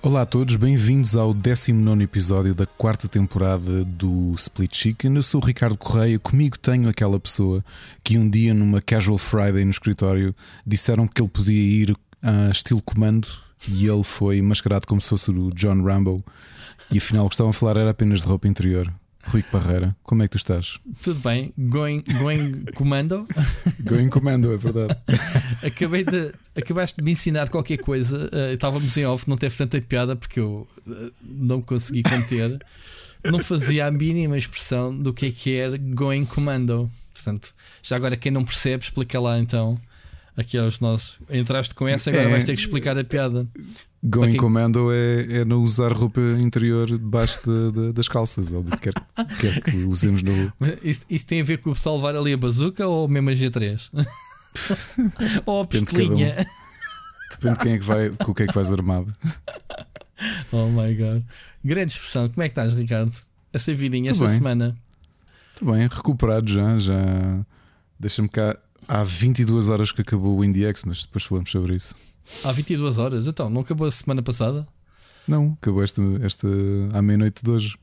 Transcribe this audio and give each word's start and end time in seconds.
Olá 0.00 0.22
a 0.22 0.26
todos, 0.26 0.54
bem-vindos 0.54 1.16
ao 1.16 1.34
19 1.34 2.04
episódio 2.04 2.54
da 2.54 2.66
quarta 2.66 3.08
temporada 3.08 3.84
do 3.84 4.32
Split 4.36 4.76
Chicken. 4.76 5.16
Eu 5.16 5.24
sou 5.24 5.42
o 5.42 5.44
Ricardo 5.44 5.76
Correia, 5.76 6.20
comigo 6.20 6.56
tenho 6.56 6.88
aquela 6.88 7.18
pessoa 7.18 7.64
que 8.04 8.16
um 8.16 8.30
dia 8.30 8.54
numa 8.54 8.80
Casual 8.80 9.18
Friday 9.18 9.64
no 9.64 9.72
escritório 9.72 10.32
disseram 10.64 11.08
que 11.08 11.20
ele 11.20 11.28
podia 11.28 11.60
ir 11.60 11.96
a 12.22 12.50
estilo 12.50 12.80
comando 12.80 13.26
e 13.68 13.88
ele 13.88 14.04
foi 14.04 14.40
mascarado 14.40 14.86
como 14.86 15.00
se 15.00 15.08
fosse 15.08 15.32
o 15.32 15.50
John 15.50 15.82
Rambo 15.82 16.24
e 16.92 16.98
afinal 16.98 17.26
o 17.26 17.28
que 17.28 17.34
estavam 17.34 17.50
a 17.50 17.52
falar 17.52 17.76
era 17.76 17.90
apenas 17.90 18.20
de 18.20 18.26
roupa 18.28 18.46
interior. 18.46 18.92
Rui 19.24 19.42
Parreira, 19.42 19.94
como 20.02 20.22
é 20.22 20.26
que 20.26 20.32
tu 20.32 20.38
estás? 20.38 20.78
Tudo 21.02 21.20
bem, 21.20 21.52
going, 21.58 22.02
going 22.18 22.64
comando. 22.74 23.26
going 23.84 24.08
comando, 24.08 24.52
é 24.52 24.56
verdade. 24.56 24.96
Acabei 25.64 26.04
de, 26.04 26.32
acabaste 26.56 26.96
de 26.98 27.04
me 27.04 27.12
ensinar 27.12 27.48
qualquer 27.48 27.78
coisa. 27.78 28.30
Uh, 28.32 28.54
estávamos 28.54 28.96
em 28.96 29.04
off, 29.06 29.28
não 29.28 29.36
teve 29.36 29.56
tanta 29.56 29.80
piada 29.80 30.16
porque 30.16 30.40
eu 30.40 30.66
uh, 30.86 31.12
não 31.22 31.60
consegui 31.60 32.02
conter. 32.02 32.58
não 33.22 33.38
fazia 33.38 33.86
a 33.86 33.90
mínima 33.90 34.38
expressão 34.38 34.96
do 34.96 35.12
que 35.12 35.26
é 35.26 35.30
que 35.30 35.54
era 35.54 35.76
going 35.76 36.24
commando. 36.24 36.90
Portanto, 37.12 37.54
já 37.82 37.96
agora 37.96 38.16
quem 38.16 38.32
não 38.32 38.44
percebe, 38.44 38.82
explica 38.82 39.20
lá 39.20 39.38
então 39.38 39.78
aqui 40.40 40.58
aos 40.58 40.80
nossos. 40.80 41.18
Entraste 41.30 41.74
com 41.74 41.86
essa, 41.86 42.10
agora 42.10 42.28
é, 42.28 42.30
vais 42.30 42.44
ter 42.44 42.54
que 42.54 42.60
explicar 42.60 42.98
a 42.98 43.04
piada. 43.04 43.46
Going 44.02 44.36
commando 44.36 44.90
é, 44.90 45.40
é 45.40 45.44
não 45.44 45.62
usar 45.62 45.92
roupa 45.92 46.20
interior 46.40 46.86
debaixo 46.86 47.40
de, 47.44 47.72
de, 47.72 47.92
das 47.92 48.08
calças 48.08 48.50
ou 48.50 48.62
do 48.62 48.70
que 48.70 48.90
quer, 48.90 48.94
quer 49.38 49.60
que 49.62 49.76
usemos 49.84 50.22
no. 50.22 50.52
Isso, 50.82 51.02
isso, 51.10 51.26
tem 51.26 51.42
a 51.42 51.44
ver 51.44 51.58
com 51.58 51.70
o 51.70 51.74
pessoal 51.74 51.96
levar 51.96 52.16
ali 52.16 52.32
a 52.32 52.36
bazuca 52.36 52.86
ou 52.86 53.06
mesmo 53.06 53.28
a 53.28 53.32
G3? 53.34 53.90
ou 55.44 55.60
a 55.60 55.66
pistolinha? 55.66 56.46
Depende 57.30 57.58
de 57.58 57.60
quem 57.60 57.72
é 57.72 57.78
que 57.78 57.84
vai, 57.84 58.10
com 58.10 58.32
o 58.32 58.34
que 58.34 58.42
é 58.44 58.46
que 58.46 58.54
vais 58.54 58.72
armado. 58.72 59.14
Oh 60.52 60.66
my 60.66 60.94
god. 60.94 61.22
Grande 61.64 61.92
expressão. 61.92 62.28
Como 62.28 62.42
é 62.42 62.48
que 62.48 62.52
estás, 62.52 62.74
Ricardo? 62.74 63.12
Essa 63.52 63.72
vidinha, 63.72 64.10
esta 64.10 64.28
semana? 64.28 64.76
Estou 65.54 65.72
bem, 65.72 65.88
recuperado 65.88 66.46
já. 66.46 66.78
já... 66.78 66.94
Deixa-me 67.98 68.28
cá. 68.28 68.58
Há 68.92 69.04
22 69.04 69.68
horas 69.68 69.92
que 69.92 70.00
acabou 70.00 70.36
o 70.36 70.44
IndieX, 70.44 70.82
mas 70.82 71.04
depois 71.04 71.22
falamos 71.22 71.48
sobre 71.48 71.76
isso. 71.76 71.94
Há 72.42 72.50
22 72.50 72.98
horas? 72.98 73.28
Então, 73.28 73.48
não 73.48 73.60
acabou 73.60 73.86
a 73.86 73.90
semana 73.90 74.20
passada? 74.20 74.66
Não, 75.28 75.56
acabou 75.62 75.80
esta, 75.80 76.02
esta 76.22 76.48
à 76.92 77.00
meia-noite 77.00 77.44
de 77.44 77.50
hoje. 77.52 77.78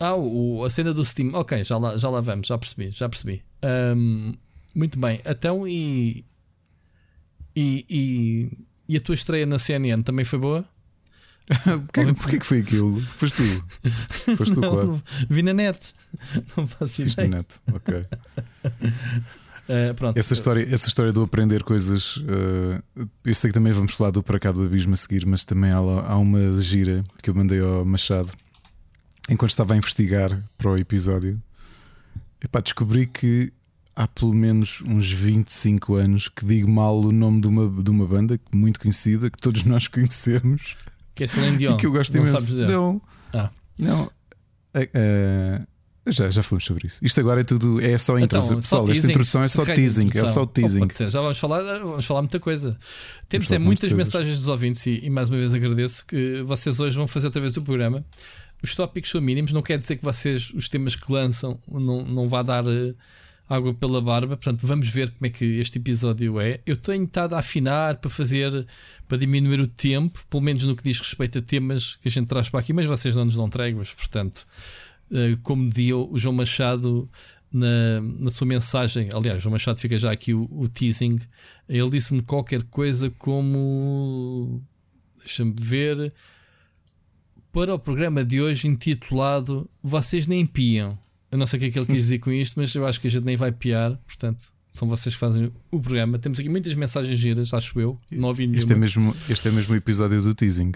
Ah, 0.00 0.14
o, 0.14 0.64
a 0.64 0.70
cena 0.70 0.94
do 0.94 1.04
Steam. 1.04 1.34
Ok, 1.34 1.62
já 1.62 1.76
lá, 1.76 1.94
já 1.98 2.08
lá 2.08 2.22
vamos, 2.22 2.46
já 2.46 2.56
percebi, 2.56 2.90
já 2.90 3.06
percebi. 3.06 3.42
Um, 3.94 4.32
muito 4.74 4.98
bem, 4.98 5.20
então 5.26 5.68
e, 5.68 6.24
e, 7.54 7.84
e, 7.86 8.50
e, 8.88 8.96
a 8.96 9.00
tua 9.00 9.14
estreia 9.14 9.44
na 9.44 9.58
CNN 9.58 10.02
também 10.02 10.24
foi 10.24 10.38
boa? 10.38 10.64
Porquê, 11.92 12.14
porquê 12.14 12.38
que 12.38 12.46
foi 12.46 12.60
aquilo? 12.60 12.98
Foste 12.98 13.36
tu? 13.36 14.36
Foste 14.38 14.54
tu, 14.54 14.60
claro. 14.62 15.02
Vi 15.28 15.42
na 15.42 15.52
net. 15.52 15.92
Não 16.56 16.66
faço 16.66 17.02
ideia. 17.02 17.28
na 17.28 17.36
net, 17.38 17.60
ok. 17.70 18.06
Uh, 19.68 19.94
pronto. 19.94 20.16
Essa, 20.16 20.34
história, 20.34 20.66
essa 20.70 20.88
história 20.88 21.12
do 21.12 21.22
aprender 21.22 21.62
coisas, 21.62 22.16
uh, 22.16 22.82
eu 23.24 23.34
sei 23.34 23.50
que 23.50 23.54
também 23.54 23.72
vamos 23.72 23.94
falar 23.94 24.10
do 24.10 24.22
Para 24.22 24.38
Cá 24.38 24.50
do 24.50 24.62
Abismo 24.62 24.94
a 24.94 24.96
seguir, 24.96 25.24
mas 25.24 25.44
também 25.44 25.70
há, 25.70 25.76
há 25.76 26.16
uma 26.18 26.54
gira 26.56 27.04
que 27.22 27.30
eu 27.30 27.34
mandei 27.34 27.60
ao 27.60 27.84
Machado 27.84 28.30
enquanto 29.28 29.50
estava 29.50 29.74
a 29.74 29.76
investigar 29.76 30.36
para 30.58 30.70
o 30.70 30.76
episódio. 30.76 31.40
Epá, 32.42 32.60
descobri 32.60 33.06
que 33.06 33.52
há 33.94 34.08
pelo 34.08 34.34
menos 34.34 34.82
uns 34.86 35.10
25 35.10 35.94
anos 35.94 36.28
que 36.28 36.44
digo 36.44 36.68
mal 36.68 36.98
o 36.98 37.12
nome 37.12 37.40
de 37.40 37.46
uma, 37.46 37.82
de 37.82 37.90
uma 37.90 38.06
banda 38.06 38.40
muito 38.52 38.80
conhecida 38.80 39.30
que 39.30 39.38
todos 39.38 39.64
nós 39.64 39.86
conhecemos. 39.86 40.76
Que 41.14 41.24
é 41.24 41.26
Celine 41.26 41.56
Dion. 41.56 41.74
E 41.74 41.76
que 41.76 41.86
eu 41.86 41.92
gosto 41.92 42.16
não 42.16 42.26
imenso. 42.26 42.54
Não, 42.54 43.02
ah. 43.32 43.50
não. 43.78 44.10
Uh, 44.74 45.66
já, 46.06 46.30
já 46.30 46.42
falamos 46.42 46.64
sobre 46.64 46.86
isso. 46.86 47.04
Isto 47.04 47.20
agora 47.20 47.42
é 47.42 47.44
tudo, 47.44 47.80
é 47.80 47.96
só 47.96 48.18
introdução. 48.18 48.58
Então, 48.58 48.60
Pessoal, 48.60 48.90
esta 48.90 49.06
introdução 49.06 49.42
é 49.42 49.48
só 49.48 49.64
teasing. 49.64 50.08
É 50.14 50.26
só 50.26 50.44
teasing. 50.44 50.82
Oh, 50.82 51.10
já 51.10 51.20
vamos 51.20 51.38
falar, 51.38 51.62
vamos 51.78 52.04
falar 52.04 52.22
muita 52.22 52.40
coisa. 52.40 52.76
Temos 53.28 53.50
é, 53.52 53.58
muitas 53.58 53.92
mensagens 53.92 54.40
dos 54.40 54.48
ouvintes 54.48 54.84
e, 54.86 55.00
e, 55.04 55.10
mais 55.10 55.28
uma 55.28 55.38
vez 55.38 55.54
agradeço 55.54 56.04
que 56.04 56.42
vocês 56.42 56.80
hoje 56.80 56.96
vão 56.96 57.06
fazer 57.06 57.26
outra 57.26 57.40
vez 57.40 57.56
o 57.56 57.62
programa. 57.62 58.04
Os 58.62 58.74
tópicos 58.74 59.10
são 59.10 59.20
mínimos, 59.20 59.52
não 59.52 59.62
quer 59.62 59.78
dizer 59.78 59.96
que 59.96 60.04
vocês, 60.04 60.52
os 60.54 60.68
temas 60.68 60.96
que 60.96 61.10
lançam, 61.10 61.58
não, 61.68 62.04
não 62.04 62.28
vá 62.28 62.42
dar 62.42 62.64
uh, 62.64 62.94
água 63.48 63.72
pela 63.72 64.00
barba. 64.00 64.36
Portanto, 64.36 64.66
vamos 64.66 64.88
ver 64.88 65.10
como 65.10 65.26
é 65.26 65.30
que 65.30 65.44
este 65.60 65.78
episódio 65.78 66.40
é. 66.40 66.60
Eu 66.66 66.76
tenho 66.76 67.04
estado 67.04 67.34
a 67.34 67.38
afinar 67.38 67.96
para 67.96 68.10
fazer, 68.10 68.66
para 69.06 69.18
diminuir 69.18 69.60
o 69.60 69.66
tempo, 69.68 70.24
pelo 70.28 70.42
menos 70.42 70.64
no 70.64 70.74
que 70.74 70.82
diz 70.82 70.98
respeito 70.98 71.38
a 71.38 71.42
temas 71.42 71.96
que 71.96 72.08
a 72.08 72.10
gente 72.10 72.26
traz 72.26 72.48
para 72.48 72.58
aqui, 72.58 72.72
mas 72.72 72.86
vocês 72.86 73.14
não 73.14 73.24
nos 73.24 73.36
dão 73.36 73.48
tréguas, 73.48 73.92
portanto. 73.92 74.46
Eh, 75.12 75.36
como 75.42 75.68
dizia 75.68 75.96
o 75.96 76.18
João 76.18 76.34
Machado 76.34 77.08
na, 77.52 78.00
na 78.00 78.30
sua 78.30 78.46
mensagem, 78.46 79.10
aliás, 79.12 79.42
João 79.42 79.52
Machado 79.52 79.78
fica 79.78 79.98
já 79.98 80.10
aqui 80.10 80.32
o, 80.32 80.48
o 80.50 80.68
teasing. 80.68 81.18
Ele 81.68 81.90
disse-me 81.90 82.22
qualquer 82.22 82.62
coisa 82.64 83.10
como 83.10 84.62
deixa-me 85.18 85.54
ver 85.60 86.12
para 87.52 87.74
o 87.74 87.78
programa 87.78 88.24
de 88.24 88.40
hoje 88.40 88.66
intitulado 88.66 89.68
Vocês 89.82 90.26
nem 90.26 90.46
piam. 90.46 90.98
Eu 91.30 91.38
não 91.38 91.46
sei 91.46 91.58
o 91.58 91.60
que 91.60 91.66
é 91.66 91.70
que 91.70 91.78
ele 91.78 91.86
quis 91.86 92.04
dizer 92.04 92.18
com 92.18 92.30
isto, 92.32 92.58
mas 92.58 92.74
eu 92.74 92.86
acho 92.86 93.00
que 93.00 93.06
a 93.06 93.10
gente 93.10 93.24
nem 93.24 93.36
vai 93.36 93.52
piar, 93.52 93.96
portanto, 94.06 94.44
são 94.70 94.88
vocês 94.88 95.14
que 95.14 95.18
fazem 95.18 95.50
o 95.70 95.80
programa. 95.80 96.18
Temos 96.18 96.38
aqui 96.38 96.48
muitas 96.48 96.74
mensagens 96.74 97.18
giras, 97.18 97.52
acho 97.52 97.78
eu. 97.78 97.98
Não 98.10 98.28
ouvi 98.28 98.46
nenhuma. 98.46 98.58
Este 98.58 98.72
é 98.72 98.76
mesmo, 98.76 99.16
este 99.28 99.48
é 99.48 99.50
mesmo 99.50 99.74
o 99.74 99.76
episódio 99.76 100.22
do 100.22 100.34
teasing. 100.34 100.72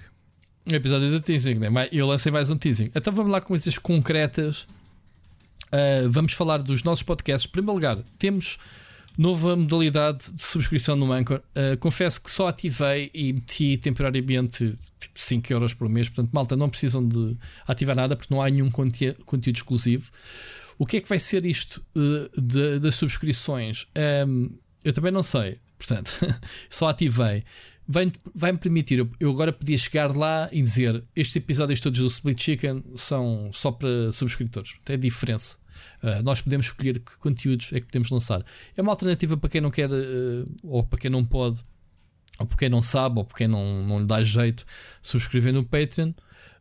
Um 0.66 0.75
episódio 0.75 1.10
do 1.10 1.21
teasing, 1.21 1.54
né? 1.54 1.88
Eu 1.93 2.09
lancei 2.09 2.32
mais 2.32 2.50
um 2.50 2.56
teasing. 2.56 2.91
Então 2.93 3.12
vamos 3.12 3.31
lá 3.31 3.41
com 3.41 3.49
coisas 3.49 3.78
concretas. 3.78 4.66
Uh, 5.66 6.10
vamos 6.10 6.32
falar 6.32 6.59
dos 6.59 6.82
nossos 6.82 7.04
podcasts. 7.04 7.49
Em 7.49 7.53
primeiro 7.53 7.75
lugar, 7.75 7.99
temos 8.19 8.59
nova 9.16 9.55
modalidade 9.55 10.32
de 10.32 10.43
subscrição 10.43 10.97
no 10.97 11.12
Anchor. 11.12 11.41
Uh, 11.55 11.76
confesso 11.78 12.21
que 12.21 12.31
só 12.31 12.49
ativei 12.49 13.10
e 13.15 13.32
meti 13.32 13.76
temporariamente 13.76 14.76
tipo 14.99 15.21
5 15.21 15.53
euros 15.53 15.72
por 15.72 15.88
mês. 15.88 16.09
Portanto, 16.09 16.32
malta, 16.32 16.56
não 16.56 16.69
precisam 16.69 17.06
de 17.06 17.37
ativar 17.66 17.94
nada 17.94 18.16
porque 18.16 18.34
não 18.34 18.43
há 18.43 18.50
nenhum 18.50 18.71
conteúdo, 18.71 19.25
conteúdo 19.25 19.56
exclusivo. 19.56 20.10
O 20.78 20.84
que 20.84 20.97
é 20.97 21.00
que 21.00 21.09
vai 21.09 21.21
ser 21.21 21.47
isto 21.47 21.81
uh, 21.94 22.81
das 22.81 22.97
subscrições? 22.97 23.87
Um, 24.26 24.50
eu 24.84 24.93
também 24.93 25.12
não 25.12 25.22
sei. 25.22 25.59
Portanto, 25.78 26.10
só 26.69 26.88
ativei 26.88 27.44
vai-me 27.86 28.12
vai 28.34 28.56
permitir, 28.56 29.06
eu 29.20 29.30
agora 29.30 29.52
podia 29.52 29.78
chegar 29.78 30.14
lá 30.16 30.48
e 30.50 30.60
dizer 30.60 31.04
estes 31.14 31.36
episódios 31.36 31.80
todos 31.80 32.00
do 32.00 32.06
Split 32.06 32.42
Chicken 32.42 32.84
são 32.97 33.50
só 33.52 33.70
para 33.70 34.10
subscritores. 34.12 34.74
Tem 34.84 34.98
diferença. 34.98 35.56
Uh, 36.02 36.22
nós 36.22 36.41
podemos 36.41 36.66
escolher 36.66 37.00
que 37.00 37.19
conteúdos 37.19 37.72
é 37.72 37.80
que 37.80 37.86
podemos 37.86 38.10
lançar. 38.10 38.44
É 38.76 38.82
uma 38.82 38.92
alternativa 38.92 39.36
para 39.36 39.50
quem 39.50 39.60
não 39.60 39.70
quer, 39.70 39.91
uh, 39.91 40.56
ou 40.62 40.82
para 40.82 40.98
quem 40.98 41.10
não 41.10 41.25
pode, 41.25 41.58
ou 42.38 42.46
para 42.46 42.56
quem 42.56 42.69
não 42.69 42.82
sabe, 42.82 43.19
ou 43.19 43.25
para 43.25 43.36
quem 43.36 43.48
não, 43.48 43.86
não 43.86 44.00
lhe 44.00 44.06
dá 44.06 44.22
jeito 44.22 44.64
subscrever 45.02 45.52
no 45.52 45.64
Patreon. 45.64 46.12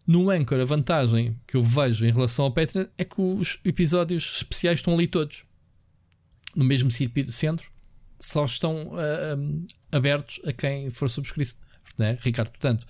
No 0.05 0.29
Anchor, 0.29 0.59
a 0.59 0.65
vantagem 0.65 1.35
que 1.47 1.57
eu 1.57 1.63
vejo 1.63 2.05
em 2.05 2.11
relação 2.11 2.45
ao 2.45 2.51
Patreon 2.51 2.85
é 2.97 3.03
que 3.03 3.19
os 3.19 3.59
episódios 3.65 4.35
especiais 4.37 4.79
estão 4.79 4.93
ali 4.93 5.07
todos 5.07 5.43
no 6.55 6.63
mesmo 6.63 6.89
centro, 6.91 7.69
só 8.19 8.45
estão 8.45 8.89
uh, 8.89 9.59
abertos 9.95 10.39
a 10.45 10.51
quem 10.51 10.89
for 10.89 11.09
subscrito, 11.09 11.55
né? 11.97 12.17
Ricardo. 12.21 12.49
Portanto, 12.49 12.85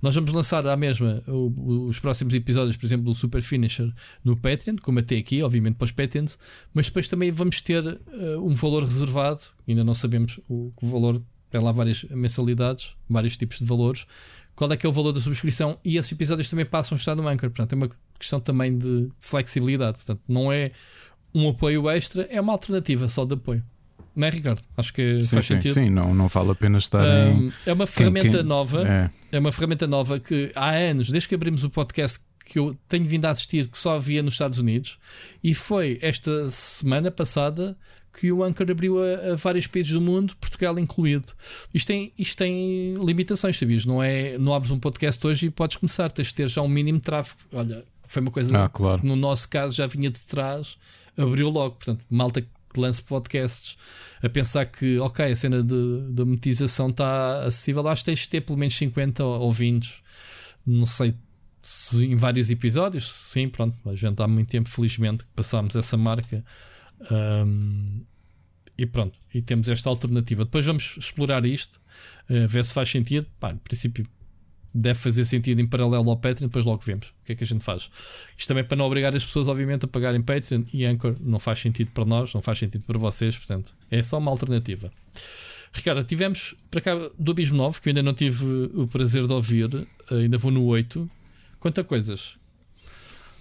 nós 0.00 0.14
vamos 0.14 0.32
lançar 0.32 0.66
à 0.66 0.76
mesma 0.76 1.22
os 1.26 1.98
próximos 1.98 2.34
episódios, 2.34 2.76
por 2.76 2.84
exemplo, 2.84 3.06
do 3.06 3.14
Super 3.14 3.40
Finisher 3.40 3.90
no 4.22 4.36
Patreon, 4.36 4.76
como 4.82 4.98
até 4.98 5.16
aqui, 5.16 5.42
obviamente 5.42 5.76
para 5.76 5.86
os 5.86 5.92
Patreons, 5.92 6.38
mas 6.74 6.86
depois 6.86 7.08
também 7.08 7.30
vamos 7.30 7.60
ter 7.62 7.82
uh, 7.82 7.98
um 8.46 8.52
valor 8.52 8.84
reservado, 8.84 9.40
ainda 9.66 9.82
não 9.82 9.94
sabemos 9.94 10.38
o, 10.46 10.72
o 10.80 10.86
valor, 10.86 11.22
tem 11.50 11.58
lá 11.60 11.72
várias 11.72 12.04
mensalidades, 12.04 12.94
vários 13.08 13.36
tipos 13.36 13.58
de 13.58 13.64
valores. 13.64 14.06
Qual 14.54 14.70
é 14.70 14.76
que 14.76 14.84
é 14.84 14.88
o 14.88 14.92
valor 14.92 15.12
da 15.12 15.20
subscrição? 15.20 15.78
E 15.82 15.96
esses 15.96 16.12
episódios 16.12 16.50
também 16.50 16.66
passam 16.66 16.96
a 16.96 16.98
estar 16.98 17.16
no 17.16 17.26
Anchor. 17.26 17.50
Portanto, 17.50 17.72
é 17.72 17.76
uma 17.76 17.90
questão 18.18 18.38
também 18.38 18.76
de 18.76 19.08
flexibilidade. 19.18 19.96
Portanto, 19.96 20.20
não 20.28 20.52
é 20.52 20.70
um 21.34 21.48
apoio 21.48 21.88
extra, 21.90 22.22
é 22.30 22.40
uma 22.40 22.52
alternativa 22.52 23.08
só 23.08 23.24
de 23.24 23.34
apoio. 23.34 23.64
Não 24.14 24.26
é, 24.26 24.30
Ricardo? 24.30 24.62
Acho 24.76 24.92
que 24.92 25.24
sim, 25.24 25.30
faz 25.30 25.44
sim, 25.44 25.54
sentido. 25.54 25.74
Sim, 25.74 25.90
não, 25.90 26.14
não 26.14 26.28
vale 26.28 26.50
a 26.50 26.54
pena 26.54 26.78
estar 26.78 27.04
um, 27.04 27.48
em. 27.48 27.52
É 27.66 27.72
uma 27.72 27.86
ferramenta 27.86 28.28
quem, 28.28 28.38
quem... 28.38 28.44
nova. 28.44 28.88
É. 28.88 29.10
é. 29.32 29.38
uma 29.38 29.50
ferramenta 29.50 29.86
nova 29.86 30.20
que 30.20 30.52
há 30.54 30.70
anos, 30.70 31.10
desde 31.10 31.28
que 31.28 31.34
abrimos 31.34 31.64
o 31.64 31.70
podcast, 31.70 32.20
que 32.44 32.58
eu 32.58 32.76
tenho 32.88 33.04
vindo 33.04 33.24
a 33.24 33.30
assistir, 33.30 33.66
que 33.68 33.78
só 33.78 33.96
havia 33.96 34.22
nos 34.22 34.34
Estados 34.34 34.58
Unidos, 34.58 34.98
e 35.42 35.54
foi 35.54 35.98
esta 36.00 36.48
semana 36.48 37.10
passada 37.10 37.76
que 38.12 38.30
o 38.30 38.44
Anchor 38.44 38.70
abriu 38.70 39.02
a, 39.02 39.32
a, 39.32 39.36
vários 39.36 39.66
países 39.66 39.92
do 39.92 40.00
mundo, 40.00 40.36
Portugal 40.36 40.78
incluído. 40.78 41.32
Isto 41.72 41.88
tem, 41.88 42.12
isto 42.16 42.38
tem 42.38 42.94
limitações, 42.94 43.58
sabias? 43.58 43.84
Não, 43.84 44.00
é, 44.02 44.38
não 44.38 44.54
abres 44.54 44.70
um 44.70 44.78
podcast 44.78 45.26
hoje 45.26 45.46
e 45.46 45.50
podes 45.50 45.76
começar, 45.76 46.10
tens 46.12 46.28
de 46.28 46.34
ter 46.34 46.48
já 46.48 46.62
um 46.62 46.68
mínimo 46.68 46.98
de 46.98 47.04
tráfego. 47.04 47.40
Olha, 47.52 47.84
foi 48.06 48.22
uma 48.22 48.30
coisa 48.30 48.64
ah, 48.64 48.68
claro. 48.68 49.00
que 49.00 49.06
no 49.08 49.16
nosso 49.16 49.48
caso 49.48 49.74
já 49.74 49.86
vinha 49.88 50.10
de 50.10 50.20
trás, 50.20 50.76
abriu 51.18 51.48
logo. 51.48 51.76
Portanto, 51.76 52.04
malta 52.08 52.40
que 52.40 52.48
lance 52.80 53.02
podcasts 53.02 53.76
a 54.22 54.28
pensar 54.28 54.66
que, 54.66 54.98
ok, 54.98 55.32
a 55.32 55.36
cena 55.36 55.62
da 55.62 56.24
monetização 56.24 56.88
está 56.88 57.44
acessível, 57.44 57.86
acho 57.88 58.02
que 58.02 58.06
tens 58.06 58.20
de 58.20 58.28
ter 58.28 58.40
pelo 58.40 58.58
menos 58.58 58.74
50 58.76 59.22
ouvintes. 59.24 60.02
Não 60.66 60.86
sei 60.86 61.14
se 61.62 62.04
em 62.04 62.16
vários 62.16 62.50
episódios, 62.50 63.12
sim, 63.12 63.48
pronto, 63.48 63.76
a 63.88 63.94
gente 63.94 64.20
há 64.22 64.28
muito 64.28 64.48
tempo, 64.48 64.68
felizmente, 64.68 65.24
que 65.24 65.30
passámos 65.34 65.76
essa 65.76 65.96
marca. 65.96 66.44
Um, 67.10 68.02
e 68.76 68.86
pronto, 68.86 69.18
e 69.32 69.40
temos 69.40 69.68
esta 69.68 69.88
alternativa. 69.88 70.44
Depois 70.44 70.66
vamos 70.66 70.96
explorar 70.98 71.44
isto, 71.46 71.80
uh, 72.28 72.48
ver 72.48 72.64
se 72.64 72.74
faz 72.74 72.88
sentido. 72.88 73.26
Pá, 73.38 73.52
no 73.52 73.58
princípio, 73.60 74.06
deve 74.74 74.98
fazer 74.98 75.24
sentido 75.24 75.60
em 75.60 75.66
paralelo 75.66 76.10
ao 76.10 76.16
Patreon, 76.16 76.48
depois 76.48 76.64
logo 76.64 76.82
vemos 76.84 77.08
o 77.08 77.26
que 77.26 77.32
é 77.32 77.34
que 77.36 77.44
a 77.44 77.46
gente 77.46 77.62
faz. 77.62 77.88
Isto 78.36 78.48
também 78.48 78.64
para 78.64 78.76
não 78.76 78.84
obrigar 78.86 79.14
as 79.14 79.24
pessoas, 79.24 79.48
obviamente, 79.48 79.84
a 79.84 79.88
pagarem 79.88 80.20
Patreon 80.20 80.64
e 80.72 80.84
Anchor 80.84 81.14
não 81.20 81.38
faz 81.38 81.60
sentido 81.60 81.92
para 81.92 82.04
nós, 82.04 82.34
não 82.34 82.42
faz 82.42 82.58
sentido 82.58 82.82
para 82.84 82.98
vocês, 82.98 83.38
portanto, 83.38 83.72
é 83.90 84.02
só 84.02 84.18
uma 84.18 84.30
alternativa. 84.30 84.90
Ricardo, 85.72 86.04
tivemos 86.04 86.54
para 86.70 86.80
cá 86.80 86.94
do 87.18 87.32
Abismo 87.32 87.56
9, 87.56 87.80
que 87.80 87.88
eu 87.88 87.90
ainda 87.90 88.02
não 88.02 88.14
tive 88.14 88.44
o 88.74 88.86
prazer 88.86 89.26
de 89.26 89.32
ouvir, 89.32 89.86
ainda 90.10 90.38
vou 90.38 90.50
no 90.50 90.64
8. 90.64 91.08
Quantas 91.60 91.86
coisas? 91.86 92.36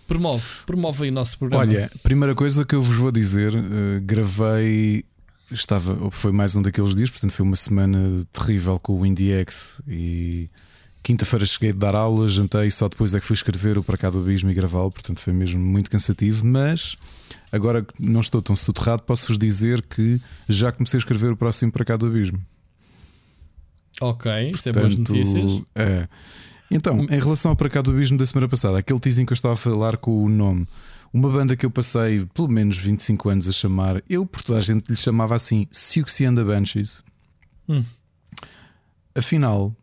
Promove, 0.08 0.46
promove 0.66 1.04
aí 1.04 1.10
o 1.10 1.14
nosso 1.14 1.38
programa. 1.38 1.64
Olha, 1.64 1.92
primeira 2.02 2.36
coisa 2.36 2.66
que 2.66 2.76
eu 2.76 2.82
vos 2.82 2.98
vou 2.98 3.12
dizer, 3.12 3.54
uh, 3.56 4.02
gravei, 4.02 5.06
estava, 5.52 6.12
foi 6.12 6.32
mais 6.32 6.56
um 6.56 6.62
daqueles 6.62 6.96
dias, 6.96 7.10
portanto 7.10 7.32
foi 7.32 7.46
uma 7.46 7.56
semana 7.56 8.26
terrível 8.34 8.80
com 8.80 9.00
o 9.00 9.06
IndieX 9.06 9.82
e 9.88 10.50
Quinta-feira 11.04 11.46
cheguei 11.46 11.74
de 11.74 11.80
dar 11.80 11.96
aulas, 11.96 12.32
jantei 12.32 12.68
e 12.68 12.72
só 12.72 12.88
depois 12.88 13.14
é 13.14 13.20
que 13.20 13.26
fui 13.26 13.34
escrever 13.34 13.78
o 13.78 13.84
Para 13.84 13.98
Cá 13.98 14.10
do 14.10 14.20
Abismo 14.20 14.50
e 14.50 14.54
gravá-lo, 14.54 14.90
portanto 14.90 15.20
foi 15.20 15.34
mesmo 15.34 15.60
muito 15.60 15.92
cansativo. 15.92 16.46
Mas 16.46 16.96
agora 17.52 17.84
que 17.84 17.94
não 18.00 18.22
estou 18.22 18.42
tão 18.42 18.56
soterrado, 18.56 19.04
posso-vos 19.04 19.38
dizer 19.38 19.82
que 19.82 20.22
já 20.48 20.72
comecei 20.72 20.98
a 20.98 21.00
escrever 21.00 21.34
o 21.34 21.36
próximo 21.36 21.74
Para 21.74 21.84
Cá 21.84 21.98
do 21.98 22.06
Abismo. 22.06 22.42
Ok, 24.00 24.32
portanto, 24.32 24.56
isso 24.56 24.70
é 24.70 24.72
boas 24.72 24.98
notícias. 24.98 25.62
É. 25.76 26.08
Então, 26.72 27.04
em 27.04 27.20
relação 27.20 27.52
ao 27.52 27.58
Para 27.58 27.70
Cá 27.70 27.82
do 27.82 27.92
Abismo 27.92 28.18
da 28.18 28.26
semana 28.26 28.48
passada, 28.48 28.78
aquele 28.78 29.00
teasing 29.00 29.26
que 29.26 29.34
eu 29.34 29.36
estava 29.36 29.56
a 29.56 29.58
falar 29.58 29.98
com 29.98 30.24
o 30.24 30.30
nome, 30.30 30.66
uma 31.14 31.30
banda 31.30 31.56
que 31.56 31.66
eu 31.66 31.70
passei 31.70 32.26
pelo 32.34 32.48
menos 32.48 32.78
25 32.78 33.30
anos 33.30 33.50
a 33.50 33.52
chamar, 33.52 34.02
eu 34.10 34.26
por 34.26 34.42
toda 34.42 34.58
a 34.58 34.62
gente 34.62 34.90
lhe 34.90 34.96
chamava 34.96 35.36
assim 35.36 35.68
Siouxsie 35.70 36.26
and 36.26 36.36
the 36.36 36.46
Banshees. 36.46 37.04
Hum. 37.68 37.84
Afinal, 39.14 39.76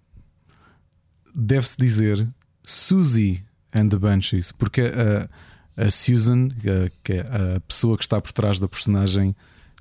deve-se 1.35 1.77
dizer 1.79 2.27
Susie 2.65 3.43
and 3.73 3.89
the 3.89 3.97
Banshees, 3.97 4.53
porque 4.53 4.83
a, 4.83 5.29
a 5.77 5.91
Susan, 5.91 6.49
a, 6.49 6.91
que 7.03 7.15
é 7.15 7.21
a 7.21 7.61
pessoa 7.61 7.97
que 7.97 8.05
está 8.05 8.21
por 8.21 8.33
trás 8.33 8.59
da 8.59 8.69
personagem 8.69 9.35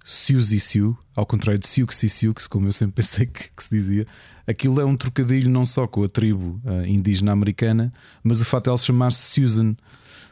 Suzy 0.03 0.59
Sue, 0.59 0.95
ao 1.15 1.25
contrário 1.25 1.59
de 1.59 1.67
Siouxsie 1.67 2.09
Sioux, 2.09 2.47
como 2.49 2.67
eu 2.67 2.73
sempre 2.73 2.95
pensei 2.95 3.25
que, 3.25 3.49
que, 3.55 3.63
se 3.63 3.69
dizia, 3.69 4.05
aquilo 4.47 4.79
é 4.79 4.85
um 4.85 4.95
trocadilho 4.95 5.49
não 5.49 5.65
só 5.65 5.85
com 5.85 6.03
a 6.03 6.09
tribo 6.09 6.59
uh, 6.65 6.85
indígena 6.85 7.31
americana, 7.31 7.93
mas 8.23 8.41
o 8.41 8.45
fato 8.45 8.63
de 8.63 8.69
ela 8.69 8.77
se 8.77 8.85
chamar-se 8.85 9.21
Susan. 9.21 9.75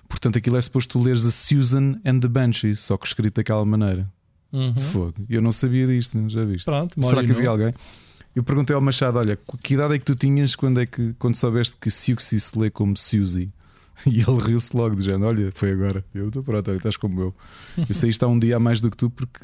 Portanto, 0.09 0.37
aquilo 0.37 0.57
é 0.57 0.61
suposto 0.61 0.97
tu 0.97 1.03
leres 1.03 1.25
a 1.25 1.31
Susan 1.31 1.99
and 2.05 2.19
the 2.21 2.27
Banshees, 2.27 2.79
só 2.79 2.97
que 2.97 3.05
escrito 3.05 3.35
daquela 3.35 3.65
maneira. 3.65 4.09
Uhum. 4.51 4.73
Fogo. 4.75 5.25
Eu 5.29 5.41
não 5.41 5.51
sabia 5.51 5.85
disto, 5.85 6.17
já 6.29 6.45
viste? 6.45 6.65
Pronto, 6.65 6.95
Será 7.03 7.23
que 7.23 7.31
havia 7.31 7.49
alguém? 7.49 7.73
Eu 8.37 8.43
perguntei 8.43 8.75
ao 8.75 8.81
Machado: 8.81 9.17
olha, 9.17 9.35
que 9.63 9.73
idade 9.73 9.95
é 9.95 9.97
que 9.97 10.05
tu 10.05 10.15
tinhas 10.15 10.55
quando, 10.55 10.79
é 10.79 10.85
que, 10.85 11.15
quando 11.17 11.33
soubeste 11.33 11.75
que 11.81 11.89
Siuxi 11.89 12.39
se 12.39 12.55
lê 12.55 12.69
como 12.69 12.95
Suzy? 12.95 13.51
E 14.05 14.19
ele 14.19 14.39
riu-se 14.39 14.77
logo, 14.77 14.95
dizendo: 14.95 15.25
Olha, 15.25 15.51
foi 15.55 15.71
agora. 15.71 16.05
Eu 16.13 16.27
estou 16.27 16.43
pronto, 16.43 16.69
olha, 16.69 16.77
estás 16.77 16.95
como 16.95 17.19
eu. 17.19 17.35
Eu 17.75 17.95
sei 17.95 18.11
isto 18.11 18.21
há 18.23 18.27
um 18.27 18.37
dia 18.37 18.57
a 18.57 18.59
mais 18.59 18.79
do 18.79 18.91
que 18.91 18.97
tu, 18.97 19.09
porque 19.09 19.39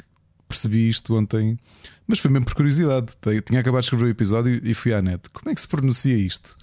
percebi 0.48 0.88
isto 0.88 1.12
ontem, 1.16 1.58
mas 2.06 2.20
foi 2.20 2.30
mesmo 2.30 2.46
por 2.46 2.54
curiosidade. 2.54 3.14
Tinha 3.44 3.58
acabado 3.58 3.80
de 3.80 3.86
escrever 3.86 4.04
o 4.04 4.08
episódio 4.08 4.60
e 4.62 4.72
fui 4.74 4.94
à 4.94 5.02
net. 5.02 5.28
Como 5.30 5.50
é 5.50 5.54
que 5.56 5.60
se 5.60 5.66
pronuncia 5.66 6.16
isto? 6.16 6.56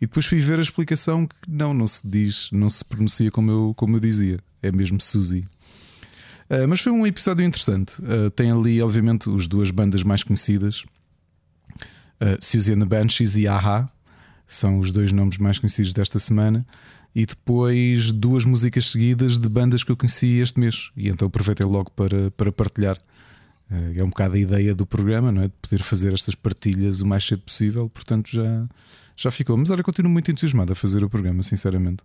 E 0.00 0.06
depois 0.06 0.24
fui 0.24 0.38
ver 0.38 0.60
a 0.60 0.62
explicação 0.62 1.26
que 1.26 1.34
não, 1.48 1.74
não 1.74 1.88
se 1.88 2.06
diz, 2.06 2.48
não 2.52 2.68
se 2.68 2.84
pronuncia 2.84 3.28
como 3.28 3.50
eu, 3.50 3.74
como 3.76 3.96
eu 3.96 4.00
dizia. 4.00 4.38
É 4.62 4.70
mesmo 4.70 5.00
Suzy. 5.00 5.44
Uh, 6.48 6.68
mas 6.68 6.80
foi 6.80 6.92
um 6.92 7.04
episódio 7.04 7.44
interessante. 7.44 8.00
Uh, 8.02 8.30
tem 8.30 8.52
ali, 8.52 8.80
obviamente, 8.80 9.28
as 9.28 9.48
duas 9.48 9.72
bandas 9.72 10.04
mais 10.04 10.22
conhecidas 10.22 10.84
uh, 12.22 12.72
and 12.72 12.80
the 12.80 12.86
Banshees 12.86 13.36
e 13.36 13.48
Aha 13.48 13.90
são 14.46 14.78
os 14.78 14.92
dois 14.92 15.12
nomes 15.12 15.38
mais 15.38 15.58
conhecidos 15.58 15.92
desta 15.92 16.18
semana. 16.18 16.64
E 17.14 17.26
depois 17.26 18.10
duas 18.10 18.44
músicas 18.44 18.90
seguidas 18.90 19.38
de 19.38 19.48
bandas 19.48 19.84
que 19.84 19.90
eu 19.92 19.96
conheci 19.96 20.38
este 20.38 20.58
mês. 20.58 20.90
E 20.96 21.08
então 21.08 21.28
aproveitei 21.28 21.66
logo 21.66 21.90
para, 21.90 22.30
para 22.30 22.50
partilhar. 22.50 22.96
Uh, 23.70 23.98
é 23.98 24.04
um 24.04 24.08
bocado 24.08 24.34
a 24.34 24.38
ideia 24.38 24.74
do 24.74 24.86
programa, 24.86 25.30
não 25.32 25.42
é? 25.42 25.48
De 25.48 25.54
poder 25.60 25.82
fazer 25.82 26.12
estas 26.12 26.34
partilhas 26.34 27.00
o 27.00 27.06
mais 27.06 27.24
cedo 27.24 27.40
possível. 27.40 27.88
Portanto, 27.88 28.30
já, 28.30 28.66
já 29.16 29.30
ficou. 29.30 29.56
Mas 29.56 29.70
olha, 29.70 29.82
continuo 29.82 30.10
muito 30.10 30.30
entusiasmado 30.30 30.72
a 30.72 30.74
fazer 30.74 31.04
o 31.04 31.10
programa, 31.10 31.42
sinceramente. 31.42 32.02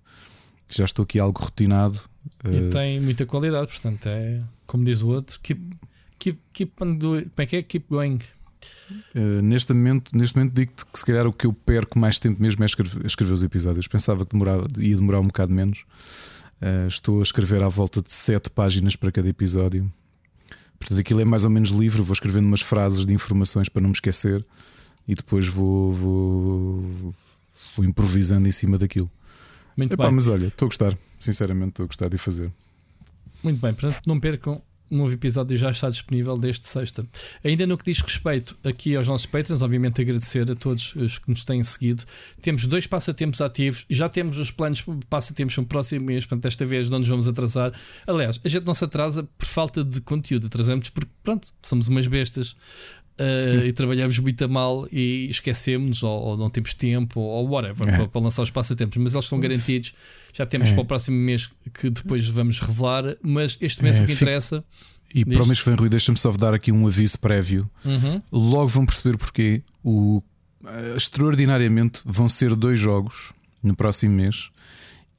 Já 0.70 0.86
estou 0.86 1.04
aqui 1.04 1.20
algo 1.20 1.42
rotinado. 1.42 2.00
E 2.44 2.58
uh... 2.58 2.70
tem 2.70 3.00
muita 3.00 3.26
qualidade, 3.26 3.68
portanto, 3.68 4.08
é 4.08 4.42
como 4.66 4.84
diz 4.84 5.02
o 5.02 5.08
outro: 5.08 5.40
keep, 5.42 5.62
keep, 6.20 6.40
keep 6.54 6.84
on 6.84 6.96
doing. 6.96 7.24
Como 7.24 7.34
é 7.38 7.46
que 7.46 7.56
é? 7.56 7.64
Keep 7.64 7.88
going. 7.90 8.20
Uh, 9.16 9.42
neste 9.42 9.74
momento, 9.74 10.16
neste 10.16 10.36
momento 10.36 10.54
digo-te 10.54 10.86
que 10.86 10.98
se 10.98 11.06
calhar 11.06 11.28
o 11.28 11.34
que 11.34 11.46
eu 11.46 11.54
perco 11.54 12.00
mais 12.00 12.20
tempo 12.20 12.42
mesmo 12.42 12.64
é 12.64 12.66
escrever, 12.66 13.06
escrever 13.06 13.34
os 13.34 13.44
episódios. 13.44 13.88
Pensava 13.88 14.26
que 14.26 14.32
demorava, 14.32 14.68
ia 14.78 14.96
demorar 14.96 15.20
um 15.20 15.28
bocado 15.28 15.52
menos. 15.52 15.80
Uh, 16.62 16.88
estou 16.88 17.20
a 17.20 17.24
escrever 17.24 17.62
à 17.62 17.68
volta 17.68 18.02
de 18.02 18.12
7 18.12 18.50
páginas 18.50 18.96
para 18.96 19.12
cada 19.12 19.28
episódio. 19.28 19.92
Portanto, 20.80 21.00
aquilo 21.00 21.22
é 21.22 21.26
mais 21.26 21.44
ou 21.44 21.50
menos 21.50 21.70
livre. 21.70 22.02
Vou 22.02 22.14
escrevendo 22.14 22.46
umas 22.46 22.62
frases 22.62 23.06
de 23.06 23.14
informações 23.14 23.70
para 23.70 23.82
não 23.82 23.90
me 23.90 23.96
esquecer 23.96 24.46
e 25.08 25.16
depois 25.16 25.48
vou, 25.48 25.94
vou, 25.94 27.16
vou 27.76 27.86
improvisando 27.86 28.48
em 28.48 28.52
cima 28.52 28.78
daquilo. 28.78 29.10
Muito 29.76 29.94
Epá, 29.94 30.06
bem. 30.06 30.14
Mas 30.14 30.28
olha, 30.28 30.48
estou 30.48 30.66
a 30.66 30.70
gostar, 30.70 30.98
sinceramente, 31.20 31.70
estou 31.70 31.84
a 31.84 31.88
gostar 31.88 32.10
de 32.10 32.18
fazer. 32.18 32.52
Muito 33.44 33.62
bem, 33.62 33.74
portanto, 33.74 34.02
não 34.08 34.20
percam 34.20 34.62
um 34.90 34.98
novo 34.98 35.14
episódio 35.14 35.58
já 35.58 35.72
está 35.72 35.90
disponível 35.90 36.38
desde 36.38 36.68
sexta. 36.68 37.06
Ainda 37.44 37.68
no 37.68 37.78
que 37.78 37.86
diz 37.86 38.00
respeito 38.00 38.58
aqui 38.64 38.96
aos 38.96 39.08
nossos 39.08 39.26
patrons, 39.26 39.62
obviamente 39.62 40.02
agradecer 40.02 40.50
a 40.50 40.56
todos 40.56 40.96
os 40.96 41.18
que 41.18 41.30
nos 41.30 41.44
têm 41.44 41.64
seguido. 41.64 42.04
Temos 42.42 42.66
dois 42.68 42.88
passatempos 42.88 43.42
ativos 43.42 43.86
já 43.90 44.08
temos 44.08 44.38
os 44.38 44.52
planos 44.52 44.80
de 44.80 45.06
passatempos 45.10 45.58
no 45.58 45.66
próximo 45.66 46.06
mês, 46.06 46.26
portanto, 46.26 46.44
desta 46.44 46.66
vez 46.66 46.90
não 46.90 47.00
nos 47.00 47.08
vamos 47.08 47.28
atrasar. 47.28 47.74
Aliás, 48.06 48.40
a 48.44 48.48
gente 48.48 48.66
não 48.66 48.74
se 48.74 48.84
atrasa 48.86 49.24
por 49.24 49.46
falta 49.46 49.84
de 49.84 50.00
conteúdo, 50.02 50.48
atrasamos 50.48 50.90
porque, 50.90 51.10
pronto, 51.24 51.50
somos 51.62 51.88
umas 51.88 52.08
bestas. 52.08 52.56
Uh, 53.20 53.66
e 53.66 53.74
trabalhamos 53.74 54.20
muito 54.20 54.44
a 54.44 54.48
mal 54.48 54.88
e 54.92 55.28
esquecemos 55.32 56.04
ou, 56.04 56.22
ou 56.22 56.38
não 56.38 56.52
temos 56.52 56.76
tempo 56.76 57.20
ou 57.20 57.50
whatever 57.50 57.88
é. 57.88 57.98
para, 57.98 58.08
para, 58.08 58.22
lançar 58.22 58.44
os 58.44 58.52
passatempos, 58.52 58.96
mas 58.98 59.14
eles 59.14 59.26
estão 59.26 59.40
garantidos. 59.40 59.96
Já 60.32 60.46
temos 60.46 60.70
é. 60.70 60.74
para 60.74 60.84
o 60.84 60.86
próximo 60.86 61.18
mês 61.18 61.50
que 61.74 61.90
depois 61.90 62.28
vamos 62.30 62.60
revelar, 62.60 63.18
mas 63.24 63.58
este 63.60 63.82
mês 63.82 63.96
é, 63.96 64.04
o 64.04 64.06
que 64.06 64.14
interessa. 64.14 64.64
E 65.16 65.26
para 65.26 65.42
o 65.42 65.48
mês 65.48 65.60
que 65.60 65.66
vem, 65.66 65.76
Rui, 65.76 65.90
deixa-me 65.90 66.18
só 66.18 66.32
dar 66.34 66.54
aqui 66.54 66.72
um 66.72 66.86
aviso 66.86 67.18
prévio. 67.18 67.68
Uhum. 67.84 68.22
Logo 68.32 68.68
vão 68.68 68.86
perceber 68.86 69.18
porque 69.18 69.64
o, 69.84 70.22
uh, 70.64 70.96
extraordinariamente 70.96 72.02
vão 72.06 72.30
ser 72.30 72.54
dois 72.56 72.80
jogos 72.80 73.34
no 73.64 73.76
próximo 73.76 74.14
mês 74.14 74.50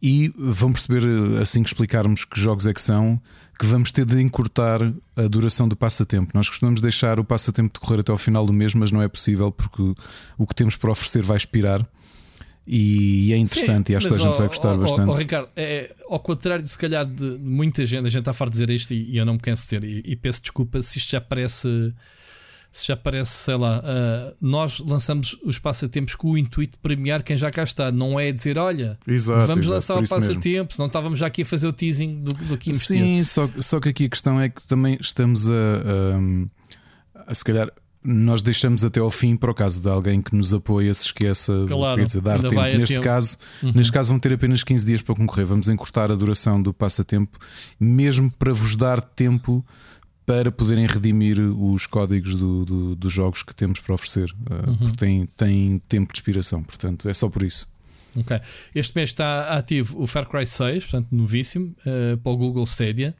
e 0.00 0.32
vão 0.36 0.72
perceber 0.72 1.02
eh, 1.02 1.42
assim 1.42 1.62
que 1.62 1.70
explicarmos 1.70 2.24
que 2.24 2.40
jogos 2.40 2.66
é 2.66 2.72
que 2.72 2.80
são 2.80 3.20
que 3.58 3.66
vamos 3.66 3.90
ter 3.90 4.04
de 4.04 4.22
encurtar 4.22 4.80
a 5.16 5.22
duração 5.22 5.66
do 5.66 5.74
passatempo. 5.74 6.30
Nós 6.32 6.48
costumamos 6.48 6.80
deixar 6.80 7.18
o 7.18 7.24
passatempo 7.24 7.72
decorrer 7.72 8.00
até 8.00 8.12
ao 8.12 8.18
final 8.18 8.46
do 8.46 8.52
mês, 8.52 8.72
mas 8.72 8.92
não 8.92 9.02
é 9.02 9.08
possível 9.08 9.50
porque 9.50 9.82
o 10.36 10.46
que 10.46 10.54
temos 10.54 10.76
para 10.76 10.92
oferecer 10.92 11.22
vai 11.22 11.36
expirar. 11.36 11.84
E 12.70 13.32
é 13.32 13.36
interessante 13.36 13.86
Sim, 13.86 13.92
e 13.94 13.96
acho 13.96 14.08
que 14.08 14.14
a 14.14 14.18
gente 14.18 14.36
vai 14.36 14.46
gostar 14.46 14.76
bastante. 14.76 15.10
Ricardo, 15.16 15.48
é, 15.56 15.94
ao 16.08 16.20
contrário 16.20 16.62
de 16.62 16.70
se 16.70 16.76
calhar 16.76 17.04
de 17.04 17.24
muita 17.40 17.84
gente, 17.86 18.06
a 18.06 18.10
gente 18.10 18.28
está 18.28 18.44
a 18.44 18.46
de 18.46 18.50
dizer 18.52 18.70
isto 18.70 18.92
e, 18.92 19.10
e 19.10 19.16
eu 19.16 19.24
não 19.24 19.34
me 19.34 19.40
canso 19.40 19.62
de 19.62 19.78
dizer, 19.78 19.84
e, 19.84 20.12
e 20.12 20.14
peço 20.14 20.42
desculpa 20.42 20.80
se 20.82 20.98
isto 20.98 21.10
já 21.10 21.20
parece 21.20 21.94
se 22.72 22.86
já 22.86 22.96
parece, 22.96 23.32
sei 23.32 23.56
lá, 23.56 23.80
uh, 23.80 24.36
nós 24.40 24.78
lançamos 24.78 25.36
os 25.44 25.58
passatempos 25.58 26.14
com 26.14 26.32
o 26.32 26.38
intuito 26.38 26.72
de 26.72 26.78
premiar 26.78 27.22
quem 27.22 27.36
já 27.36 27.50
cá 27.50 27.62
está, 27.62 27.90
não 27.90 28.20
é 28.20 28.30
dizer, 28.30 28.58
olha, 28.58 28.98
exato, 29.06 29.46
vamos 29.46 29.66
exato, 29.66 29.74
lançar 29.74 29.98
o 29.98 30.08
passatempo, 30.08 30.74
senão 30.74 30.86
estávamos 30.86 31.18
já 31.18 31.26
aqui 31.26 31.42
a 31.42 31.46
fazer 31.46 31.66
o 31.66 31.72
teasing 31.72 32.22
do, 32.22 32.32
do 32.32 32.58
que 32.58 32.72
Sim, 32.72 33.22
só, 33.24 33.48
só 33.58 33.80
que 33.80 33.88
aqui 33.88 34.04
a 34.04 34.08
questão 34.08 34.40
é 34.40 34.48
que 34.48 34.66
também 34.66 34.96
estamos 35.00 35.48
a, 35.48 35.52
a, 35.52 37.30
a, 37.30 37.34
se 37.34 37.44
calhar. 37.44 37.70
Nós 38.00 38.40
deixamos 38.40 38.84
até 38.84 39.00
ao 39.00 39.10
fim 39.10 39.36
para 39.36 39.50
o 39.50 39.54
caso 39.54 39.82
de 39.82 39.88
alguém 39.88 40.22
que 40.22 40.34
nos 40.34 40.54
apoia 40.54 40.94
se 40.94 41.06
esqueça 41.06 41.64
claro, 41.66 42.06
de 42.06 42.20
dar 42.20 42.40
tempo. 42.40 42.54
Neste 42.54 42.94
tempo. 42.94 43.04
caso, 43.04 43.36
uhum. 43.60 43.72
neste 43.74 43.92
caso 43.92 44.10
vão 44.10 44.20
ter 44.20 44.32
apenas 44.32 44.62
15 44.62 44.86
dias 44.86 45.02
para 45.02 45.16
concorrer. 45.16 45.44
Vamos 45.44 45.68
encurtar 45.68 46.10
a 46.10 46.14
duração 46.14 46.62
do 46.62 46.72
passatempo, 46.72 47.36
mesmo 47.78 48.30
para 48.30 48.52
vos 48.52 48.76
dar 48.76 49.02
tempo 49.02 49.66
para 50.28 50.52
poderem 50.52 50.84
redimir 50.84 51.40
os 51.40 51.86
códigos 51.86 52.34
do, 52.34 52.62
do, 52.62 52.94
dos 52.94 53.10
jogos 53.10 53.42
que 53.42 53.54
temos 53.54 53.80
para 53.80 53.94
oferecer, 53.94 54.30
uh, 54.30 54.68
uhum. 54.68 54.76
porque 54.76 54.96
tem, 54.98 55.26
tem 55.34 55.82
tempo 55.88 56.12
de 56.12 56.18
expiração, 56.18 56.62
portanto 56.62 57.08
é 57.08 57.14
só 57.14 57.30
por 57.30 57.42
isso. 57.42 57.66
Ok. 58.14 58.38
Este 58.74 58.94
mês 58.94 59.08
está 59.08 59.56
ativo 59.56 60.02
o 60.02 60.06
Far 60.06 60.28
Cry 60.28 60.44
6, 60.44 60.84
portanto, 60.84 61.08
novíssimo, 61.12 61.74
uh, 61.80 62.18
para 62.18 62.30
o 62.30 62.36
Google 62.36 62.64
Stadia. 62.64 63.16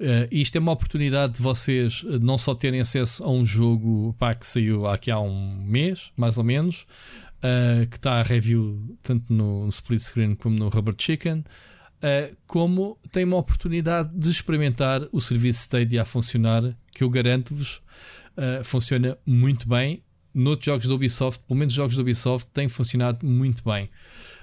Uh, 0.00 0.26
isto 0.32 0.56
é 0.56 0.60
uma 0.60 0.72
oportunidade 0.72 1.34
de 1.34 1.42
vocês 1.42 2.02
não 2.20 2.36
só 2.36 2.56
terem 2.56 2.80
acesso 2.80 3.22
a 3.22 3.30
um 3.30 3.46
jogo 3.46 4.16
pá, 4.18 4.34
que 4.34 4.44
saiu 4.44 4.84
aqui 4.88 5.12
há 5.12 5.20
um 5.20 5.62
mês, 5.62 6.10
mais 6.16 6.38
ou 6.38 6.44
menos, 6.44 6.86
uh, 7.38 7.86
que 7.86 7.98
está 7.98 8.14
a 8.14 8.22
review 8.24 8.96
tanto 9.00 9.32
no 9.32 9.68
split 9.68 10.00
screen 10.00 10.34
como 10.34 10.58
no 10.58 10.68
Rubber 10.70 10.94
Chicken, 10.98 11.44
uh, 12.02 12.36
como 12.46 12.98
tem 13.12 13.24
uma 13.24 13.36
oportunidade 13.36 14.10
de 14.14 14.30
experimentar 14.30 15.06
o 15.12 15.20
serviço 15.20 15.60
Stadia 15.60 16.02
a 16.02 16.04
funcionar, 16.04 16.76
que 16.92 17.04
eu 17.04 17.10
garanto-vos 17.10 17.80
funciona 18.62 19.18
muito 19.26 19.68
bem. 19.68 20.00
Noutros 20.32 20.66
jogos 20.66 20.86
da 20.86 20.94
Ubisoft, 20.94 21.42
pelo 21.48 21.58
menos 21.58 21.74
jogos 21.74 21.96
da 21.96 22.02
Ubisoft, 22.02 22.48
tem 22.52 22.68
funcionado 22.68 23.26
muito 23.26 23.64
bem. 23.64 23.90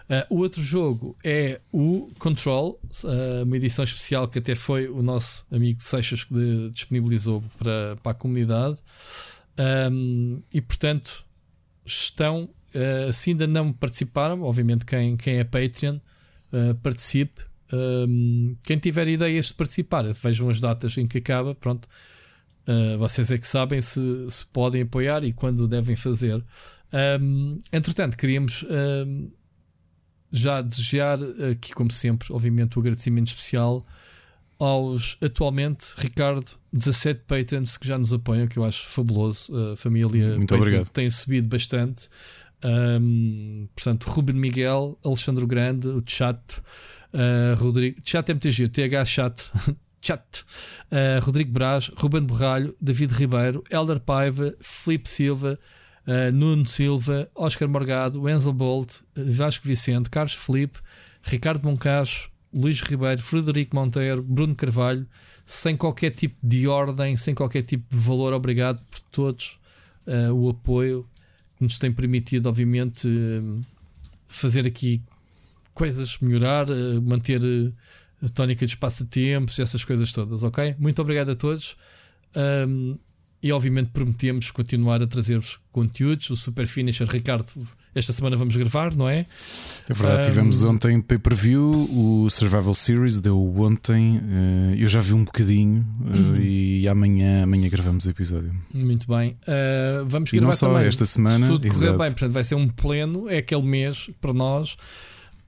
Uh, 0.05 0.35
o 0.35 0.37
outro 0.39 0.61
jogo 0.61 1.17
é 1.23 1.59
o 1.71 2.11
Control, 2.19 2.79
uh, 3.03 3.43
uma 3.43 3.57
edição 3.57 3.83
especial 3.83 4.27
que 4.27 4.37
até 4.37 4.53
foi 4.53 4.87
o 4.87 5.01
nosso 5.01 5.45
amigo 5.51 5.81
Seixas 5.81 6.23
que 6.23 6.69
disponibilizou 6.71 7.41
para, 7.57 7.95
para 8.03 8.11
a 8.11 8.15
comunidade. 8.15 8.77
Um, 9.91 10.43
e 10.53 10.61
portanto, 10.61 11.25
estão, 11.83 12.49
uh, 12.75 13.11
se 13.11 13.31
ainda 13.31 13.47
não 13.47 13.73
participaram, 13.73 14.43
obviamente 14.43 14.85
quem, 14.85 15.17
quem 15.17 15.37
é 15.37 15.43
Patreon, 15.43 15.97
participe. 16.81 17.41
Um, 17.73 18.55
quem 18.63 18.77
tiver 18.77 19.07
ideias 19.07 19.47
de 19.47 19.53
participar, 19.55 20.03
vejam 20.13 20.49
as 20.49 20.59
datas 20.59 20.97
em 20.97 21.07
que 21.07 21.17
acaba. 21.17 21.55
Pronto, 21.55 21.87
vocês 22.97 23.31
é 23.31 23.37
que 23.37 23.47
sabem 23.47 23.81
se, 23.81 23.99
se 24.29 24.45
podem 24.47 24.83
apoiar 24.83 25.23
e 25.23 25.33
quando 25.33 25.67
devem 25.67 25.95
fazer. 25.95 26.43
Um, 27.21 27.59
entretanto, 27.71 28.17
queríamos 28.17 28.65
já 30.31 30.61
desejar 30.61 31.19
aqui, 31.51 31.73
como 31.73 31.91
sempre, 31.91 32.31
obviamente, 32.31 32.77
o 32.77 32.81
agradecimento 32.81 33.27
especial 33.27 33.85
aos 34.59 35.17
atualmente, 35.21 35.93
Ricardo, 35.97 36.45
17 36.71 37.21
patrons 37.27 37.77
que 37.77 37.87
já 37.87 37.97
nos 37.97 38.13
apoiam, 38.13 38.47
que 38.47 38.57
eu 38.57 38.63
acho 38.63 38.85
fabuloso. 38.87 39.51
A 39.73 39.75
família 39.75 40.35
Muito 40.37 40.55
obrigado. 40.55 40.89
tem 40.89 41.09
subido 41.09 41.47
bastante. 41.47 42.09
Um, 42.63 43.67
portanto, 43.75 44.09
Ruben 44.09 44.35
Miguel, 44.35 44.97
Alexandre 45.03 45.45
Grande, 45.45 45.87
o 45.87 46.01
Chat, 46.01 46.39
uh, 47.13 47.55
Rodrigo, 47.61 48.01
Chat 48.01 48.29
MTG, 48.29 48.69
TH 48.69 49.05
Chat, 49.05 49.51
Chat, 50.01 50.45
uh, 50.91 51.23
Rodrigo 51.23 51.51
Braz, 51.51 51.91
Ruben 51.97 52.25
Borralho, 52.25 52.75
David 52.81 53.11
Ribeiro, 53.11 53.63
Elder 53.69 53.99
Paiva, 53.99 54.55
Felipe 54.61 55.07
Silva, 55.09 55.59
uh, 56.07 56.31
Nuno 56.31 56.65
Silva, 56.65 57.29
Oscar 57.35 57.67
Morgado, 57.67 58.27
Enzo 58.27 58.53
Bolt, 58.53 59.01
Vasco 59.15 59.67
Vicente, 59.67 60.09
Carlos 60.09 60.35
Felipe, 60.35 60.79
Ricardo 61.23 61.67
Moncacho, 61.67 62.29
Luís 62.53 62.81
Ribeiro, 62.81 63.21
Frederico 63.21 63.75
Monteiro, 63.75 64.23
Bruno 64.23 64.55
Carvalho, 64.55 65.05
sem 65.45 65.75
qualquer 65.75 66.11
tipo 66.11 66.37
de 66.41 66.67
ordem, 66.67 67.17
sem 67.17 67.35
qualquer 67.35 67.63
tipo 67.63 67.85
de 67.95 68.01
valor. 68.01 68.33
Obrigado 68.33 68.81
por 68.89 68.99
todos 69.11 69.59
uh, 70.07 70.33
o 70.33 70.49
apoio 70.49 71.05
que 71.57 71.63
nos 71.63 71.79
tem 71.79 71.91
permitido, 71.91 72.47
obviamente, 72.47 73.07
uh, 73.07 73.61
fazer 74.27 74.65
aqui 74.67 75.01
coisas, 75.73 76.17
melhorar, 76.19 76.69
uh, 76.69 77.01
manter 77.01 77.41
a 78.23 78.29
tónica 78.29 78.65
de 78.65 78.75
passatempos, 78.77 79.59
essas 79.59 79.83
coisas 79.83 80.11
todas, 80.11 80.43
ok? 80.43 80.75
Muito 80.79 81.01
obrigado 81.01 81.31
a 81.31 81.35
todos. 81.35 81.75
Um, 82.35 82.97
e 83.41 83.51
obviamente 83.51 83.91
prometemos 83.91 84.49
continuar 84.49 85.03
a 85.03 85.07
trazer-vos 85.07 85.59
conteúdos. 85.71 86.29
O 86.31 86.35
Super 86.35 86.65
Finisher, 86.65 87.07
Ricardo, 87.07 87.45
esta 87.95 88.11
semana 88.11 88.35
vamos 88.35 88.55
gravar, 88.57 88.93
não 88.93 89.09
é? 89.09 89.25
É 89.89 89.93
verdade, 89.93 90.21
um... 90.21 90.25
tivemos 90.25 90.63
ontem 90.63 91.01
pay-per-view, 91.01 91.89
o 91.91 92.29
Survival 92.29 92.75
Series 92.75 93.21
deu 93.21 93.41
ontem, 93.57 94.17
uh, 94.17 94.75
eu 94.77 94.87
já 94.87 94.99
vi 94.99 95.13
um 95.13 95.23
bocadinho 95.23 95.85
uh, 96.01 96.37
e 96.37 96.87
amanhã, 96.87 97.43
amanhã 97.43 97.69
gravamos 97.69 98.05
o 98.05 98.09
episódio. 98.09 98.53
Muito 98.73 99.07
bem. 99.07 99.37
Uh, 99.47 100.05
vamos 100.05 100.33
e 100.33 100.35
gravar 100.35 100.51
não 100.51 100.57
só 100.57 100.67
também, 100.67 100.85
esta 100.85 101.05
semana. 101.05 101.45
Se 101.45 101.51
tudo 101.51 101.67
correr 101.69 101.91
bem, 101.91 102.11
portanto 102.11 102.31
vai 102.31 102.43
ser 102.43 102.55
um 102.55 102.67
pleno, 102.67 103.29
é 103.29 103.37
aquele 103.37 103.63
mês 103.63 104.09
para 104.19 104.33
nós 104.33 104.75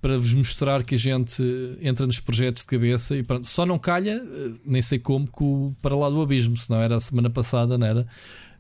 para 0.01 0.18
vos 0.18 0.34
mostrar 0.34 0.84
que 0.84 0.96
a 0.96 0.98
gente 0.98 1.44
entra 1.82 2.06
nos 2.06 2.20
projetos 2.20 2.62
de 2.62 2.68
cabeça 2.68 3.16
e 3.16 3.24
pronto. 3.24 3.48
Só 3.48 3.66
não 3.66 3.80
calha, 3.80 4.24
eh, 4.24 4.51
nem 4.66 4.82
sei 4.82 5.00
como, 5.00 5.25
que 5.25 5.44
o 5.44 5.75
Para 5.82 5.96
Lá 5.96 6.10
do 6.10 6.22
Abismo, 6.22 6.56
senão 6.56 6.80
era 6.80 6.96
a 6.96 7.00
semana 7.00 7.30
passada, 7.30 7.77
não 7.77 7.88
era? 7.88 8.08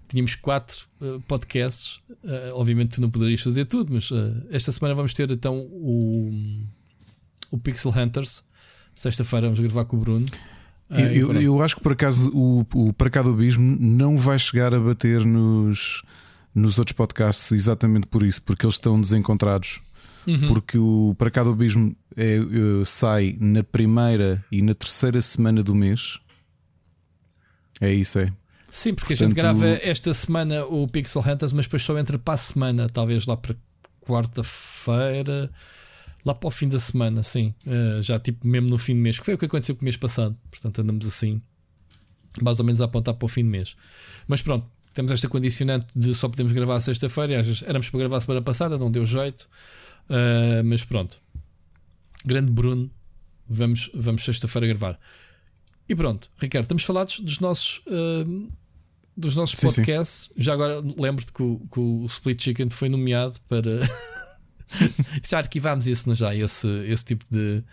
Tínhamos 0.07 0.35
quatro 0.35 0.87
uh, 1.01 1.19
podcasts, 1.21 2.01
uh, 2.09 2.53
obviamente 2.53 2.95
tu 2.95 3.01
não 3.01 3.09
poderias 3.09 3.41
fazer 3.41 3.65
tudo, 3.65 3.93
mas 3.93 4.09
uh, 4.09 4.47
esta 4.49 4.71
semana 4.71 4.95
vamos 4.95 5.13
ter 5.13 5.29
então 5.29 5.59
o, 5.59 6.31
o 7.51 7.57
Pixel 7.57 7.91
Hunters. 7.91 8.43
Sexta-feira 8.95 9.47
vamos 9.47 9.59
gravar 9.59 9.85
com 9.85 9.97
o 9.97 9.99
Bruno. 9.99 10.25
Eu, 10.89 11.33
eu, 11.33 11.41
eu, 11.41 11.61
acho 11.61 11.75
que 11.75 11.81
por 11.81 11.91
acaso 11.91 12.31
o, 12.33 12.65
o 12.73 12.93
Para 12.93 13.09
Cá 13.09 13.21
do 13.21 13.31
Abismo 13.31 13.77
não 13.79 14.17
vai 14.17 14.39
chegar 14.39 14.73
a 14.73 14.79
bater 14.79 15.25
nos, 15.25 16.01
nos 16.55 16.79
outros 16.79 16.95
podcasts 16.95 17.51
exatamente 17.51 18.07
por 18.07 18.23
isso, 18.23 18.41
porque 18.41 18.65
eles 18.65 18.75
estão 18.75 18.99
desencontrados 18.99 19.81
uhum. 20.27 20.47
porque 20.47 20.77
o 20.77 21.15
Para 21.17 21.31
Cá 21.31 21.43
do 21.43 21.51
Abismo 21.51 21.95
é, 22.15 22.39
sai 22.85 23.35
na 23.39 23.63
primeira 23.63 24.43
e 24.51 24.61
na 24.61 24.73
terceira 24.73 25.21
semana 25.21 25.63
do 25.63 25.73
mês. 25.73 26.19
É 27.79 27.93
isso, 27.93 28.19
é. 28.19 28.31
Sim, 28.77 28.93
porque 28.93 29.15
Portanto, 29.15 29.25
a 29.25 29.29
gente 29.29 29.35
grava 29.35 29.67
esta 29.81 30.13
semana 30.13 30.63
o 30.65 30.87
Pixel 30.87 31.23
Hunters, 31.23 31.51
mas 31.51 31.65
depois 31.65 31.81
só 31.81 31.97
entra 31.97 32.19
para 32.19 32.35
a 32.35 32.37
semana, 32.37 32.87
talvez 32.87 33.25
lá 33.25 33.35
para 33.35 33.55
quarta-feira, 34.01 35.49
lá 36.23 36.35
para 36.35 36.47
o 36.47 36.51
fim 36.51 36.69
da 36.69 36.77
semana, 36.77 37.23
sim. 37.23 37.55
Uh, 37.65 38.03
já 38.03 38.19
tipo 38.19 38.45
mesmo 38.45 38.69
no 38.69 38.77
fim 38.77 38.93
do 38.93 39.01
mês, 39.01 39.17
que 39.17 39.25
foi 39.25 39.33
o 39.33 39.37
que 39.39 39.45
aconteceu 39.45 39.75
com 39.75 39.81
o 39.81 39.83
mês 39.83 39.97
passado. 39.97 40.37
Portanto, 40.51 40.79
andamos 40.79 41.07
assim, 41.07 41.41
mais 42.39 42.59
ou 42.59 42.65
menos 42.65 42.79
a 42.79 42.85
apontar 42.85 43.15
para 43.15 43.25
o 43.25 43.27
fim 43.27 43.43
do 43.43 43.49
mês. 43.49 43.75
Mas 44.27 44.43
pronto, 44.43 44.67
temos 44.93 45.11
esta 45.11 45.27
condicionante 45.27 45.87
de 45.95 46.13
só 46.13 46.29
podemos 46.29 46.51
gravar 46.51 46.79
sexta-feira. 46.79 47.33
Éramos 47.65 47.89
para 47.89 47.99
gravar 47.99 48.19
semana 48.19 48.43
passada, 48.43 48.77
não 48.77 48.91
deu 48.91 49.03
jeito. 49.03 49.49
Uh, 50.07 50.63
mas 50.63 50.85
pronto. 50.85 51.19
Grande 52.23 52.51
Bruno, 52.51 52.91
vamos, 53.49 53.89
vamos 53.95 54.23
sexta-feira 54.23 54.67
gravar. 54.67 54.99
E 55.89 55.95
pronto, 55.95 56.29
Ricardo, 56.37 56.65
estamos 56.65 56.83
falados 56.83 57.19
dos 57.21 57.39
nossos, 57.39 57.81
uh, 57.87 58.51
dos 59.17 59.35
nossos 59.35 59.59
sim, 59.59 59.67
podcasts. 59.67 60.25
Sim. 60.25 60.33
Já 60.37 60.53
agora 60.53 60.81
lembro-te 60.99 61.33
que, 61.33 61.41
o, 61.41 61.59
que 61.71 61.79
o 61.79 62.05
Split 62.05 62.41
Chicken 62.41 62.69
foi 62.69 62.87
nomeado 62.87 63.35
para. 63.49 63.79
já 65.27 65.39
arquivámos 65.39 65.87
isso, 65.87 66.13
já? 66.13 66.35
Esse, 66.35 66.67
esse 66.87 67.03
tipo 67.03 67.25
de. 67.29 67.63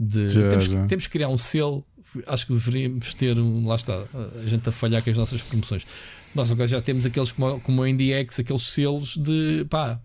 de... 0.00 0.30
Já, 0.30 0.48
temos, 0.48 0.64
já. 0.64 0.86
temos 0.86 1.06
que 1.06 1.12
criar 1.12 1.28
um 1.28 1.38
selo. 1.38 1.84
Acho 2.26 2.46
que 2.46 2.54
deveríamos 2.54 3.12
ter 3.12 3.38
um. 3.38 3.66
Lá 3.68 3.74
está, 3.74 4.02
a 4.42 4.46
gente 4.46 4.66
a 4.66 4.72
falhar 4.72 5.04
com 5.04 5.10
as 5.10 5.16
nossas 5.16 5.42
promoções. 5.42 5.86
Nós 6.34 6.50
agora 6.50 6.66
já 6.66 6.80
temos 6.80 7.04
aqueles 7.04 7.32
como, 7.32 7.60
como 7.60 7.82
a 7.82 7.88
IndieX, 7.88 8.40
aqueles 8.40 8.62
selos 8.62 9.16
de 9.16 9.66
pá, 9.68 10.00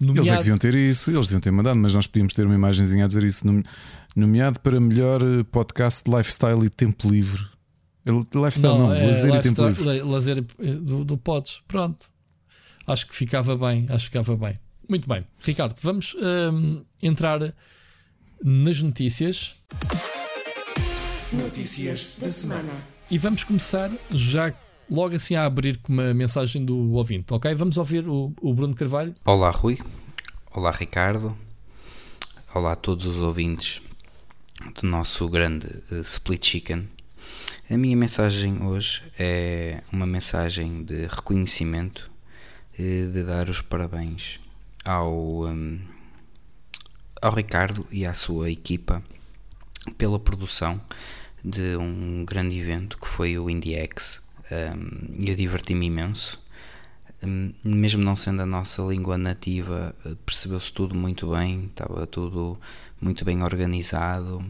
Nomeado. 0.00 0.20
Eles 0.20 0.28
é 0.28 0.32
que 0.32 0.38
deviam 0.38 0.58
ter 0.58 0.74
isso, 0.74 1.10
eles 1.10 1.26
deviam 1.26 1.40
ter 1.40 1.50
mandado, 1.50 1.78
mas 1.78 1.94
nós 1.94 2.06
podíamos 2.06 2.32
ter 2.32 2.46
uma 2.46 2.54
imagenzinha 2.54 3.04
a 3.04 3.08
dizer 3.08 3.22
isso. 3.22 3.44
Nomeado 4.16 4.58
para 4.60 4.80
melhor 4.80 5.22
eh, 5.22 5.44
podcast 5.44 6.02
de 6.04 6.16
lifestyle 6.16 6.64
e 6.64 6.70
tempo 6.70 7.06
livre. 7.08 7.49
Lifestyle 8.06 8.78
não, 8.78 8.88
não 8.88 8.94
é, 8.94 9.06
lazer 9.06 9.34
e 9.34 9.40
tempo 9.40 9.66
livre. 9.66 10.02
Lazer 10.02 10.38
eh, 10.38 10.72
do, 10.74 11.04
do 11.04 11.18
Pods, 11.18 11.62
pronto. 11.68 12.08
Acho 12.86 13.06
que 13.06 13.14
ficava 13.14 13.56
bem, 13.56 13.86
acho 13.88 14.10
que 14.10 14.18
ficava 14.18 14.36
bem. 14.36 14.58
Muito 14.88 15.08
bem, 15.08 15.24
Ricardo, 15.38 15.76
vamos 15.80 16.16
um, 16.16 16.82
entrar 17.02 17.54
nas 18.42 18.82
notícias. 18.82 19.54
Notícias 21.32 22.16
da 22.18 22.28
semana. 22.28 22.72
E 23.10 23.18
vamos 23.18 23.44
começar 23.44 23.90
já 24.10 24.52
logo 24.90 25.14
assim 25.14 25.36
a 25.36 25.44
abrir 25.44 25.76
com 25.78 25.92
uma 25.92 26.12
mensagem 26.12 26.64
do 26.64 26.92
ouvinte, 26.92 27.32
ok? 27.32 27.54
Vamos 27.54 27.76
ouvir 27.76 28.08
o, 28.08 28.32
o 28.40 28.52
Bruno 28.52 28.74
Carvalho. 28.74 29.14
Olá, 29.24 29.50
Rui. 29.50 29.78
Olá, 30.52 30.72
Ricardo. 30.72 31.36
Olá 32.52 32.72
a 32.72 32.76
todos 32.76 33.06
os 33.06 33.18
ouvintes 33.18 33.80
do 34.80 34.88
nosso 34.88 35.28
grande 35.28 35.68
uh, 35.92 36.00
Split 36.00 36.44
Chicken. 36.44 36.88
A 37.70 37.76
minha 37.76 37.96
mensagem 37.96 38.62
hoje 38.62 39.02
é 39.18 39.82
uma 39.92 40.06
mensagem 40.06 40.82
de 40.84 41.06
reconhecimento 41.06 42.10
e 42.78 43.06
de 43.12 43.22
dar 43.22 43.48
os 43.48 43.62
parabéns 43.62 44.40
ao, 44.84 45.46
um, 45.46 45.80
ao 47.20 47.32
Ricardo 47.32 47.86
e 47.90 48.06
à 48.06 48.14
sua 48.14 48.50
equipa 48.50 49.02
pela 49.96 50.18
produção 50.18 50.80
de 51.44 51.76
um 51.76 52.24
grande 52.24 52.58
evento 52.58 52.98
que 52.98 53.06
foi 53.06 53.38
o 53.38 53.48
IndieX 53.48 54.22
um, 54.50 55.24
eu 55.24 55.36
diverti-me 55.36 55.86
imenso. 55.86 56.40
Um, 57.22 57.52
mesmo 57.64 58.02
não 58.02 58.16
sendo 58.16 58.42
a 58.42 58.46
nossa 58.46 58.82
língua 58.82 59.16
nativa, 59.16 59.94
eh, 60.04 60.14
percebeu-se 60.26 60.72
tudo 60.72 60.94
muito 60.94 61.30
bem, 61.30 61.66
estava 61.66 62.06
tudo 62.06 62.58
muito 63.00 63.24
bem 63.24 63.42
organizado. 63.42 64.44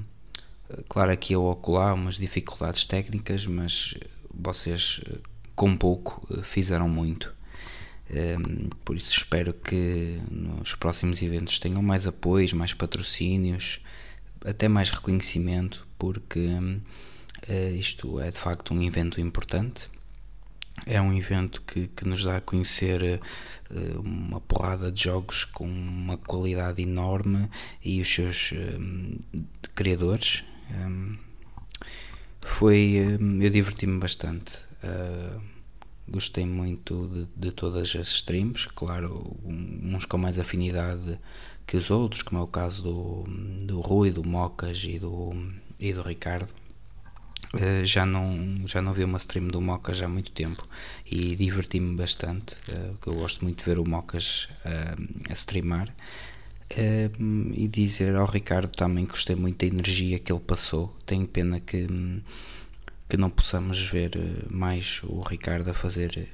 Eh, 0.71 0.85
claro, 0.89 1.13
aqui 1.13 1.35
ou 1.35 1.51
acolá 1.51 1.93
umas 1.95 2.17
dificuldades 2.17 2.85
técnicas, 2.85 3.47
mas 3.47 3.95
vocês 4.33 5.01
eh, 5.07 5.19
com 5.55 5.77
pouco 5.77 6.27
fizeram 6.43 6.89
muito. 6.89 7.35
Um, 8.13 8.69
por 8.85 8.97
isso 8.97 9.17
espero 9.17 9.55
que 9.55 10.19
nos 10.31 10.75
próximos 10.75 11.23
eventos 11.23 11.61
tenham 11.61 11.81
mais 11.81 12.09
apoios, 12.09 12.53
mais 12.53 12.75
patrocínios, 12.75 13.81
até 14.45 14.69
mais 14.69 14.91
reconhecimento, 14.91 15.87
porque 15.97 16.59
isto 17.79 18.19
é 18.19 18.31
de 18.31 18.39
facto 18.39 18.75
um 18.75 18.83
evento 18.83 19.21
importante. 19.21 19.89
É 20.87 21.01
um 21.01 21.17
evento 21.17 21.63
que, 21.63 21.87
que 21.89 22.05
nos 22.05 22.25
dá 22.25 22.39
a 22.39 22.41
conhecer 22.41 23.21
uma 24.03 24.41
porrada 24.41 24.91
de 24.91 25.05
jogos 25.05 25.45
com 25.45 25.69
uma 25.69 26.17
qualidade 26.17 26.83
enorme 26.83 27.49
e 27.85 28.01
os 28.01 28.09
seus 28.13 28.53
um, 28.53 29.19
criadores. 29.75 30.45
Um, 30.75 31.17
foi. 32.41 33.19
Eu 33.41 33.51
diverti-me 33.51 33.99
bastante. 33.99 34.65
Uh, 34.83 35.41
gostei 36.09 36.45
muito 36.45 37.09
de, 37.09 37.49
de, 37.49 37.53
todas 37.53 37.95
as 37.95 38.09
streams, 38.09 38.69
claro, 38.75 39.37
uns 39.45 40.05
com 40.07 40.19
mais 40.19 40.39
afinidade 40.39 41.19
que 41.67 41.77
os 41.77 41.91
outros, 41.91 42.23
como 42.23 42.41
é 42.41 42.45
o 42.45 42.49
caso 42.49 42.83
do, 42.83 43.25
do 43.65 43.81
Rui, 43.81 44.11
do 44.11 44.25
Mocas 44.25 44.83
e 44.85 44.99
do, 44.99 45.33
e 45.79 45.93
do 45.93 46.03
Ricardo. 46.03 46.53
Uh, 47.55 47.85
já 47.85 48.07
não 48.07 48.63
já 48.67 48.81
não 48.81 48.93
vi 48.93 49.03
uma 49.03 49.19
stream 49.19 49.49
do 49.49 49.61
Mocas 49.61 50.01
há 50.03 50.09
muito 50.09 50.31
tempo 50.31 50.69
e 51.05 51.35
diverti-me 51.35 51.97
bastante 51.97 52.55
porque 52.93 53.09
eu 53.09 53.15
gosto 53.15 53.43
muito 53.43 53.59
de 53.59 53.65
ver 53.65 53.81
o 53.81 53.89
Mocas 53.89 54.49
a 55.29 55.33
streamar 55.33 55.93
e 56.77 57.69
dizer 57.69 58.15
ao 58.15 58.27
Ricardo 58.27 58.69
também 58.69 59.05
que 59.05 59.13
gostei 59.13 59.35
muito 59.35 59.59
da 59.59 59.67
energia 59.67 60.19
que 60.19 60.33
ele 60.33 60.41
passou 60.41 60.97
tenho 61.05 61.27
pena 61.27 61.59
que 61.59 61.87
que 63.09 63.17
não 63.17 63.29
possamos 63.29 63.81
ver 63.81 64.13
mais 64.49 65.03
o 65.03 65.21
Ricardo 65.21 65.71
a 65.71 65.75
fazer 65.75 66.29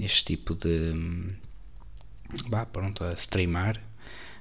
este 0.00 0.24
tipo 0.24 0.54
de 0.54 1.34
bah, 2.48 2.64
pronto, 2.64 3.04
a 3.04 3.12
streamar 3.12 3.78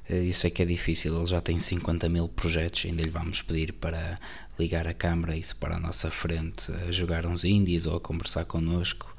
eu 0.09 0.33
sei 0.33 0.51
que 0.51 0.61
é 0.61 0.65
difícil, 0.65 1.15
ele 1.15 1.25
já 1.25 1.39
tem 1.39 1.57
50 1.57 2.09
mil 2.09 2.27
projetos, 2.27 2.85
ainda 2.85 3.01
lhe 3.01 3.09
vamos 3.09 3.41
pedir 3.41 3.71
para 3.73 4.19
ligar 4.59 4.85
a 4.85 4.93
câmara 4.93 5.35
e 5.35 5.41
se 5.41 5.55
para 5.55 5.77
a 5.77 5.79
nossa 5.79 6.11
frente 6.11 6.71
a 6.71 6.91
jogar 6.91 7.25
uns 7.25 7.45
indies 7.45 7.85
ou 7.85 7.95
a 7.95 8.01
conversar 8.01 8.45
connosco. 8.45 9.15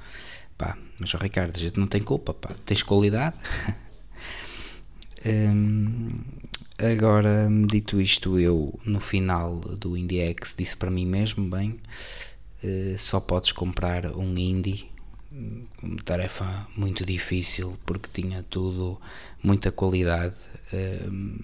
Pá, 0.58 0.76
mas 1.00 1.12
o 1.14 1.16
Ricardo, 1.16 1.56
a 1.56 1.58
gente 1.58 1.80
não 1.80 1.86
tem 1.86 2.02
culpa, 2.02 2.34
pá, 2.34 2.54
tens 2.66 2.82
qualidade. 2.82 3.36
hum, 5.26 6.21
agora, 6.78 7.49
dito 7.66 8.00
isto, 8.00 8.38
eu 8.38 8.78
no 8.85 9.00
final 9.00 9.59
do 9.59 9.97
IndieX 9.97 10.54
disse 10.57 10.76
para 10.76 10.90
mim 10.90 11.07
mesmo: 11.07 11.49
bem, 11.49 11.81
uh, 12.62 12.99
só 12.99 13.21
podes 13.21 13.52
comprar 13.52 14.16
um 14.16 14.37
indie. 14.37 14.93
Tarefa 16.04 16.69
muito 16.76 17.04
difícil 17.04 17.76
porque 17.85 18.09
tinha 18.23 18.45
tudo 18.45 19.00
muita 19.43 19.73
qualidade. 19.73 20.37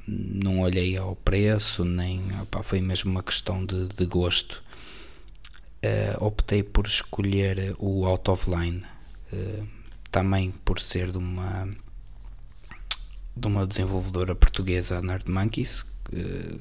Não 0.06 0.60
olhei 0.60 0.96
ao 0.96 1.16
preço 1.16 1.84
nem 1.84 2.22
opa, 2.40 2.62
foi 2.62 2.80
mesmo 2.80 3.10
uma 3.10 3.22
questão 3.22 3.66
de, 3.66 3.88
de 3.88 4.06
gosto. 4.06 4.62
Uh, 5.82 6.24
optei 6.24 6.62
por 6.62 6.86
escolher 6.86 7.74
o 7.78 8.04
Out 8.06 8.30
of 8.30 8.50
Line 8.50 8.84
uh, 9.32 9.66
também 10.10 10.52
por 10.64 10.78
ser 10.78 11.10
de 11.10 11.16
uma 11.18 11.68
de 13.40 13.46
uma 13.46 13.66
desenvolvedora 13.66 14.34
portuguesa 14.34 14.98
a 14.98 15.02
Nerd 15.02 15.30
Monkeys 15.30 15.82
uh, 16.12 16.60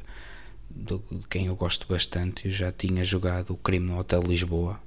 de 0.71 1.01
quem 1.29 1.47
eu 1.47 1.55
gosto 1.55 1.85
bastante 1.87 2.45
eu 2.45 2.51
já 2.51 2.71
tinha 2.71 3.03
jogado 3.03 3.51
o 3.51 3.57
Crime 3.57 3.87
no 3.87 3.99
Hotel 3.99 4.21
Lisboa 4.21 4.79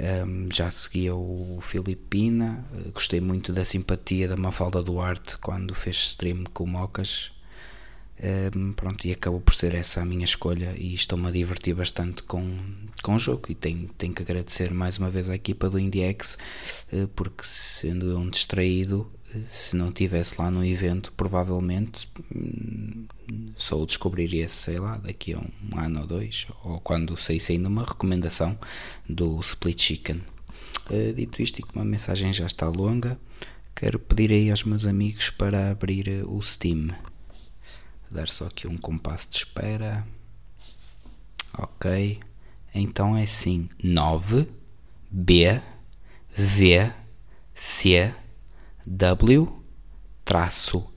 um, 0.00 0.48
já 0.50 0.70
seguia 0.70 1.14
o 1.14 1.58
Filipina, 1.60 2.64
gostei 2.94 3.20
muito 3.20 3.52
da 3.52 3.64
simpatia 3.64 4.26
da 4.26 4.36
Mafalda 4.36 4.82
Duarte 4.82 5.36
quando 5.38 5.74
fez 5.74 5.96
stream 5.96 6.44
com 6.52 6.64
o 6.64 6.66
Mocas. 6.66 7.30
Um, 8.54 8.72
pronto, 8.72 9.04
e 9.06 9.12
acabou 9.12 9.40
por 9.40 9.54
ser 9.54 9.74
essa 9.74 10.00
a 10.00 10.04
minha 10.04 10.24
escolha 10.24 10.74
e 10.76 10.94
estou-me 10.94 11.26
a 11.26 11.30
divertir 11.30 11.74
bastante 11.74 12.22
com, 12.22 12.44
com 13.02 13.16
o 13.16 13.18
jogo 13.18 13.46
e 13.48 13.54
tenho, 13.54 13.88
tenho 13.98 14.14
que 14.14 14.22
agradecer 14.22 14.72
mais 14.72 14.98
uma 14.98 15.10
vez 15.10 15.28
à 15.28 15.34
equipa 15.34 15.68
do 15.68 15.78
IndieX 15.78 16.38
uh, 16.92 17.08
porque 17.08 17.42
sendo 17.42 18.06
eu 18.06 18.18
um 18.18 18.30
distraído 18.30 19.10
se 19.48 19.76
não 19.76 19.90
tivesse 19.90 20.40
lá 20.40 20.50
no 20.50 20.64
evento, 20.64 21.12
provavelmente 21.12 22.08
hum, 22.34 23.06
só 23.56 23.80
o 23.80 23.86
descobriria, 23.86 24.48
sei 24.48 24.78
lá, 24.78 24.98
daqui 24.98 25.34
a 25.34 25.38
um 25.38 25.78
ano 25.78 26.00
ou 26.00 26.06
dois, 26.06 26.46
ou 26.64 26.80
quando 26.80 27.16
saísse 27.16 27.52
ainda 27.52 27.68
uma 27.68 27.84
recomendação 27.84 28.58
do 29.08 29.40
Split 29.40 29.80
Chicken. 29.80 30.22
Uh, 30.90 31.12
dito 31.14 31.40
isto, 31.40 31.60
e 31.60 31.62
que 31.62 31.74
uma 31.74 31.84
mensagem 31.84 32.32
já 32.32 32.46
está 32.46 32.68
longa, 32.68 33.18
quero 33.74 33.98
pedir 33.98 34.32
aí 34.32 34.50
aos 34.50 34.64
meus 34.64 34.86
amigos 34.86 35.30
para 35.30 35.70
abrir 35.70 36.24
o 36.26 36.40
Steam. 36.42 36.88
Dar 38.10 38.28
só 38.28 38.46
aqui 38.46 38.66
um 38.66 38.76
compasso 38.76 39.30
de 39.30 39.36
espera. 39.36 40.06
Ok. 41.56 42.18
Então 42.74 43.16
é 43.16 43.22
assim: 43.22 43.68
9 43.82 44.48
B 45.10 45.60
V 46.36 46.92
C 47.54 48.14
W 48.86 49.48
traço 50.24 50.92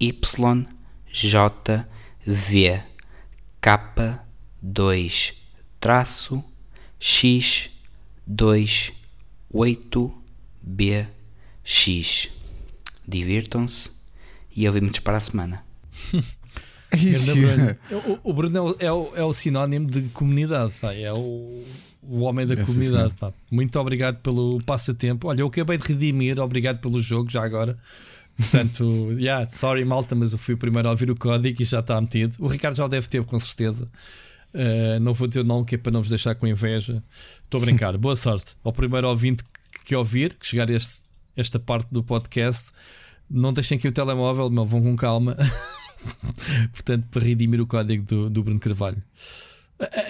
Y 0.00 0.66
J 1.10 1.86
V 2.26 2.82
K 3.60 4.24
2 4.62 5.34
traço 5.80 6.44
X 6.98 7.70
2 8.26 8.92
8 9.50 10.22
B 10.62 11.06
X. 11.64 12.30
Divirtam-se 13.06 13.90
e 14.54 14.66
ouvimos 14.66 14.98
para 14.98 15.18
a 15.18 15.20
semana. 15.20 15.64
Isso. 16.96 17.32
o, 18.24 18.30
o 18.30 18.32
Bruno 18.32 18.76
é 18.78 18.90
o, 18.90 19.16
é 19.16 19.24
o, 19.24 19.32
sinónimo 19.32 19.90
de 19.90 20.02
comunidade, 20.08 20.72
pá. 20.80 20.94
é 20.94 21.12
o, 21.12 21.64
o 22.08 22.20
homem 22.20 22.46
da 22.46 22.56
comunidade. 22.56 23.14
Pá. 23.14 23.32
Muito 23.50 23.78
obrigado 23.78 24.16
pelo 24.16 24.62
passatempo. 24.62 25.28
Olha, 25.28 25.42
eu 25.42 25.46
acabei 25.46 25.76
de 25.76 25.86
redimir, 25.86 26.40
obrigado 26.40 26.80
pelo 26.80 27.00
jogo 27.00 27.30
já 27.30 27.44
agora. 27.44 27.76
Portanto, 28.36 29.12
yeah, 29.20 29.46
sorry 29.48 29.84
malta, 29.84 30.14
mas 30.14 30.32
eu 30.32 30.38
fui 30.38 30.54
o 30.54 30.58
primeiro 30.58 30.88
a 30.88 30.92
ouvir 30.92 31.10
o 31.10 31.16
código 31.16 31.60
e 31.60 31.64
já 31.64 31.80
está 31.80 32.00
metido. 32.00 32.36
O 32.38 32.48
Ricardo 32.48 32.76
já 32.76 32.84
o 32.84 32.88
deve 32.88 33.06
ter, 33.08 33.22
com 33.24 33.38
certeza. 33.38 33.86
Uh, 34.54 34.98
não 35.00 35.12
vou 35.12 35.28
dizer 35.28 35.44
não, 35.44 35.62
que 35.62 35.74
é 35.74 35.78
para 35.78 35.92
não 35.92 36.00
vos 36.00 36.08
deixar 36.08 36.34
com 36.34 36.46
inveja. 36.46 37.02
Estou 37.42 37.60
a 37.60 37.64
brincar. 37.64 37.96
Boa 37.98 38.16
sorte 38.16 38.56
ao 38.64 38.72
primeiro 38.72 39.06
ouvinte 39.06 39.44
que, 39.84 39.94
ouvir, 39.94 40.34
que 40.34 40.46
chegar 40.46 40.70
a 40.70 40.72
este, 40.72 41.02
esta 41.36 41.58
parte 41.58 41.88
do 41.90 42.02
podcast. 42.02 42.70
Não 43.28 43.52
deixem 43.52 43.76
aqui 43.76 43.86
o 43.86 43.92
telemóvel, 43.92 44.48
não, 44.48 44.64
vão 44.64 44.80
com 44.80 44.96
calma. 44.96 45.36
Portanto, 46.72 47.06
para 47.10 47.22
redimir 47.22 47.60
o 47.60 47.66
código 47.66 48.04
do, 48.04 48.30
do 48.30 48.42
Bruno 48.42 48.60
Carvalho. 48.60 49.02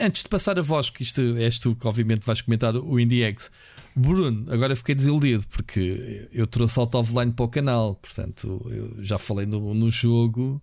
Antes 0.00 0.22
de 0.22 0.28
passar 0.28 0.58
a 0.58 0.62
voz, 0.62 0.88
que 0.88 1.02
isto 1.02 1.20
és 1.36 1.58
tu 1.58 1.76
que 1.76 1.86
obviamente 1.86 2.24
vais 2.24 2.40
comentar 2.40 2.74
o 2.74 2.98
IndieX, 2.98 3.50
Bruno, 3.94 4.50
agora 4.50 4.74
fiquei 4.76 4.94
desiludido 4.94 5.44
porque 5.48 6.28
eu 6.32 6.46
trouxe 6.46 6.78
Out 6.78 6.96
of 6.96 7.12
Line 7.18 7.32
para 7.32 7.44
o 7.44 7.48
canal, 7.48 7.96
portanto, 7.96 8.64
eu 8.70 9.02
já 9.02 9.18
falei 9.18 9.44
no, 9.44 9.74
no 9.74 9.90
jogo 9.90 10.62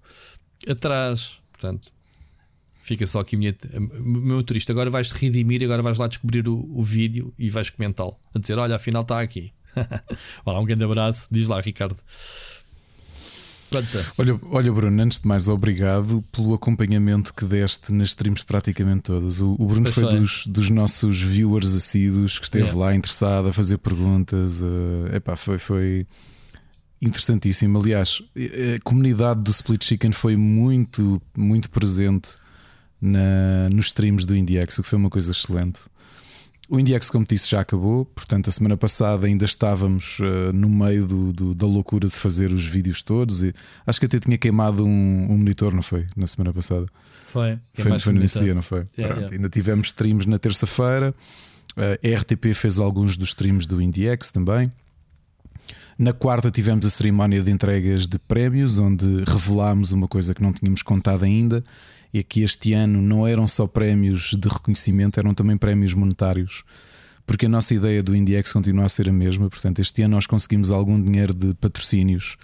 atrás, 0.68 1.38
portanto, 1.52 1.92
fica 2.86 3.06
só 3.06 3.20
aqui 3.20 3.36
minha, 3.36 3.56
meu 4.00 4.44
turista. 4.44 4.72
Agora 4.72 4.90
vais-te 4.90 5.14
redimir, 5.14 5.64
agora 5.64 5.82
vais 5.82 5.98
lá 5.98 6.08
descobrir 6.08 6.48
o, 6.48 6.56
o 6.56 6.84
vídeo 6.84 7.34
e 7.38 7.50
vais 7.50 7.70
comentá-lo, 7.70 8.16
a 8.34 8.40
dizer: 8.40 8.58
Olha, 8.58 8.76
afinal 8.76 9.02
está 9.02 9.20
aqui. 9.20 9.54
Olá, 10.46 10.60
um 10.60 10.66
grande 10.66 10.84
abraço, 10.84 11.28
diz 11.30 11.48
lá, 11.48 11.60
Ricardo. 11.60 11.98
Olha, 14.18 14.40
olha, 14.52 14.72
Bruno, 14.72 15.02
antes 15.02 15.20
de 15.20 15.28
mais, 15.28 15.48
obrigado 15.48 16.24
pelo 16.32 16.54
acompanhamento 16.54 17.34
que 17.34 17.46
deste 17.46 17.94
nas 17.94 18.10
streams 18.10 18.44
praticamente 18.44 19.04
todas. 19.04 19.42
O, 19.42 19.56
o 19.60 19.66
Bruno 19.66 19.92
foi, 19.92 20.06
dos, 20.10 20.46
dos, 20.48 20.70
nossos 20.70 21.22
viewers 21.22 21.74
assíduos 21.74 22.38
que 22.40 22.46
esteve 22.46 22.72
lá 22.74 22.96
interessado 22.96 23.50
a 23.50 23.54
fazer 23.54 23.78
perguntas. 23.78 24.62
Uh, 24.62 25.16
epá, 25.16 25.36
foi, 25.36 25.58
foi 25.58 26.08
interessantíssimo. 27.02 27.80
Aliás, 27.80 28.22
a 28.36 28.80
comunidade 28.84 29.42
do 29.42 29.52
Split 29.52 29.84
Chicken 29.84 30.12
foi 30.12 30.36
muito, 30.36 31.22
muito 31.36 31.70
presente 31.70 32.30
na, 33.02 33.70
nos 33.72 33.88
streams 33.88 34.26
do 34.26 34.36
IndieX, 34.36 34.78
o 34.78 34.84
que 34.84 34.90
foi 34.90 34.98
uma 34.98 35.10
coisa 35.10 35.32
excelente. 35.32 35.82
O 36.68 36.80
IndieX, 36.80 37.10
como 37.10 37.26
disse, 37.28 37.50
já 37.50 37.62
acabou. 37.62 38.06
Portanto, 38.06 38.50
a 38.50 38.52
semana 38.52 38.76
passada 38.76 39.28
ainda 39.28 39.46
estávamos 39.46 40.18
uh, 40.20 40.52
no 40.52 40.68
meio 40.68 41.06
do, 41.06 41.32
do, 41.32 41.56
da 41.56 41.68
loucura 41.68 42.08
de 42.08 42.14
fazer 42.14 42.52
os 42.52 42.66
vídeos 42.66 43.04
todos. 43.04 43.44
E 43.44 43.54
acho 43.86 44.00
que 44.00 44.06
até 44.08 44.20
tinha 44.20 44.38
queimado 44.38 44.84
um, 44.84 45.28
um 45.32 45.38
monitor, 45.38 45.74
não 45.74 45.84
foi? 45.84 46.08
Na 46.16 46.26
semana 46.26 46.52
passada. 46.52 46.88
Foi. 47.24 47.60
Foi, 47.74 48.00
foi 48.00 48.14
nesse 48.14 48.40
dia, 48.40 48.56
não 48.56 48.64
foi? 48.64 48.86
Yeah, 48.98 49.16
yeah. 49.16 49.36
Ainda 49.36 49.50
tivemos 49.50 49.88
streams 49.88 50.28
na 50.28 50.40
terça-feira. 50.40 51.14
Uh, 51.78 52.16
a 52.16 52.20
RTP 52.20 52.56
fez 52.56 52.80
alguns 52.80 53.16
dos 53.16 53.30
streams 53.30 53.68
do 53.68 53.80
IndieX 53.80 54.32
também. 54.32 54.72
Na 55.98 56.14
quarta 56.14 56.50
tivemos 56.50 56.86
a 56.86 56.90
cerimónia 56.90 57.42
de 57.42 57.52
entregas 57.52 58.08
de 58.08 58.18
prémios, 58.18 58.80
onde 58.80 59.24
revelámos 59.26 59.92
uma 59.92 60.08
coisa 60.08 60.34
que 60.34 60.42
não 60.42 60.52
tínhamos 60.52 60.82
contado 60.82 61.24
ainda 61.24 61.64
e 62.16 62.24
que 62.24 62.44
este 62.44 62.72
ano 62.72 63.02
não 63.02 63.28
eram 63.28 63.46
só 63.46 63.68
prémios 63.68 64.38
de 64.40 64.48
reconhecimento, 64.48 65.20
eram 65.20 65.34
também 65.34 65.58
prémios 65.58 65.94
monetários. 65.94 66.64
Porque 67.28 67.46
a 67.46 67.50
nossa 67.50 67.76
ideia 67.76 68.02
do 68.02 68.16
IndieX 68.16 68.54
continua 68.54 68.86
a 68.86 68.90
ser 68.90 69.10
a 69.10 69.12
mesma. 69.12 69.50
Portanto, 69.50 69.80
este 69.80 70.02
ano 70.02 70.16
nós 70.16 70.26
conseguimos 70.26 70.72
algum 70.72 71.02
dinheiro 71.02 71.34
de 71.34 71.54
patrocínios 71.56 72.38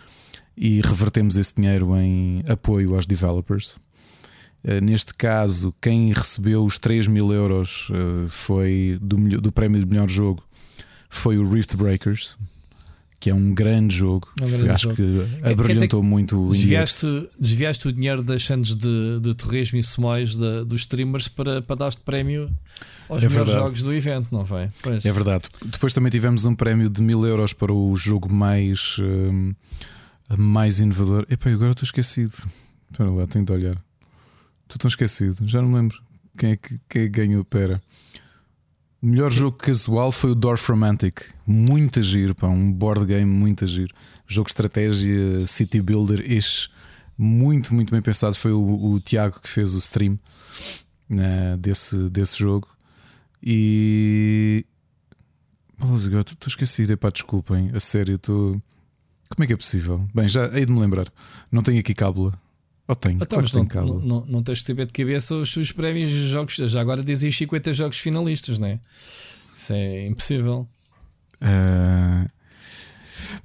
e 0.57 0.81
revertemos 0.81 1.37
esse 1.37 1.55
dinheiro 1.55 1.95
em 1.95 2.43
apoio 2.49 2.95
aos 2.95 3.05
developers. 3.05 3.79
neste 4.83 5.13
caso, 5.13 5.73
quem 5.81 6.11
recebeu 6.11 6.65
os 6.65 6.77
3 6.77 7.07
mil 7.07 7.31
euros 7.31 7.87
foi 8.27 8.99
do, 9.01 9.15
do 9.39 9.53
prémio 9.53 9.79
de 9.79 9.85
melhor 9.85 10.09
jogo 10.09 10.43
foi 11.09 11.37
o 11.37 11.49
Rift 11.49 11.75
Breakers, 11.75 12.37
que 13.21 13.29
é 13.29 13.35
um 13.35 13.53
grande 13.53 13.95
jogo. 13.95 14.27
É 14.41 14.43
um 14.43 14.49
grande 14.49 14.71
Acho 14.71 14.83
jogo. 14.89 14.95
que 14.95 15.47
abrilhantou 15.47 16.01
muito 16.01 16.47
o 16.47 16.51
desviaste, 16.51 17.29
desviaste 17.39 17.87
o 17.87 17.93
dinheiro 17.93 18.23
das 18.23 18.41
chances 18.41 18.75
de, 18.75 19.19
de 19.21 19.35
torresmo 19.35 19.77
e 19.77 19.83
sumóis 19.83 20.35
dos 20.35 20.81
streamers 20.81 21.27
para, 21.27 21.61
para 21.61 21.75
dar-te 21.75 22.01
prémio 22.01 22.49
aos 23.07 23.21
é 23.21 23.29
melhores 23.29 23.47
verdade. 23.47 23.65
jogos 23.65 23.83
do 23.83 23.93
evento, 23.93 24.27
não 24.31 24.43
foi? 24.43 24.69
Pois. 24.81 25.05
É 25.05 25.11
verdade. 25.11 25.49
Depois 25.63 25.93
também 25.93 26.11
tivemos 26.11 26.45
um 26.45 26.55
prémio 26.55 26.89
de 26.89 26.99
mil 26.99 27.23
euros 27.23 27.53
para 27.53 27.71
o 27.71 27.95
jogo 27.95 28.33
mais, 28.33 28.97
um, 28.99 29.53
mais 30.35 30.79
inovador. 30.79 31.23
Epá, 31.29 31.51
agora 31.51 31.73
estou 31.73 31.85
esquecido. 31.85 32.33
Espera 32.89 33.11
lá, 33.11 33.27
tenho 33.27 33.45
de 33.45 33.51
olhar. 33.51 33.77
Estou 34.63 34.79
tão 34.79 34.89
esquecido, 34.89 35.47
já 35.47 35.61
não 35.61 35.69
me 35.69 35.75
lembro 35.75 36.01
quem 36.35 36.51
é 36.53 36.55
que, 36.55 36.79
quem 36.89 37.01
é 37.03 37.05
que 37.05 37.09
ganhou. 37.09 37.45
Pera. 37.45 37.79
O 39.01 39.07
melhor 39.07 39.31
jogo 39.31 39.57
casual 39.57 40.11
foi 40.11 40.31
o 40.31 40.35
Dorf 40.35 40.69
Romantic. 40.69 41.21
Muito 41.45 42.03
giro, 42.03 42.35
pá, 42.35 42.47
um 42.47 42.71
board 42.71 43.05
game 43.05 43.25
muito 43.25 43.65
giro. 43.65 43.93
Jogo 44.27 44.45
de 44.45 44.51
estratégia, 44.51 45.47
city 45.47 45.81
builder, 45.81 46.31
ish. 46.31 46.69
Muito, 47.17 47.73
muito 47.73 47.89
bem 47.89 48.01
pensado. 48.01 48.35
Foi 48.35 48.51
o, 48.51 48.93
o 48.93 48.99
Tiago 48.99 49.39
que 49.39 49.49
fez 49.49 49.73
o 49.73 49.79
stream 49.79 50.19
né, 51.09 51.57
desse, 51.57 52.09
desse 52.09 52.37
jogo. 52.37 52.67
E. 53.41 54.65
Estou 55.79 56.47
esquecido, 56.47 56.95
pá, 56.95 57.09
desculpem. 57.09 57.71
A 57.73 57.79
sério, 57.79 58.15
estou. 58.15 58.61
Como 59.29 59.43
é 59.43 59.47
que 59.47 59.53
é 59.53 59.57
possível? 59.57 60.07
Bem, 60.13 60.29
já 60.29 60.45
hei 60.55 60.63
de 60.63 60.71
me 60.71 60.79
lembrar. 60.79 61.11
Não 61.51 61.63
tenho 61.63 61.79
aqui 61.79 61.95
cábula. 61.95 62.33
Ou 62.91 62.95
tenho? 62.95 63.19
Então, 63.21 63.41
claro 63.67 63.87
não, 63.87 63.93
não, 63.95 64.01
não, 64.01 64.25
não, 64.27 64.43
tens 64.43 64.57
de 64.57 64.65
saber 64.65 64.85
de 64.85 64.91
cabeça 64.91 65.33
os, 65.33 65.55
os 65.55 65.71
prémios 65.71 66.09
de 66.09 66.27
jogos. 66.27 66.55
Já 66.55 66.81
agora 66.81 67.01
dizem 67.01 67.31
50 67.31 67.71
jogos 67.71 67.97
finalistas, 67.97 68.59
não 68.59 68.67
é? 68.67 68.79
Isso 69.55 69.71
é 69.71 70.07
impossível. 70.07 70.67
Uh... 71.41 72.29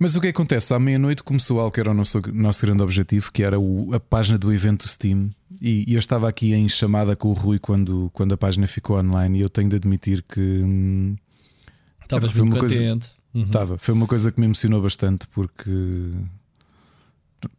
Mas 0.00 0.16
o 0.16 0.20
que 0.20 0.26
acontece? 0.26 0.74
À 0.74 0.80
meia-noite 0.80 1.22
começou 1.22 1.61
algo 1.61 1.70
que 1.70 1.78
era 1.78 1.92
o 1.92 1.94
nosso, 1.94 2.20
nosso 2.32 2.66
grande 2.66 2.82
objetivo, 2.82 3.30
que 3.30 3.44
era 3.44 3.56
o, 3.61 3.94
a 3.94 4.00
página 4.00 4.37
do 4.37 4.52
evento 4.52 4.88
Steam. 4.88 5.30
E, 5.62 5.85
e, 5.88 5.94
eu 5.94 6.00
estava 6.00 6.28
aqui 6.28 6.52
em 6.52 6.68
chamada 6.68 7.14
com 7.14 7.28
o 7.28 7.32
Rui 7.32 7.61
quando, 7.61 8.11
quando 8.12 8.32
a 8.32 8.37
página 8.37 8.66
ficou 8.66 8.98
online. 8.98 9.38
E 9.38 9.42
eu 9.42 9.48
tenho 9.48 9.68
de 9.68 9.76
admitir 9.76 10.24
que. 10.24 10.40
Hum, 10.40 11.14
Estavas 12.02 12.32
foi 12.32 12.42
uma 12.42 12.59
coisa, 12.59 12.98
uhum. 13.32 13.42
Estava, 13.44 13.78
foi 13.78 13.94
uma 13.94 14.09
coisa 14.09 14.32
que 14.32 14.40
me 14.40 14.46
emocionou 14.46 14.82
bastante 14.82 15.28
porque 15.28 15.70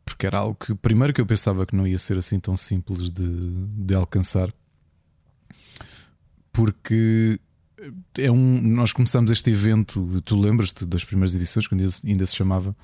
porque 0.03 0.25
era 0.25 0.39
algo 0.39 0.55
que, 0.55 0.73
primeiro, 0.75 1.13
que 1.13 1.21
eu 1.21 1.25
pensava 1.25 1.65
que 1.65 1.75
não 1.75 1.87
ia 1.87 1.97
ser 1.97 2.17
assim 2.17 2.39
tão 2.39 2.57
simples 2.57 3.11
de, 3.11 3.27
de 3.77 3.93
alcançar, 3.93 4.51
porque 6.51 7.39
é 8.17 8.31
um. 8.31 8.61
Nós 8.61 8.91
começamos 8.91 9.29
este 9.31 9.51
evento, 9.51 10.21
tu 10.25 10.39
lembras-te 10.39 10.85
das 10.85 11.03
primeiras 11.03 11.35
edições, 11.35 11.67
quando 11.67 11.83
ainda 12.05 12.25
se 12.25 12.35
chamava. 12.35 12.75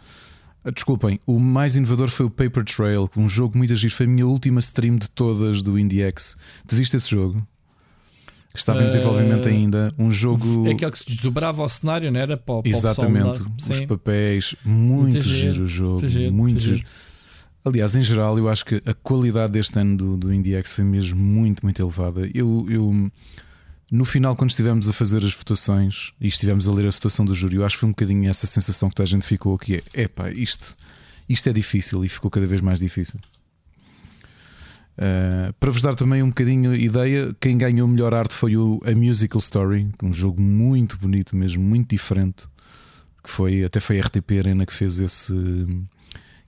Ah, 0.63 0.71
desculpem, 0.71 1.19
o 1.25 1.39
mais 1.39 1.75
inovador 1.75 2.07
foi 2.07 2.25
o 2.25 2.29
Paper 2.29 2.63
Trail, 2.63 3.09
um 3.17 3.27
jogo 3.27 3.57
muito 3.57 3.73
agir. 3.73 3.89
Foi 3.89 4.05
a 4.05 4.09
minha 4.09 4.25
última 4.25 4.59
stream 4.59 4.95
de 4.95 5.09
todas 5.09 5.61
do 5.61 5.77
IndieX. 5.77 6.37
Tu 6.65 6.75
viste 6.75 6.95
esse 6.95 7.09
jogo? 7.09 7.45
Estava 8.55 8.83
em 8.83 8.85
desenvolvimento 8.85 9.45
uh, 9.47 9.49
ainda. 9.49 9.93
Um 9.97 10.11
jogo. 10.11 10.67
É 10.67 10.71
aquele 10.73 10.91
que 10.91 10.99
se 10.99 11.05
desdobrava 11.07 11.63
ao 11.63 11.69
cenário, 11.69 12.11
não 12.11 12.19
era? 12.19 12.37
Para, 12.37 12.61
para 12.61 12.69
Exatamente. 12.69 13.41
Os 13.41 13.81
papéis. 13.81 14.55
Muito, 14.63 15.13
muito 15.13 15.21
giro 15.21 15.63
o 15.63 15.67
jogo. 15.67 15.91
Muito 15.93 16.09
giro. 16.09 16.33
Muito 16.33 16.59
giro. 16.59 16.75
giro. 16.77 16.89
Aliás, 17.65 17.95
em 17.95 18.01
geral, 18.01 18.37
eu 18.37 18.49
acho 18.49 18.65
que 18.65 18.75
a 18.85 18.93
qualidade 18.93 19.53
deste 19.53 19.79
ano 19.79 19.95
do, 19.95 20.17
do 20.17 20.33
IndieX 20.33 20.75
foi 20.75 20.83
mesmo 20.83 21.19
muito, 21.19 21.63
muito 21.63 21.81
elevada. 21.81 22.29
Eu, 22.33 22.67
eu, 22.69 23.11
no 23.91 24.05
final, 24.05 24.35
quando 24.35 24.49
estivemos 24.49 24.87
a 24.89 24.93
fazer 24.93 25.23
as 25.23 25.33
votações 25.33 26.11
e 26.19 26.27
estivemos 26.27 26.67
a 26.67 26.73
ler 26.73 26.85
a 26.87 26.91
votação 26.91 27.25
do 27.25 27.33
júri, 27.33 27.55
eu 27.55 27.65
acho 27.65 27.75
que 27.75 27.79
foi 27.79 27.87
um 27.89 27.93
bocadinho 27.93 28.29
essa 28.29 28.45
sensação 28.45 28.89
que 28.89 28.95
toda 28.95 29.07
a 29.07 29.09
gente 29.09 29.25
ficou 29.25 29.57
que 29.57 29.75
é: 29.75 30.01
epá, 30.03 30.29
isto, 30.29 30.75
isto 31.27 31.49
é 31.49 31.53
difícil 31.53 32.03
e 32.03 32.09
ficou 32.09 32.29
cada 32.29 32.45
vez 32.45 32.59
mais 32.59 32.79
difícil. 32.79 33.17
Uh, 34.97 35.51
para 35.59 35.71
vos 35.71 35.81
dar 35.81 35.95
também 35.95 36.21
um 36.21 36.29
bocadinho 36.29 36.75
ideia, 36.75 37.35
quem 37.39 37.57
ganhou 37.57 37.87
melhor 37.87 38.13
arte 38.13 38.33
foi 38.33 38.55
o 38.55 38.79
A 38.85 38.93
Musical 38.95 39.39
Story, 39.39 39.89
um 40.03 40.13
jogo 40.13 40.41
muito 40.41 40.97
bonito 40.97 41.35
mesmo, 41.35 41.63
muito 41.63 41.89
diferente. 41.89 42.43
Que 43.23 43.29
foi, 43.29 43.63
até 43.63 43.79
foi 43.79 43.99
a 43.99 44.03
RTP 44.03 44.39
Arena 44.39 44.65
que 44.65 44.73
fez 44.73 44.99
esse, 44.99 45.33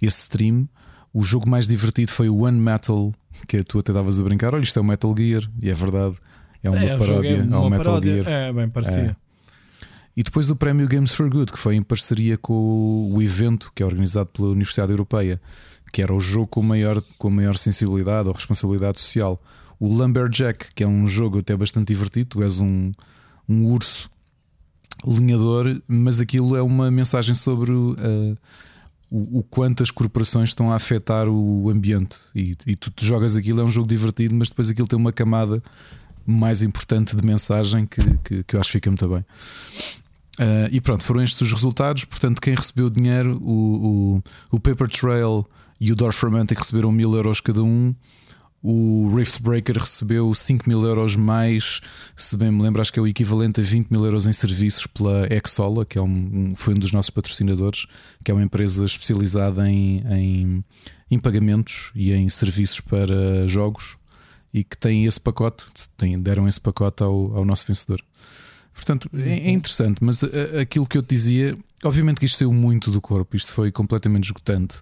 esse 0.01 0.21
stream. 0.21 0.67
O 1.13 1.23
jogo 1.23 1.49
mais 1.49 1.67
divertido 1.67 2.11
foi 2.11 2.27
o 2.27 2.39
One 2.39 2.59
Metal, 2.59 3.13
que 3.47 3.63
tu 3.63 3.79
até 3.79 3.91
estavas 3.91 4.19
a 4.19 4.23
brincar. 4.23 4.53
Olha, 4.53 4.63
isto 4.63 4.77
é 4.77 4.81
o 4.81 4.85
Metal 4.85 5.15
Gear, 5.17 5.49
e 5.61 5.69
é 5.69 5.73
verdade. 5.73 6.15
É 6.61 6.69
uma 6.69 6.79
é, 6.83 6.97
paródia 6.97 7.47
é 7.49 7.53
ao 7.53 7.69
Metal 7.69 7.85
paródia. 7.85 8.23
Gear. 8.23 8.27
É, 8.27 8.53
bem 8.53 8.69
parecia. 8.69 9.15
É. 9.21 9.25
E 10.17 10.23
depois 10.23 10.49
o 10.49 10.55
prémio 10.55 10.87
Games 10.87 11.11
for 11.13 11.29
Good, 11.29 11.51
que 11.51 11.59
foi 11.59 11.75
em 11.75 11.81
parceria 11.81 12.37
com 12.37 13.11
o 13.13 13.21
evento 13.21 13.71
que 13.75 13.83
é 13.83 13.85
organizado 13.85 14.29
pela 14.29 14.49
Universidade 14.49 14.91
Europeia, 14.91 15.41
que 15.95 16.01
era 16.01 16.13
o 16.13 16.19
jogo 16.19 16.47
com 16.47 16.61
maior, 16.61 17.01
com 17.17 17.29
maior 17.29 17.57
sensibilidade 17.57 18.27
ou 18.27 18.33
responsabilidade 18.33 18.99
social. 18.99 19.41
O 19.79 19.87
Lumberjack, 19.87 20.67
que 20.75 20.83
é 20.83 20.87
um 20.87 21.07
jogo 21.07 21.39
até 21.39 21.55
bastante 21.55 21.87
divertido, 21.87 22.31
tu 22.31 22.43
és 22.43 22.59
um, 22.59 22.91
um 23.47 23.67
urso 23.67 24.09
linhador, 25.07 25.81
mas 25.87 26.19
aquilo 26.19 26.53
é 26.53 26.61
uma 26.61 26.91
mensagem 26.91 27.33
sobre 27.33 27.71
uh, 27.71 27.95
o, 29.09 29.39
o 29.39 29.43
quanto 29.43 29.83
as 29.83 29.89
corporações 29.89 30.49
estão 30.49 30.69
a 30.69 30.75
afetar 30.75 31.29
o 31.29 31.69
ambiente. 31.69 32.17
E, 32.35 32.57
e 32.67 32.75
tu, 32.75 32.91
tu, 32.91 33.05
jogas 33.05 33.37
aquilo, 33.37 33.61
é 33.61 33.63
um 33.63 33.71
jogo 33.71 33.87
divertido, 33.87 34.35
mas 34.35 34.49
depois 34.49 34.69
aquilo 34.69 34.89
tem 34.89 34.99
uma 34.99 35.13
camada 35.13 35.63
mais 36.25 36.61
importante 36.61 37.15
de 37.15 37.25
mensagem 37.25 37.85
que, 37.85 38.01
que, 38.17 38.43
que 38.43 38.55
eu 38.57 38.59
acho 38.59 38.67
que 38.67 38.79
fica 38.79 38.89
muito 38.89 39.07
bem. 39.07 39.19
Uh, 39.19 40.67
e 40.73 40.81
pronto, 40.81 41.05
foram 41.05 41.23
estes 41.23 41.39
os 41.39 41.53
resultados. 41.53 42.03
Portanto, 42.03 42.41
quem 42.41 42.53
recebeu 42.53 42.89
dinheiro, 42.89 43.41
o, 43.41 44.17
o, 44.51 44.55
o 44.57 44.59
Paper 44.59 44.89
Trail 44.89 45.45
e 45.85 45.91
o 45.91 45.95
Dorf 45.95 46.23
Romantic 46.25 46.57
receberam 46.57 46.91
mil 46.91 47.15
euros 47.15 47.39
cada 47.39 47.61
um. 47.61 47.93
O 48.59 49.15
Rift 49.15 49.39
Breaker 49.43 49.77
recebeu 49.77 50.33
5 50.33 50.67
mil 50.67 50.83
euros 50.83 51.15
mais, 51.15 51.79
se 52.17 52.35
bem 52.35 52.51
me 52.51 52.63
lembro, 52.63 52.81
acho 52.81 52.91
que 52.91 52.97
é 52.97 53.01
o 53.03 53.05
equivalente 53.05 53.61
a 53.61 53.63
20 53.63 53.91
mil 53.91 54.03
euros 54.03 54.25
em 54.25 54.31
serviços 54.31 54.87
pela 54.87 55.27
Exola, 55.31 55.85
que 55.85 55.99
é 55.99 56.01
um, 56.01 56.55
foi 56.55 56.73
um 56.73 56.79
dos 56.79 56.91
nossos 56.91 57.11
patrocinadores, 57.11 57.85
que 58.23 58.31
é 58.31 58.33
uma 58.33 58.41
empresa 58.41 58.83
especializada 58.83 59.69
em, 59.69 60.03
em, 60.09 60.65
em 61.11 61.19
pagamentos 61.19 61.91
e 61.93 62.11
em 62.11 62.27
serviços 62.29 62.81
para 62.81 63.47
jogos 63.47 63.95
e 64.51 64.63
que 64.63 64.75
tem 64.75 65.05
esse 65.05 65.19
pacote, 65.19 65.65
tem, 65.95 66.19
deram 66.19 66.47
esse 66.47 66.59
pacote 66.59 67.03
ao, 67.03 67.37
ao 67.37 67.45
nosso 67.45 67.67
vencedor. 67.67 68.01
Portanto, 68.73 69.07
é, 69.13 69.49
é 69.49 69.51
interessante, 69.51 70.03
mas 70.03 70.23
aquilo 70.59 70.87
que 70.87 70.97
eu 70.97 71.03
te 71.03 71.09
dizia, 71.09 71.55
obviamente 71.83 72.17
que 72.17 72.25
isto 72.25 72.39
saiu 72.39 72.51
muito 72.51 72.89
do 72.89 72.99
corpo, 72.99 73.35
isto 73.35 73.51
foi 73.51 73.71
completamente 73.71 74.23
esgotante 74.23 74.81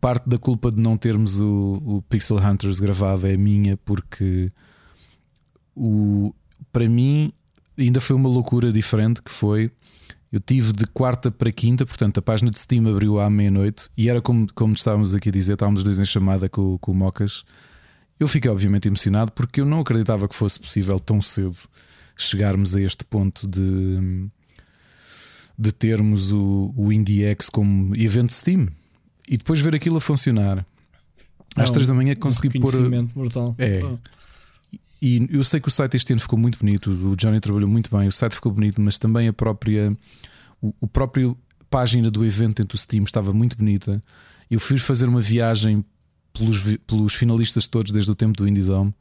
parte 0.00 0.28
da 0.28 0.38
culpa 0.38 0.70
de 0.70 0.80
não 0.80 0.96
termos 0.96 1.38
o, 1.38 1.82
o 1.84 2.02
Pixel 2.02 2.38
Hunters 2.38 2.80
gravado 2.80 3.26
é 3.26 3.36
minha, 3.36 3.76
porque 3.78 4.50
o, 5.74 6.34
para 6.72 6.88
mim 6.88 7.32
ainda 7.76 8.00
foi 8.00 8.14
uma 8.14 8.28
loucura 8.28 8.72
diferente 8.72 9.22
que 9.22 9.30
foi. 9.30 9.70
Eu 10.30 10.40
tive 10.40 10.72
de 10.72 10.84
quarta 10.86 11.30
para 11.30 11.50
quinta, 11.52 11.86
portanto 11.86 12.18
a 12.18 12.22
página 12.22 12.50
de 12.50 12.58
Steam 12.58 12.88
abriu 12.88 13.20
à 13.20 13.30
meia-noite 13.30 13.88
e 13.96 14.08
era 14.08 14.20
como, 14.20 14.52
como 14.52 14.74
estávamos 14.74 15.14
aqui 15.14 15.28
a 15.28 15.32
dizer, 15.32 15.54
estávamos 15.54 15.84
dois 15.84 16.00
em 16.00 16.04
chamada 16.04 16.48
com, 16.48 16.76
com 16.78 16.92
o 16.92 16.94
Mocas. 16.94 17.44
Eu 18.18 18.28
fiquei 18.28 18.50
obviamente 18.50 18.88
emocionado 18.88 19.32
porque 19.32 19.60
eu 19.60 19.64
não 19.64 19.80
acreditava 19.80 20.28
que 20.28 20.34
fosse 20.34 20.58
possível 20.58 20.98
tão 20.98 21.20
cedo 21.20 21.56
chegarmos 22.16 22.76
a 22.76 22.80
este 22.80 23.04
ponto 23.04 23.46
de, 23.46 24.28
de 25.58 25.72
termos 25.72 26.32
o, 26.32 26.72
o 26.76 26.92
IndieX 26.92 27.48
como 27.48 27.94
evento 27.96 28.32
Steam 28.32 28.68
e 29.28 29.36
depois 29.36 29.60
ver 29.60 29.74
aquilo 29.74 29.96
a 29.96 30.00
funcionar. 30.00 30.66
Às 31.56 31.70
3 31.70 31.86
da 31.86 31.94
manhã 31.94 32.14
consegui 32.16 32.58
um 32.58 32.60
pôr. 32.60 32.74
Mortal. 33.14 33.54
É. 33.58 33.80
Oh. 33.84 33.98
E 35.00 35.28
eu 35.30 35.44
sei 35.44 35.60
que 35.60 35.68
o 35.68 35.70
site 35.70 35.96
este 35.96 36.12
ano 36.12 36.20
ficou 36.20 36.38
muito 36.38 36.58
bonito. 36.58 36.90
O 36.90 37.14
Johnny 37.14 37.38
trabalhou 37.38 37.68
muito 37.68 37.94
bem. 37.94 38.08
O 38.08 38.12
site 38.12 38.34
ficou 38.34 38.50
bonito, 38.50 38.80
mas 38.80 38.98
também 38.98 39.28
a 39.28 39.32
própria. 39.32 39.96
O, 40.60 40.74
o 40.80 40.86
próprio 40.86 41.36
página 41.70 42.10
do 42.10 42.24
evento 42.24 42.62
dentro 42.62 42.76
do 42.76 42.80
Steam 42.80 43.04
estava 43.04 43.32
muito 43.32 43.56
bonita. 43.56 44.00
Eu 44.50 44.58
fui 44.58 44.78
fazer 44.78 45.08
uma 45.08 45.20
viagem 45.20 45.84
pelos, 46.32 46.76
pelos 46.86 47.14
finalistas 47.14 47.68
todos 47.68 47.92
desde 47.92 48.10
o 48.10 48.14
tempo 48.14 48.36
do 48.36 48.48
Indie 48.48 48.62
Dome. 48.62 48.94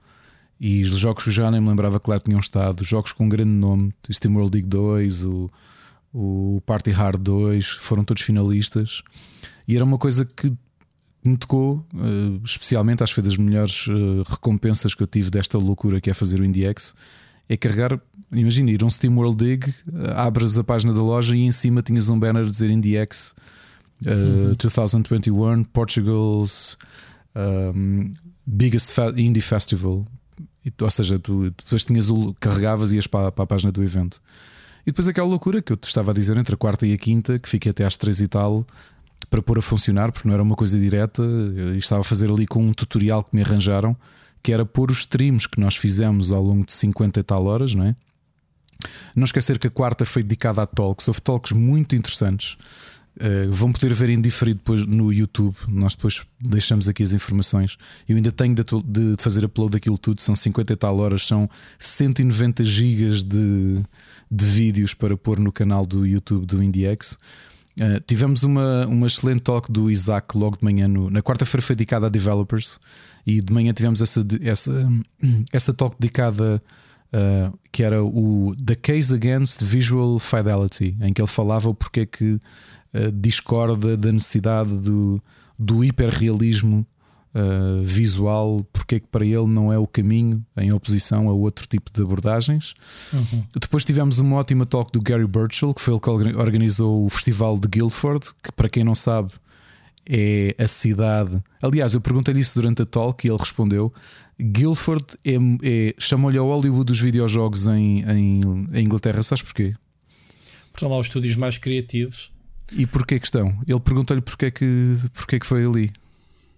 E 0.59 0.81
os 0.81 0.97
jogos 0.99 1.23
que 1.23 1.29
eu 1.29 1.33
já 1.33 1.49
nem 1.49 1.59
me 1.59 1.69
lembrava 1.69 1.99
que 1.99 2.09
lá 2.09 2.19
tinham 2.19 2.39
estado, 2.39 2.83
jogos 2.83 3.11
com 3.11 3.25
um 3.25 3.29
grande 3.29 3.51
nome, 3.51 3.93
o 4.07 4.13
Steam 4.13 4.33
World 4.35 4.55
League 4.55 4.69
2, 4.69 5.23
o, 5.25 5.51
o 6.13 6.61
Party 6.65 6.91
Hard 6.91 7.21
2, 7.21 7.65
foram 7.65 8.03
todos 8.03 8.23
finalistas. 8.23 9.03
E 9.67 9.75
era 9.75 9.85
uma 9.85 9.97
coisa 9.97 10.25
que 10.25 10.53
me 11.23 11.37
tocou, 11.37 11.85
eh, 11.95 12.39
especialmente, 12.43 13.01
acho 13.01 13.11
que 13.11 13.21
foi 13.21 13.23
das 13.23 13.37
melhores 13.37 13.85
eh, 13.87 14.23
recompensas 14.29 14.93
que 14.93 15.01
eu 15.01 15.07
tive 15.07 15.29
desta 15.29 15.57
loucura 15.57 16.01
que 16.01 16.09
é 16.09 16.13
fazer 16.13 16.39
o 16.41 16.45
IndieX. 16.45 16.93
É 17.47 17.55
carregar, 17.55 17.99
imagina, 18.31 18.71
ir 18.71 18.83
a 18.83 18.85
um 18.85 18.89
Steam 18.89 19.15
World 19.17 19.37
Dig, 19.37 19.67
eh, 19.67 20.13
abres 20.15 20.57
a 20.57 20.63
página 20.63 20.93
da 20.93 21.01
loja 21.01 21.35
e 21.35 21.41
em 21.41 21.51
cima 21.51 21.81
tinhas 21.81 22.09
um 22.09 22.19
banner 22.19 22.45
a 22.45 22.49
dizer 22.49 22.69
IndieX 22.69 23.33
uh, 24.05 24.09
uhum. 24.09 24.55
2021, 24.55 25.63
Portugal's 25.65 26.77
um, 27.35 28.13
Biggest 28.45 28.93
Indie 29.15 29.41
Festival. 29.41 30.05
ou 30.81 30.89
seja, 30.89 31.17
tu 31.19 31.51
depois 31.51 31.85
tinhas 31.85 32.09
o, 32.09 32.35
carregavas 32.37 32.91
e 32.91 32.95
ias 32.95 33.07
para, 33.07 33.31
para 33.31 33.43
a 33.45 33.47
página 33.47 33.71
do 33.71 33.81
evento. 33.81 34.21
E 34.85 34.91
depois 34.91 35.07
aquela 35.07 35.27
loucura 35.27 35.61
que 35.61 35.71
eu 35.71 35.77
te 35.77 35.87
estava 35.87 36.11
a 36.11 36.13
dizer 36.13 36.35
entre 36.35 36.55
a 36.55 36.57
quarta 36.57 36.85
e 36.85 36.91
a 36.91 36.97
quinta, 36.97 37.39
que 37.39 37.47
fiquei 37.47 37.69
até 37.69 37.85
às 37.85 37.95
três 37.95 38.19
e 38.19 38.27
tal 38.27 38.65
para 39.33 39.41
pôr 39.41 39.57
a 39.57 39.61
funcionar, 39.63 40.11
porque 40.11 40.27
não 40.27 40.35
era 40.35 40.43
uma 40.43 40.55
coisa 40.55 40.79
direta. 40.79 41.23
Estava 41.75 42.01
a 42.01 42.03
fazer 42.03 42.29
ali 42.29 42.45
com 42.45 42.63
um 42.63 42.71
tutorial 42.71 43.23
que 43.23 43.35
me 43.35 43.41
arranjaram, 43.41 43.97
que 44.43 44.53
era 44.53 44.63
pôr 44.63 44.91
os 44.91 44.99
streams 44.99 45.47
que 45.49 45.59
nós 45.59 45.75
fizemos 45.75 46.31
ao 46.31 46.43
longo 46.43 46.63
de 46.63 46.71
50 46.71 47.19
e 47.19 47.23
tal 47.23 47.43
horas, 47.47 47.73
não 47.73 47.83
é? 47.83 47.95
Não 49.15 49.23
esquecer 49.23 49.57
que 49.57 49.65
a 49.65 49.71
quarta 49.71 50.05
foi 50.05 50.21
dedicada 50.21 50.61
a 50.61 50.67
talks, 50.67 51.07
houve 51.07 51.19
talks 51.19 51.51
muito 51.51 51.95
interessantes. 51.95 52.57
Uh, 53.15 53.51
vão 53.51 53.71
poder 53.71 53.91
ver 53.95 54.09
em 54.09 54.21
diferido 54.21 54.59
depois 54.59 54.85
no 54.85 55.11
YouTube. 55.11 55.55
Nós 55.67 55.95
depois 55.95 56.21
deixamos 56.39 56.87
aqui 56.87 57.01
as 57.01 57.11
informações. 57.11 57.75
Eu 58.07 58.15
ainda 58.15 58.31
tenho 58.31 58.53
de, 58.53 58.63
de, 58.63 59.15
fazer 59.17 59.43
upload 59.45 59.71
daquilo 59.71 59.97
tudo. 59.97 60.21
São 60.21 60.35
50 60.35 60.73
e 60.73 60.75
tal 60.75 60.95
horas, 60.99 61.25
são 61.25 61.49
190 61.79 62.63
gigas 62.63 63.23
de, 63.23 63.81
de 64.29 64.45
vídeos 64.45 64.93
para 64.93 65.17
pôr 65.17 65.39
no 65.39 65.51
canal 65.51 65.87
do 65.87 66.05
YouTube 66.05 66.45
do 66.45 66.61
IndieX. 66.61 67.17
Uh, 67.79 67.99
tivemos 68.05 68.43
uma, 68.43 68.85
uma 68.85 69.07
excelente 69.07 69.41
talk 69.41 69.71
do 69.71 69.89
Isaac 69.89 70.37
logo 70.37 70.57
de 70.57 70.63
manhã. 70.63 70.87
No, 70.87 71.09
na 71.09 71.21
quarta-feira 71.21 71.61
foi 71.61 71.75
dedicada 71.75 72.05
a 72.05 72.09
developers 72.09 72.79
e 73.25 73.41
de 73.41 73.51
manhã 73.51 73.73
tivemos 73.73 74.01
essa, 74.01 74.25
essa, 74.41 74.91
essa 75.51 75.73
talk 75.73 75.95
dedicada 75.99 76.61
uh, 77.13 77.57
que 77.71 77.83
era 77.83 78.03
o 78.03 78.55
The 78.63 78.75
Case 78.75 79.13
Against 79.13 79.63
Visual 79.63 80.19
Fidelity, 80.19 80.95
em 81.01 81.13
que 81.13 81.21
ele 81.21 81.27
falava 81.27 81.69
o 81.69 81.73
porquê 81.73 82.05
que 82.05 82.33
uh, 82.33 83.11
discorda 83.11 83.97
da 83.97 84.11
necessidade 84.11 84.77
do, 84.77 85.21
do 85.57 85.83
hiperrealismo 85.83 86.85
uh, 87.33 87.81
visual, 87.83 88.65
porque 88.71 88.95
é 88.95 88.99
que 88.99 89.07
para 89.07 89.25
ele 89.25 89.47
não 89.47 89.71
é 89.71 89.77
o 89.77 89.87
caminho 89.87 90.45
em 90.57 90.71
oposição 90.71 91.29
a 91.29 91.33
outro 91.33 91.67
tipo 91.67 91.91
de 91.91 92.01
abordagens. 92.01 92.73
Uhum. 93.11 93.43
Depois 93.59 93.83
tivemos 93.85 94.19
uma 94.19 94.37
ótima 94.37 94.65
talk 94.65 94.91
do 94.91 95.01
Gary 95.01 95.27
Burchell, 95.27 95.73
que 95.73 95.81
foi 95.81 95.93
ele 95.93 96.01
que 96.01 96.37
organizou 96.37 97.05
o 97.05 97.09
Festival 97.09 97.59
de 97.59 97.67
Guildford, 97.67 98.27
que 98.41 98.51
para 98.51 98.69
quem 98.69 98.83
não 98.83 98.95
sabe 98.95 99.31
é 100.05 100.55
a 100.57 100.67
cidade. 100.67 101.41
Aliás, 101.61 101.93
eu 101.93 102.01
perguntei-lhe 102.01 102.41
isso 102.41 102.59
durante 102.59 102.81
a 102.81 102.85
talk 102.85 103.25
e 103.25 103.29
ele 103.29 103.37
respondeu: 103.39 103.93
Guildford 104.39 105.05
é, 105.23 105.35
é, 105.63 105.95
chamou-lhe 105.97 106.37
ao 106.37 106.47
Hollywood 106.47 106.85
dos 106.85 106.99
videojogos 106.99 107.67
em, 107.67 108.03
em, 108.03 108.41
em 108.73 108.83
Inglaterra. 108.83 109.23
Sabes 109.23 109.43
porquê? 109.43 109.73
Porque 110.71 110.85
são 110.85 110.89
lá 110.89 110.97
os 110.97 111.07
estúdios 111.07 111.35
mais 111.35 111.57
criativos. 111.57 112.31
E 112.71 112.85
porquê 112.85 113.19
que 113.19 113.25
estão? 113.25 113.57
Ele 113.67 113.79
perguntou-lhe 113.79 114.21
porquê 114.21 114.49
que, 114.49 114.97
porquê 115.13 115.39
que 115.39 115.45
foi 115.45 115.65
ali. 115.65 115.91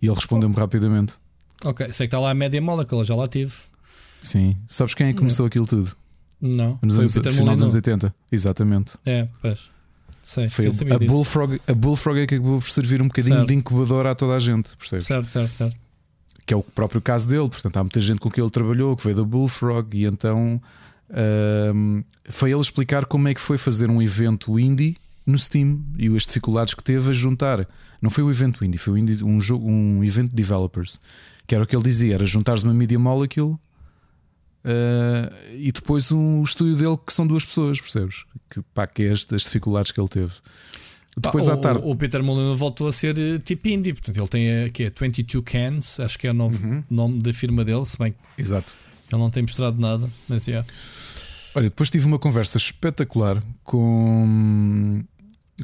E 0.01 0.07
ele 0.07 0.15
respondeu-me 0.15 0.55
rapidamente. 0.55 1.13
Ok, 1.63 1.85
sei 1.87 2.07
que 2.07 2.15
está 2.15 2.19
lá 2.19 2.31
a 2.31 2.33
Media 2.33 2.61
Molecule, 2.61 3.05
já 3.05 3.15
lá 3.15 3.27
tive. 3.27 3.53
Sim. 4.21 4.55
Sabes 4.67 4.93
quem 4.93 5.07
é 5.07 5.13
que 5.13 5.19
começou 5.19 5.45
aquilo 5.45 5.65
tudo? 5.65 5.95
Não. 6.41 6.77
Nos 6.81 6.99
anos, 6.99 7.13
final 7.13 7.53
dos 7.53 7.63
anos 7.63 7.75
80. 7.75 8.13
Exatamente. 8.31 8.93
É, 9.05 9.27
pois. 9.41 9.75
Sei, 10.21 10.49
Foi 10.49 10.65
a, 10.65 10.97
Bullfrog, 10.97 11.61
a 11.67 11.73
Bullfrog 11.73 12.19
é 12.19 12.25
que 12.25 12.33
acabou 12.33 12.59
por 12.59 12.67
servir 12.67 12.99
um 12.99 13.07
bocadinho 13.07 13.35
certo. 13.35 13.47
de 13.47 13.53
incubador 13.53 14.07
a 14.07 14.15
toda 14.15 14.35
a 14.35 14.39
gente, 14.39 14.75
percebes? 14.75 15.05
Certo, 15.05 15.27
certo, 15.27 15.55
certo. 15.55 15.77
Que 16.47 16.53
é 16.53 16.57
o 16.57 16.63
próprio 16.63 16.99
caso 16.99 17.29
dele, 17.29 17.47
portanto, 17.47 17.77
há 17.77 17.83
muita 17.83 18.01
gente 18.01 18.19
com 18.19 18.31
quem 18.31 18.43
ele 18.43 18.49
trabalhou 18.49 18.97
que 18.97 19.03
veio 19.03 19.15
da 19.15 19.23
Bullfrog 19.23 19.95
e 19.95 20.05
então 20.05 20.59
um, 21.75 22.03
foi 22.27 22.51
ele 22.51 22.59
explicar 22.59 23.05
como 23.05 23.27
é 23.27 23.35
que 23.35 23.39
foi 23.39 23.59
fazer 23.59 23.91
um 23.91 24.01
evento 24.01 24.59
indie 24.59 24.97
no 25.25 25.37
Steam 25.37 25.83
e 25.97 26.07
as 26.15 26.25
dificuldades 26.25 26.73
que 26.73 26.83
teve 26.83 27.09
a 27.09 27.13
juntar. 27.13 27.67
Não 28.01 28.09
foi 28.09 28.23
um 28.23 28.29
evento 28.29 28.63
indie, 28.63 28.77
foi 28.77 28.93
um, 28.93 28.97
indie, 28.97 29.23
um, 29.23 29.41
jogo, 29.41 29.67
um 29.67 30.03
evento 30.03 30.29
de 30.29 30.35
developers. 30.35 30.99
Que 31.47 31.55
era 31.55 31.63
o 31.63 31.67
que 31.67 31.75
ele 31.75 31.83
dizia: 31.83 32.15
era 32.15 32.25
juntares 32.25 32.63
uma 32.63 32.73
Media 32.73 32.99
Molecule 32.99 33.57
Uh, 34.65 35.29
e 35.53 35.71
depois 35.71 36.11
um 36.11 36.41
estúdio 36.41 36.75
dele 36.75 36.97
que 37.05 37.13
são 37.13 37.27
duas 37.27 37.45
pessoas, 37.45 37.79
percebes? 37.79 38.25
Que, 38.49 38.63
pá, 38.73 38.87
que 38.87 39.03
é 39.03 39.11
estas 39.11 39.43
dificuldades 39.43 39.91
que 39.91 40.01
ele 40.01 40.09
teve. 40.09 40.33
Depois 41.15 41.47
à 41.47 41.55
tarde. 41.55 41.81
O, 41.83 41.91
o 41.91 41.95
Peter 41.95 42.23
Molyneux 42.23 42.57
voltou 42.59 42.87
a 42.87 42.91
ser 42.91 43.15
uh, 43.15 43.37
tipo 43.37 43.69
indie, 43.69 43.93
portanto 43.93 44.17
ele 44.17 44.27
tem 44.27 44.63
a, 44.63 44.69
que 44.69 44.85
é 44.85 44.89
22 44.89 45.43
Cans, 45.45 45.99
acho 45.99 46.17
que 46.17 46.25
é 46.25 46.31
o 46.31 46.33
nome, 46.33 46.57
uhum. 46.57 46.83
nome 46.89 47.21
da 47.21 47.31
firma 47.31 47.63
dele, 47.63 47.85
se 47.85 47.95
bem 47.99 48.15
Exato. 48.35 48.75
ele 49.11 49.21
não 49.21 49.29
tem 49.29 49.43
mostrado 49.43 49.79
nada, 49.79 50.09
mas 50.27 50.47
é. 50.47 50.51
Yeah. 50.51 50.67
Olha, 51.53 51.69
depois 51.69 51.91
tive 51.91 52.07
uma 52.07 52.17
conversa 52.17 52.57
espetacular 52.57 53.41
com, 53.63 55.03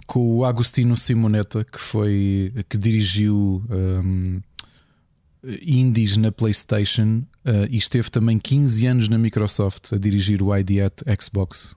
com 0.07 0.37
o 0.37 0.45
Agostino 0.45 0.95
Simonetta, 0.95 1.63
que 1.63 1.79
foi 1.79 2.53
que 2.69 2.77
dirigiu 2.77 3.63
um, 3.69 4.41
indies 5.61 6.17
na 6.17 6.31
PlayStation 6.31 7.23
uh, 7.45 7.67
e 7.69 7.77
esteve 7.77 8.09
também 8.09 8.37
15 8.37 8.87
anos 8.87 9.09
na 9.09 9.17
Microsoft 9.17 9.91
a 9.93 9.97
dirigir 9.97 10.41
o 10.41 10.55
ID 10.55 10.79
at 10.79 11.21
Xbox. 11.21 11.75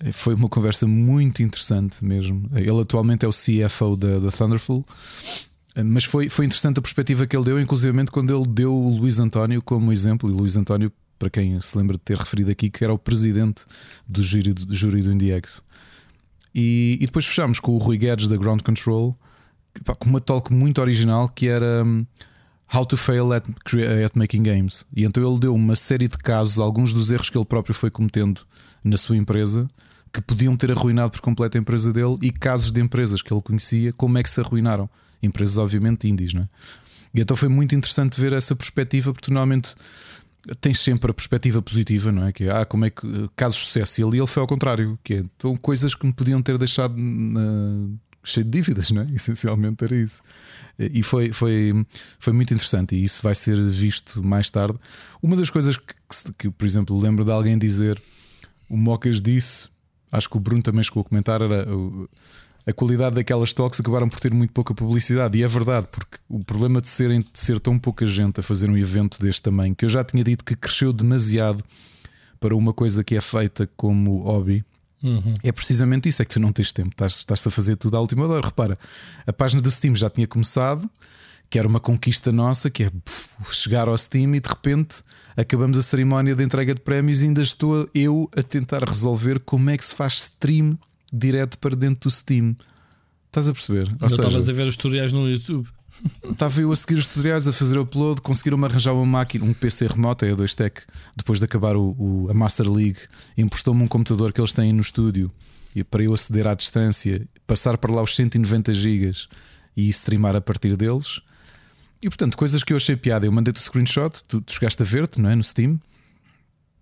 Eh, 0.00 0.12
foi 0.12 0.34
uma 0.34 0.48
conversa 0.48 0.86
muito 0.86 1.42
interessante 1.42 2.04
mesmo. 2.04 2.48
Ele 2.54 2.80
atualmente 2.80 3.24
é 3.24 3.28
o 3.28 3.32
CFO 3.32 3.96
da, 3.96 4.18
da 4.18 4.30
Thunderful, 4.30 4.84
eh, 5.74 5.82
mas 5.82 6.04
foi, 6.04 6.28
foi 6.28 6.44
interessante 6.44 6.78
a 6.78 6.82
perspectiva 6.82 7.26
que 7.26 7.36
ele 7.36 7.44
deu, 7.44 7.60
inclusive 7.60 8.06
quando 8.06 8.34
ele 8.34 8.46
deu 8.48 8.74
o 8.74 8.96
Luís 8.96 9.18
António 9.18 9.60
como 9.62 9.92
exemplo. 9.92 10.30
E 10.30 10.32
Luís 10.32 10.56
António, 10.56 10.92
para 11.18 11.30
quem 11.30 11.60
se 11.60 11.76
lembra 11.76 11.96
de 11.96 12.02
ter 12.02 12.16
referido 12.16 12.50
aqui, 12.50 12.70
que 12.70 12.84
era 12.84 12.92
o 12.92 12.98
presidente 12.98 13.64
do 14.06 14.22
júri 14.22 14.52
do, 14.52 14.74
júri 14.74 15.02
do 15.02 15.12
IndieX. 15.12 15.62
E, 16.56 16.96
e 16.98 17.06
depois 17.06 17.26
fechámos 17.26 17.60
com 17.60 17.72
o 17.72 17.78
Rui 17.78 17.98
Guedes 17.98 18.28
da 18.28 18.36
Ground 18.38 18.62
Control, 18.62 19.14
com 19.98 20.08
uma 20.08 20.22
talk 20.22 20.50
muito 20.50 20.80
original 20.80 21.28
que 21.28 21.48
era. 21.48 21.84
Hum, 21.84 22.06
How 22.72 22.84
to 22.84 22.96
Fail 22.96 23.32
at, 23.32 23.44
at 24.04 24.16
Making 24.16 24.42
Games. 24.42 24.84
E 24.94 25.04
então 25.04 25.22
ele 25.22 25.38
deu 25.38 25.54
uma 25.54 25.76
série 25.76 26.08
de 26.08 26.18
casos, 26.18 26.58
alguns 26.58 26.92
dos 26.92 27.12
erros 27.12 27.30
que 27.30 27.38
ele 27.38 27.44
próprio 27.44 27.72
foi 27.72 27.90
cometendo 27.90 28.40
na 28.82 28.96
sua 28.96 29.16
empresa, 29.16 29.68
que 30.12 30.20
podiam 30.20 30.56
ter 30.56 30.72
arruinado 30.72 31.12
por 31.12 31.20
completo 31.20 31.56
a 31.56 31.60
empresa 31.60 31.92
dele, 31.92 32.18
e 32.22 32.32
casos 32.32 32.72
de 32.72 32.80
empresas 32.80 33.22
que 33.22 33.32
ele 33.32 33.40
conhecia, 33.40 33.92
como 33.92 34.18
é 34.18 34.22
que 34.22 34.30
se 34.30 34.40
arruinaram. 34.40 34.90
Empresas, 35.22 35.58
obviamente, 35.58 36.08
indies, 36.08 36.34
não 36.34 36.42
é? 36.42 36.48
E 37.14 37.20
então 37.20 37.36
foi 37.36 37.48
muito 37.48 37.74
interessante 37.74 38.20
ver 38.20 38.32
essa 38.32 38.54
perspectiva, 38.54 39.12
porque 39.12 39.30
normalmente 39.30 39.74
tens 40.60 40.80
sempre 40.80 41.10
a 41.10 41.14
perspectiva 41.14 41.60
positiva, 41.60 42.12
não 42.12 42.24
é? 42.24 42.32
Que 42.32 42.44
é, 42.44 42.50
ah, 42.50 42.64
como 42.64 42.84
é 42.84 42.90
que 42.90 43.06
casos 43.34 43.58
de 43.58 43.64
sucesso. 43.66 44.00
E 44.00 44.04
ali 44.04 44.18
ele 44.18 44.26
foi 44.26 44.40
ao 44.40 44.46
contrário, 44.46 44.98
que 45.02 45.14
é, 45.14 45.18
então, 45.18 45.56
coisas 45.56 45.94
que 45.94 46.06
me 46.06 46.12
podiam 46.12 46.40
ter 46.42 46.56
deixado 46.58 46.94
na, 46.96 47.88
cheio 48.22 48.44
de 48.44 48.50
dívidas, 48.50 48.90
não 48.90 49.02
é? 49.02 49.06
Essencialmente 49.14 49.84
era 49.84 49.96
isso. 49.96 50.22
E 50.78 51.02
foi, 51.02 51.32
foi, 51.32 51.86
foi 52.18 52.32
muito 52.32 52.52
interessante, 52.52 52.94
e 52.94 53.02
isso 53.02 53.22
vai 53.22 53.34
ser 53.34 53.60
visto 53.60 54.22
mais 54.22 54.50
tarde. 54.50 54.78
Uma 55.22 55.36
das 55.36 55.50
coisas 55.50 55.76
que, 55.76 55.94
que 56.38 56.50
por 56.50 56.66
exemplo, 56.66 56.98
lembro 56.98 57.24
de 57.24 57.30
alguém 57.30 57.56
dizer: 57.56 58.00
o 58.68 58.76
Mocas 58.76 59.22
disse, 59.22 59.70
acho 60.12 60.28
que 60.28 60.36
o 60.36 60.40
Bruno 60.40 60.62
também 60.62 60.82
chegou 60.82 61.00
a 61.00 61.04
comentar, 61.04 61.40
era 61.40 61.66
a 62.66 62.72
qualidade 62.72 63.14
daquelas 63.14 63.52
talks 63.52 63.78
acabaram 63.78 64.08
por 64.08 64.18
ter 64.18 64.34
muito 64.34 64.52
pouca 64.52 64.74
publicidade. 64.74 65.38
E 65.38 65.42
é 65.42 65.48
verdade, 65.48 65.86
porque 65.90 66.18
o 66.28 66.44
problema 66.44 66.80
de, 66.80 66.88
serem, 66.88 67.20
de 67.20 67.28
ser 67.34 67.60
tão 67.60 67.78
pouca 67.78 68.06
gente 68.06 68.40
a 68.40 68.42
fazer 68.42 68.68
um 68.68 68.76
evento 68.76 69.20
deste 69.20 69.42
tamanho, 69.42 69.74
que 69.74 69.84
eu 69.84 69.88
já 69.88 70.02
tinha 70.02 70.24
dito 70.24 70.44
que 70.44 70.56
cresceu 70.56 70.92
demasiado 70.92 71.62
para 72.40 72.54
uma 72.56 72.72
coisa 72.72 73.04
que 73.04 73.14
é 73.14 73.20
feita 73.20 73.68
como 73.76 74.22
hobby 74.22 74.64
Uhum. 75.02 75.34
É 75.42 75.52
precisamente 75.52 76.08
isso, 76.08 76.22
é 76.22 76.24
que 76.24 76.32
tu 76.32 76.40
não 76.40 76.52
tens 76.52 76.72
tempo, 76.72 76.90
estás, 76.90 77.16
estás 77.16 77.46
a 77.46 77.50
fazer 77.50 77.76
tudo 77.76 77.96
à 77.96 78.00
última 78.00 78.26
hora. 78.26 78.44
Repara, 78.44 78.78
a 79.26 79.32
página 79.32 79.60
do 79.60 79.70
Steam 79.70 79.94
já 79.94 80.08
tinha 80.08 80.26
começado, 80.26 80.88
que 81.50 81.58
era 81.58 81.68
uma 81.68 81.80
conquista 81.80 82.32
nossa, 82.32 82.70
que 82.70 82.84
é 82.84 82.90
chegar 83.50 83.88
ao 83.88 83.96
Steam 83.96 84.34
e 84.34 84.40
de 84.40 84.48
repente 84.48 85.02
acabamos 85.36 85.78
a 85.78 85.82
cerimónia 85.82 86.34
de 86.34 86.42
entrega 86.42 86.74
de 86.74 86.80
prémios 86.80 87.22
e 87.22 87.26
ainda 87.26 87.42
estou 87.42 87.88
eu 87.94 88.28
a 88.36 88.42
tentar 88.42 88.82
resolver 88.82 89.38
como 89.40 89.70
é 89.70 89.76
que 89.76 89.84
se 89.84 89.94
faz 89.94 90.14
stream 90.14 90.78
direto 91.12 91.58
para 91.58 91.76
dentro 91.76 92.08
do 92.08 92.10
Steam. 92.10 92.56
Estás 93.26 93.48
a 93.48 93.52
perceber? 93.52 93.94
Ou 94.00 94.06
estavas 94.06 94.48
a 94.48 94.52
ver 94.52 94.66
os 94.66 94.76
tutoriais 94.76 95.12
no 95.12 95.28
YouTube. 95.28 95.68
Estava 96.30 96.60
eu 96.60 96.72
a 96.72 96.76
seguir 96.76 96.98
os 96.98 97.06
tutoriais, 97.06 97.48
a 97.48 97.52
fazer 97.52 97.78
o 97.78 97.82
upload, 97.82 98.20
conseguiram-me 98.20 98.64
arranjar 98.66 98.92
uma 98.92 99.06
máquina, 99.06 99.44
um 99.44 99.52
PC 99.52 99.86
remoto, 99.86 100.24
é 100.24 100.32
a 100.32 100.36
2Tech, 100.36 100.82
depois 101.16 101.38
de 101.38 101.44
acabar 101.44 101.76
o, 101.76 101.94
o 101.98 102.28
a 102.30 102.34
Master 102.34 102.70
League, 102.70 102.98
emprestou-me 103.36 103.82
um 103.82 103.86
computador 103.86 104.32
que 104.32 104.40
eles 104.40 104.52
têm 104.52 104.72
no 104.72 104.80
estúdio 104.80 105.30
e 105.74 105.84
para 105.84 106.02
eu 106.02 106.14
aceder 106.14 106.46
à 106.46 106.54
distância, 106.54 107.28
passar 107.46 107.76
para 107.76 107.92
lá 107.92 108.02
os 108.02 108.16
190 108.16 108.72
GB 108.72 109.12
e 109.76 109.88
streamar 109.90 110.34
a 110.34 110.40
partir 110.40 110.76
deles. 110.76 111.20
E 112.02 112.08
portanto, 112.08 112.36
coisas 112.36 112.64
que 112.64 112.72
eu 112.72 112.78
achei 112.78 112.96
piada, 112.96 113.26
eu 113.26 113.32
mandei-te 113.32 113.58
o 113.58 113.62
screenshot, 113.62 114.22
tu, 114.26 114.40
tu 114.40 114.52
chegaste 114.52 114.82
a 114.82 114.86
ver-te, 114.86 115.20
não 115.20 115.28
é? 115.28 115.34
No 115.34 115.44
Steam. 115.44 115.78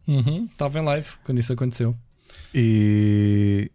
Uhum, 0.07 0.45
estava 0.45 0.79
em 0.79 0.85
live 0.85 1.09
quando 1.25 1.39
isso 1.39 1.53
aconteceu. 1.53 1.97
E, 2.55 3.71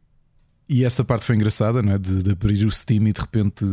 e 0.70 0.86
essa 0.86 1.04
parte 1.04 1.26
foi 1.26 1.36
engraçada, 1.36 1.82
não 1.82 1.94
é? 1.94 1.98
De, 1.98 2.22
de, 2.22 2.32
abrir 2.32 2.64
o 2.64 2.72
Steam 2.72 3.08
e 3.08 3.14
de 3.14 3.20
repente 3.20 3.66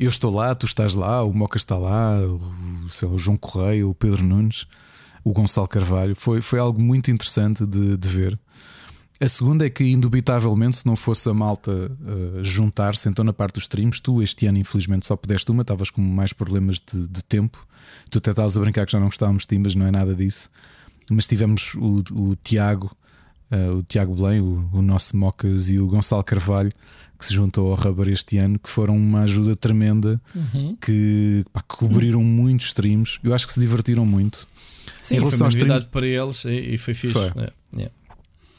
eu 0.00 0.08
estou 0.08 0.34
lá, 0.34 0.52
tu 0.52 0.66
estás 0.66 0.94
lá, 0.94 1.22
o 1.22 1.32
Moca 1.32 1.56
está 1.56 1.78
lá, 1.78 2.18
o, 2.20 2.88
sei 2.90 3.06
lá, 3.06 3.14
o 3.14 3.18
João 3.18 3.36
Correia, 3.36 3.86
o 3.86 3.94
Pedro 3.94 4.24
Nunes, 4.24 4.66
o 5.22 5.32
Gonçalo 5.32 5.68
Carvalho. 5.68 6.16
Foi, 6.16 6.40
foi 6.40 6.58
algo 6.58 6.80
muito 6.82 7.08
interessante 7.10 7.64
de, 7.64 7.96
de 7.96 8.08
ver. 8.08 8.38
A 9.20 9.28
segunda 9.28 9.66
é 9.66 9.70
que, 9.70 9.84
indubitavelmente, 9.84 10.76
se 10.76 10.86
não 10.86 10.94
fosse 10.94 11.28
a 11.28 11.34
malta 11.34 11.72
uh, 11.72 12.44
juntar-se, 12.44 13.08
então 13.08 13.24
na 13.24 13.32
parte 13.32 13.54
dos 13.54 13.64
streams, 13.64 14.00
tu 14.00 14.22
este 14.22 14.46
ano, 14.46 14.58
infelizmente, 14.58 15.06
só 15.06 15.16
pudeste 15.16 15.50
uma, 15.50 15.62
estavas 15.62 15.90
com 15.90 16.00
mais 16.00 16.32
problemas 16.32 16.80
de, 16.80 17.06
de 17.06 17.22
tempo. 17.24 17.66
Tu 18.10 18.18
até 18.18 18.30
estavas 18.30 18.56
a 18.56 18.60
brincar 18.60 18.86
que 18.86 18.92
já 18.92 18.98
não 18.98 19.06
gostávamos 19.06 19.42
de 19.42 19.48
ti, 19.48 19.58
mas 19.58 19.74
não 19.74 19.86
é 19.86 19.90
nada 19.90 20.14
disso. 20.14 20.50
Mas 21.10 21.26
tivemos 21.26 21.74
o, 21.74 22.02
o 22.12 22.36
Tiago, 22.36 22.94
o 23.50 23.82
Tiago 23.82 24.14
Belém, 24.14 24.40
o, 24.40 24.68
o, 24.72 24.82
nosso 24.82 25.16
Mocas 25.16 25.70
e 25.70 25.78
o 25.78 25.86
Gonçalo 25.86 26.22
Carvalho, 26.22 26.72
que 27.18 27.24
se 27.24 27.34
juntou 27.34 27.70
ao 27.70 27.76
Rubber 27.76 28.08
este 28.08 28.36
ano, 28.38 28.58
que 28.58 28.68
foram 28.68 28.96
uma 28.96 29.22
ajuda 29.22 29.56
tremenda, 29.56 30.20
uhum. 30.34 30.76
que, 30.80 31.44
pá, 31.52 31.60
cobriram 31.62 32.22
muitos 32.22 32.66
streams. 32.68 33.18
Eu 33.24 33.34
acho 33.34 33.46
que 33.46 33.52
se 33.52 33.60
divertiram 33.60 34.04
muito. 34.04 34.46
Sim, 35.00 35.16
em 35.16 35.18
relação 35.18 35.50
foi 35.50 35.62
uma 35.62 35.64
streams, 35.64 35.86
para 35.90 36.06
eles 36.06 36.44
e, 36.44 36.74
e 36.74 36.78
foi 36.78 36.94
fixe. 36.94 37.14
Foi. 37.14 37.28
É, 37.28 37.52
yeah. 37.74 37.92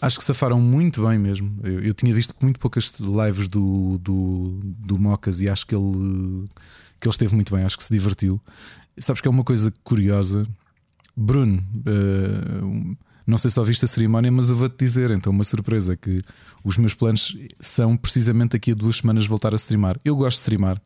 Acho 0.02 0.18
que 0.18 0.24
safaram 0.24 0.62
muito 0.62 1.06
bem 1.06 1.20
mesmo. 1.20 1.60
Eu, 1.64 1.82
eu, 1.82 1.94
tinha 1.94 2.14
visto 2.14 2.34
muito 2.42 2.60
poucas 2.60 2.94
lives 3.00 3.48
do, 3.48 3.98
do, 3.98 4.60
do 4.64 4.98
Mocas 4.98 5.42
e 5.42 5.50
acho 5.50 5.68
que 5.68 5.76
ele, 5.76 6.48
que 7.00 7.08
ele 7.08 7.14
esteve 7.14 7.36
muito 7.36 7.54
bem. 7.54 7.66
Acho 7.66 7.78
que 7.78 7.84
se 7.84 7.92
divertiu. 7.92 8.40
Sabes 8.98 9.22
que 9.22 9.28
é 9.28 9.32
uma 9.32 9.44
coisa 9.44 9.74
curiosa. 9.84 10.48
Bruno, 11.16 11.62
uh, 11.86 12.98
não 13.30 13.38
sei 13.38 13.52
se 13.52 13.60
ouviste 13.60 13.86
a 13.86 13.88
cerimónia, 13.88 14.32
mas 14.32 14.50
eu 14.50 14.56
vou-te 14.56 14.78
dizer, 14.78 15.12
então, 15.12 15.32
uma 15.32 15.44
surpresa: 15.44 15.96
que 15.96 16.22
os 16.64 16.78
meus 16.78 16.94
planos 16.94 17.38
são 17.60 17.96
precisamente 17.96 18.52
daqui 18.52 18.72
a 18.72 18.76
duas 18.76 18.98
semanas 18.98 19.26
voltar 19.26 19.54
a 19.54 19.56
streamar. 19.56 19.98
Eu 20.04 20.16
gosto 20.16 20.38
de 20.38 20.42
streamar. 20.42 20.82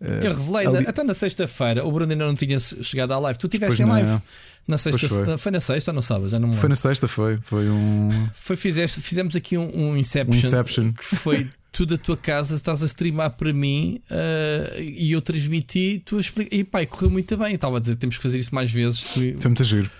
Eu 0.00 0.34
revelei, 0.34 0.66
ali... 0.66 0.86
até 0.86 1.02
na 1.02 1.14
sexta-feira, 1.14 1.84
o 1.84 1.90
Bruno 1.90 2.12
ainda 2.12 2.26
não 2.26 2.34
tinha 2.34 2.58
chegado 2.58 3.12
à 3.12 3.18
live. 3.18 3.38
Tu 3.38 3.48
tiveste 3.48 3.82
em 3.82 3.86
live 3.86 4.20
na 4.66 4.78
sexta, 4.78 5.08
foi. 5.08 5.38
foi. 5.38 5.52
na 5.52 5.60
sexta 5.60 5.90
ou 5.90 5.94
não 5.94 6.02
sábado? 6.02 6.28
Já 6.28 6.38
não 6.38 6.52
Foi 6.54 6.68
na 6.68 6.74
sexta, 6.74 7.06
foi. 7.06 7.38
Foi 7.42 7.68
um. 7.68 8.08
Foi, 8.34 8.56
fizeste, 8.56 9.00
fizemos 9.00 9.36
aqui 9.36 9.56
um, 9.56 9.90
um, 9.90 9.96
Inception, 9.96 10.34
um 10.34 10.38
Inception. 10.38 10.92
Que 10.92 11.04
foi 11.04 11.48
tu 11.70 11.84
da 11.84 11.96
tua 11.96 12.16
casa, 12.16 12.54
estás 12.54 12.82
a 12.82 12.86
streamar 12.86 13.30
para 13.30 13.52
mim 13.52 14.00
uh, 14.10 14.80
e 14.80 15.12
eu 15.12 15.20
transmiti, 15.20 16.00
tu 16.04 16.20
explica... 16.20 16.54
e 16.54 16.62
pai, 16.64 16.86
correu 16.86 17.10
muito 17.10 17.36
bem. 17.36 17.54
Estava 17.54 17.76
a 17.76 17.80
dizer, 17.80 17.96
temos 17.96 18.16
que 18.16 18.22
fazer 18.22 18.38
isso 18.38 18.54
mais 18.54 18.70
vezes. 18.70 19.04
Tu... 19.04 19.34
Foi 19.38 19.48
muito 19.48 19.64
giro 19.64 19.90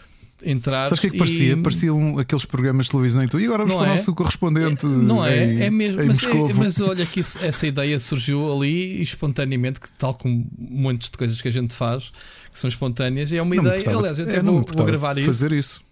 entrar. 0.45 0.87
Sabes 0.87 0.99
o 0.99 1.01
que 1.03 1.07
é 1.09 1.11
que 1.11 1.19
parecia? 1.19 1.53
E... 1.53 1.57
Pareciam 1.57 2.19
aqueles 2.19 2.45
programas 2.45 2.87
de 2.87 2.93
televisão 2.93 3.23
e 3.23 3.29
tu, 3.29 3.41
e 3.41 3.45
agora 3.47 3.65
vamos 3.65 3.75
para 3.75 3.83
o 3.83 3.87
é? 3.87 3.97
nosso 3.97 4.15
correspondente. 4.15 4.87
É, 4.87 4.89
não 4.89 5.25
é? 5.25 5.45
Em, 5.45 5.63
é 5.63 5.71
mesmo. 5.71 6.05
Mas, 6.05 6.23
é, 6.25 6.53
mas, 6.55 6.81
olha 6.81 7.07
que 7.07 7.21
isso, 7.21 7.39
essa 7.43 7.67
ideia 7.67 7.99
surgiu 7.99 8.53
ali 8.53 9.01
espontaneamente, 9.03 9.81
que, 9.81 9.91
tal 9.93 10.15
como 10.15 10.47
muitas 10.59 11.11
de 11.11 11.19
coisas 11.19 11.41
que 11.41 11.49
a 11.49 11.51
gente 11.51 11.75
faz, 11.75 12.13
que 12.51 12.59
são 12.59 12.69
espontâneas, 12.69 13.33
e 13.33 13.37
é 13.37 13.43
uma 13.43 13.55
não 13.55 13.65
ideia. 13.65 13.97
Aliás, 13.97 14.19
eu 14.19 14.27
até 14.27 14.37
é, 14.37 14.43
vou, 14.43 14.65
vou, 14.65 14.87
gravar 14.87 15.17
isso. 15.17 15.27
Fazer 15.27 15.53
isso. 15.53 15.83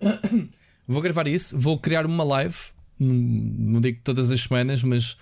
Vou 0.88 1.00
gravar 1.00 1.28
isso, 1.28 1.56
vou 1.56 1.78
criar 1.78 2.04
uma 2.04 2.24
live, 2.24 2.56
não 2.98 3.80
digo 3.80 4.00
todas 4.02 4.32
as 4.32 4.40
semanas, 4.40 4.82
mas 4.82 5.16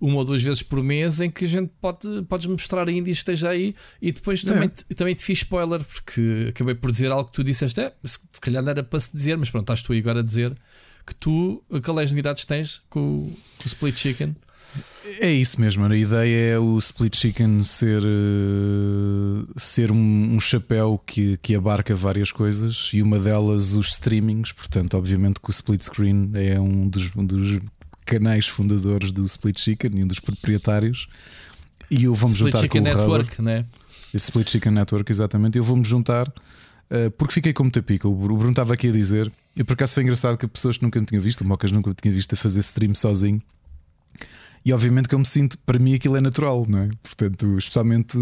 uma 0.00 0.16
ou 0.16 0.24
duas 0.24 0.42
vezes 0.42 0.62
por 0.62 0.82
mês 0.82 1.20
em 1.20 1.30
que 1.30 1.44
a 1.44 1.48
gente 1.48 1.70
pode 1.80 2.22
podes 2.28 2.46
mostrar 2.46 2.88
ainda 2.88 3.08
e 3.08 3.12
esteja 3.12 3.50
aí 3.50 3.74
e 4.00 4.12
depois 4.12 4.42
também, 4.42 4.64
é. 4.64 4.68
te, 4.68 4.84
também 4.94 5.14
te 5.14 5.22
fiz 5.22 5.38
spoiler 5.38 5.82
porque 5.82 6.46
acabei 6.50 6.74
por 6.74 6.90
dizer 6.90 7.10
algo 7.10 7.28
que 7.28 7.36
tu 7.36 7.44
disseste, 7.44 7.80
é, 7.80 7.92
se 8.04 8.18
calhar 8.40 8.62
não 8.62 8.70
era 8.70 8.82
para 8.82 9.00
se 9.00 9.12
dizer, 9.12 9.36
mas 9.36 9.50
pronto, 9.50 9.64
estás 9.64 9.82
tu 9.82 9.92
aí 9.92 9.98
agora 9.98 10.20
a 10.20 10.22
dizer 10.22 10.56
que 11.06 11.14
tu, 11.14 11.64
quais 11.82 12.12
novidades 12.12 12.44
tens 12.44 12.82
com, 12.90 13.32
com 13.58 13.64
o 13.64 13.66
Split 13.66 13.96
Chicken? 13.96 14.36
É 15.20 15.32
isso 15.32 15.58
mesmo, 15.58 15.84
a 15.84 15.96
ideia 15.96 16.54
é 16.54 16.58
o 16.58 16.76
Split 16.78 17.16
Chicken 17.16 17.62
ser, 17.62 18.02
uh, 18.02 19.48
ser 19.56 19.90
um, 19.90 20.34
um, 20.34 20.38
chapéu 20.38 21.00
que, 21.04 21.38
que 21.38 21.54
abarca 21.54 21.94
várias 21.94 22.30
coisas 22.30 22.90
e 22.92 23.00
uma 23.00 23.18
delas 23.18 23.72
os 23.72 23.88
streamings. 23.94 24.52
Portanto, 24.52 24.98
obviamente 24.98 25.40
que 25.40 25.48
o 25.48 25.50
Split 25.50 25.82
Screen 25.82 26.30
é 26.34 26.60
um 26.60 26.86
dos, 26.86 27.10
um 27.16 27.24
dos 27.24 27.58
canais 28.08 28.48
fundadores 28.48 29.12
do 29.12 29.22
Split 29.26 29.60
Chicken 29.60 29.90
e 29.96 30.02
um 30.02 30.06
dos 30.06 30.18
proprietários. 30.18 31.06
E 31.90 32.04
eu 32.04 32.14
vou-me 32.14 32.34
juntar 32.34 32.58
Chicken 32.58 32.82
com 32.82 32.88
o 32.88 32.94
Network, 32.96 33.30
Rubber. 33.36 33.42
né? 33.42 33.66
Split 34.14 34.48
Chicken 34.48 34.72
Network, 34.72 35.12
exatamente. 35.12 35.58
Eu 35.58 35.64
vou-me 35.64 35.84
juntar 35.84 36.26
uh, 36.26 37.10
porque 37.18 37.34
fiquei 37.34 37.52
com 37.52 37.64
muita 37.64 37.82
pica. 37.82 38.08
O 38.08 38.14
Bruno 38.14 38.50
estava 38.50 38.72
aqui 38.72 38.88
a 38.88 38.92
dizer, 38.92 39.30
e 39.54 39.62
por 39.62 39.74
acaso 39.74 39.92
foi 39.92 40.02
engraçado 40.02 40.38
que 40.38 40.46
pessoas 40.46 40.78
que 40.78 40.84
nunca 40.84 40.98
me 40.98 41.06
tinham 41.06 41.22
visto, 41.22 41.42
o 41.42 41.44
Mocas 41.46 41.70
nunca 41.70 41.90
me 41.90 41.96
tinha 42.00 42.12
visto 42.12 42.32
a 42.32 42.36
fazer 42.36 42.60
stream 42.60 42.94
sozinho. 42.94 43.42
E 44.64 44.72
obviamente 44.72 45.08
que 45.08 45.14
eu 45.14 45.18
me 45.18 45.26
sinto, 45.26 45.58
para 45.58 45.78
mim 45.78 45.94
aquilo 45.94 46.16
é 46.16 46.20
natural, 46.20 46.66
não 46.66 46.80
é? 46.80 46.88
Portanto, 47.02 47.58
especialmente, 47.58 48.18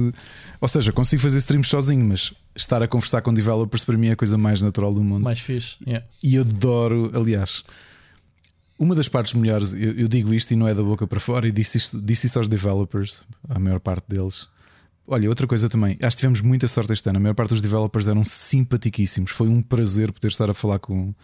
ou 0.61 0.69
seja, 0.69 0.93
consigo 0.93 1.23
fazer 1.23 1.39
streams 1.39 1.69
sozinho, 1.69 2.05
mas 2.05 2.33
estar 2.55 2.83
a 2.83 2.89
conversar 2.89 3.23
com 3.23 3.33
developers 3.33 3.85
para 3.85 3.97
mim 3.97 4.09
é 4.09 4.13
a 4.13 4.17
coisa 4.17 4.37
mais 4.37 4.61
natural 4.61 4.93
do 4.93 5.03
mundo. 5.03 5.23
Mais 5.23 5.41
fixe, 5.41 5.77
yeah. 5.87 6.05
E 6.23 6.37
adoro, 6.39 7.11
aliás, 7.15 7.63
uma 8.79 8.95
das 8.95 9.09
partes 9.09 9.35
melhores, 9.35 9.73
eu, 9.73 9.93
eu, 9.93 10.09
digo 10.09 10.33
isto 10.35 10.53
e 10.53 10.57
não 10.57 10.69
é 10.69 10.75
da 10.75 10.83
boca 10.83 11.07
para 11.07 11.21
fora, 11.21 11.49
e 11.49 11.51
disse, 11.51 11.79
isto, 11.79 12.01
disse 12.01 12.27
isso 12.27 12.39
aos 12.39 12.49
developers, 12.49 13.23
a 13.49 13.59
maior 13.59 13.81
parte 13.81 14.05
deles. 14.09 14.49
Olha, 15.09 15.29
outra 15.29 15.47
coisa 15.47 15.69
também, 15.69 15.97
acho 16.03 16.17
que 16.17 16.21
tivemos 16.21 16.41
muita 16.41 16.67
sorte 16.67 16.93
este 16.93 17.09
ano. 17.09 17.19
A 17.19 17.21
maior 17.21 17.35
parte 17.35 17.51
dos 17.51 17.61
developers 17.61 18.09
eram 18.09 18.25
simpaticíssimos. 18.25 19.31
Foi 19.31 19.49
um 19.49 19.63
prazer 19.63 20.11
poder 20.11 20.29
estar 20.29 20.51
a 20.51 20.55
falar 20.55 20.81
com, 20.81 21.15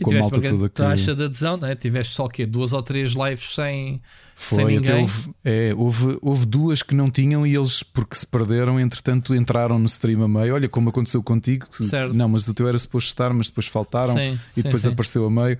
com 0.00 0.10
a 0.12 0.14
malta 0.20 0.40
toda. 0.40 0.68
Que... 0.68 0.76
taxa 0.76 1.16
de 1.16 1.24
adesão, 1.24 1.56
não 1.56 1.66
é? 1.66 1.74
Tiveste 1.74 2.14
só 2.14 2.26
o 2.26 2.28
quê? 2.28 2.46
Duas 2.46 2.72
ou 2.72 2.80
três 2.80 3.10
lives 3.10 3.56
sem, 3.56 4.00
Foi, 4.36 4.58
sem 4.58 4.66
ninguém? 4.76 5.00
Houve, 5.00 5.34
é, 5.44 5.74
houve, 5.76 6.18
houve 6.22 6.46
duas 6.46 6.80
que 6.80 6.94
não 6.94 7.10
tinham 7.10 7.44
e 7.44 7.56
eles, 7.56 7.82
porque 7.82 8.14
se 8.14 8.24
perderam, 8.24 8.78
entretanto 8.78 9.34
entraram 9.34 9.80
no 9.80 9.86
stream 9.86 10.22
a 10.22 10.28
meio. 10.28 10.54
Olha 10.54 10.68
como 10.68 10.90
aconteceu 10.90 11.20
contigo. 11.20 11.66
Certo. 11.72 12.14
Não, 12.14 12.28
mas 12.28 12.46
o 12.46 12.54
teu 12.54 12.68
era 12.68 12.78
suposto 12.78 13.08
estar, 13.08 13.34
mas 13.34 13.48
depois 13.48 13.66
faltaram 13.66 14.14
sim, 14.14 14.38
e 14.56 14.62
depois 14.62 14.82
sim. 14.82 14.90
apareceu 14.90 15.26
a 15.26 15.30
meio. 15.30 15.58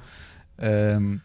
Um, 1.01 1.19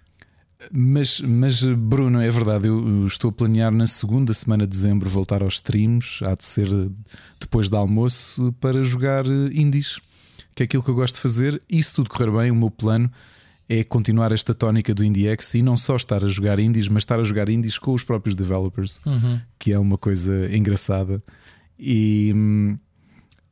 mas, 0.71 1.21
mas, 1.21 1.63
Bruno, 1.63 2.21
é 2.21 2.29
verdade, 2.29 2.67
eu 2.67 3.05
estou 3.05 3.29
a 3.29 3.33
planear 3.33 3.71
na 3.71 3.87
segunda 3.87 4.33
semana 4.33 4.63
de 4.63 4.69
dezembro 4.69 5.09
voltar 5.09 5.41
aos 5.41 5.55
streams, 5.55 6.23
há 6.23 6.35
de 6.35 6.43
ser 6.43 6.67
depois 7.39 7.69
do 7.69 7.77
almoço, 7.77 8.53
para 8.59 8.83
jogar 8.83 9.25
indies, 9.25 9.99
que 10.53 10.63
é 10.63 10.65
aquilo 10.65 10.83
que 10.83 10.89
eu 10.89 10.95
gosto 10.95 11.15
de 11.15 11.21
fazer. 11.21 11.61
E 11.69 11.81
se 11.81 11.93
tudo 11.93 12.09
correr 12.09 12.29
bem, 12.31 12.51
o 12.51 12.55
meu 12.55 12.69
plano 12.69 13.09
é 13.69 13.83
continuar 13.83 14.31
esta 14.31 14.53
tónica 14.53 14.93
do 14.93 15.03
IndieX 15.03 15.53
e 15.53 15.61
não 15.61 15.77
só 15.77 15.95
estar 15.95 16.25
a 16.25 16.27
jogar 16.27 16.59
indies, 16.59 16.89
mas 16.89 17.03
estar 17.03 17.19
a 17.19 17.23
jogar 17.23 17.47
indies 17.49 17.77
com 17.77 17.93
os 17.93 18.03
próprios 18.03 18.35
developers, 18.35 18.99
uhum. 19.05 19.39
que 19.57 19.71
é 19.71 19.79
uma 19.79 19.97
coisa 19.97 20.53
engraçada. 20.53 21.23
E, 21.79 22.33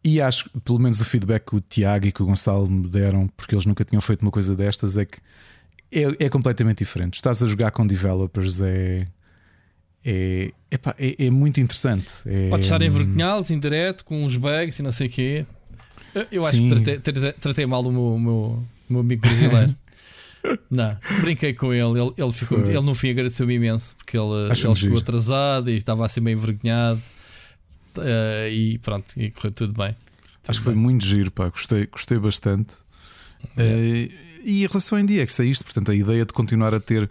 e 0.04 0.20
acho, 0.20 0.50
pelo 0.62 0.80
menos 0.80 1.00
o 1.00 1.06
feedback 1.06 1.46
que 1.46 1.56
o 1.56 1.62
Tiago 1.62 2.08
e 2.08 2.12
que 2.12 2.22
o 2.22 2.26
Gonçalo 2.26 2.70
me 2.70 2.88
deram, 2.88 3.30
porque 3.38 3.56
eles 3.56 3.66
nunca 3.66 3.86
tinham 3.86 4.02
feito 4.02 4.24
uma 4.24 4.32
coisa 4.32 4.56
destas, 4.56 4.98
é 4.98 5.06
que 5.06 5.20
é, 5.92 6.26
é 6.26 6.30
completamente 6.30 6.80
diferente. 6.80 7.16
Estás 7.16 7.42
a 7.42 7.48
jogar 7.48 7.72
com 7.72 7.86
developers, 7.86 8.62
é. 8.62 9.08
É, 10.06 10.54
epá, 10.72 10.96
é, 10.98 11.26
é 11.26 11.30
muito 11.30 11.60
interessante. 11.60 12.08
É, 12.26 12.50
Pode 12.50 12.64
estar 12.64 12.82
envergonhados, 12.82 13.50
em 13.50 13.60
direto, 13.60 14.06
com 14.06 14.24
uns 14.24 14.38
bugs 14.38 14.80
e 14.80 14.82
não 14.84 14.92
sei 14.92 15.08
o 15.08 15.10
quê. 15.10 15.46
Eu, 16.32 16.42
acho 16.44 16.58
Sim. 16.58 16.70
que 16.70 16.76
tratei, 16.76 17.00
tratei, 17.00 17.32
tratei, 17.34 17.66
mal 17.66 17.82
o 17.86 17.92
meu, 17.92 18.18
meu, 18.18 18.64
meu 18.90 19.00
amigo 19.02 19.22
brasileiro. 19.22 19.76
não, 20.72 20.98
brinquei 21.22 21.54
com 21.54 21.74
ele. 21.74 22.00
Ele, 22.00 22.14
ele, 22.18 22.32
ficou, 22.32 22.60
ele 22.60 22.80
no 22.80 22.96
fim 22.96 23.10
agradeceu-me 23.10 23.56
imenso 23.56 23.96
porque 23.98 24.18
ele, 24.18 24.46
ele 24.46 24.76
chegou 24.76 25.00
atrasado 25.00 25.70
e 25.70 25.76
estava 25.76 26.06
assim 26.06 26.22
meio 26.22 26.38
envergonhado. 26.38 27.02
Uh, 27.98 28.48
e 28.50 28.78
pronto, 28.78 29.14
e 29.18 29.32
correu 29.32 29.52
tudo 29.52 29.74
bem. 29.74 29.94
Tudo 29.94 30.50
acho 30.50 30.60
que 30.60 30.66
foi 30.66 30.76
muito 30.76 31.06
giro, 31.06 31.32
pá. 31.32 31.50
Gostei, 31.50 31.86
gostei 31.88 32.18
bastante. 32.18 32.76
É. 33.58 33.64
Uh, 33.64 34.27
e 34.48 34.64
em 34.64 34.68
relação 34.68 34.98
ao 34.98 35.04
IndieX 35.04 35.42
é 35.42 35.46
isto, 35.46 35.66
portanto, 35.66 35.92
a 35.92 35.96
ideia 35.96 36.26
de 36.26 36.32
continuar 36.32 36.74
a 36.74 36.80
ter 36.80 37.10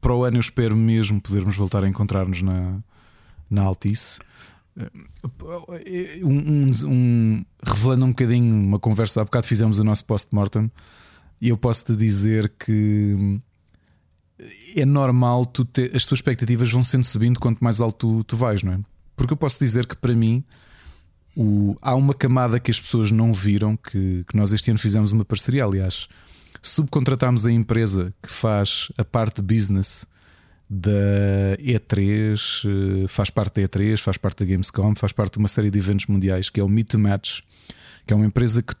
para 0.00 0.12
o 0.12 0.24
ano, 0.24 0.38
eu 0.38 0.40
espero 0.40 0.74
mesmo 0.74 1.20
podermos 1.20 1.54
voltar 1.54 1.84
a 1.84 1.88
encontrar-nos 1.88 2.42
na, 2.42 2.80
na 3.48 3.62
Altice. 3.62 4.18
Um, 6.24 6.28
um, 6.28 6.70
um, 6.88 7.44
revelando 7.64 8.04
um 8.06 8.08
bocadinho 8.08 8.52
uma 8.52 8.80
conversa, 8.80 9.20
há 9.20 9.24
bocado 9.24 9.46
fizemos 9.46 9.78
o 9.78 9.84
nosso 9.84 10.04
post-mortem 10.04 10.68
e 11.40 11.50
eu 11.50 11.56
posso 11.56 11.84
te 11.84 11.94
dizer 11.94 12.52
que 12.58 13.40
é 14.74 14.84
normal 14.84 15.46
tu 15.46 15.64
ter, 15.64 15.94
as 15.94 16.04
tuas 16.04 16.18
expectativas 16.18 16.68
vão 16.72 16.82
sendo 16.82 17.04
subindo 17.04 17.38
quanto 17.38 17.62
mais 17.62 17.80
alto 17.80 18.24
tu, 18.24 18.24
tu 18.24 18.36
vais, 18.36 18.64
não 18.64 18.72
é? 18.72 18.80
Porque 19.14 19.32
eu 19.32 19.36
posso 19.36 19.56
dizer 19.60 19.86
que 19.86 19.94
para 19.94 20.16
mim 20.16 20.42
o, 21.36 21.76
há 21.80 21.94
uma 21.94 22.12
camada 22.12 22.58
que 22.58 22.72
as 22.72 22.80
pessoas 22.80 23.12
não 23.12 23.32
viram 23.32 23.76
que, 23.76 24.24
que 24.26 24.36
nós 24.36 24.52
este 24.52 24.70
ano 24.70 24.80
fizemos 24.80 25.12
uma 25.12 25.24
parceria, 25.24 25.64
aliás 25.64 26.08
subcontratámos 26.62 27.44
a 27.44 27.52
empresa 27.52 28.14
que 28.22 28.30
faz 28.30 28.88
a 28.96 29.04
parte 29.04 29.42
business 29.42 30.06
da 30.70 31.58
E3, 31.58 32.38
eh, 32.64 33.08
faz 33.08 33.28
parte 33.28 33.60
da 33.60 33.68
E3, 33.68 33.98
faz 33.98 34.16
parte 34.16 34.44
da 34.44 34.50
Gamescom, 34.50 34.94
faz 34.94 35.12
parte 35.12 35.34
de 35.34 35.38
uma 35.38 35.48
série 35.48 35.70
de 35.70 35.78
eventos 35.78 36.06
mundiais 36.06 36.48
que 36.48 36.60
é 36.60 36.64
o 36.64 36.68
Meet 36.68 36.88
to 36.88 36.98
Match, 36.98 37.40
que 38.06 38.12
é 38.14 38.16
uma 38.16 38.24
empresa 38.24 38.62
que, 38.62 38.74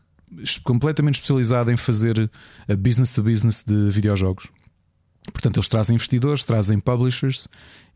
completamente 0.62 1.16
especializada 1.16 1.70
em 1.70 1.76
fazer 1.76 2.30
a 2.66 2.76
business 2.76 3.12
to 3.12 3.22
business 3.22 3.62
de 3.66 3.90
videojogos. 3.90 4.48
Portanto, 5.30 5.58
eles 5.58 5.68
trazem 5.68 5.94
investidores, 5.94 6.44
trazem 6.44 6.80
publishers 6.80 7.46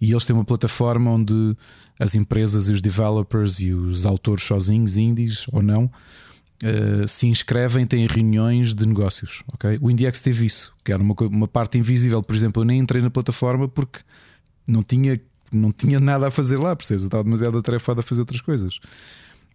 e 0.00 0.12
eles 0.12 0.24
têm 0.24 0.36
uma 0.36 0.44
plataforma 0.44 1.10
onde 1.10 1.56
as 1.98 2.14
empresas 2.14 2.68
e 2.68 2.72
os 2.72 2.80
developers 2.80 3.60
e 3.60 3.72
os 3.72 4.04
autores 4.04 4.44
sozinhos, 4.44 4.96
indies 4.96 5.46
ou 5.50 5.62
não, 5.62 5.90
uh, 6.62 7.08
se 7.08 7.26
inscrevem, 7.26 7.86
têm 7.86 8.06
reuniões 8.06 8.74
de 8.74 8.86
negócios. 8.86 9.42
Okay? 9.54 9.78
O 9.80 9.90
IndieX 9.90 10.20
teve 10.20 10.46
isso, 10.46 10.72
que 10.84 10.92
era 10.92 11.02
uma, 11.02 11.14
uma 11.30 11.48
parte 11.48 11.78
invisível. 11.78 12.22
Por 12.22 12.34
exemplo, 12.34 12.62
eu 12.62 12.66
nem 12.66 12.80
entrei 12.80 13.02
na 13.02 13.10
plataforma 13.10 13.68
porque 13.68 14.00
não 14.66 14.82
tinha, 14.82 15.20
não 15.52 15.72
tinha 15.72 16.00
nada 16.00 16.28
a 16.28 16.30
fazer 16.30 16.58
lá, 16.58 16.74
percebes? 16.74 17.04
Eu 17.04 17.08
estava 17.08 17.24
demasiado 17.24 17.58
atarefado 17.58 18.00
a 18.00 18.02
fazer 18.02 18.20
outras 18.20 18.40
coisas. 18.40 18.76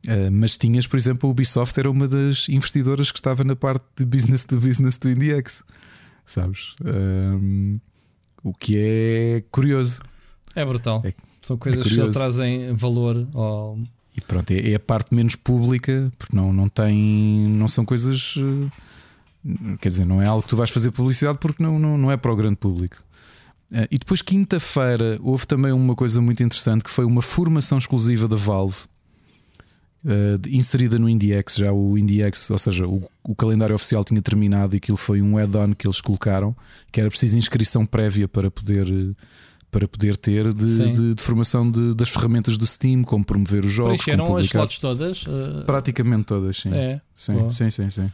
Uh, 0.06 0.32
mas 0.32 0.58
tinhas, 0.58 0.88
por 0.88 0.98
exemplo, 0.98 1.30
a 1.30 1.32
Ubisoft 1.32 1.80
era 1.80 1.90
uma 1.90 2.08
das 2.08 2.50
investidoras 2.50 3.12
que 3.12 3.20
estava 3.20 3.44
na 3.44 3.56
parte 3.56 3.86
de 3.96 4.06
business 4.06 4.44
to 4.44 4.60
business 4.60 4.98
do 4.98 5.10
IndieX, 5.10 5.64
sabes? 6.26 6.76
Um, 6.84 7.80
o 8.44 8.54
que 8.54 8.76
é 8.78 9.44
curioso. 9.52 10.02
É 10.56 10.66
brutal. 10.66 11.02
É, 11.06 11.14
São 11.42 11.58
coisas 11.58 11.86
é 11.86 12.04
que 12.04 12.10
trazem 12.10 12.74
valor 12.74 13.28
ao. 13.34 13.78
E 14.16 14.22
pronto, 14.22 14.52
é, 14.52 14.72
é, 14.72 14.76
a 14.76 14.80
parte 14.80 15.14
menos 15.14 15.36
pública, 15.36 16.12
porque 16.18 16.36
não, 16.36 16.52
não 16.52 16.68
tem. 16.68 17.48
Não 17.50 17.68
são 17.68 17.86
coisas. 17.86 18.36
Eh, 18.38 19.76
quer 19.80 19.90
dizer, 19.90 20.06
não 20.06 20.22
é 20.22 20.26
algo 20.26 20.44
que 20.44 20.50
tu 20.50 20.58
vais 20.58 20.70
fazer 20.70 20.92
publicidade 20.92 21.38
porque 21.40 21.64
não, 21.64 21.80
não, 21.80 21.98
não 21.98 22.12
é 22.12 22.18
para 22.18 22.32
o 22.32 22.36
grande 22.36 22.58
público. 22.58 22.98
Uh, 23.72 23.88
e 23.90 23.98
depois, 23.98 24.22
quinta-feira, 24.22 25.18
houve 25.22 25.48
também 25.48 25.72
uma 25.72 25.96
coisa 25.96 26.22
muito 26.22 26.44
interessante 26.44 26.84
que 26.84 26.90
foi 26.90 27.06
uma 27.06 27.22
formação 27.22 27.78
exclusiva 27.78 28.28
da 28.28 28.36
Valve 28.36 28.80
Uh, 30.04 30.42
inserida 30.50 30.98
no 30.98 31.08
IndieX, 31.08 31.58
já 31.58 31.72
o 31.72 31.96
IndieX, 31.96 32.50
ou 32.50 32.58
seja, 32.58 32.88
o, 32.88 33.08
o, 33.24 33.36
calendário 33.36 33.76
oficial 33.76 34.04
tinha 34.04 34.20
terminado 34.20 34.76
e 34.76 34.78
aquilo 34.78 34.98
foi 34.98 35.22
um 35.22 35.38
add-on 35.38 35.76
que 35.76 35.86
eles 35.86 36.02
colocaram, 36.02 36.56
que 36.92 37.00
era 37.00 37.08
preciso 37.08 37.38
inscrição 37.38 37.86
prévia 37.86 38.28
para 38.28 38.50
poder, 38.50 38.88
para 39.72 39.88
poder 39.88 40.18
ter 40.18 40.54
de, 40.54 40.94
de, 40.94 41.16
de 41.16 41.22
formação 41.24 41.70
de, 41.70 41.94
das 41.94 42.10
ferramentas 42.10 42.58
do 42.58 42.68
Steam, 42.68 43.04
como 43.04 43.24
promover 43.24 43.66
os 43.66 43.72
jogos. 43.72 44.04
Preencheram 44.04 44.36
as 44.36 44.46
slots 44.48 44.78
todas? 44.78 45.24
Uh... 45.24 45.64
Praticamente 45.66 46.26
todas, 46.26 46.58
sim. 46.58 46.74
É. 46.74 47.02
Sim, 47.16 47.50
sim, 47.50 47.70
sim, 47.70 47.90
sim, 47.90 48.12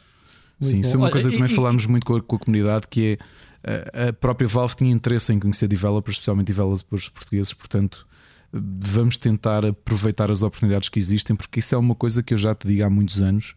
sim. 0.61 0.79
isso 0.79 0.95
é 0.95 0.97
uma 0.97 1.09
coisa 1.09 1.29
que 1.29 1.35
também 1.35 1.51
e, 1.51 1.55
falámos 1.55 1.85
e... 1.85 1.89
muito 1.89 2.05
com 2.05 2.15
a, 2.15 2.21
com 2.21 2.35
a, 2.35 2.39
comunidade, 2.39 2.87
que 2.87 3.17
é 3.63 4.09
a 4.09 4.13
própria 4.13 4.47
Valve 4.47 4.75
tinha 4.75 4.91
interesse 4.91 5.33
em 5.33 5.39
conhecer 5.39 5.67
developers, 5.67 6.17
especialmente 6.17 6.47
developers 6.47 7.09
portugueses, 7.09 7.53
portanto 7.53 8.07
vamos 8.51 9.17
tentar 9.17 9.65
aproveitar 9.65 10.31
as 10.31 10.41
oportunidades 10.41 10.89
que 10.89 10.99
existem, 10.99 11.35
porque 11.35 11.59
isso 11.59 11.75
é 11.75 11.77
uma 11.77 11.95
coisa 11.95 12.23
que 12.23 12.33
eu 12.33 12.37
já 12.37 12.55
te 12.55 12.67
digo 12.67 12.83
há 12.85 12.89
muitos 12.89 13.21
anos. 13.21 13.55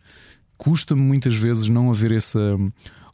Custa-me 0.57 1.01
muitas 1.01 1.35
vezes 1.35 1.69
não 1.69 1.91
haver 1.91 2.13
essa. 2.13 2.57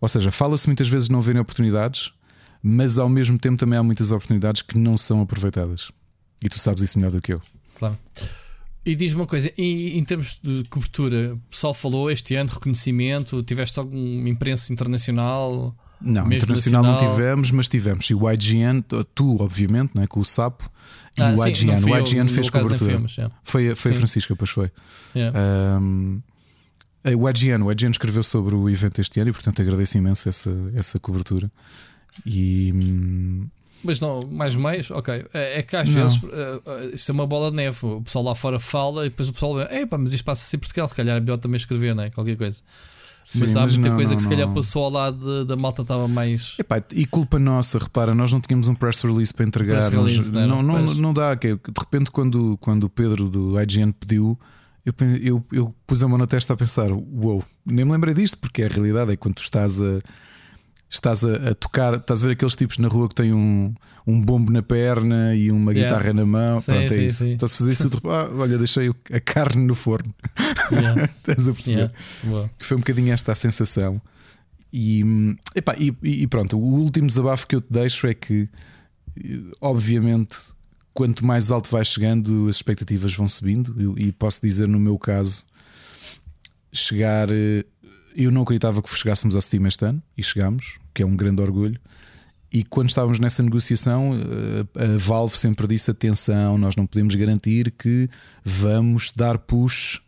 Ou 0.00 0.08
seja, 0.08 0.30
fala-se 0.30 0.66
muitas 0.66 0.88
vezes 0.88 1.08
não 1.08 1.18
haverem 1.18 1.40
oportunidades, 1.40 2.12
mas 2.62 2.98
ao 2.98 3.08
mesmo 3.08 3.38
tempo 3.38 3.56
também 3.56 3.78
há 3.78 3.82
muitas 3.82 4.10
oportunidades 4.10 4.62
que 4.62 4.76
não 4.76 4.96
são 4.96 5.20
aproveitadas. 5.20 5.90
E 6.42 6.48
tu 6.48 6.58
sabes 6.58 6.82
isso 6.82 6.98
melhor 6.98 7.12
do 7.12 7.20
que 7.20 7.32
eu. 7.32 7.42
Claro. 7.78 7.98
E 8.84 8.94
diz 8.94 9.14
uma 9.14 9.26
coisa, 9.26 9.50
e, 9.58 9.98
em 9.98 10.04
termos 10.04 10.38
de 10.40 10.62
cobertura, 10.70 11.34
o 11.34 11.50
pessoal 11.50 11.74
falou 11.74 12.10
este 12.10 12.36
ano, 12.36 12.50
reconhecimento, 12.52 13.42
tiveste 13.42 13.78
alguma 13.78 14.28
imprensa 14.28 14.72
internacional? 14.72 15.74
Não, 16.00 16.30
internacional 16.30 16.82
nacional? 16.82 17.02
não 17.02 17.16
tivemos, 17.16 17.50
mas 17.50 17.68
tivemos. 17.68 18.08
E 18.10 18.14
o 18.14 18.30
IGN, 18.30 18.84
tu, 19.14 19.42
obviamente, 19.42 19.92
não 19.94 20.04
é? 20.04 20.06
com 20.06 20.20
o 20.20 20.24
Sapo, 20.24 20.70
e 21.18 21.22
ah, 21.22 21.34
o 21.36 21.46
IGN. 21.48 21.82
o 21.82 21.98
IGN 21.98 22.28
fez 22.28 22.50
cobertura. 22.50 22.92
Filmes, 22.92 23.16
yeah. 23.16 23.34
Foi, 23.42 23.74
foi 23.74 23.92
a 23.92 23.94
Francisca, 23.94 24.36
pois 24.36 24.50
foi. 24.50 24.70
Yeah. 25.16 25.80
Um, 25.80 26.20
o 27.04 27.28
IGN, 27.30 27.64
o 27.64 27.72
IGN 27.72 27.90
escreveu 27.90 28.22
sobre 28.22 28.54
o 28.54 28.68
evento 28.68 29.00
este 29.00 29.18
ano 29.18 29.30
e, 29.30 29.32
portanto, 29.32 29.62
agradeço 29.62 29.96
imenso 29.96 30.28
essa, 30.28 30.50
essa 30.74 31.00
cobertura. 31.00 31.50
E. 32.24 32.72
Hum, 32.72 33.48
mas 33.86 34.00
não, 34.00 34.26
mais 34.26 34.56
meios, 34.56 34.90
ok. 34.90 35.26
É, 35.32 35.60
é 35.60 35.62
que 35.62 35.76
às 35.76 35.88
não. 35.88 36.02
vezes 36.02 36.16
uh, 36.16 36.26
uh, 36.26 36.94
isto 36.94 37.12
é 37.12 37.14
uma 37.14 37.26
bola 37.26 37.50
de 37.50 37.56
neve. 37.56 37.78
O 37.86 38.02
pessoal 38.02 38.24
lá 38.24 38.34
fora 38.34 38.58
fala 38.58 39.06
e 39.06 39.10
depois 39.10 39.28
o 39.28 39.32
pessoal 39.32 39.54
vê, 39.54 39.62
epá, 39.80 39.96
mas 39.96 40.12
isto 40.12 40.24
passa-se 40.24 40.56
em 40.56 40.58
Portugal, 40.58 40.88
se 40.88 40.94
calhar 40.94 41.16
é 41.16 41.20
melhor 41.20 41.38
também 41.38 41.56
escrever, 41.56 41.94
não 41.94 42.02
é? 42.02 42.10
Qualquer 42.10 42.36
coisa. 42.36 42.60
Sim, 43.24 43.40
mas 43.40 43.56
há 43.56 43.62
mas 43.62 43.74
muita 43.74 43.88
não, 43.88 43.96
coisa 43.96 44.10
não, 44.10 44.16
que 44.16 44.22
se 44.22 44.28
calhar 44.28 44.52
passou 44.52 44.84
ao 44.84 44.90
lado 44.90 45.44
da 45.44 45.56
malta 45.56 45.82
estava 45.82 46.06
mais. 46.06 46.54
Epá, 46.58 46.82
e 46.94 47.06
culpa 47.06 47.40
nossa, 47.40 47.78
repara, 47.78 48.14
nós 48.14 48.32
não 48.32 48.40
tínhamos 48.40 48.68
um 48.68 48.74
press 48.74 49.00
release 49.00 49.34
para 49.34 49.44
entregar. 49.44 49.82
Release, 49.90 50.32
não, 50.32 50.62
não, 50.62 50.62
não, 50.62 50.94
não, 50.94 51.12
dá. 51.12 51.36
Que, 51.36 51.54
de 51.54 51.78
repente, 51.78 52.10
quando, 52.10 52.56
quando 52.60 52.84
o 52.84 52.88
Pedro 52.88 53.28
do 53.28 53.60
IGN 53.60 53.92
pediu, 53.92 54.38
eu, 54.84 54.94
eu, 55.20 55.44
eu 55.50 55.74
pus 55.84 56.02
a 56.04 56.08
mão 56.08 56.18
na 56.18 56.26
testa 56.26 56.54
a 56.54 56.56
pensar: 56.56 56.92
uou, 56.92 57.04
wow, 57.12 57.44
nem 57.64 57.84
me 57.84 57.90
lembrei 57.90 58.14
disto, 58.14 58.38
porque 58.38 58.62
a 58.62 58.68
realidade 58.68 59.10
é 59.10 59.16
que 59.16 59.20
quando 59.20 59.34
tu 59.34 59.42
estás 59.42 59.80
a 59.80 59.98
estás 60.88 61.24
a, 61.24 61.50
a, 61.50 61.54
tocar, 61.54 61.94
estás 61.94 62.22
a 62.22 62.26
ver 62.26 62.32
aqueles 62.32 62.56
tipos 62.56 62.78
na 62.78 62.88
rua 62.88 63.08
que 63.08 63.14
têm 63.14 63.32
um, 63.32 63.74
um 64.06 64.20
bombo 64.20 64.52
na 64.52 64.62
perna 64.62 65.34
e 65.34 65.50
uma 65.50 65.72
yeah. 65.72 65.94
guitarra 65.94 66.14
na 66.14 66.24
mão. 66.24 66.60
Sim, 66.60 66.72
Pronto, 66.72 66.84
é 66.84 66.88
sim, 66.88 67.06
isso. 67.06 67.18
Sim. 67.18 67.32
Estás 67.32 67.52
a 67.52 67.56
fazer 67.56 67.72
isso, 67.72 67.90
ah, 68.08 68.30
olha, 68.34 68.58
deixei 68.58 68.90
a 69.12 69.20
carne 69.20 69.64
no 69.64 69.74
forno. 69.74 70.14
Yeah. 70.70 71.04
estás 71.18 71.48
a 71.48 71.52
perceber? 71.52 71.92
Yeah. 72.24 72.50
Foi 72.58 72.76
um 72.76 72.80
bocadinho 72.80 73.12
esta 73.12 73.32
a 73.32 73.34
sensação. 73.34 74.00
E, 74.72 75.02
epá, 75.54 75.74
e, 75.78 75.94
e 76.02 76.26
pronto, 76.26 76.58
o 76.58 76.60
último 76.60 77.06
desabafo 77.06 77.46
que 77.46 77.56
eu 77.56 77.60
te 77.60 77.72
deixo 77.72 78.06
é 78.06 78.14
que, 78.14 78.48
obviamente, 79.60 80.36
quanto 80.92 81.24
mais 81.24 81.50
alto 81.50 81.70
vais 81.70 81.88
chegando, 81.88 82.48
as 82.48 82.56
expectativas 82.56 83.14
vão 83.14 83.26
subindo. 83.26 83.94
E 83.98 84.12
posso 84.12 84.40
dizer, 84.42 84.68
no 84.68 84.78
meu 84.78 84.98
caso, 84.98 85.46
chegar 86.72 87.28
eh, 87.30 87.64
eu 88.16 88.30
não 88.30 88.42
acreditava 88.42 88.82
que 88.82 88.88
chegássemos 88.96 89.36
ao 89.36 89.42
Steam 89.42 89.66
este 89.66 89.84
ano 89.84 90.02
e 90.16 90.22
chegámos, 90.22 90.78
que 90.94 91.02
é 91.02 91.06
um 91.06 91.14
grande 91.14 91.42
orgulho. 91.42 91.78
E 92.50 92.64
quando 92.64 92.88
estávamos 92.88 93.18
nessa 93.18 93.42
negociação, 93.42 94.12
eh, 94.14 94.84
a 94.84 94.98
Valve 94.98 95.36
sempre 95.36 95.66
disse: 95.66 95.90
atenção, 95.90 96.56
nós 96.56 96.74
não 96.74 96.86
podemos 96.86 97.14
garantir 97.14 97.70
que 97.72 98.08
vamos 98.42 99.12
dar 99.14 99.36
push 99.36 100.00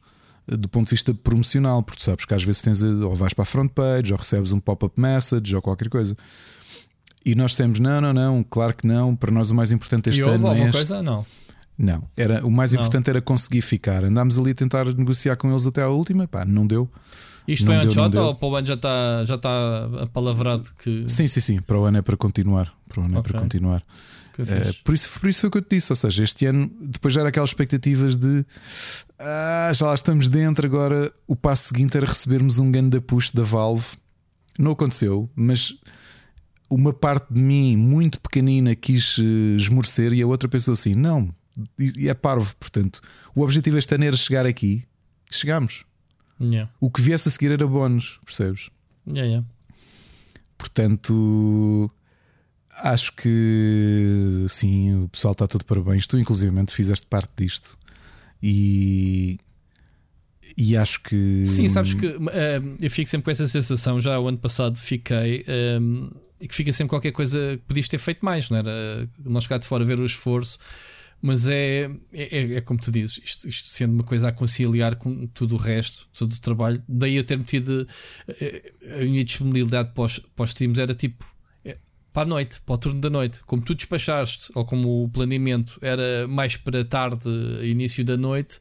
eh, 0.51 0.57
do 0.57 0.69
ponto 0.69 0.87
de 0.87 0.93
vista 0.93 1.13
promocional, 1.13 1.83
porque 1.83 2.03
sabes 2.03 2.25
que 2.25 2.33
às 2.33 2.43
vezes 2.43 2.63
tens 2.63 2.83
ou 2.83 3.15
vais 3.15 3.35
para 3.35 3.43
a 3.43 3.47
front 3.47 3.71
page, 3.73 4.13
ou 4.13 4.19
recebes 4.19 4.53
um 4.53 4.61
pop-up 4.61 4.99
message, 4.99 5.55
ou 5.55 5.61
qualquer 5.61 5.89
coisa. 5.89 6.17
E 7.25 7.35
nós 7.35 7.51
dissemos: 7.51 7.81
não, 7.81 8.01
não, 8.01 8.13
não, 8.13 8.43
claro 8.43 8.75
que 8.75 8.87
não. 8.87 9.15
Para 9.15 9.31
nós 9.31 9.51
o 9.51 9.55
mais 9.55 9.71
importante 9.71 10.09
este 10.09 10.23
e 10.23 10.25
ano 10.25 10.49
é. 10.49 10.61
Este... 10.61 10.73
coisa? 10.73 11.03
Não. 11.03 11.27
Não, 11.77 12.01
era, 12.17 12.45
o 12.45 12.51
mais 12.51 12.73
não. 12.73 12.81
importante 12.81 13.09
era 13.09 13.21
conseguir 13.21 13.61
ficar. 13.61 14.03
Andámos 14.03 14.37
ali 14.37 14.51
a 14.51 14.55
tentar 14.55 14.85
negociar 14.87 15.37
com 15.37 15.49
eles 15.49 15.65
até 15.65 15.83
à 15.83 15.89
última, 15.89 16.27
pá, 16.27 16.45
não 16.45 16.67
deu. 16.67 16.91
Isto 17.49 17.67
não 17.67 17.75
foi 17.81 17.87
antes 17.87 17.97
ou 17.97 18.35
para 18.35 18.49
o 18.49 18.57
ano 18.57 18.67
já 18.67 18.75
está, 18.75 19.25
já 19.25 19.35
está 19.37 19.85
apalavrado 20.03 20.71
que. 20.83 21.05
Sim, 21.09 21.27
sim, 21.27 21.41
sim. 21.41 21.61
Para 21.63 21.79
o 21.79 21.85
ano 21.85 21.99
é 21.99 22.03
para 22.03 22.17
continuar. 22.17 22.73
Para 22.87 23.01
o 23.01 23.05
ano 23.05 23.19
okay. 23.19 23.31
é 23.31 23.33
para 23.33 23.41
continuar. 23.41 23.83
É, 24.39 24.73
por, 24.85 24.95
isso, 24.95 25.19
por 25.19 25.29
isso 25.29 25.41
foi 25.41 25.49
o 25.49 25.51
que 25.51 25.59
eu 25.59 25.63
te 25.63 25.77
disse. 25.77 25.91
Ou 25.91 25.97
seja, 25.97 26.23
este 26.23 26.47
ano, 26.47 26.71
depois 26.81 27.13
já 27.15 27.21
era 27.21 27.31
aquelas 27.31 27.51
expectativas 27.51 28.17
de 28.19 28.45
ah, 29.19 29.73
já 29.75 29.87
lá 29.87 29.95
estamos 29.95 30.29
dentro. 30.29 30.67
Agora 30.67 31.11
o 31.27 31.35
passo 31.35 31.69
seguinte 31.69 31.97
era 31.97 32.07
recebermos 32.07 32.59
um 32.59 32.71
grande 32.71 33.01
push 33.01 33.31
da 33.31 33.43
Valve. 33.43 33.87
Não 34.59 34.73
aconteceu, 34.73 35.31
mas 35.35 35.75
uma 36.69 36.93
parte 36.93 37.33
de 37.33 37.41
mim 37.41 37.77
muito 37.77 38.21
pequenina 38.21 38.75
quis 38.75 39.17
eh, 39.19 39.57
esmorecer 39.57 40.13
e 40.13 40.21
a 40.21 40.27
outra 40.27 40.49
pensou 40.49 40.73
assim: 40.73 40.95
não, 40.95 41.35
e 41.79 42.09
é 42.09 42.15
parvo. 42.15 42.55
Portanto, 42.61 43.01
o 43.35 43.43
objetivo 43.43 43.79
este 43.79 43.95
ano 43.95 44.05
era 44.05 44.17
chegar 44.17 44.47
aqui. 44.47 44.85
Chegámos. 45.31 45.88
Yeah. 46.41 46.71
O 46.81 46.91
que 46.91 47.01
viesse 47.01 47.29
a 47.29 47.33
seguir 47.33 47.53
era 47.53 47.67
bónus, 47.67 48.19
percebes? 48.25 48.71
Yeah, 49.13 49.27
yeah. 49.29 49.47
Portanto, 50.57 51.91
acho 52.77 53.13
que 53.15 54.47
sim, 54.49 55.05
o 55.05 55.09
pessoal 55.09 55.33
está 55.33 55.47
todo 55.47 55.65
parabéns. 55.65 56.07
Tu, 56.07 56.19
inclusive, 56.19 56.53
fizeste 56.69 57.07
parte 57.07 57.31
disto 57.37 57.79
e. 58.43 59.39
E 60.57 60.77
acho 60.77 61.01
que. 61.03 61.47
Sim, 61.47 61.69
sabes 61.69 61.95
que 61.95 62.07
uh, 62.07 62.77
eu 62.81 62.91
fico 62.91 63.09
sempre 63.09 63.27
com 63.27 63.31
essa 63.31 63.47
sensação. 63.47 64.01
Já 64.01 64.19
o 64.19 64.27
ano 64.27 64.39
passado 64.39 64.77
fiquei. 64.77 65.45
Um, 65.81 66.11
e 66.41 66.49
que 66.49 66.55
fica 66.55 66.73
sempre 66.73 66.91
qualquer 66.91 67.13
coisa 67.13 67.57
que 67.57 67.63
podias 67.67 67.89
ter 67.89 67.99
feito 67.99 68.25
mais, 68.25 68.51
não 68.51 68.59
era? 68.59 69.09
Nós 69.25 69.47
cá 69.47 69.59
de 69.59 69.67
fora 69.67 69.85
ver 69.85 70.01
o 70.01 70.05
esforço 70.05 70.59
mas 71.21 71.49
é, 71.49 71.91
é, 72.13 72.55
é, 72.55 72.61
como 72.61 72.79
tu 72.81 72.93
dizes, 72.93 73.21
isto, 73.25 73.49
isto, 73.49 73.69
sendo 73.69 73.95
uma 73.95 74.05
coisa 74.05 74.29
a 74.29 74.33
conciliar 74.33 74.97
com 74.97 75.27
tudo 75.29 75.57
o 75.57 75.59
resto, 75.59 76.09
todo 76.17 76.33
o 76.33 76.41
trabalho. 76.41 76.83
Daí 76.89 77.17
eu 77.17 77.25
ter 77.25 77.37
metido 77.37 77.87
eh, 78.29 78.73
a 79.01 79.05
minha 79.05 79.25
disponibilidade 79.25 79.93
para 79.95 80.05
os, 80.05 80.19
para 80.19 80.45
os 80.45 80.55
teams 80.55 80.79
era 80.79 80.95
tipo 80.95 81.27
para 82.19 82.25
a 82.25 82.29
noite, 82.29 82.61
para 82.67 82.75
o 82.75 82.79
turno 82.79 83.01
da 83.01 83.09
noite. 83.09 83.39
Como 83.47 83.63
tu 83.63 83.77
despachaste, 83.77 84.51
ou 84.53 84.65
como 84.65 85.05
o 85.05 85.09
planeamento 85.09 85.79
era 85.81 86.27
mais 86.27 86.57
para 86.57 86.85
tarde, 86.85 87.29
início 87.63 88.05
da 88.05 88.17
noite, 88.17 88.59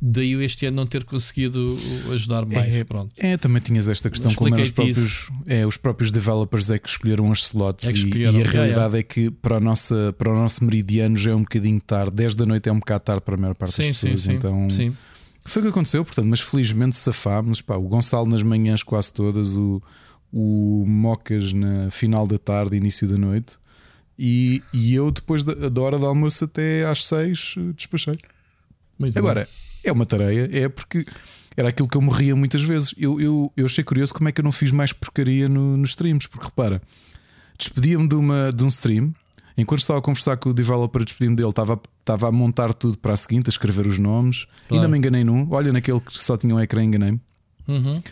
daí 0.00 0.30
eu 0.30 0.40
este 0.40 0.66
ano 0.66 0.76
não 0.76 0.86
ter 0.86 1.02
conseguido 1.02 1.76
ajudar 2.12 2.46
mais. 2.46 2.72
É, 2.72 2.84
Pronto. 2.84 3.12
é 3.18 3.36
também 3.36 3.60
tinhas 3.60 3.88
esta 3.88 4.08
questão, 4.08 4.32
como 4.32 4.54
eram 4.54 4.62
os 4.62 4.70
próprios, 4.70 5.30
é, 5.44 5.66
os 5.66 5.76
próprios 5.76 6.12
developers 6.12 6.70
é 6.70 6.78
que 6.78 6.88
escolheram 6.88 7.32
as 7.32 7.40
slots 7.40 7.88
é 7.88 7.90
escolheram. 7.90 8.38
E, 8.38 8.42
e, 8.42 8.44
a 8.44 8.46
realidade 8.48 8.96
é, 8.96 9.00
é. 9.00 9.02
que 9.02 9.28
para, 9.28 9.56
a 9.56 9.60
nossa, 9.60 10.14
para 10.16 10.30
o 10.30 10.34
nosso 10.36 10.64
meridiano 10.64 11.16
já 11.16 11.32
é 11.32 11.34
um 11.34 11.42
bocadinho 11.42 11.80
tarde, 11.80 12.14
10 12.14 12.36
da 12.36 12.46
noite 12.46 12.68
é 12.68 12.72
um 12.72 12.78
bocado 12.78 13.02
tarde 13.02 13.22
para 13.22 13.34
a 13.34 13.38
maior 13.38 13.54
parte 13.56 13.74
sim, 13.74 13.88
das 13.88 13.98
pessoas. 13.98 14.20
Sim, 14.20 14.34
então. 14.34 14.70
Sim. 14.70 14.96
Foi 15.44 15.62
o 15.62 15.64
que 15.64 15.70
aconteceu, 15.70 16.04
portanto, 16.04 16.26
mas 16.26 16.40
felizmente 16.40 16.94
safámos. 16.94 17.60
Pá, 17.60 17.74
o 17.74 17.88
Gonçalo 17.88 18.28
nas 18.28 18.44
manhãs 18.44 18.84
quase 18.84 19.12
todas, 19.12 19.56
o, 19.56 19.82
o 20.32 20.84
Mocas 20.86 21.52
na 21.52 21.90
final 21.90 22.26
da 22.26 22.38
tarde, 22.38 22.76
início 22.76 23.08
da 23.08 23.16
noite. 23.16 23.58
E, 24.18 24.62
e 24.72 24.94
eu, 24.94 25.10
depois 25.10 25.42
da, 25.42 25.54
da 25.68 25.80
hora 25.80 25.98
do 25.98 26.06
almoço 26.06 26.44
até 26.44 26.84
às 26.84 27.04
seis, 27.04 27.54
despachei. 27.74 28.16
Muito 28.98 29.18
Agora, 29.18 29.44
bem. 29.44 29.50
é 29.84 29.92
uma 29.92 30.04
tarefa, 30.04 30.56
é 30.56 30.68
porque 30.68 31.06
era 31.56 31.70
aquilo 31.70 31.88
que 31.88 31.96
eu 31.96 32.02
morria 32.02 32.36
muitas 32.36 32.62
vezes. 32.62 32.94
Eu, 32.98 33.20
eu, 33.20 33.52
eu 33.56 33.66
achei 33.66 33.82
curioso 33.82 34.12
como 34.12 34.28
é 34.28 34.32
que 34.32 34.40
eu 34.40 34.44
não 34.44 34.52
fiz 34.52 34.70
mais 34.70 34.92
porcaria 34.92 35.48
no, 35.48 35.76
nos 35.76 35.90
streams, 35.90 36.28
porque 36.28 36.44
repara, 36.46 36.82
despedia-me 37.56 38.06
de, 38.06 38.14
uma, 38.14 38.50
de 38.54 38.62
um 38.62 38.68
stream. 38.68 39.14
Enquanto 39.56 39.80
estava 39.80 39.98
a 39.98 40.02
conversar 40.02 40.36
com 40.36 40.50
o 40.50 40.54
developer, 40.54 41.04
despedir-me 41.04 41.36
dele, 41.36 41.50
estava, 41.50 41.80
estava 42.00 42.28
a 42.28 42.32
montar 42.32 42.72
tudo 42.72 42.96
para 42.96 43.14
a 43.14 43.16
seguinte, 43.16 43.48
a 43.48 43.50
escrever 43.50 43.86
os 43.86 43.98
nomes. 43.98 44.46
Claro. 44.68 44.74
Ainda 44.74 44.88
me 44.88 44.98
enganei 44.98 45.24
num. 45.24 45.46
Olha, 45.50 45.72
naquele 45.72 46.00
que 46.00 46.12
só 46.12 46.36
tinha 46.36 46.54
um 46.54 46.60
ecrã, 46.60 46.82
enganei-me. 46.82 47.20
Uhum. 47.66 48.02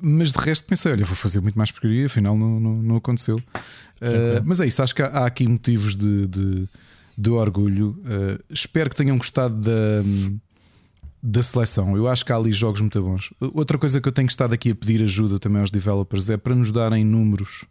Mas 0.00 0.32
de 0.32 0.38
resto 0.38 0.64
pensei, 0.64 0.92
olha, 0.92 1.04
vou 1.04 1.16
fazer 1.16 1.40
muito 1.40 1.56
mais 1.56 1.70
porcaria, 1.70 2.06
afinal 2.06 2.36
não, 2.36 2.60
não, 2.60 2.82
não 2.82 2.96
aconteceu. 2.96 3.36
Uh, 3.36 4.42
mas 4.44 4.60
é 4.60 4.66
isso, 4.66 4.82
acho 4.82 4.94
que 4.94 5.02
há, 5.02 5.06
há 5.06 5.26
aqui 5.26 5.46
motivos 5.46 5.96
de, 5.96 6.26
de, 6.26 6.68
de 7.16 7.30
orgulho. 7.30 7.90
Uh, 8.00 8.42
espero 8.48 8.88
que 8.90 8.96
tenham 8.96 9.16
gostado 9.18 9.56
da, 9.56 10.02
da 11.22 11.42
seleção. 11.42 11.96
Eu 11.96 12.08
acho 12.08 12.24
que 12.24 12.32
há 12.32 12.36
ali 12.36 12.52
jogos 12.52 12.80
muito 12.80 13.00
bons. 13.02 13.32
Outra 13.40 13.76
coisa 13.78 14.00
que 14.00 14.08
eu 14.08 14.12
tenho 14.12 14.28
estado 14.28 14.54
aqui 14.54 14.70
a 14.70 14.74
pedir 14.74 15.02
ajuda 15.02 15.38
também 15.38 15.60
aos 15.60 15.70
developers 15.70 16.30
é 16.30 16.36
para 16.36 16.54
nos 16.54 16.70
darem 16.70 17.04
números 17.04 17.64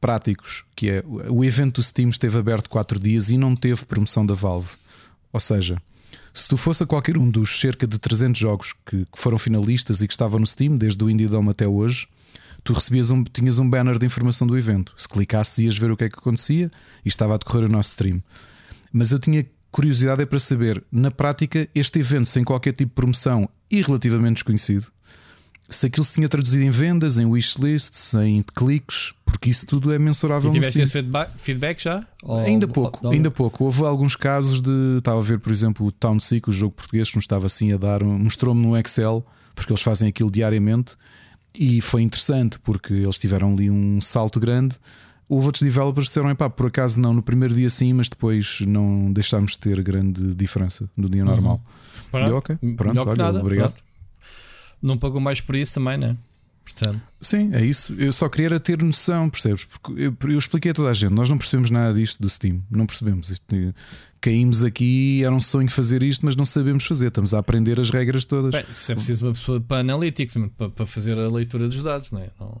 práticos, 0.00 0.64
que 0.76 0.90
é 0.90 1.04
o 1.06 1.44
evento 1.44 1.76
do 1.76 1.82
Steam 1.82 2.10
esteve 2.10 2.36
aberto 2.36 2.68
4 2.68 2.98
dias 2.98 3.30
e 3.30 3.38
não 3.38 3.56
teve 3.56 3.86
promoção 3.86 4.24
da 4.24 4.34
Valve. 4.34 4.70
Ou 5.32 5.40
seja, 5.40 5.80
se 6.32 6.48
tu 6.48 6.56
fosse 6.56 6.82
a 6.82 6.86
qualquer 6.86 7.18
um 7.18 7.30
dos 7.30 7.60
cerca 7.60 7.86
de 7.86 7.98
300 7.98 8.38
jogos 8.38 8.74
que, 8.84 9.04
que 9.04 9.18
foram 9.18 9.38
finalistas 9.38 10.00
e 10.02 10.06
que 10.06 10.12
estavam 10.12 10.38
no 10.40 10.46
Steam, 10.46 10.76
desde 10.76 11.02
o 11.02 11.10
Indie 11.10 11.26
Dome 11.26 11.50
até 11.50 11.66
hoje, 11.66 12.06
tu 12.62 12.72
recebias 12.72 13.10
um, 13.10 13.24
tinhas 13.24 13.58
um 13.58 13.68
banner 13.68 13.98
de 13.98 14.06
informação 14.06 14.46
do 14.46 14.56
evento. 14.56 14.92
Se 14.96 15.08
clicasses, 15.08 15.58
ias 15.58 15.78
ver 15.78 15.90
o 15.90 15.96
que 15.96 16.04
é 16.04 16.08
que 16.08 16.18
acontecia 16.18 16.70
e 17.04 17.08
estava 17.08 17.34
a 17.34 17.38
decorrer 17.38 17.64
o 17.64 17.68
nosso 17.72 17.90
stream. 17.90 18.22
Mas 18.92 19.12
eu 19.12 19.18
tinha 19.18 19.46
curiosidade 19.70 20.22
é 20.22 20.26
para 20.26 20.38
saber, 20.38 20.82
na 20.90 21.10
prática, 21.10 21.68
este 21.74 21.98
evento 22.00 22.26
sem 22.26 22.42
qualquer 22.42 22.72
tipo 22.72 22.90
de 22.90 22.94
promoção 22.94 23.48
e 23.70 23.82
relativamente 23.82 24.34
desconhecido, 24.34 24.86
se 25.68 25.86
aquilo 25.86 26.04
se 26.04 26.14
tinha 26.14 26.28
traduzido 26.28 26.64
em 26.64 26.70
vendas, 26.70 27.18
em 27.18 27.26
wishlists, 27.26 28.14
em 28.14 28.42
cliques, 28.54 29.12
porque 29.24 29.50
isso 29.50 29.66
tudo 29.66 29.92
é 29.92 29.98
mensurável. 29.98 30.50
E 30.50 30.54
tiveste 30.54 30.80
esse 30.80 31.04
feedback, 31.36 31.82
já? 31.82 32.06
Ou, 32.22 32.38
ainda 32.38 32.66
pouco, 32.66 33.06
ou, 33.06 33.12
ainda 33.12 33.30
pouco. 33.30 33.64
Houve 33.64 33.84
alguns 33.84 34.16
casos 34.16 34.60
de. 34.62 34.98
Estava 34.98 35.18
a 35.18 35.22
ver, 35.22 35.38
por 35.38 35.52
exemplo, 35.52 35.86
o 35.86 35.92
Town 35.92 36.18
Seek, 36.18 36.48
o 36.48 36.52
jogo 36.52 36.74
português, 36.74 37.10
que 37.10 37.18
estava 37.18 37.46
assim 37.46 37.72
a 37.72 37.76
dar. 37.76 38.02
Mostrou-me 38.02 38.64
no 38.66 38.76
Excel, 38.76 39.24
porque 39.54 39.72
eles 39.72 39.82
fazem 39.82 40.08
aquilo 40.08 40.30
diariamente, 40.30 40.96
e 41.54 41.80
foi 41.82 42.02
interessante, 42.02 42.58
porque 42.60 42.94
eles 42.94 43.18
tiveram 43.18 43.52
ali 43.52 43.70
um 43.70 44.00
salto 44.00 44.40
grande. 44.40 44.76
Houve 45.28 45.46
outros 45.46 45.62
developers 45.62 46.06
que 46.06 46.10
disseram: 46.10 46.34
pá, 46.34 46.48
por 46.48 46.66
acaso 46.66 46.98
não, 46.98 47.12
no 47.12 47.22
primeiro 47.22 47.54
dia 47.54 47.68
sim, 47.68 47.92
mas 47.92 48.08
depois 48.08 48.60
não 48.66 49.12
deixámos 49.12 49.52
de 49.52 49.58
ter 49.58 49.82
grande 49.82 50.34
diferença 50.34 50.88
no 50.96 51.10
dia 51.10 51.24
normal. 51.24 51.56
Uhum. 51.56 52.10
Pronto, 52.10 52.30
e, 52.30 52.32
ok, 52.32 52.56
pronto, 52.74 53.00
olha, 53.00 53.16
nada, 53.16 53.40
obrigado. 53.40 53.72
Pronto. 53.74 53.87
Não 54.80 54.96
pagou 54.96 55.20
mais 55.20 55.40
por 55.40 55.56
isso 55.56 55.74
também, 55.74 55.96
né? 55.96 56.16
Portanto. 56.64 57.00
Sim, 57.20 57.50
é 57.54 57.64
isso. 57.64 57.94
Eu 57.94 58.12
só 58.12 58.28
queria 58.28 58.60
ter 58.60 58.82
noção, 58.82 59.30
percebes? 59.30 59.64
Porque 59.64 60.02
eu, 60.02 60.14
eu, 60.30 60.38
expliquei 60.38 60.70
a 60.70 60.74
toda 60.74 60.90
a 60.90 60.94
gente: 60.94 61.12
nós 61.12 61.28
não 61.28 61.38
percebemos 61.38 61.70
nada 61.70 61.94
disto 61.94 62.20
do 62.20 62.28
Steam, 62.28 62.62
não 62.70 62.86
percebemos. 62.86 63.30
Isto, 63.30 63.44
caímos 64.20 64.62
aqui, 64.62 65.24
era 65.24 65.34
um 65.34 65.40
sonho 65.40 65.70
fazer 65.70 66.02
isto, 66.02 66.24
mas 66.24 66.36
não 66.36 66.44
sabemos 66.44 66.84
fazer. 66.84 67.08
Estamos 67.08 67.32
a 67.32 67.38
aprender 67.38 67.80
as 67.80 67.90
regras 67.90 68.24
todas. 68.24 68.50
Bem, 68.50 68.64
se 68.72 68.92
é 68.92 68.94
preciso 68.94 69.26
uma 69.26 69.32
pessoa 69.32 69.60
para 69.60 69.80
Analytics, 69.80 70.34
para, 70.56 70.68
para 70.68 70.86
fazer 70.86 71.18
a 71.18 71.28
leitura 71.28 71.66
dos 71.66 71.82
dados, 71.82 72.12
não 72.12 72.20
é? 72.20 72.28
Não. 72.38 72.60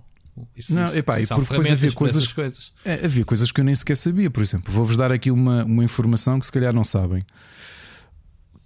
Isso, 0.56 0.72
não, 0.72 0.84
isso, 0.84 0.96
epá, 0.96 1.20
isso 1.20 1.34
porque 1.34 1.50
depois 1.50 1.72
havia 1.72 1.92
coisas, 1.92 2.32
coisas. 2.32 2.72
É, 2.84 3.04
havia 3.04 3.24
coisas 3.24 3.50
que 3.50 3.60
eu 3.60 3.64
nem 3.64 3.74
sequer 3.74 3.96
sabia. 3.96 4.30
Por 4.30 4.42
exemplo, 4.42 4.72
vou-vos 4.72 4.96
dar 4.96 5.10
aqui 5.10 5.30
uma, 5.30 5.64
uma 5.64 5.84
informação 5.84 6.38
que 6.38 6.46
se 6.46 6.52
calhar 6.52 6.72
não 6.72 6.84
sabem. 6.84 7.24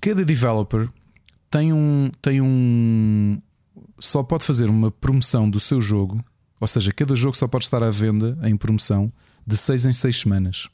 Cada 0.00 0.24
developer 0.24 0.88
tem 1.53 1.70
um, 1.70 2.11
tem 2.22 2.40
um 2.40 3.38
só 4.00 4.22
pode 4.22 4.42
fazer 4.44 4.70
uma 4.70 4.90
promoção 4.90 5.48
do 5.48 5.61
seu 5.61 5.82
jogo, 5.82 6.24
ou 6.59 6.66
seja, 6.66 6.92
cada 6.92 7.14
jogo 7.14 7.36
só 7.36 7.46
pode 7.46 7.64
estar 7.64 7.82
à 7.82 7.90
venda 7.90 8.38
em 8.42 8.57
promoção 8.57 9.07
de 9.46 9.57
6 9.57 9.86
em 9.86 9.92
6 9.92 10.20
semanas. 10.20 10.68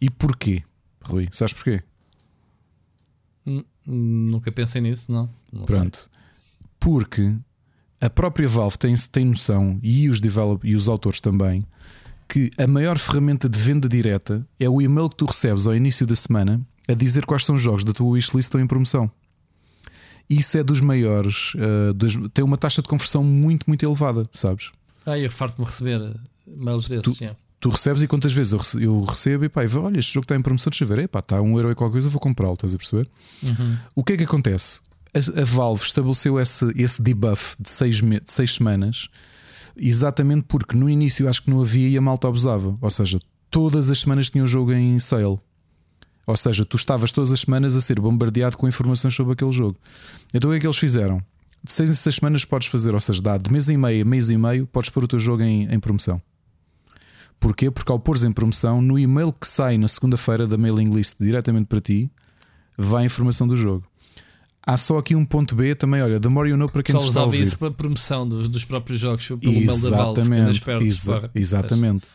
E 0.00 0.08
porquê, 0.08 0.62
Rui? 1.02 1.28
Sabes 1.32 1.54
porquê? 1.54 1.82
Hum, 3.44 3.64
nunca 3.84 4.52
pensei 4.52 4.80
nisso, 4.80 5.10
não. 5.10 5.28
não 5.52 5.64
Pronto. 5.64 5.98
Sei. 5.98 6.08
Porque 6.78 7.34
a 8.00 8.08
própria 8.08 8.48
Valve 8.48 8.78
tem, 8.78 8.94
tem 9.10 9.24
noção, 9.24 9.80
e 9.82 10.08
os, 10.08 10.20
develop, 10.20 10.64
e 10.64 10.76
os 10.76 10.86
autores 10.86 11.20
também, 11.20 11.66
que 12.28 12.48
a 12.56 12.66
maior 12.68 12.96
ferramenta 12.96 13.48
de 13.48 13.58
venda 13.58 13.88
direta 13.88 14.46
é 14.60 14.68
o 14.68 14.80
e-mail 14.80 15.10
que 15.10 15.16
tu 15.16 15.26
recebes 15.26 15.66
ao 15.66 15.74
início 15.74 16.06
da 16.06 16.14
semana 16.14 16.64
a 16.88 16.94
dizer 16.94 17.26
quais 17.26 17.44
são 17.44 17.56
os 17.56 17.62
jogos 17.62 17.82
da 17.82 17.92
tua 17.92 18.06
wishlist 18.06 18.46
estão 18.46 18.60
em 18.60 18.66
promoção. 18.68 19.10
Isso 20.28 20.56
é 20.56 20.62
dos 20.62 20.80
maiores, 20.80 21.54
uh, 21.54 21.92
dos, 21.92 22.16
tem 22.32 22.44
uma 22.44 22.56
taxa 22.56 22.80
de 22.80 22.88
conversão 22.88 23.22
muito, 23.22 23.64
muito 23.68 23.84
elevada, 23.84 24.28
sabes? 24.32 24.70
Ah, 25.04 25.18
eu 25.18 25.30
farto-me 25.30 25.66
receber 25.66 26.00
eh, 26.00 26.14
mails 26.56 26.88
desses. 26.88 27.18
Tu, 27.18 27.36
tu 27.60 27.70
recebes 27.70 28.02
e 28.02 28.08
quantas 28.08 28.32
vezes 28.32 28.52
eu, 28.52 28.80
eu 28.80 29.02
recebo 29.02 29.44
e 29.44 29.48
pá, 29.48 29.62
olha, 29.76 29.98
este 29.98 30.14
jogo 30.14 30.24
está 30.24 30.36
em 30.36 30.42
promoção, 30.42 30.70
deixa 30.70 30.84
ver, 30.84 31.00
epá, 31.00 31.18
está 31.18 31.42
um 31.42 31.56
euro 31.56 31.70
e 31.70 31.74
qualquer 31.74 31.94
coisa, 31.94 32.08
vou 32.08 32.20
comprá-lo, 32.20 32.54
estás 32.54 32.74
a 32.74 32.78
perceber? 32.78 33.08
Uhum. 33.42 33.76
O 33.96 34.04
que 34.04 34.14
é 34.14 34.16
que 34.16 34.24
acontece? 34.24 34.80
a, 35.14 35.44
Valve 35.44 35.82
estabeleceu 35.82 36.40
esse, 36.40 36.72
esse 36.76 37.02
debuff 37.02 37.56
de 37.60 37.68
seis, 37.68 37.96
de 37.96 38.22
seis 38.26 38.54
semanas 38.54 39.08
exatamente 39.76 40.44
porque 40.48 40.76
no 40.76 40.88
início 40.88 41.28
acho 41.28 41.42
que 41.42 41.50
não 41.50 41.60
havia 41.60 41.88
e 41.88 41.96
a 41.96 42.00
malta 42.00 42.28
abusava. 42.28 42.76
Ou 42.80 42.90
seja, 42.90 43.18
todas 43.50 43.90
as 43.90 44.00
semanas 44.00 44.30
tinha 44.30 44.44
um 44.44 44.46
jogo 44.46 44.72
em 44.72 44.98
sale. 44.98 45.38
Ou 46.26 46.36
seja, 46.36 46.64
tu 46.64 46.76
estavas 46.76 47.10
todas 47.10 47.32
as 47.32 47.40
semanas 47.40 47.74
a 47.74 47.80
ser 47.80 48.00
bombardeado 48.00 48.56
com 48.56 48.68
informações 48.68 49.14
sobre 49.14 49.32
aquele 49.32 49.52
jogo. 49.52 49.76
Então 50.32 50.50
o 50.50 50.52
que 50.52 50.58
é 50.58 50.60
que 50.60 50.66
eles 50.66 50.78
fizeram? 50.78 51.20
De 51.64 51.70
seis 51.70 51.90
em 51.90 51.94
seis 51.94 52.16
semanas 52.16 52.44
podes 52.44 52.68
fazer, 52.68 52.94
ou 52.94 53.00
seja, 53.00 53.22
dá 53.22 53.38
de 53.38 53.50
mês 53.50 53.68
e 53.68 53.76
meio 53.76 54.02
a 54.02 54.04
mês 54.04 54.30
e 54.30 54.36
meio, 54.36 54.66
podes 54.66 54.90
pôr 54.90 55.04
o 55.04 55.08
teu 55.08 55.18
jogo 55.18 55.42
em, 55.42 55.72
em 55.72 55.80
promoção. 55.80 56.20
Porquê? 57.38 57.70
Porque 57.70 57.90
ao 57.90 57.98
pôres 57.98 58.22
em 58.22 58.30
promoção, 58.30 58.80
no 58.80 58.96
e-mail 58.96 59.32
que 59.32 59.46
sai 59.46 59.76
na 59.76 59.88
segunda-feira 59.88 60.46
da 60.46 60.56
mailing 60.56 60.90
list 60.94 61.16
diretamente 61.20 61.66
para 61.66 61.80
ti, 61.80 62.10
vai 62.78 63.02
a 63.02 63.06
informação 63.06 63.48
do 63.48 63.56
jogo. 63.56 63.84
Há 64.64 64.76
só 64.76 64.98
aqui 64.98 65.16
um 65.16 65.24
ponto 65.24 65.56
B 65.56 65.74
também, 65.74 66.00
olha, 66.00 66.20
The 66.20 66.28
More 66.28 66.48
You 66.48 66.56
Know 66.56 66.68
para 66.68 66.84
quem 66.84 66.96
só 66.96 67.04
está 67.04 67.20
a 67.20 67.24
ouvir. 67.24 67.42
isso 67.42 67.58
para 67.58 67.72
promoção 67.72 68.28
dos, 68.28 68.48
dos 68.48 68.64
próprios 68.64 69.00
jogos 69.00 69.26
pelo 69.26 69.58
exatamente, 69.58 70.60
da 70.60 70.72
Valve, 70.72 70.86
exa 70.86 71.30
exatamente. 71.34 72.06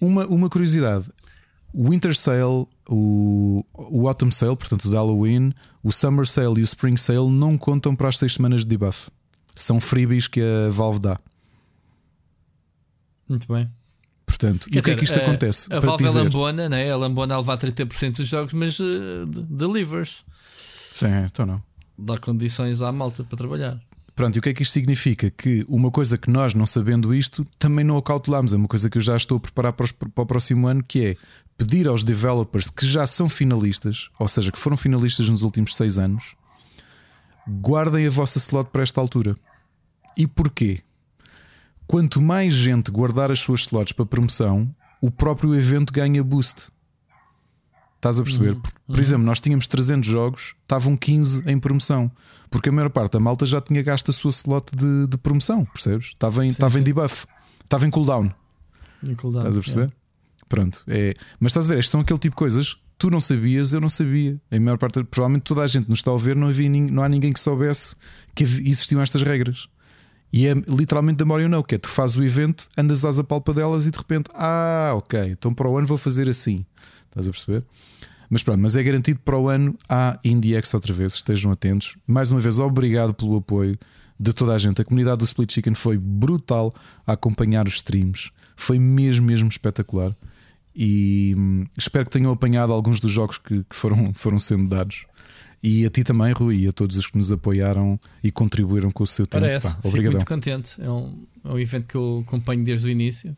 Uma, 0.00 0.26
uma 0.26 0.48
curiosidade: 0.48 1.06
o 1.72 1.90
Winter 1.90 2.16
Sale, 2.16 2.66
o, 2.88 3.64
o 3.74 4.08
Autumn 4.08 4.30
Sale, 4.30 4.56
portanto 4.56 4.86
o 4.86 4.90
Halloween, 4.92 5.52
o 5.82 5.92
Summer 5.92 6.26
Sale 6.26 6.60
e 6.60 6.62
o 6.62 6.64
Spring 6.64 6.96
Sale 6.96 7.30
não 7.30 7.56
contam 7.56 7.94
para 7.94 8.08
as 8.08 8.18
6 8.18 8.34
semanas 8.34 8.60
de 8.62 8.68
debuff. 8.68 9.10
São 9.54 9.78
freebies 9.80 10.26
que 10.26 10.40
a 10.40 10.70
Valve 10.70 11.00
dá. 11.00 11.18
Muito 13.28 13.46
bem. 13.52 13.68
Portanto, 14.26 14.68
e 14.70 14.78
o 14.78 14.82
que 14.82 14.90
é 14.90 14.94
que 14.94 15.04
isto 15.04 15.18
a, 15.18 15.22
acontece? 15.22 15.72
A 15.72 15.80
Valve 15.80 16.04
é 16.04 16.10
lambona, 16.10 16.68
né? 16.68 16.90
a 16.90 16.96
lambona 16.96 17.34
a 17.34 17.38
levar 17.38 17.58
30% 17.58 18.16
dos 18.16 18.28
jogos, 18.28 18.52
mas 18.52 18.78
uh, 18.78 19.26
delivers. 19.26 20.24
Sim, 20.56 21.24
então 21.24 21.46
não. 21.46 21.62
Dá 21.98 22.16
condições 22.16 22.80
à 22.80 22.90
malta 22.90 23.24
para 23.24 23.36
trabalhar. 23.36 23.80
Pronto, 24.14 24.36
e 24.36 24.38
o 24.38 24.42
que 24.42 24.50
é 24.50 24.54
que 24.54 24.62
isto 24.62 24.72
significa? 24.72 25.30
Que 25.30 25.64
uma 25.68 25.90
coisa 25.90 26.18
que 26.18 26.30
nós, 26.30 26.54
não 26.54 26.66
sabendo 26.66 27.14
isto, 27.14 27.44
também 27.58 27.84
não 27.84 27.96
acautelamos. 27.96 28.52
É 28.52 28.56
uma 28.56 28.68
coisa 28.68 28.90
que 28.90 28.98
eu 28.98 29.02
já 29.02 29.16
estou 29.16 29.38
a 29.38 29.40
preparar 29.40 29.72
para 29.72 29.86
o 30.14 30.26
próximo 30.26 30.66
ano, 30.66 30.82
que 30.82 31.04
é 31.04 31.16
pedir 31.60 31.86
aos 31.86 32.02
developers 32.02 32.70
que 32.70 32.86
já 32.86 33.06
são 33.06 33.28
finalistas, 33.28 34.08
ou 34.18 34.26
seja, 34.26 34.50
que 34.50 34.58
foram 34.58 34.78
finalistas 34.78 35.28
nos 35.28 35.42
últimos 35.42 35.76
seis 35.76 35.98
anos, 35.98 36.34
guardem 37.46 38.06
a 38.06 38.10
vossa 38.10 38.38
slot 38.38 38.70
para 38.70 38.82
esta 38.82 38.98
altura. 38.98 39.36
E 40.16 40.26
porquê? 40.26 40.80
Quanto 41.86 42.22
mais 42.22 42.54
gente 42.54 42.90
guardar 42.90 43.30
as 43.30 43.40
suas 43.40 43.60
slots 43.60 43.92
para 43.92 44.06
promoção, 44.06 44.74
o 45.02 45.10
próprio 45.10 45.54
evento 45.54 45.92
ganha 45.92 46.24
boost. 46.24 46.68
Estás 47.96 48.18
a 48.18 48.22
perceber? 48.22 48.52
Uhum. 48.52 48.60
Por, 48.60 48.72
por 48.72 48.94
uhum. 48.94 49.00
exemplo, 49.02 49.26
nós 49.26 49.38
tínhamos 49.38 49.66
300 49.66 50.08
jogos, 50.08 50.54
estavam 50.62 50.96
15 50.96 51.42
em 51.46 51.58
promoção. 51.58 52.10
Porque 52.48 52.70
a 52.70 52.72
maior 52.72 52.88
parte 52.88 53.12
da 53.12 53.20
malta 53.20 53.44
já 53.44 53.60
tinha 53.60 53.82
gasto 53.82 54.10
a 54.10 54.14
sua 54.14 54.30
slot 54.30 54.74
de, 54.74 55.08
de 55.08 55.18
promoção, 55.18 55.66
percebes? 55.66 56.06
Estava 56.06 56.42
em, 56.46 56.48
sim, 56.48 56.54
estava 56.54 56.72
sim. 56.72 56.80
em 56.80 56.82
debuff, 56.82 57.26
estava 57.62 57.86
em 57.86 57.90
cooldown. 57.90 58.30
Em 59.06 59.14
cooldown. 59.14 59.42
Estás 59.42 59.58
a 59.58 59.60
perceber? 59.60 59.80
Yeah. 59.82 59.99
Pronto. 60.50 60.84
É... 60.86 61.14
Mas 61.38 61.52
estás 61.52 61.66
a 61.66 61.70
ver, 61.72 61.78
estas 61.78 61.92
são 61.92 62.02
aquele 62.02 62.18
tipo 62.18 62.34
de 62.34 62.38
coisas 62.38 62.76
tu 63.00 63.10
não 63.10 63.18
sabias, 63.18 63.72
eu 63.72 63.80
não 63.80 63.88
sabia. 63.88 64.38
A 64.50 64.60
maior 64.60 64.76
parte, 64.76 65.02
provavelmente 65.04 65.44
toda 65.44 65.62
a 65.62 65.66
gente 65.66 65.88
nos 65.88 66.00
está 66.00 66.12
a 66.12 66.18
ver, 66.18 66.36
não, 66.36 66.48
havia, 66.48 66.68
não 66.68 67.02
há 67.02 67.08
ninguém 67.08 67.32
que 67.32 67.40
soubesse 67.40 67.96
que 68.34 68.44
existiam 68.44 69.00
estas 69.00 69.22
regras. 69.22 69.68
E 70.30 70.46
é 70.46 70.52
literalmente 70.52 71.16
da 71.16 71.24
Mario 71.24 71.48
não, 71.48 71.62
que 71.62 71.74
é 71.74 71.78
tu 71.78 71.88
fazes 71.88 72.16
o 72.16 72.22
evento, 72.22 72.68
andas 72.76 73.02
às 73.04 73.18
apalpadelas 73.18 73.86
e 73.86 73.90
de 73.90 73.96
repente, 73.96 74.30
ah, 74.34 74.92
ok, 74.94 75.18
então 75.30 75.52
para 75.54 75.66
o 75.66 75.78
ano 75.78 75.86
vou 75.86 75.96
fazer 75.96 76.28
assim. 76.28 76.64
Estás 77.08 77.26
a 77.26 77.30
perceber? 77.30 77.64
Mas 78.28 78.42
pronto, 78.42 78.60
mas 78.60 78.76
é 78.76 78.82
garantido 78.82 79.18
para 79.24 79.36
o 79.36 79.48
ano 79.48 79.76
há 79.88 80.20
IndieX 80.22 80.72
outra 80.74 80.92
vez, 80.92 81.14
estejam 81.14 81.50
atentos. 81.50 81.96
Mais 82.06 82.30
uma 82.30 82.38
vez, 82.38 82.58
obrigado 82.58 83.14
pelo 83.14 83.38
apoio 83.38 83.78
de 84.20 84.32
toda 84.34 84.54
a 84.54 84.58
gente. 84.58 84.82
A 84.82 84.84
comunidade 84.84 85.18
do 85.18 85.24
Split 85.24 85.52
Chicken 85.52 85.74
foi 85.74 85.96
brutal 85.96 86.70
a 87.06 87.14
acompanhar 87.14 87.66
os 87.66 87.76
streams, 87.76 88.30
foi 88.54 88.78
mesmo, 88.78 89.26
mesmo 89.26 89.48
espetacular. 89.48 90.14
E 90.74 91.34
hum, 91.36 91.66
espero 91.76 92.04
que 92.04 92.10
tenham 92.10 92.32
apanhado 92.32 92.72
alguns 92.72 93.00
dos 93.00 93.10
jogos 93.10 93.38
que, 93.38 93.64
que, 93.64 93.76
foram, 93.76 94.12
foram 94.14 94.38
sendo 94.38 94.68
dados. 94.68 95.06
E 95.62 95.84
a 95.84 95.90
ti 95.90 96.02
também, 96.02 96.32
Rui, 96.32 96.56
e 96.56 96.68
a 96.68 96.72
todos 96.72 96.96
os 96.96 97.06
que 97.06 97.18
nos 97.18 97.30
apoiaram 97.30 98.00
e 98.24 98.30
contribuíram 98.32 98.90
com 98.90 99.02
o 99.02 99.06
seu 99.06 99.26
tempo. 99.26 99.44
Parece, 99.44 99.74
Pá, 99.74 99.90
fico 99.90 100.10
muito 100.10 100.24
contente. 100.24 100.80
É 100.80 100.90
um, 100.90 101.26
é 101.44 101.48
um 101.48 101.58
evento 101.58 101.86
que 101.86 101.96
eu 101.96 102.24
acompanho 102.26 102.64
desde 102.64 102.88
o 102.88 102.90
início. 102.90 103.36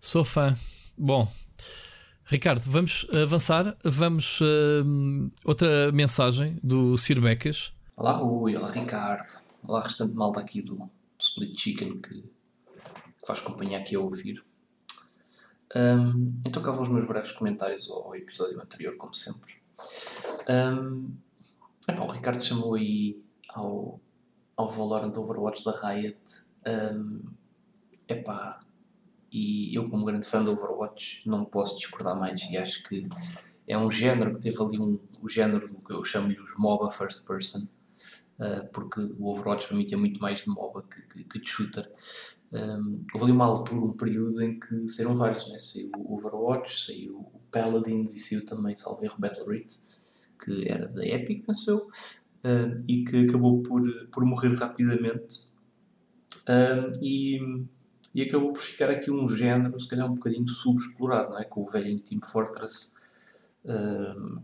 Sou 0.00 0.24
fã. 0.24 0.56
Bom, 0.96 1.30
Ricardo, 2.24 2.62
vamos 2.64 3.04
avançar. 3.12 3.76
Vamos. 3.82 4.40
Uh, 4.40 5.30
outra 5.44 5.90
mensagem 5.90 6.56
do 6.62 6.96
Sir 6.96 7.20
Becas. 7.20 7.72
Olá, 7.96 8.12
Rui. 8.12 8.54
Olá, 8.54 8.70
Ricardo. 8.70 9.40
Olá, 9.64 9.82
restante 9.82 10.14
malta 10.14 10.40
aqui 10.40 10.62
do, 10.62 10.76
do 10.76 10.90
Split 11.18 11.58
Chicken 11.60 12.00
que, 12.00 12.14
que 12.14 13.26
faz 13.26 13.40
companhia 13.40 13.78
aqui 13.78 13.96
a 13.96 14.00
ouvir. 14.00 14.42
Um, 15.76 16.34
então, 16.44 16.62
cá 16.62 16.70
vão 16.70 16.82
os 16.82 16.88
meus 16.88 17.06
breves 17.06 17.32
comentários 17.32 17.88
ao, 17.90 18.06
ao 18.06 18.16
episódio 18.16 18.60
anterior, 18.60 18.96
como 18.96 19.14
sempre. 19.14 19.54
Um, 20.48 21.14
epá, 21.88 22.02
o 22.02 22.10
Ricardo 22.10 22.42
chamou 22.42 22.74
aí 22.74 23.22
ao, 23.50 24.00
ao 24.56 24.68
Valorant 24.68 25.16
Overwatch 25.16 25.64
da 25.64 25.72
Riot. 25.72 26.18
Um, 26.66 27.22
epá, 28.08 28.58
e 29.32 29.74
eu, 29.74 29.88
como 29.88 30.04
grande 30.04 30.26
fã 30.26 30.42
do 30.42 30.52
Overwatch, 30.52 31.28
não 31.28 31.44
posso 31.44 31.76
discordar 31.76 32.18
mais. 32.18 32.42
E 32.50 32.56
acho 32.56 32.82
que 32.84 33.08
é 33.66 33.78
um 33.78 33.88
género 33.88 34.34
que 34.34 34.40
teve 34.40 34.60
ali 34.60 34.78
um, 34.78 34.98
o 35.20 35.28
género 35.28 35.68
do 35.68 35.76
que 35.76 35.92
eu 35.92 36.04
chamo-lhe 36.04 36.40
os 36.40 36.56
MOBA 36.58 36.90
First 36.90 37.26
Person. 37.26 37.68
Uh, 38.40 38.66
porque 38.72 39.00
o 39.00 39.26
Overwatch 39.28 39.68
para 39.68 39.76
mim 39.76 39.86
tem 39.86 39.98
muito 39.98 40.20
mais 40.20 40.42
de 40.42 40.48
MOBA 40.48 40.82
que, 40.82 41.02
que, 41.02 41.24
que 41.24 41.38
de 41.38 41.48
shooter. 41.48 41.90
Um, 42.52 43.04
houve 43.14 43.26
ali 43.26 43.32
uma 43.32 43.46
altura, 43.46 43.84
um 43.84 43.92
período 43.92 44.42
em 44.42 44.58
que 44.58 44.88
saíram 44.88 45.14
vários, 45.14 45.48
né? 45.48 45.58
saiu 45.58 45.90
o 45.96 46.16
Overwatch, 46.16 46.84
saiu 46.84 47.18
o 47.18 47.40
Paladins 47.50 48.12
e 48.14 48.18
saiu 48.18 48.44
também, 48.44 48.74
salvo 48.74 49.04
erro, 49.04 49.16
Battle 49.18 49.46
Rate, 49.46 49.78
que 50.44 50.68
era 50.68 50.88
da 50.88 51.06
Epic, 51.06 51.46
pensou, 51.46 51.78
uh, 51.78 52.84
e 52.88 53.04
que 53.04 53.26
acabou 53.28 53.62
por, 53.62 53.82
por 54.10 54.24
morrer 54.24 54.52
rapidamente. 54.56 55.48
Um, 56.48 56.90
e, 57.00 57.38
e 58.14 58.22
acabou 58.22 58.52
por 58.52 58.62
ficar 58.62 58.90
aqui 58.90 59.10
um 59.10 59.28
género, 59.28 59.78
se 59.78 59.88
calhar 59.88 60.10
um 60.10 60.14
bocadinho 60.14 60.48
subexplorado, 60.48 61.30
não 61.30 61.38
é? 61.38 61.44
com 61.44 61.62
o 61.62 61.66
velho 61.66 62.00
Team 62.00 62.20
Fortress. 62.22 62.96
Um, 63.64 64.38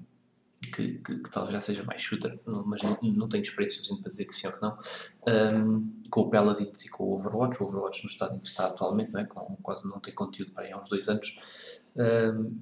que, 0.70 0.98
que, 0.98 1.18
que, 1.18 1.30
talvez 1.30 1.52
já 1.52 1.60
seja 1.60 1.84
mais 1.84 2.00
shooter, 2.00 2.38
mas 2.44 2.82
não, 3.02 3.28
tenho 3.28 3.42
experiência 3.42 3.78
suficiente 3.78 4.02
para 4.02 4.08
dizer 4.08 4.24
que 4.26 4.34
sim 4.34 4.46
ou 4.46 4.52
que 4.52 4.62
não, 4.62 4.78
um, 5.28 5.92
com 6.10 6.20
o 6.20 6.30
Paladins 6.30 6.84
e 6.84 6.90
com 6.90 7.04
o 7.04 7.14
Overwatch, 7.14 7.62
o 7.62 7.66
Overwatch 7.66 8.04
no 8.04 8.10
estado 8.10 8.36
em 8.36 8.38
que 8.38 8.48
está 8.48 8.66
atualmente, 8.66 9.12
não 9.12 9.20
é? 9.20 9.24
com, 9.24 9.56
quase 9.62 9.88
não 9.88 10.00
tem 10.00 10.14
conteúdo 10.14 10.52
para 10.52 10.64
aí 10.64 10.72
há 10.72 10.78
uns 10.78 10.88
dois 10.88 11.08
anos, 11.08 11.36
um, 11.96 12.58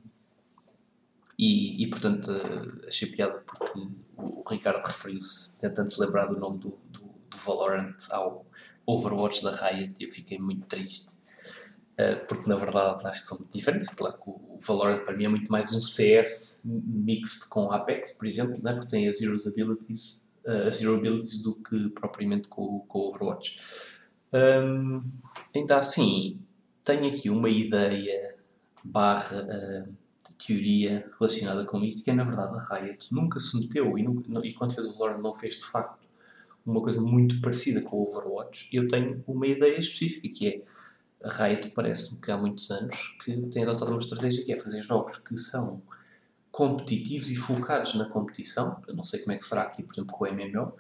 e, 1.39 1.83
e, 1.83 1.91
portanto 1.91 2.31
uh, 2.31 2.87
achei 2.87 3.09
piada 3.09 3.41
porque 3.41 3.79
o, 4.17 4.41
o 4.41 4.45
Ricardo 4.49 4.85
referiu-se, 4.85 5.57
tentando 5.57 5.91
se 5.91 6.01
lembrar 6.01 6.27
do 6.27 6.39
nome 6.39 6.59
do, 6.59 6.79
do, 6.91 7.01
do 7.01 7.37
Valorant 7.45 7.97
ao 8.11 8.47
Overwatch 8.87 9.43
da 9.43 9.51
Riot, 9.51 10.01
e 10.01 10.07
eu 10.07 10.11
fiquei 10.11 10.39
muito 10.39 10.67
triste. 10.67 11.17
eh, 11.17 11.24
porque 12.27 12.49
na 12.49 12.57
verdade 12.57 13.07
acho 13.07 13.21
que 13.21 13.27
são 13.27 13.39
muito 13.39 13.57
diferentes. 13.57 13.89
Claro 13.89 14.15
que 14.15 14.31
o 14.31 14.59
Valorant 14.67 15.05
para 15.05 15.17
mim 15.17 15.25
é 15.25 15.29
muito 15.29 15.51
mais 15.51 15.73
um 15.75 15.83
CS 15.83 16.63
mixed 16.65 17.49
com 17.49 17.71
Apex, 17.73 18.19
por 18.19 18.27
exemplo, 18.27 18.61
né? 18.63 18.73
porque 18.73 18.89
tem 18.89 19.09
as 19.09 19.19
Zero 19.19 19.37
Abilities, 19.47 20.29
uh, 20.45 20.67
as 20.67 20.77
Zero 20.77 20.97
Abilities 20.97 21.43
do 21.43 21.63
que 21.63 21.89
propriamente 21.91 22.49
com, 22.49 22.81
com 22.81 22.99
o 22.99 23.09
Overwatch. 23.09 23.61
Um, 24.33 25.01
ainda 25.55 25.79
assim, 25.79 26.41
tenho 26.83 27.07
aqui 27.07 27.31
uma 27.31 27.49
ideia 27.49 28.35
barra 28.83 29.43
uh, 29.43 29.95
teoria 30.45 31.09
relacionada 31.19 31.65
com 31.65 31.83
isto, 31.83 32.03
que 32.05 32.11
é 32.11 32.15
na 32.15 32.25
verdade 32.25 32.59
a 32.59 32.75
Riot 32.75 33.15
nunca 33.15 33.39
se 33.39 33.59
meteu 33.61 33.97
e, 33.97 34.03
nunca, 34.03 34.47
e 34.47 34.53
quando 34.53 34.75
fez 34.75 34.87
o 34.89 34.99
Valorant 34.99 35.23
não 35.23 35.33
fez 35.33 35.57
de 35.57 35.65
facto 35.65 36.05
uma 36.67 36.83
coisa 36.83 37.01
muito 37.01 37.41
parecida 37.41 37.81
com 37.83 37.99
o 37.99 38.03
Overwatch. 38.03 38.69
Eu 38.73 38.89
tenho 38.89 39.23
uma 39.27 39.47
ideia 39.47 39.79
específica 39.79 40.29
que 40.29 40.49
é 40.49 40.63
a 41.25 41.45
Riot 41.45 41.71
parece-me 41.71 42.21
que 42.21 42.31
há 42.31 42.37
muitos 42.37 42.71
anos 42.71 43.17
que 43.25 43.35
tem 43.49 43.63
adotado 43.65 43.91
uma 43.91 43.99
estratégia 43.99 44.45
que 44.45 44.53
é 44.53 44.57
fazer 44.57 44.83
jogos 44.83 45.17
que 45.17 45.37
são 45.39 45.83
competitivos 46.51 47.31
e 47.31 47.35
focados 47.35 47.95
na 47.95 48.05
competição. 48.05 48.81
Eu 48.87 48.95
não 48.95 49.03
sei 49.03 49.21
como 49.21 49.33
é 49.33 49.39
que 49.39 49.45
será 49.45 49.63
aqui, 49.63 49.83
por 49.83 49.93
exemplo, 49.93 50.15
com 50.15 50.25
o 50.25 50.33
MMO, 50.33 50.73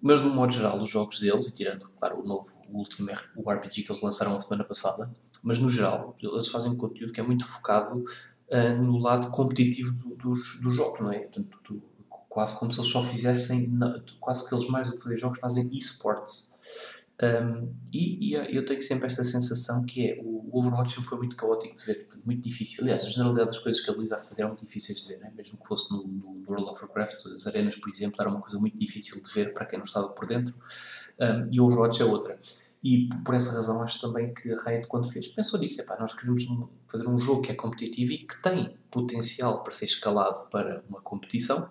mas 0.00 0.20
de 0.20 0.28
um 0.28 0.34
modo 0.34 0.52
geral, 0.52 0.80
os 0.80 0.90
jogos 0.90 1.18
deles, 1.18 1.46
e 1.46 1.54
tirando, 1.54 1.88
claro, 1.98 2.20
o 2.20 2.24
novo, 2.24 2.46
o 2.68 2.78
último 2.78 3.08
o 3.36 3.50
RPG 3.50 3.84
que 3.84 3.90
eles 3.90 4.02
lançaram 4.02 4.36
a 4.36 4.40
semana 4.40 4.62
passada, 4.62 5.10
mas 5.42 5.58
no 5.58 5.68
geral, 5.68 6.14
eles 6.22 6.48
fazem 6.48 6.76
conteúdo 6.76 7.12
que 7.12 7.20
é 7.20 7.22
muito 7.22 7.46
focado 7.46 8.04
uh, 8.04 8.82
no 8.82 8.98
lado 8.98 9.30
competitivo 9.30 9.94
do, 9.94 10.14
dos, 10.14 10.60
dos 10.60 10.76
jogos, 10.76 11.00
não 11.00 11.10
é? 11.10 11.20
Portanto, 11.20 11.58
do, 11.68 11.82
quase 12.28 12.58
como 12.58 12.70
se 12.70 12.80
eles 12.80 12.90
só 12.90 13.02
fizessem, 13.02 13.72
quase 14.20 14.48
que 14.48 14.54
eles 14.54 14.68
mais 14.68 14.90
do 14.90 14.96
que 14.96 15.02
fazer 15.02 15.18
jogos 15.18 15.38
fazem 15.38 15.68
esports. 15.72 16.53
Um, 17.22 17.72
e, 17.92 18.32
e, 18.32 18.34
eu 18.34 18.64
tenho 18.64 18.82
sempre 18.82 19.06
esta 19.06 19.22
sensação 19.22 19.84
que 19.84 20.10
é 20.10 20.20
o, 20.20 20.34
Overwatch 20.52 20.92
sempre 20.92 21.08
foi 21.08 21.18
muito 21.18 21.36
caótico 21.36 21.74
de 21.74 21.84
ver, 21.84 22.08
muito 22.24 22.42
difícil. 22.42 22.82
Aliás, 22.82 23.04
a 23.04 23.08
generalidade 23.08 23.50
das 23.50 23.58
coisas 23.58 23.82
que 23.82 23.90
a 23.90 23.94
Blizzard 23.94 24.24
fazia 24.24 24.44
eram 24.44 24.54
muito 24.54 24.64
difíceis 24.64 25.00
de 25.00 25.08
ver, 25.08 25.20
né? 25.20 25.32
mesmo 25.36 25.58
que 25.58 25.66
fosse 25.66 25.92
no, 25.92 26.06
no, 26.06 26.44
World 26.46 26.70
of 26.70 26.84
Warcraft, 26.84 27.26
as 27.34 27.46
arenas, 27.46 27.76
por 27.76 27.88
exemplo, 27.88 28.16
era 28.20 28.30
uma 28.30 28.40
coisa 28.40 28.58
muito 28.58 28.76
difícil 28.76 29.20
de 29.20 29.32
ver 29.32 29.52
para 29.52 29.66
quem 29.66 29.78
não 29.78 29.84
estava 29.84 30.08
por 30.08 30.26
dentro. 30.26 30.54
Um, 31.20 31.52
e 31.52 31.60
o 31.60 31.64
Overwatch 31.64 32.02
é 32.02 32.04
outra. 32.04 32.38
E 32.82 33.08
por 33.24 33.34
essa 33.34 33.52
razão 33.52 33.82
acho 33.82 34.00
também 34.00 34.32
que 34.34 34.52
a 34.52 34.62
Riot, 34.62 34.86
quando 34.88 35.10
fez, 35.10 35.26
pensou 35.28 35.58
nisso: 35.58 35.80
epá, 35.80 35.96
nós 35.98 36.14
queremos 36.14 36.44
fazer 36.86 37.08
um 37.08 37.18
jogo 37.18 37.42
que 37.42 37.50
é 37.50 37.54
competitivo 37.54 38.12
e 38.12 38.18
que 38.18 38.42
tem 38.42 38.76
potencial 38.90 39.62
para 39.62 39.72
ser 39.72 39.86
escalado 39.86 40.48
para 40.50 40.84
uma 40.88 41.00
competição. 41.00 41.70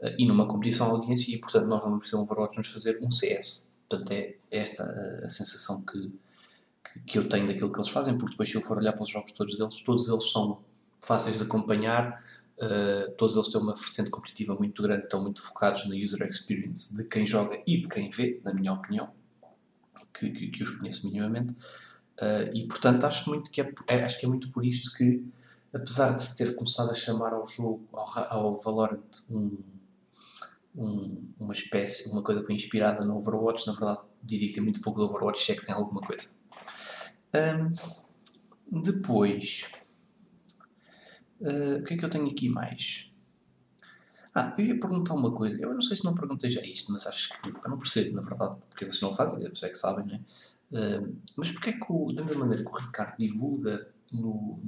Uh, 0.00 0.14
e 0.16 0.26
numa 0.26 0.46
competição 0.46 0.88
audiência, 0.90 1.34
e 1.34 1.38
portanto 1.38 1.66
nós 1.66 1.82
vamos 1.82 2.08
fazer 2.08 2.16
um 2.16 2.24
Overwatch, 2.24 2.54
vamos 2.54 2.68
fazer 2.68 3.00
um 3.02 3.10
CS 3.10 3.67
Portanto, 3.88 4.12
é 4.12 4.36
esta 4.50 4.84
a, 5.24 5.28
sensação 5.28 5.82
que, 5.82 6.12
que, 6.84 7.00
que, 7.00 7.18
eu 7.18 7.28
tenho 7.28 7.46
daquilo 7.46 7.72
que 7.72 7.78
eles 7.78 7.88
fazem, 7.88 8.16
porque 8.18 8.32
depois, 8.32 8.50
se 8.50 8.56
eu 8.56 8.60
for 8.60 8.78
olhar 8.78 8.92
para 8.92 9.02
os 9.02 9.10
jogos 9.10 9.32
todos 9.32 9.56
deles, 9.56 9.80
todos 9.82 10.08
eles 10.08 10.30
são 10.30 10.62
fáceis 11.00 11.36
de 11.36 11.42
acompanhar, 11.42 12.22
uh, 12.58 13.10
todos 13.16 13.36
eles 13.36 13.48
têm 13.48 13.60
uma 13.60 13.74
vertente 13.74 14.10
competitiva 14.10 14.54
muito 14.54 14.82
grande, 14.82 15.04
estão 15.04 15.22
muito 15.22 15.40
focados 15.40 15.88
na 15.88 15.96
user 15.96 16.26
experience 16.28 16.96
de 16.96 17.08
quem 17.08 17.24
joga 17.24 17.62
e 17.66 17.82
de 17.82 17.88
quem 17.88 18.10
vê, 18.10 18.40
na 18.44 18.52
minha 18.52 18.72
opinião, 18.72 19.10
que, 20.12 20.30
que, 20.30 20.48
que 20.48 20.62
os 20.62 20.70
conheço 20.70 21.06
minimamente. 21.06 21.52
Uh, 22.20 22.52
e 22.52 22.66
portanto, 22.66 23.04
acho, 23.04 23.28
muito 23.30 23.50
que 23.50 23.60
é, 23.60 23.72
é, 23.86 24.04
acho 24.04 24.18
que 24.18 24.26
é 24.26 24.28
muito 24.28 24.50
por 24.50 24.66
isto 24.66 24.96
que, 24.98 25.24
apesar 25.72 26.12
de 26.12 26.24
se 26.24 26.36
ter 26.36 26.54
começado 26.56 26.90
a 26.90 26.94
chamar 26.94 27.32
ao 27.32 27.46
jogo, 27.46 27.88
ao, 27.92 28.32
ao 28.32 28.54
Valorant, 28.54 29.00
um 29.30 29.56
um, 30.78 31.28
uma 31.40 31.52
espécie, 31.52 32.08
uma 32.10 32.22
coisa 32.22 32.40
que 32.40 32.46
foi 32.46 32.54
inspirada 32.54 33.04
no 33.04 33.16
Overwatch, 33.16 33.66
na 33.66 33.72
verdade 33.72 34.00
diria 34.22 34.48
que 34.48 34.54
tem 34.54 34.62
muito 34.62 34.80
pouco 34.80 35.00
do 35.00 35.06
Overwatch, 35.06 35.44
se 35.44 35.52
é 35.52 35.56
que 35.56 35.66
tem 35.66 35.74
alguma 35.74 36.00
coisa. 36.00 36.38
Um, 37.34 38.80
depois, 38.80 39.70
uh, 41.40 41.80
o 41.80 41.84
que 41.84 41.94
é 41.94 41.96
que 41.96 42.04
eu 42.04 42.10
tenho 42.10 42.26
aqui 42.26 42.48
mais? 42.48 43.12
Ah, 44.34 44.54
eu 44.56 44.66
ia 44.66 44.78
perguntar 44.78 45.14
uma 45.14 45.32
coisa, 45.32 45.60
eu 45.60 45.74
não 45.74 45.82
sei 45.82 45.96
se 45.96 46.04
não 46.04 46.14
perguntei 46.14 46.48
já 46.48 46.60
isto, 46.60 46.92
mas 46.92 47.06
acho 47.06 47.28
que, 47.40 47.48
eu 47.48 47.70
não 47.70 47.78
percebo, 47.78 48.14
na 48.16 48.22
verdade, 48.22 48.56
porque 48.68 48.84
vocês 48.84 49.00
não 49.00 49.14
fazem, 49.14 49.42
eles 49.42 49.62
é 49.62 49.68
que 49.68 49.74
sabem, 49.74 50.06
né? 50.06 50.20
Uh, 50.70 51.16
mas 51.34 51.50
porque 51.50 51.70
é 51.70 51.72
que, 51.72 51.86
o, 51.88 52.12
da 52.12 52.22
mesma 52.24 52.44
maneira 52.44 52.62
que 52.62 52.70
o 52.70 52.76
Ricardo 52.76 53.16
divulga 53.16 53.88
no, 54.12 54.60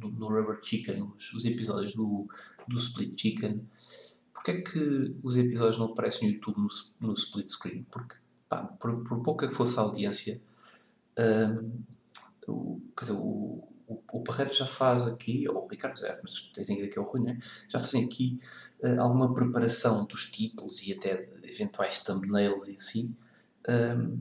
no, 0.00 0.10
no 0.10 0.28
Rubber 0.28 0.58
Chicken 0.62 1.02
os, 1.14 1.32
os 1.34 1.44
episódios 1.44 1.94
do, 1.94 2.26
do 2.68 2.76
Split 2.78 3.20
Chicken, 3.20 3.60
Porquê 4.38 4.52
é 4.52 4.60
que 4.62 5.16
os 5.24 5.36
episódios 5.36 5.78
não 5.78 5.86
aparecem 5.86 6.28
no 6.28 6.34
YouTube 6.36 6.58
no, 6.58 6.68
no 7.08 7.12
split 7.12 7.48
screen? 7.48 7.84
Porque, 7.90 8.14
pá, 8.48 8.62
por, 8.62 9.02
por 9.02 9.20
pouca 9.20 9.48
que 9.48 9.54
fosse 9.54 9.76
a 9.80 9.82
audiência, 9.82 10.40
um, 11.18 11.72
o, 12.46 12.80
quer 12.96 13.06
dizer, 13.06 13.18
o, 13.18 13.68
o, 13.88 14.00
o 14.12 14.22
Parreiro 14.22 14.52
já 14.54 14.64
faz 14.64 15.08
aqui, 15.08 15.44
ou 15.48 15.64
o 15.64 15.66
Ricardo 15.66 15.98
já, 15.98 16.16
mas 16.22 16.38
tem 16.54 16.64
que 16.76 16.96
é 16.96 17.02
o 17.02 17.04
Rui, 17.04 17.20
né? 17.20 17.36
já 17.68 17.80
fazem 17.80 18.04
aqui 18.04 18.38
uh, 18.80 19.00
alguma 19.00 19.34
preparação 19.34 20.04
dos 20.04 20.30
títulos 20.30 20.86
e 20.86 20.92
até 20.92 21.16
de 21.16 21.50
eventuais 21.50 21.98
thumbnails 22.04 22.68
e 22.68 22.76
assim. 22.76 23.16
Um, 23.68 24.20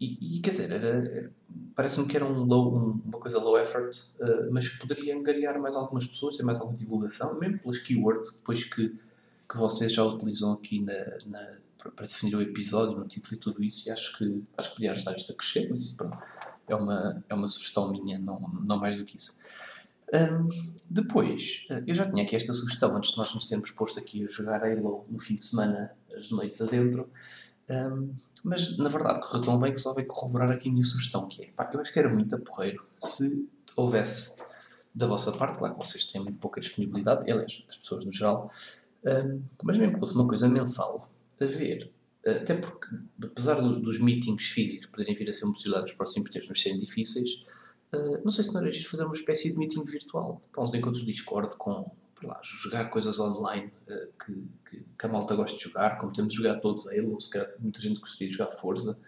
e, 0.00 0.38
e, 0.38 0.40
quer 0.40 0.50
dizer, 0.50 0.72
era, 0.72 0.88
era 0.88 1.32
parece-me 1.74 2.08
que 2.08 2.16
era 2.16 2.24
um 2.24 2.44
low, 2.44 2.74
um, 2.74 3.02
uma 3.04 3.18
coisa 3.18 3.38
low 3.38 3.58
effort, 3.58 3.94
uh, 4.18 4.50
mas 4.50 4.66
que 4.66 4.78
poderia 4.78 5.14
angariar 5.14 5.60
mais 5.60 5.74
algumas 5.74 6.06
pessoas, 6.06 6.38
ter 6.38 6.42
mais 6.42 6.58
alguma 6.58 6.78
divulgação, 6.78 7.38
mesmo 7.38 7.58
pelas 7.58 7.78
keywords 7.78 8.38
depois 8.38 8.64
que 8.64 8.98
que 9.48 9.56
vocês 9.56 9.92
já 9.92 10.04
utilizam 10.04 10.52
aqui 10.52 10.80
na, 10.80 10.94
na, 11.26 11.58
para 11.94 12.06
definir 12.06 12.34
o 12.34 12.42
episódio, 12.42 12.98
no 12.98 13.06
título 13.06 13.36
e 13.36 13.38
tudo 13.38 13.62
isso, 13.62 13.88
e 13.88 13.92
acho 13.92 14.16
que, 14.18 14.44
acho 14.56 14.70
que 14.70 14.76
podia 14.76 14.90
ajudar 14.92 15.16
isto 15.16 15.32
a 15.32 15.34
crescer, 15.34 15.68
mas 15.70 15.82
isso 15.82 15.96
pronto, 15.96 16.18
é, 16.68 16.74
uma, 16.74 17.24
é 17.28 17.34
uma 17.34 17.46
sugestão 17.46 17.90
minha, 17.90 18.18
não, 18.18 18.40
não 18.64 18.78
mais 18.78 18.96
do 18.96 19.04
que 19.04 19.16
isso. 19.16 19.38
Um, 20.12 20.48
depois, 20.88 21.66
eu 21.86 21.94
já 21.94 22.08
tinha 22.08 22.22
aqui 22.22 22.36
esta 22.36 22.52
sugestão 22.52 22.96
antes 22.96 23.10
de 23.10 23.18
nós 23.18 23.34
nos 23.34 23.48
termos 23.48 23.70
posto 23.72 23.98
aqui 23.98 24.24
a 24.24 24.28
jogar 24.28 24.62
Halo 24.62 25.04
no 25.08 25.18
fim 25.18 25.34
de 25.34 25.42
semana, 25.42 25.92
as 26.16 26.30
noites 26.30 26.60
adentro, 26.60 27.10
um, 27.68 28.12
mas 28.44 28.78
na 28.78 28.88
verdade 28.88 29.20
correu 29.20 29.42
tão 29.42 29.58
bem 29.58 29.72
que 29.72 29.80
só 29.80 29.92
veio 29.92 30.06
corroborar 30.06 30.52
aqui 30.52 30.68
a 30.68 30.72
minha 30.72 30.84
sugestão, 30.84 31.26
que 31.26 31.44
é, 31.44 31.48
pá, 31.48 31.68
eu 31.72 31.80
acho 31.80 31.92
que 31.92 31.98
era 31.98 32.08
muito 32.08 32.34
aporreiro 32.36 32.86
se 33.02 33.48
houvesse 33.74 34.40
da 34.94 35.06
vossa 35.06 35.32
parte, 35.32 35.58
claro 35.58 35.74
que 35.74 35.84
vocês 35.84 36.04
têm 36.04 36.22
muito 36.22 36.38
pouca 36.38 36.60
disponibilidade, 36.60 37.30
aliás, 37.30 37.64
as 37.68 37.76
pessoas 37.76 38.04
no 38.04 38.12
geral, 38.12 38.50
Mas 39.62 39.78
mesmo 39.78 39.94
que 39.94 40.00
fosse 40.00 40.14
uma 40.14 40.26
coisa 40.26 40.48
mensal, 40.48 41.08
a 41.40 41.44
ver, 41.44 41.92
até 42.26 42.54
porque, 42.54 42.88
apesar 43.22 43.60
do, 43.60 43.80
dos 43.80 44.00
meetings 44.00 44.48
físicos 44.48 44.88
poderem 44.88 45.14
vir 45.14 45.28
a 45.28 45.32
ser 45.32 45.44
uma 45.44 45.52
possibilidade 45.52 45.88
nos 45.88 45.96
próximos 45.96 46.30
tempos, 46.30 46.48
mas 46.48 46.60
serem 46.60 46.80
difíceis, 46.80 47.44
uh, 47.92 48.20
não 48.24 48.32
sei 48.32 48.42
se 48.42 48.52
não 48.52 48.60
era 48.60 48.72
fazer 48.82 49.04
uma 49.04 49.12
espécie 49.12 49.52
de 49.52 49.58
meeting 49.58 49.84
virtual. 49.84 50.42
Para 50.50 50.64
uns 50.64 50.74
encontros 50.74 51.04
do 51.04 51.06
Discord 51.06 51.54
com, 51.56 51.88
lá, 52.24 52.40
jogar 52.42 52.86
coisas 52.86 53.20
online 53.20 53.70
uh, 53.88 54.08
que, 54.24 54.32
que, 54.68 54.84
que, 54.98 55.06
a 55.06 55.08
malta 55.08 55.36
gosta 55.36 55.56
de 55.56 55.62
jogar, 55.62 55.98
como 55.98 56.12
temos 56.12 56.32
de 56.32 56.38
jogar 56.38 56.56
todos 56.56 56.88
Halo, 56.88 57.20
se 57.20 57.30
calhar 57.30 57.48
muita 57.60 57.80
gente 57.80 58.00
gostaria 58.00 58.28
de 58.28 58.36
jogar 58.36 58.50
Forza, 58.50 58.98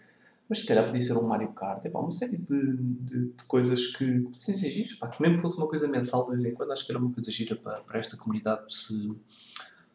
mas 0.47 0.61
se 0.61 0.65
calhar 0.65 0.85
podia 0.85 1.01
ser 1.01 1.17
um 1.17 1.27
Mario 1.27 1.51
Kart, 1.51 1.85
é, 1.85 1.89
pá, 1.89 1.99
uma 1.99 2.11
série 2.11 2.37
de, 2.37 2.77
de, 2.77 3.25
de 3.27 3.43
coisas 3.47 3.87
que 3.87 4.21
podem 4.21 4.55
ser 4.55 4.71
giros, 4.71 4.95
pá, 4.95 5.09
que 5.09 5.21
mesmo 5.21 5.39
fosse 5.39 5.57
uma 5.57 5.67
coisa 5.67 5.87
mensal 5.89 6.23
de 6.23 6.31
vez 6.31 6.45
em 6.45 6.53
quando, 6.53 6.71
acho 6.71 6.85
que 6.85 6.91
era 6.91 6.99
uma 6.99 7.11
coisa 7.11 7.29
gira 7.31 7.55
para, 7.55 7.81
para 7.81 7.99
esta 7.99 8.15
comunidade 8.15 8.71
se, 8.71 9.13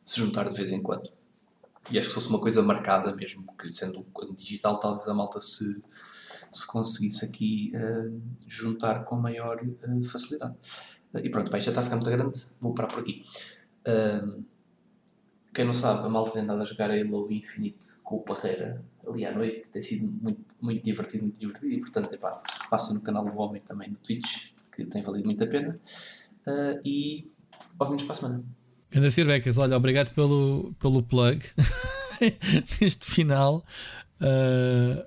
se 0.04 0.20
juntar 0.20 0.48
de 0.48 0.54
vez 0.54 0.70
em 0.70 0.82
quando. 0.82 1.10
E 1.90 1.98
acho 1.98 2.08
que 2.08 2.14
se 2.14 2.14
fosse 2.14 2.28
uma 2.28 2.40
coisa 2.40 2.62
marcada 2.62 3.14
mesmo, 3.14 3.44
que 3.58 3.72
sendo 3.72 4.06
digital, 4.36 4.78
talvez 4.78 5.06
a 5.06 5.14
malta 5.14 5.40
se, 5.40 5.82
se 6.50 6.66
conseguisse 6.66 7.24
aqui 7.26 7.72
uh, 7.74 8.20
juntar 8.48 9.04
com 9.04 9.16
maior 9.16 9.60
uh, 9.62 10.02
facilidade. 10.02 10.54
Uh, 11.12 11.18
e 11.18 11.30
pronto, 11.30 11.50
bem, 11.50 11.60
já 11.60 11.70
está 11.70 11.80
a 11.80 11.84
ficar 11.84 11.96
muito 11.96 12.10
grande, 12.10 12.40
vou 12.60 12.72
parar 12.74 12.88
por 12.88 13.00
aqui. 13.00 13.24
quem 15.52 15.64
não 15.64 15.74
sabe, 15.74 16.06
a 16.06 16.08
malta 16.08 16.32
tem 16.32 16.42
andado 16.42 16.62
a 16.62 16.64
jogar 16.64 16.90
Halo 16.90 17.30
Infinite 17.30 18.00
com 18.02 18.16
o 18.16 18.22
Parreira 18.22 18.82
ali 19.06 19.26
à 19.26 19.32
noite, 19.32 19.68
tem 19.68 19.82
sido 19.82 20.10
muito, 20.10 20.42
muito 20.60 20.82
divertido, 20.82 21.24
muito 21.24 21.38
divertido, 21.38 21.70
e 21.70 21.78
portanto, 21.80 22.12
epá, 22.12 22.30
passa 22.70 22.94
no 22.94 23.00
canal 23.00 23.24
do 23.24 23.36
Homem 23.38 23.60
também 23.60 23.90
no 23.90 23.96
Twitch, 23.96 24.52
que 24.74 24.86
tem 24.86 25.02
valido 25.02 25.26
muito 25.26 25.44
a 25.44 25.46
pena. 25.46 25.78
e 26.82 27.30
ouvimos 27.78 28.02
para 28.04 28.14
a 28.14 28.16
semana. 28.16 28.44
Anda 28.94 29.08
Becas, 29.26 29.58
olha, 29.58 29.76
obrigado 29.76 30.14
pelo, 30.14 30.72
pelo 30.80 31.02
plug 31.02 31.44
neste 32.80 33.04
final. 33.06 33.64
Uh, 34.20 35.04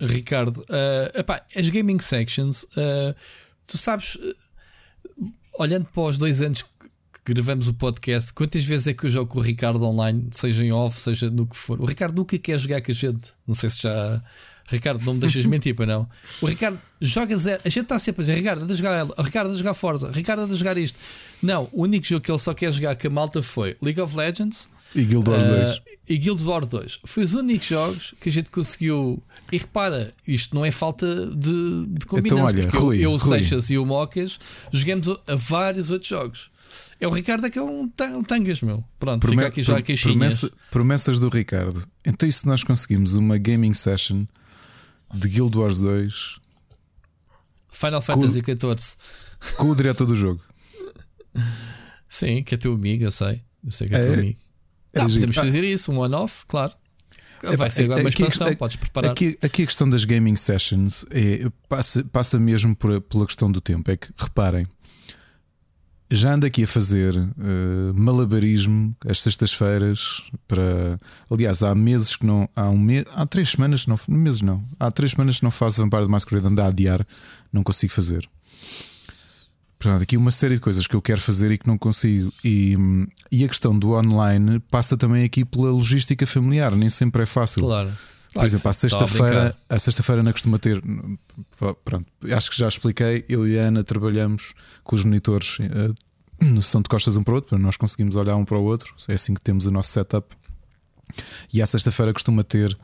Ricardo, 0.00 0.60
uh, 0.62 1.18
epá, 1.18 1.44
as 1.54 1.68
gaming 1.68 1.98
sections, 1.98 2.62
uh, 2.62 3.14
tu 3.66 3.76
sabes, 3.76 4.16
olhando 5.58 5.84
para 5.86 6.02
os 6.02 6.16
dois 6.16 6.40
anos 6.40 6.62
que 6.62 7.34
gravamos 7.34 7.68
o 7.68 7.74
podcast, 7.74 8.32
quantas 8.32 8.64
vezes 8.64 8.86
é 8.86 8.94
que 8.94 9.04
eu 9.04 9.10
jogo 9.10 9.30
com 9.30 9.40
o 9.40 9.42
Ricardo 9.42 9.84
online, 9.84 10.28
seja 10.30 10.64
em 10.64 10.72
off, 10.72 10.98
seja 10.98 11.28
no 11.28 11.46
que 11.46 11.56
for? 11.56 11.80
O 11.80 11.84
Ricardo 11.84 12.16
nunca 12.16 12.38
quer 12.38 12.58
jogar 12.58 12.80
com 12.80 12.90
a 12.90 12.94
gente, 12.94 13.32
não 13.46 13.54
sei 13.54 13.68
se 13.68 13.82
já. 13.82 14.22
Ricardo, 14.68 15.04
não 15.04 15.14
me 15.14 15.20
deixas 15.20 15.44
mentir, 15.46 15.74
para 15.74 15.86
não. 15.86 16.08
O 16.40 16.46
Ricardo 16.46 16.78
joga 17.00 17.36
zero. 17.36 17.60
A 17.64 17.68
gente 17.68 17.84
está 17.84 17.98
sempre 17.98 18.22
a 18.22 18.24
dizer: 18.24 18.36
Ricardo, 18.36 18.62
anda 18.62 18.72
a 18.72 18.76
jogar 18.76 18.92
ela, 18.92 19.14
Ricardo, 19.18 19.46
anda 19.46 19.54
a 19.54 19.58
jogar 19.58 19.74
Forza, 19.74 20.10
Ricardo, 20.10 20.42
anda 20.42 20.54
a 20.54 20.56
jogar 20.56 20.76
isto. 20.76 20.98
Não, 21.42 21.68
o 21.72 21.82
único 21.82 22.06
jogo 22.06 22.20
que 22.20 22.30
ele 22.30 22.38
só 22.38 22.54
quer 22.54 22.72
jogar 22.72 22.96
com 22.96 23.06
a 23.06 23.10
malta 23.10 23.42
foi 23.42 23.76
League 23.82 24.00
of 24.00 24.16
Legends 24.16 24.68
e 24.94 25.04
Guild 25.04 25.28
Wars 25.28 25.46
uh, 25.46 25.50
2. 25.50 25.82
E 26.08 26.18
Guild 26.18 26.44
Wars 26.44 26.68
2. 26.68 27.00
Foi 27.04 27.24
os 27.24 27.34
únicos 27.34 27.68
jogos 27.68 28.14
que 28.20 28.28
a 28.28 28.32
gente 28.32 28.50
conseguiu. 28.50 29.22
E 29.52 29.58
repara, 29.58 30.12
isto 30.26 30.54
não 30.54 30.64
é 30.64 30.70
falta 30.70 31.26
de, 31.26 31.86
de 31.88 32.06
combinação. 32.06 32.48
Então, 32.50 32.60
olha, 32.60 32.70
Rui, 32.70 32.98
eu, 33.04 33.12
o 33.12 33.18
Seixas 33.18 33.70
e 33.70 33.78
o 33.78 33.84
Mocas 33.84 34.38
jogamos 34.72 35.08
a 35.26 35.34
vários 35.34 35.90
outros 35.90 36.08
jogos. 36.08 36.50
É 37.00 37.06
o 37.06 37.10
Ricardo 37.10 37.48
que 37.50 37.58
é 37.58 37.62
um, 37.62 37.88
tangas, 38.26 38.60
meu. 38.60 38.82
Pronto, 38.98 39.20
Prome 39.20 39.44
aqui 39.44 39.62
já 39.62 39.78
a 39.78 39.82
queixinha. 39.82 40.14
Promessa, 40.14 40.50
promessas 40.70 41.18
do 41.18 41.28
Ricardo. 41.28 41.86
Então, 42.04 42.28
e 42.28 42.32
se 42.32 42.46
nós 42.46 42.64
conseguimos 42.64 43.14
uma 43.14 43.38
gaming 43.38 43.72
session 43.72 44.24
de 45.12 45.28
Guild 45.28 45.56
Wars 45.56 45.80
2 45.80 46.40
Final 47.70 48.02
Fantasy 48.02 48.40
XIV 48.40 48.96
com 49.56 49.70
o 49.70 49.74
diretor 49.74 50.06
do 50.06 50.16
jogo? 50.16 50.42
Sim, 52.08 52.42
que 52.42 52.54
é 52.54 52.58
teu 52.58 52.72
amigo, 52.72 53.04
eu 53.04 53.10
sei. 53.10 53.42
Eu 53.64 53.70
sei 53.70 53.86
que 53.86 53.94
é, 53.94 53.98
é 53.98 54.02
teu 54.02 54.12
amigo. 54.14 54.38
É, 54.92 55.00
podemos 55.00 55.36
fazer 55.36 55.62
isso, 55.64 55.92
um 55.92 55.98
on-off, 55.98 56.44
claro. 56.46 56.72
Vai 57.56 57.70
ser 57.70 57.84
agora 57.84 58.00
uma 58.00 58.08
expansão, 58.08 58.52
podes 58.56 58.76
preparar. 58.76 59.12
Aqui, 59.12 59.38
aqui, 59.40 59.62
a 59.62 59.66
questão 59.66 59.88
das 59.88 60.04
gaming 60.04 60.34
sessions 60.34 61.06
é, 61.10 61.48
passa, 61.68 62.02
passa 62.04 62.38
mesmo 62.38 62.74
por, 62.74 63.00
pela 63.02 63.26
questão 63.26 63.50
do 63.50 63.60
tempo. 63.60 63.90
É 63.90 63.96
que, 63.96 64.08
reparem, 64.16 64.66
já 66.10 66.34
ando 66.34 66.46
aqui 66.46 66.64
a 66.64 66.66
fazer 66.66 67.16
uh, 67.16 67.94
malabarismo 67.94 68.94
às 69.06 69.20
sextas-feiras 69.20 70.22
para. 70.46 70.98
Aliás, 71.30 71.62
há 71.62 71.74
meses 71.74 72.16
que 72.16 72.24
não. 72.24 72.48
Há, 72.56 72.70
um 72.70 72.86
há 73.14 73.26
três 73.26 73.50
semanas, 73.50 73.86
não, 73.86 73.98
meses 74.08 74.40
não. 74.40 74.62
Há 74.80 74.90
três 74.90 75.12
semanas 75.12 75.38
que 75.38 75.44
não 75.44 75.50
faço 75.50 75.82
Vampire 75.82 76.04
the 76.04 76.08
Masquerade, 76.08 76.46
ando 76.46 76.62
a 76.62 76.66
adiar, 76.66 77.06
não 77.52 77.62
consigo 77.62 77.92
fazer. 77.92 78.28
Portanto, 79.78 80.02
aqui 80.02 80.16
uma 80.16 80.30
série 80.30 80.54
de 80.54 80.60
coisas 80.60 80.86
que 80.86 80.96
eu 80.96 81.02
quero 81.02 81.20
fazer 81.20 81.52
e 81.52 81.58
que 81.58 81.66
não 81.66 81.78
consigo. 81.78 82.32
E, 82.42 82.76
e 83.30 83.44
a 83.44 83.48
questão 83.48 83.78
do 83.78 83.92
online 83.92 84.58
passa 84.70 84.96
também 84.96 85.24
aqui 85.24 85.44
pela 85.44 85.70
logística 85.70 86.26
familiar, 86.26 86.74
nem 86.74 86.88
sempre 86.88 87.22
é 87.22 87.26
fácil. 87.26 87.62
Claro. 87.62 87.92
Por 88.32 88.44
exemplo, 88.44 88.68
a 88.68 88.72
sexta-feira, 88.72 89.56
a 89.68 89.78
sexta-feira 89.78 90.22
não 90.22 90.32
costuma 90.32 90.58
ter. 90.58 90.82
Pronto, 91.84 92.06
acho 92.30 92.50
que 92.50 92.58
já 92.58 92.68
expliquei. 92.68 93.24
Eu 93.28 93.48
e 93.48 93.58
a 93.58 93.62
Ana 93.62 93.82
trabalhamos 93.82 94.54
com 94.84 94.94
os 94.94 95.04
monitores 95.04 95.58
uh, 95.58 95.94
no 96.44 96.62
São 96.62 96.82
de 96.82 96.88
costas 96.88 97.16
um 97.16 97.22
para 97.22 97.32
o 97.32 97.34
outro, 97.36 97.50
para 97.50 97.58
nós 97.58 97.76
conseguimos 97.76 98.16
olhar 98.16 98.36
um 98.36 98.44
para 98.44 98.58
o 98.58 98.64
outro. 98.64 98.94
É 99.08 99.14
assim 99.14 99.34
que 99.34 99.40
temos 99.40 99.66
o 99.66 99.70
nosso 99.70 99.90
setup. 99.90 100.36
E 101.52 101.62
à 101.62 101.66
sexta-feira 101.66 102.12
costuma 102.12 102.44
ter 102.44 102.76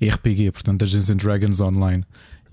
RPG, 0.00 0.52
portanto, 0.52 0.80
Dungeons 0.80 1.10
and 1.10 1.16
Dragons 1.16 1.60
online. 1.60 2.04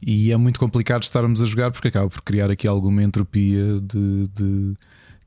E 0.02 0.32
é 0.32 0.38
muito 0.38 0.60
complicado 0.60 1.04
estarmos 1.04 1.42
a 1.42 1.46
jogar 1.46 1.72
porque 1.72 1.90
acaba 1.90 2.10
por 2.10 2.22
criar 2.22 2.50
aqui 2.50 2.68
alguma 2.68 3.04
entropia 3.04 3.80
de, 3.82 4.28
de 4.30 4.74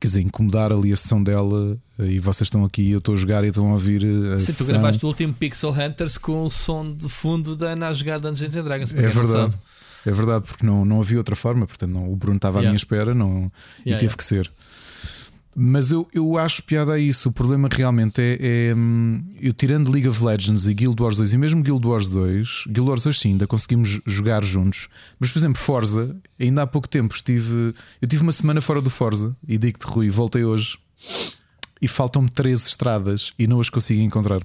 quer 0.02 0.08
dizer, 0.08 0.20
incomodar 0.22 0.72
ali 0.72 0.92
a 0.92 0.96
sessão 0.96 1.22
dela 1.22 1.78
e 1.96 2.18
vocês 2.18 2.46
estão 2.46 2.64
aqui, 2.64 2.90
eu 2.90 2.98
estou 2.98 3.14
a 3.14 3.16
jogar 3.16 3.44
e 3.44 3.48
estão 3.48 3.68
a 3.68 3.72
ouvir. 3.74 4.04
A 4.34 4.40
Sim, 4.40 4.52
tu 4.52 4.64
gravaste 4.64 5.04
o 5.04 5.08
último 5.08 5.32
Pixel 5.32 5.70
Hunters 5.70 6.18
com 6.18 6.44
o 6.44 6.50
som 6.50 6.92
de 6.92 7.08
fundo 7.08 7.54
da 7.54 7.68
Ana 7.68 7.86
a 7.86 7.92
jogar 7.92 8.18
Dungeons 8.18 8.56
and 8.56 8.64
Dragons. 8.64 8.92
É 8.92 9.08
verdade, 9.08 9.56
é 10.04 10.10
verdade, 10.10 10.44
porque 10.44 10.66
não, 10.66 10.84
não 10.84 10.98
havia 10.98 11.18
outra 11.18 11.36
forma, 11.36 11.68
portanto, 11.68 11.92
não, 11.92 12.12
o 12.12 12.16
Bruno 12.16 12.34
estava 12.34 12.58
yeah. 12.58 12.68
à 12.68 12.72
minha 12.72 12.76
espera 12.76 13.14
não, 13.14 13.28
yeah, 13.28 13.52
e 13.78 13.92
teve 13.92 14.06
yeah. 14.06 14.16
que 14.16 14.24
ser. 14.24 14.50
Mas 15.54 15.90
eu, 15.90 16.08
eu 16.14 16.38
acho 16.38 16.62
piada 16.62 16.94
a 16.94 16.98
isso. 16.98 17.28
O 17.28 17.32
problema 17.32 17.68
realmente 17.70 18.20
é, 18.20 18.38
é, 18.70 18.74
hum, 18.74 19.22
Eu 19.40 19.52
tirando 19.52 19.90
League 19.90 20.08
of 20.08 20.24
Legends 20.24 20.66
e 20.66 20.72
Guild 20.72 21.00
Wars 21.02 21.18
2 21.18 21.34
e 21.34 21.38
mesmo 21.38 21.62
Guild 21.62 21.86
Wars 21.86 22.08
2, 22.08 22.64
Guild 22.68 22.88
Wars 22.88 23.02
2 23.02 23.16
sim, 23.18 23.32
ainda 23.32 23.46
conseguimos 23.46 24.00
jogar 24.06 24.42
juntos. 24.42 24.88
Mas, 25.20 25.30
por 25.30 25.38
exemplo, 25.38 25.60
Forza, 25.60 26.16
ainda 26.40 26.62
há 26.62 26.66
pouco 26.66 26.88
tempo 26.88 27.14
estive. 27.14 27.74
Eu 28.00 28.08
tive 28.08 28.22
uma 28.22 28.32
semana 28.32 28.60
fora 28.60 28.80
do 28.80 28.88
Forza 28.88 29.36
e 29.46 29.58
digo-te, 29.58 29.84
Rui, 29.86 30.08
voltei 30.08 30.44
hoje 30.44 30.78
e 31.80 31.88
faltam-me 31.88 32.30
três 32.30 32.66
estradas 32.66 33.32
e 33.38 33.46
não 33.46 33.60
as 33.60 33.68
consigo 33.68 34.00
encontrar. 34.00 34.40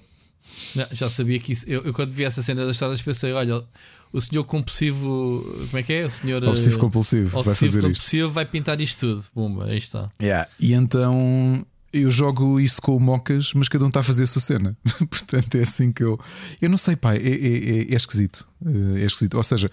Já 0.91 1.10
sabia 1.10 1.39
que 1.39 1.53
isso. 1.53 1.66
Eu, 1.68 1.84
eu 1.84 1.93
quando 1.93 2.12
vi 2.12 2.26
essa 2.26 2.41
cena 2.41 2.66
das 2.66 2.76
estradas 2.76 3.01
pensei, 3.01 3.32
olha, 3.32 3.64
o 4.12 4.22
senhor 4.22 4.43
compulsivo, 4.43 5.43
como 5.70 5.78
é 5.78 5.84
que 5.84 5.93
é? 5.93 6.05
O 6.05 6.12
senhor 6.12 6.43
obsessivo 6.43 6.80
compulsivo, 6.80 7.43
vai 7.43 7.55
fazer 7.55 7.82
compulsivo 7.82 8.28
isto. 8.28 8.34
vai 8.34 8.45
pintar 8.45 8.80
isto 8.82 8.99
tudo. 8.99 9.26
Bumba, 9.36 9.66
aí 9.66 9.78
está. 9.78 10.10
Yeah. 10.22 10.47
E 10.60 10.74
então 10.74 11.66
eu 11.91 12.12
jogo 12.12 12.60
isso 12.60 12.82
com 12.82 12.95
o 12.95 12.99
Mocas, 12.99 13.53
mas 13.53 13.70
cada 13.70 13.86
um 13.86 13.88
está 13.88 14.01
a 14.01 14.03
fazer 14.03 14.24
a 14.24 14.28
sua 14.28 14.41
cena. 14.41 14.78
Portanto, 15.10 15.55
é 15.55 15.62
assim 15.62 15.91
que 15.91 16.03
eu. 16.03 16.20
Eu 16.62 16.70
não 16.70 16.78
sei, 16.78 16.95
pai, 16.95 17.18
é, 17.18 17.30
é, 17.30 17.80
é, 17.82 17.93
é 17.93 17.95
esquisito. 17.95 18.47
É 18.95 19.05
esquisito. 19.05 19.36
Ou 19.36 19.43
seja, 19.43 19.70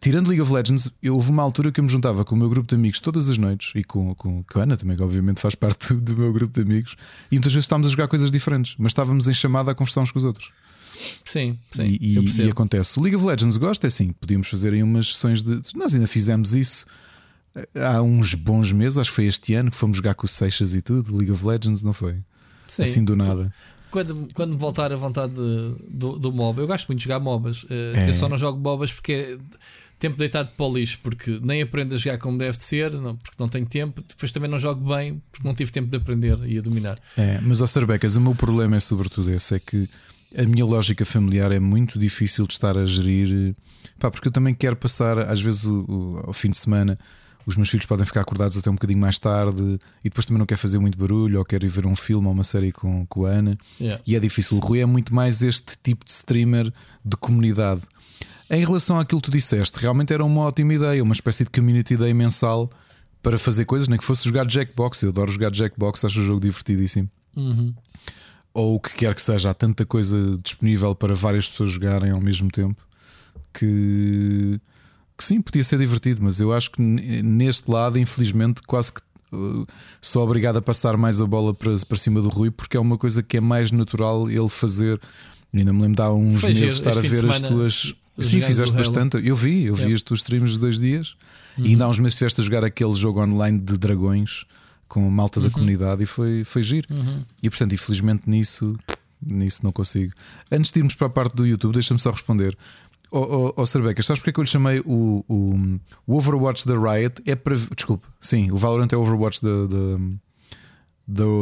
tirando 0.00 0.28
League 0.28 0.40
of 0.40 0.52
Legends, 0.52 0.90
eu 1.02 1.14
houve 1.14 1.30
uma 1.30 1.42
altura 1.42 1.70
que 1.70 1.80
eu 1.80 1.84
me 1.84 1.90
juntava 1.90 2.24
com 2.24 2.34
o 2.34 2.38
meu 2.38 2.48
grupo 2.48 2.68
de 2.68 2.74
amigos 2.74 3.00
todas 3.00 3.28
as 3.28 3.36
noites 3.36 3.72
e 3.74 3.84
com, 3.84 4.14
com, 4.14 4.42
com 4.42 4.58
a 4.58 4.62
Ana 4.62 4.76
também, 4.76 4.96
que 4.96 5.02
obviamente 5.02 5.40
faz 5.40 5.54
parte 5.54 5.92
do 5.94 6.16
meu 6.16 6.32
grupo 6.32 6.52
de 6.52 6.62
amigos, 6.62 6.96
e 7.30 7.34
muitas 7.34 7.52
vezes 7.52 7.64
estávamos 7.64 7.88
a 7.88 7.90
jogar 7.90 8.08
coisas 8.08 8.30
diferentes, 8.30 8.74
mas 8.78 8.90
estávamos 8.90 9.28
em 9.28 9.34
chamada 9.34 9.70
a 9.70 9.74
conversar 9.74 10.00
uns 10.00 10.10
com 10.10 10.18
os 10.18 10.24
outros. 10.24 10.50
Sim, 11.24 11.58
sim. 11.70 11.98
E, 12.00 12.18
e, 12.18 12.42
e, 12.46 12.50
acontece. 12.50 12.98
O 12.98 13.02
League 13.02 13.16
of 13.16 13.24
Legends 13.24 13.56
gosta, 13.56 13.86
é 13.86 13.88
assim, 13.88 14.12
podíamos 14.12 14.48
fazer 14.48 14.72
aí 14.72 14.82
umas 14.82 15.14
sessões 15.14 15.42
de. 15.42 15.60
Nós 15.74 15.94
ainda 15.94 16.06
fizemos 16.06 16.54
isso 16.54 16.86
eh, 17.54 17.84
há 17.84 18.02
uns 18.02 18.34
bons 18.34 18.72
meses, 18.72 18.98
acho 18.98 19.10
que 19.10 19.16
foi 19.16 19.26
este 19.26 19.54
ano, 19.54 19.70
que 19.70 19.76
fomos 19.76 19.96
jogar 19.96 20.14
com 20.14 20.26
os 20.26 20.32
Seixas 20.32 20.74
e 20.74 20.82
tudo. 20.82 21.16
League 21.16 21.32
of 21.32 21.46
Legends, 21.46 21.82
não 21.82 21.92
foi? 21.92 22.18
Sim. 22.66 22.82
Assim 22.82 23.04
do 23.04 23.16
nada. 23.16 23.52
Quando, 23.90 24.28
quando 24.32 24.52
me 24.52 24.58
voltar 24.58 24.90
a 24.90 24.96
vontade 24.96 25.34
de, 25.34 25.74
do, 25.90 26.18
do 26.18 26.32
MOB, 26.32 26.60
eu 26.60 26.66
gosto 26.66 26.86
muito 26.88 27.00
de 27.00 27.04
jogar 27.04 27.20
MOBas. 27.20 27.66
Eh, 27.68 27.92
é. 27.94 28.08
Eu 28.08 28.14
só 28.14 28.28
não 28.28 28.38
jogo 28.38 28.58
MOBas 28.58 28.92
porque 28.92 29.12
é 29.12 29.38
tempo 29.98 30.16
deitado 30.16 30.50
para 30.56 30.66
o 30.66 30.74
lixo, 30.74 30.98
porque 31.00 31.38
nem 31.42 31.62
aprendo 31.62 31.94
a 31.94 31.98
jogar 31.98 32.18
como 32.18 32.36
deve 32.36 32.56
de 32.56 32.62
ser, 32.64 32.90
não, 32.92 33.14
porque 33.14 33.36
não 33.38 33.48
tenho 33.48 33.66
tempo. 33.66 34.02
Depois 34.08 34.32
também 34.32 34.50
não 34.50 34.58
jogo 34.58 34.92
bem, 34.92 35.22
porque 35.30 35.46
não 35.46 35.54
tive 35.54 35.70
tempo 35.70 35.88
de 35.88 35.96
aprender 35.96 36.38
e 36.44 36.58
a 36.58 36.60
dominar. 36.60 36.98
É, 37.16 37.38
mas 37.40 37.60
ao 37.60 37.66
Serbecas, 37.66 38.16
o 38.16 38.20
meu 38.20 38.34
problema 38.34 38.76
é 38.76 38.80
sobretudo 38.80 39.30
esse: 39.30 39.54
é 39.54 39.60
que 39.60 39.88
a 40.36 40.44
minha 40.44 40.64
lógica 40.64 41.04
familiar 41.04 41.52
é 41.52 41.60
muito 41.60 41.98
difícil 41.98 42.46
de 42.46 42.52
estar 42.52 42.76
a 42.76 42.86
gerir, 42.86 43.54
pá, 43.98 44.10
porque 44.10 44.28
eu 44.28 44.32
também 44.32 44.54
quero 44.54 44.76
passar, 44.76 45.18
às 45.18 45.40
vezes, 45.40 45.64
o, 45.64 46.22
ao 46.24 46.32
fim 46.32 46.50
de 46.50 46.56
semana. 46.56 46.96
Os 47.44 47.56
meus 47.56 47.68
filhos 47.68 47.86
podem 47.86 48.06
ficar 48.06 48.20
acordados 48.20 48.56
até 48.56 48.70
um 48.70 48.74
bocadinho 48.74 49.00
mais 49.00 49.18
tarde 49.18 49.78
e 50.04 50.08
depois 50.08 50.24
também 50.24 50.38
não 50.38 50.46
quer 50.46 50.56
fazer 50.56 50.78
muito 50.78 50.96
barulho 50.96 51.40
ou 51.40 51.44
quer 51.44 51.64
ir 51.64 51.68
ver 51.68 51.86
um 51.86 51.96
filme 51.96 52.26
ou 52.28 52.32
uma 52.32 52.44
série 52.44 52.70
com, 52.70 53.04
com 53.06 53.26
a 53.26 53.30
Ana. 53.30 53.58
Yeah. 53.80 54.00
E 54.06 54.14
é 54.14 54.20
difícil. 54.20 54.58
O 54.58 54.60
Rui 54.60 54.78
é 54.78 54.86
muito 54.86 55.12
mais 55.12 55.42
este 55.42 55.76
tipo 55.82 56.04
de 56.04 56.12
streamer 56.12 56.72
de 57.04 57.16
comunidade. 57.16 57.82
Em 58.48 58.64
relação 58.64 59.00
àquilo 59.00 59.20
que 59.20 59.28
tu 59.28 59.32
disseste, 59.32 59.80
realmente 59.80 60.12
era 60.12 60.24
uma 60.24 60.42
ótima 60.42 60.74
ideia, 60.74 61.02
uma 61.02 61.14
espécie 61.14 61.42
de 61.42 61.50
community 61.50 61.96
day 61.96 62.14
mensal 62.14 62.70
para 63.22 63.38
fazer 63.38 63.64
coisas, 63.64 63.88
nem 63.88 63.98
que 63.98 64.04
fosse 64.04 64.24
jogar 64.24 64.48
Jackbox. 64.48 65.02
Eu 65.02 65.08
adoro 65.08 65.32
jogar 65.32 65.52
Jackbox, 65.52 66.04
acho 66.04 66.20
o 66.20 66.24
jogo 66.24 66.40
divertidíssimo. 66.40 67.08
Uhum. 67.36 67.74
Ou 68.54 68.74
o 68.74 68.80
que 68.80 68.94
quer 68.94 69.14
que 69.14 69.22
seja, 69.22 69.50
há 69.50 69.54
tanta 69.54 69.84
coisa 69.86 70.38
disponível 70.42 70.94
para 70.94 71.14
várias 71.14 71.48
pessoas 71.48 71.70
jogarem 71.70 72.10
ao 72.10 72.20
mesmo 72.20 72.50
tempo 72.50 72.82
que, 73.52 74.60
que 75.16 75.24
sim, 75.24 75.40
podia 75.40 75.62
ser 75.62 75.78
divertido, 75.78 76.22
mas 76.22 76.40
eu 76.40 76.52
acho 76.52 76.70
que 76.70 76.80
neste 76.80 77.70
lado, 77.70 77.98
infelizmente, 77.98 78.62
quase 78.62 78.92
que 78.92 79.00
uh, 79.32 79.66
sou 80.00 80.24
obrigado 80.24 80.56
a 80.56 80.62
passar 80.62 80.96
mais 80.96 81.20
a 81.20 81.26
bola 81.26 81.52
para, 81.52 81.76
para 81.86 81.98
cima 81.98 82.20
do 82.20 82.28
Rui, 82.28 82.50
porque 82.50 82.76
é 82.76 82.80
uma 82.80 82.96
coisa 82.96 83.22
que 83.22 83.36
é 83.36 83.40
mais 83.40 83.70
natural 83.70 84.30
ele 84.30 84.48
fazer. 84.48 85.00
ainda 85.52 85.72
me 85.72 85.82
lembro 85.82 85.96
de 85.96 86.02
há 86.02 86.10
uns 86.10 86.40
Foi 86.40 86.54
meses 86.54 86.76
estar 86.76 86.96
a 86.96 87.00
ver 87.00 87.28
as 87.28 87.40
tuas. 87.40 87.94
Sim, 88.18 88.42
fizeste 88.42 88.76
bastante. 88.76 89.16
Eu 89.26 89.34
vi, 89.34 89.64
eu 89.64 89.74
vi 89.74 89.94
as 89.94 90.02
tuas 90.02 90.20
streams 90.20 90.52
de 90.52 90.58
dois 90.58 90.78
dias 90.78 91.14
uhum. 91.56 91.64
e 91.64 91.68
ainda 91.70 91.86
há 91.86 91.88
uns 91.88 91.98
meses 91.98 92.14
estiveste 92.14 92.42
a 92.42 92.44
jogar 92.44 92.64
aquele 92.64 92.92
jogo 92.92 93.22
online 93.22 93.58
de 93.58 93.78
dragões 93.78 94.44
com 94.92 95.06
a 95.06 95.10
malta 95.10 95.40
da 95.40 95.46
uhum. 95.46 95.52
comunidade 95.52 96.02
e 96.02 96.06
foi, 96.06 96.44
foi 96.44 96.62
giro. 96.62 96.86
Uhum. 96.90 97.24
E 97.42 97.48
portanto, 97.48 97.72
infelizmente 97.72 98.28
nisso, 98.28 98.78
nisso 99.22 99.64
não 99.64 99.72
consigo. 99.72 100.12
Antes 100.50 100.70
de 100.70 100.80
irmos 100.80 100.94
para 100.94 101.06
a 101.06 101.10
parte 101.10 101.34
do 101.34 101.46
YouTube, 101.46 101.72
deixa-me 101.72 101.98
só 101.98 102.10
responder. 102.10 102.54
Ó 103.10 103.18
oh, 103.18 103.54
oh, 103.56 103.62
oh, 103.62 103.64
sabes 103.64 103.94
porque 104.18 104.28
é 104.28 104.32
que 104.34 104.40
eu 104.40 104.44
lhe 104.44 104.50
chamei 104.50 104.80
o, 104.80 105.24
o, 105.26 105.78
o, 106.06 106.14
Overwatch 106.14 106.66
da 106.66 106.74
Riot? 106.74 107.22
É 107.24 107.34
para. 107.34 107.56
Desculpe, 107.74 108.06
sim, 108.20 108.52
o 108.52 108.58
Valorant 108.58 108.88
é 108.92 108.96
o 108.96 109.00
Overwatch 109.00 109.40
da, 109.42 109.66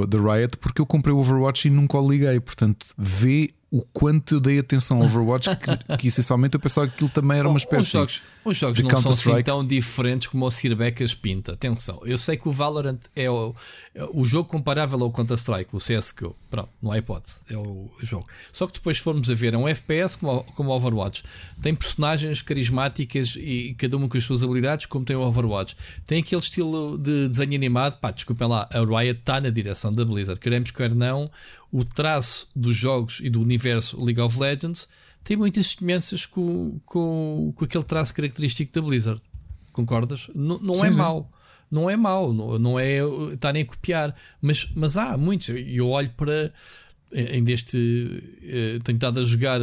da, 0.06 0.18
Riot, 0.18 0.56
porque 0.58 0.80
eu 0.80 0.86
comprei 0.86 1.12
o 1.12 1.18
Overwatch 1.18 1.66
e 1.66 1.72
nunca 1.72 1.98
o 1.98 2.08
liguei. 2.08 2.38
Portanto, 2.38 2.86
vê 2.96 3.50
o 3.68 3.82
quanto 3.92 4.34
eu 4.34 4.40
dei 4.40 4.60
atenção 4.60 4.98
ao 4.98 5.04
Overwatch 5.04 5.48
que, 5.56 5.96
que 5.96 6.06
essencialmente 6.06 6.54
eu 6.54 6.60
pensava 6.60 6.86
que 6.86 6.94
aquilo 6.94 7.10
também 7.10 7.38
era 7.38 7.48
uma 7.48 7.58
espécie 7.58 7.82
os 7.82 7.90
jogos, 7.90 8.22
os 8.44 8.56
jogos 8.56 8.80
não 8.80 8.90
são 9.02 9.12
assim 9.12 9.42
tão 9.42 9.66
diferentes 9.66 10.28
como 10.28 10.46
o 10.46 10.50
Sir 10.50 10.74
Becas 10.74 11.14
pinta. 11.14 11.52
Atenção, 11.52 12.00
eu 12.04 12.16
sei 12.16 12.36
que 12.36 12.48
o 12.48 12.52
Valorant 12.52 13.00
é 13.14 13.30
o, 13.30 13.54
é 13.94 14.04
o 14.12 14.24
jogo 14.24 14.48
comparável 14.48 15.02
ao 15.02 15.10
Counter-Strike, 15.10 15.74
o 15.74 15.78
CSGO. 15.78 16.34
Pronto, 16.48 16.70
não 16.82 16.90
há 16.90 16.98
hipótese, 16.98 17.40
é 17.50 17.56
o 17.56 17.90
jogo. 18.00 18.26
Só 18.52 18.66
que 18.66 18.74
depois 18.74 18.98
formos 18.98 19.30
a 19.30 19.34
ver, 19.34 19.54
é 19.54 19.58
um 19.58 19.68
FPS 19.68 20.16
como, 20.16 20.42
como 20.56 20.70
o 20.70 20.74
Overwatch. 20.74 21.22
Tem 21.60 21.74
personagens 21.74 22.40
carismáticas 22.40 23.36
e 23.36 23.74
cada 23.78 23.96
uma 23.96 24.08
com 24.08 24.16
as 24.16 24.24
suas 24.24 24.42
habilidades, 24.42 24.86
como 24.86 25.04
tem 25.04 25.16
o 25.16 25.20
Overwatch. 25.20 25.76
Tem 26.06 26.20
aquele 26.20 26.40
estilo 26.40 26.96
de 26.96 27.28
desenho 27.28 27.54
animado. 27.54 27.98
Pá, 27.98 28.10
desculpem 28.10 28.48
lá, 28.48 28.68
a 28.72 28.78
Riot 28.78 29.20
está 29.20 29.40
na 29.40 29.50
direção 29.50 29.92
da 29.92 30.04
Blizzard. 30.04 30.40
Queremos, 30.40 30.70
quer 30.70 30.94
não, 30.94 31.30
o 31.70 31.84
traço 31.84 32.48
dos 32.56 32.74
jogos 32.74 33.20
e 33.22 33.28
do 33.28 33.40
universo 33.40 34.02
League 34.02 34.20
of 34.20 34.38
Legends 34.38 34.88
tem 35.24 35.36
muitas 35.36 35.68
semelhanças 35.68 36.26
com, 36.26 36.80
com, 36.84 37.52
com 37.54 37.64
aquele 37.64 37.84
traço 37.84 38.14
característico 38.14 38.72
da 38.72 38.80
Blizzard. 38.80 39.22
Concordas? 39.72 40.28
N 40.34 40.58
não 40.60 40.74
sim, 40.74 40.86
é 40.86 40.92
sim. 40.92 40.98
mau. 40.98 41.32
Não 41.70 41.88
é 41.88 41.96
mau, 41.96 42.32
não, 42.32 42.58
não 42.58 42.80
é 42.80 42.98
estarem 43.32 43.62
a 43.62 43.66
copiar, 43.66 44.14
mas, 44.42 44.68
mas 44.74 44.96
há 44.96 45.16
muitos. 45.16 45.50
Eu 45.50 45.88
olho 45.88 46.10
para 46.10 46.52
em 47.12 47.42
deste 47.42 48.22
eh, 48.42 48.78
tenho 48.84 48.96
estado 48.96 49.18
a 49.18 49.22
jogar 49.24 49.60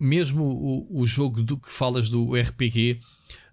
mesmo 0.00 0.42
o, 0.42 1.00
o 1.00 1.06
jogo 1.06 1.42
do 1.42 1.58
que 1.58 1.70
falas 1.70 2.08
do 2.08 2.34
RPG 2.34 3.00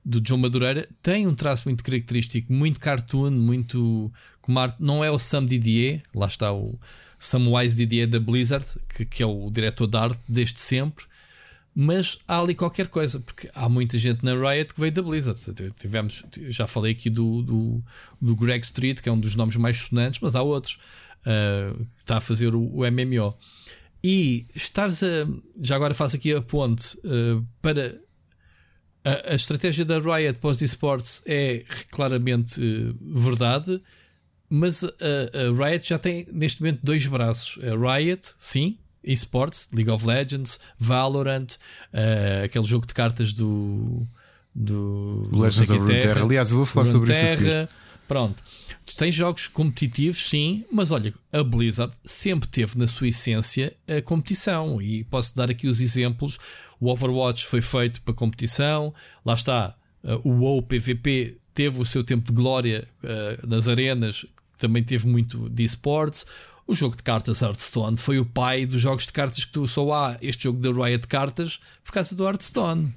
do 0.06 0.22
João 0.26 0.40
Madureira 0.40 0.88
tem 1.04 1.28
um 1.28 1.36
traço 1.36 1.68
muito 1.68 1.84
característico, 1.84 2.52
muito 2.54 2.80
cartoon, 2.80 3.32
muito 3.32 4.12
como 4.42 4.60
arte, 4.60 4.78
não 4.80 5.04
é 5.04 5.12
o 5.12 5.20
Sam 5.20 5.46
Didier, 5.46 6.02
lá 6.14 6.28
está 6.28 6.54
o, 6.54 6.80
Samwise 7.20 7.76
Didier 7.76 8.08
da 8.08 8.20
Blizzard, 8.20 8.66
que, 8.88 9.06
que 9.06 9.24
é 9.24 9.26
o 9.26 9.50
diretor 9.50 9.88
de 9.88 9.98
arte 9.98 10.20
desde 10.28 10.60
sempre, 10.60 11.06
mas 11.78 12.18
há 12.26 12.40
ali 12.40 12.56
qualquer 12.56 12.88
coisa, 12.88 13.20
porque 13.20 13.50
há 13.54 13.68
muita 13.68 13.98
gente 13.98 14.24
na 14.24 14.34
Riot 14.34 14.74
que 14.74 14.80
veio 14.80 14.94
da 14.94 15.02
Blizzard. 15.02 15.38
Tivemos, 15.78 16.24
já 16.48 16.66
falei 16.66 16.94
aqui 16.94 17.10
do, 17.10 17.42
do, 17.42 17.84
do 18.22 18.34
Greg 18.34 18.64
Street, 18.64 19.02
que 19.02 19.10
é 19.10 19.12
um 19.12 19.20
dos 19.20 19.36
nomes 19.36 19.58
mais 19.58 19.78
sonantes, 19.78 20.22
mas 20.22 20.36
há 20.36 20.42
outros 20.42 20.80
uh, 21.22 21.76
que 21.76 22.00
está 22.00 22.18
a 22.18 22.22
fazer 22.22 22.56
o, 22.56 22.62
o, 22.62 22.90
MMO. 22.90 23.38
E 24.02 24.46
estares 24.56 25.04
a. 25.04 25.28
Já 25.62 25.76
agora 25.76 25.94
faço 25.94 26.16
aqui 26.16 26.34
a 26.34 26.42
ponte 26.42 26.98
uh, 27.00 27.46
para. 27.62 28.00
A, 29.04 29.34
a, 29.34 29.36
estratégia 29.36 29.84
da 29.84 30.00
Riot 30.00 30.40
para 30.40 30.50
os 30.50 30.62
esportes 30.62 31.22
é 31.26 31.66
claramente 31.92 32.60
uh, 32.60 33.20
verdade 33.22 33.82
mas 34.50 34.84
a, 34.84 34.90
a, 34.90 35.70
Riot 35.70 35.90
já 35.90 36.00
tem 36.00 36.26
neste 36.32 36.62
momento 36.62 36.80
dois 36.84 37.06
braços. 37.08 37.60
A 37.64 37.98
Riot, 37.98 38.34
sim, 38.38 38.78
esports, 39.06 39.70
League 39.74 39.90
of 39.90 40.06
Legends, 40.06 40.60
Valorant, 40.78 41.48
uh, 41.94 42.46
aquele 42.46 42.66
jogo 42.66 42.86
de 42.86 42.94
cartas 42.94 43.34
do. 43.34 44.06
do 44.54 45.30
Legends 45.32 45.70
of 45.70 45.80
Runeterra. 45.80 46.24
Aliás, 46.24 46.52
eu 46.52 46.58
vou 46.58 46.66
falar 46.66 46.86
sobre 46.86 47.12
isso 47.12 47.24
a 47.24 47.28
seguir. 47.28 47.70
Pronto. 48.08 48.44
Tu 48.86 48.96
tens 48.96 49.16
jogos 49.16 49.48
competitivos, 49.48 50.30
sim, 50.30 50.64
mas 50.72 50.92
olha, 50.92 51.12
a 51.34 51.44
Blizzard 51.44 51.92
sempre 52.04 52.48
teve 52.48 52.78
na 52.78 52.86
sua 52.86 53.08
essência 53.08 53.76
a 53.88 54.02
competição. 54.02 54.80
E 54.82 55.04
posso 55.06 55.36
dar 55.36 55.50
aqui 55.50 55.68
os 55.68 55.82
exemplos. 55.82 56.38
O 56.80 56.90
Overwatch 56.90 57.46
foi 57.46 57.62
feito 57.62 58.02
para 58.04 58.14
competição, 58.14 58.94
lá 59.26 59.34
está. 59.34 59.76
Uh, 60.04 60.30
o 60.30 60.32
WoW 60.42 60.62
PVP 60.62 61.38
teve 61.54 61.82
o 61.82 61.86
seu 61.86 62.04
tempo 62.04 62.28
de 62.28 62.34
glória 62.34 62.88
uh, 63.04 63.48
nas 63.48 63.68
arenas, 63.68 64.26
também 64.58 64.84
teve 64.84 65.08
muito 65.08 65.50
de 65.50 65.64
esportes. 65.64 66.26
O 66.68 66.74
jogo 66.74 66.96
de 66.98 67.04
cartas 67.04 67.42
Hearthstone 67.42 67.96
foi 67.96 68.20
o 68.20 68.26
pai 68.26 68.66
dos 68.66 68.82
jogos 68.82 69.06
de 69.06 69.14
cartas 69.14 69.46
que 69.46 69.52
tu 69.52 69.68
só 69.68 69.92
há 69.94 70.18
este 70.22 70.46
jogo 70.46 70.60
da 70.60 70.72
Riot 70.72 71.08
Cartas 71.08 71.60
por 71.84 71.92
causa 71.92 72.16
do 72.16 72.26
Hearthstone. 72.26 72.94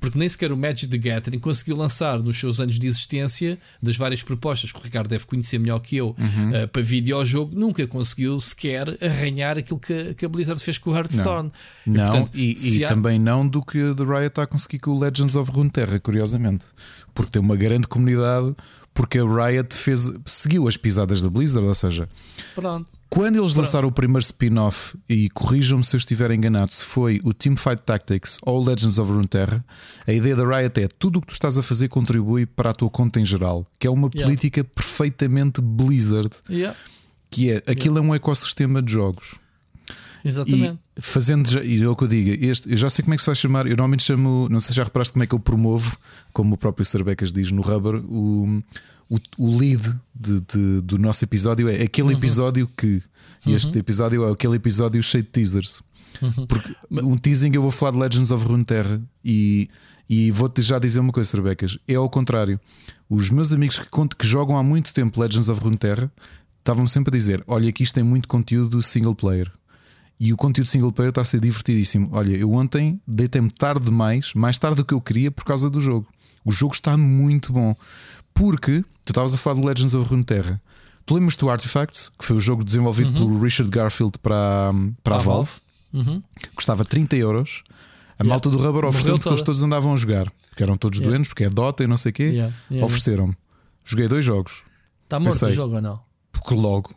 Porque 0.00 0.18
nem 0.18 0.26
sequer 0.28 0.50
o 0.50 0.56
Magic 0.56 0.88
the 0.88 0.96
Gathering 0.96 1.38
conseguiu 1.38 1.76
lançar 1.76 2.18
nos 2.18 2.38
seus 2.38 2.58
anos 2.58 2.78
de 2.78 2.86
existência, 2.86 3.58
das 3.82 3.98
várias 3.98 4.22
propostas 4.22 4.72
que 4.72 4.80
o 4.80 4.82
Ricardo 4.82 5.08
deve 5.08 5.26
conhecer 5.26 5.58
melhor 5.58 5.78
que 5.80 5.96
eu, 5.96 6.16
uhum. 6.18 6.64
uh, 6.64 6.68
para 6.68 6.80
videojogo, 6.80 7.54
nunca 7.54 7.86
conseguiu 7.86 8.40
sequer 8.40 8.96
arranhar 9.04 9.58
aquilo 9.58 9.78
que, 9.78 10.14
que 10.14 10.24
a 10.24 10.28
Blizzard 10.28 10.62
fez 10.62 10.78
com 10.78 10.90
o 10.90 10.96
Hearthstone. 10.96 11.52
Não, 11.84 11.94
e, 11.94 11.98
não, 11.98 12.06
portanto, 12.06 12.30
e, 12.34 12.78
e 12.78 12.84
há... 12.84 12.88
também 12.88 13.18
não 13.18 13.46
do 13.46 13.62
que 13.62 13.78
a 13.78 13.94
The 13.94 14.04
Riot 14.04 14.26
está 14.28 14.44
a 14.44 14.46
conseguir 14.46 14.78
com 14.78 14.92
o 14.92 14.98
Legends 14.98 15.36
of 15.36 15.52
Runeterra, 15.52 16.00
curiosamente. 16.00 16.64
Porque 17.12 17.32
tem 17.32 17.42
uma 17.42 17.56
grande 17.56 17.86
comunidade 17.86 18.54
porque 18.92 19.18
a 19.18 19.24
Riot 19.24 19.74
fez, 19.74 20.10
seguiu 20.26 20.66
as 20.66 20.76
pisadas 20.76 21.22
da 21.22 21.30
Blizzard, 21.30 21.66
ou 21.66 21.74
seja, 21.74 22.08
Pronto. 22.54 22.88
quando 23.08 23.36
eles 23.36 23.52
Pronto. 23.52 23.58
lançaram 23.58 23.88
o 23.88 23.92
primeiro 23.92 24.20
spin-off, 24.20 24.96
e 25.08 25.28
corrijam-me 25.30 25.84
se 25.84 25.96
eu 25.96 25.98
estiver 25.98 26.30
enganado, 26.30 26.72
se 26.72 26.84
foi 26.84 27.20
o 27.24 27.32
Teamfight 27.32 27.82
Tactics 27.82 28.38
ou 28.42 28.62
Legends 28.62 28.98
of 28.98 29.10
Runeterra, 29.10 29.64
a 30.06 30.12
ideia 30.12 30.36
da 30.36 30.44
Riot 30.44 30.80
é 30.80 30.88
tudo 30.88 31.18
o 31.18 31.20
que 31.20 31.28
tu 31.28 31.32
estás 31.32 31.56
a 31.56 31.62
fazer 31.62 31.88
contribui 31.88 32.46
para 32.46 32.70
a 32.70 32.72
tua 32.72 32.90
conta 32.90 33.20
em 33.20 33.24
geral, 33.24 33.66
que 33.78 33.86
é 33.86 33.90
uma 33.90 34.10
yeah. 34.12 34.24
política 34.24 34.64
perfeitamente 34.64 35.60
Blizzard, 35.60 36.30
yeah. 36.48 36.76
que 37.30 37.52
é 37.52 37.56
aquilo 37.58 37.96
yeah. 37.96 38.08
é 38.08 38.10
um 38.10 38.14
ecossistema 38.14 38.82
de 38.82 38.92
jogos. 38.92 39.36
Exatamente. 40.24 40.78
E 40.96 41.02
fazendo, 41.02 41.62
e 41.62 41.82
é 41.82 41.88
o 41.88 41.96
que 41.96 42.04
eu 42.04 42.08
digo, 42.08 42.44
este, 42.44 42.70
eu 42.70 42.76
já 42.76 42.90
sei 42.90 43.02
como 43.02 43.14
é 43.14 43.16
que 43.16 43.22
se 43.22 43.26
vai 43.26 43.34
chamar. 43.36 43.66
Eu 43.66 43.70
normalmente 43.70 44.02
chamo, 44.02 44.48
não 44.50 44.60
sei 44.60 44.68
se 44.68 44.74
já 44.74 44.84
reparaste 44.84 45.12
como 45.12 45.22
é 45.22 45.26
que 45.26 45.34
eu 45.34 45.40
promovo, 45.40 45.96
como 46.32 46.54
o 46.54 46.58
próprio 46.58 46.84
Sarbecas 46.84 47.32
diz 47.32 47.50
no 47.50 47.62
Rubber, 47.62 47.96
o, 47.96 48.62
o, 49.08 49.18
o 49.38 49.58
lead 49.58 49.82
de, 50.14 50.40
de, 50.40 50.80
do 50.82 50.98
nosso 50.98 51.24
episódio 51.24 51.68
é 51.68 51.82
aquele 51.82 52.12
uhum. 52.12 52.18
episódio 52.18 52.70
que. 52.76 53.02
Uhum. 53.44 53.54
Este 53.54 53.78
episódio 53.78 54.24
é 54.28 54.30
aquele 54.30 54.56
episódio 54.56 55.02
cheio 55.02 55.24
de 55.24 55.30
teasers. 55.30 55.82
Uhum. 56.20 56.46
Porque 56.46 56.74
um 57.02 57.16
teasing 57.16 57.54
eu 57.54 57.62
vou 57.62 57.70
falar 57.70 57.92
de 57.92 57.98
Legends 57.98 58.30
of 58.30 58.44
Runeterra 58.44 59.00
e, 59.24 59.68
e 60.08 60.30
vou-te 60.30 60.60
já 60.60 60.78
dizer 60.78 61.00
uma 61.00 61.12
coisa, 61.12 61.36
Rebecas. 61.36 61.78
É 61.88 61.94
ao 61.94 62.08
contrário. 62.08 62.60
Os 63.08 63.30
meus 63.30 63.52
amigos 63.52 63.78
que, 63.78 63.88
que 64.16 64.26
jogam 64.26 64.56
há 64.56 64.62
muito 64.62 64.92
tempo 64.92 65.20
Legends 65.20 65.48
of 65.48 65.60
Runeterra 65.60 66.12
estavam 66.58 66.86
sempre 66.86 67.10
a 67.10 67.16
dizer: 67.16 67.42
Olha, 67.46 67.68
aqui 67.68 67.82
isto 67.82 67.94
tem 67.94 68.04
muito 68.04 68.28
conteúdo 68.28 68.82
single 68.82 69.14
player. 69.14 69.50
E 70.20 70.34
o 70.34 70.36
conteúdo 70.36 70.68
single 70.68 70.92
player 70.92 71.08
está 71.08 71.22
a 71.22 71.24
ser 71.24 71.40
divertidíssimo. 71.40 72.10
Olha, 72.12 72.36
eu 72.36 72.52
ontem 72.52 73.00
deitei-me 73.06 73.50
tarde 73.50 73.86
demais, 73.86 74.34
mais 74.34 74.58
tarde 74.58 74.76
do 74.76 74.84
que 74.84 74.92
eu 74.92 75.00
queria 75.00 75.30
por 75.30 75.44
causa 75.44 75.70
do 75.70 75.80
jogo. 75.80 76.06
O 76.44 76.52
jogo 76.52 76.74
está 76.74 76.94
muito 76.94 77.54
bom. 77.54 77.74
Porque 78.34 78.84
tu 79.04 79.12
estavas 79.12 79.32
a 79.32 79.38
falar 79.38 79.58
do 79.58 79.66
Legends 79.66 79.94
of 79.94 80.06
Runeterra. 80.06 80.60
Tu 81.06 81.14
lembras 81.14 81.36
do 81.36 81.48
Artifacts, 81.48 82.10
que 82.18 82.24
foi 82.24 82.36
o 82.36 82.40
jogo 82.40 82.62
desenvolvido 82.62 83.18
uhum. 83.18 83.34
por 83.34 83.42
Richard 83.42 83.70
Garfield 83.70 84.18
para, 84.18 84.72
para 85.02 85.16
a, 85.16 85.18
a 85.18 85.22
Valve? 85.22 85.52
Uhum. 85.92 86.22
Custava 86.54 86.84
30 86.84 87.16
euros. 87.16 87.62
A 88.18 88.22
yeah. 88.22 88.28
malta 88.28 88.50
do 88.50 88.58
Rubber 88.58 88.84
ofereceu 88.84 89.14
porque 89.14 89.30
eles 89.30 89.42
todos 89.42 89.62
andavam 89.62 89.94
a 89.94 89.96
jogar. 89.96 90.30
Porque 90.50 90.62
eram 90.62 90.76
todos 90.76 90.98
yeah. 90.98 91.10
doentes, 91.10 91.28
porque 91.30 91.44
é 91.44 91.48
Dota 91.48 91.82
e 91.82 91.86
não 91.86 91.96
sei 91.96 92.10
o 92.10 92.12
quê. 92.12 92.24
Yeah. 92.24 92.54
Ofereceram-me. 92.84 93.34
Joguei 93.86 94.06
dois 94.06 94.24
jogos. 94.24 94.62
Está 95.04 95.18
morto 95.18 95.32
Pensei, 95.32 95.48
o 95.48 95.52
jogo 95.52 95.76
ou 95.76 95.82
não? 95.82 96.00
Porque 96.30 96.54
logo. 96.54 96.94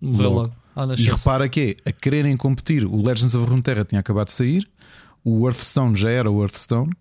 Morreu 0.00 0.30
logo. 0.30 0.40
logo. 0.42 0.57
Ah, 0.80 0.86
e 0.96 1.06
repara 1.06 1.48
que 1.48 1.76
é, 1.84 1.90
a 1.90 1.92
quererem 1.92 2.36
competir, 2.36 2.84
o 2.84 3.04
Legends 3.04 3.34
of 3.34 3.50
Runeterra 3.50 3.84
tinha 3.84 3.98
acabado 4.00 4.28
de 4.28 4.32
sair, 4.32 4.70
o 5.24 5.44
Hearthstone 5.44 5.96
já 5.96 6.08
era 6.08 6.30
o 6.30 6.40
Hearthstone, 6.40 6.92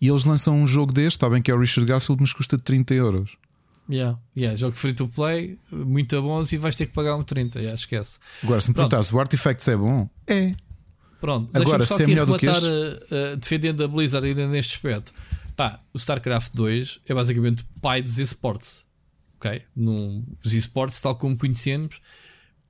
e 0.00 0.08
eles 0.08 0.24
lançam 0.24 0.56
um 0.56 0.64
jogo 0.64 0.92
deste, 0.92 1.16
está 1.16 1.28
bem 1.28 1.42
que 1.42 1.50
é 1.50 1.54
o 1.54 1.58
Richard 1.58 1.88
Garfield, 1.88 2.22
mas 2.22 2.32
custa 2.32 2.56
30 2.56 2.94
euros. 2.94 3.36
Yeah, 3.90 4.16
yeah, 4.36 4.56
jogo 4.56 4.76
free 4.76 4.92
to 4.92 5.08
play, 5.08 5.58
muito 5.72 6.22
bons 6.22 6.52
e 6.52 6.56
vais 6.56 6.76
ter 6.76 6.86
que 6.86 6.92
pagar 6.92 7.16
um 7.16 7.24
30, 7.24 7.58
yeah, 7.58 7.74
esquece. 7.74 8.20
Agora, 8.44 8.60
se 8.60 8.68
me 8.68 8.74
perguntasse, 8.76 9.12
o 9.12 9.18
Artifacts 9.18 9.66
é 9.66 9.76
bom? 9.76 10.08
É. 10.28 10.54
Pronto, 11.20 11.50
agora 11.52 11.84
se 11.84 12.04
é 12.04 12.06
melhor 12.06 12.26
do 12.26 12.38
que 12.38 12.46
este... 12.46 12.64
uh, 12.68 13.36
defendendo 13.36 13.82
a 13.82 13.88
Blizzard 13.88 14.24
ainda 14.24 14.46
neste 14.46 14.76
aspecto. 14.76 15.12
Pá, 15.56 15.80
o 15.92 15.98
StarCraft 15.98 16.52
2 16.54 17.00
é 17.06 17.12
basicamente 17.12 17.64
o 17.64 17.80
pai 17.80 18.00
dos 18.00 18.20
esportes. 18.20 18.84
Ok? 19.34 19.62
Num, 19.74 20.24
os 20.44 20.54
esportes, 20.54 21.00
tal 21.00 21.16
como 21.16 21.36
conhecemos, 21.36 22.00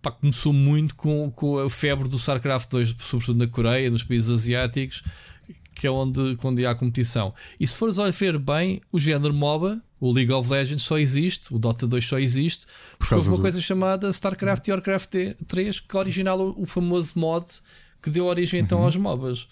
pá, 0.03 0.11
começou 0.11 0.53
muito 0.53 0.95
com, 0.95 1.31
com 1.31 1.59
a 1.59 1.71
febre 1.71 2.09
do 2.09 2.17
StarCraft 2.17 2.71
2, 2.71 2.97
sobretudo 3.01 3.39
na 3.39 3.47
Coreia, 3.47 3.91
nos 3.91 4.03
países 4.03 4.31
asiáticos, 4.31 5.03
que 5.75 5.87
é 5.87 5.91
onde, 5.91 6.37
onde 6.43 6.67
há 6.67 6.75
competição. 6.75 7.35
E 7.59 7.67
se 7.67 7.75
fores 7.75 7.99
a 7.99 8.11
ver 8.11 8.39
bem, 8.39 8.81
o 8.93 8.99
género 8.99 9.33
MOBA, 9.33 9.83
o 10.01 10.11
League 10.13 10.33
of 10.33 10.51
Legends 10.51 10.83
só 10.83 10.99
existe, 10.99 11.55
o 11.55 11.59
Dota 11.59 11.87
2 11.87 12.05
só 12.05 12.19
existe, 12.19 12.67
porque 12.99 13.15
houve 13.15 13.29
uma 13.29 13.37
do... 13.37 13.43
coisa 13.43 13.61
chamada 13.61 14.09
StarCraft 14.09 14.69
e 14.69 14.71
Warcraft 14.73 15.15
3 15.47 15.81
que 15.81 15.97
original 15.97 16.55
o 16.57 16.65
famoso 16.67 17.19
mod 17.19 17.47
que 18.03 18.11
deu 18.11 18.27
origem 18.27 18.61
então 18.61 18.79
uhum. 18.79 18.85
aos 18.85 18.97
MOBAs. 18.97 19.49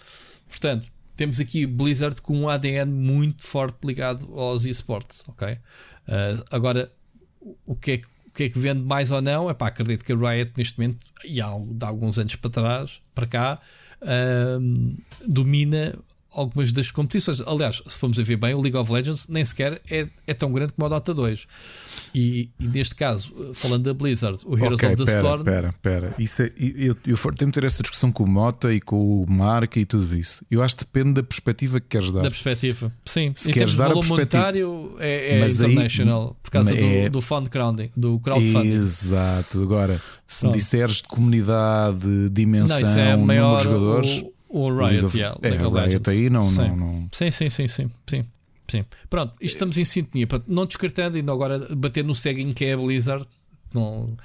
Portanto, 0.48 0.88
temos 1.16 1.40
aqui 1.40 1.66
Blizzard 1.66 2.22
com 2.22 2.34
um 2.34 2.48
ADN 2.48 2.90
muito 2.90 3.46
forte 3.46 3.84
ligado 3.84 4.32
aos 4.38 4.64
esportes, 4.64 5.24
ok? 5.28 5.52
Uh, 5.52 6.44
agora, 6.50 6.90
o 7.66 7.74
que, 7.74 7.92
é 7.92 7.98
que, 7.98 8.06
que 8.38 8.44
é 8.44 8.48
que 8.48 8.58
vende 8.58 8.82
mais 8.82 9.10
ou 9.10 9.20
não? 9.20 9.50
É 9.50 9.54
pá, 9.54 9.66
acredito 9.66 10.04
que 10.04 10.12
a 10.12 10.16
Riot 10.16 10.52
neste 10.56 10.78
momento, 10.78 10.98
e 11.24 11.40
há, 11.40 11.48
de 11.58 11.84
alguns 11.84 12.18
anos 12.18 12.36
para 12.36 12.50
trás, 12.50 13.00
para 13.12 13.26
cá, 13.26 13.60
domina 15.26 15.98
algumas 16.32 16.72
das 16.72 16.90
competições. 16.90 17.40
Aliás, 17.40 17.82
se 17.86 17.98
formos 17.98 18.18
a 18.18 18.22
ver 18.22 18.36
bem, 18.36 18.54
o 18.54 18.60
League 18.60 18.76
of 18.76 18.92
Legends 18.92 19.26
nem 19.28 19.44
sequer 19.44 19.80
é, 19.90 20.06
é 20.26 20.34
tão 20.34 20.52
grande 20.52 20.72
como 20.72 20.86
o 20.86 20.90
Dota 20.90 21.14
2. 21.14 21.46
E, 22.14 22.48
e, 22.58 22.66
neste 22.66 22.94
caso, 22.94 23.32
falando 23.54 23.84
da 23.84 23.94
Blizzard, 23.94 24.38
o 24.44 24.56
Heroes 24.56 24.74
okay, 24.74 24.88
of 24.90 24.96
the 24.96 25.04
pera, 25.04 25.18
Storm. 25.18 25.40
Espera, 25.40 25.68
espera. 25.68 26.14
Isso 26.18 26.42
é, 26.42 26.52
eu, 26.56 26.96
eu, 27.06 27.18
eu 27.24 27.34
tenho 27.34 27.50
que 27.50 27.60
ter 27.60 27.66
essa 27.66 27.82
discussão 27.82 28.10
com 28.10 28.24
o 28.24 28.26
Mota 28.26 28.72
e 28.72 28.80
com 28.80 29.22
o 29.22 29.30
Marca 29.30 29.78
e 29.78 29.84
tudo 29.84 30.16
isso. 30.16 30.44
Eu 30.50 30.62
acho 30.62 30.76
que 30.76 30.84
depende 30.84 31.14
da 31.14 31.22
perspectiva 31.22 31.80
que 31.80 31.86
queres 31.88 32.10
dar. 32.10 32.22
Da 32.22 32.30
perspectiva, 32.30 32.92
sim. 33.04 33.32
Se 33.34 33.50
em 33.50 33.52
queres 33.52 33.76
dar 33.76 33.88
valor 33.88 34.04
a 34.04 34.08
monetário 34.08 34.96
é, 34.98 35.40
é 35.40 35.46
international, 35.46 36.28
aí, 36.28 36.36
por 36.42 36.50
causa 36.50 36.74
do, 36.74 36.84
é... 36.84 37.08
do 37.08 37.20
crowdfunding, 37.20 37.90
do 37.96 38.18
crowdfunding. 38.20 38.72
Exato. 38.72 39.62
Agora, 39.62 40.00
se 40.26 40.40
Pronto. 40.40 40.52
me 40.52 40.58
disseres 40.58 40.96
de 40.96 41.02
comunidade, 41.04 42.28
dimensão, 42.30 42.80
não, 42.80 43.00
é 43.00 43.16
número 43.16 43.58
de 43.58 43.64
jogadores. 43.64 44.18
O 44.18 44.37
o 44.48 44.70
Riot, 44.70 45.04
of, 45.04 45.16
yeah, 45.16 45.38
é, 45.42 45.66
o 45.66 45.70
Riot 45.70 46.10
aí 46.10 46.30
não, 46.30 46.48
sim. 46.48 46.68
não, 46.68 46.76
não. 46.76 47.08
Sim, 47.12 47.30
sim, 47.30 47.50
sim, 47.50 47.68
sim, 47.68 47.90
sim. 48.06 48.24
Sim. 48.70 48.84
Pronto, 49.08 49.34
estamos 49.40 49.78
em 49.78 49.84
sintonia. 49.84 50.28
Não 50.46 50.66
descartando, 50.66 51.16
ainda 51.16 51.32
agora 51.32 51.74
bater 51.74 52.04
no 52.04 52.14
ceguinho 52.14 52.54
que 52.54 52.66
é 52.66 52.74
a 52.74 52.76
Blizzard. 52.76 53.26
Não, 53.72 54.16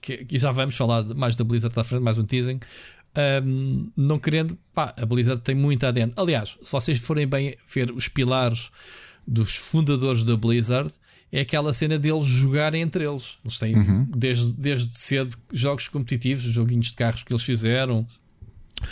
que, 0.00 0.24
que 0.24 0.38
já 0.38 0.52
vamos 0.52 0.76
falar 0.76 1.04
mais 1.14 1.34
da 1.34 1.44
Blizzard 1.44 1.78
à 1.78 1.84
frente, 1.84 2.02
mais 2.02 2.18
um 2.18 2.24
teasing. 2.24 2.60
Um, 3.42 3.90
não 3.96 4.18
querendo, 4.18 4.58
pá, 4.74 4.94
a 4.96 5.06
Blizzard 5.06 5.40
tem 5.40 5.54
muita 5.54 5.88
ADN. 5.88 6.12
Aliás, 6.16 6.56
se 6.62 6.70
vocês 6.70 6.98
forem 6.98 7.26
bem 7.26 7.56
ver 7.74 7.90
os 7.90 8.08
pilares 8.08 8.70
dos 9.26 9.56
fundadores 9.56 10.22
da 10.22 10.36
Blizzard, 10.36 10.92
é 11.32 11.40
aquela 11.40 11.74
cena 11.74 11.98
deles 11.98 12.26
jogarem 12.26 12.82
entre 12.82 13.04
eles. 13.04 13.38
Eles 13.44 13.58
têm 13.58 13.76
uhum. 13.76 14.06
desde, 14.14 14.52
desde 14.52 14.98
cedo 14.98 15.36
jogos 15.52 15.88
competitivos, 15.88 16.42
joguinhos 16.42 16.88
de 16.88 16.94
carros 16.94 17.22
que 17.22 17.32
eles 17.32 17.42
fizeram, 17.42 18.06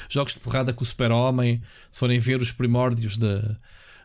Jogos 0.08 0.34
de 0.34 0.40
porrada 0.40 0.72
com 0.72 0.82
o 0.82 0.86
Super-Homem, 0.86 1.62
se 1.90 2.00
forem 2.00 2.18
ver 2.18 2.40
os 2.40 2.52
primórdios 2.52 3.18
da, 3.18 3.56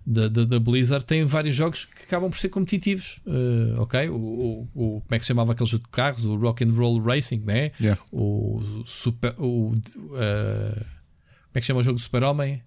da, 0.06 0.28
da, 0.28 0.46
da, 0.46 0.60
Blizzard, 0.60 1.06
tem 1.06 1.24
vários 1.26 1.56
jogos 1.56 1.86
que 1.86 2.04
acabam 2.04 2.30
por 2.30 2.38
ser 2.38 2.50
competitivos. 2.50 3.20
Uh, 3.26 3.82
ok? 3.82 4.10
O, 4.10 4.16
o, 4.16 4.70
o, 4.74 5.02
como 5.02 5.06
é 5.12 5.20
que 5.20 5.26
se 5.26 5.28
chamava 5.28 5.52
aquele 5.54 5.70
jogo 5.70 5.84
de 5.84 5.90
carros? 5.90 6.26
O 6.26 6.36
Rock 6.36 6.64
and 6.64 6.72
Roll 6.72 7.02
Racing, 7.02 7.42
né? 7.46 7.72
Yeah. 7.80 8.02
O 8.12 8.84
Super. 8.86 9.34
O, 9.38 9.74
uh, 9.74 9.82
como 9.92 11.56
é 11.56 11.60
que 11.60 11.62
se 11.62 11.68
chama 11.68 11.82
o 11.82 11.84
jogo 11.84 11.98
do 11.98 12.02
Super-Homem? 12.02 12.62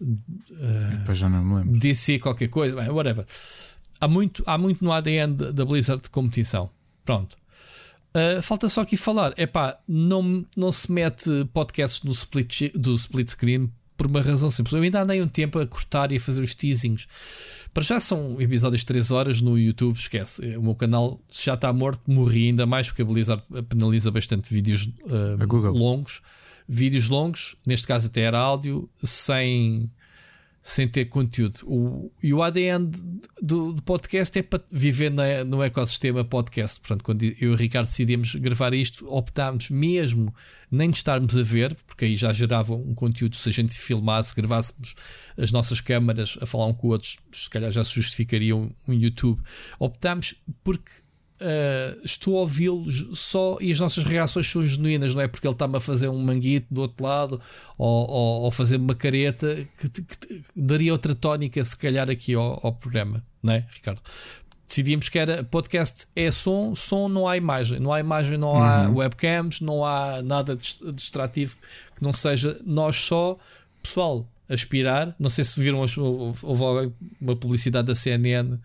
Uh, 0.00 1.14
já 1.14 1.28
não 1.28 1.44
me 1.44 1.54
lembro. 1.56 1.78
DC, 1.78 2.18
qualquer 2.18 2.48
coisa, 2.48 2.76
whatever. 2.92 3.26
Há 4.00 4.06
muito, 4.06 4.42
há 4.46 4.56
muito 4.56 4.84
no 4.84 4.92
ADN 4.92 5.34
da 5.34 5.64
Blizzard 5.64 6.02
de 6.02 6.10
competição. 6.10 6.70
Pronto. 7.04 7.36
Uh, 8.18 8.42
falta 8.42 8.68
só 8.68 8.80
aqui 8.80 8.96
falar, 8.96 9.32
é 9.36 9.46
pá, 9.46 9.78
não, 9.86 10.44
não 10.56 10.72
se 10.72 10.90
mete 10.90 11.30
podcasts 11.52 12.00
do 12.00 12.10
split, 12.12 12.72
do 12.74 12.94
split 12.94 13.28
screen 13.28 13.70
por 13.96 14.06
uma 14.06 14.22
razão 14.22 14.50
simples. 14.50 14.72
Eu 14.72 14.82
ainda 14.82 15.02
andei 15.02 15.20
um 15.20 15.28
tempo 15.28 15.58
a 15.58 15.66
cortar 15.66 16.10
e 16.12 16.16
a 16.16 16.20
fazer 16.20 16.40
os 16.40 16.54
teasings. 16.54 17.06
Para 17.74 17.82
já 17.82 18.00
são 18.00 18.40
episódios 18.40 18.80
de 18.80 18.86
3 18.86 19.10
horas 19.10 19.40
no 19.40 19.58
YouTube, 19.58 19.96
esquece. 19.96 20.56
O 20.56 20.62
meu 20.62 20.74
canal 20.74 21.20
já 21.30 21.54
está 21.54 21.72
morto, 21.72 22.00
morri 22.06 22.46
ainda 22.46 22.64
mais 22.64 22.88
porque 22.88 23.02
a 23.02 23.04
Blizzard 23.04 23.42
penaliza 23.68 24.10
bastante 24.10 24.52
vídeos 24.52 24.88
uh, 25.04 25.70
longos. 25.72 26.22
Vídeos 26.68 27.08
longos, 27.08 27.56
neste 27.64 27.86
caso 27.86 28.06
até 28.06 28.22
era 28.22 28.38
áudio, 28.38 28.88
sem 29.02 29.90
sem 30.68 30.86
ter 30.86 31.06
conteúdo. 31.06 31.60
O, 31.64 32.12
e 32.22 32.34
o 32.34 32.42
ADN 32.42 32.90
do, 33.40 33.72
do 33.72 33.82
podcast 33.82 34.38
é 34.38 34.42
para 34.42 34.62
viver 34.70 35.10
na, 35.10 35.42
no 35.42 35.62
ecossistema 35.62 36.22
podcast. 36.22 36.78
Portanto, 36.78 37.02
quando 37.02 37.22
eu 37.22 37.34
e 37.40 37.46
o 37.46 37.54
Ricardo 37.54 37.86
decidimos 37.86 38.34
gravar 38.34 38.74
isto, 38.74 39.10
optámos 39.10 39.70
mesmo 39.70 40.32
nem 40.70 40.90
de 40.90 40.98
estarmos 40.98 41.34
a 41.38 41.42
ver, 41.42 41.74
porque 41.86 42.04
aí 42.04 42.18
já 42.18 42.34
gerava 42.34 42.74
um 42.74 42.94
conteúdo. 42.94 43.34
Se 43.34 43.48
a 43.48 43.52
gente 43.52 43.72
filmasse, 43.78 44.34
gravássemos 44.34 44.94
as 45.38 45.50
nossas 45.50 45.80
câmaras 45.80 46.36
a 46.38 46.44
falar 46.44 46.66
um 46.66 46.74
com 46.74 46.88
outros, 46.88 47.16
se 47.32 47.48
calhar 47.48 47.72
já 47.72 47.82
se 47.82 47.94
justificaria 47.94 48.54
um, 48.54 48.70
um 48.86 48.92
YouTube. 48.92 49.40
Optámos 49.78 50.34
porque 50.62 50.90
uh, 51.40 52.00
estou 52.04 52.36
a 52.36 52.40
ouvi-lo 52.40 52.90
só 53.14 53.58
e 53.60 53.70
as 53.70 53.80
nossas 53.80 54.04
reações 54.04 54.50
são 54.50 54.64
genuínas, 54.64 55.14
não 55.14 55.22
é 55.22 55.28
porque 55.28 55.46
ele 55.46 55.54
está-me 55.54 55.76
a 55.76 55.80
fazer 55.80 56.08
um 56.08 56.18
manguito 56.18 56.66
do 56.70 56.82
outro 56.82 57.04
lado 57.04 57.40
ou, 57.76 58.08
ou, 58.08 58.42
ou 58.42 58.50
fazer 58.50 58.76
uma 58.76 58.94
careta 58.94 59.66
que, 59.78 59.88
que, 59.88 60.02
que, 60.02 60.42
daria 60.56 60.92
outra 60.92 61.14
tónica, 61.14 61.62
se 61.64 61.76
calhar, 61.76 62.08
aqui 62.10 62.34
ao, 62.34 62.60
ao 62.64 62.72
programa, 62.72 63.24
não 63.42 63.54
é, 63.54 63.66
Ricardo? 63.70 64.00
decidimos 64.66 65.08
que 65.08 65.18
era 65.18 65.42
podcast 65.42 66.06
é 66.14 66.30
som, 66.30 66.74
som 66.74 67.08
não 67.08 67.26
há 67.26 67.38
imagem, 67.38 67.80
não 67.80 67.90
há 67.90 68.00
imagem, 68.00 68.36
não 68.36 68.52
uhum. 68.52 68.62
há 68.62 68.90
webcams, 68.90 69.62
não 69.62 69.82
há 69.82 70.20
nada 70.22 70.58
distrativo 70.92 71.56
que 71.96 72.02
não 72.02 72.12
seja 72.12 72.60
nós 72.66 72.96
só, 72.96 73.38
pessoal, 73.82 74.28
aspirar. 74.48 75.14
Não 75.18 75.30
sei 75.30 75.44
se 75.44 75.58
viram, 75.58 75.78
houve 75.78 76.92
uma 77.18 77.34
publicidade 77.34 77.86
da 77.86 77.94
CNN, 77.94 78.58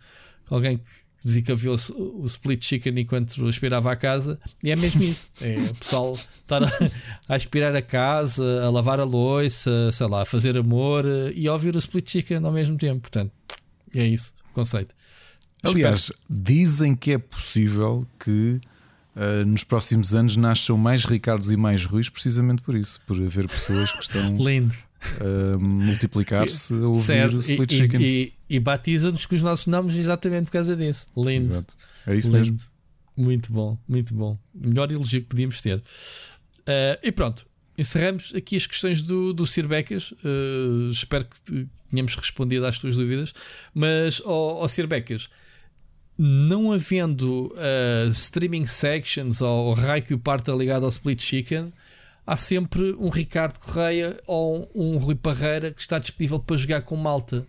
alguém 0.49 0.79
que 1.23 1.27
dizia 1.27 1.41
que 1.41 1.51
havia 1.53 1.71
o, 1.71 1.75
o, 2.21 2.25
split 2.25 2.63
chicken 2.63 2.99
enquanto 2.99 3.47
aspirava 3.47 3.89
a 3.89 3.95
casa, 3.95 4.37
e 4.61 4.69
é 4.69 4.75
mesmo 4.75 5.01
isso. 5.01 5.31
É 5.41 5.55
o 5.71 5.75
pessoal 5.75 6.13
estar 6.13 6.63
a, 6.63 6.67
a, 7.29 7.35
aspirar 7.35 7.73
a 7.73 7.81
casa, 7.81 8.65
a 8.65 8.69
lavar 8.69 8.99
a 8.99 9.05
louça, 9.05 9.89
sei 9.93 10.07
lá, 10.07 10.23
a 10.23 10.25
fazer 10.25 10.57
amor 10.57 11.05
eh, 11.05 11.31
e 11.33 11.47
a 11.47 11.53
ouvir 11.53 11.75
o 11.75 11.79
split 11.79 12.09
chicken 12.09 12.43
ao 12.43 12.51
mesmo 12.51 12.77
tempo. 12.77 12.99
Portanto, 12.99 13.31
é 13.95 14.05
isso 14.05 14.33
o 14.51 14.53
conceito. 14.53 14.93
Aliás, 15.63 16.01
Espero. 16.01 16.19
dizem 16.29 16.93
que 16.93 17.13
é 17.13 17.17
possível 17.17 18.05
que 18.19 18.59
uh, 19.15 19.45
nos 19.45 19.63
próximos 19.63 20.13
anos 20.13 20.35
nasçam 20.35 20.77
mais 20.77 21.05
Ricardos 21.05 21.51
e 21.51 21.55
mais 21.55 21.85
Ruiz, 21.85 22.09
precisamente 22.09 22.61
por 22.61 22.75
isso, 22.75 22.99
por 23.07 23.15
haver 23.15 23.47
pessoas 23.47 23.93
que 23.93 24.03
estão. 24.03 24.35
Lindo 24.43 24.75
uh, 25.21 25.59
multiplicar-se 25.59 26.73
a 26.73 26.87
ouvir 26.87 27.05
certo. 27.05 27.35
o 27.35 27.39
Split 27.39 27.71
e, 27.71 27.75
Chicken. 27.75 28.01
E, 28.01 28.33
e, 28.55 28.59
batiza-nos 28.59 29.25
com 29.25 29.35
os 29.35 29.43
nossos 29.43 29.67
nomes 29.67 29.95
exatamente 29.95 30.45
por 30.45 30.51
causa 30.51 30.75
disso. 30.75 31.05
Lindo. 31.17 31.53
Exato. 31.53 31.73
É 32.07 32.15
isso 32.15 32.27
Lindo. 32.27 32.39
mesmo. 32.39 32.59
Muito 33.15 33.51
bom, 33.51 33.77
muito 33.87 34.13
bom. 34.13 34.37
Melhor 34.57 34.91
elogio 34.91 35.21
que 35.21 35.27
podíamos 35.27 35.61
ter. 35.61 35.77
Uh, 35.77 36.97
e 37.01 37.11
pronto, 37.11 37.45
encerramos 37.77 38.33
aqui 38.35 38.55
as 38.55 38.65
questões 38.65 39.01
do, 39.01 39.33
do 39.33 39.45
Sir 39.45 39.67
Becas. 39.67 40.11
Uh, 40.11 40.89
espero 40.91 41.25
que 41.25 41.67
tenhamos 41.89 42.15
respondido 42.15 42.65
às 42.65 42.79
tuas 42.79 42.95
dúvidas. 42.95 43.33
Mas, 43.73 44.21
ao, 44.25 44.61
ao 44.61 44.67
Sir 44.67 44.87
Becas, 44.87 45.29
não 46.17 46.71
havendo 46.71 47.53
uh, 47.53 48.09
streaming 48.09 48.65
sections 48.65 49.41
ou 49.41 49.73
raio 49.73 50.03
que 50.03 50.13
o 50.13 50.19
parta 50.19 50.51
ligado 50.51 50.83
ao 50.83 50.89
Split 50.89 51.21
Chicken, 51.21 51.73
há 52.25 52.37
sempre 52.37 52.93
um 52.93 53.09
Ricardo 53.09 53.59
Correia 53.59 54.19
ou 54.25 54.69
um 54.73 54.97
Rui 54.97 55.15
Parreira 55.15 55.71
que 55.71 55.81
está 55.81 55.99
disponível 55.99 56.39
para 56.39 56.57
jogar 56.57 56.81
com 56.81 56.95
malta. 56.95 57.45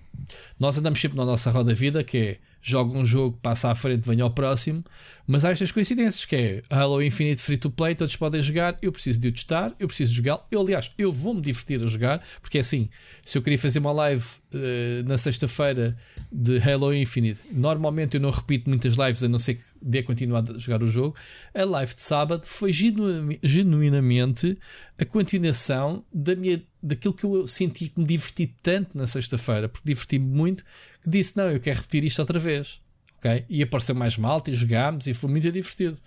Nós 0.59 0.79
andamos 0.79 1.01
sempre 1.01 1.17
na 1.17 1.25
nossa 1.25 1.51
roda 1.51 1.75
vida, 1.75 2.03
que 2.05 2.19
é 2.19 2.39
joga 2.67 2.97
um 2.97 3.05
jogo, 3.05 3.39
passa 3.43 3.71
à 3.71 3.75
frente, 3.75 4.09
venha 4.09 4.25
ao 4.25 4.31
próximo. 4.31 4.83
Mas 5.27 5.45
há 5.45 5.51
estas 5.51 5.71
coincidências 5.71 6.25
que 6.25 6.35
é 6.35 6.63
Halo 6.71 7.03
Infinite 7.03 7.41
Free 7.41 7.59
to 7.59 7.71
Play, 7.71 7.95
todos 7.95 8.17
podem 8.17 8.41
jogar, 8.41 8.77
eu 8.81 8.91
preciso 8.91 9.21
de 9.21 9.29
o 9.29 9.33
testar, 9.33 9.75
eu 9.79 9.87
preciso 9.87 10.15
jogar. 10.15 10.43
Eu, 10.51 10.63
aliás, 10.63 10.91
eu 10.97 11.13
vou-me 11.13 11.43
divertir 11.43 11.83
a 11.83 11.87
jogar, 11.87 12.25
porque 12.41 12.57
é 12.57 12.63
assim, 12.63 12.89
se 13.23 13.37
eu 13.37 13.43
queria 13.43 13.59
fazer 13.59 13.81
uma 13.81 13.93
live 13.93 14.25
uh, 14.55 15.07
na 15.07 15.19
sexta-feira 15.19 15.95
de 16.33 16.59
Halo 16.59 16.95
Infinite, 16.95 17.41
normalmente 17.53 18.17
eu 18.17 18.21
não 18.21 18.31
repito 18.31 18.69
muitas 18.71 18.95
lives 18.95 19.23
a 19.23 19.29
não 19.29 19.39
ser 19.39 19.57
que 19.57 19.65
dê 19.83 20.03
continuar 20.03 20.43
a 20.51 20.59
jogar 20.59 20.83
o 20.83 20.87
jogo. 20.87 21.15
A 21.55 21.65
live 21.65 21.95
de 21.95 22.01
sábado 22.01 22.45
foi 22.47 22.73
genuinamente 22.73 24.59
a 24.99 25.05
continuação 25.05 26.05
da 26.13 26.35
minha, 26.35 26.63
daquilo 26.83 27.13
que 27.13 27.25
eu 27.25 27.47
senti 27.47 27.89
que 27.89 28.01
me 28.01 28.07
diverti 28.07 28.47
tanto 28.63 28.97
na 28.97 29.07
sexta-feira, 29.07 29.69
porque 29.69 29.87
diverti-me 29.87 30.27
muito, 30.27 30.65
disse: 31.07 31.37
Não, 31.37 31.51
eu 31.51 31.61
quero 31.61 31.79
repetir 31.79 32.05
isto 32.05 32.19
outra 32.21 32.39
vez. 32.39 32.81
Okay? 33.19 33.45
E 33.49 33.63
apareceu 33.63 33.95
mais 33.95 34.17
malta 34.19 34.51
e 34.51 34.55
jogámos 34.55 35.07
e 35.07 35.15
foi 35.15 35.31
muito 35.31 35.51
divertido. 35.51 35.99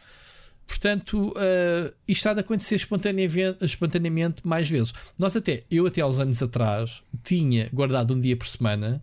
Portanto, 0.68 1.30
uh, 1.30 1.93
isto 2.08 2.28
há 2.28 2.34
de 2.34 2.41
acontecer 2.41 2.76
espontaneamente, 2.76 3.64
espontaneamente 3.64 4.45
mais 4.45 4.70
vezes. 4.70 4.93
Nós 5.18 5.36
até, 5.36 5.64
eu 5.72 5.88
até 5.88 6.06
uns 6.06 6.20
anos 6.20 6.43
atrás, 6.43 7.02
tinha 7.24 7.70
guardado 7.72 8.14
um 8.14 8.20
dia 8.20 8.36
por 8.36 8.48
semana, 8.48 9.02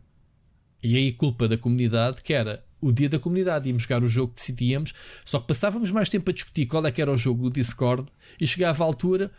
e 0.82 0.96
aí 0.96 1.12
culpa 1.12 1.48
da 1.48 1.56
comunidade, 1.56 2.22
que 2.22 2.34
era 2.34 2.62
o 2.82 2.92
dia 2.92 3.08
da 3.08 3.18
comunidade. 3.18 3.66
Íamos 3.66 3.84
jogar 3.84 4.04
o 4.04 4.08
jogo 4.08 4.34
que 4.34 4.40
decidíamos, 4.40 4.92
só 5.24 5.40
que 5.40 5.46
passávamos 5.46 5.90
mais 5.90 6.10
tempo 6.10 6.30
a 6.30 6.34
discutir 6.34 6.66
qual 6.66 6.86
é 6.86 6.92
que 6.92 7.00
era 7.00 7.10
o 7.10 7.16
jogo 7.16 7.44
do 7.44 7.50
Discord 7.50 8.06
e 8.38 8.46
chegava 8.46 8.84
à 8.84 8.86
altura, 8.86 9.32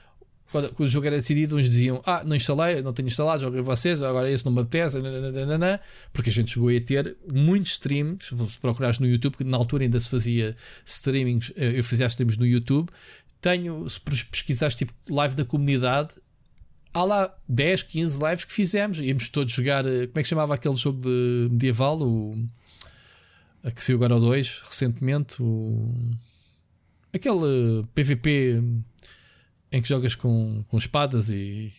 quando, 0.52 0.70
quando 0.74 0.88
o 0.88 0.92
jogo 0.92 1.08
era 1.08 1.18
decidido, 1.18 1.58
uns 1.58 1.66
diziam: 1.66 2.02
Ah, 2.06 2.24
não 2.24 2.36
instalei, 2.36 2.82
não 2.82 2.94
tenho 2.94 3.08
instalado, 3.08 3.42
joguei 3.42 3.62
vocês, 3.62 4.02
agora 4.02 4.30
esse 4.30 4.46
não 4.46 4.52
me 4.52 4.62
apetece, 4.62 5.00
nananana, 5.00 5.82
porque 6.14 6.30
a 6.30 6.34
gente 6.34 6.52
chegou 6.52 6.70
a 6.70 6.80
ter 6.80 7.18
muitos 7.32 7.74
streams. 7.74 8.28
Se 8.28 8.60
procurares 8.60 9.00
no 9.00 9.08
YouTube, 9.08 9.38
que 9.38 9.44
na 9.44 9.58
altura 9.58 9.84
ainda 9.84 10.00
se 10.00 10.10
fazia 10.10 10.56
streamings, 10.86 11.52
eh, 11.56 11.80
eu 11.80 11.84
fazia 11.84 12.06
streams 12.08 12.38
no 12.38 12.46
YouTube. 12.46 12.90
Tenho, 13.42 13.88
se 13.90 14.00
pesquisares 14.00 14.76
tipo 14.76 14.94
live 15.10 15.36
da 15.36 15.46
comunidade, 15.46 16.10
há 16.94 17.04
lá 17.04 17.36
10, 17.50 17.84
15 17.84 18.24
lives 18.24 18.46
que 18.46 18.54
fizemos. 18.54 19.00
Íamos 19.00 19.30
todos 19.30 19.52
jogar. 19.52 19.86
Eh, 19.86 20.08
como 20.08 20.20
é 20.20 20.24
que 20.24 20.30
chamava 20.30 20.54
aquele 20.56 20.76
jogo 20.76 21.02
de 21.02 21.50
medieval? 21.52 22.02
O, 22.02 22.36
a 23.64 23.72
que 23.72 23.84
saiu 23.84 23.98
agora 23.98 24.16
o 24.16 24.20
2 24.20 24.64
recentemente. 24.70 25.42
O, 25.42 25.92
aquele 27.14 27.84
PVP 27.94 28.62
em 29.72 29.82
que 29.82 29.90
jogas 29.90 30.16
com, 30.16 30.64
com 30.68 30.78
espadas 30.78 31.30
e. 31.30 31.74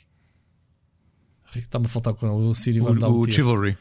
Está-me 1.54 1.86
a 1.86 1.88
faltar 1.88 2.14
com 2.14 2.28
o 2.28 2.54
Siri. 2.54 2.80
O, 2.80 2.86
o, 2.86 3.20
o 3.20 3.30
Chivalry. 3.30 3.76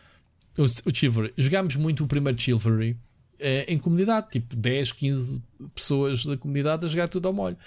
O, 0.57 0.63
o 0.63 0.95
Chivalry. 0.95 1.33
Jogámos 1.37 1.75
muito 1.75 2.03
o 2.03 2.07
primeiro 2.07 2.39
Chivalry 2.39 2.97
eh, 3.39 3.65
em 3.67 3.77
comunidade, 3.77 4.29
tipo 4.31 4.55
10, 4.55 4.91
15 4.93 5.41
pessoas 5.73 6.25
da 6.25 6.37
comunidade 6.37 6.85
a 6.85 6.87
jogar 6.87 7.07
tudo 7.07 7.27
ao 7.27 7.33
molho. 7.33 7.57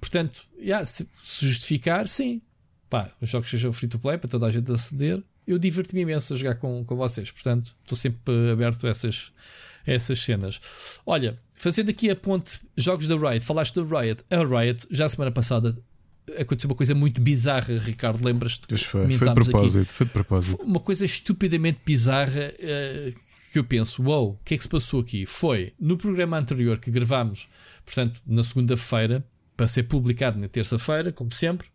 Portanto, 0.00 0.44
yeah, 0.58 0.84
se, 0.84 1.08
se 1.22 1.46
justificar, 1.46 2.06
sim, 2.08 2.42
pá, 2.90 3.10
os 3.20 3.30
jogos 3.30 3.48
sejam 3.48 3.72
free 3.72 3.88
to 3.88 3.98
play 3.98 4.18
para 4.18 4.28
toda 4.28 4.46
a 4.46 4.50
gente 4.50 4.70
aceder, 4.70 5.22
eu 5.46 5.58
diverto-me 5.58 6.02
imenso 6.02 6.34
a 6.34 6.36
jogar 6.36 6.56
com, 6.56 6.84
com 6.84 6.96
vocês. 6.96 7.30
Portanto, 7.30 7.74
estou 7.82 7.96
sempre 7.96 8.50
aberto 8.50 8.86
a 8.86 8.90
essas, 8.90 9.32
a 9.86 9.92
essas 9.92 10.18
cenas. 10.18 10.60
Olha, 11.06 11.38
fazendo 11.64 11.88
aqui 11.88 12.10
a 12.10 12.14
ponte 12.14 12.60
jogos 12.76 13.08
da 13.08 13.16
Riot, 13.16 13.42
falaste 13.42 13.74
da 13.74 14.00
Riot. 14.00 14.22
A 14.30 14.44
Riot, 14.44 14.86
já 14.90 15.06
a 15.06 15.08
semana 15.08 15.30
passada, 15.30 15.74
aconteceu 16.38 16.68
uma 16.68 16.76
coisa 16.76 16.94
muito 16.94 17.22
bizarra, 17.22 17.78
Ricardo. 17.78 18.22
Lembras-te? 18.22 18.66
Foi, 18.84 19.10
foi 19.14 19.28
de 19.28 19.34
propósito. 19.34 19.80
Aqui. 19.80 19.92
Foi 19.92 20.06
de 20.06 20.12
propósito. 20.12 20.56
Foi 20.58 20.66
uma 20.66 20.80
coisa 20.80 21.06
estupidamente 21.06 21.80
bizarra 21.82 22.52
uh, 22.52 23.14
que 23.50 23.58
eu 23.58 23.64
penso: 23.64 24.02
uau, 24.02 24.24
wow, 24.24 24.32
o 24.32 24.44
que 24.44 24.52
é 24.52 24.56
que 24.58 24.62
se 24.62 24.68
passou 24.68 25.00
aqui? 25.00 25.24
Foi 25.24 25.72
no 25.80 25.96
programa 25.96 26.36
anterior 26.36 26.78
que 26.78 26.90
gravámos, 26.90 27.48
portanto, 27.82 28.20
na 28.26 28.42
segunda-feira, 28.42 29.26
para 29.56 29.66
ser 29.66 29.84
publicado 29.84 30.38
na 30.38 30.48
terça-feira, 30.48 31.12
como 31.12 31.32
sempre 31.32 31.68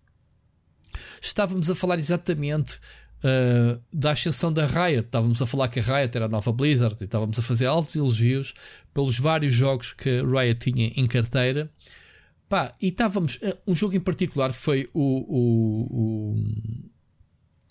estávamos 1.19 1.67
a 1.67 1.73
falar 1.73 1.97
exatamente 1.97 2.79
uh, 3.24 3.82
da 3.91 4.11
ascensão 4.11 4.51
da 4.51 4.65
Riot. 4.65 5.05
Estávamos 5.05 5.41
a 5.41 5.45
falar 5.45 5.67
que 5.67 5.80
a 5.80 5.84
Riot 5.84 6.15
era 6.15 6.26
a 6.26 6.30
nova 6.30 6.51
Blizzard 6.51 6.97
e 6.99 7.05
estávamos 7.05 7.38
a 7.39 7.41
fazer 7.41 7.65
altos 7.65 7.95
elogios 7.95 8.53
pelos 8.93 9.20
vários 9.20 9.53
jogos 9.53 9.93
que 9.93 10.20
a 10.20 10.24
Riot 10.24 10.72
tinha 10.72 10.91
em 10.95 11.07
carteira. 11.07 11.70
Pá, 12.47 12.74
e 12.82 12.88
estávamos. 12.88 13.36
Uh, 13.38 13.57
um 13.67 13.76
jogo 13.76 13.95
em 13.95 13.99
particular 13.99 14.53
foi 14.53 14.89
o, 14.93 15.01
o, 15.01 16.36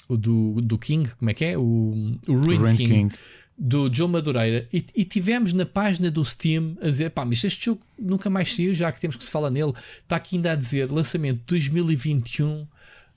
o, 0.09 0.14
o 0.14 0.16
do, 0.16 0.61
do 0.61 0.78
King, 0.78 1.09
como 1.16 1.30
é 1.30 1.34
que 1.34 1.44
é? 1.44 1.59
O, 1.59 2.18
o 2.28 2.34
Ruin, 2.34 2.57
Ruin 2.57 2.76
King. 2.76 2.94
King 2.94 3.14
do 3.59 3.92
Joe 3.92 4.09
Madureira 4.09 4.68
e, 4.72 4.86
e, 4.94 5.05
tivemos 5.05 5.53
na 5.53 5.66
página 5.66 6.12
do 6.12 6.24
Steam 6.24 6.78
a 6.80 6.84
dizer 6.84 7.11
pá, 7.11 7.24
mas 7.24 7.42
este 7.42 7.64
jogo 7.64 7.80
nunca 7.99 8.30
mais 8.30 8.55
saiu, 8.55 8.72
já 8.72 8.92
que 8.92 9.01
temos 9.01 9.16
que 9.16 9.24
se 9.24 9.30
falar 9.32 9.51
nele. 9.51 9.72
Está 10.01 10.14
aqui 10.14 10.36
ainda 10.36 10.53
a 10.53 10.55
dizer 10.55 10.88
lançamento 10.92 11.42
2021 11.44 12.64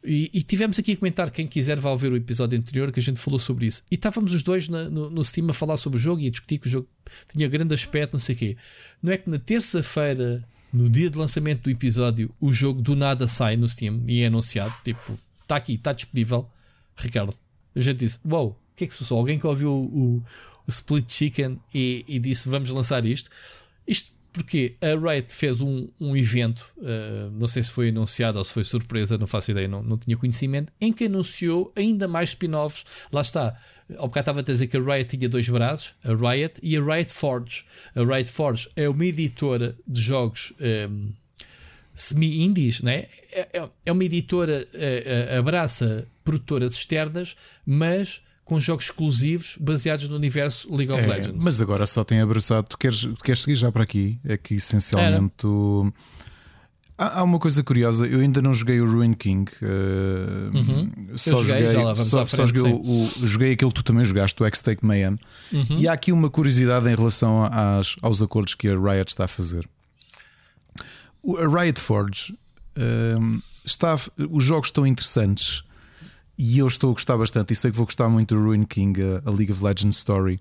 e, 0.03 0.31
e, 0.33 0.41
tivemos 0.41 0.79
aqui 0.79 0.93
a 0.93 0.97
comentar, 0.97 1.29
quem 1.29 1.45
quiser 1.45 1.79
vai 1.79 1.95
ver 1.95 2.11
o 2.11 2.15
episódio 2.15 2.57
anterior 2.57 2.91
que 2.91 2.99
a 2.99 3.03
gente 3.03 3.19
falou 3.19 3.39
sobre 3.39 3.67
isso. 3.67 3.83
E 3.89 3.95
estávamos 3.95 4.33
os 4.33 4.41
dois 4.41 4.67
na, 4.67 4.89
no, 4.89 5.11
no 5.11 5.23
Steam 5.23 5.47
a 5.49 5.53
falar 5.53 5.77
sobre 5.77 5.97
o 5.97 5.99
jogo 5.99 6.21
e 6.21 6.27
a 6.27 6.31
discutir 6.31 6.57
que 6.57 6.67
o 6.67 6.69
jogo 6.69 6.87
tinha 7.27 7.47
grande 7.47 7.75
aspecto, 7.75 8.13
não 8.13 8.19
sei 8.19 8.35
o 8.35 8.37
quê. 8.37 8.57
Não 9.01 9.13
é 9.13 9.17
que 9.17 9.29
na 9.29 9.37
terça-feira, 9.37 10.43
no 10.73 10.89
dia 10.89 11.07
de 11.07 11.17
lançamento 11.17 11.63
do 11.63 11.69
episódio, 11.69 12.33
o 12.39 12.51
jogo 12.51 12.81
do 12.81 12.95
nada 12.95 13.27
sai 13.27 13.55
no 13.55 13.69
Steam 13.69 14.03
e 14.07 14.21
é 14.21 14.27
anunciado. 14.27 14.73
Tipo, 14.83 15.19
está 15.43 15.55
aqui, 15.55 15.73
está 15.73 15.93
disponível. 15.93 16.49
Ricardo, 16.95 17.35
a 17.75 17.79
gente 17.79 17.97
disse: 17.97 18.17
Uau, 18.25 18.45
wow, 18.45 18.51
o 18.51 18.75
que 18.75 18.85
é 18.85 18.87
que 18.87 18.93
se 18.93 18.99
passou? 18.99 19.19
Alguém 19.19 19.37
que 19.37 19.45
ouviu 19.45 19.71
o, 19.71 19.83
o, 19.83 20.23
o 20.67 20.69
Split 20.69 21.11
Chicken 21.11 21.59
e, 21.71 22.03
e 22.07 22.17
disse: 22.17 22.49
Vamos 22.49 22.71
lançar 22.71 23.05
isto. 23.05 23.29
Isto 23.87 24.11
porque 24.33 24.75
a 24.81 24.95
Riot 24.95 25.33
fez 25.33 25.61
um, 25.61 25.87
um 25.99 26.15
evento, 26.15 26.71
uh, 26.77 27.31
não 27.31 27.47
sei 27.47 27.63
se 27.63 27.71
foi 27.71 27.89
anunciado 27.89 28.37
ou 28.37 28.43
se 28.43 28.53
foi 28.53 28.63
surpresa, 28.63 29.17
não 29.17 29.27
faço 29.27 29.51
ideia, 29.51 29.67
não, 29.67 29.83
não 29.83 29.97
tinha 29.97 30.15
conhecimento, 30.15 30.71
em 30.79 30.93
que 30.93 31.05
anunciou 31.05 31.71
ainda 31.75 32.07
mais 32.07 32.29
spin-offs. 32.29 32.85
Lá 33.11 33.21
está. 33.21 33.57
Ao 33.97 34.07
bocado 34.07 34.21
estava 34.21 34.39
a 34.39 34.43
dizer 34.43 34.67
que 34.67 34.77
a 34.77 34.79
Riot 34.79 35.17
tinha 35.17 35.27
dois 35.27 35.49
braços, 35.49 35.93
a 36.03 36.13
Riot 36.13 36.59
e 36.63 36.77
a 36.77 36.81
Riot 36.81 37.11
Forge. 37.11 37.65
A 37.93 38.03
Riot 38.03 38.29
Forge 38.29 38.69
é 38.75 38.87
uma 38.87 39.05
editora 39.05 39.75
de 39.85 39.99
jogos 39.99 40.53
um, 40.59 40.65
ehm, 40.65 41.09
semi-indies, 41.93 42.81
né? 42.81 43.07
é, 43.31 43.47
é, 43.53 43.69
é 43.85 43.91
uma 43.91 44.03
editora, 44.03 44.67
uh, 44.73 45.39
abraça 45.39 46.07
produtoras 46.23 46.73
externas, 46.73 47.35
mas 47.65 48.21
com 48.51 48.59
jogos 48.59 48.83
exclusivos 48.83 49.55
baseados 49.57 50.09
no 50.09 50.17
universo 50.17 50.67
League 50.75 50.91
of 50.91 51.01
é, 51.01 51.07
Legends. 51.07 51.41
Mas 51.41 51.61
agora 51.61 51.87
só 51.87 52.03
tem 52.03 52.19
abraçado. 52.19 52.67
Tu 52.67 52.77
queres, 52.77 52.99
tu 52.99 53.23
queres 53.23 53.41
seguir 53.43 53.55
já 53.55 53.71
para 53.71 53.83
aqui? 53.83 54.19
É 54.25 54.35
que 54.35 54.55
essencialmente 54.55 55.31
tu. 55.37 55.93
Há, 56.97 57.21
há, 57.21 57.23
uma 57.23 57.39
coisa 57.39 57.63
curiosa, 57.63 58.05
eu 58.05 58.19
ainda 58.19 58.41
não 58.41 58.53
joguei 58.53 58.81
o 58.81 58.91
Ruin 58.91 59.13
King. 59.13 59.49
Uh, 59.61 60.53
uhum. 60.53 60.91
Só 61.15 61.41
joguei, 61.41 61.69
joguei, 61.69 61.95
só, 62.03 62.25
frente, 62.25 62.35
só 62.35 62.45
joguei, 62.45 62.73
o, 62.73 62.75
o, 62.75 63.25
joguei 63.25 63.53
aquele 63.53 63.71
que 63.71 63.75
tu 63.75 63.83
também 63.83 64.03
jogaste, 64.03 64.43
o 64.43 64.45
X-Take 64.45 64.85
Mayhem. 64.85 65.17
Uhum. 65.53 65.77
E 65.77 65.87
há 65.87 65.93
aqui 65.93 66.11
uma 66.11 66.29
curiosidade 66.29 66.89
em 66.89 66.93
relação 66.93 67.45
às, 67.45 67.95
aos 68.01 68.21
acordos 68.21 68.53
que 68.53 68.67
a 68.67 68.77
Riot 68.77 69.11
está 69.11 69.23
a 69.23 69.29
fazer. 69.29 69.65
A 71.25 71.61
Riot 71.61 71.79
Forge 71.79 72.33
uh, 72.75 73.41
está, 73.63 73.95
os 74.29 74.43
jogos 74.43 74.67
estão 74.67 74.85
interessantes 74.85 75.63
e 76.37 76.59
eu 76.59 76.67
estou 76.67 76.91
a 76.91 76.93
gostar 76.93 77.17
bastante 77.17 77.53
e 77.53 77.55
sei 77.55 77.71
que 77.71 77.77
vou 77.77 77.85
gostar 77.85 78.09
muito 78.09 78.35
do 78.35 78.43
Ruin 78.43 78.63
King, 78.63 78.99
a, 79.01 79.29
a 79.29 79.31
League 79.31 79.51
of 79.51 79.63
Legends 79.63 79.97
Story. 79.97 80.39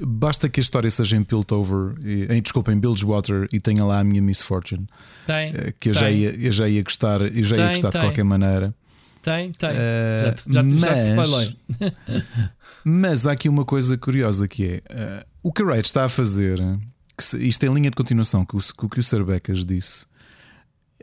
Basta 0.00 0.48
que 0.48 0.60
a 0.60 0.62
história 0.62 0.90
seja 0.90 1.16
em 1.16 1.22
Piltover, 1.22 1.94
em, 2.04 2.42
desculpa, 2.42 2.72
em 2.72 2.78
Bilgewater 2.78 3.48
e 3.52 3.60
tenha 3.60 3.84
lá 3.84 4.00
a 4.00 4.04
minha 4.04 4.20
Miss 4.20 4.42
Fortune. 4.42 4.86
Tem. 5.26 5.54
Eh, 5.54 5.74
que 5.78 5.90
eu, 5.90 5.92
tem. 5.94 6.00
Já, 6.00 6.10
ia, 6.10 6.30
eu 6.30 6.52
já 6.52 6.68
ia 6.68 6.82
gostar, 6.82 7.22
eu 7.22 7.44
já 7.44 7.56
tem, 7.56 7.64
ia 7.64 7.70
gostar 7.70 7.90
tem. 7.90 8.00
de 8.00 8.06
qualquer 8.06 8.24
maneira. 8.24 8.74
Tem, 9.22 9.52
tem. 9.52 9.70
Uh, 9.70 10.20
já, 10.20 10.32
te, 10.32 10.52
já, 10.52 10.62
mas, 10.62 10.80
já 10.80 11.54
mas 12.84 13.26
há 13.26 13.32
aqui 13.32 13.48
uma 13.48 13.64
coisa 13.64 13.96
curiosa 13.96 14.48
que 14.48 14.82
é 14.90 15.22
uh, 15.22 15.26
o 15.42 15.52
que 15.52 15.62
a 15.62 15.66
Riot 15.66 15.86
está 15.86 16.04
a 16.04 16.08
fazer, 16.08 16.58
que 17.16 17.24
se, 17.24 17.38
isto 17.46 17.64
é 17.64 17.68
em 17.68 17.74
linha 17.74 17.90
de 17.90 17.96
continuação 17.96 18.44
com 18.44 18.58
o 18.58 18.88
que 18.88 18.98
o 18.98 19.02
Sir 19.02 19.24
Becas 19.24 19.64
disse 19.64 20.06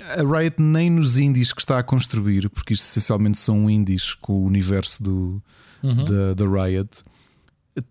a 0.01 0.37
Riot 0.37 0.61
nem 0.61 0.89
nos 0.89 1.17
indies 1.17 1.53
que 1.53 1.61
está 1.61 1.79
a 1.79 1.83
construir, 1.83 2.49
porque 2.49 2.73
isto 2.73 2.83
essencialmente 2.83 3.37
são 3.37 3.69
indies 3.69 4.13
com 4.13 4.33
o 4.33 4.45
universo 4.45 5.03
do, 5.03 5.43
uhum. 5.83 6.05
da, 6.05 6.33
da 6.33 6.45
Riot, 6.45 7.03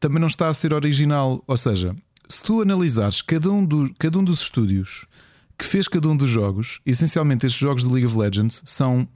também 0.01 0.21
não 0.21 0.29
está 0.29 0.49
a 0.49 0.55
ser 0.55 0.73
original. 0.73 1.43
Ou 1.47 1.57
seja, 1.57 1.95
se 2.29 2.43
tu 2.43 2.63
analisares 2.63 3.23
cada 3.23 3.51
um, 3.51 3.65
do, 3.65 3.93
cada 3.99 4.19
um 4.19 4.25
dos 4.25 4.41
estúdios 4.41 5.07
que 5.59 5.65
fez 5.65 5.89
cada 5.89 6.09
um 6.09 6.17
dos 6.17 6.31
jogos, 6.31 6.81
essencialmente 6.87 7.47
estes 7.47 7.61
jogos 7.61 7.83
de 7.83 7.91
League 7.91 8.07
of 8.07 8.17
Legends 8.17 8.63
são 8.65 9.09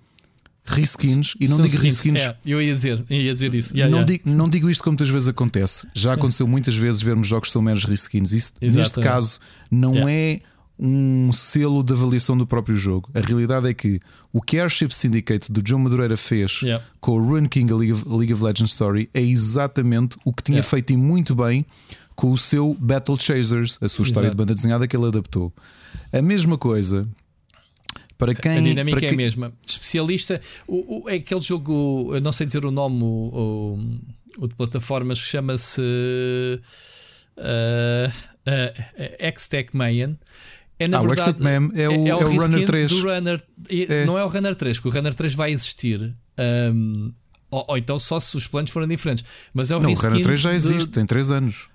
reskins 0.65 1.35
e 1.41 1.49
não 1.49 1.57
São 1.57 1.67
digo 1.67 1.83
reskins. 1.83 2.21
É, 2.21 2.37
eu 2.45 2.61
ia 2.61 2.75
dizer, 2.75 3.05
ia 3.09 3.35
dizer 3.35 3.55
isso. 3.55 3.75
Yeah, 3.77 3.91
não, 3.91 3.99
yeah. 3.99 4.13
Digo, 4.13 4.31
não 4.31 4.49
digo 4.49 4.71
isto 4.71 4.83
como 4.83 4.93
muitas 4.95 5.09
vezes 5.09 5.29
acontece. 5.29 5.87
Já 5.95 6.15
aconteceu 6.15 6.47
muitas 6.47 6.75
vezes 6.75 7.03
vermos 7.03 7.27
jogos 7.27 7.49
que 7.49 7.53
são 7.53 7.63
meros 7.63 7.85
reskins. 7.85 8.33
Isso, 8.33 8.53
neste 8.61 9.01
caso, 9.01 9.39
não 9.71 9.95
yeah. 9.95 10.13
é 10.13 10.41
um 10.79 11.33
selo 11.33 11.83
de 11.83 11.93
avaliação 11.93 12.37
do 12.37 12.47
próprio 12.47 12.77
jogo. 12.77 13.11
A 13.15 13.21
realidade 13.21 13.69
é 13.69 13.75
que 13.75 14.01
o 14.33 14.41
que 14.41 14.59
Airship 14.59 14.91
Syndicate 14.91 15.53
do 15.53 15.63
João 15.65 15.81
Madureira 15.81 16.17
fez 16.17 16.63
yeah. 16.63 16.85
com 17.01 17.13
o 17.13 17.23
Run 17.23 17.47
King 17.47 17.73
a 17.73 17.77
League 17.77 17.93
of, 17.93 18.05
League 18.09 18.33
of, 18.33 18.43
Legends 18.43 18.73
Story 18.73 19.09
é 19.13 19.21
exatamente 19.21 20.17
o 20.25 20.33
que 20.33 20.43
tinha 20.43 20.59
yeah. 20.59 20.69
feito 20.69 20.93
e 20.93 20.97
muito 20.97 21.35
bem 21.35 21.65
com 22.15 22.31
o 22.31 22.39
seu 22.39 22.75
Battle 22.79 23.19
Chasers, 23.19 23.79
a 23.81 23.89
sua 23.89 24.05
história 24.05 24.27
Exato. 24.27 24.37
de 24.37 24.43
banda 24.43 24.55
desenhada 24.55 24.87
que 24.87 24.97
ele 24.97 25.07
adaptou. 25.07 25.53
A 26.13 26.21
mesma 26.21 26.59
coisa 26.59 27.09
para 28.19 28.35
quem. 28.35 28.59
A 28.59 28.61
dinâmica 28.61 28.99
para 28.99 29.09
é 29.09 29.11
a 29.11 29.17
mesma. 29.17 29.53
Especialista, 29.67 30.41
o, 30.67 31.05
o, 31.05 31.09
é 31.09 31.17
aquele 31.17 31.41
jogo, 31.41 32.15
eu 32.15 32.21
não 32.21 32.33
sei 32.33 32.47
dizer 32.47 32.65
o 32.65 32.71
nome, 32.71 33.03
o, 33.03 33.77
o, 34.39 34.45
o 34.45 34.49
de 34.49 34.55
plataformas, 34.55 35.19
chama-se 35.19 35.81
uh, 37.37 38.09
uh, 38.09 39.13
X-Tech 39.19 39.77
Mayan 39.77 40.17
é 40.83 40.89
na 40.89 40.99
ah, 40.99 41.03
verdade. 41.03 41.41
O 41.41 41.45
Mem 41.45 41.71
é, 41.75 41.89
o, 41.89 41.93
é, 41.93 42.09
é 42.09 42.15
o, 42.15 42.21
é 42.21 42.25
o 42.27 42.37
Runner 42.39 42.67
3. 42.67 42.93
Runner, 42.93 43.43
é. 43.69 44.05
Não 44.05 44.19
é 44.19 44.25
o 44.25 44.29
Runner 44.29 44.55
3, 44.55 44.81
que 44.81 44.89
o 44.89 44.91
Runner 44.91 45.15
3 45.15 45.35
vai 45.35 45.53
existir. 45.53 46.15
Um, 46.39 47.13
ou, 47.51 47.65
ou, 47.69 47.79
então 47.79 47.99
só 47.99 48.19
se 48.19 48.37
os 48.37 48.47
planos 48.47 48.71
forem 48.71 48.89
diferentes. 48.89 49.25
Mas 49.53 49.71
é 49.71 49.77
o 49.77 49.81
Não, 49.81 49.93
o 49.93 49.95
Runner 49.95 50.23
3 50.23 50.41
já 50.41 50.55
existe, 50.55 50.89
de... 50.89 50.95
tem 50.95 51.07
3 51.07 51.31
anos. 51.31 51.69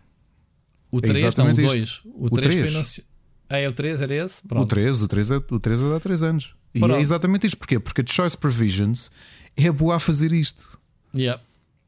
O 0.92 1.02
3 1.02 1.18
é 1.18 1.30
não, 1.38 1.52
o 1.52 1.54
2. 1.54 2.02
O, 2.06 2.26
o 2.26 2.30
3, 2.30 2.56
3 2.56 2.74
foi. 2.74 3.04
Ah, 3.50 3.58
é 3.60 3.68
o 3.68 3.72
3, 3.72 4.02
era 4.02 4.14
esse? 4.14 4.46
Pronto. 4.46 4.64
O 4.64 4.68
3, 4.68 5.02
o 5.02 5.08
3 5.08 5.32
é, 5.32 5.36
o 5.38 5.60
3 5.60 5.82
é 5.82 5.96
há 5.96 6.00
3 6.00 6.24
anos. 6.24 6.56
E 6.74 6.80
Pronto. 6.80 6.96
é 6.96 7.00
exatamente 7.00 7.48
isto. 7.48 7.58
Porquê? 7.58 7.80
Porque 7.80 8.02
a 8.02 8.06
Choice 8.06 8.38
Provisions 8.38 9.10
é 9.56 9.72
boa 9.72 9.96
a 9.96 10.00
fazer 10.00 10.34
isto. 10.34 10.80
Yeah. 11.16 11.42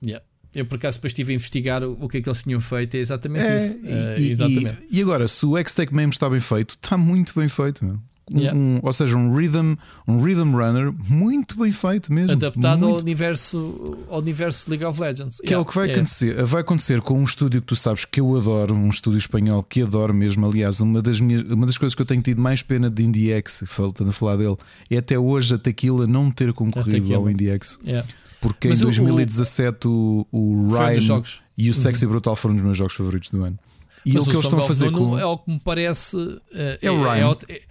Yeah. 0.03 0.25
Eu 0.53 0.65
por 0.65 0.75
acaso 0.75 0.97
depois 0.97 1.11
estive 1.11 1.31
a 1.31 1.35
investigar 1.35 1.83
o, 1.83 2.07
que 2.07 2.17
é 2.17 2.21
que 2.21 2.29
eles 2.29 2.41
tinham 2.41 2.59
feito, 2.59 2.95
é 2.95 2.99
exatamente 2.99 3.45
é, 3.45 3.57
isso. 3.57 3.79
E, 3.83 3.87
uh, 3.87 4.31
exatamente. 4.31 4.77
E, 4.89 4.97
e, 4.97 5.01
agora, 5.01 5.27
se 5.27 5.45
o 5.45 5.57
X-Take 5.57 5.93
Meme 5.93 6.11
está 6.11 6.29
bem 6.29 6.39
feito, 6.39 6.73
está 6.73 6.97
muito 6.97 7.33
bem 7.39 7.47
feito. 7.47 7.85
Meu. 7.85 7.99
Yeah. 8.31 8.57
Um, 8.57 8.79
ou 8.83 8.93
seja, 8.93 9.17
um 9.17 9.33
rhythm, 9.33 9.75
um 10.07 10.21
rhythm 10.21 10.55
runner 10.55 10.93
muito 11.09 11.57
bem 11.57 11.71
feito 11.71 12.13
mesmo. 12.13 12.31
Adaptado 12.31 12.79
muito... 12.79 12.93
ao 12.93 12.99
universo, 12.99 13.97
ao 14.07 14.19
universo 14.19 14.69
League 14.69 14.85
of 14.85 15.01
Legends. 15.01 15.37
Que 15.37 15.47
yeah. 15.47 15.57
é 15.57 15.59
o 15.59 15.65
que 15.65 15.75
vai 15.75 15.85
yeah. 15.85 15.99
acontecer. 15.99 16.43
Vai 16.45 16.61
acontecer 16.61 17.01
com 17.01 17.19
um 17.19 17.23
estúdio 17.23 17.61
que 17.61 17.67
tu 17.67 17.75
sabes 17.75 18.05
que 18.05 18.19
eu 18.19 18.35
adoro, 18.37 18.75
um 18.75 18.89
estúdio 18.89 19.17
espanhol 19.17 19.63
que 19.63 19.81
adoro 19.81 20.13
mesmo. 20.13 20.45
Aliás, 20.45 20.79
uma 20.79 21.01
das, 21.01 21.19
minhas, 21.19 21.41
uma 21.43 21.65
das 21.65 21.77
coisas 21.77 21.95
que 21.95 22.01
eu 22.01 22.05
tenho 22.05 22.21
tido 22.21 22.41
mais 22.41 22.61
pena 22.61 22.89
de 22.89 23.03
IndieX, 23.03 23.63
faltando 23.67 24.11
a 24.11 24.13
falar 24.13 24.37
dele, 24.37 24.57
é 24.89 24.97
até 24.97 25.17
hoje 25.17 25.55
a 25.55 25.57
Tequila 25.57 26.05
não 26.05 26.29
ter 26.29 26.53
concorrido 26.53 27.13
ao 27.15 27.29
IndieX. 27.29 27.79
Yeah. 27.83 28.07
Porque 28.41 28.69
Mas 28.69 28.81
em 28.81 28.85
2017 28.85 29.87
o, 29.87 30.25
o 30.31 30.69
Ryan 30.69 31.23
e 31.57 31.69
o 31.69 31.73
Sexy 31.73 32.05
uhum. 32.05 32.11
Brutal 32.11 32.35
foram 32.35 32.55
os 32.55 32.61
meus 32.61 32.77
jogos 32.77 32.93
favoritos 32.93 33.29
do 33.31 33.43
ano. 33.43 33.59
E 34.05 34.13
Mas 34.13 34.23
o 34.23 34.25
que 34.25 34.31
eles 34.31 34.45
estão 34.45 34.59
a 34.59 34.67
fazer 34.67 34.91
com. 34.91 35.19
É 35.19 35.25
o 35.25 35.37
que 35.37 35.51
me 35.51 35.59
parece. 35.59 36.15
Uh, 36.15 36.39
é, 36.81 36.89
o 36.89 37.03
Ryan. 37.03 37.35
É, 37.49 37.53
é, 37.53 37.61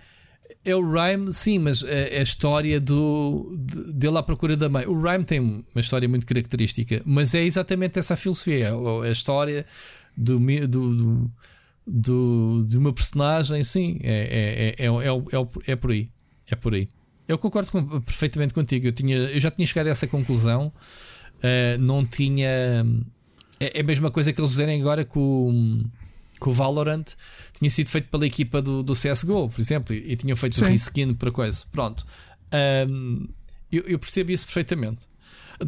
é 0.65 0.77
o 0.77 0.83
Rhyme, 0.83 1.33
sim, 1.33 1.59
mas 1.59 1.83
é 1.83 2.19
a 2.19 2.23
história 2.23 2.81
do, 2.81 3.57
de, 3.59 3.93
dele 3.95 4.19
à 4.19 4.23
procura 4.23 4.57
da 4.57 4.69
mãe. 4.69 4.87
O 4.87 5.01
Rhyme 5.01 5.25
tem 5.25 5.41
uma 5.41 5.81
história 5.81 6.09
muito 6.09 6.27
característica, 6.27 7.01
mas 7.07 7.35
é 7.35 7.43
exatamente 7.43 7.99
essa 7.99 8.15
a 8.15 8.17
filosofia. 8.17 8.69
É 9.05 9.09
a 9.09 9.13
história 9.13 9.65
do, 10.17 10.39
do, 10.39 10.67
do, 10.67 11.31
do 11.87 12.65
de 12.67 12.77
uma 12.77 12.93
personagem, 12.93 13.63
sim, 13.63 13.99
é, 14.03 14.75
é, 14.79 14.85
é, 14.85 14.87
é, 14.87 15.73
é, 15.73 15.77
por 15.77 15.91
aí. 15.91 16.11
É 16.51 16.55
por 16.55 16.75
aí. 16.75 16.89
Eu 17.29 17.37
concordo 17.37 17.71
com, 17.71 18.01
perfeitamente 18.01 18.55
contigo. 18.55 18.87
Eu, 18.87 18.93
tinha, 18.93 19.17
eu 19.17 19.39
já 19.39 19.51
tinha 19.51 19.67
chegado 19.67 19.87
a 19.87 19.91
essa 19.91 20.07
conclusão. 20.07 20.73
Uh, 21.37 21.79
não 21.79 22.05
tinha. 22.05 22.49
É, 23.61 23.79
é 23.79 23.81
a 23.81 23.85
mesma 23.85 24.11
coisa 24.11 24.33
que 24.33 24.41
eles 24.41 24.51
dizerem 24.51 24.81
agora 24.81 25.05
com, 25.05 25.85
com 26.41 26.51
o 26.51 26.53
Valorant 26.53 27.05
tinha 27.53 27.71
sido 27.71 27.89
feito 27.89 28.09
pela 28.09 28.27
equipa 28.27 28.63
do, 28.63 28.83
do 28.83 28.93
CSGO, 28.95 29.49
por 29.49 29.61
exemplo, 29.61 29.95
e, 29.95 30.13
e 30.13 30.17
tinham 30.17 30.37
feito 30.37 30.57
Sim. 30.57 30.65
o 30.65 30.69
reskin 30.69 31.15
para 31.15 31.31
coisa. 31.31 31.65
Pronto. 31.71 32.07
Um, 32.89 33.29
eu, 33.71 33.83
eu, 33.83 33.99
percebo 33.99 34.33
isso 34.33 34.47
perfeitamente. 34.47 35.07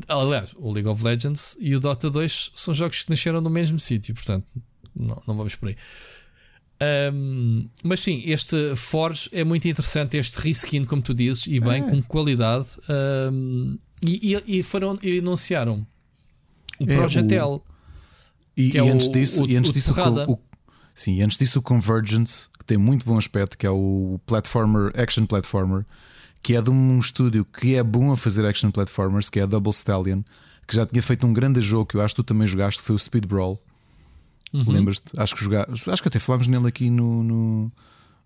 Aliás, 0.08 0.54
o 0.56 0.72
League 0.72 0.88
of 0.88 1.02
Legends 1.04 1.56
e 1.60 1.74
o 1.74 1.80
Dota 1.80 2.08
2 2.08 2.52
são 2.54 2.72
jogos 2.72 3.02
que 3.02 3.10
nasceram 3.10 3.40
no 3.40 3.50
mesmo 3.50 3.78
sítio, 3.80 4.14
portanto, 4.14 4.46
não, 4.98 5.20
não 5.26 5.36
vamos 5.36 5.56
por 5.56 5.68
aí. 5.68 5.76
Um, 6.82 7.68
mas 7.82 8.00
sim, 8.00 8.22
este 8.24 8.74
Forge 8.74 9.28
é 9.32 9.44
muito 9.44 9.68
interessante, 9.68 10.16
este 10.16 10.38
reskin, 10.38 10.84
como 10.84 11.02
tu 11.02 11.12
dizes, 11.12 11.46
e 11.46 11.60
bem, 11.60 11.82
é. 11.82 11.90
com 11.90 12.02
qualidade. 12.02 12.66
Um, 13.32 13.78
e, 14.02 14.34
e, 14.34 14.58
e, 14.58 14.62
foram 14.62 14.98
e 15.02 15.18
anunciaram 15.18 15.86
o 16.78 16.90
é, 16.90 16.96
Project 16.96 17.34
L. 17.34 17.60
E, 18.56 18.76
é 18.76 18.80
antes 18.80 19.08
o, 19.08 19.12
disso, 19.12 19.42
o, 19.44 19.50
e 19.50 19.56
antes 19.56 19.72
disso 19.72 19.92
o, 19.92 20.38
Sim, 20.94 21.16
e 21.16 21.22
antes 21.22 21.36
disso 21.36 21.58
o 21.58 21.62
Convergence, 21.62 22.48
que 22.58 22.64
tem 22.64 22.78
muito 22.78 23.04
bom 23.04 23.18
aspecto, 23.18 23.56
que 23.56 23.66
é 23.66 23.70
o 23.70 24.18
platformer, 24.26 24.92
action 24.98 25.26
platformer, 25.26 25.84
que 26.42 26.56
é 26.56 26.62
de 26.62 26.70
um 26.70 26.98
estúdio 26.98 27.44
que 27.44 27.74
é 27.74 27.82
bom 27.82 28.10
a 28.10 28.16
fazer 28.16 28.46
action 28.46 28.70
platformers, 28.70 29.28
que 29.28 29.38
é 29.38 29.42
a 29.42 29.46
Double 29.46 29.70
Stallion, 29.70 30.22
que 30.66 30.74
já 30.74 30.86
tinha 30.86 31.02
feito 31.02 31.26
um 31.26 31.32
grande 31.32 31.60
jogo 31.60 31.86
que 31.86 31.96
eu 31.96 32.00
acho 32.00 32.14
que 32.14 32.22
tu 32.22 32.24
também 32.24 32.46
jogaste, 32.46 32.80
que 32.80 32.86
foi 32.86 32.96
o 32.96 32.98
Speed 32.98 33.26
Brawl. 33.26 33.60
Uhum. 34.52 34.72
Lembras-te? 34.72 35.12
Acho 35.16 35.34
que 35.34 35.44
jogaste, 35.44 35.90
acho 35.90 36.02
que 36.02 36.08
até 36.08 36.18
falámos 36.18 36.46
nele 36.46 36.66
aqui 36.66 36.90
no, 36.90 37.22
no, 37.22 37.72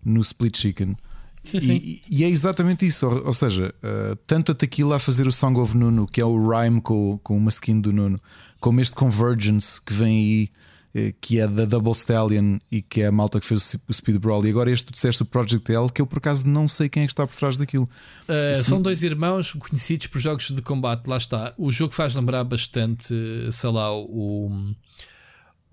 no 0.03 0.21
Split 0.21 0.57
Chicken. 0.57 0.95
Sim, 1.43 1.61
sim. 1.61 1.73
E, 1.73 2.01
e, 2.09 2.23
é 2.23 2.29
exatamente 2.29 2.85
isso, 2.85 3.07
ou, 3.07 3.27
ou 3.27 3.33
seja, 3.33 3.73
uh, 3.83 4.15
tanto 4.25 4.51
a 4.51 4.55
Tequila 4.55 4.95
a 4.95 4.99
fazer 4.99 5.27
o 5.27 5.31
Song 5.31 5.59
of 5.59 5.77
Nuno, 5.77 6.07
que 6.07 6.19
é 6.19 6.25
o 6.25 6.49
rhyme 6.49 6.81
com, 6.81 7.19
com 7.21 7.37
uma 7.37 7.49
skin 7.49 7.79
do 7.79 7.93
Nuno, 7.93 8.19
como 8.59 8.81
este 8.81 8.95
Convergence 8.95 9.79
que 9.79 9.93
vem 9.93 10.17
aí 10.17 10.49
eh, 10.95 11.13
que 11.19 11.41
é 11.41 11.47
da 11.47 11.65
Double 11.65 11.91
Stallion 11.91 12.57
e 12.71 12.81
que 12.81 13.01
é 13.01 13.07
a 13.07 13.11
malta 13.11 13.37
que 13.37 13.45
fez 13.45 13.75
o 13.85 13.93
Speed 13.93 14.17
Brawl. 14.17 14.45
E 14.45 14.49
agora 14.49 14.71
este 14.71 14.85
tu 14.85 14.93
disseste 14.93 15.21
o 15.23 15.25
Project 15.25 15.69
L, 15.69 15.91
que 15.91 16.01
eu 16.01 16.07
por 16.07 16.19
acaso 16.19 16.47
não 16.47 16.69
sei 16.69 16.87
quem 16.87 17.03
é 17.03 17.05
que 17.05 17.11
está 17.11 17.27
por 17.27 17.35
trás 17.35 17.57
daquilo. 17.57 17.83
Uh, 18.29 18.55
são 18.55 18.81
dois 18.81 19.03
irmãos 19.03 19.51
conhecidos 19.51 20.07
por 20.07 20.19
jogos 20.19 20.49
de 20.49 20.61
combate, 20.61 21.05
lá 21.05 21.17
está. 21.17 21.53
O 21.57 21.69
jogo 21.69 21.93
faz 21.93 22.15
lembrar 22.15 22.45
bastante, 22.45 23.13
sei 23.51 23.69
lá, 23.69 23.93
o. 23.93 24.73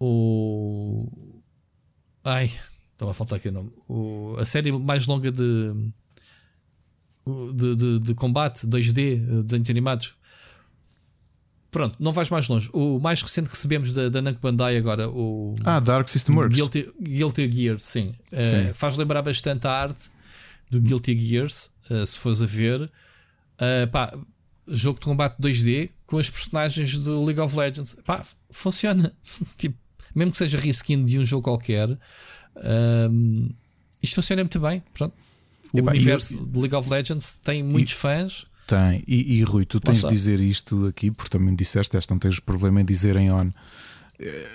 O. 0.04 1.06
Ai, 2.24 2.50
estava 2.92 3.12
a 3.12 3.14
faltar 3.14 3.38
aqui 3.38 3.48
o 3.48 3.52
nome. 3.52 3.72
O, 3.88 4.36
a 4.38 4.44
série 4.44 4.72
mais 4.72 5.06
longa 5.06 5.30
de. 5.30 5.72
De, 7.54 7.76
de, 7.76 7.98
de 8.00 8.14
combate 8.16 8.66
2D, 8.66 9.44
de 9.44 9.70
animados, 9.70 10.16
Pronto, 11.72 11.96
não 11.98 12.12
vais 12.12 12.28
mais 12.28 12.48
longe. 12.48 12.68
O 12.72 13.00
mais 13.00 13.22
recente 13.22 13.46
que 13.46 13.54
recebemos 13.54 13.94
da, 13.94 14.10
da 14.10 14.20
Namco 14.20 14.40
Bandai 14.40 14.76
agora, 14.76 15.08
o. 15.08 15.54
Ah, 15.64 15.80
Dark 15.80 16.06
System 16.06 16.36
Works. 16.36 16.54
Guilty, 16.54 16.92
Guilty 17.00 17.50
Gear, 17.50 17.80
sim. 17.80 18.14
Eh, 18.30 18.42
sim. 18.42 18.70
Uh, 18.70 18.74
faz 18.74 18.96
lembrar 18.98 19.22
bastante 19.22 19.66
a 19.66 19.70
arte 19.70 20.10
do 20.70 20.78
Guilty 20.78 21.16
Gears, 21.16 21.70
uh, 21.90 22.04
se 22.04 22.18
fores 22.18 22.42
a 22.42 22.46
ver. 22.46 22.82
Uh, 22.82 23.88
pá, 23.90 24.12
jogo 24.68 25.00
de 25.00 25.06
combate 25.06 25.40
2D 25.40 25.90
com 26.04 26.18
as 26.18 26.28
personagens 26.28 26.98
do 26.98 27.24
League 27.24 27.40
of 27.40 27.56
Legends. 27.56 27.96
Pá, 28.04 28.22
funciona. 28.50 29.16
tipo, 29.56 29.78
mesmo 30.14 30.32
que 30.32 30.38
seja 30.38 30.58
reskin 30.58 31.04
de 31.04 31.18
um 31.18 31.24
jogo 31.24 31.44
qualquer, 31.44 31.88
um, 33.10 33.48
isto 34.02 34.14
funciona 34.16 34.42
muito 34.42 34.60
bem. 34.60 34.82
Pronto. 34.92 35.14
O 35.72 35.78
Epá, 35.78 35.92
universo 35.92 36.34
eu, 36.34 36.46
de 36.46 36.58
League 36.58 36.74
of 36.74 36.88
Legends 36.90 37.38
tem 37.42 37.62
muitos 37.62 37.94
fãs 37.94 38.46
tem. 38.66 39.02
E, 39.06 39.34
e 39.34 39.42
Rui, 39.42 39.64
tu 39.64 39.80
tens 39.80 40.00
de 40.00 40.08
dizer 40.08 40.40
isto 40.40 40.86
aqui, 40.86 41.10
porque 41.10 41.30
também 41.30 41.54
disseste 41.54 41.96
esta, 41.96 42.14
não 42.14 42.18
tens 42.18 42.38
problema 42.38 42.80
em 42.80 42.84
dizer 42.84 43.16
em 43.16 43.30
on. 43.30 43.50
Eh, 44.18 44.48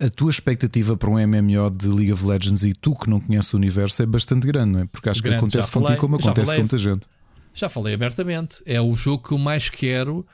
a 0.00 0.08
tua 0.08 0.30
expectativa 0.30 0.96
para 0.96 1.10
um 1.10 1.14
MMO 1.14 1.70
de 1.70 1.86
League 1.86 2.12
of 2.12 2.26
Legends 2.26 2.64
e 2.64 2.72
tu 2.74 2.94
que 2.94 3.08
não 3.08 3.20
conheces 3.20 3.52
o 3.52 3.56
universo 3.56 4.02
é 4.02 4.06
bastante 4.06 4.46
grande, 4.46 4.72
não 4.72 4.80
é? 4.80 4.84
Porque 4.86 5.08
acho 5.08 5.22
grande, 5.22 5.38
que 5.38 5.44
acontece 5.44 5.70
contigo 5.70 5.96
como 5.98 6.16
acontece 6.16 6.46
falei, 6.46 6.54
com 6.56 6.62
muita 6.62 6.78
gente. 6.78 7.06
Já 7.54 7.68
falei 7.68 7.94
abertamente. 7.94 8.62
É 8.66 8.80
o 8.80 8.92
jogo 8.92 9.28
que 9.28 9.32
eu 9.32 9.38
mais 9.38 9.68
quero 9.68 10.26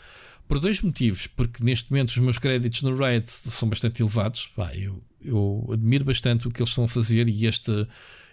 por 0.49 0.59
dois 0.59 0.81
motivos. 0.81 1.27
Porque 1.27 1.63
neste 1.63 1.91
momento 1.93 2.09
os 2.09 2.19
meus 2.19 2.39
créditos 2.39 2.83
no 2.83 2.97
Riot 2.97 3.31
são 3.31 3.69
bastante 3.69 4.03
elevados. 4.03 4.51
Pá, 4.57 4.75
eu, 4.75 5.03
eu 5.23 5.69
admiro 5.73 6.05
bastante 6.05 6.49
o 6.49 6.51
que 6.51 6.61
eles 6.61 6.71
estão 6.71 6.85
a 6.85 6.89
fazer 6.89 7.29
e 7.29 7.47
este 7.47 7.87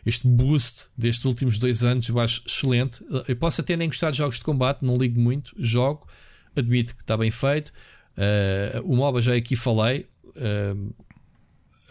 este 0.05 0.27
boost 0.27 0.85
destes 0.95 1.25
últimos 1.25 1.57
dois 1.57 1.83
anos 1.83 2.07
eu 2.07 2.19
acho 2.19 2.43
excelente. 2.45 3.03
Eu 3.27 3.35
posso 3.35 3.61
até 3.61 3.75
nem 3.75 3.87
gostar 3.87 4.11
de 4.11 4.17
jogos 4.17 4.37
de 4.37 4.43
combate, 4.43 4.85
não 4.85 4.95
ligo 4.97 5.19
muito, 5.19 5.51
jogo, 5.57 6.07
admito 6.55 6.95
que 6.95 7.01
está 7.01 7.17
bem 7.17 7.31
feito. 7.31 7.69
Uh, 8.15 8.81
o 8.83 8.95
MOBA 8.95 9.19
já 9.19 9.35
aqui 9.35 9.55
falei, 9.55 10.05
uh, 10.27 10.93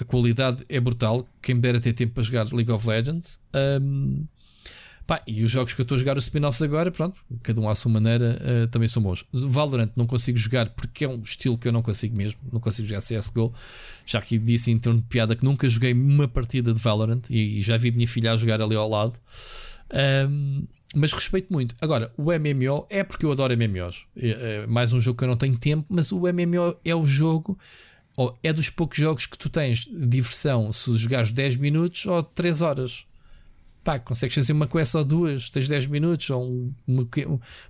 a 0.01 0.05
qualidade 0.05 0.65
é 0.69 0.79
brutal. 0.79 1.27
Quem 1.43 1.57
me 1.57 1.61
dera 1.61 1.81
ter 1.81 1.93
tempo 1.93 2.15
para 2.15 2.23
jogar 2.23 2.53
League 2.53 2.71
of 2.71 2.87
Legends. 2.87 3.39
Um, 3.83 4.27
Pá, 5.07 5.23
e 5.27 5.45
os 5.45 5.51
jogos 5.51 5.75
que 5.75 5.81
eu 5.81 5.83
estou 5.83 5.97
a 5.97 5.99
jogar, 5.99 6.17
os 6.17 6.25
spin-offs 6.25 6.63
agora, 6.63 6.91
pronto, 6.91 7.21
cada 7.43 7.61
um 7.61 7.69
à 7.69 7.75
sua 7.75 7.93
maneira, 7.93 8.41
uh, 8.41 8.69
também 8.69 8.89
são 8.89 9.03
bons. 9.03 9.25
Valorant 9.33 9.91
não 9.95 10.07
consigo 10.07 10.39
jogar 10.39 10.71
porque 10.71 11.05
é 11.05 11.09
um 11.09 11.23
estilo 11.23 11.59
que 11.59 11.69
eu 11.69 11.73
não 11.73 11.83
consigo 11.83 12.17
mesmo, 12.17 12.41
não 12.51 12.59
consigo 12.59 12.89
jogar 12.89 13.03
CSGO. 13.03 13.53
Já 14.07 14.23
que 14.23 14.39
disse 14.39 14.71
em 14.71 14.79
torno 14.79 15.01
de 15.01 15.07
piada 15.07 15.37
que 15.37 15.45
nunca 15.45 15.69
joguei 15.69 15.93
uma 15.93 16.27
partida 16.27 16.73
de 16.73 16.81
Valorant 16.81 17.21
e, 17.29 17.59
e 17.59 17.63
já 17.63 17.77
vi 17.77 17.91
minha 17.91 18.09
filha 18.09 18.33
a 18.33 18.37
jogar 18.37 18.63
ali 18.63 18.75
ao 18.75 18.89
lado. 18.89 19.15
Um, 20.31 20.65
mas 20.95 21.13
respeito 21.13 21.53
muito. 21.53 21.75
Agora, 21.83 22.11
o 22.17 22.31
MMO 22.33 22.87
é 22.89 23.05
porque 23.05 23.27
eu 23.27 23.33
adoro 23.33 23.55
MMOs. 23.55 24.07
É, 24.17 24.63
é 24.63 24.67
mais 24.67 24.93
um 24.95 25.01
jogo 25.01 25.19
que 25.19 25.25
eu 25.25 25.29
não 25.29 25.37
tenho 25.37 25.59
tempo, 25.59 25.85
mas 25.91 26.13
o 26.13 26.21
MMO 26.21 26.77
é 26.83 26.95
o 26.95 27.05
jogo, 27.05 27.59
é 28.43 28.53
dos 28.53 28.71
poucos 28.71 28.97
jogos 28.97 29.27
que 29.27 29.37
tu 29.37 29.51
tens 29.51 29.87
diversão 29.93 30.73
se 30.73 30.97
jogares 30.97 31.33
10 31.33 31.57
minutos 31.57 32.07
ou 32.07 32.23
3 32.23 32.63
horas 32.63 33.05
pá, 33.85 33.99
consegues 33.99 34.35
fazer 34.35 34.53
uma 34.55 34.67
quest 34.67 34.95
ou 34.95 35.05
duas, 35.05 35.51
tens 35.51 35.69
10 35.69 35.87
minutos, 35.87 36.31
ou 36.31 36.73
uma, 36.89 37.07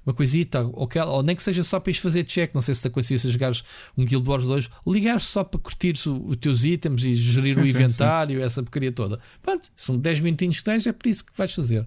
uma 0.06 0.14
coisita, 0.14 0.62
ou, 0.62 0.88
ou 1.08 1.22
nem 1.22 1.34
que 1.34 1.42
seja 1.42 1.64
só 1.64 1.80
para 1.80 1.90
ir 1.90 1.94
fazer 1.94 2.22
check. 2.22 2.54
Não 2.54 2.62
sei 2.62 2.74
se 2.74 2.82
te 2.82 2.86
acontecia 2.86 3.18
se 3.18 3.28
jogares 3.28 3.64
um 3.98 4.04
Guild 4.04 4.28
Wars 4.28 4.46
2, 4.46 4.70
ligares 4.86 5.24
só 5.24 5.42
para 5.42 5.58
curtir 5.58 5.94
os 6.06 6.36
teus 6.36 6.64
itens 6.64 7.04
e 7.04 7.14
gerir 7.14 7.56
sim, 7.56 7.60
o 7.60 7.66
inventário, 7.66 8.38
sim. 8.38 8.44
essa 8.44 8.62
porcaria 8.62 8.92
toda. 8.92 9.18
Pronto, 9.42 9.68
são 9.76 9.98
10 9.98 10.20
minutinhos 10.20 10.58
que 10.60 10.64
tens, 10.64 10.86
é 10.86 10.92
por 10.92 11.08
isso 11.08 11.26
que 11.26 11.32
vais 11.36 11.52
fazer. 11.52 11.86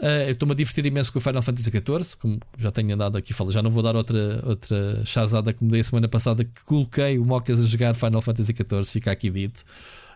Uh, 0.00 0.26
eu 0.26 0.30
estou-me 0.30 0.52
a 0.52 0.54
divertir 0.54 0.86
imenso 0.86 1.12
com 1.12 1.18
o 1.18 1.22
Final 1.22 1.42
Fantasy 1.42 1.70
XIV, 1.70 2.16
como 2.20 2.38
já 2.56 2.70
tenho 2.70 2.94
andado 2.94 3.18
aqui 3.18 3.32
a 3.32 3.36
falar. 3.36 3.50
Já 3.50 3.62
não 3.62 3.70
vou 3.70 3.82
dar 3.82 3.96
outra, 3.96 4.40
outra 4.46 5.04
chazada 5.04 5.52
me 5.60 5.68
dei 5.70 5.80
a 5.80 5.84
semana 5.84 6.06
passada 6.06 6.44
que 6.44 6.64
coloquei 6.64 7.18
o 7.18 7.24
Mocas 7.24 7.58
a 7.58 7.66
jogar 7.66 7.94
Final 7.94 8.22
Fantasy 8.22 8.54
XIV, 8.54 8.84
fica 8.84 9.10
aqui 9.10 9.28
dito. 9.28 9.64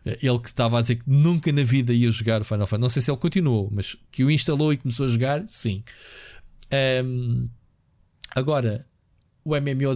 Ele 0.05 0.39
que 0.39 0.49
estava 0.49 0.79
a 0.79 0.83
dizer 0.83 0.97
que 0.97 1.05
nunca 1.09 1.53
na 1.53 1.63
vida 1.63 1.93
ia 1.93 2.11
jogar 2.11 2.41
o 2.43 2.45
Final 2.45 2.67
Fantasy. 2.67 2.83
Não 2.83 2.89
sei 2.89 3.03
se 3.03 3.11
ele 3.11 3.19
continuou, 3.19 3.69
mas 3.73 3.97
que 4.11 4.25
o 4.25 4.31
instalou 4.31 4.73
e 4.73 4.77
começou 4.77 5.07
a 5.07 5.09
jogar, 5.09 5.45
sim. 5.47 5.85
Um, 7.05 7.49
agora, 8.35 8.87
o 9.45 9.55
MMO 9.55 9.95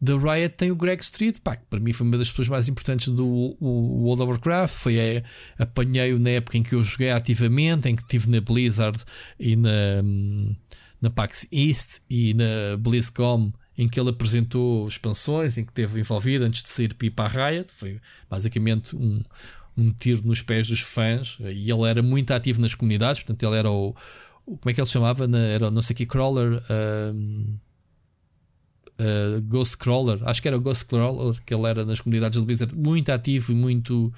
da 0.00 0.16
Riot 0.16 0.56
tem 0.56 0.70
o 0.72 0.76
Greg 0.76 1.00
Street, 1.00 1.38
pá, 1.42 1.54
que 1.54 1.64
para 1.66 1.78
mim 1.78 1.92
foi 1.92 2.04
uma 2.06 2.18
das 2.18 2.28
pessoas 2.28 2.48
mais 2.48 2.68
importantes 2.68 3.06
do 3.08 3.26
o 3.60 4.02
World 4.04 4.22
of 4.22 4.32
Warcraft. 4.32 4.74
Foi 4.74 4.96
é, 4.96 5.22
apanhei-o 5.56 6.18
na 6.18 6.30
época 6.30 6.58
em 6.58 6.62
que 6.62 6.74
eu 6.74 6.82
joguei 6.82 7.10
ativamente, 7.10 7.88
em 7.88 7.94
que 7.94 8.02
estive 8.02 8.28
na 8.28 8.40
Blizzard 8.40 8.98
e 9.38 9.54
na, 9.54 10.02
na 11.00 11.08
PAX 11.10 11.46
East 11.52 12.00
e 12.10 12.34
na 12.34 12.76
BlizzCon 12.78 13.52
em 13.82 13.88
que 13.88 13.98
ele 13.98 14.10
apresentou 14.10 14.86
expansões, 14.86 15.58
em 15.58 15.64
que 15.64 15.72
esteve 15.72 15.98
envolvido 15.98 16.44
antes 16.44 16.62
de 16.62 16.68
sair 16.68 16.94
para 16.94 17.24
a 17.24 17.50
Riot. 17.50 17.72
Foi 17.72 18.00
basicamente 18.30 18.94
um, 18.94 19.20
um 19.76 19.90
tiro 19.92 20.22
nos 20.24 20.40
pés 20.40 20.68
dos 20.68 20.80
fãs 20.80 21.36
e 21.40 21.70
ele 21.70 21.82
era 21.82 22.02
muito 22.02 22.30
ativo 22.30 22.60
nas 22.60 22.74
comunidades, 22.74 23.22
portanto, 23.22 23.42
ele 23.44 23.56
era 23.58 23.70
o. 23.70 23.94
o 24.46 24.56
como 24.56 24.70
é 24.70 24.74
que 24.74 24.80
ele 24.80 24.86
se 24.86 24.92
chamava? 24.92 25.28
Era 25.36 25.70
não 25.70 25.82
sei 25.82 25.96
que 25.96 26.06
Crawler. 26.06 26.62
Uh, 29.00 29.40
Ghost 29.48 29.78
Crawler, 29.78 30.20
acho 30.28 30.40
que 30.40 30.46
era 30.46 30.56
o 30.56 30.60
Ghost 30.60 30.84
Crawler, 30.84 31.34
que 31.44 31.52
ele 31.52 31.66
era 31.66 31.84
nas 31.84 31.98
comunidades 31.98 32.38
do 32.38 32.44
Blizzard, 32.44 32.72
muito 32.76 33.10
ativo 33.10 33.50
e 33.50 33.54
muito. 33.54 34.12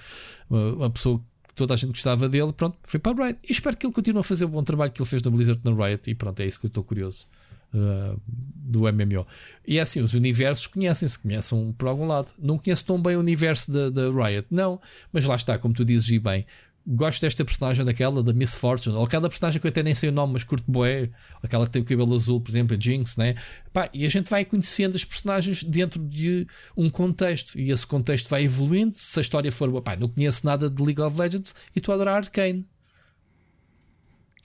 Uh, 0.50 0.74
uma 0.76 0.90
pessoa 0.90 1.22
que 1.48 1.54
toda 1.54 1.72
a 1.72 1.76
gente 1.76 1.92
gostava 1.92 2.28
dele. 2.28 2.52
Pronto, 2.52 2.76
foi 2.82 3.00
para 3.00 3.12
a 3.12 3.26
Riot. 3.28 3.40
E 3.48 3.52
espero 3.52 3.76
que 3.78 3.86
ele 3.86 3.94
continue 3.94 4.20
a 4.20 4.22
fazer 4.22 4.44
o 4.44 4.48
bom 4.48 4.62
trabalho 4.62 4.92
que 4.92 5.00
ele 5.00 5.08
fez 5.08 5.22
na 5.22 5.30
Blizzard 5.30 5.60
na 5.64 5.72
Riot. 5.72 6.10
E 6.10 6.14
pronto, 6.14 6.38
é 6.40 6.46
isso 6.46 6.60
que 6.60 6.66
eu 6.66 6.68
estou 6.68 6.84
curioso. 6.84 7.26
Uh, 7.74 8.20
do 8.64 8.80
MMO. 8.80 9.26
E 9.66 9.78
é 9.78 9.82
assim, 9.82 10.00
os 10.00 10.14
universos 10.14 10.66
conhecem-se, 10.66 11.18
conhecem 11.18 11.72
por 11.76 11.88
algum 11.88 12.06
lado. 12.06 12.28
Não 12.38 12.58
conheço 12.58 12.84
tão 12.84 13.00
bem 13.00 13.16
o 13.16 13.20
universo 13.20 13.70
da, 13.70 14.10
Riot, 14.10 14.46
não, 14.50 14.80
mas 15.12 15.24
lá 15.24 15.36
está, 15.36 15.58
como 15.58 15.74
tu 15.74 15.84
dizes, 15.84 16.08
e 16.08 16.18
bem, 16.18 16.46
gosto 16.86 17.20
desta 17.20 17.44
personagem 17.44 17.84
daquela, 17.84 18.22
da 18.22 18.32
Miss 18.32 18.54
Fortune, 18.54 18.96
ou 18.96 19.04
aquela 19.04 19.28
personagem 19.28 19.60
que 19.60 19.66
eu 19.66 19.68
até 19.68 19.82
nem 19.82 19.94
sei 19.94 20.10
o 20.10 20.12
nome, 20.12 20.34
mas 20.34 20.44
curto 20.44 20.64
boé, 20.70 21.10
aquela 21.42 21.66
que 21.66 21.72
tem 21.72 21.82
o 21.82 21.84
cabelo 21.84 22.14
azul, 22.14 22.40
por 22.40 22.50
exemplo, 22.50 22.76
a 22.76 22.80
Jinx, 22.80 23.16
né? 23.16 23.34
Pá, 23.72 23.88
e 23.92 24.04
a 24.04 24.08
gente 24.08 24.28
vai 24.28 24.44
conhecendo 24.44 24.96
as 24.96 25.04
personagens 25.04 25.62
dentro 25.62 26.02
de 26.02 26.46
um 26.76 26.90
contexto, 26.90 27.58
e 27.58 27.70
esse 27.70 27.86
contexto 27.86 28.28
vai 28.28 28.44
evoluindo. 28.44 28.94
Se 28.96 29.18
a 29.18 29.22
história 29.22 29.50
for, 29.52 29.70
pá, 29.82 29.96
não 29.96 30.08
conheço 30.08 30.44
nada 30.44 30.68
de 30.68 30.82
League 30.82 31.00
of 31.00 31.18
Legends 31.18 31.54
e 31.74 31.78
estou 31.78 31.92
a 31.92 31.96
adorar 31.96 32.16
Arcane. 32.16 32.66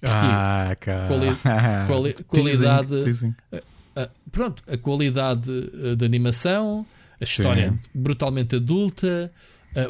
Ah, 0.04 0.76
cara. 0.80 1.08
Quali 1.08 1.36
quali 1.88 2.14
qualidade. 2.24 2.88
Teasing, 2.88 3.04
teasing. 3.04 3.36
Uh, 3.52 4.02
uh, 4.02 4.10
pronto, 4.32 4.64
a 4.68 4.78
qualidade 4.78 5.52
uh, 5.52 5.96
de 5.96 6.06
animação, 6.06 6.86
a 7.20 7.24
história 7.24 7.72
Sim. 7.72 7.80
brutalmente 7.94 8.56
adulta, 8.56 9.32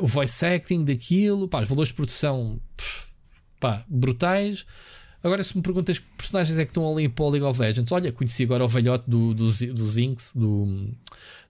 o 0.02 0.08
voice 0.08 0.46
acting 0.46 0.84
daquilo, 0.84 1.48
pá, 1.48 1.62
os 1.62 1.70
valores 1.70 1.90
de 1.90 1.96
produção 1.96 2.60
pá, 3.60 3.84
brutais. 3.88 4.66
Agora, 5.24 5.44
se 5.44 5.56
me 5.56 5.62
perguntas 5.62 6.00
que 6.00 6.06
personagens 6.18 6.58
é 6.58 6.64
que 6.64 6.72
estão 6.72 6.92
ali 6.92 7.10
para 7.10 7.26
o 7.26 7.30
League 7.30 7.46
of 7.46 7.60
Legends, 7.60 7.92
olha, 7.92 8.12
conheci 8.12 8.44
agora 8.44 8.64
o 8.64 8.68
velhote 8.68 9.10
do, 9.10 9.34
do, 9.34 9.46
do 9.46 9.88
Zinx, 9.88 10.32
do. 10.34 10.90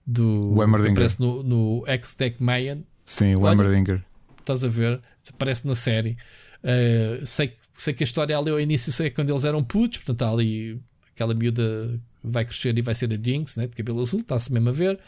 do 0.06 0.52
o 0.58 0.82
que 0.82 0.88
aparece 0.88 1.20
no, 1.20 1.42
no 1.42 1.84
X-Tech 1.86 2.42
Mayan. 2.42 2.78
Sim, 3.06 3.36
o 3.36 3.50
Emmerdinger. 3.50 4.02
Estás 4.38 4.64
a 4.64 4.68
ver? 4.68 5.00
Aparece 5.28 5.66
na 5.66 5.74
série. 5.74 6.16
Uh, 6.64 7.24
sei, 7.24 7.54
sei 7.82 7.94
que 7.94 8.02
a 8.02 8.06
história 8.06 8.36
ali 8.36 8.50
ao 8.50 8.60
início 8.60 8.92
sei 8.92 9.10
quando 9.10 9.30
eles 9.30 9.44
eram 9.44 9.64
putos, 9.64 9.98
portanto, 9.98 10.22
há 10.22 10.30
ali 10.30 10.80
aquela 11.14 11.34
miúda 11.34 12.00
vai 12.22 12.44
crescer 12.44 12.76
e 12.76 12.82
vai 12.82 12.94
ser 12.94 13.12
a 13.12 13.16
Jinx, 13.16 13.56
né, 13.56 13.66
de 13.66 13.74
cabelo 13.74 14.00
azul, 14.00 14.20
está-se 14.20 14.52
mesmo 14.52 14.68
a 14.68 14.72
ver. 14.72 14.98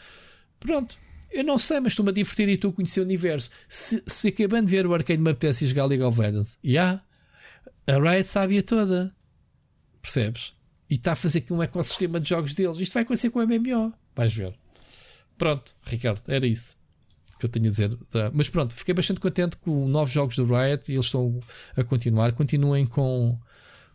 Pronto, 0.59 0.97
eu 1.31 1.45
não 1.45 1.59
sei, 1.59 1.81
mas 1.81 1.93
estou-me 1.93 2.11
a 2.11 2.15
divertir 2.15 2.49
e 2.49 2.53
estou 2.53 2.71
a 2.71 2.73
conhecer 2.73 3.01
o 3.01 3.05
universo. 3.05 3.51
Se, 3.69 4.03
se 4.07 4.29
acabando 4.29 4.67
de 4.67 4.71
ver 4.71 4.87
o 4.87 4.95
Arcade 4.95 5.21
me 5.21 5.31
apetece 5.31 5.67
jogar 5.67 5.85
League 5.85 6.03
of 6.03 6.19
Legends, 6.19 6.59
yeah, 6.65 7.03
a 7.87 7.99
Riot 7.99 8.25
sabe 8.25 8.63
toda. 8.63 9.15
Percebes? 10.01 10.55
E 10.89 10.95
está 10.95 11.13
a 11.13 11.17
fazer 11.17 11.39
aqui 11.39 11.53
um 11.53 11.63
ecossistema 11.63 12.19
de 12.19 12.29
jogos 12.29 12.55
deles. 12.55 12.79
Isto 12.79 12.95
vai 12.95 13.03
acontecer 13.03 13.31
com 13.31 13.39
o 13.39 13.47
MMO. 13.47 13.93
Vais 14.15 14.35
ver. 14.35 14.55
Pronto, 15.39 15.75
Ricardo, 15.85 16.23
era 16.27 16.47
isso 16.47 16.82
que 17.43 17.47
eu 17.47 17.51
tenho 17.51 17.67
a 17.67 17.71
dizer. 17.71 17.99
Mas 18.33 18.49
pronto, 18.49 18.73
fiquei 18.75 18.95
bastante 18.95 19.19
contente 19.19 19.57
com 19.57 19.89
novos 19.89 20.13
jogos 20.13 20.37
do 20.37 20.45
Riot 20.45 20.91
e 20.91 20.95
eles 20.95 21.07
estão 21.07 21.41
a 21.77 21.83
continuar. 21.83 22.33
Continuem 22.33 22.87
com, 22.87 23.37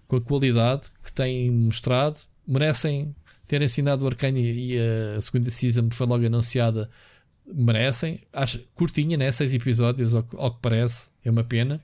com 0.06 0.18
a 0.18 0.22
qualidade 0.22 0.90
que 1.02 1.14
têm 1.14 1.49
mostrado. 1.49 2.18
Merecem 2.45 3.15
ter 3.48 3.61
ensinado 3.61 4.03
o 4.03 4.07
Arcane 4.07 4.41
e 4.41 4.78
a 5.15 5.22
segunda 5.22 5.49
season 5.49 5.88
foi 5.91 6.06
logo 6.06 6.26
anunciada 6.26 6.90
merecem. 7.53 8.22
Acho 8.34 8.60
curtinha, 8.76 9.15
né? 9.15 9.32
Seis 9.32 9.53
episódios, 9.53 10.14
ao, 10.14 10.26
ao, 10.38 10.52
que 10.52 10.60
parece. 10.61 11.10
É 11.24 11.32
uma 11.32 11.44
pena. 11.44 11.82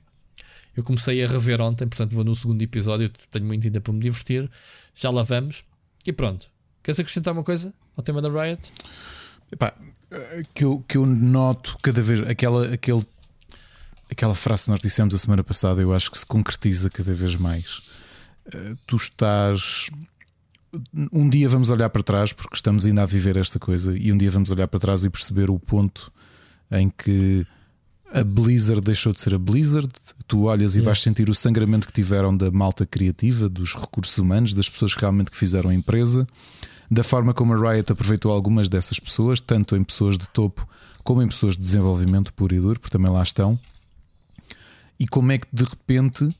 Eu 0.76 0.82
comecei 0.82 1.22
a 1.24 1.26
rever 1.26 1.60
ontem, 1.60 1.86
portanto 1.86 2.14
vou 2.14 2.24
no 2.24 2.34
segundo 2.34 2.60
episódio. 2.60 3.10
Tenho 3.30 3.46
muito 3.46 3.66
ainda 3.66 3.80
para 3.80 3.92
me 3.92 4.00
divertir. 4.00 4.50
Já 4.94 5.08
lá 5.08 5.22
vamos. 5.22 5.64
E 6.04 6.12
pronto. 6.12 6.50
Queres 6.82 7.00
acrescentar 7.00 7.32
uma 7.32 7.44
coisa 7.44 7.72
ao 7.96 8.04
tema 8.04 8.20
da 8.20 8.28
Riot? 8.28 8.70
Epá, 9.54 9.72
que, 10.52 10.64
eu, 10.64 10.84
que 10.88 10.96
eu 10.96 11.06
noto 11.06 11.78
cada 11.80 12.02
vez 12.02 12.20
aquela, 12.28 12.74
aquele, 12.74 13.06
aquela 14.10 14.34
frase 14.34 14.64
que 14.64 14.70
nós 14.70 14.80
dissemos 14.80 15.14
a 15.14 15.18
semana 15.18 15.44
passada, 15.44 15.80
eu 15.80 15.94
acho 15.94 16.10
que 16.10 16.18
se 16.18 16.26
concretiza 16.26 16.90
cada 16.90 17.14
vez 17.14 17.36
mais. 17.36 17.78
Uh, 18.46 18.76
tu 18.84 18.96
estás 18.96 19.88
um 21.12 21.28
dia 21.28 21.48
vamos 21.48 21.70
olhar 21.70 21.88
para 21.88 22.02
trás, 22.02 22.32
porque 22.32 22.56
estamos 22.56 22.84
ainda 22.84 23.04
a 23.04 23.06
viver 23.06 23.36
esta 23.36 23.60
coisa, 23.60 23.96
e 23.96 24.10
um 24.10 24.18
dia 24.18 24.28
vamos 24.28 24.50
olhar 24.50 24.66
para 24.66 24.80
trás 24.80 25.04
e 25.04 25.10
perceber 25.10 25.48
o 25.48 25.58
ponto 25.58 26.12
em 26.68 26.90
que 26.90 27.46
a 28.12 28.24
Blizzard 28.24 28.80
deixou 28.80 29.12
de 29.12 29.20
ser 29.20 29.34
a 29.34 29.38
Blizzard. 29.38 29.88
Tu 30.26 30.42
olhas 30.42 30.74
e 30.74 30.80
vais 30.80 31.00
sentir 31.00 31.30
o 31.30 31.34
sangramento 31.34 31.86
que 31.86 31.92
tiveram 31.92 32.36
da 32.36 32.50
malta 32.50 32.84
criativa, 32.84 33.48
dos 33.48 33.72
recursos 33.74 34.18
humanos, 34.18 34.52
das 34.52 34.68
pessoas 34.68 34.94
que 34.94 35.00
realmente 35.00 35.30
que 35.30 35.36
fizeram 35.36 35.70
a 35.70 35.74
empresa, 35.74 36.26
da 36.94 37.02
forma 37.02 37.34
como 37.34 37.52
a 37.52 37.72
Riot 37.72 37.92
aproveitou 37.92 38.32
algumas 38.32 38.68
dessas 38.68 38.98
pessoas, 38.98 39.40
tanto 39.40 39.76
em 39.76 39.84
pessoas 39.84 40.16
de 40.16 40.28
topo 40.28 40.66
como 41.02 41.22
em 41.22 41.28
pessoas 41.28 41.54
de 41.54 41.60
desenvolvimento 41.60 42.32
puro 42.32 42.54
e 42.54 42.60
duro, 42.60 42.80
porque 42.80 42.96
também 42.96 43.12
lá 43.12 43.22
estão. 43.22 43.58
E 44.98 45.06
como 45.06 45.32
é 45.32 45.38
que 45.38 45.46
de 45.52 45.64
repente 45.64 46.34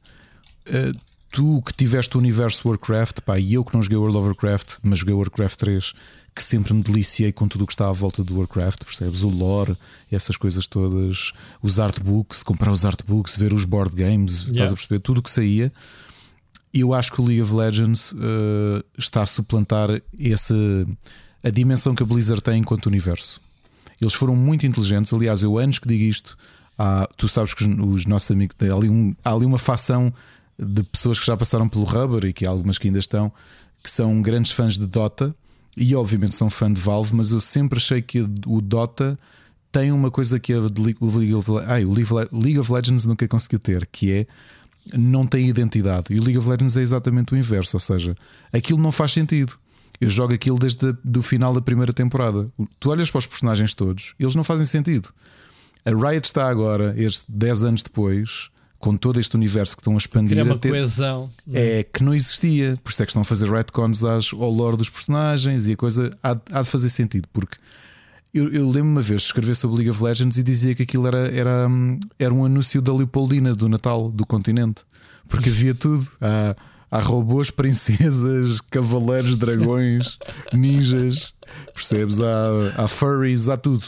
eh, 0.66 0.93
tu 1.31 1.60
que 1.62 1.74
tiveste 1.74 2.16
o 2.16 2.20
universo 2.20 2.68
Warcraft, 2.68 3.20
pá, 3.22 3.39
e 3.39 3.55
eu 3.55 3.64
que 3.64 3.74
não 3.74 3.82
joguei 3.82 3.98
World 3.98 4.16
of 4.16 4.26
Warcraft, 4.28 4.78
mas 4.82 5.01
joguei 5.01 5.14
Warcraft 5.14 5.59
3, 5.59 5.93
que 6.32 6.43
sempre 6.43 6.72
me 6.72 6.82
deliciei 6.82 7.32
com 7.32 7.48
tudo 7.48 7.64
o 7.64 7.66
que 7.66 7.72
está 7.72 7.89
à 7.89 7.93
volta 7.93 8.22
do 8.22 8.39
Warcraft, 8.39 8.85
percebes? 8.85 9.24
O 9.24 9.28
lore, 9.28 9.76
essas 10.10 10.36
coisas 10.36 10.66
todas, 10.68 11.32
os 11.60 11.81
artbooks, 11.81 12.44
comprar 12.44 12.70
os 12.70 12.85
artbooks, 12.85 13.36
ver 13.36 13.52
os 13.52 13.64
board 13.64 13.94
games, 13.97 14.43
yeah. 14.43 14.52
estás 14.52 14.72
a 14.72 14.74
perceber? 14.74 15.01
Tudo 15.01 15.18
o 15.18 15.22
que 15.22 15.31
saía. 15.31 15.72
Eu 16.74 16.92
acho 16.92 17.12
que 17.12 17.20
o 17.20 17.24
League 17.24 17.40
of 17.40 17.55
Legends 17.55 18.10
uh, 18.12 18.84
está 18.98 19.22
a 19.22 19.26
suplantar 19.26 19.88
essa, 20.18 20.55
a 21.40 21.48
dimensão 21.48 21.94
que 21.94 22.02
a 22.02 22.06
Blizzard 22.06 22.42
tem 22.42 22.59
enquanto 22.59 22.86
universo. 22.86 23.40
Eles 24.01 24.12
foram 24.12 24.34
muito 24.34 24.66
inteligentes, 24.66 25.12
aliás, 25.12 25.44
eu 25.44 25.56
anos 25.56 25.78
que 25.78 25.86
digo 25.86 26.02
isto. 26.02 26.36
Há, 26.76 27.09
tu 27.16 27.28
sabes 27.28 27.55
que 27.55 27.62
os, 27.62 27.78
os 27.78 28.06
nossos 28.06 28.28
amigos, 28.32 28.56
há 28.60 28.74
ali, 28.74 28.88
um, 28.88 29.14
há 29.24 29.32
ali 29.32 29.46
uma 29.46 29.59
facção 29.59 30.12
de 30.59 30.82
pessoas 30.82 31.20
que 31.20 31.26
já 31.26 31.36
passaram 31.36 31.68
pelo 31.68 31.84
Rubber 31.84 32.24
e 32.24 32.32
que 32.32 32.44
há 32.44 32.51
algumas 32.51 32.76
que 32.76 32.88
ainda 32.88 32.98
estão, 32.98 33.32
que 33.80 33.88
são 33.88 34.20
grandes 34.20 34.51
fãs 34.51 34.76
de 34.76 34.86
Dota 34.86 35.34
e 35.76 35.94
obviamente 35.94 36.34
são 36.34 36.51
fã 36.51 36.72
de 36.72 36.80
Valve, 36.80 37.14
mas 37.14 37.30
eu 37.30 37.40
sempre 37.40 37.78
achei 37.78 38.02
que 38.02 38.20
o 38.46 38.60
Dota 38.60 39.16
tem 39.70 39.90
uma 39.90 40.10
coisa 40.10 40.38
que 40.38 40.52
a 40.52 40.59
League 40.59 41.34
of, 41.34 41.51
ai, 41.66 41.84
o 41.84 41.92
League 41.92 42.59
of 42.59 42.72
Legends 42.72 43.05
nunca 43.05 43.26
conseguiu 43.26 43.59
ter, 43.59 43.86
que 43.86 44.12
é 44.12 44.26
não 44.93 45.27
tem 45.27 45.48
identidade. 45.48 46.06
E 46.11 46.19
o 46.19 46.23
League 46.23 46.39
of 46.39 46.48
Legends 46.48 46.77
é 46.77 46.82
exatamente 46.82 47.32
o 47.32 47.36
inverso, 47.36 47.77
ou 47.77 47.81
seja, 47.81 48.15
aquilo 48.52 48.78
não 48.78 48.93
faz 48.93 49.12
sentido. 49.12 49.55
Eu 50.01 50.11
jogo 50.11 50.35
aquilo 50.35 50.59
desde 50.59 50.94
o 51.16 51.23
final 51.23 51.55
da 51.55 51.62
primeira 51.62 51.93
temporada. 51.93 52.48
Tu 52.78 52.90
olhas 52.90 53.11
para 53.11 53.20
os 53.20 53.27
personagens 53.27 53.74
todos, 53.74 54.15
eles 54.19 54.35
não 54.35 54.44
fazem 54.44 54.66
sentido. 54.66 55.09
A 55.85 55.90
Riot 55.90 56.27
está 56.27 56.48
agora, 56.48 56.94
este 56.97 57.24
10 57.28 57.65
anos 57.65 57.82
depois, 57.82 58.51
com 58.78 58.97
todo 58.97 59.19
este 59.19 59.35
universo 59.35 59.77
que 59.77 59.81
estão 59.81 59.94
a 59.94 59.97
expandir. 59.97 60.43
uma 60.43 60.59
ter, 60.59 60.69
coesão. 60.70 61.31
É? 61.52 61.81
é 61.81 61.82
que 61.82 62.02
não 62.02 62.15
existia. 62.15 62.78
Por 62.82 62.90
isso 62.90 63.02
é 63.02 63.06
que 63.06 63.11
estão 63.11 63.23
a 63.23 63.24
fazer 63.24 63.51
retcons 63.51 64.05
às, 64.05 64.32
ao 64.32 64.51
lore 64.51 64.77
dos 64.77 64.90
personagens 64.90 65.69
e 65.69 65.73
a 65.73 65.77
coisa 65.77 66.15
há, 66.23 66.36
há 66.52 66.62
de 66.62 66.69
fazer 66.69 66.90
sentido. 66.90 67.28
Porque 67.32 67.56
eu, 68.35 68.52
eu 68.52 68.69
lembro 68.69 68.90
uma 68.90 69.01
vez 69.01 69.23
de 69.23 69.27
escrever 69.28 69.55
sobre 69.55 69.77
League 69.77 69.90
of 69.90 70.02
Legends 70.02 70.36
e 70.39 70.43
dizia 70.43 70.74
que 70.74 70.82
aquilo 70.82 71.06
era, 71.06 71.31
era, 71.32 71.69
era 72.19 72.35
um 72.35 72.44
anúncio 72.44 72.82
da 72.82 72.93
Leopoldina 72.93 73.55
do 73.55 73.69
Natal 73.69 74.11
do 74.11 74.27
continente. 74.27 74.82
Porque 75.28 75.48
havia 75.48 75.74
tudo. 75.74 76.06
Há, 76.20 76.56
há 76.90 77.01
robôs, 77.01 77.51
princesas, 77.51 78.61
cavaleiros, 78.70 79.36
dragões, 79.36 80.19
ninjas, 80.52 81.32
percebes? 81.73 82.20
Há, 82.20 82.85
há 82.85 82.89
furries, 82.89 83.48
há 83.48 83.56
tudo. 83.56 83.85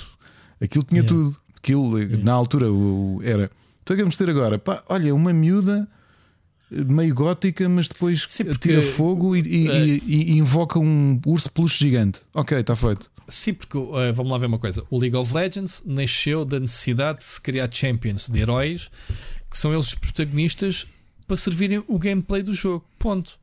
Aquilo 0.60 0.84
tinha 0.84 1.02
yeah. 1.02 1.14
tudo. 1.14 1.36
Aquilo, 1.56 1.98
yeah. 1.98 2.24
na 2.24 2.32
altura, 2.32 2.66
era 3.22 3.50
Tu 3.86 3.92
é 3.92 3.96
que 3.96 4.02
vamos 4.02 4.16
ter 4.16 4.28
agora? 4.28 4.58
Pá, 4.58 4.82
olha, 4.88 5.14
uma 5.14 5.32
miúda 5.32 5.86
meio 6.68 7.14
gótica, 7.14 7.68
mas 7.68 7.86
depois 7.86 8.26
Sim, 8.28 8.46
porque, 8.46 8.68
tira 8.68 8.82
fogo 8.82 9.36
e, 9.36 9.40
e, 9.42 9.68
e, 9.68 10.32
e, 10.32 10.38
invoca 10.38 10.80
um 10.80 11.20
urso 11.24 11.48
peluche 11.52 11.84
gigante. 11.84 12.20
Ok, 12.34 12.58
está 12.58 12.74
feito. 12.74 13.08
Sim, 13.28 13.54
porque 13.54 13.76
uh, 13.76 14.12
vamos 14.14 14.30
lá 14.30 14.38
ver 14.38 14.46
uma 14.46 14.58
coisa: 14.58 14.84
o 14.90 14.98
League 14.98 15.16
of 15.16 15.34
Legends 15.34 15.82
nasceu 15.84 16.44
da 16.44 16.60
necessidade 16.60 17.18
de 17.18 17.24
se 17.24 17.40
criar 17.40 17.68
champions 17.70 18.28
de 18.28 18.38
heróis 18.38 18.90
que 19.50 19.56
são 19.56 19.72
eles 19.72 19.88
os 19.88 19.94
protagonistas 19.94 20.86
para 21.26 21.36
servirem 21.36 21.82
o 21.86 21.98
gameplay 21.98 22.42
do 22.42 22.54
jogo. 22.54 22.84
Ponto. 22.98 23.38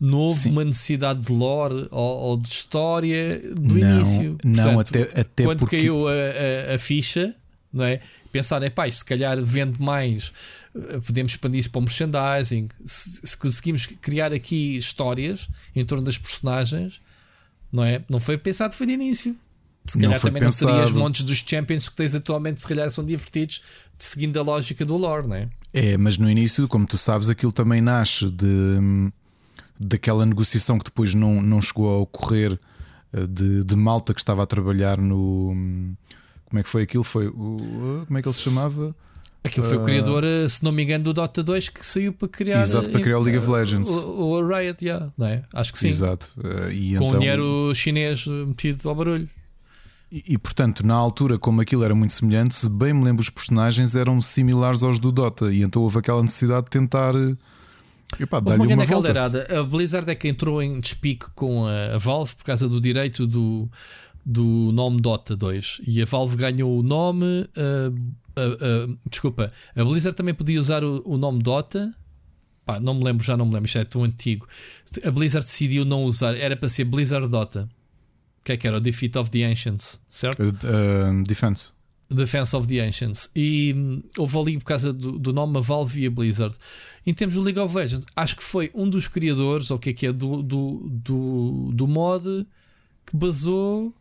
Não 0.00 0.18
houve 0.18 0.36
Sim. 0.36 0.50
uma 0.50 0.64
necessidade 0.64 1.20
de 1.20 1.32
lore 1.32 1.86
ou, 1.90 2.18
ou 2.18 2.36
de 2.36 2.48
história 2.48 3.38
do 3.54 3.74
não, 3.74 3.96
início. 3.96 4.38
Não, 4.44 4.74
Portanto, 4.74 5.08
até, 5.10 5.20
até 5.20 5.44
quando 5.44 5.60
porque... 5.60 5.78
caiu 5.78 6.08
a, 6.08 6.12
a, 6.12 6.74
a 6.74 6.78
ficha, 6.78 7.34
não 7.72 7.84
é? 7.84 8.00
pensar, 8.34 8.60
é 8.64 8.68
pá, 8.70 8.90
se 8.90 9.04
calhar 9.04 9.40
vende 9.40 9.80
mais, 9.80 10.32
eh, 10.74 10.98
podemos 11.06 11.32
expandir 11.32 11.60
isso 11.60 11.70
para 11.70 11.78
o 11.78 11.82
merchandising. 11.82 12.68
Se, 12.84 13.20
se 13.22 13.36
conseguimos 13.36 13.86
criar 13.86 14.32
aqui 14.32 14.76
histórias 14.76 15.48
em 15.76 15.84
torno 15.84 16.04
das 16.04 16.18
personagens, 16.18 17.00
não 17.74 17.84
é? 17.84 18.02
Não 18.08 18.20
foi 18.20 18.38
pensado, 18.38 18.72
foi 18.72 18.86
de 18.86 18.92
início. 18.92 19.36
Se 19.84 19.98
calhar 19.98 20.18
também 20.18 20.40
pensado. 20.40 20.70
não 20.70 20.78
terias 20.78 20.96
montes 20.96 21.22
dos 21.24 21.38
Champions 21.38 21.88
que 21.88 21.96
tens 21.96 22.14
atualmente, 22.14 22.60
se 22.60 22.68
calhar 22.68 22.88
são 22.90 23.04
divertidos, 23.04 23.62
seguindo 23.98 24.38
a 24.38 24.42
lógica 24.42 24.84
do 24.84 24.96
lore, 24.96 25.26
não 25.26 25.36
é? 25.36 25.48
É, 25.72 25.98
mas 25.98 26.16
no 26.16 26.30
início, 26.30 26.66
como 26.68 26.86
tu 26.86 26.96
sabes, 26.96 27.28
aquilo 27.28 27.52
também 27.52 27.82
nasce 27.82 28.30
de 28.30 29.12
daquela 29.78 30.24
negociação 30.24 30.78
que 30.78 30.84
depois 30.84 31.14
não, 31.14 31.42
não 31.42 31.60
chegou 31.60 31.90
a 31.90 31.98
ocorrer 31.98 32.56
eh, 33.12 33.26
de, 33.26 33.64
de 33.64 33.76
malta 33.76 34.14
que 34.14 34.20
estava 34.20 34.44
a 34.44 34.46
trabalhar 34.46 34.96
no. 34.96 35.48
Como 36.46 36.60
é 36.60 36.62
que 36.62 36.68
foi 36.68 36.84
aquilo? 36.84 37.02
Foi 37.02 37.26
o. 37.26 38.04
Como 38.06 38.16
é 38.16 38.22
que 38.22 38.28
ele 38.28 38.34
se 38.34 38.42
chamava? 38.42 38.94
Aquilo 39.44 39.66
foi 39.66 39.76
o 39.76 39.84
criador, 39.84 40.24
eh, 40.24 40.48
se 40.48 40.64
não 40.64 40.72
me 40.72 40.82
engano, 40.82 41.04
do 41.04 41.12
Dota 41.12 41.42
2 41.42 41.68
que 41.68 41.84
saiu 41.84 42.14
para 42.14 42.28
criar. 42.28 42.62
Exato, 42.62 42.88
para 42.88 43.00
criar 43.00 43.18
o 43.18 43.22
League 43.22 43.38
of 43.38 43.50
Legends. 43.50 43.90
O, 43.90 44.40
o 44.40 44.46
Riot, 44.46 44.82
yeah, 44.82 45.12
não 45.18 45.26
é? 45.26 45.42
Acho 45.52 45.70
que 45.70 45.78
sim. 45.78 45.88
Exato. 45.88 46.34
E 46.72 46.96
Com 46.96 47.08
então... 47.08 47.18
dinheiro 47.18 47.72
chinês 47.74 48.26
metido 48.26 48.88
ao 48.88 48.94
barulho. 48.94 49.28
E, 50.14 50.24
e, 50.28 50.38
portanto, 50.38 50.86
na 50.86 50.94
altura, 50.94 51.38
como 51.38 51.60
aquilo 51.60 51.82
era 51.84 51.94
muito 51.94 52.12
semelhante, 52.12 52.54
se 52.54 52.68
bem 52.68 52.92
me 52.92 53.04
lembro, 53.04 53.20
os 53.20 53.28
personagens 53.28 53.96
eram 53.96 54.22
similares 54.22 54.82
aos 54.82 54.98
do 54.98 55.10
Dota. 55.10 55.52
E 55.52 55.62
então 55.62 55.82
houve 55.82 55.98
aquela 55.98 56.22
necessidade 56.22 56.64
de 56.64 56.70
tentar. 56.70 57.14
Eh, 57.14 57.36
epá, 58.20 58.40
dar-lhe 58.40 58.62
uma, 58.62 58.74
uma 58.74 58.84
volta. 58.84 59.12
A 59.58 59.62
Blizzard 59.64 60.08
é 60.10 60.14
que 60.14 60.28
entrou 60.28 60.62
em 60.62 60.80
despique 60.80 61.26
com 61.34 61.66
a 61.66 61.98
Valve 61.98 62.34
por 62.36 62.44
causa 62.44 62.68
do 62.68 62.80
direito 62.80 63.26
do, 63.26 63.68
do 64.24 64.70
nome 64.72 65.00
Dota 65.00 65.36
2. 65.36 65.82
E 65.86 66.00
a 66.00 66.04
Valve 66.04 66.36
ganhou 66.36 66.78
o 66.78 66.82
nome. 66.82 67.48
Uh, 67.56 68.14
uh, 68.36 68.90
uh, 68.90 68.98
desculpa, 69.08 69.52
a 69.74 69.84
Blizzard 69.84 70.16
também 70.16 70.34
podia 70.34 70.60
usar 70.60 70.84
o, 70.84 71.02
o 71.04 71.16
nome 71.16 71.42
Dota. 71.42 71.94
Pá, 72.64 72.80
não 72.80 72.94
me 72.94 73.04
lembro, 73.04 73.24
já 73.24 73.36
não 73.36 73.44
me 73.44 73.52
lembro, 73.52 73.66
isto 73.66 73.78
é 73.78 73.84
tão 73.84 74.04
antigo. 74.04 74.48
A 75.04 75.10
Blizzard 75.10 75.46
decidiu 75.46 75.84
não 75.84 76.04
usar, 76.04 76.34
era 76.34 76.56
para 76.56 76.68
ser 76.68 76.84
Blizzard 76.84 77.28
Dota 77.28 77.68
que 78.44 78.52
é 78.52 78.56
que 78.56 78.68
era? 78.68 78.76
O 78.76 78.80
Defeat 78.80 79.16
of 79.18 79.30
the 79.30 79.42
Ancients, 79.44 80.00
certo? 80.08 80.42
Uh, 80.42 81.22
defense. 81.26 81.72
Defense 82.10 82.54
of 82.54 82.68
the 82.68 82.78
Ancients. 82.80 83.30
E 83.34 83.72
um, 83.74 84.02
houve 84.18 84.38
ali 84.38 84.58
por 84.58 84.66
causa 84.66 84.92
do, 84.92 85.18
do 85.18 85.32
nome 85.32 85.56
a 85.56 85.60
Valve 85.60 86.02
e 86.02 86.06
a 86.06 86.10
Blizzard. 86.10 86.54
Em 87.06 87.14
termos 87.14 87.34
do 87.34 87.40
League 87.40 87.58
of 87.58 87.74
Legends, 87.74 88.06
acho 88.14 88.36
que 88.36 88.42
foi 88.42 88.70
um 88.74 88.88
dos 88.88 89.08
criadores, 89.08 89.70
ou 89.70 89.78
o 89.78 89.80
que 89.80 89.90
é 89.90 89.92
que 89.94 90.06
é, 90.06 90.12
do, 90.12 90.42
do, 90.42 90.86
do, 90.90 91.70
do 91.72 91.88
mod 91.88 92.46
que 93.06 93.16
basou. 93.16 93.94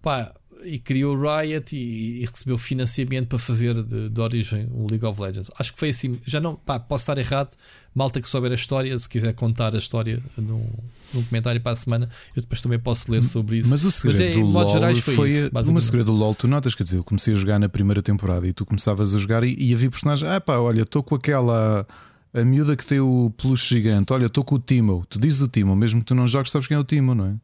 Pá, 0.00 0.34
e 0.64 0.78
criou 0.78 1.16
o 1.16 1.20
Riot 1.20 1.74
e, 1.74 2.22
e, 2.22 2.24
recebeu 2.24 2.56
financiamento 2.58 3.28
para 3.28 3.38
fazer 3.38 3.82
de, 3.82 4.08
de, 4.08 4.20
origem 4.20 4.68
o 4.72 4.86
League 4.90 5.04
of 5.04 5.20
Legends. 5.20 5.50
Acho 5.58 5.72
que 5.72 5.78
foi 5.78 5.90
assim. 5.90 6.18
Já 6.24 6.40
não, 6.40 6.56
pá, 6.56 6.78
posso 6.78 7.02
estar 7.02 7.18
errado. 7.18 7.50
Malta 7.94 8.20
que 8.20 8.28
souber 8.28 8.50
a 8.50 8.54
história, 8.54 8.98
se 8.98 9.08
quiser 9.08 9.34
contar 9.34 9.74
a 9.74 9.78
história 9.78 10.18
num, 10.36 10.66
num 11.12 11.22
comentário 11.24 11.60
para 11.60 11.72
a 11.72 11.76
semana, 11.76 12.08
eu 12.34 12.40
depois 12.40 12.60
também 12.60 12.78
posso 12.78 13.12
ler 13.12 13.22
sobre 13.22 13.58
isso. 13.58 13.68
Mas 13.68 13.84
o 13.84 13.90
segredo 13.90 14.18
Mas 14.18 14.30
é, 14.30 14.34
do 14.34 14.46
LOL 14.46 14.68
gerais, 14.68 14.98
foi, 15.00 15.14
foi 15.14 15.28
isso, 15.28 15.50
uma 15.52 15.80
segredo 15.80 16.06
do 16.06 16.12
LOL. 16.12 16.34
Tu 16.34 16.48
notas, 16.48 16.74
quer 16.74 16.84
dizer, 16.84 16.96
eu 16.96 17.04
comecei 17.04 17.34
a 17.34 17.36
jogar 17.36 17.58
na 17.58 17.68
primeira 17.68 18.02
temporada 18.02 18.46
e 18.48 18.52
tu 18.52 18.64
começavas 18.64 19.14
a 19.14 19.18
jogar 19.18 19.44
e, 19.44 19.54
e 19.58 19.74
havia 19.74 19.90
personagens. 19.90 20.28
Ah, 20.28 20.40
pá, 20.40 20.56
olha, 20.56 20.82
estou 20.82 21.02
com 21.02 21.14
aquela. 21.14 21.86
A 22.32 22.44
miúda 22.46 22.74
que 22.74 22.86
tem 22.86 22.98
o 22.98 23.30
peluche 23.36 23.74
gigante, 23.74 24.10
olha, 24.10 24.24
estou 24.24 24.42
com 24.42 24.54
o 24.54 24.58
Timo. 24.58 25.04
Tu 25.10 25.20
dizes 25.20 25.42
o 25.42 25.48
Timo, 25.48 25.76
mesmo 25.76 26.00
que 26.00 26.06
tu 26.06 26.14
não 26.14 26.26
jogues, 26.26 26.50
sabes 26.50 26.66
quem 26.66 26.76
é 26.76 26.80
o 26.80 26.84
Timo, 26.84 27.14
não 27.14 27.26
é? 27.26 27.34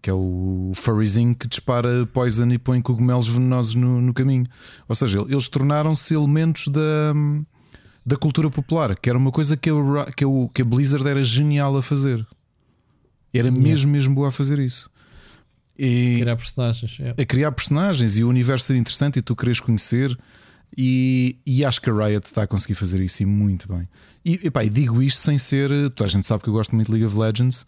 Que 0.00 0.08
é 0.08 0.12
o 0.12 0.72
furryzinho 0.74 1.34
que 1.34 1.48
dispara 1.48 2.06
poison 2.12 2.48
e 2.50 2.58
põe 2.58 2.80
cogumelos 2.80 3.26
venenosos 3.26 3.74
no, 3.74 4.00
no 4.00 4.14
caminho. 4.14 4.46
Ou 4.88 4.94
seja, 4.94 5.18
eles 5.28 5.48
tornaram-se 5.48 6.14
elementos 6.14 6.68
da, 6.68 7.14
da 8.06 8.16
cultura 8.16 8.48
popular, 8.48 8.96
que 8.96 9.08
era 9.08 9.18
uma 9.18 9.32
coisa 9.32 9.56
que, 9.56 9.70
eu, 9.70 9.84
que, 10.16 10.24
eu, 10.24 10.50
que 10.54 10.62
a 10.62 10.64
Blizzard 10.64 11.06
era 11.06 11.22
genial 11.22 11.76
a 11.76 11.82
fazer. 11.82 12.24
Era 13.34 13.50
mesmo, 13.50 13.90
mesmo 13.90 14.14
boa 14.14 14.28
a 14.28 14.32
fazer 14.32 14.58
isso. 14.58 14.90
E 15.78 16.16
a 16.16 16.18
criar 16.20 16.36
personagens. 16.36 16.98
A 17.16 17.24
criar 17.24 17.52
personagens 17.52 18.16
e 18.16 18.24
o 18.24 18.28
universo 18.28 18.66
ser 18.66 18.76
interessante 18.76 19.18
e 19.18 19.22
tu 19.22 19.36
queres 19.36 19.60
conhecer. 19.60 20.16
E, 20.76 21.36
e, 21.46 21.64
acho 21.64 21.80
que 21.80 21.90
a 21.90 21.92
Riot 21.92 22.26
está 22.26 22.42
a 22.42 22.46
conseguir 22.46 22.74
fazer 22.74 23.00
isso 23.00 23.22
e 23.22 23.26
muito 23.26 23.68
bem. 23.72 23.88
E, 24.24 24.46
epá, 24.46 24.64
e 24.64 24.68
digo 24.68 25.02
isto 25.02 25.20
sem 25.20 25.38
ser. 25.38 25.70
Toda 25.90 26.04
a 26.04 26.08
gente 26.08 26.26
sabe 26.26 26.42
que 26.42 26.48
eu 26.48 26.52
gosto 26.52 26.74
muito 26.74 26.86
de 26.86 26.92
League 26.92 27.06
of 27.06 27.16
Legends. 27.16 27.66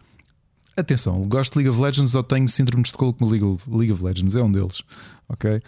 Atenção, 0.77 1.27
gosto 1.29 1.53
de 1.53 1.59
League 1.59 1.71
of 1.71 1.81
Legends 1.81 2.15
ou 2.15 2.23
tenho 2.23 2.49
síndrome 2.49 2.83
de 2.83 2.89
Estocolmo 2.89 3.17
no 3.21 3.29
League 3.29 3.45
of, 3.45 3.71
League 3.71 3.93
of 3.93 4.03
Legends, 4.03 4.35
é 4.35 4.43
um 4.43 4.51
deles. 4.51 4.83
Ok? 5.29 5.51
Uh, 5.57 5.63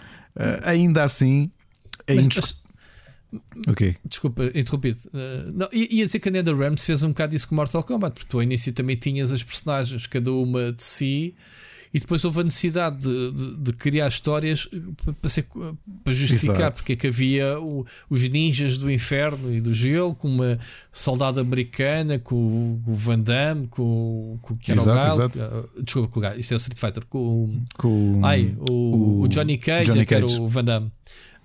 ainda 0.64 1.04
assim, 1.04 1.50
é 2.06 2.14
indiscutível. 2.14 2.62
Ok. 3.66 3.96
Desculpa, 4.04 4.44
interrompido. 4.54 4.98
Uh, 5.08 5.52
não, 5.54 5.68
ia 5.72 6.04
dizer 6.04 6.18
que 6.18 6.28
a 6.28 6.42
Rams 6.54 6.84
fez 6.84 7.02
um 7.02 7.08
bocado 7.08 7.34
isso 7.34 7.48
com 7.48 7.54
Mortal 7.54 7.82
Kombat, 7.82 8.14
porque 8.14 8.28
tu 8.28 8.38
ao 8.38 8.42
início 8.42 8.72
também 8.72 8.96
tinhas 8.96 9.32
as 9.32 9.42
personagens, 9.42 10.06
cada 10.06 10.32
uma 10.32 10.72
de 10.72 10.82
si, 10.82 11.34
e 11.94 12.00
depois 12.00 12.24
houve 12.24 12.40
a 12.40 12.44
necessidade 12.44 12.98
de, 13.02 13.32
de, 13.32 13.56
de 13.56 13.72
criar 13.74 14.08
histórias 14.08 14.66
para, 15.20 15.28
ser, 15.28 15.46
para 16.02 16.12
justificar 16.12 16.56
Exato. 16.56 16.76
porque 16.76 16.94
é 16.94 16.96
que 16.96 17.06
havia 17.06 17.60
o, 17.60 17.84
os 18.08 18.28
ninjas 18.30 18.78
do 18.78 18.90
inferno 18.90 19.52
e 19.52 19.60
do 19.60 19.74
gelo, 19.74 20.14
com 20.14 20.28
uma 20.28 20.58
soldada 20.90 21.42
americana, 21.42 22.18
com, 22.18 22.80
com 22.82 22.90
o 22.90 22.94
Van 22.94 23.18
Damme, 23.18 23.66
com, 23.66 24.38
com 24.40 24.54
o 24.54 24.58
era 24.68 25.06
exato. 25.06 25.38
Uh, 25.38 25.82
desculpa, 25.82 26.08
com 26.08 26.20
o 26.20 26.40
isto 26.40 26.52
é 26.52 26.56
o 26.56 26.58
Street 26.58 26.78
Fighter, 26.78 27.04
com, 27.06 27.62
com 27.76 28.20
ai, 28.24 28.54
o, 28.58 28.72
o, 28.72 29.20
o 29.22 29.28
Johnny 29.28 29.58
Cage, 29.58 29.90
Johnny 29.90 30.06
Cage. 30.06 30.26
que 30.26 30.32
era 30.32 30.42
o 30.42 30.48
Van 30.48 30.64
Damme. 30.64 30.90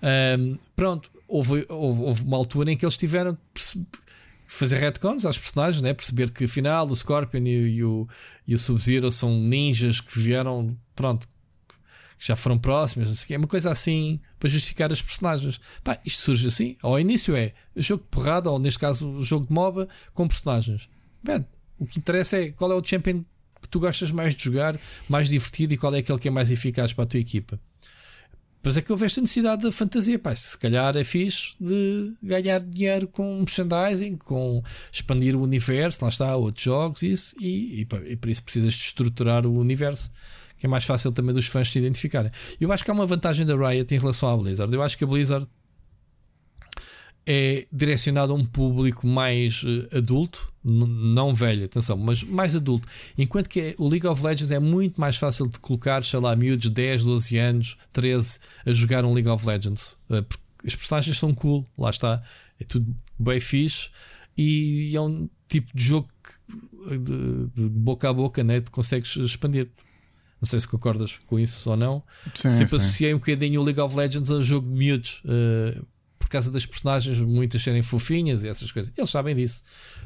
Um, 0.02 0.57
pronto, 0.76 1.10
houve, 1.28 1.65
houve, 1.68 2.02
houve, 2.03 2.24
uma 2.24 2.38
altura 2.38 2.72
em 2.72 2.78
que 2.78 2.86
eles 2.86 2.95
tiveram 2.95 3.38
fazer 4.48 4.78
retcons 4.78 5.26
às 5.26 5.38
personagens, 5.38 5.82
né? 5.82 5.94
perceber 5.94 6.32
que 6.32 6.45
afinal 6.45 6.88
o 6.88 6.95
Scorpion 6.95 7.45
e, 7.45 7.76
e 7.76 7.84
o, 7.84 8.07
e 8.48 8.56
o 8.56 8.60
Sub-Zero 8.60 9.11
são 9.11 9.38
ninjas 9.40 9.99
que 9.99 10.18
vieram, 10.18 10.76
pronto, 10.95 11.28
que 12.18 12.26
já 12.26 12.36
foram 12.36 12.57
próximos, 12.57 13.10
não 13.10 13.15
sei 13.15 13.26
o 13.26 13.28
quê. 13.28 13.34
É 13.36 13.38
uma 13.38 13.48
coisa 13.48 13.69
assim 13.69 14.19
para 14.40 14.49
justificar 14.49 14.91
as 14.91 15.02
personagens. 15.02 15.60
Pá, 15.84 15.99
isto 16.06 16.22
surge 16.22 16.48
assim. 16.48 16.78
Ao 16.82 16.99
início 16.99 17.36
é 17.36 17.53
jogo 17.76 18.03
de 18.03 18.10
porrada, 18.10 18.49
ou 18.49 18.57
neste 18.57 18.80
caso 18.80 19.19
jogo 19.19 19.45
de 19.45 19.53
MOBA 19.53 19.88
com 20.14 20.28
personagens. 20.28 20.90
Bem, 21.22 21.45
o 21.78 21.86
que 21.86 21.99
interessa 21.99 22.38
é 22.38 22.52
qual 22.52 22.72
é 22.72 22.76
o 22.76 22.84
champion 22.84 23.24
que 23.61 23.69
tu 23.69 23.80
gostas 23.80 24.11
mais 24.11 24.34
de 24.34 24.44
jogar, 24.44 24.80
mais 25.10 25.28
divertido 25.28 25.74
e 25.74 25.78
qual 25.78 25.94
é 25.94 25.99
aquele 25.99 26.19
que 26.19 26.28
é 26.28 26.32
mais 26.32 26.49
eficaz 26.49 26.94
para 26.94 27.03
a 27.03 27.07
tua 27.07 27.19
equipa. 27.19 27.60
Depois 28.68 28.77
é 28.77 28.81
que 28.81 28.91
houve 28.91 29.06
esta 29.06 29.22
necessidade 29.22 29.61
da 29.61 29.72
fantasia. 29.72 30.19
Pá, 30.19 30.35
se 30.35 30.57
calhar 30.57 30.98
é 30.98 31.03
fixe 31.06 31.56
de 31.57 32.11
ganhar 32.22 32.60
dinheiro 32.60 33.07
com 33.07 33.38
merchandising, 33.38 34.18
com 34.18 34.61
expandir 34.91 35.38
o 35.38 35.41
universo, 35.41 35.99
lá 36.02 36.10
está, 36.10 36.35
outros 36.35 36.65
jogos, 36.65 37.02
isso, 37.02 37.34
e, 37.39 37.80
e, 37.80 38.11
e 38.11 38.15
para 38.18 38.30
isso 38.30 38.44
precisas 38.44 38.73
de 38.73 38.81
estruturar 38.81 39.45
o 39.45 39.57
universo, 39.57 40.11
que 40.57 40.65
é 40.65 40.69
mais 40.69 40.84
fácil 40.84 41.14
também 41.14 41.34
dos 41.34 41.48
fãs 41.48 41.72
te 41.72 41.80
identificarem. 41.80 42.30
Eu 42.60 42.69
acho 42.73 42.84
que 42.84 42.91
há 42.91 42.94
uma 42.94 43.06
vantagem 43.06 43.45
da 43.45 43.56
Riot 43.56 43.95
em 43.95 43.99
relação 43.99 44.27
à 44.27 44.35
Blizzard. 44.35 44.73
Eu 44.73 44.84
acho 44.84 44.98
que 44.98 45.06
a 45.06 45.07
Blizzard 45.07 45.48
é 47.30 47.68
direcionado 47.70 48.32
a 48.32 48.36
um 48.36 48.45
público 48.45 49.06
mais 49.06 49.62
uh, 49.64 49.98
adulto, 49.98 50.49
não 50.64 51.36
velho, 51.36 51.66
atenção, 51.66 51.98
mas 51.98 52.24
mais 52.24 52.56
adulto. 52.56 52.88
Enquanto 53.18 53.49
que 53.49 53.76
o 53.78 53.88
League 53.88 54.08
of 54.08 54.24
Legends 54.24 54.49
é 54.49 54.60
muito 54.60 54.99
mais 54.99 55.18
fácil 55.18 55.48
de 55.48 55.60
colocar, 55.60 56.04
sei 56.06 56.20
lá, 56.22 56.34
miúdos 56.38 56.70
de 56.70 56.70
10, 56.70 57.04
12 57.04 57.38
anos, 57.38 57.78
13 57.91 58.40
a 58.66 58.72
jogar 58.72 59.04
um 59.04 59.14
League 59.14 59.28
of 59.28 59.45
Legends. 59.45 59.88
Uh, 60.10 60.24
porque 60.24 60.44
as 60.66 60.76
personagens 60.76 61.18
são 61.18 61.36
cool, 61.36 61.68
lá 61.78 61.90
está, 61.90 62.24
é 62.60 62.64
tudo 62.64 62.95
bem 63.20 63.41
fixe 63.41 63.90
e 64.38 64.95
é 64.95 65.02
um 65.02 65.30
tipo 65.49 65.76
de 65.76 65.84
jogo 65.84 66.08
que, 66.24 66.98
de, 66.98 67.48
de, 67.54 67.70
boca 67.70 68.10
a 68.10 68.14
boca, 68.14 68.41
né? 68.41 68.62
Tu 68.62 68.72
consegues 68.72 69.18
expandir. 69.18 69.68
Não 70.40 70.48
sei 70.48 70.60
se 70.60 70.68
concordas 70.68 71.18
com 71.26 71.38
isso 71.38 71.70
ou 71.70 71.76
não. 71.76 72.04
Sim, 72.36 72.52
Sempre 72.52 72.68
sim. 72.68 72.76
associei 72.78 73.14
um 73.14 73.18
bocadinho 73.18 73.60
o 73.60 73.64
League 73.64 73.82
of 73.82 73.95
Legends 73.95 74.32
a 74.32 74.41
jogo 74.41 74.68
de 74.68 74.74
miúdos. 74.74 75.22
Uh, 75.26 75.86
por 76.28 76.32
causa 76.32 76.52
das 76.52 76.66
personagens, 76.66 77.20
muitas 77.20 77.64
serem 77.64 77.82
fofinhas 77.82 78.44
e 78.44 78.49
essas 78.49 78.70
coisas. 78.70 78.91
Eles 78.98 79.10
sabem 79.10 79.34
disso, 79.34 79.64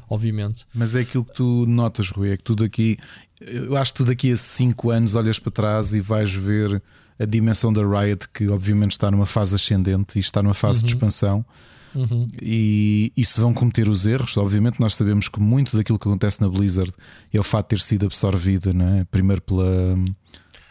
obviamente. 0.08 0.64
Mas 0.72 0.94
é 0.94 1.00
aquilo 1.00 1.24
que 1.24 1.34
tu 1.34 1.66
notas, 1.66 2.10
Rui, 2.10 2.30
é 2.30 2.36
que 2.36 2.44
tu 2.44 2.54
daqui, 2.54 2.96
eu 3.40 3.76
acho 3.76 3.92
que 3.92 3.98
tu 3.98 4.04
daqui 4.04 4.30
a 4.30 4.36
5 4.36 4.90
anos 4.90 5.16
olhas 5.16 5.40
para 5.40 5.50
trás 5.50 5.94
e 5.94 6.00
vais 6.00 6.32
ver 6.32 6.80
a 7.18 7.24
dimensão 7.24 7.72
da 7.72 7.82
Riot, 7.82 8.28
que 8.32 8.48
obviamente 8.48 8.92
está 8.92 9.10
numa 9.10 9.26
fase 9.26 9.56
ascendente 9.56 10.16
e 10.16 10.20
está 10.20 10.42
numa 10.42 10.54
fase 10.54 10.78
uhum. 10.78 10.86
de 10.86 10.94
expansão. 10.94 11.44
Uhum. 11.92 12.28
E, 12.40 13.12
e 13.16 13.24
se 13.24 13.40
vão 13.40 13.52
cometer 13.52 13.88
os 13.88 14.06
erros, 14.06 14.36
obviamente 14.36 14.80
nós 14.80 14.94
sabemos 14.94 15.28
que 15.28 15.40
muito 15.40 15.76
daquilo 15.76 15.98
que 15.98 16.08
acontece 16.08 16.40
na 16.40 16.48
Blizzard 16.48 16.92
é 17.32 17.38
o 17.38 17.42
fato 17.42 17.66
de 17.66 17.68
ter 17.70 17.80
sido 17.80 18.06
absorvida, 18.06 18.72
não 18.72 19.00
é? 19.00 19.04
primeiro 19.04 19.42
pela, 19.42 19.98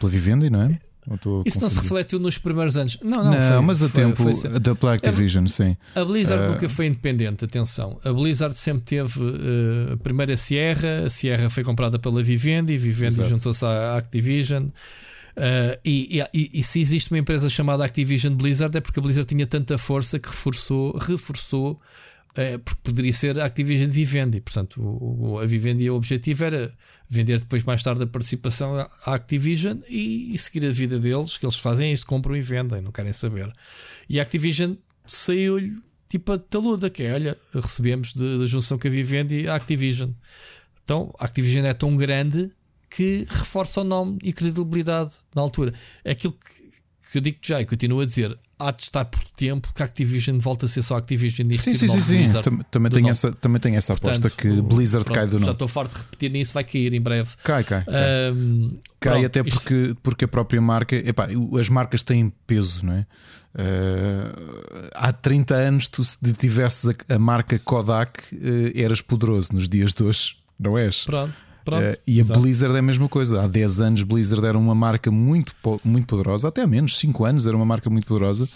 pela 0.00 0.10
Vivendi, 0.10 0.48
não 0.48 0.62
é? 0.62 0.80
Isso 1.44 1.60
não 1.60 1.68
se 1.68 1.80
refletiu 1.80 2.20
nos 2.20 2.38
primeiros 2.38 2.76
anos. 2.76 2.96
Não, 3.02 3.24
não, 3.24 3.32
não 3.32 3.40
foi, 3.40 3.60
mas 3.60 3.82
a 3.82 3.88
foi, 3.88 4.02
tempo 4.02 4.34
foi 4.34 4.60
da 4.60 4.74
Black 4.74 5.04
Division, 5.04 5.46
sim. 5.46 5.76
A 5.96 6.04
Blizzard 6.04 6.44
uh... 6.44 6.52
nunca 6.52 6.68
foi 6.68 6.86
independente, 6.86 7.44
atenção. 7.44 7.98
A 8.04 8.12
Blizzard 8.12 8.56
sempre 8.56 8.84
teve 8.84 9.20
uh, 9.20 10.32
a 10.32 10.36
Sierra, 10.36 11.06
a 11.06 11.10
Sierra 11.10 11.50
foi 11.50 11.64
comprada 11.64 11.98
pela 11.98 12.22
Vivendi, 12.22 12.78
Vivendi 12.78 13.24
juntou-se 13.24 13.64
à 13.64 13.96
Activision. 13.96 14.66
Uh, 15.36 15.80
e, 15.84 16.22
e, 16.32 16.50
e, 16.60 16.62
se 16.62 16.78
existe 16.78 17.10
uma 17.10 17.18
empresa 17.18 17.48
chamada 17.48 17.82
Activision 17.82 18.34
Blizzard 18.34 18.76
é 18.76 18.82
porque 18.82 19.00
a 19.00 19.02
Blizzard 19.02 19.26
tinha 19.26 19.46
tanta 19.46 19.78
força 19.78 20.18
que 20.18 20.28
reforçou, 20.28 20.94
reforçou 20.98 21.80
é, 22.34 22.58
porque 22.58 22.80
poderia 22.82 23.12
ser 23.12 23.38
a 23.38 23.46
Activision 23.46 23.90
Vivendi. 23.90 24.40
Portanto, 24.40 24.80
o, 24.80 25.32
o, 25.32 25.38
a 25.38 25.46
Vivendi, 25.46 25.88
o 25.90 25.94
objetivo 25.94 26.44
era 26.44 26.72
vender 27.12 27.38
depois, 27.38 27.62
mais 27.62 27.82
tarde, 27.82 28.02
a 28.04 28.06
participação 28.06 28.74
à 29.04 29.14
Activision 29.14 29.76
e, 29.86 30.32
e 30.32 30.38
seguir 30.38 30.64
a 30.66 30.70
vida 30.70 30.98
deles, 30.98 31.36
que 31.36 31.44
eles 31.44 31.58
fazem 31.58 31.92
isso, 31.92 32.06
compram 32.06 32.34
e 32.34 32.40
vendem, 32.40 32.80
não 32.80 32.90
querem 32.90 33.12
saber. 33.12 33.52
E 34.08 34.18
a 34.18 34.22
Activision 34.22 34.74
saiu-lhe 35.06 35.76
tipo 36.08 36.32
a 36.32 36.38
taluda, 36.38 36.88
que 36.88 37.02
é, 37.02 37.12
olha, 37.12 37.38
recebemos 37.52 38.14
da 38.14 38.46
junção 38.46 38.78
com 38.78 38.88
a 38.88 38.90
Vivendi 38.90 39.46
a 39.46 39.56
Activision. 39.56 40.10
Então, 40.82 41.14
a 41.18 41.26
Activision 41.26 41.66
é 41.66 41.74
tão 41.74 41.94
grande 41.98 42.50
que 42.88 43.26
reforça 43.28 43.82
o 43.82 43.84
nome 43.84 44.18
e 44.22 44.32
credibilidade 44.32 45.12
na 45.34 45.42
altura. 45.42 45.74
É 46.02 46.12
aquilo 46.12 46.32
que, 46.32 46.61
que 47.12 47.18
eu 47.18 47.22
digo 47.22 47.36
já 47.42 47.60
e 47.60 47.66
continuo 47.66 48.00
a 48.00 48.06
dizer, 48.06 48.38
há 48.58 48.70
de 48.70 48.84
estar 48.84 49.04
por 49.04 49.22
tempo 49.36 49.70
que 49.74 49.82
a 49.82 49.84
Activision 49.84 50.38
volta 50.38 50.64
a 50.64 50.68
ser 50.68 50.80
só 50.80 50.96
Activision 50.96 51.46
e 51.50 51.58
sim, 51.58 51.74
sim, 51.74 51.86
sim, 51.86 52.00
sim. 52.00 52.40
Também, 52.40 52.66
também, 52.70 52.90
tenho 52.90 53.08
essa, 53.10 53.32
também 53.32 53.60
tenho 53.60 53.76
essa 53.76 53.92
aposta 53.92 54.30
Portanto, 54.30 54.40
que 54.40 54.62
Blizzard 54.62 55.04
pronto, 55.04 55.16
cai 55.16 55.26
do 55.26 55.34
nome. 55.34 55.44
Já 55.44 55.52
estou 55.52 55.68
farto 55.68 55.92
de 55.92 55.98
repetir 55.98 56.30
nisso, 56.30 56.54
vai 56.54 56.64
cair 56.64 56.94
em 56.94 57.00
breve. 57.00 57.30
Cai, 57.44 57.62
cai. 57.64 57.84
Cai, 57.84 58.32
um, 58.32 58.78
cai 58.98 59.12
pronto, 59.12 59.26
até 59.26 59.42
porque, 59.42 59.74
isto... 59.74 59.98
porque 60.02 60.24
a 60.24 60.28
própria 60.28 60.60
marca, 60.62 60.96
epá, 60.96 61.28
as 61.60 61.68
marcas 61.68 62.02
têm 62.02 62.32
peso, 62.46 62.86
não 62.86 62.94
é? 62.94 63.06
Uh, 63.54 64.88
há 64.94 65.12
30 65.12 65.54
anos, 65.54 65.88
tu 65.88 66.02
se 66.02 66.16
tivesses 66.32 66.88
a, 66.88 67.14
a 67.14 67.18
marca 67.18 67.58
Kodak, 67.58 68.34
uh, 68.34 68.38
eras 68.74 69.02
poderoso 69.02 69.50
nos 69.52 69.68
dias 69.68 69.92
de 69.92 70.02
hoje, 70.02 70.36
não 70.58 70.78
és? 70.78 71.04
Pronto. 71.04 71.34
Uh, 71.68 71.98
e 72.06 72.18
a 72.18 72.20
exato. 72.22 72.40
Blizzard 72.40 72.74
é 72.74 72.78
a 72.78 72.82
mesma 72.82 73.08
coisa. 73.08 73.42
Há 73.42 73.48
10 73.48 73.80
anos, 73.80 74.02
Blizzard 74.02 74.44
era 74.44 74.58
uma 74.58 74.74
marca 74.74 75.10
muito, 75.10 75.54
muito 75.84 76.06
poderosa, 76.06 76.48
até 76.48 76.66
menos, 76.66 76.98
5 76.98 77.24
anos 77.24 77.46
era 77.46 77.56
uma 77.56 77.66
marca 77.66 77.88
muito 77.88 78.06
poderosa. 78.06 78.48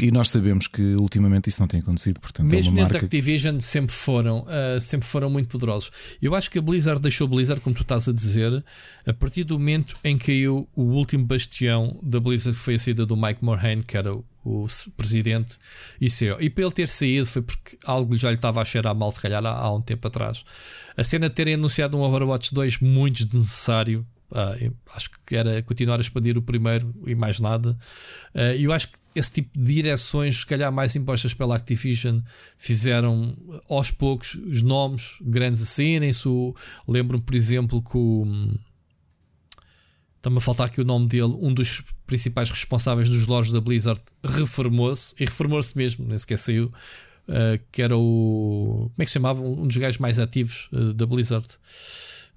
E 0.00 0.10
nós 0.10 0.28
sabemos 0.28 0.66
que 0.66 0.94
ultimamente 0.94 1.48
isso 1.48 1.60
não 1.60 1.66
tem 1.66 1.80
acontecido. 1.80 2.20
Portanto, 2.20 2.46
Mesmo 2.50 2.70
é 2.70 2.82
uma 2.82 2.82
marca... 2.82 2.98
Activision 3.06 3.58
sempre 3.60 3.94
foram, 3.94 4.40
uh, 4.40 4.80
sempre 4.80 5.08
foram 5.08 5.30
muito 5.30 5.48
poderosos. 5.48 5.90
Eu 6.20 6.34
acho 6.34 6.50
que 6.50 6.58
a 6.58 6.62
Blizzard 6.62 7.00
deixou 7.00 7.26
Blizzard, 7.26 7.62
como 7.62 7.74
tu 7.74 7.82
estás 7.82 8.06
a 8.06 8.12
dizer, 8.12 8.62
a 9.06 9.12
partir 9.14 9.44
do 9.44 9.58
momento 9.58 9.96
em 10.04 10.18
que 10.18 10.26
caiu 10.26 10.68
o 10.74 10.82
último 10.82 11.24
bastião 11.24 11.98
da 12.02 12.20
Blizzard, 12.20 12.58
que 12.58 12.62
foi 12.62 12.74
a 12.74 12.78
saída 12.78 13.06
do 13.06 13.16
Mike 13.16 13.42
Morhaime, 13.42 13.82
que 13.82 13.96
era 13.96 14.14
o, 14.14 14.24
o 14.44 14.66
presidente 14.96 15.56
e 16.00 16.10
CEO. 16.10 16.36
E 16.40 16.50
para 16.50 16.64
ele 16.64 16.72
ter 16.72 16.88
saído 16.88 17.26
foi 17.26 17.42
porque 17.42 17.78
algo 17.84 18.16
já 18.16 18.28
lhe 18.28 18.34
estava 18.34 18.60
a 18.60 18.64
cheirar 18.64 18.94
mal, 18.94 19.10
se 19.10 19.20
calhar 19.20 19.44
há, 19.46 19.50
há 19.50 19.74
um 19.74 19.80
tempo 19.80 20.06
atrás. 20.08 20.44
A 20.96 21.04
cena 21.04 21.28
de 21.28 21.34
terem 21.34 21.54
anunciado 21.54 21.96
um 21.96 22.02
Overwatch 22.02 22.52
2 22.52 22.80
muito 22.80 23.24
desnecessário. 23.24 24.06
Uh, 24.30 24.74
acho 24.92 25.10
que 25.24 25.36
era 25.36 25.62
continuar 25.62 25.98
a 25.98 26.00
expandir 26.00 26.36
o 26.36 26.42
primeiro 26.42 26.92
e 27.06 27.14
mais 27.14 27.38
nada. 27.38 27.78
Uh, 28.34 28.58
eu 28.58 28.72
acho 28.72 28.88
que 28.88 28.98
esse 29.14 29.30
tipo 29.30 29.56
de 29.56 29.74
direções, 29.74 30.38
se 30.38 30.46
calhar 30.46 30.72
mais 30.72 30.96
impostas 30.96 31.32
pela 31.32 31.54
Activision, 31.54 32.18
fizeram 32.58 33.36
aos 33.68 33.90
poucos 33.90 34.34
os 34.34 34.62
nomes 34.62 35.16
grandes 35.20 35.62
a 35.62 35.66
saírem-se. 35.66 36.28
Lembro-me, 36.88 37.22
por 37.22 37.34
exemplo, 37.34 37.80
que 37.82 37.96
o. 37.96 38.26
Está-me 40.16 40.38
a 40.38 40.40
faltar 40.40 40.66
aqui 40.66 40.80
o 40.80 40.84
nome 40.84 41.06
dele. 41.06 41.36
Um 41.40 41.54
dos 41.54 41.84
principais 42.04 42.50
responsáveis 42.50 43.08
dos 43.08 43.28
lojas 43.28 43.52
da 43.52 43.60
Blizzard 43.60 44.00
reformou-se 44.24 45.14
e 45.20 45.24
reformou-se 45.24 45.76
mesmo, 45.76 46.04
nem 46.04 46.18
sequer 46.18 46.38
saiu. 46.38 46.72
Uh, 47.28 47.62
que 47.70 47.80
era 47.80 47.96
o. 47.96 48.90
Como 48.90 49.02
é 49.02 49.04
que 49.04 49.10
se 49.10 49.14
chamava? 49.14 49.40
Um 49.40 49.68
dos 49.68 49.76
gajos 49.76 49.98
mais 49.98 50.18
ativos 50.18 50.68
da 50.96 51.06
Blizzard. 51.06 51.46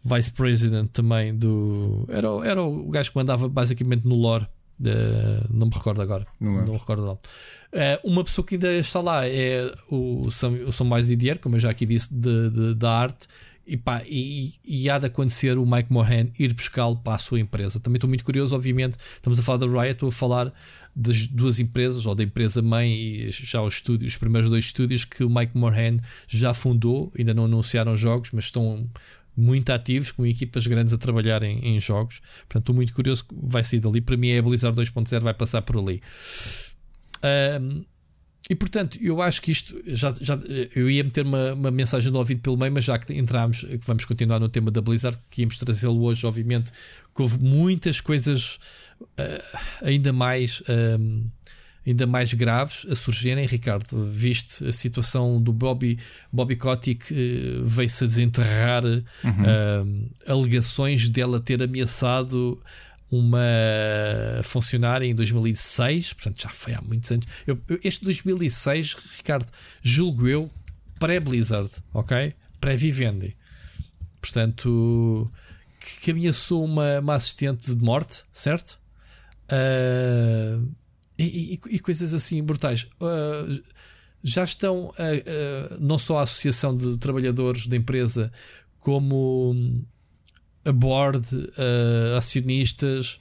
Vice 0.03 0.31
President 0.31 0.89
também 0.91 1.35
do. 1.35 2.05
Era, 2.09 2.27
era 2.45 2.63
o 2.63 2.89
gajo 2.89 3.11
que 3.11 3.17
mandava 3.17 3.49
basicamente 3.49 4.07
no 4.07 4.15
lore 4.15 4.47
Uh, 4.79 5.45
não 5.49 5.67
me 5.67 5.73
recordo 5.73 6.01
agora. 6.01 6.25
Não, 6.39 6.65
não 6.65 6.73
me 6.73 6.79
recordo 6.79 7.05
não. 7.05 7.13
Uh, 7.13 7.99
uma 8.03 8.23
pessoa 8.23 8.45
que 8.45 8.55
ainda 8.55 8.73
está 8.75 9.01
lá 9.01 9.27
é 9.27 9.71
o 9.91 10.29
São, 10.31 10.53
o 10.53 10.71
São 10.71 10.87
Mais 10.87 11.07
Didier, 11.07 11.37
como 11.39 11.55
eu 11.55 11.59
já 11.59 11.69
aqui 11.69 11.85
disse, 11.85 12.13
de, 12.13 12.49
de, 12.49 12.75
da 12.75 12.91
arte. 12.91 13.27
E, 13.67 13.77
pá, 13.77 14.01
e, 14.07 14.53
e, 14.65 14.89
há 14.89 14.97
de 14.97 15.05
acontecer 15.05 15.55
o 15.55 15.65
Mike 15.65 15.93
Mohan 15.93 16.29
ir 16.39 16.53
buscá-lo 16.55 16.97
para 16.97 17.13
a 17.13 17.17
sua 17.19 17.39
empresa. 17.39 17.79
Também 17.79 17.97
estou 17.97 18.07
muito 18.07 18.25
curioso, 18.25 18.55
obviamente. 18.55 18.97
Estamos 19.15 19.37
a 19.37 19.43
falar 19.43 19.57
da 19.59 19.67
Riot, 19.67 19.91
estou 19.91 20.09
a 20.09 20.11
falar 20.11 20.51
das 20.95 21.27
duas 21.27 21.59
empresas, 21.59 22.07
ou 22.07 22.15
da 22.15 22.23
empresa 22.23 22.63
mãe 22.63 22.91
e 22.91 23.29
já 23.31 23.61
os, 23.61 23.75
estúdios, 23.75 24.13
os 24.13 24.17
primeiros 24.17 24.49
dois 24.49 24.65
estúdios 24.65 25.05
que 25.05 25.23
o 25.23 25.29
Mike 25.29 25.55
Mohan 25.55 25.99
já 26.27 26.51
fundou. 26.51 27.13
Ainda 27.15 27.31
não 27.31 27.45
anunciaram 27.45 27.95
jogos, 27.95 28.31
mas 28.31 28.45
estão 28.45 28.89
muito 29.39 29.71
ativos, 29.71 30.11
com 30.11 30.25
equipas 30.25 30.67
grandes 30.67 30.93
a 30.93 30.97
trabalhar 30.97 31.43
em, 31.43 31.59
em 31.59 31.79
jogos. 31.79 32.19
Portanto, 32.41 32.63
estou 32.63 32.75
muito 32.75 32.93
curioso 32.93 33.25
que 33.25 33.35
vai 33.41 33.63
sair 33.63 33.79
dali. 33.79 34.01
Para 34.01 34.17
mim, 34.17 34.29
é 34.29 34.39
a 34.39 34.41
Blizzard 34.41 34.79
2.0 34.79 35.21
vai 35.21 35.33
passar 35.33 35.61
por 35.61 35.77
ali. 35.77 36.01
Um, 37.61 37.83
e 38.49 38.55
portanto, 38.55 38.97
eu 38.99 39.21
acho 39.21 39.41
que 39.41 39.51
isto 39.51 39.79
já, 39.85 40.11
já 40.19 40.35
eu 40.75 40.89
ia 40.89 41.03
meter 41.03 41.23
uma, 41.23 41.53
uma 41.53 41.71
mensagem 41.71 42.11
do 42.11 42.17
ouvido 42.17 42.41
pelo 42.41 42.57
meio, 42.57 42.71
mas 42.71 42.83
já 42.83 42.97
que 42.97 43.13
entramos, 43.13 43.59
que 43.61 43.85
vamos 43.85 44.05
continuar 44.05 44.39
no 44.39 44.49
tema 44.49 44.71
da 44.71 44.81
Blizzard, 44.81 45.19
que 45.29 45.41
íamos 45.41 45.57
trazê-lo 45.57 46.01
hoje, 46.01 46.25
obviamente, 46.25 46.71
que 47.13 47.21
houve 47.21 47.37
muitas 47.37 48.01
coisas 48.01 48.57
uh, 49.01 49.57
ainda 49.83 50.11
mais. 50.11 50.63
Um, 50.67 51.29
ainda 51.85 52.05
mais 52.05 52.33
graves 52.33 52.85
a 52.89 52.95
surgirem, 52.95 53.45
Ricardo. 53.45 54.05
Viste 54.05 54.67
a 54.67 54.71
situação 54.71 55.41
do 55.41 55.51
Bobby, 55.51 55.97
Bobby 56.31 56.55
Kotick 56.55 57.11
uh, 57.11 57.63
veio-se 57.63 58.03
a 58.03 58.07
desenterrar 58.07 58.83
uhum. 58.85 59.01
uh, 59.03 60.09
alegações 60.27 61.09
dela 61.09 61.39
ter 61.39 61.61
ameaçado 61.61 62.61
uma 63.11 63.39
funcionária 64.43 65.05
em 65.05 65.15
2006, 65.15 66.13
portanto 66.13 66.43
já 66.43 66.49
foi 66.49 66.73
há 66.73 66.81
muitos 66.81 67.11
anos. 67.11 67.25
Eu, 67.47 67.59
eu, 67.67 67.79
este 67.83 68.05
2006, 68.05 68.95
Ricardo, 69.17 69.47
julgo 69.81 70.27
eu, 70.27 70.49
pré-Blizzard, 70.99 71.71
ok? 71.93 72.33
Pré-Vivendi. 72.61 73.35
Portanto, 74.21 75.31
que, 75.79 76.01
que 76.01 76.11
ameaçou 76.11 76.63
uma, 76.63 76.99
uma 76.99 77.15
assistente 77.15 77.73
de 77.73 77.83
morte, 77.83 78.23
certo? 78.31 78.77
Uh, 79.45 80.69
e, 81.19 81.59
e, 81.65 81.75
e 81.75 81.79
coisas 81.79 82.13
assim 82.13 82.41
brutais. 82.41 82.87
Uh, 83.01 83.61
já 84.23 84.43
estão 84.43 84.85
uh, 84.85 84.91
uh, 84.91 85.77
não 85.79 85.97
só 85.97 86.19
a 86.19 86.21
Associação 86.23 86.75
de 86.75 86.97
Trabalhadores 86.97 87.67
da 87.67 87.75
empresa, 87.75 88.31
como 88.79 89.83
a 90.63 90.71
board, 90.71 91.25
acionistas, 92.17 93.19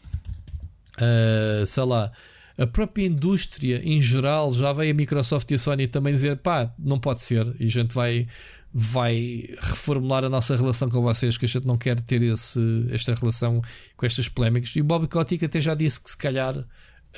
sei 1.66 1.84
lá, 1.84 2.12
a 2.56 2.66
própria 2.66 3.06
indústria 3.06 3.80
em 3.84 4.00
geral. 4.00 4.52
Já 4.52 4.72
veio 4.72 4.92
a 4.92 4.94
Microsoft 4.94 5.50
e 5.50 5.54
a 5.54 5.58
Sony 5.58 5.88
também 5.88 6.12
dizer: 6.12 6.36
pá, 6.36 6.72
não 6.78 6.98
pode 6.98 7.22
ser, 7.22 7.46
e 7.58 7.66
a 7.66 7.70
gente 7.70 7.94
vai 7.94 8.28
vai 8.72 9.48
reformular 9.60 10.24
a 10.24 10.28
nossa 10.28 10.54
relação 10.54 10.90
com 10.90 11.00
vocês, 11.00 11.38
que 11.38 11.46
a 11.46 11.48
gente 11.48 11.66
não 11.66 11.78
quer 11.78 11.98
ter 12.00 12.22
esse, 12.22 12.60
esta 12.90 13.14
relação 13.14 13.62
com 13.96 14.06
estas 14.06 14.28
polémicas. 14.28 14.70
E 14.76 14.80
o 14.80 14.84
Bobby 14.84 15.08
Kotick 15.08 15.44
até 15.44 15.60
já 15.60 15.74
disse 15.74 16.00
que 16.00 16.10
se 16.10 16.16
calhar 16.16 16.64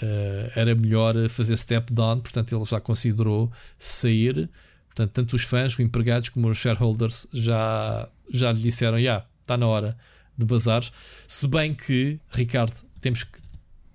uh, 0.02 0.52
era 0.54 0.74
melhor 0.74 1.28
fazer 1.28 1.56
step 1.56 1.92
down, 1.92 2.20
portanto 2.20 2.54
ele 2.54 2.64
já 2.64 2.80
considerou 2.80 3.50
sair. 3.78 4.48
Portanto, 4.88 5.12
tanto 5.12 5.36
os 5.36 5.42
fãs, 5.42 5.74
os 5.74 5.80
empregados, 5.80 6.28
como 6.28 6.48
os 6.48 6.58
shareholders 6.58 7.26
já, 7.32 8.08
já 8.30 8.52
lhe 8.52 8.60
disseram: 8.60 8.98
já, 8.98 9.02
yeah, 9.02 9.26
está 9.42 9.56
na 9.56 9.66
hora 9.66 9.96
de 10.36 10.44
bazares. 10.44 10.92
Se 11.28 11.46
bem 11.46 11.74
que, 11.74 12.18
Ricardo, 12.30 12.74
temos 13.00 13.22
que. 13.22 13.38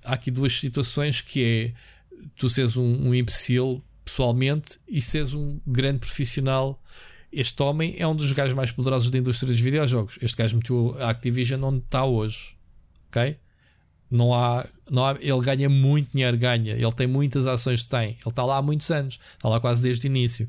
Há 0.03 0.13
aqui 0.13 0.29
duas 0.29 0.53
situações 0.53 1.19
que 1.19 1.43
é 1.43 1.73
tu 2.35 2.47
seres 2.47 2.77
um, 2.77 3.07
um 3.07 3.13
imbecil 3.13 3.83
pessoalmente 4.03 4.79
e 4.87 5.01
seres 5.01 5.33
um 5.33 5.59
grande 5.65 5.99
profissional. 5.99 6.81
Este 7.31 7.61
homem 7.63 7.95
é 7.97 8.07
um 8.07 8.15
dos 8.15 8.31
gajos 8.31 8.53
mais 8.53 8.71
poderosos 8.71 9.09
da 9.09 9.17
indústria 9.17 9.51
dos 9.51 9.59
videojogos. 9.59 10.17
Este 10.21 10.37
gajo 10.37 10.57
meteu 10.57 10.95
a 10.99 11.09
Activision 11.09 11.61
onde 11.63 11.79
está 11.79 12.05
hoje. 12.05 12.55
Ok? 13.09 13.37
Não 14.09 14.33
há, 14.33 14.65
não 14.89 15.05
há, 15.05 15.15
ele 15.19 15.41
ganha 15.41 15.67
muito 15.67 16.11
dinheiro, 16.13 16.37
ganha. 16.37 16.73
Ele 16.73 16.91
tem 16.91 17.07
muitas 17.07 17.47
ações 17.47 17.83
que 17.83 17.89
tem. 17.89 18.09
Ele 18.09 18.19
está 18.27 18.43
lá 18.43 18.57
há 18.57 18.61
muitos 18.61 18.89
anos, 18.91 19.19
está 19.35 19.49
lá 19.49 19.59
quase 19.59 19.81
desde 19.81 20.07
o 20.07 20.09
início. 20.09 20.47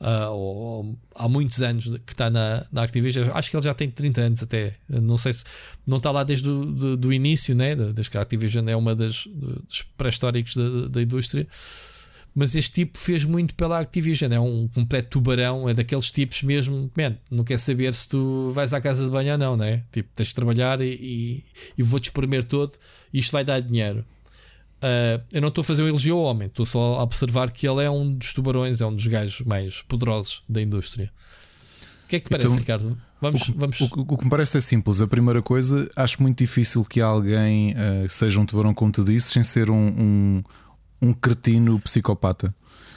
Uh, 0.00 0.30
ou, 0.30 0.56
ou, 0.56 0.96
há 1.16 1.28
muitos 1.28 1.60
anos 1.60 1.88
que 2.06 2.12
está 2.12 2.30
na, 2.30 2.64
na 2.70 2.82
Activision. 2.84 3.28
Acho 3.34 3.50
que 3.50 3.56
ele 3.56 3.64
já 3.64 3.74
tem 3.74 3.90
30 3.90 4.20
anos 4.20 4.42
até. 4.42 4.76
Não 4.88 5.16
sei 5.16 5.32
se 5.32 5.44
não 5.86 5.96
está 5.96 6.10
lá 6.10 6.22
desde 6.22 6.48
o 6.48 6.64
do, 6.64 6.96
do 6.96 7.12
início, 7.12 7.54
né? 7.54 7.74
desde 7.74 8.10
que 8.10 8.18
a 8.18 8.22
Activision 8.22 8.68
é 8.68 8.76
uma 8.76 8.94
das, 8.94 9.26
dos 9.26 9.82
pré-históricos 9.96 10.54
da, 10.54 10.88
da 10.88 11.02
indústria. 11.02 11.46
Mas 12.34 12.54
este 12.54 12.72
tipo 12.72 12.98
fez 12.98 13.24
muito 13.24 13.54
pela 13.54 13.80
Activision. 13.80 14.32
É 14.32 14.38
um 14.38 14.68
completo 14.68 15.10
tubarão, 15.10 15.68
é 15.68 15.74
daqueles 15.74 16.10
tipos 16.10 16.42
mesmo. 16.42 16.90
Man, 16.96 17.16
não 17.30 17.42
quer 17.42 17.58
saber 17.58 17.92
se 17.94 18.08
tu 18.08 18.52
vais 18.54 18.72
à 18.72 18.80
casa 18.80 19.04
de 19.04 19.10
banho 19.10 19.32
ou 19.32 19.38
não, 19.38 19.56
né? 19.56 19.82
Tipo, 19.90 20.08
tens 20.14 20.28
de 20.28 20.34
trabalhar 20.34 20.80
e, 20.80 20.86
e, 20.86 21.44
e 21.76 21.82
vou-te 21.82 22.04
espremer 22.04 22.44
todo 22.44 22.72
e 23.12 23.18
isto 23.18 23.32
vai 23.32 23.44
dar 23.44 23.60
dinheiro. 23.60 24.04
Uh, 24.78 25.20
eu 25.32 25.40
não 25.40 25.48
estou 25.48 25.62
a 25.62 25.64
fazer 25.64 25.82
um 25.82 25.88
elogio 25.88 26.16
ao 26.16 26.22
homem, 26.22 26.46
estou 26.46 26.64
só 26.64 26.98
a 26.98 27.02
observar 27.02 27.50
que 27.50 27.66
ele 27.66 27.82
é 27.82 27.90
um 27.90 28.14
dos 28.14 28.32
tubarões, 28.32 28.80
é 28.80 28.86
um 28.86 28.94
dos 28.94 29.08
gajos 29.08 29.44
mais 29.44 29.82
poderosos 29.82 30.42
da 30.48 30.62
indústria. 30.62 31.10
O 32.04 32.08
que 32.08 32.16
é 32.16 32.20
que 32.20 32.26
te 32.26 32.30
parece, 32.30 32.46
então, 32.46 32.58
Ricardo? 32.58 32.98
Vamos, 33.20 33.42
o, 33.42 33.44
que, 33.44 33.58
vamos... 33.58 33.80
O, 33.80 33.84
o, 33.84 34.16
que 34.16 34.24
me 34.24 34.30
parece 34.30 34.58
é 34.58 34.60
simples. 34.60 35.02
A 35.02 35.08
primeira 35.08 35.42
coisa, 35.42 35.90
acho 35.96 36.22
muito 36.22 36.38
difícil 36.38 36.84
que 36.84 37.00
alguém 37.00 37.72
uh, 37.72 38.08
seja 38.08 38.38
um 38.38 38.46
tubarão, 38.46 38.72
como 38.72 38.92
tu 38.92 39.02
disse, 39.02 39.32
sem 39.32 39.42
ser 39.42 39.68
um, 39.68 39.88
um, 39.88 40.42
um 41.00 41.12
cretino 41.12 41.78
psicopata. 41.80 42.54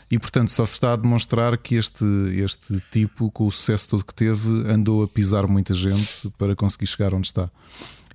E 0.10 0.20
portanto 0.20 0.50
só 0.50 0.66
se 0.66 0.74
está 0.74 0.94
a 0.94 0.98
demonstrar 0.98 1.58
que 1.58 1.76
este, 1.76 2.04
este 2.36 2.84
tipo, 2.92 3.32
com 3.32 3.48
o 3.48 3.52
sucesso 3.52 3.90
todo 3.90 4.06
que 4.06 4.14
teve, 4.14 4.50
andou 4.70 5.04
a 5.04 5.08
pisar 5.08 5.48
muita 5.48 5.74
gente 5.74 6.30
para 6.38 6.56
conseguir 6.56 6.88
chegar 6.88 7.14
onde 7.14 7.28
está. 7.28 7.50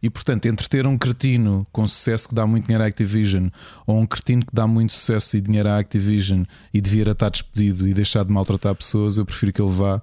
E 0.03 0.11
portanto, 0.11 0.47
entre 0.47 0.69
ter 0.69 0.87
um 0.87 0.99
cretino 0.99 1.67
com 1.73 1.89
sucesso 1.89 2.29
que 2.29 2.35
dá 2.35 2.47
muito 2.47 2.67
dinheiro 2.67 2.85
à 2.85 2.87
Activision 2.87 3.49
ou 3.87 3.99
um 3.99 4.07
cretino 4.07 4.45
que 4.45 4.55
dá 4.55 4.67
muito 4.67 4.93
sucesso 4.93 5.37
e 5.37 5.41
dinheiro 5.41 5.69
à 5.69 5.79
Activision 5.79 6.45
e 6.73 6.81
devia 6.81 7.11
estar 7.11 7.31
despedido 7.31 7.89
e 7.89 7.95
deixar 7.95 8.25
de 8.25 8.31
maltratar 8.31 8.75
pessoas, 8.75 9.17
eu 9.17 9.25
prefiro 9.25 9.53
que 9.53 9.63
ele 9.63 9.73
vá. 9.73 10.03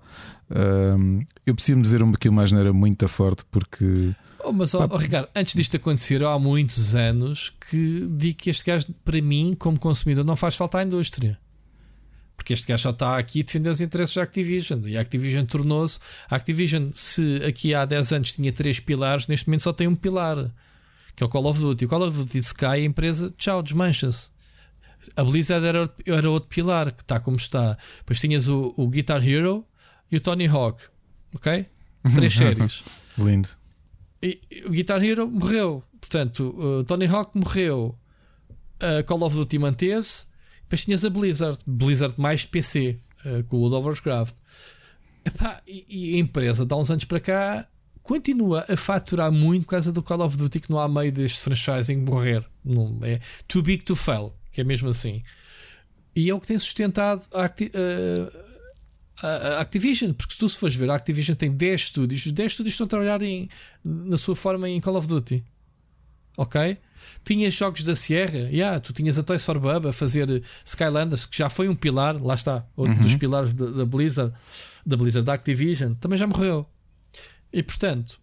Um, 0.49 1.19
eu 1.45 1.53
preciso 1.53 1.80
dizer 1.80 2.01
um 2.01 2.11
pouquinho 2.11 2.34
mais, 2.34 2.51
não 2.51 2.60
era 2.60 2.73
muito 2.73 3.07
forte 3.07 3.43
porque. 3.51 4.14
Oh, 4.44 4.52
mas, 4.52 4.74
oh, 4.74 4.88
oh, 4.90 4.98
Ricardo, 4.98 5.30
antes 5.34 5.56
disto 5.56 5.78
acontecer, 5.78 6.24
há 6.24 6.38
muitos 6.38 6.95
anos 6.95 7.53
que 7.70 8.07
digo 8.11 8.38
que 8.38 8.49
este 8.49 8.65
gajo, 8.65 8.88
para 9.06 9.22
mim, 9.22 9.56
como 9.57 9.80
consumidor, 9.80 10.26
não 10.26 10.36
faz 10.36 10.56
falta 10.56 10.80
à 10.80 10.84
indústria. 10.84 11.40
Porque 12.36 12.53
este 12.53 12.68
gajo 12.68 12.84
só 12.84 12.90
está 12.90 13.18
aqui 13.18 13.40
a 13.40 13.44
defender 13.44 13.70
os 13.70 13.80
interesses 13.80 14.15
da 14.15 14.24
Activision. 14.24 14.86
E 14.86 14.98
a 14.98 15.02
Activision 15.02 15.45
tornou-se. 15.45 15.99
A 16.30 16.36
Activision, 16.36 16.90
se 16.94 17.41
aqui 17.48 17.74
há 17.74 17.86
10 17.86 18.11
anos 18.11 18.32
tinha 18.34 18.52
três 18.52 18.80
pilares, 18.80 19.28
neste 19.28 19.48
momento 19.48 19.61
só 19.61 19.72
tem 19.72 19.88
um 19.88 19.95
pilar, 19.95 20.53
que 21.15 21.24
é 21.24 21.26
o 21.26 21.30
Call 21.30 21.45
of 21.45 21.60
Duty. 21.60 21.86
O 21.86 21.88
Call 21.88 22.07
of 22.07 22.18
Duty 22.18 22.44
se 22.44 22.53
cai, 22.53 22.82
a 22.82 22.86
empresa, 22.86 23.34
tchau, 23.38 23.64
desmancha-se. 23.64 24.30
A 25.15 25.24
Blizzard 25.24 25.65
era, 25.65 25.90
era 26.06 26.30
outro 26.30 26.49
pilar, 26.49 26.91
que 26.91 27.02
está 27.02 27.20
como 27.20 27.38
está. 27.38 27.78
Depois 27.99 28.20
tinhas 28.20 28.48
o, 28.49 28.74
o 28.76 28.90
Guitar 28.90 29.26
Hero 29.26 29.65
e 30.11 30.18
o 30.18 30.20
Tony 30.20 30.48
Hawk. 30.48 30.82
Ok? 31.34 31.65
Três 32.14 32.34
séries. 32.36 32.84
Lindo. 33.18 33.49
O 34.66 34.72
Guitar 34.72 35.04
Hero 35.04 35.30
morreu. 35.30 35.84
Portanto, 36.00 36.56
o 36.58 36.84
Tony 36.84 37.06
Hawk 37.06 37.38
morreu. 37.38 37.98
A 38.80 39.04
Call 39.04 39.24
of 39.24 39.36
Duty 39.36 39.60
manteve-se 39.60 40.26
depois 40.74 40.86
tinhas 40.86 41.06
a 41.06 41.10
Blizzard, 41.10 41.60
Blizzard 41.68 42.16
mais 42.18 42.45
PC, 42.45 42.98
uh, 43.26 43.44
com 43.44 43.58
o 43.58 43.60
World 43.60 43.76
of 43.76 43.88
Warcraft. 43.90 44.36
Epá, 45.24 45.62
e, 45.68 45.86
e, 45.88 46.16
a 46.16 46.20
empresa, 46.20 46.66
de 46.66 46.74
há 46.74 46.78
uns 46.78 46.90
anos 46.90 47.06
para 47.06 47.20
cá, 47.20 47.68
continua 48.02 48.66
a 48.68 48.76
faturar 48.76 49.32
muito 49.32 49.66
por 49.66 49.70
causa 49.70 49.91
do 49.91 50.02
Call 50.02 50.22
of 50.22 50.36
Duty, 50.36 50.62
que 50.62 50.72
não 50.72 50.80
há 50.80 50.90
meio 50.90 51.12
deste 51.12 51.41
franchising 51.41 51.98
morrer. 51.98 52.44
Não, 52.66 52.98
é 53.04 53.20
too 53.48 53.62
big 53.62 53.84
to 53.84 53.95
fail, 53.95 54.34
que 54.52 54.62
é 54.62 54.64
mesmo 54.64 54.90
assim. 54.90 55.22
E 56.16 56.28
é 56.28 56.34
o 56.34 56.40
que 56.40 56.48
tem 56.48 56.58
sustentado 56.58 57.22
a, 57.32 57.45
uh, 57.45 58.43
a, 59.22 59.61
Activision, 59.61 60.14
porque 60.14 60.34
se 60.34 60.40
tu 60.40 60.49
se 60.49 60.57
fores 60.57 60.76
ver, 60.76 60.90
a 60.90 60.95
Activision 60.95 61.35
tem 61.35 61.52
10 61.52 61.81
estúdios, 61.81 62.26
os 62.26 62.31
10 62.31 62.52
estúdios 62.52 62.73
estão 62.73 62.85
a 62.85 62.90
trabalhar 62.90 63.22
em, 63.22 63.49
na 63.84 64.18
sua 64.18 64.35
forma 64.35 64.69
em 64.69 64.80
Call 64.80 64.95
of 64.95 65.07
Duty. 65.07 65.44
Ok? 66.38 66.77
Tinhas 67.23 67.53
jogos 67.53 67.84
da 67.84 67.95
Sierra, 67.95 68.49
yeah, 68.49 68.80
tu 68.80 68.91
tinhas 68.91 69.19
a 69.19 69.23
Toys 69.23 69.44
for 69.44 69.60
Bub 69.60 69.88
a 69.88 69.94
fazer 69.94 70.44
Skylanders, 70.65 71.26
que 71.26 71.38
já 71.38 71.49
foi 71.49 71.69
um 71.69 71.76
pilar, 71.76 72.22
lá 72.22 72.34
está, 72.34 72.65
outro 72.76 72.95
uhum. 72.95 73.02
dos 73.02 73.15
pilares 73.15 73.53
da, 73.53 73.65
da, 73.65 73.85
Blizzard, 73.85 74.34
da 74.85 74.98
Blizzard 74.98 75.26
da 75.26 75.34
Activision, 75.34 75.94
também 75.94 76.18
já 76.18 76.26
morreu. 76.26 76.65
E 77.52 77.61
portanto, 77.61 78.19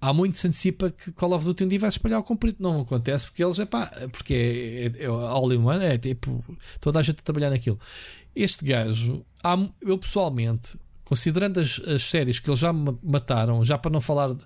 há 0.00 0.12
muito 0.12 0.36
se 0.36 0.48
antecipa 0.48 0.90
que 0.90 1.12
Call 1.12 1.32
of 1.32 1.44
Duty 1.44 1.64
um 1.64 1.68
dia 1.68 1.78
vai 1.78 1.88
espalhar 1.88 2.18
o 2.18 2.24
comprido. 2.24 2.56
Não 2.58 2.80
acontece 2.80 3.26
porque 3.26 3.44
eles, 3.44 3.58
epá, 3.58 3.86
porque 4.10 4.34
é, 4.34 5.02
é, 5.02 5.04
é 5.04 5.06
all 5.06 5.52
in 5.52 5.58
one, 5.58 5.84
é 5.84 5.96
tipo 5.96 6.44
toda 6.80 6.98
a 6.98 7.02
gente 7.02 7.20
a 7.20 7.22
trabalhar 7.22 7.50
naquilo. 7.50 7.78
Este 8.34 8.64
gajo, 8.64 9.24
eu 9.80 9.98
pessoalmente, 9.98 10.76
considerando 11.04 11.60
as, 11.60 11.80
as 11.86 12.02
séries 12.02 12.40
que 12.40 12.48
eles 12.48 12.60
já 12.60 12.72
mataram, 12.72 13.64
já 13.64 13.76
para 13.76 13.90
não 13.90 14.00
falar 14.00 14.36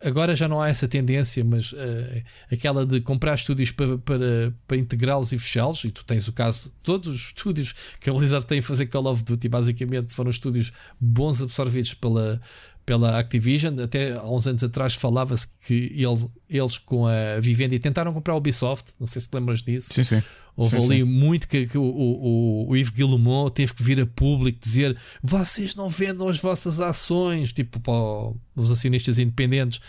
Agora 0.00 0.36
já 0.36 0.46
não 0.46 0.60
há 0.60 0.68
essa 0.68 0.86
tendência, 0.86 1.42
mas 1.42 1.72
uh, 1.72 2.22
aquela 2.52 2.84
de 2.84 3.00
comprar 3.00 3.34
estúdios 3.34 3.70
para, 3.70 3.96
para, 3.98 4.52
para 4.66 4.76
integrá-los 4.76 5.32
e 5.32 5.38
fechá-los, 5.38 5.84
e 5.84 5.90
tu 5.90 6.04
tens 6.04 6.28
o 6.28 6.32
caso, 6.32 6.70
todos 6.82 7.08
os 7.08 7.20
estúdios 7.28 7.74
que 7.98 8.10
a 8.10 8.12
Blizzard 8.12 8.44
tem 8.46 8.58
a 8.58 8.62
fazer 8.62 8.86
Call 8.86 9.06
of 9.06 9.24
Duty, 9.24 9.48
basicamente 9.48 10.12
foram 10.12 10.30
estúdios 10.30 10.72
bons 11.00 11.40
absorvidos 11.40 11.94
pela, 11.94 12.40
pela 12.86 13.18
Activision. 13.18 13.78
Até 13.80 14.12
há 14.12 14.24
uns 14.24 14.46
anos 14.46 14.62
atrás 14.62 14.94
falava-se 14.94 15.46
que 15.66 15.92
ele, 15.92 16.30
eles 16.48 16.78
com 16.78 17.06
a 17.06 17.40
Vivendi 17.40 17.78
tentaram 17.80 18.12
comprar 18.12 18.34
a 18.34 18.36
Ubisoft, 18.36 18.94
não 18.98 19.06
sei 19.06 19.20
se 19.20 19.28
te 19.28 19.34
lembras 19.34 19.62
disso. 19.62 19.92
Sim, 19.92 20.04
sim. 20.04 20.22
Houve 20.56 20.80
sim, 20.80 20.86
ali 20.86 20.98
sim. 20.98 21.04
muito 21.04 21.48
que, 21.48 21.66
que 21.66 21.76
o, 21.76 21.82
o, 21.82 22.68
o 22.70 22.76
Yves 22.76 22.90
Guillemot 22.90 23.50
teve 23.50 23.74
que 23.74 23.82
vir 23.82 24.00
a 24.00 24.06
público 24.06 24.58
dizer 24.62 24.96
vocês 25.22 25.74
não 25.74 25.88
vendam 25.88 26.28
as 26.28 26.38
vossas 26.38 26.80
ações, 26.80 27.52
tipo 27.52 27.80
para 27.80 28.32
os 28.56 28.70
acionistas 28.70 29.18
independentes, 29.18 29.80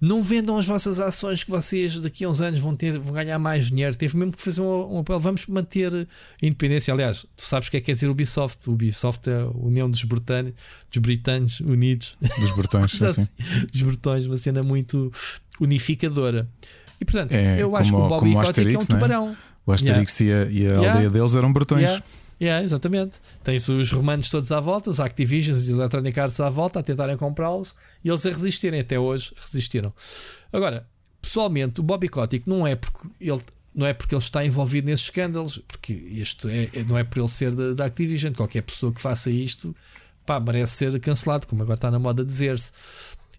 não 0.00 0.22
vendam 0.22 0.58
as 0.58 0.66
vossas 0.66 0.98
ações 1.00 1.44
que 1.44 1.50
vocês 1.50 2.00
daqui 2.00 2.24
a 2.24 2.28
uns 2.28 2.40
anos 2.40 2.60
vão 2.60 2.74
ter, 2.74 2.98
vão 2.98 3.14
ganhar 3.14 3.38
mais 3.38 3.66
dinheiro. 3.68 3.96
Teve 3.96 4.16
mesmo 4.16 4.32
que 4.32 4.42
fazer 4.42 4.60
um, 4.60 4.96
um 4.96 4.98
apelo, 4.98 5.20
vamos 5.20 5.46
manter 5.46 5.94
a 5.94 6.06
independência. 6.46 6.92
Aliás, 6.92 7.24
tu 7.36 7.44
sabes 7.44 7.68
o 7.68 7.70
que 7.70 7.76
é 7.76 7.80
que 7.80 7.86
quer 7.86 7.92
dizer 7.92 8.08
Ubisoft? 8.08 8.68
Ubisoft 8.68 9.30
é 9.30 9.40
a 9.40 9.46
União 9.46 9.88
dos, 9.88 10.02
Britânicos, 10.02 10.60
dos 10.90 11.00
Britânicos 11.00 11.60
Unidos. 11.60 12.16
Dos 12.20 12.50
Bretões, 12.54 12.92
sim, 12.98 13.08
sim. 13.08 13.28
Dos 13.72 13.82
Bretões, 13.82 14.26
uma 14.26 14.36
cena 14.36 14.62
muito 14.62 15.12
unificadora. 15.60 16.48
E 17.00 17.04
portanto, 17.04 17.32
é, 17.32 17.62
eu 17.62 17.74
acho 17.76 17.90
que 17.90 17.96
o 17.96 18.08
Bobby 18.08 18.32
Kotick 18.34 18.74
é 18.74 18.78
um 18.78 18.82
é? 18.82 18.86
tubarão. 18.86 19.36
O 19.64 19.72
Asterix 19.72 20.20
yeah. 20.20 20.50
e 20.50 20.56
a, 20.56 20.60
e 20.60 20.66
a 20.66 20.70
yeah. 20.70 20.92
aldeia 20.92 21.10
deles 21.10 21.34
eram 21.34 21.52
bretões. 21.52 21.82
Yeah. 21.82 22.04
Yeah, 22.40 22.64
exatamente. 22.64 23.16
Tens 23.42 23.68
os 23.68 23.90
romanos 23.90 24.30
todos 24.30 24.52
à 24.52 24.60
volta, 24.60 24.90
os 24.90 25.00
Activisions 25.00 25.58
e 25.58 25.72
os 25.72 25.78
Electronic 25.78 26.18
Arts 26.18 26.38
à 26.38 26.48
volta 26.48 26.78
a 26.78 26.82
tentarem 26.82 27.16
comprá-los 27.16 27.74
e 28.04 28.08
eles 28.08 28.24
a 28.24 28.30
resistirem. 28.30 28.80
Até 28.80 28.98
hoje 28.98 29.32
resistiram. 29.36 29.92
Agora, 30.52 30.86
pessoalmente, 31.20 31.80
o 31.80 31.82
Bobby 31.82 32.08
Kotick 32.08 32.46
não 32.46 32.66
é 32.66 32.76
porque 32.76 33.08
ele. 33.20 33.40
Não 33.74 33.86
é 33.86 33.92
porque 33.92 34.12
ele 34.12 34.22
está 34.22 34.44
envolvido 34.44 34.86
nesses 34.86 35.04
escândalos, 35.04 35.62
porque 35.68 35.92
isto 35.92 36.48
é, 36.48 36.68
é 36.74 36.82
não 36.82 36.98
é 36.98 37.04
por 37.04 37.20
ele 37.20 37.28
ser 37.28 37.52
da 37.74 37.84
Activision. 37.84 38.32
Qualquer 38.32 38.62
pessoa 38.62 38.92
que 38.92 39.00
faça 39.00 39.30
isto 39.30 39.76
pá, 40.28 40.38
merece 40.38 40.74
ser 40.74 41.00
cancelado, 41.00 41.46
como 41.46 41.62
agora 41.62 41.78
está 41.78 41.90
na 41.90 41.98
moda 41.98 42.22
dizer-se. 42.22 42.70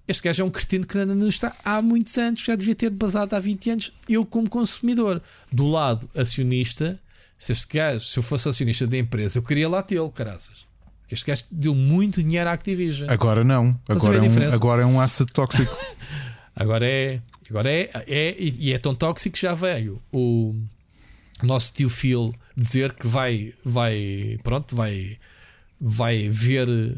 Este 0.07 0.23
gajo 0.23 0.41
é 0.41 0.45
um 0.45 0.49
cretino 0.49 0.88
que 0.88 0.98
não 1.06 1.27
está 1.27 1.56
há 1.64 1.84
muitos 1.84 2.18
anos, 2.18 2.41
já 2.41 2.56
devia 2.56 2.73
ter 2.73 2.90
basado 2.90 3.36
há 3.36 3.40
20 3.40 3.69
anos. 3.69 3.94
Eu, 4.07 4.26
como 4.26 4.49
consumidor, 4.49 5.22
do 5.52 5.68
lado 5.68 6.10
acionista, 6.15 6.99
se 7.38 7.52
este 7.52 7.77
gajo, 7.77 8.03
se 8.03 8.18
eu 8.18 8.23
fosse 8.23 8.49
acionista 8.49 8.88
da 8.88 8.98
empresa, 8.98 9.38
eu 9.38 9.44
queria 9.44 9.69
lá 9.69 9.84
tê-lo, 9.84 10.10
caraças. 10.10 10.65
Este 11.11 11.26
gajo 11.26 11.45
deu 11.49 11.73
muito 11.73 12.22
dinheiro 12.22 12.49
à 12.49 12.53
Activision. 12.53 13.10
Agora 13.10 13.44
não. 13.44 13.76
Agora 13.88 14.18
é, 14.18 14.22
um, 14.22 14.53
agora 14.53 14.81
é 14.84 14.86
um 14.86 15.02
asset 15.02 15.31
tóxico. 15.31 15.76
agora 16.56 16.86
é. 16.86 17.19
Agora 17.49 17.72
é, 17.72 17.90
é. 18.07 18.36
E 18.40 18.72
é 18.73 18.77
tão 18.77 18.94
tóxico 18.94 19.36
que 19.36 19.41
já 19.41 19.53
veio 19.53 19.99
o 20.11 20.53
nosso 21.41 21.73
tio 21.73 21.90
Phil 21.90 22.34
dizer 22.56 22.94
que 22.94 23.07
vai. 23.07 23.53
vai 23.65 24.40
pronto, 24.44 24.76
vai. 24.76 25.18
Vai 25.81 26.27
ver 26.30 26.68
uh, 26.68 26.98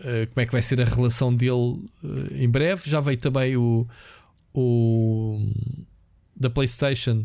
como 0.00 0.40
é 0.40 0.46
que 0.46 0.52
vai 0.52 0.62
ser 0.62 0.80
a 0.80 0.84
relação 0.84 1.32
dele 1.32 1.78
uh, 2.02 2.34
em 2.34 2.48
breve. 2.48 2.90
Já 2.90 3.00
veio 3.00 3.18
também 3.18 3.56
o, 3.56 3.86
o 4.52 5.38
da 6.34 6.50
PlayStation. 6.50 7.24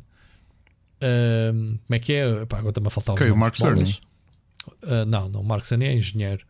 Uh, 1.02 1.80
como 1.88 1.96
é 1.96 2.00
que 2.00 2.14
é? 2.14 2.46
Pá, 2.46 2.58
agora 2.58 2.72
está-me 2.72 2.88
a 2.88 2.90
faltar 2.92 3.16
okay, 3.16 3.32
o 3.32 3.38
Mark 3.38 3.56
Cerny. 3.56 3.98
Não, 5.08 5.30
não, 5.30 5.42
o 5.42 5.44
Mark 5.44 5.66
Cerny 5.66 5.86
é 5.86 5.94
engenheiro. 5.94 6.46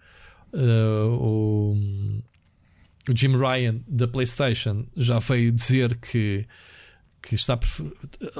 o, 0.54 1.76
o 3.10 3.16
Jim 3.16 3.36
Ryan 3.36 3.82
da 3.88 4.08
PlayStation 4.08 4.86
já 4.96 5.20
veio 5.20 5.52
dizer 5.52 5.96
que, 5.98 6.46
que 7.22 7.36
está 7.36 7.60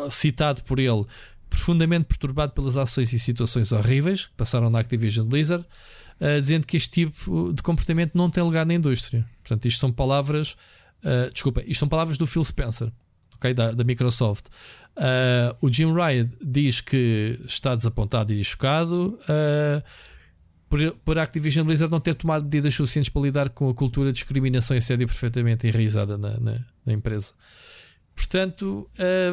citado 0.10 0.64
por 0.64 0.80
ele 0.80 1.06
profundamente 1.50 2.06
perturbado 2.06 2.52
pelas 2.52 2.78
ações 2.78 3.14
e 3.14 3.20
situações 3.20 3.72
horríveis 3.72 4.26
que 4.26 4.34
passaram 4.36 4.70
na 4.70 4.80
Activision 4.80 5.28
Blizzard 5.28 5.66
uh, 6.20 6.40
dizendo 6.40 6.66
que 6.66 6.78
este 6.78 6.90
tipo 6.90 7.54
de 7.54 7.62
comportamento 7.62 8.16
não 8.16 8.30
tem 8.30 8.44
lugar 8.44 8.66
na 8.66 8.74
indústria. 8.74 9.26
Portanto, 9.42 9.66
isto 9.68 9.80
são 9.80 9.92
palavras. 9.92 10.56
Uh, 11.04 11.32
desculpa, 11.32 11.62
isto 11.62 11.80
são 11.80 11.88
palavras 11.88 12.18
do 12.18 12.26
Phil 12.26 12.44
Spencer, 12.44 12.92
okay, 13.36 13.54
da, 13.54 13.72
da 13.72 13.84
Microsoft. 13.84 14.46
Uh, 14.96 15.58
o 15.60 15.72
Jim 15.72 15.92
Ryan 15.92 16.30
diz 16.42 16.80
que 16.80 17.40
está 17.46 17.74
desapontado 17.76 18.32
e 18.32 18.44
chocado 18.44 19.18
por, 20.70 20.80
por 21.06 21.20
a 21.20 21.24
Activision 21.24 21.66
Blizzard 21.66 21.92
não 21.92 22.00
ter 22.00 22.16
tomado 22.16 22.44
medidas 22.44 22.74
suficientes 22.74 23.10
para 23.10 23.22
lidar 23.22 23.50
com 23.50 23.70
a 23.70 23.74
cultura 23.74 24.12
de 24.12 24.16
discriminação 24.16 24.76
e 24.76 24.80
assédio 24.80 25.08
perfeitamente 25.08 25.68
enraizada 25.68 26.18
na, 26.18 26.40
na, 26.40 26.66
na 26.86 26.94
empresa. 26.94 27.34
Portanto, 28.16 28.90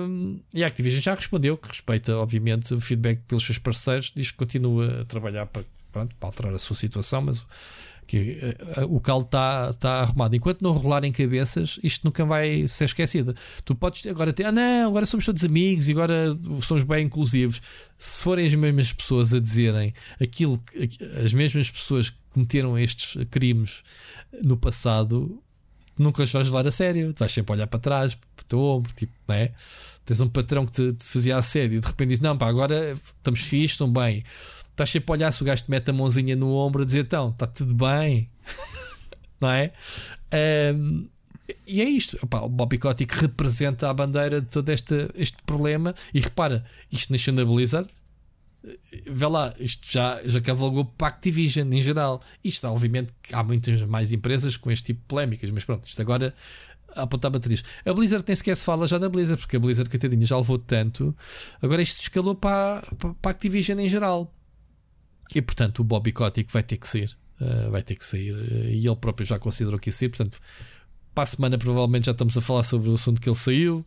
um, 0.09 0.41
e 0.55 0.65
a 0.65 0.67
Activision 0.67 1.03
já 1.03 1.15
respondeu 1.15 1.57
que 1.57 1.69
respeita, 1.69 2.17
obviamente, 2.17 2.75
o 2.75 2.81
feedback 2.81 3.21
pelos 3.27 3.45
seus 3.45 3.59
parceiros, 3.59 4.13
diz 4.15 4.31
que 4.31 4.37
continua 4.37 5.01
a 5.01 5.05
trabalhar 5.05 5.47
para 5.47 5.65
pronto, 5.91 6.15
para 6.17 6.29
alterar 6.29 6.55
a 6.55 6.59
sua 6.59 6.77
situação, 6.77 7.23
mas 7.23 7.45
que 8.11 8.41
uh, 8.77 8.93
o 8.93 8.99
caldo 8.99 9.27
está 9.27 9.73
tá 9.75 10.01
arrumado. 10.01 10.35
Enquanto 10.35 10.63
não 10.63 10.73
rolarem 10.73 11.13
cabeças, 11.13 11.79
isto 11.81 12.05
nunca 12.05 12.25
vai 12.25 12.67
ser 12.67 12.87
esquecido. 12.87 13.37
Tu 13.65 13.73
podes 13.73 14.05
agora 14.09 14.33
ter, 14.33 14.47
ah 14.47 14.51
não, 14.51 14.89
agora 14.89 15.07
somos 15.07 15.25
todos 15.25 15.45
amigos 15.45 15.89
e 15.89 15.93
agora 15.93 16.37
somos 16.61 16.83
bem 16.83 17.07
inclusivos. 17.07 17.63
Se 17.97 18.21
forem 18.25 18.49
as 18.49 18.55
mesmas 18.57 18.93
pessoas 18.93 19.33
a 19.33 19.39
dizerem 19.39 19.95
aquilo, 20.21 20.61
as 21.25 21.33
mesmas 21.33 21.71
pessoas 21.71 22.11
que 22.11 22.17
cometeram 22.31 22.77
estes 22.77 23.17
crimes 23.31 23.85
no 24.43 24.57
passado, 24.57 25.41
nunca 25.97 26.25
os 26.25 26.33
vais 26.33 26.49
levar 26.49 26.67
a 26.67 26.73
sério, 26.73 27.15
tu 27.15 27.21
vais 27.21 27.31
sempre 27.31 27.53
olhar 27.53 27.69
para 27.69 27.79
trás, 27.79 28.17
para 28.17 28.43
o 28.43 28.45
teu 28.45 28.59
ombro, 28.59 28.93
tipo, 28.93 29.13
não 29.29 29.37
é? 29.37 29.53
Tens 30.05 30.21
um 30.21 30.29
patrão 30.29 30.67
que 30.67 30.73
te, 30.73 30.93
te 30.95 31.05
fazia 31.05 31.37
a 31.37 31.43
sério 31.43 31.77
e 31.77 31.81
de 31.81 31.87
repente 31.87 32.09
diz: 32.09 32.21
Não, 32.21 32.37
pá, 32.37 32.49
agora 32.49 32.97
estamos 33.19 33.43
fixos, 33.43 33.73
estão 33.73 33.89
bem. 33.89 34.25
Estás 34.81 34.93
sempre 34.93 35.13
a 35.13 35.13
olhar 35.13 35.31
se 35.31 35.43
o 35.43 35.45
gajo 35.45 35.65
te 35.65 35.71
mete 35.71 35.91
a 35.91 35.93
mãozinha 35.93 36.35
no 36.35 36.55
ombro 36.55 36.81
a 36.81 36.87
dizer: 36.87 37.01
Então, 37.01 37.29
está 37.29 37.47
tudo 37.47 37.75
bem, 37.75 38.31
não 39.39 39.51
é? 39.51 39.75
Um, 40.75 41.07
e 41.67 41.83
é 41.83 41.85
isto. 41.85 42.19
Opa, 42.23 42.41
o 42.41 42.49
Bobby 42.49 42.79
Kotick 42.79 43.13
representa 43.13 43.91
a 43.91 43.93
bandeira 43.93 44.41
de 44.41 44.47
todo 44.47 44.71
este, 44.71 45.11
este 45.15 45.37
problema. 45.45 45.95
E 46.15 46.21
repara, 46.21 46.65
isto 46.91 47.13
nasceu 47.13 47.35
na 47.35 47.45
Blizzard. 47.45 47.91
Vê 49.07 49.27
lá, 49.27 49.53
isto 49.59 49.87
já, 49.87 50.19
já 50.25 50.41
cavalgou 50.41 50.87
para 50.87 51.09
a 51.09 51.11
Activision 51.11 51.71
em 51.71 51.83
geral. 51.83 52.23
Isto, 52.43 52.67
obviamente, 52.67 53.13
há 53.35 53.45
muitas 53.45 53.83
mais 53.83 54.15
empresas 54.15 54.57
com 54.57 54.71
este 54.71 54.87
tipo 54.87 55.01
de 55.01 55.07
polémicas, 55.09 55.51
mas 55.51 55.63
pronto, 55.63 55.87
isto 55.87 56.01
agora 56.01 56.35
a 56.97 57.03
apontar 57.03 57.31
baterias. 57.31 57.63
A 57.85 57.93
Blizzard 57.93 58.25
nem 58.27 58.35
sequer 58.35 58.57
se 58.57 58.65
fala 58.65 58.87
já 58.87 58.97
da 58.97 59.11
Blizzard, 59.11 59.43
porque 59.43 59.57
a 59.57 59.61
Blizzard, 59.61 59.91
coitadinha, 59.91 60.25
já 60.25 60.39
levou 60.39 60.59
tanto. 60.59 61.15
Agora 61.61 61.83
isto 61.83 62.01
escalou 62.01 62.35
para, 62.35 62.81
para, 62.97 63.13
para 63.13 63.31
a 63.31 63.33
Activision 63.33 63.79
em 63.79 63.89
geral. 63.89 64.33
E 65.35 65.43
portanto, 65.43 65.81
o 65.81 65.85
Bobby 65.85 66.13
Kotick 66.13 66.53
vai 66.53 66.63
ter 66.63 66.77
que 66.77 66.89
sair. 66.89 67.17
Uh, 67.41 67.71
vai 67.71 67.83
ter 67.83 67.97
que 67.97 68.05
sair. 68.05 68.33
Uh, 68.33 68.69
e 68.69 68.87
ele 68.87 68.97
próprio 68.97 69.27
já 69.27 69.39
considerou 69.39 69.79
que 69.79 69.89
ia 69.89 69.93
sair. 69.93 70.09
Portanto, 70.09 70.39
para 71.15 71.25
a 71.25 71.27
semana 71.27 71.59
provavelmente 71.59 72.07
já 72.07 72.13
estamos 72.13 72.37
a 72.37 72.41
falar 72.41 72.63
sobre 72.63 72.91
o 72.91 72.95
assunto 72.95 73.21
que 73.21 73.29
ele 73.29 73.37
saiu. 73.37 73.85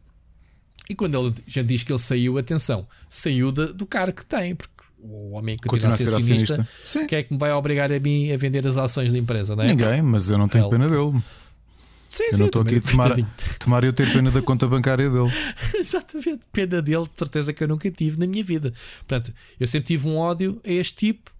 E 0.90 0.96
quando 0.96 1.18
ele 1.18 1.34
já 1.48 1.62
diz 1.62 1.84
que 1.84 1.92
ele 1.92 2.00
saiu, 2.00 2.38
atenção, 2.38 2.86
saiu 3.10 3.52
de, 3.52 3.74
do 3.74 3.86
cargo 3.86 4.18
que 4.18 4.26
tem, 4.26 4.54
porque 4.54 4.74
o 5.00 5.34
homem 5.34 5.58
que 5.58 5.68
continua, 5.68 5.92
continua 5.92 6.10
a 6.10 6.14
ser 6.14 6.22
acionista, 6.22 6.54
acionista. 6.84 7.06
que 7.06 7.16
é 7.16 7.24
que 7.24 7.34
me 7.34 7.40
vai 7.40 7.52
obrigar 7.52 7.92
a 7.92 8.00
mim 8.00 8.32
a 8.32 8.38
vender 8.38 8.66
as 8.68 8.78
ações 8.78 9.14
da 9.14 9.20
empresa, 9.20 9.56
não 9.56 9.64
é? 9.64 9.68
Ninguém, 9.68 10.02
mas 10.02 10.30
eu 10.30 10.38
não 10.38 10.48
tenho 10.48 10.66
ele. 10.66 10.72
pena 10.72 10.90
dele. 10.90 11.22
Sim, 12.14 12.26
eu 12.26 12.32
sim, 12.32 12.38
não 12.42 12.46
estou 12.46 12.62
aqui 12.62 12.76
a 12.76 12.82
tomar, 12.82 13.16
tomar 13.58 13.84
eu 13.84 13.92
ter 13.92 14.14
pena 14.14 14.30
da 14.30 14.40
conta 14.40 14.68
bancária 14.68 15.10
dele. 15.10 15.32
Exatamente, 15.74 16.42
pena 16.52 16.80
dele, 16.80 17.06
de 17.12 17.18
certeza 17.18 17.52
que 17.52 17.64
eu 17.64 17.68
nunca 17.68 17.90
tive 17.90 18.20
na 18.20 18.28
minha 18.28 18.44
vida. 18.44 18.72
Portanto, 19.00 19.34
eu 19.60 19.66
sempre 19.66 19.88
tive 19.88 20.08
um 20.08 20.18
ódio 20.18 20.62
a 20.64 20.72
este 20.72 20.94
tipo, 20.94 21.32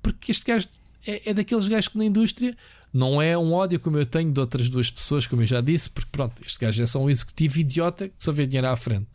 porque 0.00 0.30
este 0.30 0.44
gajo 0.44 0.68
é, 1.04 1.30
é 1.30 1.34
daqueles 1.34 1.66
gajos 1.66 1.88
que 1.88 1.98
na 1.98 2.04
indústria 2.04 2.56
não 2.94 3.20
é 3.20 3.36
um 3.36 3.52
ódio 3.52 3.80
como 3.80 3.98
eu 3.98 4.06
tenho 4.06 4.32
de 4.32 4.38
outras 4.38 4.68
duas 4.68 4.88
pessoas, 4.88 5.26
como 5.26 5.42
eu 5.42 5.48
já 5.48 5.60
disse, 5.60 5.90
porque 5.90 6.10
pronto, 6.12 6.40
este 6.46 6.60
gajo 6.60 6.80
é 6.80 6.86
só 6.86 7.02
um 7.02 7.10
executivo 7.10 7.58
idiota 7.58 8.08
que 8.08 8.14
só 8.16 8.30
vê 8.30 8.46
dinheiro 8.46 8.68
à 8.68 8.76
frente. 8.76 9.08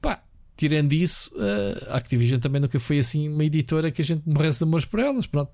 Pá, 0.00 0.22
tirando 0.56 0.94
isso, 0.94 1.30
eh, 1.38 1.86
a 1.90 1.98
Activision 1.98 2.40
também 2.40 2.62
nunca 2.62 2.80
foi 2.80 2.98
assim 2.98 3.28
uma 3.28 3.44
editora 3.44 3.90
que 3.90 4.00
a 4.00 4.04
gente 4.06 4.26
morresse 4.26 4.60
de 4.60 4.64
amores 4.64 4.86
por 4.86 5.00
elas. 5.00 5.26
Pronto. 5.26 5.52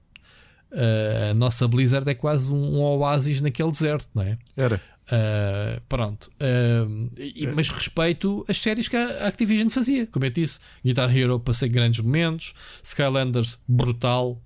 Uh, 0.74 1.30
a 1.30 1.34
nossa 1.34 1.68
Blizzard 1.68 2.08
é 2.10 2.14
quase 2.14 2.52
um, 2.52 2.78
um, 2.78 2.80
oásis 2.80 3.40
naquele 3.40 3.70
deserto, 3.70 4.08
não 4.12 4.24
é? 4.24 4.36
Era. 4.56 4.80
Uh, 5.06 5.80
pronto. 5.88 6.28
Uh, 6.40 7.10
e, 7.16 7.46
mas 7.46 7.68
respeito 7.68 8.44
as 8.48 8.56
séries 8.58 8.88
que 8.88 8.96
a 8.96 9.28
Activision 9.28 9.68
fazia. 9.68 10.06
Como 10.08 10.24
eu 10.24 10.30
disse, 10.30 10.58
Guitar 10.84 11.16
Hero 11.16 11.38
passei 11.38 11.68
grandes 11.68 12.00
momentos, 12.00 12.54
Skylanders 12.82 13.58
brutal. 13.68 14.40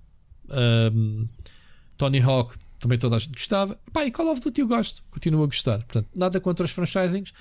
Tony 1.95 2.19
Hawk 2.19 2.57
também 2.79 2.97
toda 2.97 3.15
a 3.15 3.19
gente 3.19 3.33
gostava. 3.33 3.79
Pá, 3.91 4.05
e 4.05 4.11
Call 4.11 4.31
of 4.31 4.41
Duty 4.41 4.61
eu 4.61 4.67
gosto, 4.67 5.03
continuo 5.09 5.43
a 5.43 5.47
gostar. 5.47 5.79
Portanto, 5.79 6.07
nada 6.15 6.39
contra 6.39 6.65
os 6.65 6.71
franchisings, 6.71 7.33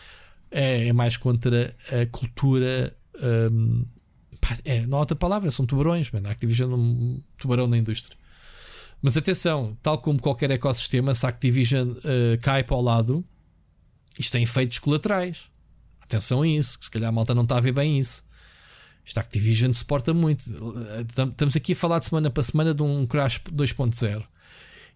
é, 0.51 0.89
é 0.89 0.93
mais 0.93 1.17
contra 1.17 1.75
a 1.91 2.07
cultura. 2.07 2.95
Um, 3.23 3.85
pá, 4.41 4.59
é, 4.65 4.87
não 4.87 4.99
há 4.99 5.01
outra 5.01 5.17
palavra, 5.17 5.51
são 5.51 5.67
tubarões, 5.67 6.11
mano. 6.11 6.29
A 6.29 6.33
Activision 6.33 6.73
é 6.73 6.75
um 6.75 7.21
tubarão 7.37 7.67
na 7.67 7.77
indústria. 7.77 8.17
Mas 9.01 9.17
atenção, 9.17 9.77
tal 9.83 9.99
como 9.99 10.21
qualquer 10.21 10.51
ecossistema, 10.51 11.15
se 11.15 11.25
a 11.25 11.29
Activision 11.29 11.91
uh, 11.91 12.39
cai 12.43 12.65
para 12.65 12.77
o 12.77 12.81
lado, 12.81 13.25
isto 14.19 14.33
tem 14.33 14.43
efeitos 14.43 14.79
colaterais. 14.79 15.49
Atenção 16.01 16.43
a 16.43 16.49
isso, 16.49 16.79
que 16.79 16.85
se 16.87 16.91
calhar 16.91 17.09
a 17.09 17.13
malta 17.13 17.35
não 17.35 17.43
está 17.43 17.59
a 17.59 17.61
ver 17.61 17.73
bem 17.73 17.99
isso. 17.99 18.25
Esta 19.07 19.21
Activision 19.21 19.73
suporta 19.73 20.13
muito. 20.13 20.45
Estamos 21.29 21.57
aqui 21.57 21.73
a 21.73 21.77
falar 21.77 21.99
de 21.99 22.07
semana 22.07 22.31
para 22.31 22.43
semana 22.43 22.75
de 22.75 22.83
um 22.83 23.07
crash 23.07 23.41
2.0. 23.51 24.25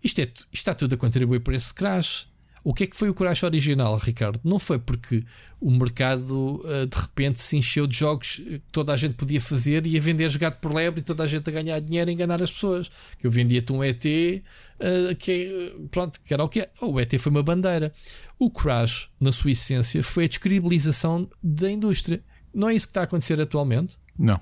Isto, 0.03 0.21
é, 0.21 0.25
isto 0.25 0.47
está 0.53 0.75
tudo 0.75 0.95
a 0.95 0.99
contribuir 0.99 1.41
para 1.41 1.55
esse 1.55 1.73
crash. 1.73 2.27
O 2.65 2.73
que 2.73 2.85
é 2.85 2.87
que 2.87 2.97
foi 2.97 3.09
o 3.09 3.15
crash 3.15 3.43
original, 3.43 3.97
Ricardo? 3.97 4.41
Não 4.45 4.59
foi 4.59 4.79
porque 4.79 5.25
o 5.61 5.71
mercado 5.71 6.63
uh, 6.65 6.87
de 6.87 6.97
repente 6.97 7.41
se 7.41 7.57
encheu 7.57 7.87
de 7.87 7.97
jogos 7.97 8.37
que 8.37 8.63
toda 8.71 8.93
a 8.93 8.97
gente 8.97 9.15
podia 9.15 9.41
fazer 9.41 9.87
e 9.87 9.97
a 9.97 10.01
vender 10.01 10.29
jogado 10.29 10.61
por 10.61 10.73
lebre 10.73 11.01
e 11.01 11.05
toda 11.05 11.25
a 11.25 11.27
gente 11.27 11.49
a 11.51 11.53
ganhar 11.53 11.81
dinheiro 11.81 12.11
e 12.11 12.15
enganar 12.15 12.41
as 12.43 12.53
pessoas. 12.53 12.91
Que 13.19 13.27
eu 13.27 13.31
vendia-te 13.31 13.73
um 13.73 13.83
ET 13.83 14.05
eh, 14.05 15.15
que, 15.17 15.75
pronto, 15.91 16.21
que 16.21 16.35
era 16.35 16.43
o 16.43 16.49
que 16.49 16.61
é. 16.61 16.71
O 16.81 17.01
ET 17.01 17.13
foi 17.19 17.31
uma 17.31 17.43
bandeira. 17.43 17.93
O 18.39 18.51
crash, 18.51 19.09
na 19.21 19.31
sua 19.31 19.53
essência, 19.53 20.03
foi 20.03 20.25
a 20.25 20.29
descredibilização 20.29 21.29
da 21.43 21.71
indústria. 21.71 22.23
Não 22.53 22.69
é 22.69 22.75
isso 22.75 22.87
que 22.87 22.91
está 22.91 23.03
a 23.03 23.05
acontecer 23.05 23.41
atualmente? 23.41 23.97
Não. 24.19 24.41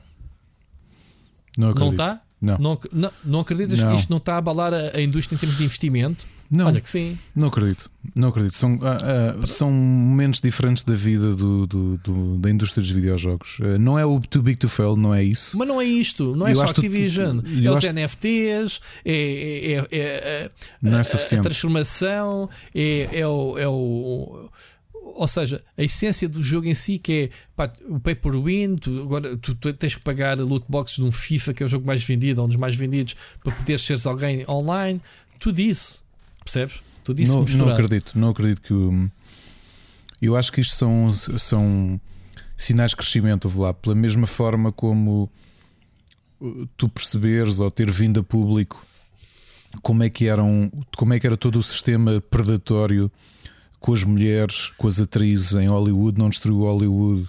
Não 1.56 1.70
acredito. 1.70 1.97
Não 1.97 2.05
está? 2.05 2.22
Não. 2.40 2.59
Não, 2.59 2.80
não, 2.90 3.12
não 3.22 3.40
acreditas 3.40 3.78
não. 3.80 3.90
que 3.90 4.01
isto 4.01 4.09
não 4.09 4.16
está 4.16 4.34
a 4.34 4.38
abalar 4.38 4.72
a, 4.72 4.97
a, 4.97 5.01
indústria 5.02 5.36
em 5.36 5.38
termos 5.38 5.59
de 5.59 5.64
investimento? 5.64 6.24
Não. 6.51 6.66
Olha 6.66 6.81
que 6.81 6.90
sim. 6.90 7.16
Não 7.35 7.47
acredito. 7.47 7.89
Não 8.16 8.28
acredito. 8.28 8.56
São, 8.56 8.74
uh, 8.74 9.40
uh, 9.40 9.47
são 9.47 9.70
momentos 9.70 10.40
diferentes 10.40 10.82
da 10.82 10.94
vida 10.94 11.35
do, 11.36 11.64
do, 11.64 11.97
do, 11.98 12.39
da 12.39 12.51
indústria 12.51 12.82
dos 12.82 12.90
videojogos. 12.90 13.59
Uh, 13.60 13.78
não 13.78 13.97
é 13.97 14.05
o 14.05 14.18
too 14.20 14.43
big 14.43 14.59
to 14.59 14.68
fail, 14.68 14.97
não 14.97 15.14
é 15.14 15.22
isso. 15.22 15.56
Mas 15.56 15.68
não 15.68 15.81
é 15.81 15.85
isto. 15.85 16.35
Não 16.35 16.48
é 16.48 16.55
só 16.55 16.62
Activision. 16.62 17.40
Tu, 17.40 17.64
é 17.64 17.70
os 17.70 17.78
acho... 17.78 17.93
NFTs, 17.93 18.81
é, 19.05 19.12
é, 19.12 19.97
é, 19.97 20.51
é, 20.82 20.89
é 20.89 21.02
suficiente. 21.05 21.40
a 21.40 21.43
transformação, 21.43 22.51
é, 22.74 23.09
é 23.12 23.27
o, 23.27 23.56
é 23.56 23.68
o 23.68 24.51
ou 24.93 25.28
seja, 25.28 25.62
a 25.77 25.82
essência 25.82 26.28
do 26.28 26.43
jogo 26.43 26.66
em 26.66 26.74
si, 26.74 26.98
que 26.98 27.12
é 27.12 27.31
pá, 27.55 27.70
o 27.89 28.01
pay 28.01 28.14
per 28.14 28.32
win, 28.32 28.77
tu, 28.77 29.02
agora 29.02 29.36
tu, 29.36 29.55
tu, 29.55 29.72
tens 29.74 29.94
que 29.94 30.01
pagar 30.01 30.39
loot 30.39 30.64
boxes 30.68 30.97
de 30.97 31.05
um 31.05 31.12
FIFA, 31.12 31.52
que 31.52 31.62
é 31.62 31.66
o 31.66 31.68
jogo 31.68 31.86
mais 31.86 32.02
vendido, 32.02 32.43
um 32.43 32.48
dos 32.48 32.56
mais 32.56 32.74
vendidos, 32.74 33.14
para 33.43 33.52
poder 33.52 33.78
seres 33.78 34.06
alguém 34.06 34.44
online, 34.48 35.01
tudo 35.39 35.60
isso, 35.60 35.99
percebes? 36.44 36.80
Tudo 37.04 37.20
isso 37.20 37.32
não, 37.32 37.66
não 37.66 37.72
acredito, 37.72 38.18
não 38.18 38.28
acredito 38.28 38.60
que 38.62 39.10
eu 40.22 40.36
acho 40.36 40.52
que 40.52 40.60
isto 40.60 40.74
são, 40.76 41.10
são 41.12 42.00
sinais 42.56 42.90
de 42.90 42.96
crescimento, 42.96 43.50
lá, 43.58 43.72
pela 43.72 43.94
mesma 43.94 44.26
forma 44.26 44.70
como 44.70 45.30
tu 46.76 46.88
perceberes 46.88 47.58
ou 47.58 47.70
ter 47.70 47.90
vindo 47.90 48.20
a 48.20 48.22
público 48.22 48.84
como 49.82 50.02
é 50.02 50.10
que 50.10 50.26
eram, 50.26 50.70
como 50.96 51.14
é 51.14 51.20
que 51.20 51.26
era 51.26 51.36
todo 51.36 51.58
o 51.58 51.62
sistema 51.62 52.20
predatório 52.20 53.10
com 53.78 53.92
as 53.92 54.04
mulheres, 54.04 54.70
com 54.76 54.86
as 54.86 55.00
atrizes 55.00 55.54
em 55.54 55.68
Hollywood, 55.68 56.18
não 56.18 56.28
destruiu 56.28 56.60
Hollywood, 56.60 57.28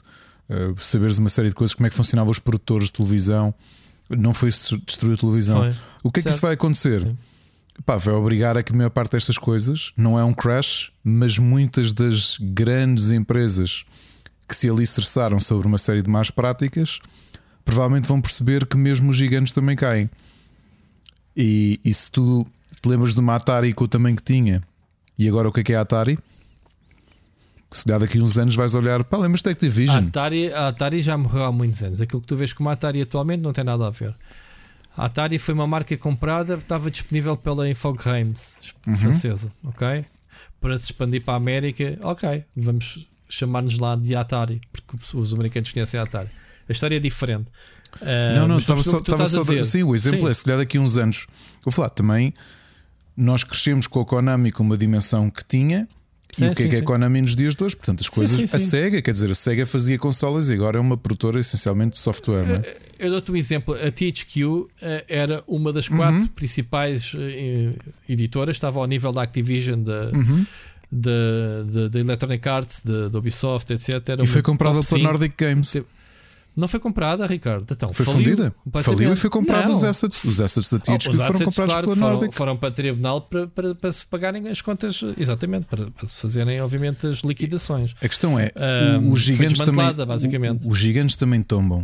uh, 0.49 0.81
saberes 0.81 1.17
uma 1.17 1.29
série 1.29 1.49
de 1.49 1.55
coisas, 1.55 1.73
como 1.73 1.87
é 1.87 1.89
que 1.89 1.95
funcionavam 1.95 2.31
os 2.31 2.39
produtores 2.39 2.87
de 2.87 2.93
televisão, 2.93 3.53
não 4.09 4.33
foi 4.33 4.49
destruir 4.49 5.13
a 5.13 5.17
televisão. 5.17 5.59
Foi. 5.59 5.75
O 6.03 6.11
que 6.11 6.19
é 6.19 6.23
certo. 6.23 6.23
que 6.23 6.29
isso 6.35 6.41
vai 6.41 6.53
acontecer? 6.55 7.07
Pá, 7.85 7.97
vai 7.97 8.13
obrigar 8.13 8.57
a 8.57 8.63
que 8.63 8.73
a 8.73 8.75
maior 8.75 8.89
parte 8.89 9.13
destas 9.13 9.37
coisas 9.37 9.91
não 9.97 10.19
é 10.19 10.23
um 10.23 10.33
crash, 10.33 10.91
mas 11.03 11.37
muitas 11.37 11.93
das 11.93 12.37
grandes 12.39 13.11
empresas 13.11 13.83
que 14.47 14.55
se 14.55 14.69
alicerçaram 14.69 15.39
sobre 15.39 15.67
uma 15.67 15.77
série 15.77 16.01
de 16.01 16.09
más 16.09 16.29
práticas 16.29 16.99
provavelmente 17.63 18.07
vão 18.07 18.21
perceber 18.21 18.65
que 18.65 18.75
mesmo 18.75 19.11
os 19.11 19.17
gigantes 19.17 19.53
também 19.53 19.75
caem. 19.75 20.09
E, 21.35 21.79
e 21.83 21.93
se 21.93 22.11
tu 22.11 22.45
te 22.81 22.89
lembras 22.89 23.13
de 23.13 23.19
uma 23.19 23.35
Atari 23.35 23.73
com 23.73 23.85
o 23.85 23.87
tamanho 23.87 24.15
que 24.15 24.23
tinha, 24.23 24.61
e 25.17 25.27
agora 25.27 25.47
o 25.47 25.51
que 25.51 25.61
é 25.61 25.63
que 25.63 25.73
é 25.73 25.77
a 25.77 25.81
Atari? 25.81 26.19
se 27.71 27.87
dá 27.87 27.97
daqui 27.97 28.19
uns 28.19 28.37
anos 28.37 28.55
vais 28.55 28.75
olhar, 28.75 29.03
pá, 29.03 29.17
lembras 29.17 29.41
da 29.41 29.51
Activision? 29.51 30.03
A 30.03 30.07
Atari, 30.07 30.53
a 30.53 30.67
Atari 30.67 31.01
já 31.01 31.17
morreu 31.17 31.45
há 31.45 31.51
muitos 31.51 31.81
anos. 31.81 32.01
Aquilo 32.01 32.21
que 32.21 32.27
tu 32.27 32.35
vês 32.35 32.51
com 32.51 32.67
a 32.67 32.73
Atari 32.73 33.01
atualmente 33.01 33.41
não 33.41 33.53
tem 33.53 33.63
nada 33.63 33.87
a 33.87 33.89
ver. 33.89 34.13
A 34.95 35.05
Atari 35.05 35.39
foi 35.39 35.53
uma 35.53 35.65
marca 35.65 35.95
comprada, 35.97 36.55
estava 36.55 36.91
disponível 36.91 37.37
pela 37.37 37.69
Infogrames 37.69 38.57
uhum. 38.85 38.95
francesa, 38.95 39.51
ok? 39.63 40.05
Para 40.59 40.77
se 40.77 40.85
expandir 40.85 41.23
para 41.23 41.35
a 41.35 41.37
América, 41.37 41.97
ok, 42.01 42.43
vamos 42.55 43.07
chamar-nos 43.29 43.79
lá 43.79 43.95
de 43.95 44.15
Atari, 44.15 44.61
porque 44.71 44.97
os 45.15 45.33
americanos 45.33 45.71
conhecem 45.71 45.99
a 45.99 46.03
Atari. 46.03 46.29
A 46.67 46.71
história 46.71 46.97
é 46.97 46.99
diferente. 46.99 47.47
Uh, 48.01 48.35
não, 48.35 48.47
não, 48.47 48.57
estava 48.59 48.83
só, 48.83 48.99
estava 48.99 49.25
só 49.25 49.43
sim, 49.63 49.83
o 49.83 49.95
exemplo 49.95 50.21
sim. 50.21 50.29
é 50.29 50.33
se 50.33 50.43
calhar 50.43 50.59
daqui 50.59 50.77
a 50.77 50.81
uns 50.81 50.97
anos. 50.97 51.25
Vou 51.63 51.71
falar 51.71 51.89
também, 51.89 52.33
nós 53.15 53.43
crescemos 53.43 53.87
com 53.87 53.99
a 53.99 54.05
Konami 54.05 54.51
com 54.51 54.63
uma 54.63 54.77
dimensão 54.77 55.29
que 55.29 55.43
tinha 55.43 55.87
Sim, 56.33 56.45
e 56.45 56.47
o 56.47 56.51
que 56.51 56.61
sim, 56.61 56.67
é 56.67 56.69
que 56.69 56.75
é 56.77 56.79
a 56.79 56.83
Konami 56.83 57.21
nos 57.21 57.35
dias 57.35 57.55
de 57.55 57.63
hoje? 57.63 57.75
Portanto, 57.75 58.01
as 58.01 58.09
coisas. 58.09 58.53
A 58.53 58.59
Sega, 58.59 59.01
quer 59.01 59.11
dizer, 59.11 59.31
a 59.31 59.35
Sega 59.35 59.65
fazia 59.65 59.97
consolas 59.97 60.49
e 60.49 60.53
agora 60.53 60.77
é 60.77 60.81
uma 60.81 60.97
produtora 60.97 61.39
essencialmente 61.39 61.91
de 61.91 61.99
software. 61.99 62.45
Não 62.45 62.55
é? 62.55 62.75
Eu 62.99 63.11
dou-te 63.11 63.31
um 63.31 63.35
exemplo. 63.35 63.73
A 63.75 63.91
THQ 63.91 64.67
eh, 64.81 65.05
era 65.09 65.43
uma 65.47 65.73
das 65.73 65.87
quatro 65.87 66.21
uhum. 66.21 66.27
principais 66.27 67.13
eh, 67.17 67.73
editoras, 68.07 68.55
estava 68.55 68.79
ao 68.79 68.85
nível 68.85 69.11
da 69.11 69.23
Activision, 69.23 69.81
da. 69.81 70.09
Uhum. 70.13 70.45
Da, 70.93 71.87
da, 71.87 71.99
Electronic 72.01 72.49
Arts, 72.49 72.81
da, 72.83 73.17
Ubisoft, 73.17 73.71
etc. 73.71 74.09
Era 74.09 74.23
e 74.25 74.27
foi 74.27 74.41
comprada 74.41 74.81
pela 74.83 75.01
Nordic 75.01 75.35
Games. 75.37 75.77
Não 76.55 76.67
foi 76.67 76.79
comprada, 76.79 77.25
Ricardo. 77.25 77.65
Então, 77.71 77.93
foi 77.93 78.05
faliu, 78.05 78.23
fundida. 78.23 78.55
Faliu 78.83 79.13
e 79.13 79.15
foi 79.15 79.29
comprado 79.29 79.71
os 79.71 79.83
assets. 79.83 80.23
Os 80.23 80.41
assets 80.41 80.69
da 80.69 80.79
THQ 80.79 81.09
oh, 81.09 81.13
foram 81.13 81.39
comprados 81.39 81.53
claro, 81.53 81.87
pela 81.87 81.95
foram, 81.95 82.09
Nordic. 82.13 82.35
Foram 82.35 82.57
para 82.57 82.71
tribunal 82.71 83.21
para, 83.21 83.47
para, 83.47 83.75
para, 83.75 83.91
se 83.91 84.05
pagarem 84.05 84.47
as 84.49 84.61
contas, 84.61 85.01
exatamente, 85.17 85.65
para, 85.65 85.89
para 85.89 86.07
se 86.07 86.15
fazerem, 86.15 86.59
obviamente, 86.59 87.07
as 87.07 87.19
liquidações. 87.19 87.95
A 88.01 88.07
questão 88.07 88.37
é: 88.37 88.51
um, 88.99 89.11
os 89.11 89.21
gigantes 89.21 89.59
também. 89.59 89.93
Basicamente. 89.93 90.67
os 90.67 90.77
gigantes 90.77 91.15
também 91.15 91.41
tombam. 91.41 91.83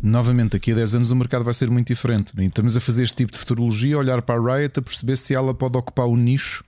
Novamente, 0.00 0.52
daqui 0.52 0.70
a 0.70 0.74
10 0.74 0.96
anos 0.96 1.10
o 1.10 1.16
mercado 1.16 1.44
vai 1.44 1.54
ser 1.54 1.68
muito 1.70 1.88
diferente. 1.88 2.32
Estamos 2.38 2.76
a 2.76 2.80
fazer 2.80 3.02
este 3.02 3.16
tipo 3.16 3.32
de 3.32 3.38
futurologia, 3.38 3.98
olhar 3.98 4.22
para 4.22 4.38
a 4.38 4.58
Riot, 4.58 4.78
a 4.78 4.82
perceber 4.82 5.16
se 5.16 5.34
ela 5.34 5.54
pode 5.54 5.78
ocupar 5.78 6.06
o 6.06 6.16
nicho 6.16 6.62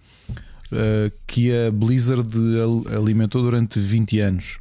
uh, 0.72 1.12
que 1.26 1.52
a 1.52 1.70
Blizzard 1.70 2.28
alimentou 2.96 3.42
durante 3.42 3.78
20 3.78 4.20
anos 4.20 4.58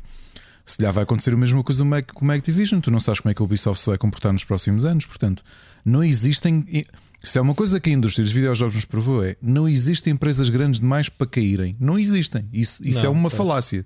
se 0.65 0.81
lhe 0.81 0.91
vai 0.91 1.03
acontecer 1.03 1.33
a 1.33 1.37
mesma 1.37 1.63
coisa 1.63 1.83
com 2.13 2.25
o 2.25 2.31
Activision. 2.31 2.79
Tu 2.79 2.89
não 2.89 2.99
sabes 2.99 3.19
como 3.19 3.31
é 3.31 3.35
que 3.35 3.41
a 3.41 3.45
Ubisoft 3.45 3.81
se 3.81 3.89
vai 3.89 3.97
comportar 3.97 4.33
nos 4.33 4.43
próximos 4.43 4.83
anos. 4.83 5.05
Portanto, 5.05 5.43
não 5.83 6.03
existem. 6.03 6.85
Se 7.23 7.37
é 7.37 7.41
uma 7.41 7.53
coisa 7.53 7.79
que 7.79 7.89
a 7.89 7.93
indústria 7.93 8.23
dos 8.23 8.33
videojogos 8.33 8.75
nos 8.75 8.85
provou, 8.85 9.23
é 9.23 9.35
não 9.41 9.67
existem 9.67 10.13
empresas 10.13 10.49
grandes 10.49 10.79
demais 10.79 11.09
para 11.09 11.27
caírem. 11.27 11.75
Não 11.79 11.97
existem. 11.97 12.47
Isso, 12.51 12.85
isso 12.87 13.03
não, 13.03 13.07
é 13.07 13.09
uma 13.09 13.29
tá. 13.29 13.37
falácia. 13.37 13.85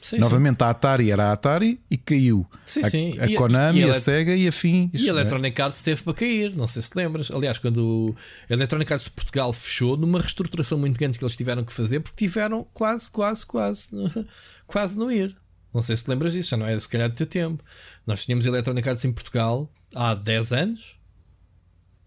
Sim, 0.00 0.18
Novamente, 0.18 0.58
sim. 0.58 0.64
a 0.64 0.70
Atari 0.70 1.10
era 1.10 1.24
a 1.24 1.32
Atari 1.32 1.80
e 1.90 1.96
caiu. 1.96 2.46
Sim, 2.64 2.82
sim. 2.88 3.18
A, 3.18 3.24
a 3.24 3.34
Konami, 3.34 3.82
a, 3.82 3.90
a, 3.90 3.94
Sega 3.94 4.36
e 4.36 4.46
a 4.46 4.52
fim. 4.52 4.88
E 4.92 5.04
a 5.04 5.06
é? 5.06 5.08
Electronic 5.08 5.60
Arts 5.60 5.82
teve 5.82 6.00
para 6.02 6.14
cair, 6.14 6.54
não 6.54 6.68
sei 6.68 6.80
se 6.82 6.90
lembras. 6.94 7.28
Aliás, 7.28 7.58
quando 7.58 8.14
a 8.48 8.52
Electronic 8.52 8.92
Arts 8.92 9.06
de 9.06 9.10
Portugal 9.10 9.52
fechou, 9.52 9.96
numa 9.96 10.20
reestruturação 10.20 10.78
muito 10.78 10.96
grande 10.96 11.18
que 11.18 11.24
eles 11.24 11.34
tiveram 11.34 11.64
que 11.64 11.72
fazer, 11.72 11.98
porque 11.98 12.24
tiveram 12.24 12.64
quase, 12.72 13.10
quase, 13.10 13.44
quase, 13.44 13.88
quase 14.64 14.96
não 14.96 15.10
ir. 15.10 15.36
Não 15.76 15.82
sei 15.82 15.94
se 15.94 16.04
te 16.04 16.08
lembras 16.08 16.32
disso, 16.32 16.48
já 16.48 16.56
não 16.56 16.66
é 16.66 16.80
se 16.80 16.88
calhar 16.88 17.06
do 17.06 17.14
teu 17.14 17.26
tempo. 17.26 17.62
Nós 18.06 18.24
tínhamos 18.24 18.46
Electronic 18.46 18.88
Arts 18.88 19.04
em 19.04 19.12
Portugal 19.12 19.70
há 19.94 20.14
10 20.14 20.52
anos. 20.54 20.98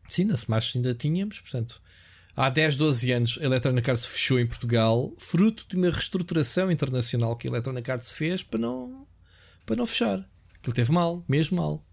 Sim, 0.07 0.23
na 0.23 0.33
Smash 0.33 0.75
ainda 0.75 0.95
tínhamos, 0.95 1.39
portanto. 1.39 1.79
Há 2.35 2.49
10, 2.49 2.77
12 2.77 3.11
anos 3.11 3.37
a 3.39 3.45
Electronic 3.45 3.87
Arts 3.87 4.07
fechou 4.07 4.39
em 4.39 4.47
Portugal, 4.47 5.13
fruto 5.19 5.67
de 5.69 5.75
uma 5.75 5.91
reestruturação 5.91 6.71
internacional 6.71 7.35
que 7.35 7.47
a 7.47 7.51
Electronic 7.51 7.91
Arts 7.91 8.11
fez 8.11 8.41
para 8.41 8.57
não, 8.57 9.05
para 9.67 9.75
não 9.75 9.85
fechar. 9.85 10.27
Aquilo 10.55 10.73
teve 10.73 10.91
mal, 10.91 11.23
mesmo 11.29 11.57
mal. 11.57 11.85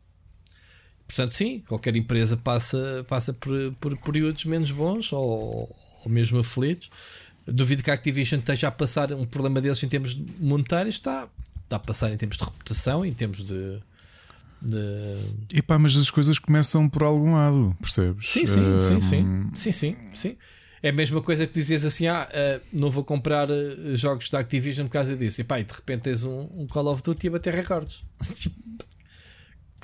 Portanto, 1.06 1.32
sim, 1.32 1.60
qualquer 1.60 1.94
empresa 1.94 2.38
passa, 2.38 3.04
passa 3.06 3.34
por, 3.34 3.52
por 3.78 3.98
períodos 3.98 4.46
menos 4.46 4.70
bons 4.70 5.12
ou, 5.12 5.76
ou 6.04 6.10
mesmo 6.10 6.38
aflitos. 6.38 6.88
Duvido 7.46 7.82
que 7.82 7.90
a 7.90 7.94
Activision 7.94 8.40
esteja 8.40 8.68
a 8.68 8.72
passar 8.72 9.12
um 9.12 9.26
problema 9.26 9.60
desses 9.60 9.84
em 9.84 9.88
termos 9.88 10.14
monetários. 10.38 10.94
Está, 10.94 11.28
está 11.66 11.76
a 11.76 11.80
passar 11.80 12.12
em 12.12 12.16
termos 12.16 12.36
de 12.36 12.44
reputação, 12.44 13.04
em 13.04 13.12
termos 13.12 13.44
de. 13.44 13.78
de... 14.62 15.58
Epá, 15.58 15.78
mas 15.78 15.96
as 15.96 16.10
coisas 16.10 16.38
começam 16.38 16.88
por 16.88 17.02
algum 17.02 17.34
lado, 17.34 17.76
percebes? 17.80 18.28
Sim, 18.28 18.46
sim, 18.46 18.60
um... 18.60 18.78
sim, 18.78 19.00
sim, 19.00 19.50
sim, 19.54 19.72
sim, 19.72 19.96
sim. 20.12 20.36
É 20.82 20.90
a 20.90 20.92
mesma 20.92 21.20
coisa 21.20 21.46
que 21.46 21.52
dizias 21.52 21.84
assim: 21.84 22.06
ah, 22.06 22.28
uh, 22.30 22.60
não 22.72 22.90
vou 22.90 23.04
comprar 23.04 23.50
uh, 23.50 23.96
jogos 23.96 24.30
da 24.30 24.38
Activision 24.38 24.86
por 24.86 24.92
causa 24.92 25.16
disso. 25.16 25.40
E 25.40 25.44
pá, 25.44 25.58
e 25.58 25.64
de 25.64 25.72
repente 25.72 26.02
tens 26.02 26.22
um, 26.22 26.48
um 26.54 26.66
Call 26.66 26.86
of 26.86 27.02
Duty 27.02 27.28
a 27.28 27.30
bater 27.32 27.54
recordes. 27.54 28.02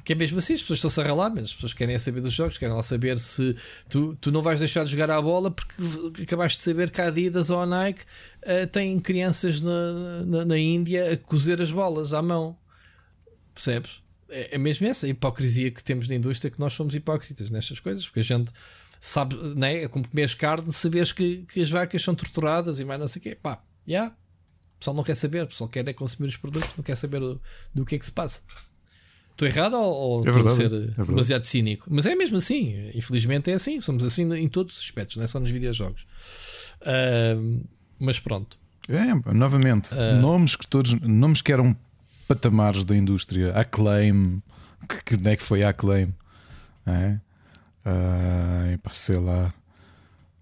que 0.05 0.13
é 0.13 0.17
mesmo 0.17 0.39
assim, 0.39 0.55
as 0.55 0.61
pessoas 0.61 0.79
estão-se 0.79 1.01
a 1.01 1.05
ralar, 1.05 1.31
mas 1.31 1.45
as 1.45 1.55
pessoas 1.55 1.73
querem 1.73 1.97
saber 1.99 2.21
dos 2.21 2.33
jogos, 2.33 2.59
querem 2.59 2.75
lá 2.75 2.83
saber 2.83 3.19
se 3.19 3.55
tu, 3.89 4.17
tu 4.17 4.33
não 4.33 4.43
vais 4.43 4.59
deixar 4.59 4.85
de 4.85 4.91
jogar 4.91 5.11
à 5.11 5.23
bola 5.23 5.51
porque 5.51 6.23
acabaste 6.23 6.59
de 6.59 6.65
saber 6.65 6.91
que 6.91 7.01
a 7.01 7.07
Adidas 7.07 7.51
ou 7.51 7.61
a 7.61 7.67
Nike 7.67 8.03
uh, 8.03 8.67
têm 8.67 8.99
crianças 8.99 9.61
na, 9.61 10.25
na, 10.27 10.45
na, 10.45 10.59
Índia 10.59 11.13
a 11.13 11.17
cozer 11.17 11.63
as 11.63 11.71
bolas 11.71 12.13
à 12.13 12.21
mão. 12.21 12.57
Percebes? 13.55 14.03
É, 14.29 14.57
é 14.57 14.59
mesmo 14.59 14.87
essa 14.87 15.07
a 15.07 15.09
hipocrisia 15.09 15.71
que 15.71 15.85
temos 15.85 16.09
na 16.09 16.17
indústria 16.17 16.51
que 16.51 16.59
nós 16.59 16.73
somos 16.73 16.97
hipócritas 16.97 17.51
nestas 17.51 17.79
coisas, 17.79 18.05
porque 18.05 18.21
a 18.21 18.25
gente 18.25 18.51
sabe, 19.01 19.37
né, 19.55 19.85
é 19.85 19.89
como 19.89 20.09
comer 20.09 20.35
carne, 20.37 20.73
saberes 20.73 21.13
que, 21.13 21.45
que 21.53 21.61
as 21.61 21.71
vacas 21.71 22.03
são 22.03 22.15
torturadas 22.15 22.81
e 22.81 22.85
mais 22.85 22.99
não 22.99 23.07
sei 23.07 23.21
o 23.21 23.23
quê. 23.23 23.39
Pá, 23.41 23.63
já. 23.87 23.93
Yeah. 23.93 24.17
O 24.77 24.79
pessoal 24.83 24.97
não 24.97 25.05
quer 25.05 25.15
saber, 25.15 25.45
o 25.45 25.47
pessoal 25.47 25.71
quer 25.71 25.87
é 25.87 25.93
consumir 25.93 26.29
os 26.29 26.37
produtos, 26.37 26.71
não 26.77 26.83
quer 26.83 26.97
saber 26.97 27.21
do, 27.21 27.41
do 27.73 27.85
que 27.85 27.95
é 27.95 27.99
que 28.01 28.05
se 28.05 28.11
passa. 28.11 28.43
Estou 29.33 29.49
errado 29.49 29.75
ou, 29.75 30.21
é 30.27 30.31
verdade, 30.31 30.57
ser 30.57 30.73
é 30.73 31.05
demasiado 31.05 31.45
cínico? 31.45 31.87
Mas 31.91 32.07
é 32.07 32.15
mesmo 32.15 32.37
assim, 32.37 32.91
infelizmente 32.95 33.51
é 33.51 33.55
assim. 33.55 33.81
Somos 33.81 34.05
assim 34.05 34.33
em 34.35 34.49
todos 34.49 34.77
os 34.77 34.83
aspectos, 34.83 35.17
não 35.17 35.25
é 35.25 35.27
só 35.27 35.41
nos 35.41 35.51
videojogos. 35.51 36.07
Uh, 36.83 37.65
mas 37.99 38.21
pronto. 38.21 38.59
É, 38.89 39.33
novamente, 39.35 39.95
uh, 39.95 40.21
nomes 40.21 40.57
que 40.57 40.67
todos 40.67 40.95
nomes 41.01 41.41
que 41.41 41.53
eram 41.53 41.77
patamares 42.29 42.85
da 42.85 42.97
indústria, 42.97 43.53
Acclaim, 43.53 44.43
que, 44.89 45.17
que 45.17 45.29
é 45.29 45.37
que 45.37 45.43
foi 45.43 45.63
Acclaim? 45.63 46.13
É? 46.87 47.19
Uh, 47.87 48.91
sei 48.91 49.19
lá. 49.19 49.53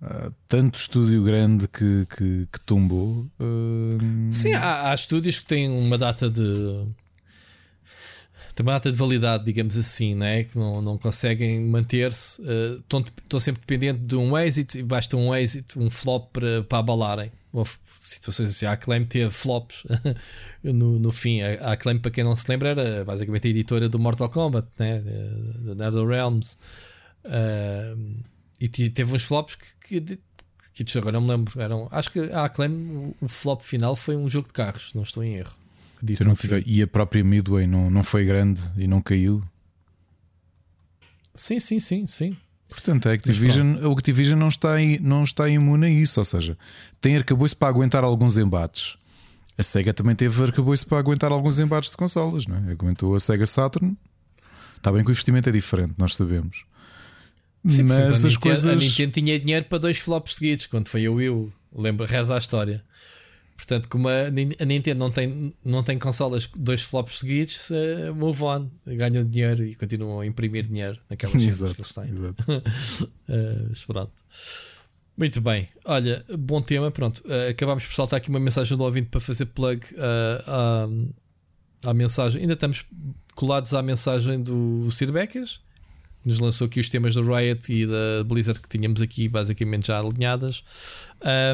Uh, 0.03 0.33
tanto 0.49 0.79
estúdio 0.79 1.23
grande 1.23 1.69
que, 1.69 2.07
que, 2.07 2.49
que 2.51 2.61
tumbou. 2.65 3.27
Uh... 3.39 4.33
Sim, 4.33 4.55
há, 4.55 4.91
há, 4.91 4.95
estúdios 4.95 5.39
que 5.41 5.47
têm 5.47 5.69
uma 5.69 5.99
data 5.99 6.31
de 6.31 6.87
tem 8.61 8.63
uma 8.63 8.73
data 8.73 8.93
de 8.93 8.97
validade, 8.97 9.45
digamos 9.45 9.77
assim, 9.77 10.15
né? 10.15 10.45
que 10.45 10.59
não, 10.59 10.83
não 10.83 10.99
conseguem 10.99 11.61
manter-se. 11.61 12.43
Estão 12.79 13.01
uh, 13.33 13.41
sempre 13.41 13.61
dependente 13.61 14.01
de 14.01 14.17
um 14.17 14.37
exit 14.37 14.79
e 14.79 14.83
basta 14.83 15.17
um 15.17 15.35
exit, 15.35 15.79
um 15.79 15.91
flop 15.91 16.31
para, 16.69 16.79
abalarem. 16.79 17.33
Houve 17.53 17.71
situações 18.03 18.51
assim. 18.51 18.67
A 18.67 18.73
Acclaim 18.73 19.07
teve 19.07 19.31
flops 19.31 19.85
no, 20.63 20.99
no 20.99 21.11
fim. 21.11 21.41
A 21.41 21.73
Acclaim, 21.73 21.99
para 21.99 22.11
quem 22.11 22.23
não 22.23 22.37
se 22.37 22.51
lembra, 22.51 22.69
era 22.71 23.05
basicamente 23.05 23.47
a 23.47 23.51
editora 23.51 23.89
do 23.89 23.99
Mortal 23.99 24.29
Kombat, 24.29 24.69
né? 24.79 25.01
do 25.61 25.75
Nether 25.75 26.07
Realms. 26.07 26.57
Uh, 27.25 28.21
e 28.61 28.69
teve 28.69 29.15
uns 29.15 29.25
flops 29.25 29.55
que, 29.55 30.01
que, 30.01 30.85
que 30.85 30.99
agora 30.99 31.13
não 31.13 31.23
me 31.23 31.29
lembro. 31.29 31.59
Eram, 31.59 31.89
acho 31.91 32.11
que 32.11 32.21
a 32.31 32.45
Acclaim, 32.45 33.15
o 33.23 33.29
flop 33.29 33.63
final 33.63 33.97
foi 33.97 34.17
um 34.17 34.29
jogo 34.29 34.49
de 34.49 34.53
carros, 34.53 34.93
não 34.93 35.03
estou 35.03 35.25
em 35.25 35.37
erro 35.37 35.60
não 36.25 36.35
e 36.67 36.83
a 36.83 36.87
própria 36.87 37.23
Midway 37.23 37.67
não, 37.67 37.91
não 37.91 38.03
foi 38.03 38.25
grande 38.25 38.61
e 38.77 38.87
não 38.87 39.01
caiu. 39.01 39.43
Sim, 41.35 41.61
sim, 41.61 41.81
sim, 41.81 42.07
sim. 42.07 42.37
Portanto, 42.69 43.09
a 43.09 43.13
Activision, 43.13 43.77
a 43.85 43.93
Activision 43.93 44.39
não, 44.39 44.49
está, 44.49 44.77
não 45.01 45.25
está 45.25 45.49
imune 45.49 45.87
a 45.87 45.91
isso, 45.91 46.21
ou 46.21 46.25
seja, 46.25 46.57
tem 47.01 47.17
arcabouço 47.17 47.57
para 47.57 47.69
aguentar 47.69 48.05
alguns 48.05 48.37
embates. 48.37 48.97
A 49.59 49.63
Sega 49.63 49.93
também 49.93 50.15
teve 50.15 50.43
arcabouço 50.43 50.87
para 50.87 50.99
aguentar 50.99 51.33
alguns 51.33 51.59
embates 51.59 51.91
de 51.91 51.97
consolas, 51.97 52.47
não 52.47 52.57
é? 52.57 52.73
Aguentou 52.73 53.15
a 53.15 53.21
Sega 53.21 53.45
Saturn. 53.45 53.97
Está 54.77 54.91
bem 54.93 55.03
que 55.03 55.11
o 55.11 55.13
investimento 55.13 55.49
é 55.49 55.53
diferente, 55.53 55.93
nós 55.99 56.15
sabemos. 56.15 56.65
Sim, 57.67 57.83
Mas 57.83 58.01
as 58.01 58.23
Nintendo, 58.25 58.41
coisas. 58.41 58.67
A 58.67 58.75
Nintendo 58.75 59.13
tinha 59.13 59.39
dinheiro 59.39 59.67
para 59.67 59.79
dois 59.79 59.99
flops 59.99 60.37
seguidos 60.37 60.67
quando 60.67 60.89
foi 60.89 61.05
a 61.05 61.11
Wii 61.11 61.29
U. 61.29 61.53
Lembra, 61.75 62.07
reza 62.07 62.35
a 62.35 62.39
história. 62.39 62.83
Portanto, 63.61 63.89
como 63.91 64.09
a, 64.09 64.23
a, 64.27 64.65
Nintendo 64.65 64.99
não 64.99 65.11
tem, 65.11 65.55
não 65.63 65.83
tem 65.83 65.99
consolas 65.99 66.49
dois 66.57 66.81
flops 66.81 67.19
seguidos, 67.19 67.69
uh, 67.69 68.15
move 68.15 68.43
on, 68.43 68.71
ganham 68.87 69.23
dinheiro 69.23 69.63
e 69.63 69.75
continuam 69.75 70.21
a 70.21 70.27
imprimir 70.27 70.67
dinheiro 70.67 70.99
naquelas 71.11 71.37
exato, 71.43 71.75
que 71.75 71.83
eles 71.83 71.93
têm. 71.93 72.11
Exato. 72.11 72.43
uh, 73.29 73.87
pronto. 73.87 74.13
Muito 75.15 75.41
bem, 75.43 75.69
olha, 75.85 76.25
bom 76.39 76.63
tema. 76.63 76.91
Pronto, 76.91 77.23
uh, 77.27 77.51
acabámos 77.51 77.85
por 77.85 77.95
saltar 77.95 78.17
aqui 78.17 78.31
uma 78.31 78.41
mensagem 78.41 78.79
do 78.79 78.83
ouvinte 78.83 79.11
para 79.11 79.21
fazer 79.21 79.45
plug 79.47 79.85
uh, 79.93 80.89
à, 81.85 81.91
à 81.91 81.95
mensagem. 81.95 82.41
Ainda 82.41 82.55
estamos 82.55 82.87
colados 83.35 83.75
à 83.75 83.83
mensagem 83.83 84.43
do 84.43 84.91
Sir 84.91 85.13
Becas 85.13 85.61
nos 86.25 86.39
lançou 86.39 86.67
aqui 86.67 86.81
os 86.81 86.89
temas 86.89 87.15
da 87.15 87.23
Riot 87.23 87.73
e 87.73 87.87
da 87.87 88.25
Blizzard 88.25 88.61
que 88.61 88.69
tínhamos 88.69 89.01
aqui 89.01 89.29
basicamente 89.29 89.89
já 89.89 89.99
alinhadas. 89.99 90.63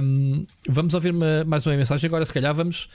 Um, 0.02 0.46
vamos 0.68 0.94
ouvir 0.94 1.12
uma, 1.12 1.44
mais 1.44 1.66
uma 1.66 1.76
mensagem. 1.76 2.08
Agora, 2.08 2.24
se 2.24 2.32
calhar, 2.32 2.54
vamos 2.54 2.88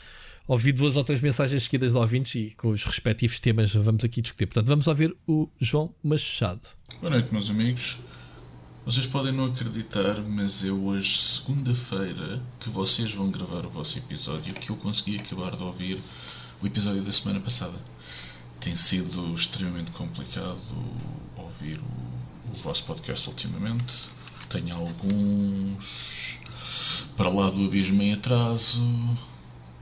ouvir 0.47 0.73
duas 0.73 0.95
ou 0.95 1.03
três 1.03 1.21
mensagens 1.21 1.63
seguidas 1.63 1.93
de 1.93 1.97
ouvintes 1.97 2.35
e 2.35 2.53
com 2.57 2.69
os 2.69 2.83
respectivos 2.83 3.39
temas 3.39 3.73
vamos 3.73 4.03
aqui 4.03 4.21
discutir. 4.21 4.47
Portanto, 4.47 4.67
vamos 4.67 4.87
ouvir 4.87 5.15
o 5.27 5.49
João 5.59 5.93
Machado. 6.03 6.61
Boa 6.99 7.09
noite, 7.09 7.31
meus 7.31 7.49
amigos. 7.49 7.99
Vocês 8.83 9.05
podem 9.05 9.31
não 9.31 9.45
acreditar, 9.45 10.19
mas 10.21 10.65
é 10.65 10.71
hoje, 10.71 11.15
segunda-feira, 11.15 12.41
que 12.59 12.69
vocês 12.69 13.13
vão 13.13 13.29
gravar 13.29 13.63
o 13.63 13.69
vosso 13.69 13.97
episódio 13.99 14.55
que 14.55 14.71
eu 14.71 14.75
consegui 14.75 15.19
acabar 15.19 15.55
de 15.55 15.61
ouvir 15.61 15.99
o 16.61 16.65
episódio 16.65 17.03
da 17.03 17.11
semana 17.11 17.39
passada. 17.39 17.77
Tem 18.59 18.75
sido 18.75 19.33
extremamente 19.35 19.91
complicado 19.91 20.57
ouvir 21.61 21.79
o, 21.79 22.51
o 22.51 22.53
vosso 22.55 22.83
podcast 22.85 23.27
ultimamente. 23.29 24.09
Tenho 24.49 24.75
alguns 24.75 26.39
para 27.15 27.29
lá 27.29 27.49
do 27.49 27.65
abismo 27.65 28.01
em 28.01 28.13
atraso 28.13 28.81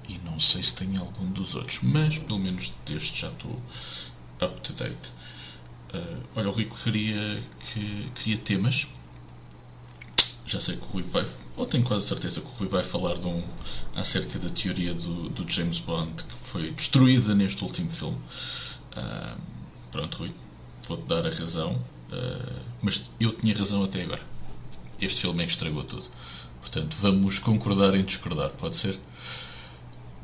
e 0.08 0.18
não 0.26 0.40
sei 0.40 0.62
se 0.62 0.74
tenho 0.74 1.00
algum 1.00 1.26
dos 1.26 1.56
outros, 1.56 1.80
mas 1.82 2.20
pelo 2.20 2.40
menos 2.40 2.74
deste 2.86 3.22
já 3.22 3.30
estou 3.30 3.62
up 4.42 4.62
to 4.62 4.74
date. 4.74 5.12
Uh, 5.94 6.24
olha, 6.36 6.50
o 6.50 6.52
Rico 6.52 6.78
queria, 6.84 7.42
que, 7.60 8.12
queria 8.16 8.38
temas. 8.38 8.88
Já 10.46 10.60
sei 10.60 10.78
que 10.78 10.86
o 10.86 10.90
Rui 10.90 11.04
vai, 11.04 11.28
ou 11.56 11.66
tenho 11.66 11.84
quase 11.84 12.08
certeza 12.08 12.42
que 12.42 12.48
o 12.48 12.52
Rui 12.52 12.68
vai 12.68 12.84
falar 12.84 13.16
de 13.18 13.28
um, 13.28 13.44
acerca 13.96 14.38
da 14.40 14.50
teoria 14.50 14.94
do, 14.94 15.30
do 15.30 15.50
James 15.50 15.80
Bond 15.80 16.24
que 16.24 16.36
foi 16.44 16.72
destruída 16.72 17.34
neste 17.34 17.64
último 17.64 17.92
filme. 17.92 18.18
Uh, 18.98 19.40
Pronto, 19.92 20.20
Rui, 20.20 20.32
vou-te 20.90 21.06
dar 21.06 21.26
a 21.26 21.30
razão, 21.30 21.74
uh, 21.74 22.62
mas 22.82 23.10
eu 23.20 23.32
tinha 23.32 23.56
razão 23.56 23.84
até 23.84 24.02
agora. 24.02 24.22
Este 25.00 25.22
filme 25.22 25.44
é 25.44 25.46
que 25.46 25.52
estragou 25.52 25.84
tudo. 25.84 26.10
Portanto, 26.60 26.98
vamos 27.00 27.40
concordar 27.40 27.96
em 27.96 28.04
discordar, 28.04 28.50
pode 28.52 28.76
ser? 28.76 29.00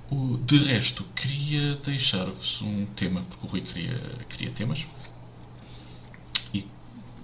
O, 0.10 0.38
de 0.38 0.58
resto, 0.58 1.04
queria 1.16 1.76
deixar-vos 1.76 2.62
um 2.62 2.86
tema, 2.88 3.22
porque 3.30 3.46
o 3.46 3.50
Rui 3.50 3.62
queria, 3.62 3.98
queria 4.30 4.52
temas. 4.52 4.86
E 6.54 6.68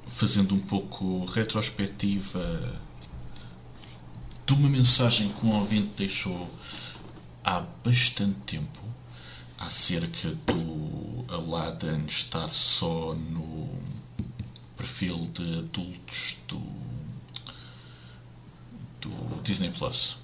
fazendo 0.07 0.55
um 0.55 0.59
pouco 0.59 1.25
retrospectiva 1.25 2.79
de 4.45 4.53
uma 4.53 4.69
mensagem 4.69 5.29
que 5.29 5.45
um 5.45 5.51
ouvinte 5.51 5.91
deixou 5.97 6.49
há 7.43 7.61
bastante 7.83 8.37
tempo 8.45 8.79
acerca 9.57 10.29
do 10.45 11.20
Aladdin 11.31 12.05
estar 12.07 12.49
só 12.49 13.13
no 13.13 13.69
perfil 14.77 15.29
de 15.33 15.59
adultos 15.59 16.37
do, 16.47 16.61
do 18.99 19.41
Disney 19.43 19.71
Plus 19.71 20.17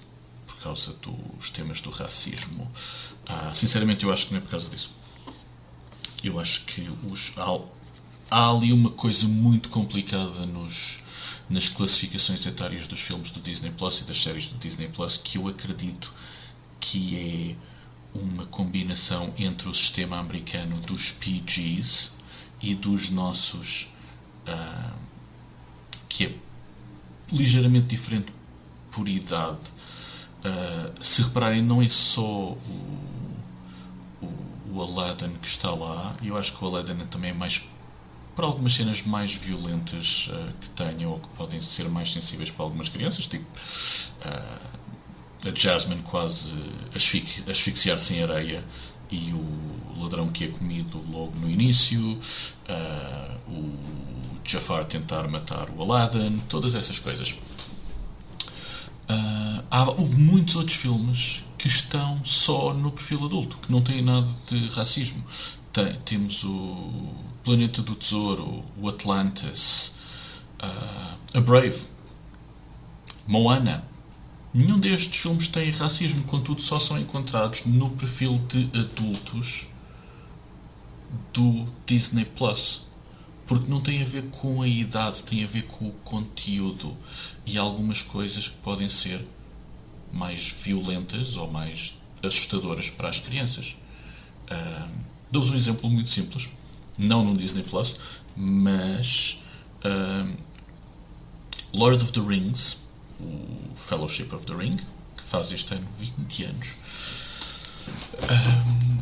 por 0.46 0.58
causa 0.58 0.92
dos 0.94 1.50
temas 1.50 1.80
do 1.80 1.90
racismo. 1.90 2.70
Ah, 3.26 3.52
sinceramente, 3.54 4.04
eu 4.04 4.12
acho 4.12 4.26
que 4.26 4.32
não 4.32 4.38
é 4.38 4.42
por 4.42 4.50
causa 4.50 4.68
disso. 4.68 4.90
Eu 6.22 6.38
acho 6.38 6.64
que 6.64 6.88
os, 7.08 7.32
há, 7.36 7.60
há 8.30 8.50
ali 8.50 8.72
uma 8.72 8.90
coisa 8.90 9.26
muito 9.26 9.68
complicada 9.68 10.46
nos, 10.46 10.98
nas 11.48 11.68
classificações 11.68 12.44
etárias 12.44 12.86
dos 12.86 13.00
filmes 13.00 13.30
do 13.30 13.40
Disney 13.40 13.70
Plus 13.70 14.00
e 14.00 14.04
das 14.04 14.20
séries 14.20 14.48
do 14.48 14.58
Disney 14.58 14.88
Plus 14.88 15.16
que 15.16 15.38
eu 15.38 15.46
acredito 15.46 16.12
que 16.80 17.56
é 17.56 17.67
uma 18.14 18.46
combinação 18.46 19.32
entre 19.38 19.68
o 19.68 19.74
sistema 19.74 20.18
americano 20.18 20.78
dos 20.80 21.12
PGs 21.12 22.10
e 22.60 22.74
dos 22.74 23.10
nossos, 23.10 23.88
uh, 24.46 24.94
que 26.08 26.26
é 26.26 26.34
ligeiramente 27.30 27.86
diferente 27.86 28.32
por 28.90 29.08
idade. 29.08 29.72
Uh, 30.38 31.04
se 31.04 31.22
repararem, 31.22 31.62
não 31.62 31.82
é 31.82 31.88
só 31.88 32.22
o, 32.22 33.36
o, 34.22 34.26
o, 34.72 34.82
Aladdin 34.82 35.34
que 35.36 35.48
está 35.48 35.70
lá, 35.70 36.16
eu 36.22 36.36
acho 36.36 36.56
que 36.56 36.64
o 36.64 36.68
Aladdin 36.68 36.96
também 37.06 37.30
é 37.30 37.34
mais 37.34 37.64
para 38.34 38.46
algumas 38.46 38.72
cenas 38.72 39.02
mais 39.02 39.34
violentas 39.34 40.28
uh, 40.32 40.52
que 40.60 40.68
tenham 40.70 41.10
ou 41.10 41.18
que 41.18 41.28
podem 41.30 41.60
ser 41.60 41.88
mais 41.88 42.12
sensíveis 42.12 42.50
para 42.50 42.64
algumas 42.64 42.88
crianças, 42.88 43.26
tipo 43.26 43.46
a 45.44 45.54
Jasmine 45.54 46.02
quase 46.02 46.52
asfixiar-se 47.46 48.14
em 48.14 48.22
areia 48.22 48.64
e 49.10 49.32
o 49.32 50.02
ladrão 50.02 50.28
que 50.28 50.44
é 50.44 50.48
comido 50.48 51.02
logo 51.10 51.38
no 51.38 51.48
início, 51.48 52.00
uh, 52.00 53.50
o 53.50 53.74
Jafar 54.44 54.84
tentar 54.84 55.28
matar 55.28 55.70
o 55.70 55.82
Aladdin, 55.82 56.42
todas 56.48 56.74
essas 56.74 56.98
coisas. 56.98 57.30
Uh, 59.10 59.64
há, 59.70 59.84
houve 59.96 60.16
muitos 60.16 60.56
outros 60.56 60.76
filmes 60.76 61.44
que 61.56 61.68
estão 61.68 62.24
só 62.24 62.74
no 62.74 62.90
perfil 62.90 63.24
adulto, 63.24 63.58
que 63.58 63.72
não 63.72 63.80
têm 63.82 64.02
nada 64.02 64.28
de 64.46 64.68
racismo. 64.68 65.24
Tem, 65.72 65.94
temos 66.04 66.44
o 66.44 67.14
Planeta 67.42 67.82
do 67.82 67.94
Tesouro, 67.94 68.62
o 68.76 68.88
Atlantis, 68.88 69.92
uh, 70.62 71.16
a 71.34 71.40
Brave, 71.40 71.80
Moana 73.26 73.84
Nenhum 74.52 74.78
destes 74.78 75.20
filmes 75.20 75.48
tem 75.48 75.70
racismo, 75.70 76.22
contudo, 76.24 76.62
só 76.62 76.80
são 76.80 76.98
encontrados 76.98 77.64
no 77.64 77.90
perfil 77.90 78.38
de 78.48 78.70
adultos 78.78 79.66
do 81.32 81.66
Disney 81.86 82.24
Plus. 82.24 82.86
Porque 83.46 83.70
não 83.70 83.80
tem 83.80 84.02
a 84.02 84.04
ver 84.04 84.24
com 84.30 84.60
a 84.62 84.68
idade, 84.68 85.24
tem 85.24 85.44
a 85.44 85.46
ver 85.46 85.62
com 85.62 85.88
o 85.88 85.92
conteúdo 86.04 86.96
e 87.46 87.56
algumas 87.56 88.02
coisas 88.02 88.48
que 88.48 88.56
podem 88.58 88.88
ser 88.88 89.26
mais 90.12 90.48
violentas 90.48 91.36
ou 91.36 91.50
mais 91.50 91.94
assustadoras 92.22 92.90
para 92.90 93.08
as 93.08 93.20
crianças. 93.20 93.76
Uh, 94.50 95.08
Dou-vos 95.30 95.50
um 95.50 95.56
exemplo 95.56 95.90
muito 95.90 96.08
simples, 96.08 96.48
não 96.96 97.22
no 97.22 97.36
Disney 97.36 97.62
Plus, 97.62 97.96
mas 98.34 99.38
uh, 99.84 100.36
Lord 101.74 102.02
of 102.02 102.12
the 102.12 102.20
Rings 102.20 102.78
o 103.20 103.74
Fellowship 103.76 104.32
of 104.32 104.44
the 104.46 104.54
Ring, 104.54 104.76
que 105.16 105.22
faz 105.22 105.50
este 105.52 105.74
ano 105.74 105.86
20 105.98 106.44
anos. 106.44 106.74
Um, 108.22 108.98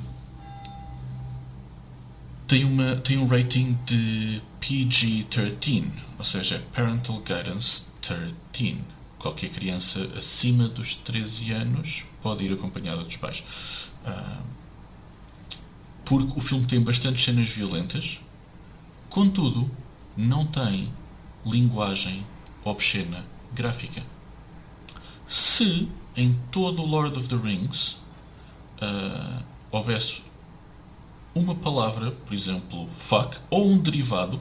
tem, 2.46 2.64
uma, 2.64 2.96
tem 2.96 3.18
um 3.18 3.26
rating 3.26 3.76
de 3.84 4.40
PG-13, 4.60 5.90
ou 6.18 6.24
seja, 6.24 6.62
Parental 6.72 7.20
Guidance 7.20 7.84
13. 8.00 8.78
Qualquer 9.18 9.50
criança 9.50 10.08
acima 10.16 10.68
dos 10.68 10.94
13 10.94 11.52
anos 11.52 12.04
pode 12.22 12.44
ir 12.44 12.52
acompanhada 12.52 13.02
dos 13.02 13.16
pais. 13.16 13.42
Porque 16.04 16.38
o 16.38 16.40
filme 16.40 16.64
tem 16.66 16.80
bastantes 16.80 17.24
cenas 17.24 17.48
violentas, 17.48 18.20
contudo, 19.10 19.68
não 20.16 20.46
tem 20.46 20.92
linguagem 21.44 22.24
obscena 22.64 23.24
gráfica. 23.52 24.02
Se 25.26 25.88
em 26.16 26.38
todo 26.50 26.82
o 26.82 26.86
Lord 26.86 27.18
of 27.18 27.28
the 27.28 27.36
Rings 27.36 27.98
uh, 28.80 29.42
houvesse 29.70 30.22
uma 31.34 31.54
palavra, 31.54 32.10
por 32.10 32.32
exemplo, 32.32 32.88
fuck, 32.94 33.38
ou 33.50 33.70
um 33.70 33.78
derivado, 33.78 34.40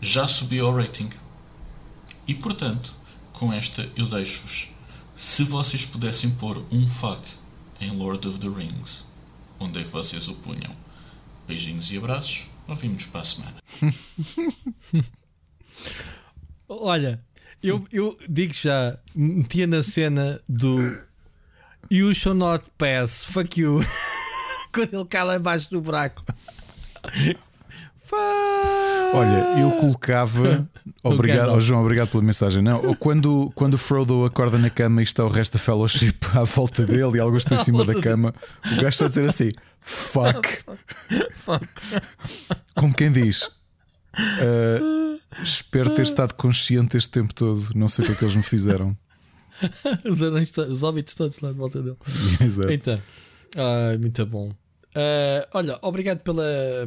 já 0.00 0.28
subia 0.28 0.64
o 0.64 0.76
rating. 0.76 1.10
E 2.26 2.34
portanto, 2.34 2.94
com 3.32 3.52
esta 3.52 3.90
eu 3.96 4.06
deixo-vos. 4.06 4.68
Se 5.16 5.42
vocês 5.42 5.84
pudessem 5.84 6.30
pôr 6.30 6.64
um 6.70 6.86
fuck 6.86 7.20
em 7.80 7.90
Lord 7.90 8.28
of 8.28 8.38
the 8.38 8.48
Rings, 8.48 9.04
onde 9.58 9.80
é 9.80 9.84
que 9.84 9.90
vocês 9.90 10.28
o 10.28 10.34
punham? 10.34 10.76
Beijinhos 11.46 11.90
e 11.90 11.98
abraços. 11.98 12.46
Ouvimos 12.68 13.06
para 13.06 13.22
a 13.22 13.24
semana. 13.24 13.54
Olha, 16.68 17.24
eu, 17.62 17.84
eu 17.92 18.16
digo 18.28 18.54
já, 18.54 18.96
metia 19.14 19.66
na 19.66 19.82
cena 19.82 20.40
do 20.48 20.96
You 21.90 22.14
shall 22.14 22.34
not 22.34 22.64
pass, 22.76 23.24
fuck 23.24 23.60
you. 23.60 23.80
Quando 24.72 24.94
ele 24.94 25.04
cai 25.06 25.24
lá 25.24 25.36
embaixo 25.36 25.70
do 25.70 25.80
buraco. 25.80 26.22
Olha, 29.14 29.60
eu 29.60 29.70
colocava. 29.72 30.68
obrigado, 31.02 31.52
oh, 31.52 31.60
João, 31.60 31.82
obrigado 31.82 32.08
pela 32.08 32.22
mensagem. 32.22 32.62
Não, 32.62 32.94
quando, 32.94 33.50
quando 33.54 33.74
o 33.74 33.78
Frodo 33.78 34.24
acorda 34.24 34.58
na 34.58 34.70
cama 34.70 35.00
e 35.00 35.04
está 35.04 35.24
o 35.24 35.28
resto 35.28 35.54
da 35.54 35.58
fellowship 35.58 36.16
à 36.34 36.44
volta 36.44 36.84
dele 36.84 37.16
e 37.16 37.20
alguns 37.20 37.42
estão 37.42 37.56
em 37.56 37.64
cima 37.64 37.84
da 37.84 38.00
cama, 38.00 38.34
o 38.64 38.76
gajo 38.76 38.88
está 38.88 39.06
a 39.06 39.08
dizer 39.08 39.24
assim: 39.24 39.50
fuck. 39.80 40.64
fuck. 41.32 41.68
Como 42.74 42.94
quem 42.94 43.10
diz. 43.10 43.50
Uh, 44.14 45.18
Espero 45.42 45.94
ter 45.94 46.02
estado 46.02 46.34
consciente 46.34 46.96
este 46.96 47.10
tempo 47.10 47.34
todo. 47.34 47.70
Não 47.74 47.88
sei 47.88 48.04
o 48.04 48.06
que 48.06 48.12
é 48.12 48.16
que 48.16 48.24
eles 48.24 48.34
me 48.34 48.42
fizeram. 48.42 48.96
os, 50.04 50.22
anões, 50.22 50.56
os 50.56 50.82
óbitos 50.82 51.14
todos 51.14 51.38
lá 51.40 51.52
de 51.52 51.58
volta 51.58 51.82
dele. 51.82 51.96
Exato. 52.40 52.72
Então, 52.72 52.98
ah, 53.56 53.96
muito 54.00 54.24
bom. 54.26 54.48
Uh, 54.48 55.46
olha, 55.52 55.78
obrigado 55.82 56.20
pela, 56.20 56.42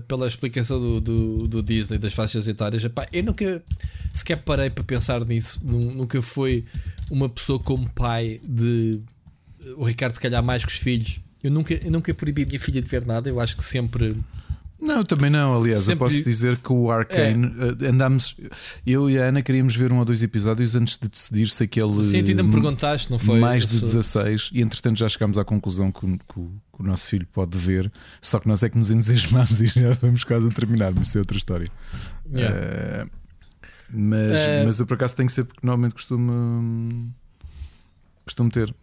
pela 0.08 0.28
explicação 0.28 0.80
do, 0.80 1.00
do, 1.00 1.48
do 1.48 1.64
Disney 1.64 1.98
das 1.98 2.14
faixas 2.14 2.48
etárias. 2.48 2.84
Epá, 2.84 3.08
eu 3.14 3.24
nunca 3.24 3.64
sequer 4.12 4.38
parei 4.38 4.70
para 4.70 4.84
pensar 4.84 5.24
nisso. 5.24 5.60
Nunca 5.64 6.22
foi 6.22 6.66
uma 7.10 7.30
pessoa 7.30 7.60
como 7.60 7.90
pai 7.90 8.42
de 8.44 9.00
o 9.78 9.84
Ricardo, 9.84 10.14
se 10.14 10.20
calhar, 10.20 10.44
mais 10.44 10.66
que 10.66 10.72
os 10.72 10.78
filhos. 10.78 11.22
Eu 11.44 11.52
nunca, 11.52 11.74
eu 11.74 11.92
nunca 11.92 12.14
proibi 12.14 12.44
a 12.44 12.46
minha 12.46 12.60
filha 12.60 12.82
de 12.82 12.88
ver 12.88 13.06
nada. 13.06 13.30
Eu 13.30 13.40
acho 13.40 13.56
que 13.56 13.64
sempre 13.64 14.18
não, 14.82 15.04
também 15.04 15.30
não. 15.30 15.56
Aliás, 15.56 15.82
Sempre... 15.84 15.94
eu 15.94 15.98
posso 15.98 16.24
dizer 16.24 16.58
que 16.58 16.74
o 16.74 16.90
Arcane 16.90 17.54
é. 17.80 17.88
andámos. 17.88 18.36
Eu 18.86 19.08
e 19.12 19.20
a 19.20 19.26
Ana 19.26 19.44
queríamos 19.44 19.76
ver 19.76 19.94
um 19.94 20.00
ou 20.00 20.06
dois 20.06 20.24
episódios 20.24 20.76
antes 20.76 20.98
de 20.98 21.08
decidir 21.08 21.48
se 21.50 21.64
aquele. 21.64 22.04
Sim, 22.04 22.18
ainda 22.18 22.42
me 22.42 22.52
perguntaste, 22.52 23.12
não 23.12 23.20
foi? 23.20 23.40
Mais 23.40 23.68
de 23.68 23.80
16, 23.80 24.50
e 24.52 24.62
entretanto 24.62 24.98
já 24.98 25.08
chegámos 25.08 25.38
à 25.38 25.46
conclusão 25.46 25.92
que, 25.92 26.00
que, 26.00 26.18
que, 26.18 26.40
o 26.80 26.84
nosso 26.84 27.08
filho 27.08 27.28
pode 27.32 27.56
ver, 27.56 27.92
só 28.20 28.40
que 28.40 28.48
nós 28.48 28.64
é 28.64 28.70
que 28.70 28.78
nos 28.78 28.90
entusiasmamos 28.90 29.62
e 29.62 29.68
já 29.68 29.94
vamos 30.02 30.24
quase 30.24 30.48
a 30.48 30.52
terminar, 30.52 30.92
mas 30.96 31.10
isso 31.10 31.18
é 31.20 31.22
outra 31.22 31.38
história. 31.38 31.70
Yeah. 32.34 33.06
Uh, 33.06 33.10
mas, 33.94 34.32
uh... 34.32 34.66
mas 34.66 34.80
eu 34.80 34.88
por 34.88 34.96
acaso 34.96 35.16
tenho 35.16 35.28
que 35.28 35.34
ser 35.34 35.44
porque 35.44 35.60
normalmente 35.62 35.94
costumo, 35.94 37.14
costumo 38.26 38.50
ter. 38.50 38.74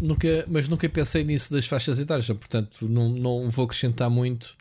Nunca, 0.00 0.44
mas 0.48 0.68
nunca 0.68 0.88
pensei 0.88 1.22
nisso 1.22 1.52
das 1.52 1.66
faixas 1.66 2.00
etárias, 2.00 2.26
portanto 2.26 2.88
não, 2.88 3.10
não 3.10 3.50
vou 3.50 3.66
acrescentar 3.66 4.10
muito 4.10 4.56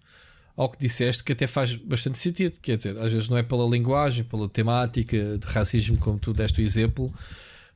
ao 0.55 0.69
que 0.69 0.77
disseste, 0.77 1.23
que 1.23 1.33
até 1.33 1.47
faz 1.47 1.75
bastante 1.75 2.17
sentido. 2.17 2.57
Quer 2.61 2.77
dizer, 2.77 2.97
às 2.97 3.11
vezes 3.11 3.27
não 3.29 3.37
é 3.37 3.43
pela 3.43 3.67
linguagem, 3.67 4.23
pela 4.23 4.47
temática 4.47 5.37
de 5.37 5.47
racismo, 5.47 5.97
como 5.97 6.17
tu 6.17 6.33
deste 6.33 6.61
o 6.61 6.63
exemplo, 6.63 7.13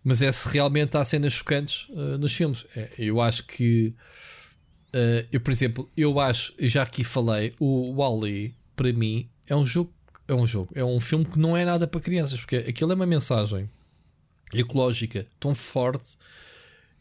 mas 0.03 0.21
é 0.21 0.31
se 0.31 0.47
realmente 0.49 0.95
há 0.95 1.03
cenas 1.03 1.33
chocantes 1.33 1.87
uh, 1.89 2.17
nos 2.17 2.33
filmes. 2.33 2.65
É, 2.75 2.89
eu 2.97 3.19
acho 3.19 3.43
que, 3.43 3.93
uh, 4.93 5.27
eu, 5.31 5.41
por 5.41 5.51
exemplo, 5.51 5.89
eu 5.95 6.19
acho, 6.19 6.53
já 6.59 6.83
aqui 6.83 7.03
falei, 7.03 7.53
o 7.59 7.93
Wally, 7.95 8.55
para 8.75 8.93
mim, 8.93 9.29
é 9.45 9.55
um 9.55 9.65
jogo. 9.65 9.93
É 10.27 10.33
um 10.33 10.45
jogo, 10.45 10.71
é 10.75 10.85
um 10.85 10.99
filme 10.99 11.25
que 11.25 11.39
não 11.39 11.57
é 11.57 11.65
nada 11.65 11.87
para 11.87 11.99
crianças, 11.99 12.39
porque 12.39 12.57
aquilo 12.57 12.91
é 12.91 12.95
uma 12.95 13.05
mensagem 13.07 13.67
ecológica 14.53 15.25
tão 15.39 15.55
forte. 15.55 16.15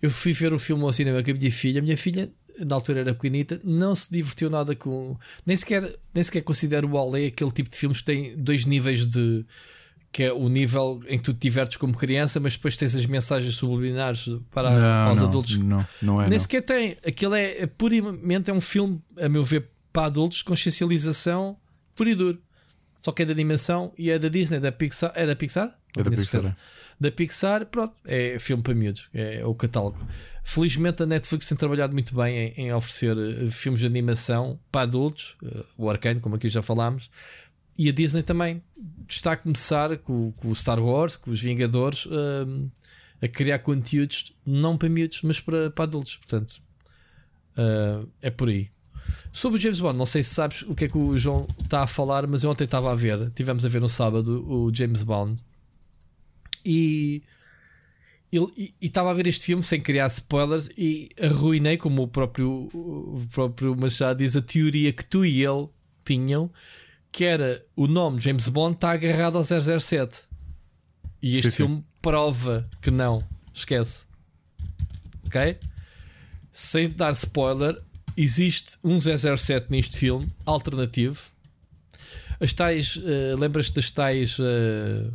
Eu 0.00 0.10
fui 0.10 0.32
ver 0.32 0.52
o 0.54 0.58
filme 0.58 0.82
ao 0.82 0.92
cinema 0.94 1.22
com 1.22 1.30
a 1.30 1.34
minha 1.34 1.52
filha. 1.52 1.80
A 1.80 1.82
minha 1.82 1.96
filha, 1.96 2.30
na 2.64 2.74
altura 2.74 3.00
era 3.00 3.14
pequenita, 3.14 3.60
não 3.64 3.94
se 3.94 4.10
divertiu 4.12 4.50
nada 4.50 4.74
com. 4.74 5.16
Nem 5.44 5.56
sequer, 5.56 5.94
nem 6.14 6.22
sequer 6.22 6.42
considero 6.42 6.88
o 6.88 6.98
Alé 6.98 7.26
aquele 7.26 7.50
tipo 7.50 7.70
de 7.70 7.76
filmes 7.76 7.98
que 8.00 8.04
tem 8.04 8.36
dois 8.36 8.64
níveis 8.64 9.06
de. 9.06 9.44
Que 10.10 10.24
é 10.24 10.32
o 10.32 10.48
nível 10.48 11.02
em 11.06 11.18
que 11.18 11.24
tu 11.24 11.34
te 11.34 11.40
divertes 11.40 11.76
como 11.76 11.94
criança, 11.94 12.40
mas 12.40 12.54
depois 12.54 12.76
tens 12.76 12.96
as 12.96 13.04
mensagens 13.04 13.54
subliminares 13.56 14.24
para, 14.50 14.70
não, 14.70 14.76
para 14.76 15.12
os 15.12 15.18
não, 15.18 15.28
adultos. 15.28 15.56
Não, 15.58 15.86
não 16.00 16.22
é. 16.22 16.28
Nem 16.28 16.38
sequer 16.38 16.62
tem. 16.62 16.96
Aquilo 17.06 17.34
é, 17.34 17.62
é 17.62 17.66
puramente 17.66 18.50
é 18.50 18.54
um 18.54 18.60
filme, 18.60 19.02
a 19.20 19.28
meu 19.28 19.44
ver, 19.44 19.68
para 19.92 20.06
adultos, 20.06 20.40
consciencialização 20.40 21.58
puro 21.94 22.10
e 22.10 22.14
duro. 22.14 22.38
Só 23.00 23.12
que 23.12 23.22
é 23.22 23.26
da 23.26 23.34
dimensão 23.34 23.92
e 23.98 24.10
é 24.10 24.18
da 24.18 24.28
Disney, 24.28 24.60
da 24.60 24.72
Pixar. 24.72 25.12
É 25.14 25.26
da 25.26 25.36
Pixar? 25.36 25.76
É 25.96 26.02
da 26.02 26.10
Pixar. 26.10 26.56
Da 27.00 27.12
Pixar, 27.12 27.66
pronto, 27.66 27.94
é 28.04 28.38
filme 28.38 28.62
para 28.62 28.74
miúdos, 28.74 29.08
é 29.14 29.44
o 29.44 29.54
catálogo. 29.54 29.98
Felizmente 30.50 31.02
a 31.02 31.06
Netflix 31.06 31.44
tem 31.44 31.58
trabalhado 31.58 31.92
muito 31.92 32.14
bem 32.14 32.54
em, 32.56 32.68
em 32.68 32.72
oferecer 32.72 33.14
eh, 33.18 33.50
filmes 33.50 33.80
de 33.80 33.86
animação 33.86 34.58
para 34.72 34.80
adultos, 34.80 35.36
eh, 35.44 35.62
o 35.76 35.90
Arcane, 35.90 36.20
como 36.20 36.36
aqui 36.36 36.48
já 36.48 36.62
falámos, 36.62 37.10
e 37.76 37.86
a 37.86 37.92
Disney 37.92 38.22
também 38.22 38.62
está 39.06 39.32
a 39.32 39.36
começar 39.36 39.98
com, 39.98 40.32
com 40.32 40.48
o 40.48 40.56
Star 40.56 40.82
Wars, 40.82 41.16
com 41.16 41.30
os 41.30 41.42
Vingadores, 41.42 42.08
eh, 42.10 43.26
a 43.26 43.28
criar 43.28 43.58
conteúdos 43.58 44.34
não 44.46 44.78
para 44.78 44.88
miúdos, 44.88 45.20
mas 45.20 45.38
para, 45.38 45.70
para 45.70 45.84
adultos. 45.84 46.16
Portanto, 46.16 46.62
é 48.22 48.30
por 48.30 48.48
aí. 48.48 48.70
Sobre 49.30 49.58
o 49.58 49.60
James 49.60 49.80
Bond, 49.80 49.98
não 49.98 50.06
sei 50.06 50.22
se 50.22 50.34
sabes 50.34 50.62
o 50.62 50.74
que 50.74 50.86
é 50.86 50.88
que 50.88 50.96
o 50.96 51.18
João 51.18 51.46
está 51.62 51.82
a 51.82 51.86
falar, 51.86 52.26
mas 52.26 52.42
eu 52.42 52.50
ontem 52.50 52.64
estava 52.64 52.90
a 52.90 52.94
ver, 52.94 53.30
tivemos 53.32 53.66
a 53.66 53.68
ver 53.68 53.82
no 53.82 53.88
sábado 53.88 54.50
o 54.50 54.74
James 54.74 55.02
Bond 55.02 55.42
e 56.64 57.22
e 58.32 58.74
estava 58.80 59.10
a 59.10 59.14
ver 59.14 59.26
este 59.26 59.44
filme 59.46 59.62
sem 59.62 59.80
criar 59.80 60.06
spoilers 60.08 60.68
e 60.76 61.08
arruinei, 61.20 61.76
como 61.76 62.02
o 62.02 62.08
próprio, 62.08 62.68
o 62.72 63.26
próprio 63.32 63.74
Machado 63.74 64.18
diz, 64.18 64.36
a 64.36 64.42
teoria 64.42 64.92
que 64.92 65.04
tu 65.04 65.24
e 65.24 65.42
ele 65.42 65.68
tinham, 66.04 66.50
que 67.10 67.24
era 67.24 67.64
o 67.74 67.86
nome 67.86 68.20
James 68.20 68.48
Bond 68.48 68.74
está 68.74 68.90
agarrado 68.92 69.38
ao 69.38 69.44
007. 69.44 70.24
E 71.22 71.34
este 71.36 71.42
Sim, 71.42 71.50
sim. 71.50 71.56
filme 71.56 71.84
prova 72.02 72.68
que 72.80 72.90
não. 72.90 73.24
Esquece. 73.52 74.04
Ok? 75.26 75.58
Sem 76.52 76.90
dar 76.90 77.12
spoiler, 77.12 77.80
existe 78.16 78.76
um 78.84 78.98
007 79.00 79.66
neste 79.70 79.98
filme, 79.98 80.30
alternativo. 80.44 81.20
As 82.40 82.52
tais, 82.52 83.00
eh, 83.04 83.34
lembras-te 83.36 83.74
das 83.74 83.90
tais, 83.90 84.38
eh, 84.38 85.10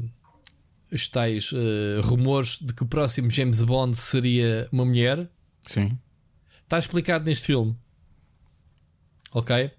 os 0.96 1.08
tais 1.08 1.52
eh, 1.54 2.02
rumores 2.02 2.60
de 2.60 2.74
que 2.74 2.84
o 2.84 2.86
próximo 2.86 3.30
James 3.30 3.64
Bond 3.64 3.98
seria 3.98 4.68
uma 4.72 4.86
mulher? 4.86 5.30
Sim. 5.66 5.98
Está 6.64 6.80
explicado 6.80 7.26
neste 7.26 7.48
filme. 7.48 7.76
Ok? 9.32 9.72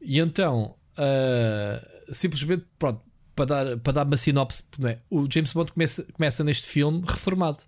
E 0.00 0.18
então, 0.18 0.76
ah, 0.98 1.80
simplesmente, 2.10 2.66
pronto, 2.78 3.00
para 3.34 3.44
dar, 3.46 3.78
para 3.78 3.92
dar 3.92 4.06
uma 4.06 4.16
sinopse, 4.16 4.64
não 4.78 4.90
é? 4.90 4.98
o 5.08 5.26
James 5.30 5.52
Bond 5.52 5.72
começa, 5.72 6.04
começa 6.12 6.42
neste 6.42 6.66
filme 6.66 7.02
reformado. 7.06 7.60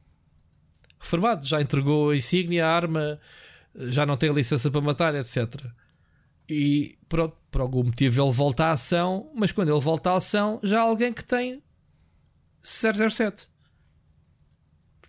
Reformado, 0.99 1.47
já 1.47 1.63
entregou 1.63 2.11
a 2.11 2.17
insígnia, 2.17 2.67
a 2.67 2.75
arma, 2.75 3.21
já 3.75 4.05
não 4.05 4.17
tem 4.17 4.29
a 4.29 4.33
licença 4.33 4.71
para 4.71 4.81
matar, 4.81 5.15
etc. 5.15 5.65
E 6.49 6.99
pronto, 7.09 7.37
por 7.51 7.61
algum 7.61 7.85
motivo 7.85 8.21
ele 8.21 8.33
volta 8.33 8.65
à 8.67 8.73
ação, 8.73 9.31
mas 9.35 9.53
quando 9.53 9.71
ele 9.71 9.81
volta 9.81 10.11
à 10.11 10.17
ação, 10.17 10.59
já 10.63 10.81
há 10.81 10.83
alguém 10.83 11.13
que 11.13 11.25
tem 11.25 11.63
007 12.63 13.51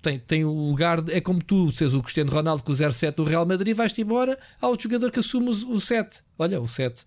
tem, 0.01 0.17
tem 0.17 0.43
o 0.43 0.51
lugar. 0.51 1.07
é 1.09 1.21
como 1.21 1.41
tu, 1.41 1.71
seres 1.71 1.93
o 1.93 2.01
Cristiano 2.01 2.31
Ronaldo 2.31 2.63
com 2.63 2.71
o 2.71 2.75
07 2.75 3.15
do 3.15 3.23
Real 3.23 3.45
Madrid, 3.45 3.75
vais-te 3.75 4.01
embora. 4.01 4.37
Há 4.59 4.67
outro 4.67 4.83
jogador 4.83 5.11
que 5.11 5.19
assume 5.19 5.49
o, 5.49 5.75
o 5.75 5.79
7. 5.79 6.23
Olha, 6.39 6.59
o 6.59 6.67
7. 6.67 7.05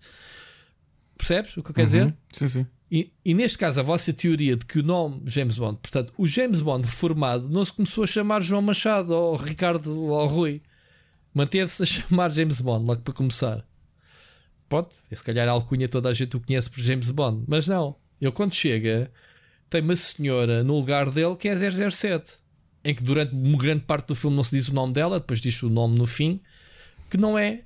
Percebes 1.17 1.57
o 1.57 1.63
que 1.63 1.71
eu 1.71 1.75
quero 1.75 1.87
dizer? 1.87 2.05
Uhum. 2.05 2.13
Sim, 2.31 2.47
sim. 2.47 2.67
E, 2.89 3.11
e 3.23 3.33
neste 3.33 3.57
caso, 3.57 3.79
a 3.79 3.83
vossa 3.83 4.13
teoria 4.13 4.55
de 4.55 4.65
que 4.65 4.79
o 4.79 4.83
nome 4.83 5.21
James 5.25 5.57
Bond, 5.57 5.79
portanto, 5.81 6.13
o 6.17 6.27
James 6.27 6.61
Bond 6.61 6.85
reformado, 6.85 7.49
não 7.49 7.65
se 7.65 7.73
começou 7.73 8.03
a 8.03 8.07
chamar 8.07 8.41
João 8.41 8.61
Machado 8.61 9.13
ou 9.13 9.35
Ricardo 9.35 9.93
ou 9.93 10.27
Rui. 10.27 10.61
Manteve-se 11.33 11.83
a 11.83 11.85
chamar 11.85 12.31
James 12.31 12.61
Bond, 12.61 12.85
logo 12.85 13.01
para 13.01 13.13
começar. 13.13 13.65
Pronto, 14.69 14.95
e 15.11 15.15
se 15.15 15.23
calhar 15.23 15.47
a 15.47 15.51
alcunha 15.51 15.87
toda 15.87 16.09
a 16.09 16.13
gente 16.13 16.37
o 16.37 16.39
conhece 16.39 16.69
por 16.69 16.81
James 16.81 17.09
Bond, 17.09 17.43
mas 17.47 17.67
não. 17.67 17.95
Ele 18.21 18.31
quando 18.31 18.53
chega, 18.53 19.11
tem 19.75 19.81
uma 19.81 19.95
senhora 19.95 20.63
no 20.63 20.77
lugar 20.77 21.09
dele 21.11 21.35
que 21.35 21.49
é 21.49 21.55
007, 21.55 22.37
em 22.83 22.95
que 22.95 23.03
durante 23.03 23.33
uma 23.33 23.57
grande 23.57 23.83
parte 23.83 24.07
do 24.07 24.15
filme 24.15 24.35
não 24.35 24.43
se 24.43 24.55
diz 24.55 24.69
o 24.69 24.73
nome 24.73 24.93
dela, 24.93 25.19
depois 25.19 25.41
diz 25.41 25.61
o 25.63 25.69
nome 25.69 25.97
no 25.97 26.05
fim, 26.05 26.39
que 27.09 27.17
não 27.17 27.37
é 27.37 27.61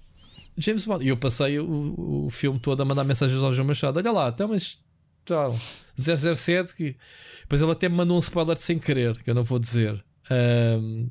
James 0.57 0.85
Bond. 0.85 1.05
E 1.05 1.09
eu 1.09 1.17
passei 1.17 1.59
o, 1.59 2.25
o 2.25 2.29
filme 2.31 2.59
todo 2.59 2.81
a 2.81 2.85
mandar 2.85 3.03
mensagens 3.03 3.41
ao 3.43 3.53
João 3.53 3.67
Machado: 3.67 3.97
olha 3.97 4.11
lá, 4.11 4.29
então, 4.29 4.47
mas 4.47 4.79
tal, 5.23 5.55
007. 5.97 6.73
Que... 6.75 6.95
Depois 7.41 7.61
ele 7.61 7.71
até 7.71 7.87
me 7.87 7.95
mandou 7.95 8.15
um 8.17 8.19
spoiler 8.19 8.57
sem 8.57 8.79
querer, 8.79 9.21
que 9.21 9.29
eu 9.29 9.35
não 9.35 9.43
vou 9.43 9.59
dizer. 9.59 10.03
Ahm, 10.31 11.09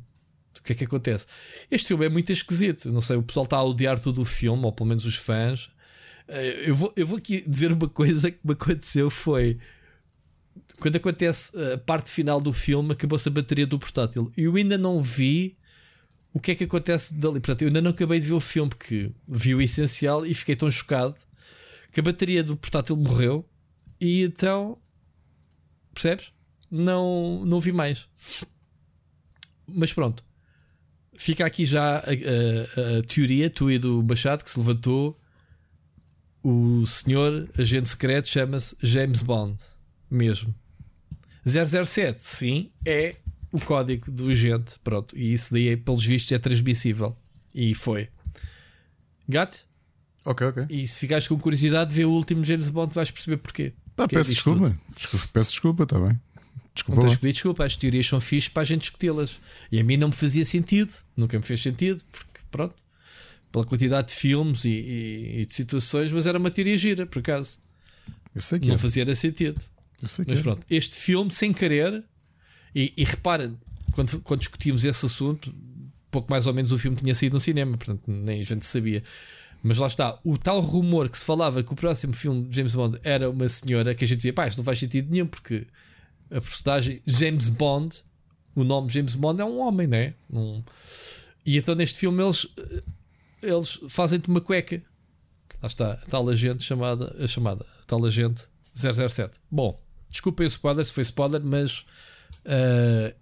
o 0.59 0.63
que 0.65 0.73
é 0.73 0.75
que 0.75 0.85
acontece? 0.85 1.27
Este 1.71 1.89
filme 1.89 2.07
é 2.07 2.09
muito 2.09 2.33
esquisito. 2.33 2.91
Não 2.91 3.01
sei, 3.01 3.17
o 3.17 3.23
pessoal 3.23 3.45
está 3.45 3.57
a 3.59 3.63
odiar 3.63 4.01
todo 4.01 4.21
o 4.21 4.25
filme, 4.25 4.65
ou 4.65 4.73
pelo 4.73 4.89
menos 4.89 5.05
os 5.07 5.15
fãs. 5.15 5.71
Eh, 6.27 6.65
Eu 6.67 6.75
vou, 6.75 6.93
eu 6.97 7.07
vou 7.07 7.19
aqui 7.19 7.49
dizer 7.49 7.71
uma 7.71 7.89
coisa 7.89 8.31
que 8.33 8.41
me 8.45 8.53
aconteceu: 8.53 9.09
foi 9.11 9.59
quando 10.81 10.97
acontece 10.97 11.51
a 11.75 11.79
parte 11.79 12.11
final 12.11 12.41
do 12.41 12.53
filme, 12.53 12.93
acabou-se 12.93 13.29
a 13.29 13.33
bateria 13.33 13.67
do 13.67 13.79
portátil. 13.79 14.33
Eu 14.37 14.55
ainda 14.57 14.79
não 14.79 15.03
vi 15.03 15.57
o 16.33 16.39
que 16.41 16.53
é 16.53 16.55
que 16.55 16.65
acontece 16.65 17.15
dali. 17.15 17.41
Portanto, 17.41 17.63
eu 17.63 17.69
ainda 17.69 17.83
não 17.83 17.91
acabei 17.91 18.21
de 18.21 18.27
ver 18.27 18.35
o 18.35 18.41
filme, 18.41 18.69
porque 18.71 19.11
vi 19.27 19.55
o 19.55 19.61
essencial 19.63 20.25
e 20.27 20.33
fiquei 20.35 20.55
tão 20.55 20.71
chocado 20.71 21.17
que 21.93 22.01
a 22.01 22.03
bateria 22.03 22.43
do 22.45 22.57
portátil 22.57 22.97
morreu 22.97 23.45
e 24.01 24.23
então 24.23 24.79
percebes? 25.93 26.33
Não, 26.71 27.45
não 27.45 27.59
vi 27.59 27.73
mais. 27.73 28.07
Mas 29.67 29.93
pronto, 29.93 30.25
fica 31.17 31.45
aqui 31.45 31.65
já 31.67 31.99
a, 31.99 32.01
a- 32.01 32.99
a 32.99 33.03
teoria, 33.03 33.51
tu 33.51 33.71
e 33.71 33.79
do 33.79 34.03
Machado, 34.03 34.45
que 34.45 34.51
se 34.51 34.59
levantou. 34.59 35.17
O 36.43 36.87
senhor 36.87 37.49
agente 37.59 37.89
secreto 37.89 38.29
chama-se 38.29 38.77
James 38.83 39.21
Bond, 39.23 39.57
mesmo. 40.11 40.55
007, 41.49 42.23
sim, 42.23 42.71
é 42.85 43.17
o 43.53 43.61
código 43.61 44.11
do 44.11 44.31
agente. 44.31 44.77
Pronto, 44.85 45.17
e 45.17 45.33
isso 45.33 45.53
daí, 45.53 45.77
pelos 45.77 46.05
vistos, 46.05 46.31
é 46.33 46.39
transmissível. 46.39 47.17
E 47.55 47.75
foi. 47.75 48.09
Gato? 49.29 49.67
Ok, 50.25 50.47
ok. 50.47 50.67
E 50.71 50.87
se 50.87 51.01
ficares 51.01 51.27
com 51.29 51.39
curiosidade 51.39 51.91
de 51.91 51.97
ver 51.97 52.05
o 52.05 52.11
último 52.11 52.43
James 52.45 52.71
Bond, 52.71 52.95
vais 52.95 53.11
perceber 53.11 53.39
porquê. 53.39 53.73
Ah, 53.97 54.07
peço 54.07 54.31
desculpa. 54.33 54.77
Desculpa- 54.95 55.29
Peço 55.33 55.51
desculpa, 55.51 55.83
está 55.85 55.99
bem. 55.99 56.19
Desculpa 56.75 57.01
Não 57.03 57.09
tens 57.09 57.33
desculpa, 57.33 57.65
as 57.65 57.75
teorias 57.77 58.07
são 58.07 58.21
fixas 58.21 58.49
para 58.49 58.63
a 58.63 58.65
gente 58.65 58.83
discuti-las. 58.83 59.39
E 59.73 59.81
a 59.81 59.85
mim 59.85 59.97
não 59.97 60.09
me 60.09 60.15
fazia 60.15 60.45
sentido, 60.45 60.93
nunca 61.17 61.37
me 61.37 61.45
fez 61.45 61.61
sentido, 61.61 62.03
porque 62.13 62.41
pronto, 62.51 62.75
pela 63.51 63.65
quantidade 63.65 64.09
de 64.09 64.15
filmes 64.15 64.65
e, 64.65 64.69
e- 64.71 65.41
e 65.41 65.47
de 65.47 65.53
situações, 65.55 66.13
mas 66.13 66.27
era 66.27 66.39
uma 66.39 66.51
teoria 66.51 66.79
gira, 66.79 67.05
por 67.07 67.19
acaso. 67.19 67.59
Eu 68.35 68.41
sei 68.41 68.61
que 68.61 68.69
Não 68.69 68.75
é. 68.77 68.79
fazia 68.79 69.13
sentido. 69.15 69.61
Mas 70.01 70.19
é. 70.19 70.43
pronto, 70.43 70.65
este 70.71 70.97
filme, 70.97 71.31
sem 71.31 71.53
querer, 71.53 72.05
e, 72.75 72.93
e 72.97 73.05
repara, 73.05 73.53
quando, 73.93 74.21
quando 74.21 74.41
discutimos 74.41 74.85
esse 74.85 75.05
assunto, 75.05 75.53
pouco 76.11 76.31
mais 76.31 76.47
ou 76.47 76.55
menos 76.55 76.73
o 76.73 76.79
filme 76.79 76.97
tinha 76.97 77.15
saído 77.15 77.35
no 77.35 77.41
cinema, 77.41 77.77
portanto 77.77 78.03
nem 78.07 78.41
a 78.41 78.45
gente 78.45 78.65
sabia. 78.65 79.03
Mas 79.63 79.79
lá 79.79 79.89
está, 79.89 80.19
o 80.25 80.39
tal 80.39 80.61
rumor 80.61 81.09
que 81.09 81.19
se 81.19 81.25
falava 81.25 81.63
que 81.63 81.73
o 81.73 81.77
próximo 81.77 82.15
filme 82.15 82.45
de 82.45 82.55
James 82.55 82.75
Bond 82.75 82.99
era 83.03 83.29
uma 83.29 83.49
senhora, 83.49 83.95
que 83.95 84.05
a 84.05 84.09
gente 84.09 84.19
dizia, 84.19 84.33
pá, 84.33 84.47
isto 84.47 84.59
não 84.59 84.65
faz 84.65 84.79
sentido 84.79 85.11
nenhum, 85.11 85.27
porque 85.27 85.67
a 86.31 86.41
personagem 86.41 87.03
James 87.05 87.49
Bond, 87.49 88.03
o 88.55 88.63
nome 88.63 88.89
James 88.89 89.15
Bond 89.15 89.41
é 89.41 89.45
um 89.45 89.59
homem, 89.61 89.87
né? 89.87 90.15
Um... 90.31 90.63
E 91.45 91.59
então 91.59 91.75
neste 91.75 91.99
filme 91.99 92.23
eles, 92.23 92.47
eles 93.43 93.81
fazem-te 93.89 94.29
uma 94.29 94.41
cueca. 94.41 94.81
Lá 95.61 95.67
está, 95.67 95.95
a 95.95 95.97
tal 96.07 96.29
agente 96.29 96.63
chamada, 96.63 97.17
a 97.19 97.27
chamada, 97.27 97.67
a 97.83 97.85
tal 97.85 98.05
agente 98.05 98.47
007. 98.75 99.33
Bom, 99.51 99.81
desculpem 100.11 100.47
o 100.47 100.49
spoiler 100.49 100.85
se 100.85 100.93
foi 100.93 101.03
spoiler, 101.03 101.41
mas 101.45 101.85
eh, 102.45 103.15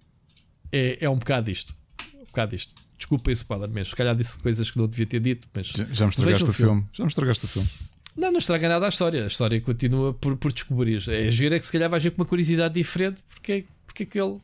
é, 0.73 1.05
é 1.05 1.11
um 1.11 1.19
bocado 1.19 1.51
isto. 1.51 1.75
Um 2.15 2.25
bocado 2.27 2.55
isto. 2.55 2.75
Desculpem 2.97 3.33
o 3.33 3.37
spoiler 3.37 3.69
mesmo. 3.69 3.91
Se 3.91 3.97
calhar 3.97 4.15
disse 4.17 4.39
coisas 4.39 4.71
que 4.71 4.79
não 4.79 4.87
devia 4.87 5.07
ter 5.07 5.21
dito, 5.21 5.47
mas 5.55 5.67
Já, 5.69 5.85
já 5.93 6.07
me 6.07 6.11
estragaste 6.11 6.45
o 6.45 6.53
filme. 6.53 6.73
filme. 6.83 6.89
Já 6.93 7.05
me 7.05 7.09
estragaste 7.09 7.45
o 7.45 7.49
filme. 7.49 7.69
não, 8.17 8.33
não 8.33 8.39
estraga 8.39 8.69
nada 8.69 8.87
a 8.87 8.89
história. 8.89 9.25
A 9.25 9.27
história 9.27 9.61
continua 9.61 10.15
por, 10.15 10.37
por 10.37 10.53
descobrir. 10.53 11.03
É 11.09 11.31
giro 11.31 11.55
é 11.55 11.59
que 11.59 11.67
se 11.67 11.73
calhar 11.73 11.91
vais 11.91 12.03
ver 12.03 12.11
com 12.13 12.23
uma 12.23 12.27
curiosidade 12.27 12.75
diferente 12.75 13.23
porque, 13.29 13.67
porque, 13.87 14.03
é 14.05 14.07
que 14.07 14.21
ele, 14.21 14.39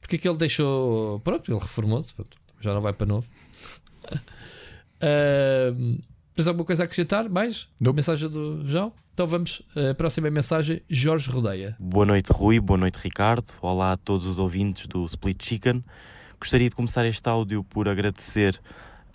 porque 0.00 0.16
é 0.16 0.18
que 0.18 0.28
ele 0.28 0.38
deixou. 0.38 1.18
Pronto, 1.20 1.50
ele 1.50 1.60
reformou-se. 1.60 2.14
Já 2.60 2.72
não 2.72 2.80
vai 2.80 2.92
para 2.92 3.06
novo. 3.06 3.26
Ahm, 5.00 5.98
Tens 6.34 6.48
alguma 6.48 6.64
coisa 6.64 6.82
a 6.82 6.84
acrescentar? 6.86 7.28
Mais? 7.28 7.68
Nope. 7.78 7.96
Mensagem 7.96 8.28
do 8.28 8.66
João? 8.66 8.92
Então 9.14 9.28
vamos 9.28 9.62
à 9.76 9.92
uh, 9.92 9.94
próxima 9.94 10.28
mensagem, 10.28 10.82
Jorge 10.90 11.30
Rodeia. 11.30 11.76
Boa 11.78 12.04
noite, 12.04 12.32
Rui. 12.32 12.58
Boa 12.58 12.76
noite, 12.76 12.96
Ricardo. 12.96 13.46
Olá 13.62 13.92
a 13.92 13.96
todos 13.96 14.26
os 14.26 14.40
ouvintes 14.40 14.88
do 14.88 15.04
Split 15.04 15.40
Chicken. 15.40 15.84
Gostaria 16.40 16.68
de 16.68 16.74
começar 16.74 17.06
este 17.06 17.28
áudio 17.28 17.62
por 17.62 17.88
agradecer 17.88 18.60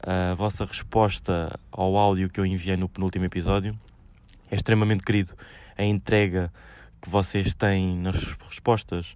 a 0.01 0.35
vossa 0.35 0.63
resposta 0.63 1.59
ao 1.69 1.97
áudio 1.97 2.30
que 2.30 2.39
eu 2.39 2.45
enviei 2.45 2.77
no 2.77 2.88
penúltimo 2.88 3.26
episódio. 3.26 3.77
É 4.49 4.55
extremamente 4.55 5.03
querido 5.03 5.34
a 5.77 5.84
entrega 5.84 6.49
que 7.01 7.09
vocês 7.09 7.53
têm 7.53 7.97
nas 7.97 8.23
respostas 8.49 9.13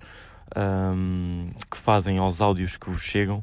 um, 0.54 1.50
que 1.72 1.78
fazem 1.78 2.18
aos 2.18 2.42
áudios 2.42 2.76
que 2.76 2.90
vos 2.90 3.02
chegam 3.02 3.42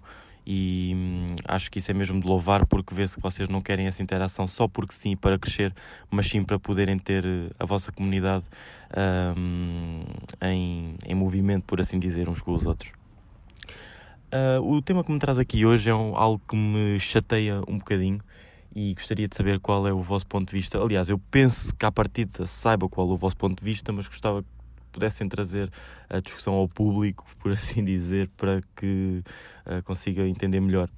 e 0.52 0.92
hum, 0.96 1.26
acho 1.46 1.70
que 1.70 1.78
isso 1.78 1.92
é 1.92 1.94
mesmo 1.94 2.18
de 2.18 2.26
louvar 2.26 2.66
porque 2.66 2.92
vê-se 2.92 3.14
que 3.14 3.22
vocês 3.22 3.48
não 3.48 3.60
querem 3.60 3.86
essa 3.86 4.02
interação 4.02 4.48
só 4.48 4.66
porque 4.66 4.92
sim 4.92 5.14
para 5.16 5.38
crescer, 5.38 5.72
mas 6.10 6.26
sim 6.26 6.42
para 6.42 6.58
poderem 6.58 6.98
ter 6.98 7.24
eh, 7.24 7.50
a 7.56 7.64
vossa 7.64 7.92
comunidade 7.92 8.44
um, 9.36 10.02
em, 10.42 10.96
em 11.06 11.14
movimento, 11.14 11.62
por 11.62 11.80
assim 11.80 12.00
dizer, 12.00 12.28
uns 12.28 12.40
com 12.40 12.50
os 12.52 12.66
outros. 12.66 12.90
Uh, 14.34 14.60
o 14.60 14.82
tema 14.82 15.04
que 15.04 15.12
me 15.12 15.20
traz 15.20 15.38
aqui 15.38 15.64
hoje 15.64 15.88
é 15.88 15.94
um, 15.94 16.16
algo 16.16 16.42
que 16.48 16.56
me 16.56 16.98
chateia 16.98 17.60
um 17.68 17.78
bocadinho 17.78 18.18
e 18.74 18.92
gostaria 18.94 19.28
de 19.28 19.36
saber 19.36 19.60
qual 19.60 19.86
é 19.86 19.92
o 19.92 20.02
vosso 20.02 20.26
ponto 20.26 20.50
de 20.50 20.56
vista. 20.56 20.80
Aliás, 20.80 21.08
eu 21.08 21.20
penso 21.30 21.72
que 21.76 21.86
à 21.86 21.92
partida 21.92 22.44
saiba 22.48 22.88
qual 22.88 23.08
é 23.08 23.12
o 23.12 23.16
vosso 23.16 23.36
ponto 23.36 23.60
de 23.60 23.64
vista, 23.64 23.92
mas 23.92 24.08
gostava 24.08 24.44
pudessem 24.90 25.28
trazer 25.28 25.70
a 26.08 26.20
discussão 26.20 26.54
ao 26.54 26.68
público, 26.68 27.26
por 27.40 27.52
assim 27.52 27.84
dizer, 27.84 28.28
para 28.36 28.60
que 28.76 29.22
uh, 29.66 29.82
consiga 29.84 30.26
entender 30.26 30.60
melhor 30.60 30.88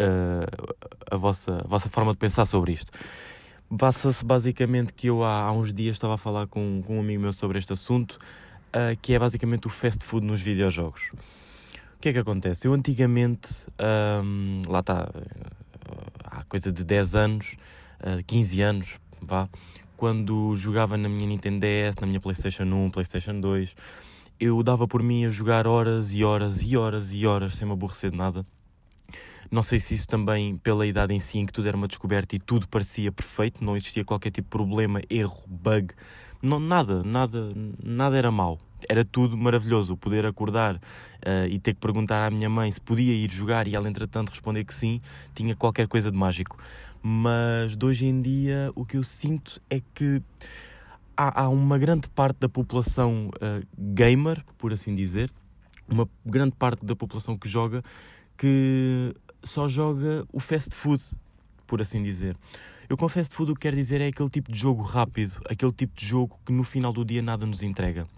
uh, 0.00 0.74
a, 1.10 1.16
vossa, 1.16 1.62
a 1.64 1.68
vossa 1.68 1.88
forma 1.88 2.12
de 2.12 2.18
pensar 2.18 2.44
sobre 2.44 2.72
isto. 2.72 2.92
Passa-se 3.78 4.24
basicamente 4.24 4.92
que 4.92 5.08
eu 5.08 5.24
há, 5.24 5.42
há, 5.42 5.52
uns 5.52 5.72
dias 5.72 5.96
estava 5.96 6.14
a 6.14 6.18
falar 6.18 6.46
com, 6.46 6.82
com 6.86 6.98
um 6.98 7.00
amigo 7.00 7.22
meu 7.22 7.32
sobre 7.32 7.58
este 7.58 7.72
assunto, 7.72 8.18
uh, 8.68 8.96
que 9.00 9.14
é 9.14 9.18
basicamente 9.18 9.66
o 9.66 9.70
fast 9.70 10.04
food 10.04 10.26
nos 10.26 10.40
videojogos. 10.40 11.10
O 11.96 12.00
que 12.00 12.10
é 12.10 12.12
que 12.12 12.18
acontece? 12.18 12.68
Eu 12.68 12.74
antigamente, 12.74 13.48
um, 14.22 14.60
lá 14.68 14.80
está, 14.80 15.08
há 16.22 16.44
coisa 16.44 16.70
de 16.70 16.84
10 16.84 17.14
anos, 17.14 17.56
15 18.26 18.60
anos, 18.60 18.98
vá, 19.22 19.48
quando 20.04 20.54
jogava 20.54 20.98
na 20.98 21.08
minha 21.08 21.26
Nintendo 21.26 21.60
DS, 21.60 21.96
na 21.98 22.06
minha 22.06 22.20
PlayStation 22.20 22.64
1, 22.64 22.90
PlayStation 22.90 23.40
2, 23.40 23.74
eu 24.38 24.62
dava 24.62 24.86
por 24.86 25.02
mim 25.02 25.24
a 25.24 25.30
jogar 25.30 25.66
horas 25.66 26.12
e 26.12 26.22
horas 26.22 26.62
e 26.62 26.76
horas 26.76 27.14
e 27.14 27.26
horas 27.26 27.54
sem 27.54 27.66
me 27.66 27.72
aborrecer 27.72 28.10
de 28.10 28.18
nada. 28.18 28.44
Não 29.50 29.62
sei 29.62 29.80
se 29.80 29.94
isso 29.94 30.06
também 30.06 30.58
pela 30.58 30.86
idade 30.86 31.14
em 31.14 31.20
si, 31.20 31.38
em 31.38 31.46
que 31.46 31.54
tudo 31.54 31.68
era 31.68 31.74
uma 31.74 31.88
descoberta 31.88 32.36
e 32.36 32.38
tudo 32.38 32.68
parecia 32.68 33.10
perfeito, 33.10 33.64
não 33.64 33.78
existia 33.78 34.04
qualquer 34.04 34.30
tipo 34.30 34.46
de 34.46 34.50
problema, 34.50 35.00
erro, 35.08 35.42
bug, 35.46 35.94
não, 36.42 36.60
nada, 36.60 37.02
nada, 37.02 37.48
nada 37.82 38.14
era 38.18 38.30
mau. 38.30 38.60
Era 38.86 39.06
tudo 39.06 39.38
maravilhoso. 39.38 39.96
Poder 39.96 40.26
acordar 40.26 40.74
uh, 40.76 41.48
e 41.48 41.58
ter 41.58 41.72
que 41.72 41.80
perguntar 41.80 42.26
à 42.26 42.30
minha 42.30 42.50
mãe 42.50 42.70
se 42.70 42.78
podia 42.78 43.14
ir 43.14 43.32
jogar 43.32 43.66
e 43.66 43.74
ela, 43.74 43.88
entretanto, 43.88 44.28
responder 44.28 44.66
que 44.66 44.74
sim, 44.74 45.00
tinha 45.34 45.56
qualquer 45.56 45.88
coisa 45.88 46.12
de 46.12 46.18
mágico 46.18 46.58
mas 47.06 47.76
de 47.76 47.84
hoje 47.84 48.06
em 48.06 48.22
dia 48.22 48.72
o 48.74 48.82
que 48.82 48.96
eu 48.96 49.04
sinto 49.04 49.60
é 49.68 49.82
que 49.92 50.22
há, 51.14 51.42
há 51.42 51.48
uma 51.50 51.76
grande 51.76 52.08
parte 52.08 52.38
da 52.40 52.48
população 52.48 53.28
uh, 53.28 53.66
gamer, 53.76 54.42
por 54.56 54.72
assim 54.72 54.94
dizer, 54.94 55.30
uma 55.86 56.08
grande 56.24 56.56
parte 56.56 56.82
da 56.82 56.96
população 56.96 57.36
que 57.36 57.46
joga 57.46 57.84
que 58.38 59.14
só 59.42 59.68
joga 59.68 60.24
o 60.32 60.40
fast 60.40 60.74
food, 60.74 61.04
por 61.66 61.82
assim 61.82 62.02
dizer. 62.02 62.38
Eu 62.88 62.96
com 62.96 63.06
fast 63.06 63.36
food 63.36 63.52
o 63.52 63.54
que 63.54 63.60
quero 63.60 63.76
dizer 63.76 64.00
é 64.00 64.06
aquele 64.06 64.30
tipo 64.30 64.50
de 64.50 64.58
jogo 64.58 64.80
rápido, 64.80 65.42
aquele 65.44 65.72
tipo 65.72 65.94
de 65.94 66.06
jogo 66.06 66.40
que 66.42 66.54
no 66.54 66.64
final 66.64 66.90
do 66.90 67.04
dia 67.04 67.20
nada 67.20 67.44
nos 67.44 67.62
entrega. 67.62 68.08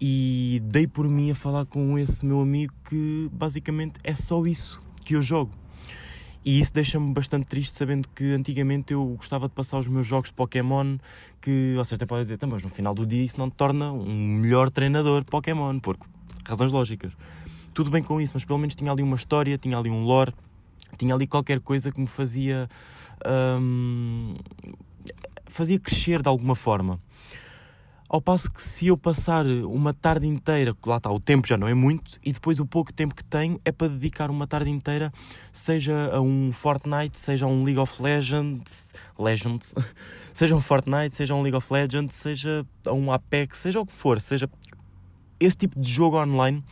E 0.00 0.60
dei 0.64 0.88
por 0.88 1.08
mim 1.08 1.30
a 1.30 1.34
falar 1.36 1.64
com 1.64 1.96
esse 1.96 2.26
meu 2.26 2.40
amigo 2.40 2.74
que 2.88 3.30
basicamente 3.32 4.00
é 4.02 4.14
só 4.14 4.44
isso 4.44 4.80
que 5.04 5.14
eu 5.14 5.22
jogo. 5.22 5.52
E 6.44 6.60
isso 6.60 6.74
deixa-me 6.74 7.10
bastante 7.10 7.46
triste, 7.46 7.72
sabendo 7.72 8.06
que 8.14 8.32
antigamente 8.32 8.92
eu 8.92 9.02
gostava 9.16 9.48
de 9.48 9.54
passar 9.54 9.78
os 9.78 9.88
meus 9.88 10.06
jogos 10.06 10.28
de 10.28 10.34
Pokémon, 10.34 10.98
que 11.40 11.72
vocês 11.74 11.94
até 11.94 12.04
podem 12.04 12.22
dizer, 12.22 12.38
mas 12.46 12.62
no 12.62 12.68
final 12.68 12.94
do 12.94 13.06
dia 13.06 13.24
isso 13.24 13.38
não 13.38 13.48
te 13.48 13.54
torna 13.54 13.90
um 13.90 14.40
melhor 14.40 14.70
treinador 14.70 15.24
de 15.24 15.30
Pokémon, 15.30 15.78
por 15.80 15.96
razões 16.44 16.70
lógicas. 16.70 17.12
Tudo 17.72 17.90
bem 17.90 18.02
com 18.02 18.20
isso, 18.20 18.32
mas 18.34 18.44
pelo 18.44 18.58
menos 18.58 18.74
tinha 18.74 18.92
ali 18.92 19.02
uma 19.02 19.16
história, 19.16 19.56
tinha 19.56 19.78
ali 19.78 19.88
um 19.88 20.04
lore, 20.04 20.34
tinha 20.98 21.14
ali 21.14 21.26
qualquer 21.26 21.60
coisa 21.60 21.90
que 21.90 21.98
me 21.98 22.06
fazia. 22.06 22.68
Hum, 23.26 24.34
fazia 25.46 25.78
crescer 25.78 26.20
de 26.20 26.28
alguma 26.28 26.54
forma. 26.54 27.00
Ao 28.08 28.20
passo 28.20 28.50
que 28.50 28.62
se 28.62 28.86
eu 28.86 28.96
passar 28.96 29.46
uma 29.46 29.94
tarde 29.94 30.26
inteira, 30.26 30.76
lá 30.86 30.98
está, 30.98 31.10
o 31.10 31.18
tempo 31.18 31.48
já 31.48 31.56
não 31.56 31.66
é 31.66 31.74
muito, 31.74 32.18
e 32.22 32.32
depois 32.32 32.60
o 32.60 32.66
pouco 32.66 32.92
tempo 32.92 33.14
que 33.14 33.24
tenho 33.24 33.58
é 33.64 33.72
para 33.72 33.88
dedicar 33.88 34.30
uma 34.30 34.46
tarde 34.46 34.70
inteira, 34.70 35.12
seja 35.52 36.10
a 36.14 36.20
um 36.20 36.52
Fortnite, 36.52 37.18
seja 37.18 37.46
a 37.46 37.48
um 37.48 37.64
League 37.64 37.78
of 37.78 38.00
Legends, 38.02 38.94
Legends, 39.18 39.74
seja 40.34 40.54
um 40.54 40.60
Fortnite, 40.60 41.14
seja 41.14 41.34
um 41.34 41.42
League 41.42 41.56
of 41.56 41.72
Legends, 41.72 42.14
seja 42.14 42.64
a 42.84 42.92
um 42.92 43.10
Apex, 43.10 43.58
seja 43.58 43.80
o 43.80 43.86
que 43.86 43.92
for, 43.92 44.20
seja 44.20 44.48
esse 45.40 45.56
tipo 45.56 45.80
de 45.80 45.90
jogo 45.90 46.18
online 46.18 46.62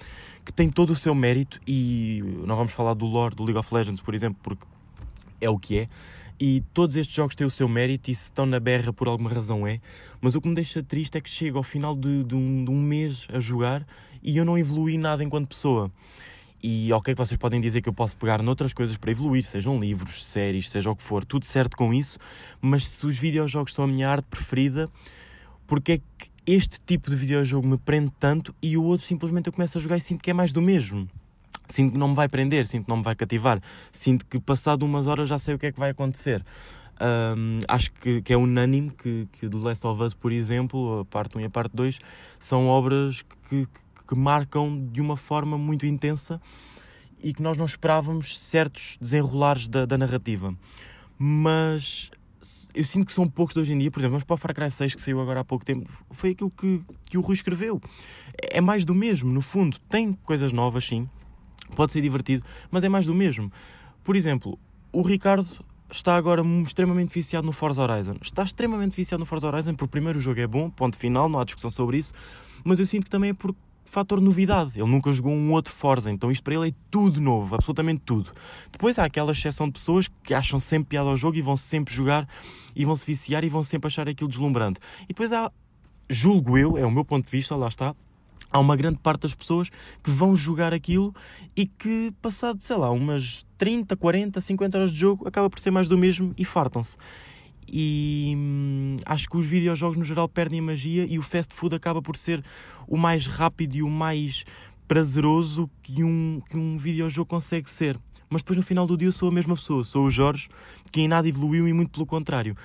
que 0.44 0.52
tem 0.52 0.68
todo 0.68 0.90
o 0.90 0.96
seu 0.96 1.14
mérito 1.14 1.60
e 1.66 2.22
não 2.46 2.56
vamos 2.56 2.72
falar 2.72 2.94
do 2.94 3.06
lore 3.06 3.34
do 3.34 3.44
League 3.44 3.58
of 3.58 3.74
Legends, 3.74 4.00
por 4.00 4.14
exemplo, 4.14 4.38
porque 4.42 4.64
é 5.40 5.48
o 5.48 5.58
que 5.58 5.80
é, 5.80 5.88
e 6.44 6.60
todos 6.74 6.96
estes 6.96 7.14
jogos 7.14 7.36
têm 7.36 7.46
o 7.46 7.50
seu 7.50 7.68
mérito 7.68 8.10
e 8.10 8.14
se 8.16 8.24
estão 8.24 8.44
na 8.44 8.58
berra 8.58 8.92
por 8.92 9.06
alguma 9.06 9.30
razão 9.30 9.64
é. 9.64 9.80
Mas 10.20 10.34
o 10.34 10.40
que 10.40 10.48
me 10.48 10.56
deixa 10.56 10.82
triste 10.82 11.16
é 11.16 11.20
que 11.20 11.30
chego 11.30 11.56
ao 11.56 11.62
final 11.62 11.94
de, 11.94 12.24
de, 12.24 12.34
um, 12.34 12.64
de 12.64 12.68
um 12.68 12.82
mês 12.82 13.28
a 13.32 13.38
jogar 13.38 13.86
e 14.20 14.36
eu 14.36 14.44
não 14.44 14.58
evolui 14.58 14.98
nada 14.98 15.22
enquanto 15.22 15.46
pessoa. 15.46 15.88
E 16.60 16.92
ok, 16.92 17.14
vocês 17.14 17.38
podem 17.38 17.60
dizer 17.60 17.80
que 17.80 17.88
eu 17.88 17.92
posso 17.92 18.16
pegar 18.16 18.42
noutras 18.42 18.72
coisas 18.72 18.96
para 18.96 19.12
evoluir, 19.12 19.44
sejam 19.44 19.78
livros, 19.78 20.26
séries, 20.26 20.68
seja 20.68 20.90
o 20.90 20.96
que 20.96 21.02
for, 21.04 21.24
tudo 21.24 21.44
certo 21.44 21.76
com 21.76 21.94
isso, 21.94 22.18
mas 22.60 22.88
se 22.88 23.06
os 23.06 23.16
videojogos 23.16 23.72
são 23.72 23.84
a 23.84 23.88
minha 23.88 24.10
arte 24.10 24.24
preferida, 24.24 24.90
porque 25.64 25.92
é 25.92 25.98
que 25.98 26.28
este 26.44 26.80
tipo 26.84 27.08
de 27.08 27.14
videojogo 27.14 27.68
me 27.68 27.78
prende 27.78 28.10
tanto 28.18 28.52
e 28.60 28.76
o 28.76 28.82
outro 28.82 29.06
simplesmente 29.06 29.46
eu 29.46 29.52
começo 29.52 29.78
a 29.78 29.80
jogar 29.80 29.96
e 29.96 30.00
sinto 30.00 30.20
que 30.20 30.30
é 30.32 30.34
mais 30.34 30.52
do 30.52 30.60
mesmo? 30.60 31.08
Sinto 31.66 31.92
que 31.92 31.98
não 31.98 32.08
me 32.08 32.14
vai 32.14 32.28
prender, 32.28 32.66
sinto 32.66 32.84
que 32.84 32.90
não 32.90 32.98
me 32.98 33.02
vai 33.02 33.14
cativar, 33.14 33.60
sinto 33.92 34.26
que 34.26 34.38
passado 34.40 34.84
umas 34.84 35.06
horas 35.06 35.28
já 35.28 35.38
sei 35.38 35.54
o 35.54 35.58
que 35.58 35.66
é 35.66 35.72
que 35.72 35.78
vai 35.78 35.90
acontecer. 35.90 36.44
Um, 37.00 37.58
acho 37.66 37.90
que, 37.92 38.22
que, 38.22 38.32
é 38.32 38.36
unânime 38.36 38.90
que, 38.90 39.26
que 39.32 39.48
The 39.48 39.58
Last 39.58 39.86
of 39.86 40.02
Us, 40.02 40.14
por 40.14 40.30
exemplo, 40.30 41.00
a 41.00 41.04
parte 41.04 41.36
1 41.36 41.40
e 41.40 41.44
a 41.44 41.50
parte 41.50 41.74
2, 41.74 41.98
são 42.38 42.68
obras 42.68 43.22
que, 43.48 43.66
que, 43.66 43.68
que 44.08 44.14
marcam 44.14 44.86
de 44.92 45.00
uma 45.00 45.16
forma 45.16 45.58
muito 45.58 45.86
intensa 45.86 46.40
e 47.20 47.32
que 47.32 47.42
nós 47.42 47.56
não 47.56 47.64
esperávamos 47.64 48.38
certos 48.38 48.98
desenrolares 49.00 49.66
da, 49.68 49.86
da 49.86 49.96
narrativa. 49.96 50.54
Mas 51.18 52.10
eu 52.74 52.84
sinto 52.84 53.06
que 53.06 53.12
são 53.12 53.28
poucos 53.28 53.54
de 53.54 53.60
hoje 53.60 53.72
em 53.72 53.78
dia, 53.78 53.90
por 53.90 54.00
exemplo, 54.00 54.12
vamos 54.12 54.24
para 54.24 54.34
o 54.34 54.36
Far 54.36 54.54
Cry 54.54 54.70
6 54.70 54.94
que 54.94 55.00
saiu 55.00 55.20
agora 55.20 55.40
há 55.40 55.44
pouco 55.44 55.64
tempo, 55.64 55.90
foi 56.10 56.30
aquilo 56.30 56.50
que, 56.50 56.82
que 57.08 57.18
o 57.18 57.20
Rui 57.20 57.34
escreveu. 57.34 57.80
É 58.38 58.60
mais 58.60 58.84
do 58.84 58.94
mesmo, 58.94 59.32
no 59.32 59.42
fundo. 59.42 59.78
Tem 59.88 60.12
coisas 60.12 60.52
novas, 60.52 60.84
sim, 60.84 61.08
pode 61.74 61.92
ser 61.92 62.00
divertido, 62.00 62.44
mas 62.70 62.84
é 62.84 62.88
mais 62.88 63.06
do 63.06 63.14
mesmo. 63.14 63.50
Por 64.04 64.16
exemplo, 64.16 64.58
o 64.92 65.02
Ricardo 65.02 65.48
está 65.90 66.16
agora 66.16 66.42
extremamente 66.62 67.12
viciado 67.12 67.46
no 67.46 67.52
Forza 67.52 67.82
Horizon. 67.82 68.16
Está 68.22 68.42
extremamente 68.42 68.96
viciado 68.96 69.20
no 69.20 69.26
Forza 69.26 69.46
Horizon 69.46 69.74
porque 69.74 69.90
primeiro 69.90 70.18
o 70.18 70.22
jogo 70.22 70.40
é 70.40 70.46
bom, 70.46 70.70
ponto 70.70 70.96
final, 70.96 71.28
não 71.28 71.38
há 71.40 71.44
discussão 71.44 71.70
sobre 71.70 71.98
isso, 71.98 72.12
mas 72.64 72.78
eu 72.78 72.86
sinto 72.86 73.04
que 73.04 73.10
também 73.10 73.30
é 73.30 73.34
por 73.34 73.54
fator 73.84 74.20
novidade. 74.20 74.72
Ele 74.74 74.90
nunca 74.90 75.12
jogou 75.12 75.32
um 75.32 75.52
outro 75.52 75.72
Forza, 75.72 76.10
então 76.10 76.30
isto 76.30 76.42
para 76.42 76.54
ele 76.54 76.70
é 76.70 76.74
tudo 76.90 77.20
novo, 77.20 77.54
absolutamente 77.54 78.02
tudo. 78.04 78.30
Depois 78.70 78.98
há 78.98 79.04
aquela 79.04 79.32
exceção 79.32 79.66
de 79.66 79.72
pessoas 79.72 80.08
que 80.22 80.32
acham 80.32 80.58
sempre 80.58 80.90
piada 80.90 81.10
ao 81.10 81.16
jogo 81.16 81.36
e 81.36 81.42
vão 81.42 81.56
sempre 81.56 81.94
jogar 81.94 82.26
e 82.74 82.84
vão 82.84 82.96
se 82.96 83.04
viciar 83.04 83.44
e 83.44 83.48
vão 83.48 83.62
sempre 83.62 83.88
achar 83.88 84.08
aquilo 84.08 84.28
deslumbrante. 84.28 84.80
E 85.04 85.08
depois 85.08 85.30
há, 85.32 85.52
julgo 86.08 86.56
eu, 86.56 86.78
é 86.78 86.86
o 86.86 86.90
meu 86.90 87.04
ponto 87.04 87.26
de 87.26 87.30
vista, 87.30 87.54
lá 87.54 87.68
está, 87.68 87.94
há 88.50 88.58
uma 88.58 88.76
grande 88.76 88.98
parte 88.98 89.22
das 89.22 89.34
pessoas 89.34 89.70
que 90.02 90.10
vão 90.10 90.34
jogar 90.34 90.72
aquilo 90.72 91.14
e 91.56 91.66
que, 91.66 92.12
passado, 92.20 92.62
sei 92.62 92.76
lá, 92.76 92.90
umas 92.90 93.46
30, 93.58 93.96
40, 93.96 94.40
50 94.40 94.78
horas 94.78 94.90
de 94.90 94.98
jogo, 94.98 95.26
acaba 95.26 95.48
por 95.48 95.58
ser 95.58 95.70
mais 95.70 95.88
do 95.88 95.96
mesmo 95.96 96.34
e 96.36 96.44
fartam-se. 96.44 96.96
E 97.66 98.34
hum, 98.36 98.96
acho 99.06 99.28
que 99.28 99.36
os 99.36 99.46
videojogos 99.46 99.96
no 99.96 100.04
geral 100.04 100.28
perdem 100.28 100.60
a 100.60 100.62
magia 100.62 101.06
e 101.08 101.18
o 101.18 101.22
fast 101.22 101.54
food 101.54 101.74
acaba 101.74 102.02
por 102.02 102.16
ser 102.16 102.44
o 102.86 102.96
mais 102.96 103.26
rápido 103.26 103.76
e 103.76 103.82
o 103.82 103.88
mais 103.88 104.44
prazeroso 104.86 105.70
que 105.82 106.04
um, 106.04 106.42
que 106.50 106.56
um 106.56 106.76
videojogo 106.76 107.30
consegue 107.30 107.70
ser. 107.70 107.98
Mas 108.28 108.42
depois 108.42 108.56
no 108.56 108.62
final 108.62 108.86
do 108.86 108.96
dia 108.96 109.08
eu 109.08 109.12
sou 109.12 109.28
a 109.28 109.32
mesma 109.32 109.54
pessoa, 109.54 109.84
sou 109.84 110.06
o 110.06 110.10
Jorge, 110.10 110.48
que 110.90 111.00
em 111.00 111.08
nada 111.08 111.28
evoluiu 111.28 111.68
e 111.68 111.72
muito 111.72 111.90
pelo 111.90 112.06
contrário. 112.06 112.56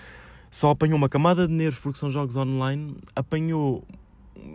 Só 0.50 0.72
apanhou 0.72 0.98
uma 0.98 1.10
camada 1.10 1.48
de 1.48 1.54
nervos 1.54 1.80
porque 1.80 2.00
são 2.00 2.10
jogos 2.10 2.36
online, 2.36 2.96
apanhou 3.16 3.86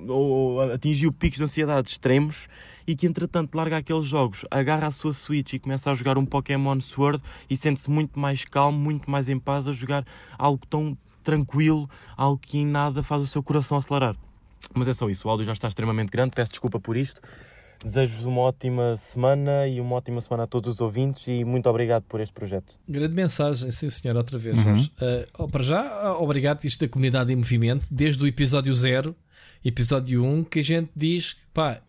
ou 0.08 0.60
atingiu 0.72 1.12
picos 1.12 1.38
de 1.38 1.44
ansiedade 1.44 1.90
extremos 1.90 2.48
e 2.86 2.96
que 2.96 3.06
entretanto 3.06 3.54
larga 3.54 3.76
aqueles 3.76 4.04
jogos, 4.04 4.44
agarra 4.50 4.88
a 4.88 4.90
sua 4.90 5.12
Switch 5.12 5.52
e 5.52 5.58
começa 5.58 5.90
a 5.90 5.94
jogar 5.94 6.18
um 6.18 6.26
Pokémon 6.26 6.80
Sword 6.80 7.22
e 7.48 7.56
sente-se 7.56 7.90
muito 7.90 8.18
mais 8.18 8.44
calmo, 8.44 8.78
muito 8.78 9.10
mais 9.10 9.28
em 9.28 9.38
paz 9.38 9.68
a 9.68 9.72
jogar 9.72 10.04
algo 10.38 10.66
tão 10.66 10.96
tranquilo, 11.22 11.88
algo 12.16 12.38
que 12.38 12.58
em 12.58 12.66
nada 12.66 13.02
faz 13.02 13.22
o 13.22 13.26
seu 13.26 13.42
coração 13.42 13.78
acelerar. 13.78 14.16
Mas 14.74 14.88
é 14.88 14.92
só 14.92 15.08
isso, 15.08 15.28
o 15.28 15.30
áudio 15.30 15.44
já 15.44 15.52
está 15.52 15.68
extremamente 15.68 16.10
grande, 16.10 16.32
peço 16.34 16.50
desculpa 16.50 16.80
por 16.80 16.96
isto. 16.96 17.20
Desejo-vos 17.84 18.26
uma 18.26 18.42
ótima 18.42 18.96
semana 18.96 19.66
e 19.66 19.80
uma 19.80 19.96
ótima 19.96 20.20
semana 20.20 20.44
a 20.44 20.46
todos 20.46 20.74
os 20.74 20.80
ouvintes 20.80 21.26
e 21.26 21.44
muito 21.44 21.68
obrigado 21.68 22.04
por 22.04 22.20
este 22.20 22.32
projeto. 22.32 22.78
Grande 22.88 23.12
mensagem, 23.12 23.70
sim 23.72 23.90
senhor, 23.90 24.16
outra 24.16 24.38
vez, 24.38 24.56
uhum. 24.56 24.86
Uh, 25.36 25.48
para 25.48 25.64
já, 25.64 26.16
obrigado 26.16 26.64
isto 26.64 26.80
da 26.80 26.88
comunidade 26.88 27.32
em 27.32 27.36
movimento, 27.36 27.88
desde 27.90 28.22
o 28.22 28.26
episódio 28.26 28.72
0, 28.72 29.16
episódio 29.64 30.24
1, 30.24 30.44
que 30.44 30.60
a 30.60 30.64
gente 30.64 30.90
diz, 30.94 31.36
pá, 31.52 31.80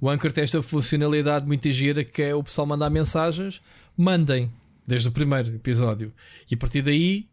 o 0.00 0.08
Anchor 0.08 0.32
tem 0.32 0.44
esta 0.44 0.62
funcionalidade 0.62 1.46
muito 1.46 1.70
gira 1.70 2.04
que 2.04 2.22
é 2.22 2.34
o 2.34 2.42
pessoal 2.42 2.66
mandar 2.66 2.90
mensagens, 2.90 3.60
mandem, 3.96 4.50
desde 4.86 5.08
o 5.08 5.12
primeiro 5.12 5.54
episódio. 5.54 6.12
E 6.50 6.54
a 6.54 6.58
partir 6.58 6.82
daí 6.82 7.28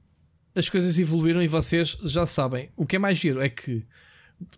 as 0.55 0.69
coisas 0.69 0.97
evoluíram 0.97 1.41
e 1.41 1.47
vocês 1.47 1.97
já 2.03 2.25
sabem. 2.25 2.69
O 2.75 2.85
que 2.85 2.95
é 2.95 2.99
mais 2.99 3.17
giro 3.17 3.41
é 3.41 3.49
que 3.49 3.85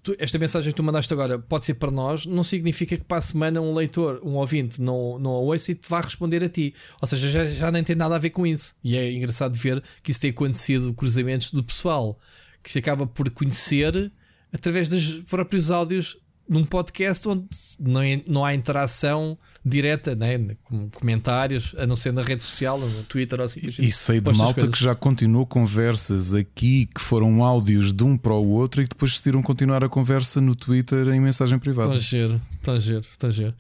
tu, 0.04 0.16
esta 0.20 0.38
mensagem 0.38 0.72
que 0.72 0.76
tu 0.76 0.84
mandaste 0.84 1.12
agora 1.12 1.40
pode 1.40 1.66
ser 1.66 1.74
para 1.76 1.92
nós, 1.92 2.26
não 2.26 2.44
significa 2.44 2.96
que 2.98 3.04
para 3.04 3.18
a 3.18 3.22
semana 3.22 3.62
um 3.62 3.74
leitor, 3.74 4.22
um 4.24 4.36
ouvinte, 4.36 4.82
não, 4.82 5.20
não 5.20 5.32
a 5.32 5.40
ouça 5.40 5.72
e 5.72 5.76
te 5.76 5.90
vá 5.90 6.02
responder 6.02 6.44
a 6.44 6.50
ti. 6.50 6.74
Ou 7.02 7.08
seja, 7.08 7.30
já, 7.30 7.46
já 7.46 7.72
nem 7.72 7.84
tem 7.84 7.96
nada 7.96 8.16
a 8.16 8.20
ver 8.20 8.30
com 8.30 8.46
isso. 8.46 8.76
E 8.84 8.96
é 8.96 9.12
engraçado 9.12 9.56
ver 9.56 9.84
que 10.02 10.12
isso 10.12 10.22
tem 10.22 10.30
acontecido 10.30 10.94
cruzamentos 10.94 11.52
do 11.52 11.64
pessoal 11.64 12.18
que 12.64 12.72
se 12.72 12.80
acaba 12.80 13.06
por 13.06 13.30
conhecer 13.32 14.12
através 14.58 14.88
dos 14.88 15.24
próprios 15.24 15.72
áudios 15.72 16.18
num 16.48 16.64
podcast 16.64 17.28
onde 17.28 17.46
não, 17.80 18.02
é, 18.02 18.22
não 18.26 18.46
há 18.46 18.54
interação 18.54 19.38
direta, 19.66 20.16
né? 20.16 20.56
com 20.64 20.90
comentários, 20.90 21.76
a 21.78 21.86
não 21.86 21.96
ser 21.96 22.14
na 22.14 22.22
rede 22.22 22.44
social, 22.44 22.80
no 22.80 23.04
Twitter 23.04 23.40
ou 23.40 23.46
assim. 23.46 23.60
E 23.80 23.92
sei 23.92 24.22
de 24.22 24.38
malta 24.38 24.66
que 24.68 24.82
já 24.82 24.96
continuou 24.96 25.46
conversas 25.46 26.34
aqui 26.34 26.86
que 26.86 27.02
foram 27.02 27.44
áudios 27.44 27.92
de 27.92 28.04
um 28.04 28.18
para 28.18 28.34
o 28.34 28.50
outro 28.50 28.82
e 28.82 28.86
que 28.86 28.92
depois 28.92 29.12
decidiram 29.12 29.42
continuar 29.42 29.84
a 29.84 29.90
conversa 29.90 30.40
no 30.40 30.56
Twitter 30.56 31.10
em 31.10 31.20
mensagem 31.20 31.60
privada. 31.60 31.96
Estão 31.96 32.02
giro, 32.02 32.42
estão 32.56 32.80
giro, 32.80 33.06
estão 33.12 33.32
giro. 33.32 33.54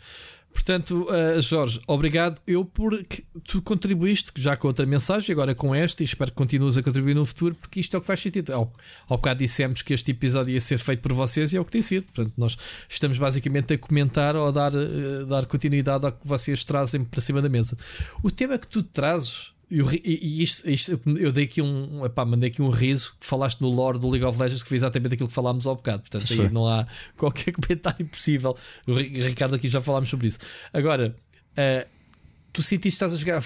Portanto, 0.58 1.08
uh, 1.08 1.40
Jorge, 1.40 1.80
obrigado 1.86 2.42
eu 2.48 2.66
por 2.66 3.04
que 3.04 3.24
tu 3.44 3.62
contribuíste 3.62 4.32
já 4.36 4.58
com 4.58 4.68
outra 4.68 4.88
mensagem, 4.88 5.32
agora 5.32 5.54
com 5.54 5.74
esta, 5.74 6.02
e 6.02 6.06
espero 6.06 6.32
que 6.32 6.36
continues 6.36 6.78
a 6.78 6.82
contribuir 6.84 7.14
no 7.14 7.26
futuro, 7.26 7.54
porque 7.54 7.80
isto 7.80 7.96
é 7.96 7.98
o 7.98 8.02
que 8.02 8.08
faz 8.08 8.20
sentido. 8.20 8.52
Ao, 8.52 8.74
ao 9.08 9.18
bocado 9.18 9.40
dissemos 9.40 9.84
que 9.84 9.94
este 9.94 10.12
episódio 10.12 10.54
ia 10.54 10.60
ser 10.60 10.80
feito 10.80 11.02
por 11.02 11.14
vocês 11.14 11.54
e 11.54 11.58
é 11.58 11.62
o 11.62 11.64
que 11.64 11.72
tem 11.72 11.82
sido. 11.82 12.06
Portanto, 12.06 12.34
nós 12.36 12.58
estamos 12.90 13.20
basicamente 13.20 13.76
a 13.76 13.78
comentar 13.78 14.36
ou 14.36 14.48
a 14.48 14.52
dar, 14.52 14.74
uh, 14.74 15.28
dar 15.28 15.46
continuidade 15.46 16.08
ao 16.08 16.12
que 16.12 16.28
vocês 16.28 16.64
trazem 16.64 17.04
para 17.04 17.22
cima 17.22 17.40
da 17.40 17.50
mesa. 17.50 17.78
O 18.24 18.32
tema 18.32 18.58
que 18.58 18.68
tu 18.68 18.82
trazes 18.82 19.54
eu, 19.70 19.92
e 19.92 20.42
isto, 20.42 20.70
isto, 20.70 21.02
eu 21.18 21.32
dei 21.32 21.44
aqui 21.44 21.62
um. 21.62 22.06
Epá, 22.06 22.24
mandei 22.24 22.50
aqui 22.50 22.62
um 22.62 22.70
riso. 22.70 23.14
Falaste 23.20 23.60
no 23.60 23.70
lore 23.70 24.00
do 24.00 24.08
League 24.10 24.26
of 24.26 24.40
Legends 24.40 24.64
que 24.64 24.70
foi 24.70 24.78
exatamente 24.78 25.14
aquilo 25.14 25.28
que 25.28 25.36
falámos 25.36 25.68
ao 25.68 25.76
bocado. 25.76 26.04
Portanto, 26.04 26.32
aí 26.32 26.50
não 26.50 26.68
há 26.68 26.88
qualquer 27.18 27.52
comentário 27.56 28.06
possível. 28.08 28.56
O 28.88 28.94
Ricardo 28.94 29.56
aqui 29.56 29.68
já 29.68 29.82
falámos 29.82 30.10
sobre 30.10 30.28
isso. 30.28 30.40
Agora, 30.72 31.14
uh, 31.52 31.88
tu 32.54 32.64
sentiste 32.64 32.96
estás 32.96 33.14
a 33.14 33.18
jogar 33.18 33.42
uh, 33.42 33.44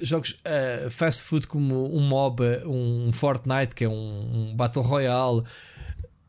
jogos 0.00 0.36
uh, 0.46 0.90
fast 0.90 1.24
food 1.24 1.48
como 1.48 1.96
um 1.96 2.00
MOBA, 2.00 2.62
um 2.66 3.12
Fortnite, 3.12 3.74
que 3.74 3.84
é 3.84 3.88
um, 3.88 4.50
um 4.50 4.56
Battle 4.56 4.82
Royale. 4.84 5.42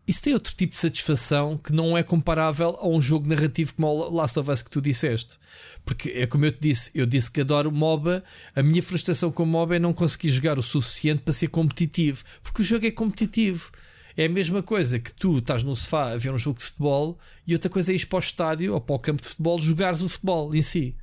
Isso 0.08 0.22
tem 0.22 0.34
outro 0.34 0.54
tipo 0.56 0.72
de 0.72 0.78
satisfação 0.78 1.58
que 1.58 1.74
não 1.74 1.98
é 1.98 2.04
comparável 2.04 2.78
a 2.80 2.88
um 2.88 3.02
jogo 3.02 3.28
narrativo 3.28 3.74
como 3.74 3.88
o 3.88 4.14
Last 4.14 4.38
of 4.38 4.52
Us 4.52 4.62
que 4.62 4.70
tu 4.70 4.80
disseste. 4.80 5.38
Porque 5.84 6.10
é 6.10 6.28
como 6.28 6.46
eu 6.46 6.52
te 6.52 6.60
disse, 6.62 6.92
eu 6.94 7.08
disse 7.08 7.32
que 7.32 7.42
adoro 7.42 7.72
MOBA. 7.72 8.24
A 8.56 8.62
minha 8.62 8.84
frustração 8.84 9.32
com 9.32 9.46
MOBA 9.46 9.78
é 9.78 9.80
não 9.80 9.94
conseguir 9.94 10.30
jogar 10.30 10.60
o 10.60 10.64
suficiente 10.64 11.24
para 11.24 11.34
ser 11.34 11.48
competitivo. 11.48 12.24
Porque 12.44 12.62
o 12.62 12.66
jogo 12.66 12.86
é 12.86 12.92
competitivo. 12.92 13.72
É 14.16 14.26
a 14.26 14.30
mesma 14.30 14.62
coisa 14.62 15.00
que 15.00 15.12
tu 15.12 15.40
estás 15.40 15.64
no 15.64 15.76
sofá 15.76 16.12
a 16.12 16.18
ver 16.18 16.32
um 16.32 16.38
jogo 16.38 16.60
de 16.60 16.66
futebol 16.66 17.20
e 17.46 17.54
outra 17.54 17.70
coisa 17.70 17.92
é 17.92 17.96
ir 17.96 18.06
para 18.06 18.18
o 18.18 18.20
estádio 18.20 18.74
ou 18.74 18.80
para 18.80 18.96
o 18.96 19.00
campo 19.00 19.22
de 19.22 19.28
futebol 19.28 19.60
jogares 19.60 20.02
o 20.02 20.08
futebol 20.08 20.56
em 20.56 20.62
si. 20.62 20.96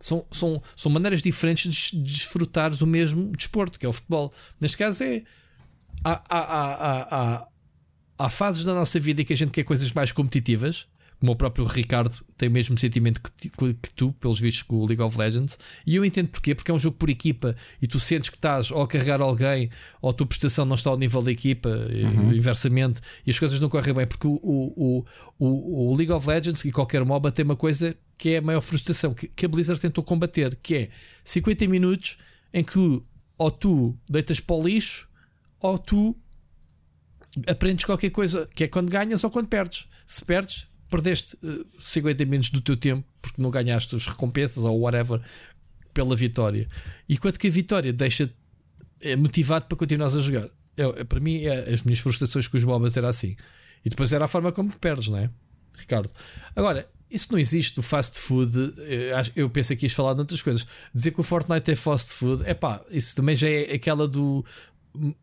São, 0.00 0.26
são, 0.30 0.62
são 0.74 0.90
maneiras 0.90 1.20
diferentes 1.20 1.90
de 1.90 2.02
desfrutares 2.02 2.80
o 2.80 2.86
mesmo 2.86 3.30
desporto, 3.36 3.78
que 3.78 3.84
é 3.84 3.88
o 3.88 3.92
futebol. 3.92 4.32
Neste 4.60 4.76
caso 4.76 5.04
é. 5.04 5.22
Há, 6.04 6.22
há, 6.28 6.38
há, 6.38 6.74
há, 6.74 7.34
há 7.34 7.48
fases 8.28 8.64
da 8.64 8.74
nossa 8.74 8.98
vida 8.98 9.22
em 9.22 9.24
que 9.24 9.32
a 9.32 9.36
gente 9.36 9.50
quer 9.52 9.64
coisas 9.64 9.92
mais 9.92 10.12
competitivas 10.12 10.86
como 11.20 11.32
o 11.32 11.36
próprio 11.36 11.64
Ricardo 11.64 12.14
tem 12.36 12.48
o 12.48 12.52
mesmo 12.52 12.78
sentimento 12.78 13.20
que, 13.20 13.50
que, 13.50 13.92
tu, 13.94 14.12
pelos 14.12 14.38
vistos, 14.38 14.62
com 14.62 14.76
o 14.76 14.86
League 14.86 15.02
of 15.02 15.18
Legends. 15.18 15.58
E 15.84 15.96
eu 15.96 16.04
entendo 16.04 16.28
porquê, 16.28 16.54
porque 16.54 16.70
é 16.70 16.74
um 16.74 16.78
jogo 16.78 16.96
por 16.96 17.10
equipa 17.10 17.56
e 17.82 17.88
tu 17.88 17.98
sentes 17.98 18.30
que 18.30 18.36
estás 18.36 18.70
ou 18.70 18.82
a 18.82 18.88
carregar 18.88 19.20
alguém 19.20 19.68
ou 20.00 20.10
a 20.10 20.12
tua 20.12 20.26
prestação 20.26 20.64
não 20.64 20.76
está 20.76 20.90
ao 20.90 20.98
nível 20.98 21.20
da 21.20 21.32
equipa, 21.32 21.68
uhum. 21.68 22.32
inversamente, 22.32 23.00
e 23.26 23.30
as 23.30 23.38
coisas 23.38 23.58
não 23.60 23.68
correm 23.68 23.94
bem, 23.94 24.06
porque 24.06 24.28
o, 24.28 24.38
o, 24.42 25.04
o, 25.38 25.90
o, 25.90 25.96
League 25.96 26.12
of 26.12 26.26
Legends 26.28 26.64
e 26.64 26.70
qualquer 26.70 27.04
MOBA 27.04 27.32
tem 27.32 27.44
uma 27.44 27.56
coisa 27.56 27.96
que 28.16 28.30
é 28.30 28.36
a 28.38 28.42
maior 28.42 28.60
frustração 28.60 29.12
que, 29.12 29.26
que 29.28 29.44
a 29.44 29.48
Blizzard 29.48 29.80
tentou 29.80 30.04
combater, 30.04 30.56
que 30.62 30.74
é 30.74 30.88
50 31.24 31.66
minutos 31.66 32.16
em 32.52 32.62
que 32.62 33.02
ou 33.36 33.50
tu 33.50 33.94
deitas 34.08 34.40
para 34.40 34.56
o 34.56 34.66
lixo 34.66 35.08
ou 35.60 35.78
tu 35.78 36.16
aprendes 37.46 37.84
qualquer 37.84 38.10
coisa, 38.10 38.48
que 38.54 38.64
é 38.64 38.68
quando 38.68 38.90
ganhas 38.90 39.22
ou 39.24 39.30
quando 39.30 39.48
perdes. 39.48 39.86
Se 40.06 40.24
perdes, 40.24 40.66
perdeste 40.90 41.36
uh, 41.42 41.60
eh, 41.60 41.80
50 41.80 42.24
minutos 42.24 42.50
do 42.50 42.60
teu 42.60 42.76
tempo 42.76 43.04
porque 43.20 43.40
não 43.40 43.50
ganhaste 43.50 43.94
as 43.94 44.06
recompensas 44.06 44.64
ou 44.64 44.80
whatever 44.80 45.20
pela 45.92 46.16
vitória. 46.16 46.68
E 47.08 47.18
quanto 47.18 47.38
que 47.38 47.48
a 47.48 47.50
vitória 47.50 47.92
deixa 47.92 48.30
é 49.00 49.16
motivado 49.16 49.66
para 49.66 49.76
continuares 49.76 50.16
a 50.16 50.20
jogar. 50.20 50.48
É, 50.76 51.00
é, 51.00 51.04
para 51.04 51.20
mim, 51.20 51.44
é, 51.44 51.72
as 51.72 51.82
minhas 51.82 51.98
frustrações 52.00 52.46
com 52.48 52.56
os 52.56 52.64
MOBAs 52.64 52.96
era 52.96 53.08
assim. 53.08 53.36
E 53.84 53.90
depois 53.90 54.12
era 54.12 54.24
a 54.24 54.28
forma 54.28 54.52
como 54.52 54.72
perdes, 54.78 55.08
não 55.08 55.18
é? 55.18 55.30
Ricardo. 55.76 56.10
Agora, 56.54 56.88
isso 57.10 57.28
não 57.32 57.38
existe 57.38 57.76
no 57.76 57.82
fast 57.82 58.18
food. 58.18 58.56
Eu, 58.56 59.44
eu 59.44 59.50
penso 59.50 59.74
que 59.76 59.86
ias 59.86 59.92
falar 59.92 60.14
de 60.14 60.20
outras 60.20 60.42
coisas. 60.42 60.66
Dizer 60.94 61.12
que 61.12 61.20
o 61.20 61.22
Fortnite 61.22 61.70
é 61.70 61.74
fast 61.74 62.12
food, 62.12 62.42
é 62.44 62.54
pá, 62.54 62.84
isso 62.90 63.16
também 63.16 63.36
já 63.36 63.48
é 63.48 63.74
aquela 63.74 64.06
do 64.06 64.44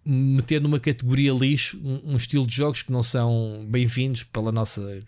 meter 0.06 0.62
numa 0.62 0.80
categoria 0.80 1.34
lixo 1.34 1.80
um, 1.84 2.14
um 2.14 2.16
estilo 2.16 2.46
de 2.46 2.56
jogos 2.56 2.82
que 2.82 2.92
não 2.92 3.04
são 3.04 3.66
bem-vindos 3.70 4.24
pela 4.24 4.52
nossa 4.52 5.04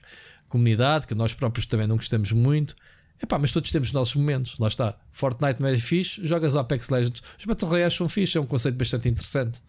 comunidade, 0.50 1.08
que 1.08 1.16
nós 1.16 1.34
próprios 1.34 1.66
também 1.66 1.88
não 1.88 1.96
gostamos 1.96 2.32
muito. 2.32 2.76
Epá, 3.22 3.40
mas 3.40 3.52
todos 3.52 3.72
temos 3.72 3.90
os 3.90 3.94
nossos 3.94 4.16
momentos. 4.16 4.58
Lá 4.60 4.68
está. 4.68 4.96
Fortnite 5.12 5.60
não 5.60 5.68
é 5.68 5.78
fixe, 5.78 6.26
jogas 6.26 6.56
Apex 6.56 6.90
Legends. 6.90 7.24
Os 7.38 7.46
Battle 7.46 7.70
Royales 7.70 7.96
são 7.96 8.08
fixe, 8.08 8.38
é 8.38 8.42
um 8.42 8.46
conceito 8.46 8.76
bastante 8.76 9.10
interessante. 9.10 9.60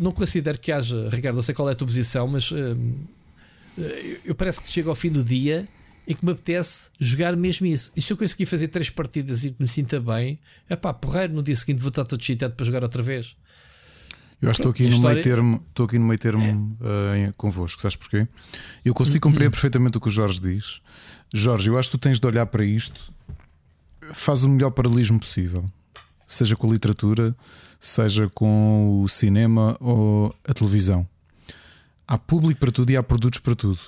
Não 0.00 0.12
considero 0.12 0.58
que 0.58 0.70
haja, 0.70 1.08
Ricardo, 1.08 1.36
não 1.36 1.42
sei 1.42 1.54
qual 1.54 1.68
é 1.68 1.72
a 1.72 1.74
tua 1.74 1.86
posição, 1.86 2.28
mas 2.28 2.52
hum, 2.52 3.06
eu 4.24 4.34
parece 4.34 4.60
que 4.60 4.68
chego 4.68 4.90
ao 4.90 4.94
fim 4.94 5.10
do 5.10 5.22
dia 5.22 5.66
em 6.06 6.14
que 6.14 6.24
me 6.24 6.32
apetece 6.32 6.90
jogar 7.00 7.34
mesmo 7.34 7.66
isso. 7.66 7.90
E 7.96 8.02
se 8.02 8.12
eu 8.12 8.16
conseguir 8.16 8.44
fazer 8.46 8.68
três 8.68 8.90
partidas 8.90 9.44
e 9.44 9.56
me 9.58 9.66
sinta 9.66 9.98
bem, 9.98 10.38
é 10.68 10.76
pá, 10.76 10.92
porreiro, 10.92 11.32
no 11.32 11.42
dia 11.42 11.56
seguinte 11.56 11.80
vou 11.80 11.88
estar 11.88 12.04
todo 12.04 12.22
cheatado 12.22 12.54
para 12.54 12.66
jogar 12.66 12.82
outra 12.82 13.02
vez. 13.02 13.36
Eu 14.42 14.50
acho 14.50 14.60
que 14.60 14.68
estou 14.68 14.70
aqui, 14.70 14.88
no 14.88 15.00
meio 15.00 15.22
termo, 15.22 15.64
estou 15.68 15.86
aqui 15.86 15.98
no 15.98 16.04
meio 16.04 16.18
termo 16.18 16.76
é. 16.80 17.28
uh, 17.28 17.34
convosco, 17.34 17.80
sabes 17.80 17.96
porquê? 17.96 18.28
Eu 18.84 18.92
consigo 18.92 19.28
compreender 19.28 19.50
perfeitamente 19.50 19.96
o 19.96 20.00
que 20.00 20.08
o 20.08 20.10
Jorge 20.10 20.40
diz. 20.40 20.80
Jorge, 21.32 21.70
eu 21.70 21.78
acho 21.78 21.90
que 21.90 21.98
tu 21.98 22.00
tens 22.00 22.20
de 22.20 22.26
olhar 22.26 22.44
para 22.46 22.64
isto, 22.64 23.12
faz 24.12 24.44
o 24.44 24.48
melhor 24.48 24.70
paralelismo 24.70 25.18
possível, 25.18 25.64
seja 26.26 26.56
com 26.56 26.68
a 26.68 26.72
literatura, 26.72 27.34
seja 27.80 28.28
com 28.28 29.02
o 29.02 29.08
cinema 29.08 29.76
ou 29.80 30.34
a 30.46 30.52
televisão. 30.52 31.06
Há 32.06 32.18
público 32.18 32.60
para 32.60 32.70
tudo 32.70 32.90
e 32.90 32.96
há 32.96 33.02
produtos 33.02 33.40
para 33.40 33.54
tudo 33.54 33.80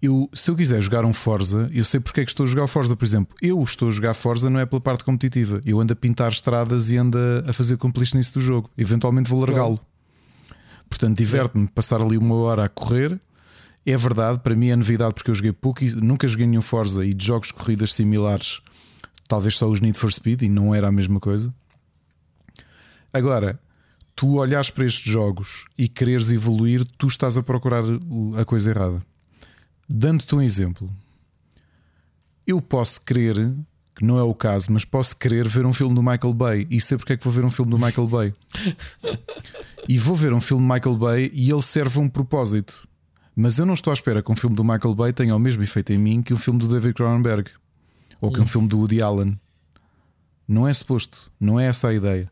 eu, 0.00 0.30
se 0.32 0.50
eu 0.50 0.56
quiser 0.56 0.80
jogar 0.80 1.04
um 1.04 1.12
Forza, 1.12 1.68
eu 1.72 1.84
sei 1.84 1.98
porque 1.98 2.20
é 2.20 2.24
que 2.24 2.30
estou 2.30 2.44
a 2.44 2.48
jogar 2.48 2.66
Forza. 2.68 2.94
Por 2.94 3.04
exemplo, 3.04 3.36
eu 3.42 3.60
estou 3.62 3.88
a 3.88 3.90
jogar 3.90 4.14
Forza 4.14 4.48
não 4.48 4.60
é 4.60 4.66
pela 4.66 4.80
parte 4.80 5.02
competitiva. 5.02 5.60
Eu 5.64 5.80
ando 5.80 5.92
a 5.92 5.96
pintar 5.96 6.30
estradas 6.30 6.90
e 6.90 6.96
ando 6.96 7.18
a 7.46 7.52
fazer 7.52 7.76
completionist 7.76 8.32
do 8.32 8.40
jogo. 8.40 8.70
Eventualmente 8.78 9.28
vou 9.28 9.40
largá-lo. 9.40 9.80
Portanto, 10.88 11.18
diverte-me 11.18 11.66
passar 11.66 12.00
ali 12.00 12.16
uma 12.16 12.34
hora 12.36 12.64
a 12.64 12.68
correr. 12.68 13.20
É 13.84 13.96
verdade, 13.96 14.38
para 14.38 14.54
mim 14.54 14.68
é 14.68 14.76
novidade 14.76 15.14
porque 15.14 15.30
eu 15.30 15.34
joguei 15.34 15.52
pouco 15.52 15.82
e 15.82 15.94
nunca 15.94 16.28
joguei 16.28 16.46
nenhum 16.46 16.62
Forza 16.62 17.04
e 17.04 17.12
de 17.12 17.24
jogos 17.24 17.48
de 17.48 17.54
corridas 17.54 17.94
similares, 17.94 18.60
talvez 19.26 19.56
só 19.56 19.66
os 19.66 19.80
Need 19.80 19.98
for 19.98 20.12
Speed 20.12 20.42
e 20.42 20.48
não 20.48 20.74
era 20.74 20.88
a 20.88 20.92
mesma 20.92 21.18
coisa. 21.18 21.52
Agora, 23.12 23.58
tu 24.14 24.36
olhares 24.36 24.68
para 24.68 24.84
estes 24.84 25.10
jogos 25.10 25.64
e 25.76 25.88
quereres 25.88 26.30
evoluir, 26.30 26.84
tu 26.98 27.06
estás 27.06 27.38
a 27.38 27.42
procurar 27.42 27.82
a 28.36 28.44
coisa 28.44 28.70
errada. 28.70 29.02
Dando-te 29.88 30.34
um 30.34 30.42
exemplo, 30.42 30.90
eu 32.46 32.60
posso 32.60 33.00
querer, 33.00 33.54
que 33.94 34.04
não 34.04 34.18
é 34.18 34.22
o 34.22 34.34
caso, 34.34 34.70
mas 34.70 34.84
posso 34.84 35.16
querer 35.16 35.48
ver 35.48 35.64
um 35.64 35.72
filme 35.72 35.94
do 35.94 36.02
Michael 36.02 36.34
Bay 36.34 36.66
e 36.70 36.80
sei 36.80 36.98
porque 36.98 37.14
é 37.14 37.16
que 37.16 37.24
vou 37.24 37.32
ver 37.32 37.44
um 37.44 37.50
filme 37.50 37.70
do 37.70 37.78
Michael 37.78 38.06
Bay. 38.06 38.32
e 39.88 39.98
vou 39.98 40.14
ver 40.14 40.34
um 40.34 40.40
filme 40.40 40.66
do 40.66 40.74
Michael 40.74 40.96
Bay 40.96 41.30
e 41.32 41.50
ele 41.50 41.62
serve 41.62 41.98
a 41.98 42.02
um 42.02 42.08
propósito. 42.08 42.86
Mas 43.34 43.58
eu 43.58 43.64
não 43.64 43.74
estou 43.74 43.90
à 43.90 43.94
espera 43.94 44.22
que 44.22 44.30
um 44.30 44.36
filme 44.36 44.54
do 44.54 44.64
Michael 44.64 44.94
Bay 44.94 45.12
tenha 45.12 45.34
o 45.34 45.38
mesmo 45.38 45.62
efeito 45.62 45.92
em 45.92 45.98
mim 45.98 46.22
que 46.22 46.34
um 46.34 46.36
filme 46.36 46.58
do 46.58 46.68
David 46.68 46.92
Cronenberg 46.92 47.50
ou 48.20 48.30
que 48.30 48.40
um 48.40 48.42
hum. 48.42 48.46
filme 48.46 48.68
do 48.68 48.78
Woody 48.78 49.00
Allen. 49.00 49.40
Não 50.46 50.66
é 50.66 50.72
suposto, 50.72 51.30
não 51.40 51.58
é 51.58 51.66
essa 51.66 51.88
a 51.88 51.94
ideia. 51.94 52.30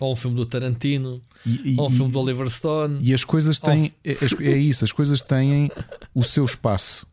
Ou 0.00 0.12
um 0.14 0.16
filme 0.16 0.36
do 0.36 0.46
Tarantino, 0.46 1.22
e, 1.44 1.74
e, 1.74 1.76
ou 1.78 1.88
um 1.88 1.90
filme 1.90 2.10
do 2.10 2.18
Oliver 2.18 2.48
Stone. 2.48 2.98
E 3.02 3.14
as 3.14 3.22
coisas 3.22 3.60
têm, 3.60 3.92
é, 4.02 4.16
é, 4.40 4.56
isso, 4.56 4.84
as 4.84 4.90
coisas 4.90 5.20
têm 5.20 5.70
o 6.14 6.24
seu 6.24 6.44
espaço. 6.44 7.06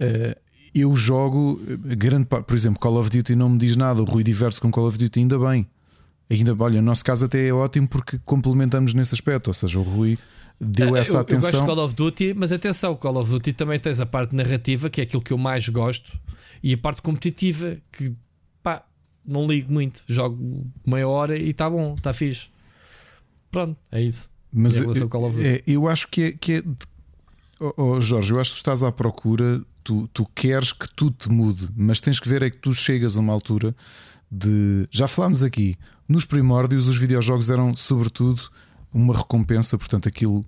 Uh, 0.00 0.34
eu 0.74 0.96
jogo 0.96 1.60
grande 1.96 2.24
parte, 2.24 2.46
por 2.46 2.56
exemplo, 2.56 2.80
Call 2.80 2.96
of 2.98 3.08
Duty 3.08 3.36
não 3.36 3.50
me 3.50 3.58
diz 3.58 3.76
nada, 3.76 4.02
o 4.02 4.04
Rui 4.04 4.24
diverte 4.24 4.60
com 4.60 4.70
Call 4.70 4.88
of 4.88 4.98
Duty, 4.98 5.20
ainda 5.20 5.38
bem. 5.38 5.68
Ainda, 6.28 6.56
olha, 6.58 6.80
no 6.80 6.86
nosso 6.86 7.04
caso 7.04 7.26
até 7.26 7.46
é 7.46 7.52
ótimo 7.52 7.86
porque 7.86 8.18
complementamos 8.24 8.94
nesse 8.94 9.14
aspecto, 9.14 9.48
ou 9.48 9.54
seja, 9.54 9.78
o 9.78 9.82
Rui 9.82 10.18
deu 10.58 10.96
essa 10.96 11.16
eu, 11.16 11.20
atenção. 11.20 11.50
Eu 11.50 11.52
gosto 11.52 11.60
de 11.60 11.74
Call 11.74 11.84
of 11.84 11.94
Duty, 11.94 12.34
mas 12.34 12.50
atenção, 12.50 12.96
Call 12.96 13.16
of 13.18 13.30
Duty 13.30 13.52
também 13.52 13.78
tens 13.78 14.00
a 14.00 14.06
parte 14.06 14.34
narrativa, 14.34 14.88
que 14.88 15.00
é 15.00 15.04
aquilo 15.04 15.22
que 15.22 15.32
eu 15.32 15.38
mais 15.38 15.68
gosto, 15.68 16.18
e 16.62 16.72
a 16.72 16.78
parte 16.78 17.02
competitiva, 17.02 17.76
que 17.92 18.12
não 19.26 19.46
ligo 19.46 19.72
muito. 19.72 20.02
Jogo 20.06 20.64
meia 20.86 21.08
hora 21.08 21.38
e 21.38 21.50
está 21.50 21.68
bom, 21.68 21.94
está 21.94 22.12
fixe. 22.12 22.48
Pronto, 23.50 23.76
é 23.90 24.02
isso. 24.02 24.28
Mas 24.52 24.80
eu, 24.80 24.92
é, 25.42 25.62
eu 25.66 25.88
acho 25.88 26.08
que 26.08 26.22
é. 26.22 26.32
Que 26.32 26.52
é 26.54 26.62
oh, 27.60 27.74
oh, 27.76 28.00
Jorge, 28.00 28.32
eu 28.32 28.40
acho 28.40 28.50
que 28.50 28.56
tu 28.56 28.60
estás 28.60 28.82
à 28.82 28.92
procura, 28.92 29.60
tu, 29.82 30.08
tu 30.12 30.26
queres 30.34 30.72
que 30.72 30.88
tudo 30.94 31.16
te 31.18 31.30
mude, 31.30 31.68
mas 31.76 32.00
tens 32.00 32.20
que 32.20 32.28
ver 32.28 32.42
é 32.42 32.50
que 32.50 32.58
tu 32.58 32.72
chegas 32.72 33.16
a 33.16 33.20
uma 33.20 33.32
altura 33.32 33.74
de. 34.30 34.86
Já 34.90 35.08
falámos 35.08 35.42
aqui, 35.42 35.76
nos 36.08 36.24
primórdios 36.24 36.86
os 36.86 36.96
videojogos 36.96 37.50
eram 37.50 37.74
sobretudo 37.74 38.42
uma 38.92 39.16
recompensa, 39.16 39.76
portanto, 39.76 40.08
aquilo 40.08 40.44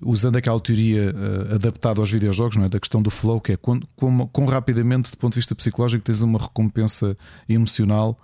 usando 0.00 0.36
aquela 0.36 0.60
teoria 0.60 1.12
uh, 1.12 1.54
adaptada 1.54 2.00
aos 2.00 2.10
videojogos, 2.10 2.56
não 2.56 2.64
é? 2.64 2.68
da 2.68 2.78
questão 2.78 3.02
do 3.02 3.10
flow, 3.10 3.40
que 3.40 3.52
é 3.52 3.56
quando, 3.56 3.86
como, 3.96 4.28
quão 4.28 4.46
rapidamente, 4.46 5.10
do 5.10 5.16
ponto 5.16 5.32
de 5.32 5.40
vista 5.40 5.54
psicológico, 5.54 6.04
tens 6.04 6.20
uma 6.22 6.38
recompensa 6.38 7.16
emocional 7.48 8.18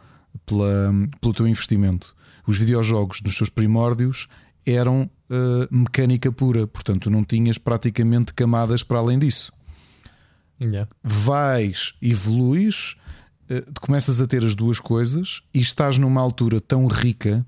pela, 0.47 0.93
pelo 1.21 1.35
teu 1.35 1.47
investimento. 1.49 2.15
Os 2.47 2.59
videojogos, 2.59 3.21
nos 3.23 3.37
seus 3.37 3.49
primórdios, 3.49 4.29
eram 4.65 5.11
uh, 5.31 5.77
mecânica 5.77 6.31
pura, 6.31 6.67
portanto, 6.67 7.11
não 7.11 7.25
tinhas 7.25 7.59
praticamente 7.59 8.33
camadas 8.33 8.83
para 8.83 8.99
além 8.99 9.19
disso. 9.19 9.53
Yeah. 10.61 10.89
Vais, 11.03 11.95
evoluís, 12.01 12.95
uh, 13.51 13.81
começas 13.81 14.21
a 14.21 14.27
ter 14.27 14.45
as 14.45 14.55
duas 14.55 14.79
coisas 14.79 15.43
e 15.53 15.61
estás 15.61 15.99
numa 15.99 16.21
altura 16.21 16.61
tão 16.61 16.87
rica 16.87 17.45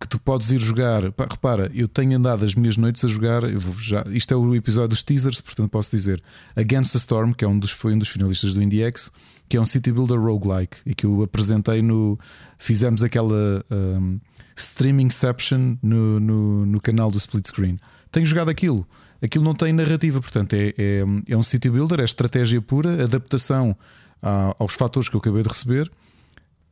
que 0.00 0.08
tu 0.08 0.18
podes 0.18 0.50
ir 0.50 0.58
jogar. 0.58 1.02
Repara, 1.02 1.70
eu 1.74 1.86
tenho 1.86 2.16
andado 2.16 2.44
as 2.44 2.54
minhas 2.54 2.78
noites 2.78 3.04
a 3.04 3.08
jogar. 3.08 3.42
Já, 3.78 4.02
isto 4.08 4.32
é 4.32 4.36
o 4.36 4.54
episódio 4.54 4.88
dos 4.88 5.02
teasers, 5.02 5.40
portanto 5.42 5.68
posso 5.70 5.90
dizer 5.90 6.22
Against 6.56 6.92
the 6.92 6.98
Storm, 6.98 7.32
que 7.32 7.44
é 7.44 7.48
um 7.48 7.58
dos, 7.58 7.70
foi 7.70 7.92
um 7.92 7.98
dos 7.98 8.08
finalistas 8.08 8.54
do 8.54 8.62
IndieX, 8.62 9.12
que 9.46 9.58
é 9.58 9.60
um 9.60 9.66
City 9.66 9.92
Builder 9.92 10.18
roguelike 10.18 10.78
e 10.86 10.94
que 10.94 11.04
eu 11.04 11.22
apresentei 11.22 11.82
no. 11.82 12.18
Fizemos 12.56 13.02
aquela 13.02 13.62
um, 13.70 14.18
streamingception 14.56 15.76
no, 15.82 16.18
no, 16.18 16.66
no 16.66 16.80
canal 16.80 17.10
do 17.10 17.18
Split 17.18 17.46
Screen. 17.46 17.78
Tenho 18.10 18.24
jogado 18.24 18.48
aquilo. 18.48 18.86
Aquilo 19.22 19.44
não 19.44 19.54
tem 19.54 19.70
narrativa, 19.70 20.18
portanto, 20.18 20.54
é, 20.54 20.72
é, 20.78 21.04
é 21.28 21.36
um 21.36 21.42
city 21.42 21.68
builder, 21.68 22.00
é 22.00 22.04
estratégia 22.04 22.62
pura, 22.62 23.04
adaptação 23.04 23.76
a, 24.22 24.56
aos 24.58 24.72
fatores 24.72 25.10
que 25.10 25.14
eu 25.14 25.20
acabei 25.20 25.42
de 25.42 25.48
receber. 25.50 25.90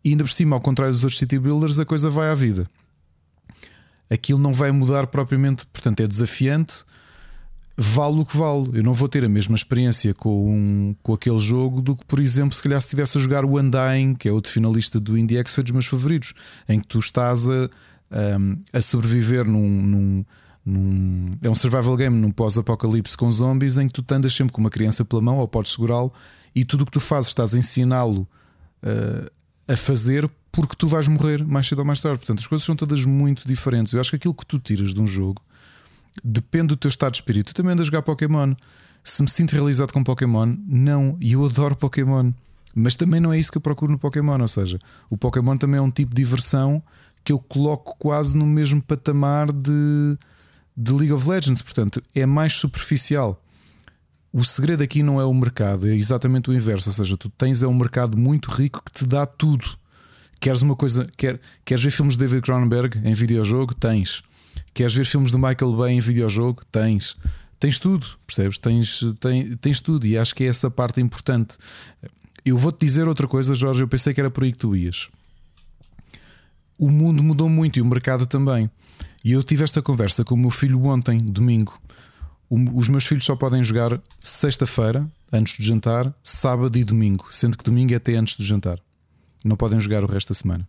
E 0.02 0.10
ainda 0.10 0.24
por 0.24 0.30
cima, 0.30 0.56
ao 0.56 0.62
contrário 0.62 0.94
dos 0.94 1.04
outros 1.04 1.18
city 1.18 1.38
builders, 1.38 1.78
a 1.78 1.84
coisa 1.84 2.08
vai 2.08 2.30
à 2.30 2.34
vida 2.34 2.66
aquilo 4.10 4.38
não 4.38 4.52
vai 4.52 4.70
mudar 4.72 5.06
propriamente, 5.06 5.66
portanto 5.66 6.00
é 6.00 6.06
desafiante, 6.06 6.84
vale 7.76 8.20
o 8.20 8.24
que 8.24 8.36
vale. 8.36 8.70
Eu 8.74 8.82
não 8.82 8.92
vou 8.92 9.08
ter 9.08 9.24
a 9.24 9.28
mesma 9.28 9.54
experiência 9.54 10.12
com, 10.12 10.52
um, 10.52 10.96
com 11.02 11.14
aquele 11.14 11.38
jogo 11.38 11.80
do 11.80 11.94
que, 11.94 12.04
por 12.06 12.18
exemplo, 12.18 12.54
se 12.54 12.62
calhar 12.62 12.80
se 12.80 12.88
estivesse 12.88 13.16
a 13.16 13.20
jogar 13.20 13.44
o 13.44 13.58
Undying, 13.58 14.14
que 14.14 14.28
é 14.28 14.32
outro 14.32 14.50
finalista 14.50 14.98
do 14.98 15.16
IndieX, 15.16 15.54
foi 15.54 15.62
dos 15.62 15.72
meus 15.72 15.86
favoritos, 15.86 16.34
em 16.68 16.80
que 16.80 16.86
tu 16.88 16.98
estás 16.98 17.48
a, 17.48 17.70
a, 18.10 18.78
a 18.78 18.82
sobreviver 18.82 19.46
num, 19.46 19.68
num, 19.68 20.24
num, 20.66 21.38
É 21.40 21.48
um 21.48 21.54
survival 21.54 21.96
game 21.96 22.16
num 22.16 22.32
pós-apocalipse 22.32 23.16
com 23.16 23.30
zombies 23.30 23.78
em 23.78 23.86
que 23.86 24.02
tu 24.02 24.14
andas 24.14 24.34
sempre 24.34 24.52
com 24.52 24.60
uma 24.60 24.70
criança 24.70 25.04
pela 25.04 25.22
mão 25.22 25.38
ou 25.38 25.46
podes 25.46 25.72
segurá-lo 25.72 26.12
e 26.54 26.64
tudo 26.64 26.82
o 26.82 26.86
que 26.86 26.92
tu 26.92 27.00
fazes 27.00 27.28
estás 27.28 27.54
a 27.54 27.58
ensiná-lo 27.58 28.26
uh, 28.82 29.30
a 29.68 29.76
fazer 29.76 30.28
porque 30.50 30.74
tu 30.76 30.88
vais 30.88 31.06
morrer 31.06 31.44
mais 31.44 31.68
cedo 31.68 31.80
ou 31.80 31.84
mais 31.84 32.00
tarde. 32.00 32.18
Portanto, 32.18 32.38
as 32.40 32.46
coisas 32.46 32.64
são 32.64 32.74
todas 32.74 33.04
muito 33.04 33.46
diferentes. 33.46 33.92
Eu 33.92 34.00
acho 34.00 34.10
que 34.10 34.16
aquilo 34.16 34.34
que 34.34 34.46
tu 34.46 34.58
tiras 34.58 34.94
de 34.94 35.00
um 35.00 35.06
jogo 35.06 35.42
depende 36.24 36.68
do 36.68 36.76
teu 36.76 36.88
estado 36.88 37.12
de 37.12 37.18
espírito. 37.18 37.50
Eu 37.50 37.54
também 37.54 37.72
ando 37.72 37.82
a 37.82 37.84
jogar 37.84 38.02
Pokémon. 38.02 38.54
Se 39.04 39.22
me 39.22 39.30
sinto 39.30 39.52
realizado 39.52 39.92
com 39.92 40.02
Pokémon, 40.02 40.56
não. 40.66 41.16
E 41.20 41.32
eu 41.32 41.44
adoro 41.44 41.76
Pokémon. 41.76 42.32
Mas 42.74 42.96
também 42.96 43.20
não 43.20 43.32
é 43.32 43.38
isso 43.38 43.52
que 43.52 43.58
eu 43.58 43.62
procuro 43.62 43.92
no 43.92 43.98
Pokémon. 43.98 44.40
Ou 44.40 44.48
seja, 44.48 44.78
o 45.10 45.16
Pokémon 45.16 45.56
também 45.56 45.78
é 45.78 45.82
um 45.82 45.90
tipo 45.90 46.14
de 46.14 46.22
diversão 46.22 46.82
que 47.22 47.32
eu 47.32 47.38
coloco 47.38 47.94
quase 47.98 48.36
no 48.36 48.46
mesmo 48.46 48.82
patamar 48.82 49.52
de, 49.52 50.18
de 50.76 50.92
League 50.92 51.12
of 51.12 51.28
Legends. 51.28 51.60
Portanto, 51.60 52.02
é 52.14 52.24
mais 52.24 52.54
superficial. 52.54 53.40
O 54.32 54.44
segredo 54.44 54.82
aqui 54.82 55.02
não 55.02 55.20
é 55.20 55.24
o 55.24 55.32
mercado, 55.32 55.88
é 55.88 55.96
exatamente 55.96 56.50
o 56.50 56.54
inverso. 56.54 56.90
Ou 56.90 56.94
seja, 56.94 57.16
tu 57.16 57.30
tens 57.30 57.62
é 57.62 57.66
um 57.66 57.74
mercado 57.74 58.16
muito 58.16 58.50
rico 58.50 58.82
que 58.84 58.92
te 58.92 59.06
dá 59.06 59.24
tudo. 59.24 59.66
Queres 60.40 60.62
uma 60.62 60.76
coisa, 60.76 61.08
quer, 61.16 61.40
queres 61.64 61.82
ver 61.82 61.90
filmes 61.90 62.14
de 62.14 62.20
David 62.20 62.42
Cronenberg 62.42 63.00
em 63.04 63.14
videojogo? 63.14 63.74
Tens. 63.74 64.22
Queres 64.72 64.94
ver 64.94 65.04
filmes 65.04 65.30
do 65.30 65.38
Michael 65.38 65.74
Bay 65.74 65.94
em 65.94 66.00
videojogo? 66.00 66.62
Tens. 66.70 67.16
Tens 67.58 67.78
tudo, 67.78 68.06
percebes? 68.26 68.58
Tens, 68.58 69.00
tens, 69.18 69.56
tens 69.60 69.80
tudo 69.80 70.06
e 70.06 70.16
acho 70.16 70.34
que 70.34 70.44
é 70.44 70.46
essa 70.46 70.70
parte 70.70 71.00
importante. 71.00 71.56
Eu 72.44 72.56
vou-te 72.56 72.84
dizer 72.84 73.08
outra 73.08 73.26
coisa, 73.26 73.54
Jorge. 73.54 73.82
Eu 73.82 73.88
pensei 73.88 74.14
que 74.14 74.20
era 74.20 74.30
por 74.30 74.44
aí 74.44 74.52
que 74.52 74.58
tu 74.58 74.76
ias. 74.76 75.08
O 76.78 76.88
mundo 76.90 77.22
mudou 77.22 77.48
muito 77.48 77.78
e 77.78 77.82
o 77.82 77.84
mercado 77.84 78.26
também. 78.26 78.70
E 79.24 79.32
eu 79.32 79.42
tive 79.42 79.64
esta 79.64 79.82
conversa 79.82 80.24
com 80.24 80.34
o 80.34 80.38
meu 80.38 80.50
filho 80.50 80.84
ontem, 80.84 81.18
domingo. 81.18 81.78
Os 82.50 82.88
meus 82.88 83.04
filhos 83.04 83.24
só 83.24 83.36
podem 83.36 83.62
jogar 83.62 84.00
sexta-feira, 84.22 85.06
antes 85.30 85.58
do 85.58 85.64
jantar, 85.64 86.14
sábado 86.22 86.78
e 86.78 86.84
domingo, 86.84 87.26
sendo 87.30 87.58
que 87.58 87.64
domingo 87.64 87.92
é 87.92 87.96
até 87.96 88.14
antes 88.14 88.36
do 88.36 88.44
jantar. 88.44 88.78
Não 89.44 89.54
podem 89.54 89.78
jogar 89.78 90.02
o 90.02 90.06
resto 90.06 90.28
da 90.28 90.34
semana. 90.34 90.66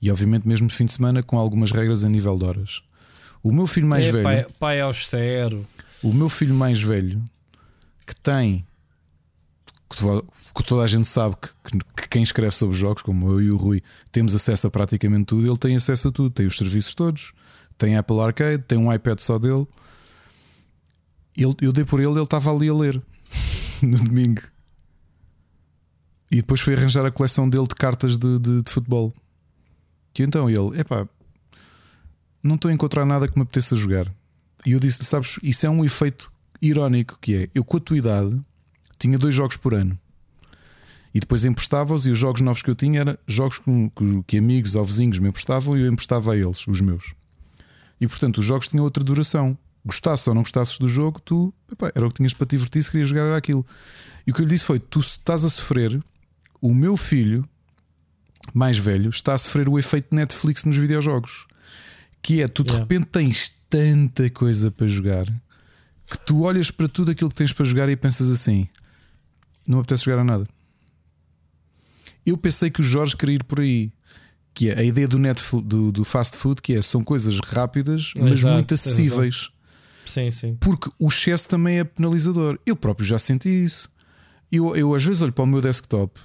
E 0.00 0.10
obviamente, 0.10 0.46
mesmo 0.46 0.68
de 0.68 0.74
fim 0.74 0.84
de 0.84 0.92
semana, 0.92 1.22
com 1.22 1.38
algumas 1.38 1.72
regras 1.72 2.04
a 2.04 2.08
nível 2.08 2.36
de 2.36 2.44
horas. 2.44 2.82
O 3.42 3.50
meu 3.50 3.66
filho 3.66 3.86
mais 3.86 4.04
é, 4.04 4.12
velho. 4.12 4.24
Pai, 4.24 4.46
pai 4.58 4.80
austero. 4.80 5.66
O 6.02 6.12
meu 6.12 6.28
filho 6.28 6.54
mais 6.54 6.80
velho, 6.80 7.22
que 8.06 8.14
tem. 8.14 8.66
que 9.88 10.62
toda 10.64 10.82
a 10.82 10.86
gente 10.86 11.08
sabe 11.08 11.36
que, 11.36 11.78
que, 11.96 12.08
quem 12.08 12.22
escreve 12.22 12.52
sobre 12.52 12.76
jogos, 12.76 13.02
como 13.02 13.30
eu 13.32 13.40
e 13.40 13.50
o 13.50 13.56
Rui, 13.56 13.82
temos 14.12 14.34
acesso 14.34 14.66
a 14.66 14.70
praticamente 14.70 15.24
tudo. 15.24 15.46
Ele 15.46 15.58
tem 15.58 15.74
acesso 15.74 16.08
a 16.08 16.12
tudo. 16.12 16.30
Tem 16.30 16.46
os 16.46 16.56
serviços 16.56 16.94
todos. 16.94 17.32
Tem 17.78 17.96
Apple 17.96 18.20
Arcade. 18.20 18.62
Tem 18.62 18.76
um 18.76 18.92
iPad 18.92 19.18
só 19.18 19.38
dele. 19.38 19.66
Ele, 21.36 21.54
eu 21.60 21.72
dei 21.72 21.84
por 21.84 22.00
ele, 22.00 22.12
ele 22.12 22.22
estava 22.22 22.52
ali 22.52 22.68
a 22.68 22.74
ler 22.74 23.02
no 23.82 23.98
domingo. 23.98 24.42
E 26.30 26.36
depois 26.36 26.60
foi 26.60 26.74
arranjar 26.74 27.04
a 27.04 27.10
coleção 27.10 27.48
dele 27.48 27.66
de 27.66 27.74
cartas 27.74 28.16
de, 28.18 28.38
de, 28.38 28.62
de 28.62 28.70
futebol. 28.70 29.12
Que 30.12 30.22
então 30.22 30.48
ele, 30.48 30.80
epá, 30.80 31.08
não 32.42 32.54
estou 32.54 32.70
a 32.70 32.74
encontrar 32.74 33.04
nada 33.04 33.26
que 33.26 33.36
me 33.36 33.42
apeteça 33.42 33.76
jogar. 33.76 34.12
E 34.64 34.72
eu 34.72 34.80
disse: 34.80 35.04
Sabes, 35.04 35.38
isso 35.42 35.66
é 35.66 35.70
um 35.70 35.84
efeito 35.84 36.32
irónico 36.60 37.18
que 37.20 37.34
é. 37.34 37.48
Eu, 37.54 37.64
com 37.64 37.76
a 37.76 37.80
tua 37.80 37.98
idade, 37.98 38.40
tinha 38.98 39.18
dois 39.18 39.34
jogos 39.34 39.56
por 39.56 39.74
ano. 39.74 39.98
E 41.14 41.20
depois 41.20 41.44
emprestava-os, 41.44 42.06
e 42.06 42.10
os 42.10 42.18
jogos 42.18 42.40
novos 42.40 42.62
que 42.62 42.70
eu 42.70 42.74
tinha 42.74 43.00
eram 43.00 43.16
jogos 43.26 43.58
que, 43.58 44.22
que, 44.26 44.38
amigos 44.38 44.74
ou 44.74 44.84
vizinhos 44.84 45.18
me 45.20 45.28
emprestavam 45.28 45.76
e 45.78 45.82
eu 45.82 45.92
emprestava 45.92 46.32
a 46.32 46.36
eles, 46.36 46.66
os 46.66 46.80
meus. 46.80 47.14
E 48.00 48.08
portanto, 48.08 48.38
os 48.38 48.44
jogos 48.44 48.68
tinham 48.68 48.84
outra 48.84 49.04
duração. 49.04 49.56
Gostasse 49.84 50.28
ou 50.28 50.34
não 50.34 50.42
gostasses 50.42 50.78
do 50.78 50.88
jogo, 50.88 51.20
tu 51.20 51.52
epá, 51.70 51.92
era 51.94 52.06
o 52.06 52.10
que 52.10 52.16
tinhas 52.16 52.32
para 52.32 52.46
te 52.46 52.56
divertir 52.56 52.82
se 52.82 52.90
querias 52.90 53.08
jogar 53.08 53.22
era 53.22 53.36
aquilo. 53.36 53.66
E 54.26 54.30
o 54.30 54.34
que 54.34 54.40
eu 54.40 54.44
lhe 54.44 54.50
disse 54.50 54.64
foi: 54.64 54.78
Tu 54.78 55.00
estás 55.00 55.44
a 55.44 55.50
sofrer 55.50 56.02
o 56.60 56.72
meu 56.72 56.96
filho 56.96 57.46
mais 58.52 58.78
velho 58.78 59.10
está 59.10 59.34
a 59.34 59.38
sofrer 59.38 59.68
o 59.68 59.78
efeito 59.78 60.14
Netflix 60.14 60.64
nos 60.64 60.76
videojogos. 60.76 61.46
Que 62.22 62.42
é, 62.42 62.48
tu 62.48 62.62
de 62.62 62.70
yeah. 62.70 62.82
repente 62.82 63.08
tens 63.10 63.52
tanta 63.68 64.28
coisa 64.30 64.70
para 64.70 64.86
jogar 64.86 65.26
que 66.06 66.18
tu 66.18 66.42
olhas 66.42 66.70
para 66.70 66.88
tudo 66.88 67.10
aquilo 67.10 67.30
que 67.30 67.36
tens 67.36 67.52
para 67.52 67.64
jogar 67.64 67.88
e 67.88 67.96
pensas 67.96 68.30
assim: 68.30 68.68
não 69.66 69.78
apetece 69.80 70.04
jogar 70.04 70.20
a 70.20 70.24
nada. 70.24 70.46
Eu 72.24 72.36
pensei 72.38 72.70
que 72.70 72.80
o 72.80 72.84
Jorge 72.84 73.16
queria 73.16 73.36
ir 73.36 73.44
por 73.44 73.60
aí. 73.60 73.92
Que 74.54 74.70
é 74.70 74.78
a 74.78 74.84
ideia 74.84 75.08
do, 75.08 75.18
net, 75.18 75.42
do, 75.64 75.90
do 75.90 76.04
fast 76.04 76.36
food, 76.36 76.62
que 76.62 76.74
é 76.74 76.80
são 76.80 77.02
coisas 77.02 77.40
rápidas, 77.40 78.12
mas 78.16 78.38
Exato, 78.38 78.54
muito 78.54 78.72
acessíveis. 78.72 79.50
Sim, 80.06 80.30
sim. 80.30 80.56
Porque 80.60 80.90
o 80.98 81.08
excesso 81.08 81.48
também 81.48 81.78
é 81.78 81.84
penalizador. 81.84 82.58
Eu 82.64 82.76
próprio 82.76 83.06
já 83.06 83.18
senti 83.18 83.48
isso. 83.48 83.88
Eu, 84.50 84.76
eu 84.76 84.94
às 84.94 85.04
vezes 85.04 85.22
olho 85.22 85.32
para 85.32 85.44
o 85.44 85.46
meu 85.46 85.60
desktop 85.60 86.20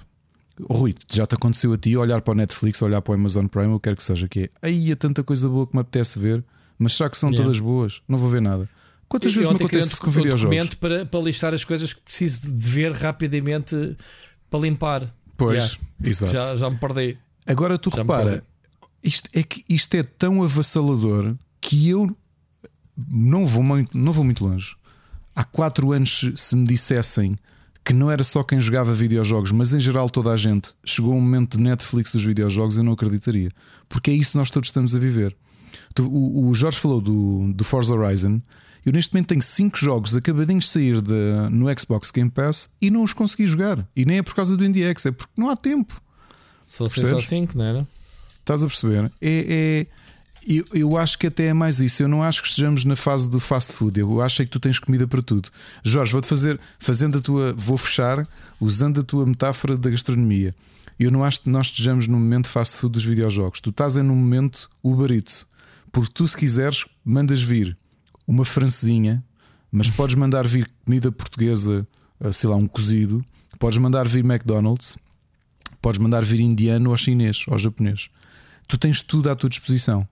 Rui, 0.68 0.94
já 1.10 1.26
te 1.26 1.34
aconteceu 1.34 1.72
a 1.72 1.78
ti 1.78 1.96
olhar 1.96 2.20
para 2.20 2.32
o 2.32 2.34
Netflix, 2.34 2.82
olhar 2.82 3.00
para 3.00 3.12
o 3.12 3.14
Amazon 3.14 3.46
Prime, 3.46 3.68
ou 3.68 3.80
quer 3.80 3.96
que 3.96 4.02
seja, 4.02 4.28
que 4.28 4.40
é 4.62 4.68
aí 4.68 4.92
há 4.92 4.96
tanta 4.96 5.22
coisa 5.22 5.48
boa 5.48 5.66
que 5.66 5.74
me 5.74 5.80
apetece 5.80 6.18
ver, 6.18 6.44
mas 6.78 6.94
será 6.94 7.08
que 7.08 7.16
são 7.16 7.30
yeah. 7.30 7.44
todas 7.44 7.60
boas? 7.60 8.02
Não 8.08 8.18
vou 8.18 8.28
ver 8.28 8.42
nada. 8.42 8.68
Quantas 9.08 9.34
vezes 9.34 9.48
me 9.48 9.56
acontece 9.56 9.98
com 9.98 10.10
videojogos? 10.10 10.74
Para, 10.76 11.04
para 11.04 11.20
listar 11.20 11.54
as 11.54 11.64
coisas 11.64 11.92
que 11.92 12.00
preciso 12.00 12.52
de 12.52 12.68
ver 12.68 12.92
rapidamente 12.92 13.96
para 14.48 14.60
limpar. 14.60 15.14
Pois, 15.36 15.54
yeah. 15.54 15.80
exato. 16.04 16.32
Já, 16.32 16.56
já 16.56 16.70
me 16.70 16.76
perdi. 16.76 17.18
Agora 17.46 17.78
tu 17.78 17.90
já 17.90 17.98
repara, 17.98 18.44
isto 19.02 19.28
é 19.32 19.42
que 19.42 19.64
isto 19.68 19.94
é 19.94 20.02
tão 20.02 20.42
avassalador 20.42 21.34
que 21.60 21.88
eu 21.88 22.14
não 23.08 23.46
vou 23.46 23.62
muito, 23.62 23.96
não 23.96 24.12
vou 24.12 24.24
muito 24.24 24.44
longe. 24.44 24.74
Há 25.34 25.44
quatro 25.44 25.92
anos, 25.92 26.32
se 26.34 26.56
me 26.56 26.66
dissessem 26.66 27.36
que 27.84 27.92
não 27.92 28.10
era 28.10 28.22
só 28.22 28.42
quem 28.42 28.60
jogava 28.60 28.92
videojogos, 28.92 29.52
mas 29.52 29.72
em 29.72 29.80
geral 29.80 30.10
toda 30.10 30.30
a 30.30 30.36
gente, 30.36 30.70
chegou 30.84 31.14
um 31.14 31.20
momento 31.20 31.56
de 31.56 31.62
Netflix 31.62 32.12
dos 32.12 32.22
videojogos, 32.22 32.76
eu 32.76 32.84
não 32.84 32.92
acreditaria. 32.92 33.50
Porque 33.88 34.10
é 34.10 34.14
isso 34.14 34.32
que 34.32 34.38
nós 34.38 34.50
todos 34.50 34.68
estamos 34.68 34.94
a 34.94 34.98
viver. 34.98 35.34
O, 35.98 36.48
o 36.48 36.54
Jorge 36.54 36.78
falou 36.78 37.00
do, 37.00 37.52
do 37.52 37.64
Forza 37.64 37.94
Horizon. 37.94 38.40
Eu 38.84 38.92
neste 38.92 39.12
momento 39.12 39.28
tenho 39.28 39.42
5 39.42 39.78
jogos 39.78 40.16
acabadinhos 40.16 40.64
de 40.64 40.70
sair 40.70 41.02
de, 41.02 41.50
no 41.50 41.66
Xbox 41.78 42.10
Game 42.10 42.30
Pass 42.30 42.70
e 42.80 42.90
não 42.90 43.02
os 43.02 43.12
consegui 43.12 43.46
jogar. 43.46 43.86
E 43.94 44.04
nem 44.04 44.18
é 44.18 44.22
por 44.22 44.34
causa 44.34 44.56
do 44.56 44.64
IndieX, 44.64 45.06
é 45.06 45.12
porque 45.12 45.32
não 45.36 45.50
há 45.50 45.56
tempo. 45.56 46.00
Se 46.66 46.78
fosse 46.78 47.06
só 47.06 47.20
5, 47.20 47.58
não 47.58 47.64
era? 47.64 47.88
Estás 48.38 48.62
a 48.62 48.66
perceber? 48.66 49.12
É, 49.20 49.46
é, 49.48 49.86
eu, 50.56 50.64
eu 50.72 50.96
acho 50.96 51.16
que 51.16 51.28
até 51.28 51.46
é 51.46 51.52
mais 51.52 51.80
isso. 51.80 52.02
Eu 52.02 52.08
não 52.08 52.22
acho 52.22 52.42
que 52.42 52.48
estejamos 52.48 52.84
na 52.84 52.96
fase 52.96 53.30
do 53.30 53.38
fast 53.38 53.72
food. 53.72 54.00
Eu 54.00 54.20
acho 54.20 54.42
é 54.42 54.44
que 54.44 54.50
tu 54.50 54.58
tens 54.58 54.78
comida 54.78 55.06
para 55.06 55.22
tudo. 55.22 55.48
Jorge, 55.84 56.10
vou-te 56.10 56.26
fazer, 56.26 56.58
fazendo 56.78 57.18
a 57.18 57.20
tua, 57.20 57.52
vou 57.56 57.78
fechar 57.78 58.26
usando 58.60 59.00
a 59.00 59.02
tua 59.04 59.24
metáfora 59.24 59.76
da 59.76 59.88
gastronomia. 59.88 60.54
Eu 60.98 61.10
não 61.10 61.22
acho 61.22 61.42
que 61.42 61.48
nós 61.48 61.68
estejamos 61.68 62.08
no 62.08 62.18
momento 62.18 62.48
fast 62.48 62.76
food 62.76 62.94
dos 62.94 63.04
videojogos. 63.04 63.60
Tu 63.60 63.70
estás 63.70 63.96
em 63.96 64.02
um 64.02 64.16
momento 64.16 64.68
Uber 64.82 65.12
Eats. 65.12 65.46
Porque 65.92 66.10
tu, 66.12 66.26
se 66.26 66.36
quiseres, 66.36 66.84
mandas 67.04 67.40
vir 67.40 67.76
uma 68.26 68.44
francesinha, 68.44 69.22
mas 69.70 69.88
podes 69.90 70.16
mandar 70.16 70.46
vir 70.46 70.68
comida 70.84 71.12
portuguesa, 71.12 71.86
eh, 72.20 72.32
sei 72.32 72.50
lá, 72.50 72.56
um 72.56 72.66
cozido, 72.66 73.24
podes 73.58 73.78
mandar 73.78 74.06
vir 74.06 74.24
McDonald's, 74.24 74.98
podes 75.80 75.98
mandar 75.98 76.24
vir 76.24 76.40
indiano 76.40 76.90
ou 76.90 76.96
chinês 76.96 77.44
ou 77.48 77.58
japonês. 77.58 78.10
Tu 78.68 78.78
tens 78.78 79.00
tudo 79.00 79.30
à 79.30 79.34
tua 79.34 79.48
disposição. 79.48 80.06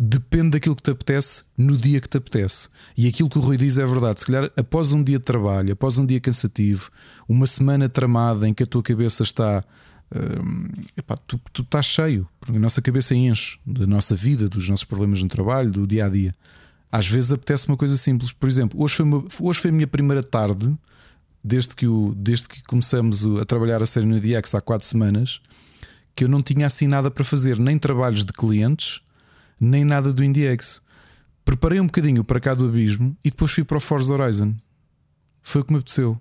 Depende 0.00 0.50
daquilo 0.50 0.76
que 0.76 0.82
te 0.82 0.90
apetece 0.90 1.44
no 1.56 1.76
dia 1.76 2.00
que 2.00 2.08
te 2.08 2.18
apetece. 2.18 2.68
E 2.96 3.08
aquilo 3.08 3.28
que 3.28 3.38
o 3.38 3.40
Rui 3.40 3.56
diz 3.56 3.78
é 3.78 3.86
verdade. 3.86 4.20
Se 4.20 4.26
calhar, 4.26 4.50
após 4.56 4.92
um 4.92 5.02
dia 5.02 5.18
de 5.18 5.24
trabalho, 5.24 5.72
após 5.72 5.98
um 5.98 6.06
dia 6.06 6.20
cansativo, 6.20 6.90
uma 7.28 7.46
semana 7.46 7.88
tramada 7.88 8.48
em 8.48 8.54
que 8.54 8.62
a 8.62 8.66
tua 8.66 8.82
cabeça 8.82 9.24
está 9.24 9.64
epá, 10.96 11.16
tu, 11.16 11.40
tu 11.52 11.62
estás 11.62 11.86
cheio, 11.86 12.28
porque 12.40 12.56
a 12.56 12.60
nossa 12.60 12.80
cabeça 12.80 13.14
enche 13.14 13.58
da 13.66 13.86
nossa 13.86 14.14
vida, 14.14 14.48
dos 14.48 14.68
nossos 14.68 14.84
problemas 14.84 15.22
no 15.22 15.28
trabalho, 15.28 15.70
do 15.70 15.86
dia 15.86 16.06
a 16.06 16.08
dia. 16.08 16.34
Às 16.90 17.06
vezes 17.06 17.32
apetece 17.32 17.68
uma 17.68 17.76
coisa 17.76 17.96
simples. 17.96 18.32
Por 18.32 18.48
exemplo, 18.48 18.82
hoje 18.82 18.94
foi, 18.94 19.04
uma, 19.04 19.24
hoje 19.40 19.60
foi 19.60 19.70
a 19.70 19.74
minha 19.74 19.86
primeira 19.86 20.22
tarde, 20.22 20.74
desde 21.44 21.76
que, 21.76 21.86
o, 21.86 22.14
desde 22.16 22.48
que 22.48 22.62
começamos 22.62 23.24
a 23.38 23.44
trabalhar 23.44 23.82
a 23.82 23.86
série 23.86 24.06
no 24.06 24.18
DX 24.20 24.54
há 24.54 24.60
quatro 24.60 24.86
semanas, 24.86 25.40
que 26.14 26.24
eu 26.24 26.28
não 26.28 26.42
tinha 26.42 26.66
assim 26.66 26.86
nada 26.86 27.10
para 27.10 27.24
fazer, 27.24 27.58
nem 27.58 27.78
trabalhos 27.78 28.24
de 28.24 28.32
clientes, 28.32 29.00
nem 29.60 29.84
nada 29.84 30.12
do 30.12 30.22
IndieX. 30.22 30.82
Preparei 31.44 31.80
um 31.80 31.86
bocadinho 31.86 32.22
para 32.22 32.40
cá 32.40 32.54
do 32.54 32.66
abismo 32.66 33.16
e 33.24 33.30
depois 33.30 33.52
fui 33.52 33.64
para 33.64 33.78
o 33.78 33.80
Forza 33.80 34.12
Horizon. 34.12 34.54
Foi 35.42 35.62
o 35.62 35.64
que 35.64 35.72
me 35.72 35.78
apeteceu. 35.78 36.20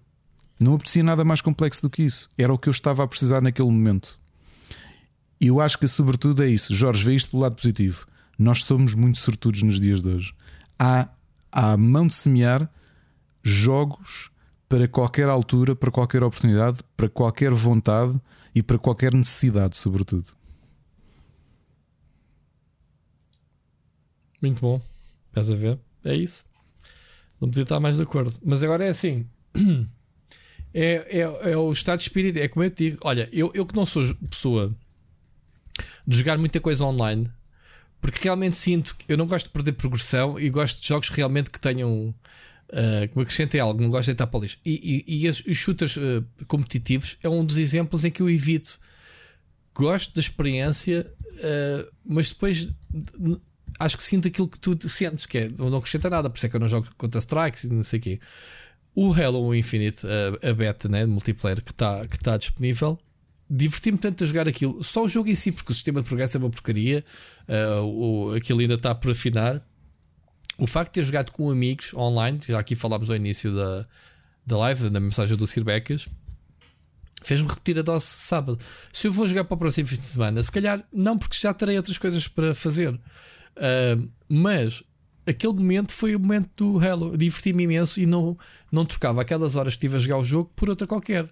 Não 0.59 0.73
aprecia 0.73 1.03
nada 1.03 1.23
mais 1.23 1.41
complexo 1.41 1.81
do 1.81 1.89
que 1.89 2.03
isso. 2.03 2.29
Era 2.37 2.53
o 2.53 2.57
que 2.57 2.69
eu 2.69 2.71
estava 2.71 3.03
a 3.03 3.07
precisar 3.07 3.41
naquele 3.41 3.69
momento. 3.69 4.17
E 5.39 5.47
eu 5.47 5.61
acho 5.61 5.77
que, 5.77 5.87
sobretudo, 5.87 6.43
é 6.43 6.49
isso. 6.49 6.73
Jorge, 6.73 7.03
vê 7.03 7.13
isto 7.13 7.31
pelo 7.31 7.43
lado 7.43 7.55
positivo. 7.55 8.07
Nós 8.39 8.63
somos 8.63 8.93
muito 8.95 9.19
sortudos 9.19 9.61
nos 9.61 9.79
dias 9.79 10.01
de 10.01 10.09
hoje. 10.09 10.33
Há, 10.79 11.09
há 11.51 11.71
a 11.73 11.77
mão 11.77 12.07
de 12.07 12.13
semear 12.13 12.69
jogos 13.43 14.31
para 14.67 14.87
qualquer 14.87 15.29
altura, 15.29 15.75
para 15.75 15.91
qualquer 15.91 16.23
oportunidade, 16.23 16.79
para 16.95 17.07
qualquer 17.07 17.51
vontade 17.51 18.19
e 18.53 18.63
para 18.63 18.77
qualquer 18.77 19.13
necessidade, 19.13 19.77
sobretudo. 19.77 20.25
Muito 24.41 24.61
bom. 24.61 24.81
Estás 25.27 25.51
a 25.51 25.55
ver? 25.55 25.79
É 26.03 26.15
isso. 26.15 26.45
Não 27.39 27.49
podia 27.49 27.63
estar 27.63 27.79
mais 27.79 27.97
de 27.97 28.03
acordo. 28.03 28.33
Mas 28.43 28.63
agora 28.63 28.85
é 28.85 28.89
assim. 28.89 29.27
é, 30.73 31.05
é, 31.09 31.51
é 31.51 31.57
o 31.57 31.71
estado 31.71 31.97
de 31.97 32.03
espírito. 32.03 32.37
É 32.37 32.47
como 32.47 32.63
eu 32.63 32.69
te 32.69 32.89
digo: 32.89 32.97
olha, 33.01 33.29
eu, 33.31 33.51
eu 33.53 33.65
que 33.65 33.75
não 33.75 33.85
sou 33.85 34.03
pessoa 34.29 34.75
de 36.05 36.17
jogar 36.17 36.37
muita 36.37 36.59
coisa 36.59 36.83
online, 36.85 37.29
porque 38.01 38.19
realmente 38.23 38.55
sinto 38.55 38.95
que 38.95 39.11
eu 39.11 39.17
não 39.17 39.27
gosto 39.27 39.47
de 39.47 39.51
perder 39.51 39.73
progressão 39.73 40.39
e 40.39 40.49
gosto 40.49 40.81
de 40.81 40.87
jogos 40.87 41.09
realmente 41.09 41.49
que 41.49 41.59
tenham. 41.59 42.13
Uh, 42.69 43.07
que 43.07 43.15
me 43.15 43.23
acrescentem 43.23 43.61
algo, 43.61 43.81
não 43.81 43.89
gosto 43.89 44.07
de 44.07 44.11
estar 44.11 44.27
para 44.27 44.39
o 44.39 44.41
lixo. 44.41 44.57
E, 44.65 45.05
e, 45.07 45.23
e 45.23 45.29
os, 45.29 45.39
os 45.45 45.55
shooters 45.55 45.95
uh, 45.95 46.25
competitivos 46.47 47.17
é 47.23 47.29
um 47.29 47.45
dos 47.45 47.57
exemplos 47.57 48.03
em 48.03 48.11
que 48.11 48.21
eu 48.21 48.29
evito. 48.29 48.77
Gosto 49.73 50.13
da 50.13 50.19
experiência, 50.19 51.09
uh, 51.23 51.89
mas 52.03 52.27
depois 52.27 52.67
acho 53.79 53.97
que 53.97 54.03
sinto 54.03 54.27
aquilo 54.27 54.47
que 54.47 54.59
tu 54.59 54.89
sentes, 54.89 55.25
que 55.25 55.37
é 55.37 55.49
não 55.57 55.77
acrescenta 55.77 56.09
nada, 56.09 56.29
por 56.29 56.37
isso 56.37 56.45
é 56.45 56.49
que 56.49 56.55
eu 56.55 56.59
não 56.59 56.67
jogo 56.67 56.87
contra 56.97 57.19
strikes 57.19 57.65
e 57.65 57.73
não 57.73 57.83
sei 57.83 57.99
o 57.99 58.01
quê. 58.01 58.19
O 58.95 59.13
Halo 59.13 59.53
Infinite, 59.53 60.05
a, 60.07 60.49
a 60.49 60.53
beta 60.53 60.89
né, 60.89 61.05
multiplayer 61.05 61.61
que 61.61 61.71
está 61.71 62.07
que 62.07 62.19
tá 62.19 62.37
disponível, 62.37 62.99
diverti-me 63.49 63.97
tanto 63.97 64.23
a 64.23 64.27
jogar 64.27 64.47
aquilo. 64.47 64.83
Só 64.83 65.03
o 65.03 65.07
jogo 65.07 65.29
em 65.29 65.35
si, 65.35 65.51
porque 65.51 65.71
o 65.71 65.75
sistema 65.75 66.01
de 66.01 66.07
progresso 66.07 66.37
é 66.37 66.39
uma 66.39 66.49
porcaria, 66.49 67.03
uh, 67.47 67.83
o, 67.83 68.35
aquilo 68.35 68.59
ainda 68.59 68.73
está 68.73 68.93
por 68.93 69.11
afinar. 69.11 69.61
O 70.57 70.65
facto 70.65 70.93
de 70.93 71.01
ter 71.01 71.03
jogado 71.03 71.31
com 71.31 71.51
amigos 71.51 71.93
online, 71.93 72.39
já 72.47 72.59
aqui 72.59 72.75
falámos 72.75 73.09
ao 73.09 73.15
início 73.15 73.55
da, 73.55 73.85
da 74.45 74.57
live, 74.57 74.89
na 74.89 74.99
mensagem 74.99 75.37
do 75.37 75.45
Sir 75.45 75.63
Becas, 75.63 76.09
fez-me 77.21 77.47
repetir 77.47 77.77
a 77.77 77.81
dose 77.81 78.05
sábado. 78.05 78.59
Se 78.91 79.07
eu 79.07 79.11
vou 79.11 79.27
jogar 79.27 79.43
para 79.43 79.55
o 79.55 79.57
próximo 79.57 79.87
fim 79.87 79.95
de 79.95 80.01
semana, 80.01 80.41
se 80.41 80.51
calhar 80.51 80.83
não, 80.91 81.17
porque 81.17 81.37
já 81.37 81.53
terei 81.53 81.77
outras 81.77 81.97
coisas 81.97 82.27
para 82.27 82.55
fazer. 82.55 82.99
Uh, 83.57 84.09
mas 84.29 84.83
aquele 85.25 85.53
momento 85.53 85.91
foi 85.91 86.15
o 86.15 86.19
momento 86.19 86.49
do 86.55 86.79
Halo. 86.79 87.17
Diverti-me 87.17 87.63
imenso 87.63 87.99
e 87.99 88.05
não, 88.05 88.37
não 88.71 88.85
trocava 88.85 89.21
aquelas 89.21 89.55
horas 89.55 89.73
que 89.73 89.85
estive 89.85 89.97
a 89.97 89.99
jogar 89.99 90.17
o 90.17 90.23
jogo 90.23 90.51
por 90.55 90.69
outra 90.69 90.87
qualquer. 90.87 91.29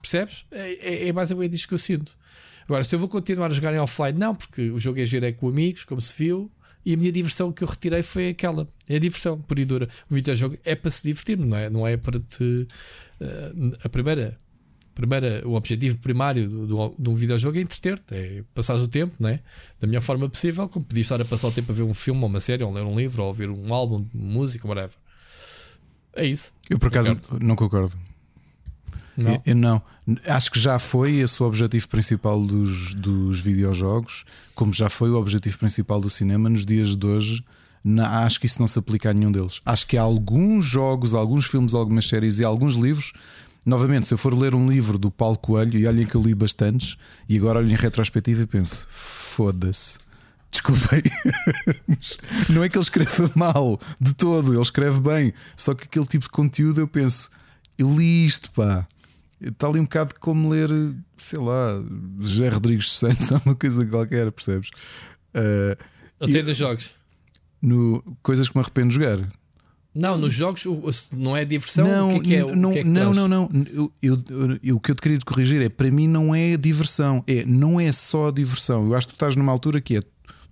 Percebes? 0.00 0.44
É, 0.50 0.72
é, 0.72 1.08
é 1.08 1.12
basicamente 1.12 1.54
isto 1.54 1.68
que 1.68 1.74
eu 1.74 1.78
sinto. 1.78 2.16
Agora, 2.64 2.84
se 2.84 2.94
eu 2.94 2.98
vou 2.98 3.08
continuar 3.08 3.46
a 3.46 3.54
jogar 3.54 3.74
em 3.74 3.78
offline, 3.78 4.18
não, 4.18 4.34
porque 4.34 4.70
o 4.70 4.78
jogo 4.78 5.00
é 5.00 5.06
giro 5.06 5.24
é 5.24 5.32
com 5.32 5.48
amigos, 5.48 5.84
como 5.84 6.00
se 6.02 6.14
viu, 6.16 6.50
e 6.84 6.94
a 6.94 6.96
minha 6.96 7.10
diversão 7.10 7.50
que 7.50 7.64
eu 7.64 7.68
retirei 7.68 8.02
foi 8.02 8.28
aquela. 8.28 8.68
É 8.88 8.96
a 8.96 8.98
diversão, 8.98 9.40
por 9.40 9.58
e 9.58 9.64
dura. 9.64 9.88
O 10.08 10.14
videojogo 10.14 10.56
é 10.64 10.74
para 10.74 10.90
se 10.90 11.02
divertir, 11.02 11.38
não 11.38 11.56
é? 11.56 11.68
Não 11.68 11.86
é 11.86 11.96
para 11.96 12.20
te. 12.20 12.68
Uh, 13.20 13.72
a 13.82 13.88
primeira 13.88 14.36
primeira, 14.98 15.46
o 15.46 15.54
objetivo 15.54 15.96
primário 15.98 16.48
do, 16.48 16.94
de 16.98 17.08
um 17.08 17.14
videojogo 17.14 17.56
é 17.56 17.60
entreter-te, 17.60 18.14
é 18.14 18.42
passar 18.52 18.74
o 18.74 18.88
tempo 18.88 19.14
né? 19.20 19.38
da 19.80 19.86
melhor 19.86 20.00
forma 20.00 20.28
possível, 20.28 20.68
como 20.68 20.84
podias 20.84 21.06
estar 21.06 21.20
a 21.20 21.24
passar 21.24 21.46
o 21.46 21.52
tempo 21.52 21.70
a 21.70 21.74
ver 21.74 21.84
um 21.84 21.94
filme, 21.94 22.20
ou 22.20 22.26
uma 22.26 22.40
série, 22.40 22.64
ou 22.64 22.72
ler 22.72 22.82
um 22.82 22.98
livro, 22.98 23.22
ou 23.22 23.28
ouvir 23.28 23.48
um 23.48 23.72
álbum 23.72 24.02
de 24.02 24.10
música, 24.12 24.66
whatever. 24.66 24.96
É 26.16 26.26
isso. 26.26 26.52
Eu 26.68 26.80
por 26.80 26.88
acaso 26.88 27.14
concordo. 27.14 27.46
não 27.46 27.54
concordo. 27.54 27.96
Não? 29.16 29.34
Eu, 29.34 29.42
eu, 29.46 29.54
não. 29.54 29.80
Acho 30.26 30.50
que 30.50 30.58
já 30.58 30.80
foi 30.80 31.16
esse 31.16 31.40
o 31.40 31.46
objetivo 31.46 31.86
principal 31.88 32.44
dos, 32.44 32.92
dos 32.94 33.38
videojogos, 33.38 34.24
como 34.52 34.72
já 34.72 34.90
foi 34.90 35.10
o 35.10 35.16
objetivo 35.16 35.58
principal 35.58 36.00
do 36.00 36.10
cinema 36.10 36.48
nos 36.48 36.66
dias 36.66 36.96
de 36.96 37.06
hoje. 37.06 37.44
Na, 37.84 38.24
acho 38.24 38.40
que 38.40 38.46
isso 38.46 38.58
não 38.58 38.66
se 38.66 38.80
aplica 38.80 39.10
a 39.10 39.14
nenhum 39.14 39.30
deles. 39.30 39.60
Acho 39.64 39.86
que 39.86 39.96
há 39.96 40.02
alguns 40.02 40.64
jogos, 40.64 41.14
alguns 41.14 41.46
filmes, 41.46 41.72
algumas 41.72 42.08
séries 42.08 42.40
e 42.40 42.44
alguns 42.44 42.74
livros 42.74 43.12
Novamente, 43.68 44.06
se 44.06 44.14
eu 44.14 44.18
for 44.18 44.32
ler 44.32 44.54
um 44.54 44.66
livro 44.66 44.96
do 44.96 45.10
Paulo 45.10 45.36
Coelho, 45.36 45.78
e 45.78 45.86
olhem 45.86 46.06
que 46.06 46.14
eu 46.14 46.22
li 46.22 46.34
bastantes, 46.34 46.96
e 47.28 47.36
agora 47.36 47.58
olho 47.58 47.70
em 47.70 47.76
retrospectiva 47.76 48.42
e 48.42 48.46
penso: 48.46 48.88
foda-se. 48.90 49.98
Desculpem, 50.50 51.02
não 52.48 52.64
é 52.64 52.70
que 52.70 52.78
ele 52.78 52.82
escreva 52.82 53.30
mal 53.34 53.78
de 54.00 54.14
todo, 54.14 54.54
ele 54.54 54.62
escreve 54.62 54.98
bem. 55.00 55.34
Só 55.54 55.74
que 55.74 55.84
aquele 55.84 56.06
tipo 56.06 56.24
de 56.24 56.30
conteúdo 56.30 56.80
eu 56.80 56.88
penso, 56.88 57.30
eu 57.76 57.94
li 57.94 58.24
isto, 58.24 58.50
pá. 58.52 58.88
Está 59.38 59.66
ali 59.66 59.78
um 59.78 59.84
bocado 59.84 60.14
como 60.18 60.48
ler, 60.48 60.70
sei 61.18 61.38
lá, 61.38 61.78
José 62.20 62.48
Rodrigues 62.48 62.90
Santos, 62.90 63.30
uma 63.44 63.54
coisa 63.54 63.84
qualquer, 63.84 64.32
percebes? 64.32 64.70
Uh, 65.34 65.76
Até 66.18 66.42
dos 66.42 66.56
jogos. 66.56 66.92
No, 67.60 68.02
coisas 68.22 68.48
que 68.48 68.56
me 68.56 68.62
arrependo 68.62 68.88
de 68.88 68.94
jogar. 68.94 69.28
Não, 69.94 70.16
nos 70.16 70.32
jogos 70.32 70.64
não 71.12 71.36
é 71.36 71.44
diversão. 71.44 71.86
Não, 71.86 72.16
o 72.16 72.20
que 72.20 72.34
é, 72.34 72.44
que 72.44 72.50
é, 72.50 72.54
não, 72.54 72.72
que 72.72 72.78
é 72.78 72.82
que 72.82 72.88
não, 72.88 73.12
não, 73.12 73.26
não, 73.26 73.50
eu, 73.72 73.92
eu, 74.00 74.22
eu, 74.62 74.76
O 74.76 74.80
que 74.80 74.90
eu 74.90 74.94
te 74.94 75.02
queria 75.02 75.18
corrigir 75.24 75.60
é 75.60 75.68
para 75.68 75.90
mim 75.90 76.06
não 76.06 76.34
é 76.34 76.56
diversão, 76.56 77.24
é 77.26 77.44
não 77.44 77.80
é 77.80 77.90
só 77.90 78.30
diversão. 78.30 78.86
Eu 78.86 78.94
acho 78.94 79.08
que 79.08 79.14
tu 79.14 79.16
estás 79.16 79.34
numa 79.34 79.50
altura 79.50 79.80
que 79.80 79.96
é 79.96 80.02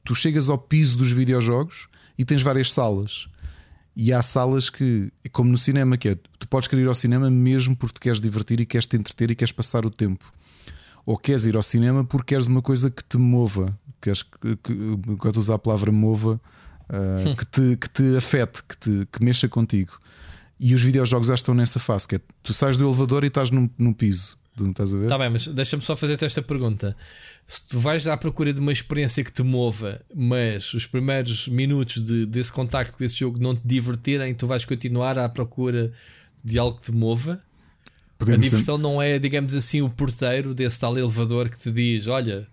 tu 0.05 0.15
chegas 0.15 0.49
ao 0.49 0.59
piso 0.59 0.99
dos 0.99 1.13
videojogos 1.13 1.87
e 2.19 2.25
tens 2.25 2.43
várias 2.43 2.73
salas. 2.73 3.29
E 3.95 4.13
há 4.13 4.23
salas 4.23 4.69
que, 4.69 5.11
como 5.33 5.51
no 5.51 5.57
cinema, 5.57 5.97
que 5.97 6.11
é 6.11 6.19
tu 6.39 6.49
podes 6.49 6.69
querer 6.69 6.83
ir 6.83 6.89
ao 6.89 6.95
cinema 6.95 7.31
mesmo 7.31 7.75
porque 7.77 7.95
te 7.95 8.01
queres 8.01 8.21
divertir 8.21 8.61
e 8.61 8.67
queres 8.67 8.87
te 8.87 8.97
entreter 8.97 9.31
e 9.31 9.35
queres 9.35 9.53
passar 9.53 9.87
o 9.87 9.91
tempo. 9.91 10.33
Ou 11.05 11.17
queres 11.17 11.47
ir 11.47 11.57
ao 11.57 11.63
cinema 11.63 12.05
porque 12.05 12.35
queres 12.35 12.47
uma 12.47 12.61
coisa 12.61 12.91
que 12.91 13.03
te 13.03 13.17
mova. 13.17 13.79
Queres 14.01 14.23
que, 14.23 14.57
que, 14.57 15.17
quando 15.19 15.37
usar 15.37 15.55
a 15.55 15.59
palavra 15.59 15.93
mova 15.93 16.41
uh, 16.91 17.37
que, 17.37 17.47
te, 17.47 17.77
que 17.77 17.91
te 17.91 18.17
afete, 18.17 18.63
que, 18.63 18.77
te, 18.77 19.09
que 19.11 19.25
mexa 19.25 19.49
contigo. 19.49 19.99
E 20.59 20.75
os 20.75 20.83
videojogos 20.83 21.29
já 21.29 21.35
estão 21.35 21.55
nessa 21.55 21.79
fase, 21.79 22.09
que 22.09 22.17
é 22.17 22.21
tu 22.43 22.53
sais 22.53 22.77
do 22.77 22.87
elevador 22.87 23.25
e 23.25 23.27
estás 23.27 23.51
num, 23.51 23.69
num 23.77 23.93
piso. 23.93 24.39
estás 24.59 24.95
a 24.95 24.99
ver? 24.99 25.09
Tá 25.09 25.19
bem, 25.19 25.29
mas 25.29 25.47
deixa-me 25.47 25.83
só 25.83 25.95
fazer-te 25.97 26.25
esta 26.25 26.41
pergunta. 26.41 26.97
Se 27.47 27.63
tu 27.65 27.79
vais 27.79 28.07
à 28.07 28.17
procura 28.17 28.53
de 28.53 28.59
uma 28.59 28.73
experiência 28.73 29.23
que 29.23 29.31
te 29.31 29.43
mova, 29.43 30.01
mas 30.15 30.73
os 30.73 30.87
primeiros 30.87 31.47
minutos 31.47 32.03
de, 32.05 32.27
desse 32.27 32.51
contacto 32.51 32.97
com 32.97 33.05
esse 33.05 33.15
jogo 33.15 33.39
não 33.39 33.55
te 33.55 33.63
divertirem, 33.65 34.35
tu 34.35 34.47
vais 34.47 34.65
continuar 34.65 35.19
à 35.19 35.29
procura 35.29 35.93
de 36.43 36.59
algo 36.59 36.79
que 36.79 36.85
te 36.85 36.93
mova? 36.93 37.41
Podemos 38.19 38.47
a 38.47 38.51
diversão 38.51 38.79
não 38.79 39.01
é, 39.01 39.19
digamos 39.19 39.55
assim, 39.55 39.83
o 39.83 39.91
porteiro 39.91 40.55
desse 40.55 40.81
tal 40.81 40.97
elevador 40.97 41.51
que 41.51 41.59
te 41.59 41.71
diz: 41.71 42.07
Olha, 42.07 42.49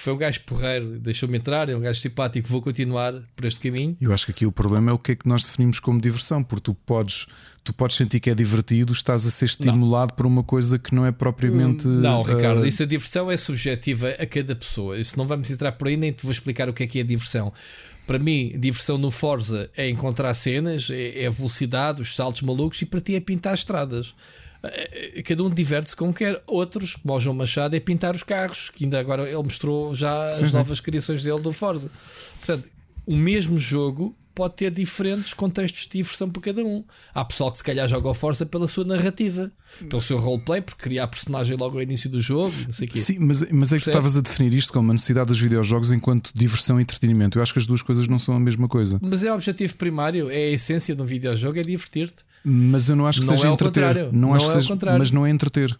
foi 0.00 0.12
um 0.12 0.16
gajo 0.16 0.40
porreiro, 0.40 0.98
deixou-me 0.98 1.38
entrar, 1.38 1.68
é 1.68 1.76
um 1.76 1.80
gajo 1.80 2.00
simpático, 2.00 2.48
vou 2.48 2.62
continuar 2.62 3.14
por 3.34 3.44
este 3.44 3.60
caminho. 3.60 3.96
Eu 4.00 4.12
acho 4.12 4.26
que 4.26 4.32
aqui 4.32 4.46
o 4.46 4.52
problema 4.52 4.90
é 4.90 4.94
o 4.94 4.98
que 4.98 5.12
é 5.12 5.16
que 5.16 5.28
nós 5.28 5.42
definimos 5.44 5.80
como 5.80 6.00
diversão, 6.00 6.42
porque 6.42 6.62
tu 6.62 6.74
podes, 6.74 7.26
tu 7.64 7.74
podes 7.74 7.96
sentir 7.96 8.20
que 8.20 8.30
é 8.30 8.34
divertido, 8.34 8.92
estás 8.92 9.26
a 9.26 9.30
ser 9.30 9.46
estimulado 9.46 10.10
não. 10.10 10.16
por 10.16 10.26
uma 10.26 10.42
coisa 10.42 10.78
que 10.78 10.94
não 10.94 11.04
é 11.04 11.10
propriamente. 11.10 11.86
Hum, 11.86 12.00
não, 12.00 12.22
Ricardo, 12.22 12.60
uh... 12.60 12.66
isso 12.66 12.82
a 12.82 12.86
diversão 12.86 13.30
é 13.30 13.36
subjetiva 13.36 14.10
a 14.10 14.26
cada 14.26 14.54
pessoa. 14.54 14.98
Isso 14.98 15.18
não 15.18 15.26
vamos 15.26 15.50
entrar 15.50 15.72
por 15.72 15.88
aí, 15.88 15.96
nem 15.96 16.12
te 16.12 16.22
vou 16.22 16.32
explicar 16.32 16.68
o 16.68 16.72
que 16.72 16.84
é 16.84 16.86
que 16.86 17.00
é 17.00 17.02
diversão. 17.02 17.52
Para 18.06 18.18
mim, 18.18 18.54
diversão 18.56 18.96
no 18.96 19.10
Forza 19.10 19.68
é 19.76 19.90
encontrar 19.90 20.32
cenas, 20.32 20.88
é, 20.90 21.24
é 21.24 21.30
velocidade, 21.30 22.00
os 22.00 22.16
saltos 22.16 22.42
malucos, 22.42 22.80
e 22.80 22.86
para 22.86 23.00
ti 23.00 23.14
é 23.14 23.20
pintar 23.20 23.54
estradas. 23.54 24.14
Eh, 24.62 25.22
cada 25.22 25.42
um 25.44 25.50
diverte-se 25.50 25.96
como 25.96 26.12
quer. 26.12 26.42
Outros, 26.46 26.96
como 26.96 27.14
o 27.14 27.20
João 27.20 27.36
Machado, 27.36 27.74
é 27.76 27.80
pintar 27.80 28.14
os 28.14 28.22
carros, 28.22 28.70
que 28.70 28.84
ainda 28.84 28.98
agora 28.98 29.28
ele 29.28 29.42
mostrou 29.42 29.94
já 29.94 30.30
as 30.30 30.38
sim. 30.38 30.52
novas 30.52 30.80
criações 30.80 31.22
dele 31.22 31.40
do 31.40 31.52
Forza. 31.52 31.90
Portanto, 32.38 32.68
o 33.06 33.16
mesmo 33.16 33.58
jogo 33.58 34.14
pode 34.38 34.54
ter 34.54 34.70
diferentes 34.70 35.34
contextos 35.34 35.82
de 35.82 35.98
diversão 35.98 36.30
para 36.30 36.40
cada 36.40 36.64
um. 36.64 36.84
Há 37.12 37.24
pessoal 37.24 37.50
que 37.50 37.58
se 37.58 37.64
calhar 37.64 37.88
joga 37.88 38.08
o 38.08 38.14
Forza 38.14 38.46
pela 38.46 38.68
sua 38.68 38.84
narrativa, 38.84 39.50
pelo 39.90 40.00
seu 40.00 40.16
roleplay, 40.16 40.60
por 40.60 40.76
criar 40.76 41.08
personagem 41.08 41.56
logo 41.56 41.76
ao 41.76 41.82
início 41.82 42.08
do 42.08 42.20
jogo, 42.20 42.52
não 42.66 42.72
sei 42.72 42.86
quê. 42.86 42.98
Sim, 42.98 43.18
mas, 43.18 43.42
mas 43.50 43.72
é 43.72 43.78
que 43.78 43.84
tu 43.84 43.90
estavas 43.90 44.16
a 44.16 44.20
definir 44.20 44.54
isto 44.54 44.72
como 44.72 44.92
a 44.92 44.94
necessidade 44.94 45.26
dos 45.26 45.40
videojogos 45.40 45.90
enquanto 45.90 46.30
diversão 46.32 46.78
e 46.78 46.82
entretenimento. 46.82 47.36
Eu 47.36 47.42
acho 47.42 47.52
que 47.52 47.58
as 47.58 47.66
duas 47.66 47.82
coisas 47.82 48.06
não 48.06 48.18
são 48.18 48.36
a 48.36 48.38
mesma 48.38 48.68
coisa. 48.68 49.00
Mas 49.02 49.24
é 49.24 49.32
o 49.32 49.34
objetivo 49.34 49.74
primário, 49.74 50.30
é 50.30 50.36
a 50.36 50.50
essência 50.50 50.94
de 50.94 51.02
um 51.02 51.06
videojogo, 51.06 51.58
é 51.58 51.62
divertir-te. 51.62 52.22
Mas 52.48 52.88
eu 52.88 52.96
não 52.96 53.06
acho 53.06 53.20
que 53.20 53.26
não 53.26 53.36
seja 53.36 53.48
é 53.48 53.52
entreter. 53.52 54.12
Não, 54.12 54.12
não 54.12 54.34
acho 54.34 54.46
é 54.50 54.54
seja, 54.54 54.76
mas 54.98 55.10
não 55.10 55.26
é 55.26 55.30
entreter. 55.30 55.78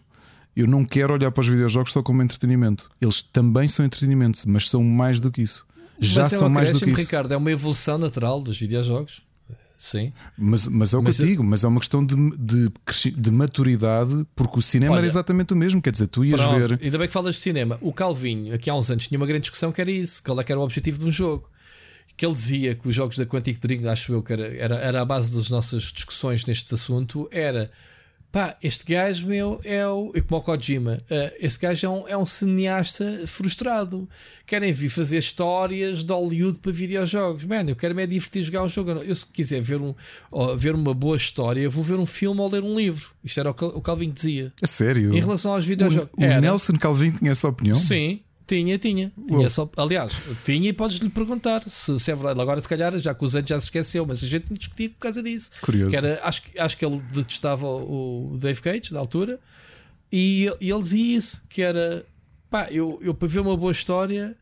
Eu 0.55 0.67
não 0.67 0.85
quero 0.85 1.13
olhar 1.13 1.31
para 1.31 1.41
os 1.41 1.47
videojogos 1.47 1.91
só 1.91 2.03
como 2.03 2.21
entretenimento. 2.21 2.89
Eles 3.01 3.21
também 3.21 3.67
são 3.67 3.85
entretenimento, 3.85 4.39
mas 4.47 4.69
são 4.69 4.83
mais 4.83 5.19
do 5.19 5.31
que 5.31 5.41
isso. 5.41 5.65
Já 5.99 6.23
é 6.23 6.29
são 6.29 6.49
mais 6.49 6.71
do 6.71 6.79
que 6.79 6.89
isso. 6.91 7.01
Ricardo, 7.01 7.33
é 7.33 7.37
uma 7.37 7.51
evolução 7.51 7.97
natural 7.97 8.41
dos 8.41 8.59
videojogos. 8.59 9.21
Sim. 9.77 10.11
Mas, 10.37 10.67
mas 10.67 10.93
é 10.93 10.97
o 10.97 10.99
que 10.99 11.05
mas 11.05 11.19
eu 11.21 11.25
digo, 11.25 11.43
mas 11.43 11.63
é 11.63 11.67
uma 11.67 11.79
questão 11.79 12.05
de, 12.05 12.13
de, 12.37 12.69
de 13.15 13.31
maturidade, 13.31 14.25
porque 14.35 14.59
o 14.59 14.61
cinema 14.61 14.91
Olha, 14.91 14.99
era 14.99 15.07
exatamente 15.07 15.53
o 15.53 15.55
mesmo. 15.55 15.81
Quer 15.81 15.91
dizer, 15.91 16.07
tu 16.07 16.25
ias 16.25 16.41
pronto, 16.41 16.55
ver. 16.57 16.79
Ainda 16.83 16.97
bem 16.97 17.07
que 17.07 17.13
falas 17.13 17.35
de 17.35 17.41
cinema. 17.41 17.77
O 17.79 17.93
Calvinho, 17.93 18.53
aqui 18.53 18.69
há 18.69 18.75
uns 18.75 18.91
anos, 18.91 19.07
tinha 19.07 19.17
uma 19.17 19.25
grande 19.25 19.43
discussão 19.43 19.71
que 19.71 19.79
era 19.79 19.89
isso: 19.89 20.21
qual 20.21 20.39
é 20.39 20.43
que 20.43 20.51
era 20.51 20.59
o 20.59 20.63
objetivo 20.63 20.99
de 20.99 21.05
um 21.05 21.11
jogo 21.11 21.49
que 22.19 22.25
ele 22.25 22.33
dizia 22.33 22.75
que 22.75 22.85
os 22.85 22.93
jogos 22.93 23.17
da 23.17 23.25
Quantic 23.25 23.61
Dream, 23.61 23.89
acho 23.89 24.11
eu 24.11 24.21
que 24.21 24.33
era, 24.33 24.45
era, 24.53 24.75
era 24.75 25.01
a 25.01 25.05
base 25.05 25.33
das 25.33 25.49
nossas 25.49 25.83
discussões 25.83 26.43
neste 26.43 26.73
assunto, 26.73 27.29
era 27.31 27.71
pá, 28.29 28.57
este 28.61 28.83
gajo 28.93 29.25
meu 29.25 29.61
é 29.63 29.87
o. 29.87 30.11
Como 30.27 30.41
o 30.41 30.43
Kojima, 30.43 30.97
uh, 31.09 31.35
este 31.39 31.59
gajo 31.59 31.87
é 31.87 31.89
um, 31.89 32.07
é 32.09 32.17
um 32.17 32.25
cineasta 32.25 33.23
frustrado. 33.25 34.05
Querem 34.45 34.73
vir 34.73 34.89
fazer 34.89 35.17
histórias 35.17 36.03
de 36.03 36.11
Hollywood 36.11 36.59
para 36.59 36.73
videojogos. 36.73 37.45
Mano, 37.45 37.69
eu 37.69 37.75
quero 37.77 37.95
me 37.95 38.05
divertir 38.05 38.41
jogar 38.41 38.63
um 38.63 38.67
jogo. 38.67 38.91
Eu, 38.91 39.15
se 39.15 39.25
quiser 39.25 39.61
ver, 39.61 39.79
um, 39.79 39.95
ver 40.57 40.75
uma 40.75 40.93
boa 40.93 41.15
história, 41.15 41.69
vou 41.69 41.85
ver 41.85 41.99
um 41.99 42.05
filme 42.05 42.41
ou 42.41 42.49
ler 42.49 42.63
um 42.63 42.75
livro. 42.77 43.11
Isto 43.23 43.39
era 43.39 43.51
o 43.51 43.53
que 43.53 43.63
o 43.63 43.79
Calvin 43.79 44.11
dizia. 44.11 44.51
É 44.61 44.67
sério? 44.67 45.15
Em 45.15 45.21
relação 45.21 45.53
aos 45.53 45.65
videojogos. 45.65 46.09
O, 46.17 46.21
o 46.21 46.41
Nelson 46.41 46.77
Calvin 46.77 47.11
tinha 47.11 47.31
essa 47.31 47.47
opinião? 47.47 47.77
Sim. 47.77 48.19
Tinha, 48.49 48.79
tinha. 48.79 49.11
tinha 49.27 49.47
só, 49.47 49.69
aliás, 49.77 50.11
tinha 50.43 50.69
e 50.69 50.73
podes-lhe 50.73 51.07
perguntar 51.07 51.61
se, 51.69 51.99
se, 51.99 52.11
é 52.11 52.15
verdade. 52.15 52.41
Agora, 52.41 52.59
se 52.59 52.67
calhar, 52.67 52.97
já 52.97 53.13
que 53.13 53.23
o 53.23 53.27
Zante 53.27 53.49
já 53.49 53.59
se 53.59 53.67
esqueceu, 53.67 54.07
mas 54.07 54.23
a 54.23 54.27
gente 54.27 54.51
discutia 54.51 54.89
por 54.89 54.97
causa 54.97 55.21
disso. 55.21 55.51
Curioso. 55.61 55.95
Era, 55.95 56.19
acho, 56.23 56.41
acho 56.57 56.75
que 56.75 56.83
ele 56.83 56.99
detestava 57.13 57.67
o 57.67 58.39
Dave 58.41 58.59
Cage, 58.59 58.91
na 58.91 58.99
altura, 58.99 59.39
e, 60.11 60.51
e 60.59 60.71
ele 60.71 60.81
dizia 60.81 61.17
isso: 61.17 61.41
que 61.47 61.61
era 61.61 62.03
pá, 62.49 62.67
eu, 62.71 62.97
eu 63.03 63.13
para 63.13 63.27
ver 63.27 63.39
uma 63.39 63.55
boa 63.55 63.71
história 63.71 64.35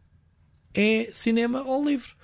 é 0.74 1.10
cinema 1.12 1.64
ou 1.64 1.86
livro. 1.86 2.16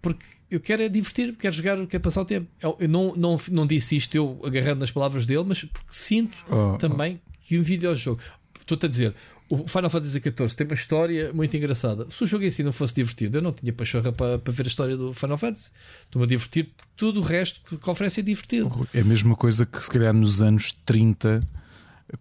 Porque 0.00 0.24
eu 0.48 0.60
quero 0.60 0.80
é 0.82 0.88
divertir, 0.88 1.34
quero 1.34 1.56
jogar, 1.56 1.86
quero 1.88 2.02
passar 2.04 2.20
o 2.20 2.24
tempo. 2.24 2.46
Eu, 2.62 2.76
eu 2.78 2.88
não, 2.88 3.16
não, 3.16 3.36
não 3.50 3.66
disse 3.66 3.96
isto 3.96 4.14
eu 4.14 4.40
agarrando 4.44 4.78
nas 4.78 4.92
palavras 4.92 5.26
dele, 5.26 5.44
mas 5.44 5.64
porque 5.64 5.90
sinto 5.90 6.38
oh, 6.48 6.78
também 6.78 7.20
oh. 7.26 7.38
que 7.40 7.58
um 7.58 7.62
videojogo. 7.62 8.20
Estou-te 8.60 8.86
a 8.86 8.88
dizer, 8.88 9.14
o 9.50 9.66
Final 9.66 9.90
Fantasy 9.90 10.20
XIV 10.20 10.54
tem 10.54 10.64
uma 10.64 10.74
história 10.74 11.32
muito 11.32 11.56
engraçada. 11.56 12.06
Se 12.08 12.22
o 12.22 12.26
jogo 12.26 12.44
em 12.44 12.50
si 12.52 12.62
não 12.62 12.72
fosse 12.72 12.94
divertido, 12.94 13.38
eu 13.38 13.42
não 13.42 13.52
tinha 13.52 13.72
pachorra 13.72 14.12
para, 14.12 14.38
para 14.38 14.52
ver 14.52 14.64
a 14.64 14.68
história 14.68 14.96
do 14.96 15.12
Final 15.12 15.36
Fantasy. 15.36 15.72
Estou-me 16.04 16.24
a 16.24 16.28
divertir, 16.28 16.70
tudo 16.96 17.18
o 17.18 17.22
resto 17.22 17.76
que 17.76 17.90
oferece 17.90 18.20
é 18.20 18.22
divertido. 18.22 18.88
É 18.94 19.00
a 19.00 19.04
mesma 19.04 19.34
coisa 19.34 19.66
que 19.66 19.82
se 19.82 19.90
calhar 19.90 20.14
nos 20.14 20.40
anos 20.40 20.72
30, 20.86 21.42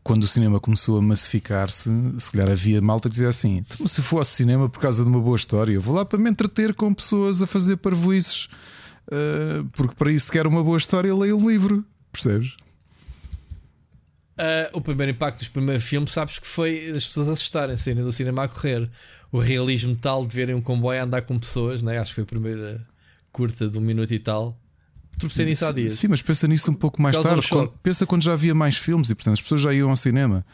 quando 0.04 0.24
o 0.24 0.28
cinema 0.28 0.60
começou 0.60 0.98
a 0.98 1.02
massificar-se, 1.04 1.92
se 2.18 2.32
calhar 2.32 2.50
havia 2.50 2.82
malta 2.82 3.08
dizia 3.08 3.30
assim: 3.30 3.58
então, 3.58 3.86
se 3.86 4.02
for 4.02 4.18
ao 4.18 4.26
cinema 4.26 4.68
por 4.68 4.82
causa 4.82 5.04
de 5.04 5.10
uma 5.10 5.22
boa 5.22 5.36
história, 5.36 5.72
eu 5.72 5.82
vou 5.82 5.96
lá 5.96 6.04
para 6.04 6.18
me 6.18 6.32
entreter 6.32 6.74
com 6.74 6.92
pessoas 6.92 7.44
a 7.44 7.48
fazer 7.48 7.78
parvoices, 7.78 8.46
uh, 9.06 9.64
porque 9.74 9.94
para 9.94 10.12
isso 10.12 10.32
quero 10.32 10.50
uma 10.50 10.64
boa 10.64 10.80
história, 10.80 11.14
leio 11.16 11.38
o 11.38 11.48
livro, 11.48 11.86
percebes? 12.12 12.56
Uh, 14.40 14.78
o 14.78 14.80
primeiro 14.80 15.12
impacto 15.12 15.40
dos 15.40 15.50
primeiros 15.50 15.84
filmes, 15.84 16.14
sabes 16.14 16.40
que 16.40 16.48
foi 16.48 16.92
as 16.92 17.06
pessoas 17.06 17.28
assustarem-se 17.28 17.94
do 17.94 18.12
cinema 18.12 18.46
a 18.46 18.48
correr. 18.48 18.90
O 19.34 19.38
realismo 19.38 19.98
tal 19.98 20.26
de 20.26 20.34
verem 20.34 20.56
um 20.56 20.62
comboio 20.62 21.02
a 21.02 21.04
andar 21.04 21.24
com 21.24 21.38
pessoas, 21.38 21.84
né? 21.84 22.00
acho 22.00 22.12
que 22.12 22.16
foi 22.16 22.24
a 22.24 22.28
primeira 22.28 22.88
curta 23.34 23.68
de 23.68 23.78
um 23.78 23.82
minuto 23.82 24.14
e 24.14 24.20
tal. 24.20 24.58
Tropecei 25.18 25.46
nisso 25.46 25.66
há 25.66 25.74
dias. 25.74 25.96
Sim, 25.96 26.08
mas 26.08 26.22
pensa 26.22 26.48
nisso 26.48 26.72
um 26.72 26.74
pouco 26.74 27.02
mais 27.02 27.20
tarde. 27.20 27.46
Quando, 27.50 27.74
pensa 27.84 28.06
quando 28.06 28.24
já 28.24 28.32
havia 28.32 28.56
mais 28.56 28.78
filmes 28.78 29.10
e, 29.10 29.16
portanto, 29.16 29.34
as 29.34 29.42
pessoas 29.42 29.60
já 29.60 29.74
iam 29.74 29.90
ao 29.90 29.96
cinema. 29.98 30.46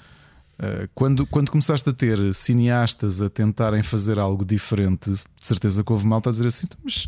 Uh, 0.57 0.89
quando, 0.95 1.27
quando 1.27 1.51
começaste 1.51 1.87
a 1.87 1.93
ter 1.93 2.33
cineastas 2.33 3.21
a 3.21 3.29
tentarem 3.29 3.83
fazer 3.83 4.17
algo 4.17 4.43
diferente, 4.43 5.11
de 5.11 5.23
certeza 5.39 5.83
que 5.83 5.91
houve 5.91 6.07
malta 6.07 6.29
a 6.29 6.31
dizer 6.31 6.47
assim, 6.47 6.65
então, 6.65 6.79
mas 6.83 7.07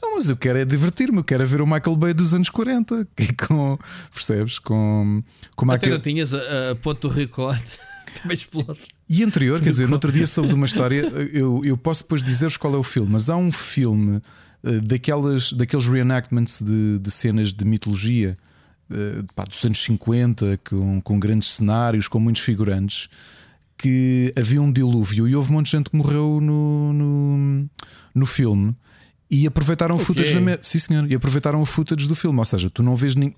não, 0.00 0.16
mas 0.16 0.28
eu 0.28 0.36
quero 0.36 0.58
é 0.58 0.64
divertir-me, 0.64 1.18
eu 1.18 1.24
quero 1.24 1.42
é 1.42 1.46
ver 1.46 1.60
o 1.60 1.66
Michael 1.66 1.96
Bay 1.96 2.14
dos 2.14 2.34
anos 2.34 2.48
40. 2.48 3.06
E 3.18 3.32
com, 3.32 3.78
percebes? 4.12 4.58
Com, 4.58 5.22
com 5.56 5.66
Até 5.66 5.76
aquele... 5.76 5.92
não 5.92 6.00
tinhas 6.00 6.34
a, 6.34 6.72
a 6.72 6.74
ponto 6.76 7.08
do 7.08 7.14
recorde. 7.14 7.64
Também 8.22 8.34
explode. 8.34 8.80
E 9.08 9.22
anterior, 9.22 9.60
quer 9.60 9.70
dizer, 9.70 9.86
no 9.86 9.94
outro 9.94 10.12
dia 10.12 10.26
soube 10.26 10.48
de 10.48 10.54
uma 10.54 10.66
história, 10.66 11.00
eu, 11.32 11.64
eu 11.64 11.76
posso 11.76 12.02
depois 12.02 12.22
dizer-vos 12.22 12.56
qual 12.56 12.74
é 12.74 12.76
o 12.76 12.82
filme, 12.82 13.10
mas 13.10 13.28
há 13.28 13.36
um 13.36 13.50
filme 13.50 14.20
uh, 14.62 14.80
daquelas, 14.82 15.52
daqueles 15.52 15.86
reenactments 15.86 16.62
de, 16.62 16.98
de 16.98 17.10
cenas 17.10 17.52
de 17.52 17.64
mitologia 17.64 18.36
uh, 18.90 19.24
pá, 19.34 19.44
dos 19.44 19.62
anos 19.64 19.82
50, 19.82 20.60
com, 20.68 21.00
com 21.00 21.18
grandes 21.18 21.50
cenários, 21.50 22.08
com 22.08 22.18
muitos 22.18 22.42
figurantes, 22.42 23.08
que 23.76 24.32
havia 24.36 24.62
um 24.62 24.72
dilúvio 24.72 25.28
e 25.28 25.34
houve 25.36 25.50
um 25.50 25.54
monte 25.54 25.66
de 25.66 25.72
gente 25.72 25.90
que 25.90 25.96
morreu 25.96 26.38
no, 26.40 26.92
no, 26.92 27.70
no 28.14 28.26
filme. 28.26 28.74
E 29.34 29.48
aproveitaram 29.48 29.96
okay. 29.96 30.04
o 30.04 30.06
footage 30.06 30.34
da 30.34 30.40
me... 30.40 30.56
Sim, 30.62 30.78
senhor. 30.78 31.10
E 31.10 31.14
aproveitaram 31.16 31.60
o 31.60 31.66
footage 31.66 32.06
do 32.06 32.14
filme. 32.14 32.38
Ou 32.38 32.44
seja, 32.44 32.70
tu 32.70 32.84
não 32.84 32.94
vês 32.94 33.16
nem. 33.16 33.34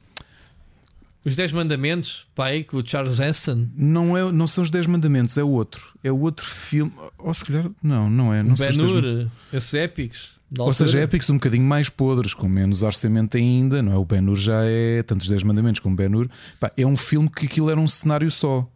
Os 1.25 1.35
10 1.35 1.53
Mandamentos, 1.53 2.27
pai, 2.35 2.65
com 2.65 2.77
o 2.77 2.87
Charles 2.87 3.19
Manson? 3.19 3.67
Não, 3.75 4.15
é, 4.15 4.31
não 4.31 4.47
são 4.47 4.63
os 4.63 4.71
10 4.71 4.89
Mandamentos, 4.89 5.39
é 5.39 5.43
o 5.43 5.49
outro. 5.49 5.95
É 6.05 6.13
o 6.13 6.21
outro 6.21 6.45
filme. 6.45 6.93
Ou 7.17 7.33
se 7.33 7.47
calhar, 7.47 7.71
não, 7.83 8.11
não 8.11 8.35
é. 8.35 8.43
Não 8.43 8.55
Ben-Hur, 8.55 9.01
dez... 9.01 9.29
esses 9.55 9.73
épicos. 9.73 10.37
Ou 10.59 10.73
seja, 10.75 10.99
épicos 10.99 11.31
um 11.31 11.35
bocadinho 11.37 11.65
mais 11.65 11.89
podres, 11.89 12.35
com 12.35 12.47
menos 12.47 12.83
orçamento 12.83 13.39
ainda, 13.39 13.83
não 13.83 13.93
é? 13.93 13.97
O 13.97 14.05
Ben-Hur 14.05 14.37
já 14.37 14.65
é, 14.65 15.03
tanto 15.03 15.23
os 15.23 15.29
10 15.29 15.45
Mandamentos 15.45 15.81
como 15.81 15.97
Ben-Hur, 15.97 16.29
é 16.77 16.87
um 16.87 16.97
filme 16.97 17.29
que 17.31 17.47
aquilo 17.47 17.71
era 17.71 17.81
um 17.81 17.89
cenário 17.89 18.31
só. 18.31 18.69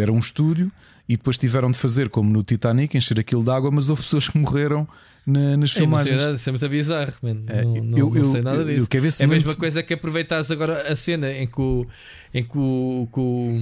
Era 0.00 0.10
um 0.10 0.18
estúdio 0.18 0.72
e 1.06 1.16
depois 1.16 1.36
tiveram 1.36 1.70
de 1.70 1.76
fazer 1.76 2.08
como 2.08 2.32
no 2.32 2.42
Titanic, 2.42 2.96
encher 2.96 3.20
aquilo 3.20 3.44
de 3.44 3.50
água, 3.50 3.70
mas 3.70 3.90
houve 3.90 4.00
pessoas 4.00 4.26
que 4.28 4.38
morreram 4.38 4.88
na, 5.26 5.56
nas 5.56 5.72
filmagens. 5.72 6.16
Não 6.16 6.22
sei 6.22 6.34
isso 6.34 6.48
é 6.48 6.52
muito 6.52 6.68
bizarro. 6.68 7.12
É, 7.48 7.62
não, 7.62 7.84
não, 7.84 7.98
eu, 7.98 8.10
não 8.10 8.24
sei 8.24 8.42
nada 8.42 8.64
disso. 8.64 8.88
Eu, 8.90 9.04
eu 9.04 9.10
é 9.20 9.24
a 9.24 9.26
mesma 9.26 9.54
coisa 9.54 9.82
que 9.82 9.94
aproveitares 9.94 10.50
agora 10.50 10.92
a 10.92 10.96
cena 10.96 11.32
em 11.32 11.46
que 11.46 11.60
o. 11.60 11.86
Em 12.34 12.42
que 12.42 12.58
o, 12.58 13.08
que 13.12 13.20
o 13.20 13.58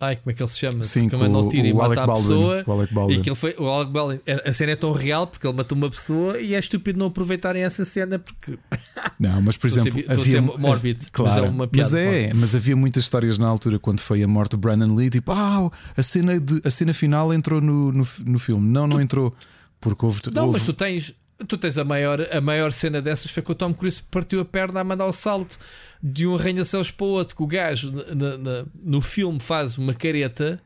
Ai, 0.00 0.14
como 0.14 0.30
é 0.30 0.34
que 0.34 0.40
ele 0.40 0.48
se 0.48 0.58
chama? 0.58 0.84
Sim, 0.84 1.08
que 1.08 1.16
o 1.16 1.48
tiro 1.48 1.66
e 1.66 1.74
mata 1.74 2.04
a 2.04 2.06
pessoa. 2.06 2.64
O. 2.64 3.10
E 3.10 3.16
aquilo 3.16 3.34
foi, 3.34 3.56
o 3.58 3.66
Alec 3.66 3.92
Baldwin. 3.92 4.20
A 4.44 4.52
cena 4.52 4.72
é 4.72 4.76
tão 4.76 4.92
real 4.92 5.26
porque 5.26 5.44
ele 5.44 5.56
matou 5.56 5.76
uma 5.76 5.90
pessoa 5.90 6.38
e 6.38 6.54
é 6.54 6.58
estúpido 6.58 7.00
não 7.00 7.06
aproveitarem 7.06 7.64
essa 7.64 7.84
cena 7.84 8.18
porque. 8.18 8.56
Não, 9.18 9.42
mas 9.42 9.56
por 9.56 9.66
exemplo, 9.66 9.98
estou 9.98 10.14
havia. 10.14 10.40
Morbid, 10.40 11.10
claro, 11.10 11.34
mas 11.34 11.44
é 11.44 11.50
uma 11.50 11.66
piada. 11.66 11.88
Mas 11.88 11.94
é, 11.94 12.30
mas 12.32 12.54
havia 12.54 12.76
muitas 12.76 13.02
histórias 13.02 13.36
na 13.38 13.48
altura 13.48 13.80
quando 13.80 13.98
foi 13.98 14.22
a 14.22 14.28
morte 14.28 14.52
do 14.52 14.58
Brandon 14.58 14.94
Lee, 14.94 15.10
tipo, 15.10 15.32
ah, 15.32 15.68
a 15.96 16.02
cena, 16.04 16.38
de, 16.38 16.60
a 16.64 16.70
cena 16.70 16.94
final 16.94 17.34
entrou 17.34 17.60
no, 17.60 17.90
no, 17.90 18.06
no 18.24 18.38
filme. 18.38 18.68
Não, 18.68 18.86
não 18.86 19.00
entrou. 19.00 19.34
Porque 19.80 20.04
houve. 20.04 20.20
Não, 20.32 20.46
houve... 20.46 20.58
mas 20.58 20.66
tu 20.66 20.72
tens 20.72 21.14
Tu 21.46 21.56
tens 21.56 21.78
a 21.78 21.84
maior, 21.84 22.20
a 22.32 22.40
maior 22.40 22.72
cena 22.72 23.00
dessas 23.00 23.30
foi 23.30 23.44
que 23.44 23.52
o 23.52 23.54
Tom 23.54 23.72
Cruise 23.72 24.02
partiu 24.02 24.40
a 24.40 24.44
perna 24.44 24.80
a 24.80 24.84
mandar 24.84 25.06
o 25.06 25.12
salto 25.12 25.56
de 26.02 26.26
um 26.26 26.34
arranha-céus 26.34 26.90
para 26.90 27.06
o 27.06 27.10
outro. 27.10 27.36
Que 27.36 27.42
o 27.44 27.46
gajo 27.46 27.92
na, 27.92 28.36
na, 28.36 28.66
no 28.74 29.00
filme 29.00 29.38
faz 29.38 29.78
uma 29.78 29.94
careta 29.94 30.60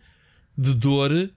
de 0.57 0.73
dor 0.73 1.31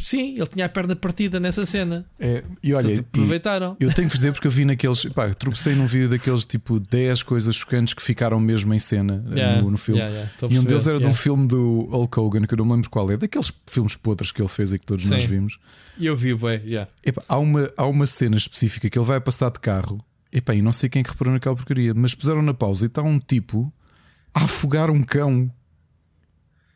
Sim, 0.00 0.34
ele 0.36 0.46
tinha 0.46 0.66
a 0.66 0.68
perna 0.68 0.94
partida 0.94 1.38
nessa 1.40 1.64
cena. 1.66 2.04
É, 2.18 2.42
e 2.62 2.72
olha, 2.74 3.00
aproveitaram. 3.00 3.76
eu 3.80 3.92
tenho 3.92 4.08
que 4.08 4.16
dizer 4.16 4.32
porque 4.32 4.46
eu 4.46 4.50
vi 4.50 4.64
naqueles. 4.64 5.04
Pá, 5.06 5.30
tropecei 5.30 5.74
num 5.74 5.86
vídeo 5.86 6.08
daqueles 6.08 6.44
tipo 6.44 6.78
10 6.78 7.22
coisas 7.22 7.54
chocantes 7.56 7.94
que 7.94 8.02
ficaram 8.02 8.38
mesmo 8.40 8.72
em 8.74 8.78
cena 8.78 9.24
eh, 9.32 9.34
yeah, 9.34 9.62
no, 9.62 9.70
no, 9.70 9.78
filme. 9.78 10.00
Yeah, 10.00 10.28
yeah, 10.40 10.54
e 10.54 10.58
um 10.58 10.64
deles 10.64 10.86
era 10.86 10.98
de 10.98 11.06
um 11.06 11.14
filme 11.14 11.46
do 11.46 11.88
Hulk 11.90 12.20
Hogan, 12.20 12.46
que 12.46 12.54
eu 12.54 12.58
não 12.58 12.64
me 12.64 12.72
lembro 12.72 12.90
qual 12.90 13.10
é, 13.10 13.16
daqueles 13.16 13.52
filmes 13.66 13.96
podres 13.96 14.32
que 14.32 14.40
ele 14.40 14.48
fez 14.48 14.72
e 14.72 14.78
que 14.78 14.86
todos 14.86 15.04
Sim. 15.04 15.10
nós 15.10 15.24
vimos. 15.24 15.58
E 15.98 16.06
eu 16.06 16.16
vi, 16.16 16.34
bem, 16.34 16.60
yeah. 16.64 16.90
há, 17.28 17.38
uma, 17.38 17.70
há 17.76 17.86
uma 17.86 18.06
cena 18.06 18.36
específica 18.36 18.88
que 18.88 18.98
ele 18.98 19.06
vai 19.06 19.20
passar 19.20 19.50
de 19.50 19.60
carro. 19.60 20.02
Epá, 20.32 20.54
e 20.54 20.62
não 20.62 20.72
sei 20.72 20.88
quem 20.88 21.02
que 21.02 21.10
reparou 21.10 21.34
naquela 21.34 21.54
porcaria, 21.54 21.92
mas 21.92 22.14
puseram 22.14 22.40
na 22.40 22.54
pausa 22.54 22.86
e 22.86 22.88
está 22.88 23.02
um 23.02 23.18
tipo 23.18 23.70
a 24.34 24.44
afogar 24.44 24.90
um 24.90 25.02
cão, 25.02 25.52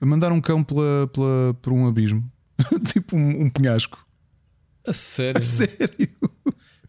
a 0.01 0.05
mandar 0.05 0.31
um 0.31 0.41
cão 0.41 0.63
pela, 0.63 1.09
pela, 1.13 1.55
por 1.63 1.73
um 1.73 1.89
abismo. 1.89 2.31
tipo 2.93 3.17
um, 3.17 3.43
um 3.43 3.51
penhasco. 3.51 4.05
A 4.87 4.93
sério? 4.93 5.39
A 5.39 5.43
sério? 5.43 6.11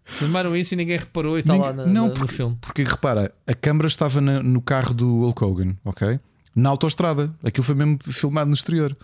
Filmaram 0.04 0.56
isso 0.56 0.74
e 0.74 0.78
ninguém 0.78 0.98
reparou 0.98 1.38
e 1.38 1.42
está 1.42 1.56
lá 1.56 1.74
na, 1.74 1.86
não, 1.86 2.08
na, 2.08 2.14
porque, 2.14 2.22
no 2.22 2.28
filme. 2.28 2.58
Porque 2.62 2.84
repara, 2.84 3.34
a 3.46 3.54
câmera 3.54 3.88
estava 3.88 4.22
na, 4.22 4.42
no 4.42 4.62
carro 4.62 4.94
do 4.94 5.22
Hulk 5.22 5.44
Hogan, 5.44 5.76
ok? 5.84 6.20
Na 6.56 6.70
autoestrada. 6.70 7.36
Aquilo 7.44 7.64
foi 7.64 7.76
mesmo 7.76 8.00
filmado 8.04 8.48
no 8.48 8.56
exterior. 8.56 8.96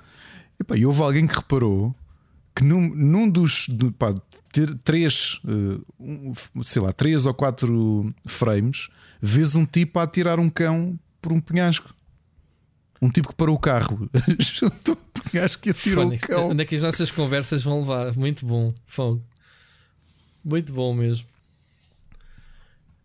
E, 0.59 0.63
pá, 0.63 0.77
e 0.77 0.85
houve 0.85 1.01
alguém 1.01 1.27
que 1.27 1.35
reparou 1.35 1.93
que 2.55 2.63
num, 2.63 2.87
num 2.95 3.29
dos 3.29 3.67
pá, 3.97 4.13
três, 4.83 5.41
uh, 5.43 6.63
sei 6.63 6.81
lá, 6.81 6.93
três 6.93 7.25
ou 7.25 7.33
quatro 7.33 8.09
frames, 8.25 8.87
vês 9.21 9.55
um 9.55 9.65
tipo 9.65 9.99
a 9.99 10.03
atirar 10.03 10.39
um 10.39 10.49
cão 10.49 10.97
por 11.21 11.33
um 11.33 11.39
penhasco. 11.39 11.93
Um 13.03 13.09
tipo 13.09 13.27
que 13.27 13.35
parou 13.35 13.55
o 13.55 13.59
carro, 13.59 14.09
juntou 14.39 14.97
acho 15.37 15.59
que 15.59 15.71
atirou 15.71 16.07
o 16.07 16.19
cão. 16.19 16.49
Onde 16.51 16.63
é 16.63 16.65
que 16.65 16.75
as 16.75 16.83
nossas 16.83 17.11
conversas 17.11 17.63
vão 17.63 17.81
levar? 17.81 18.15
Muito 18.15 18.45
bom, 18.45 18.73
fogo. 18.85 19.21
Muito 20.43 20.71
bom 20.71 20.93
mesmo. 20.93 21.27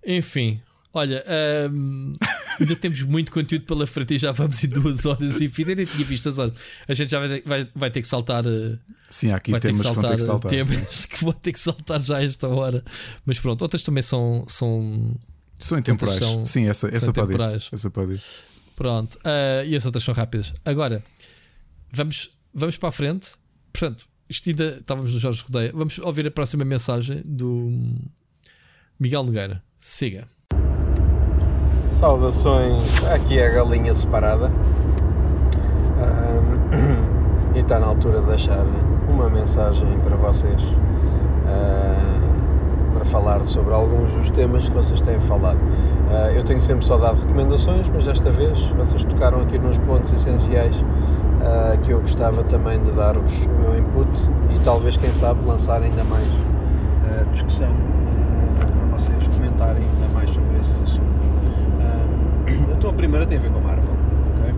Enfim, 0.06 0.60
olha, 0.92 1.24
um, 1.72 2.12
ainda 2.60 2.76
temos 2.76 3.02
muito 3.02 3.32
conteúdo 3.32 3.66
pela 3.66 3.86
frente 3.86 4.14
e 4.14 4.18
já 4.18 4.30
vamos 4.30 4.62
em 4.62 4.68
duas 4.68 5.04
horas 5.04 5.40
e 5.40 5.48
fim. 5.48 5.64
nem 5.64 5.84
tinha 5.84 6.04
visto 6.06 6.28
as 6.28 6.38
horas. 6.38 6.54
A 6.86 6.94
gente 6.94 7.10
já 7.10 7.18
vai, 7.18 7.40
vai, 7.40 7.68
vai 7.74 7.90
ter 7.90 8.00
que 8.00 8.08
saltar. 8.08 8.44
Eh, 8.46 8.78
sim, 9.10 9.32
aqui 9.32 9.50
vai 9.50 9.60
temas 9.60 9.80
ter 9.80 9.88
que 9.88 9.94
saltar, 9.94 10.16
que 10.16 10.22
saltar 10.22 10.50
temas 10.50 11.06
que 11.06 11.24
vou 11.24 11.32
ter 11.32 11.52
que 11.52 11.60
saltar 11.60 12.00
já 12.00 12.18
a 12.18 12.22
esta 12.22 12.48
hora. 12.48 12.84
Mas 13.26 13.38
pronto, 13.38 13.62
outras 13.62 13.82
também 13.82 14.02
são. 14.02 14.44
São, 14.48 15.16
são 15.58 15.78
intemporais. 15.78 16.18
São, 16.18 16.44
Sim, 16.44 16.68
essa, 16.68 16.88
essa, 16.88 17.12
pode 17.12 17.32
ir. 17.32 17.40
essa 17.72 17.90
pode 17.90 18.12
ir. 18.12 18.22
Pronto, 18.78 19.14
uh, 19.16 19.66
e 19.66 19.74
as 19.74 19.84
outras 19.84 20.04
são 20.04 20.14
rápidas. 20.14 20.54
Agora, 20.64 21.02
vamos, 21.90 22.30
vamos 22.54 22.76
para 22.76 22.90
a 22.90 22.92
frente. 22.92 23.32
Portanto, 23.72 24.06
isto 24.28 24.48
ainda 24.48 24.76
estávamos 24.78 25.12
no 25.12 25.18
Jorge 25.18 25.42
Rodeia. 25.42 25.72
Vamos 25.74 25.98
ouvir 25.98 26.28
a 26.28 26.30
próxima 26.30 26.64
mensagem 26.64 27.20
do 27.24 27.72
Miguel 28.96 29.24
Nogueira. 29.24 29.60
Siga. 29.80 30.28
Saudações, 31.90 32.84
aqui 33.12 33.40
é 33.40 33.48
a 33.48 33.50
galinha 33.50 33.92
separada. 33.92 34.48
e 37.56 37.58
está 37.58 37.80
na 37.80 37.86
altura 37.86 38.20
de 38.20 38.28
deixar 38.28 38.64
uma 39.08 39.28
mensagem 39.28 39.98
para 39.98 40.14
vocês 40.14 40.62
para 41.42 42.17
falar 43.08 43.44
sobre 43.44 43.74
alguns 43.74 44.12
dos 44.12 44.30
temas 44.30 44.68
que 44.68 44.74
vocês 44.74 45.00
têm 45.00 45.20
falado. 45.20 45.58
Uh, 45.58 46.36
eu 46.36 46.44
tenho 46.44 46.60
sempre 46.60 46.86
só 46.86 46.96
dado 46.96 47.20
recomendações, 47.20 47.86
mas 47.92 48.04
desta 48.04 48.30
vez 48.30 48.58
vocês 48.76 49.04
tocaram 49.04 49.40
aqui 49.40 49.58
nos 49.58 49.76
pontos 49.78 50.12
essenciais 50.12 50.76
uh, 50.76 51.78
que 51.82 51.90
eu 51.90 52.00
gostava 52.00 52.42
também 52.44 52.82
de 52.82 52.90
dar-vos 52.92 53.46
o 53.46 53.48
meu 53.48 53.78
input 53.78 54.08
e 54.50 54.58
talvez, 54.60 54.96
quem 54.96 55.12
sabe, 55.12 55.44
lançar 55.46 55.82
ainda 55.82 56.04
mais 56.04 56.26
uh, 56.26 57.30
discussão 57.32 57.68
para 58.56 58.66
vocês 58.98 59.28
comentarem 59.28 59.82
ainda 59.82 60.08
mais 60.14 60.30
sobre 60.30 60.58
esses 60.58 60.80
assuntos. 60.80 61.28
a 62.72 62.76
tua 62.76 62.92
primeira 62.92 63.26
tem 63.26 63.38
a 63.38 63.40
ver 63.40 63.50
com 63.50 63.58
a 63.58 63.62
Marvel, 63.62 63.96
ok? 64.36 64.54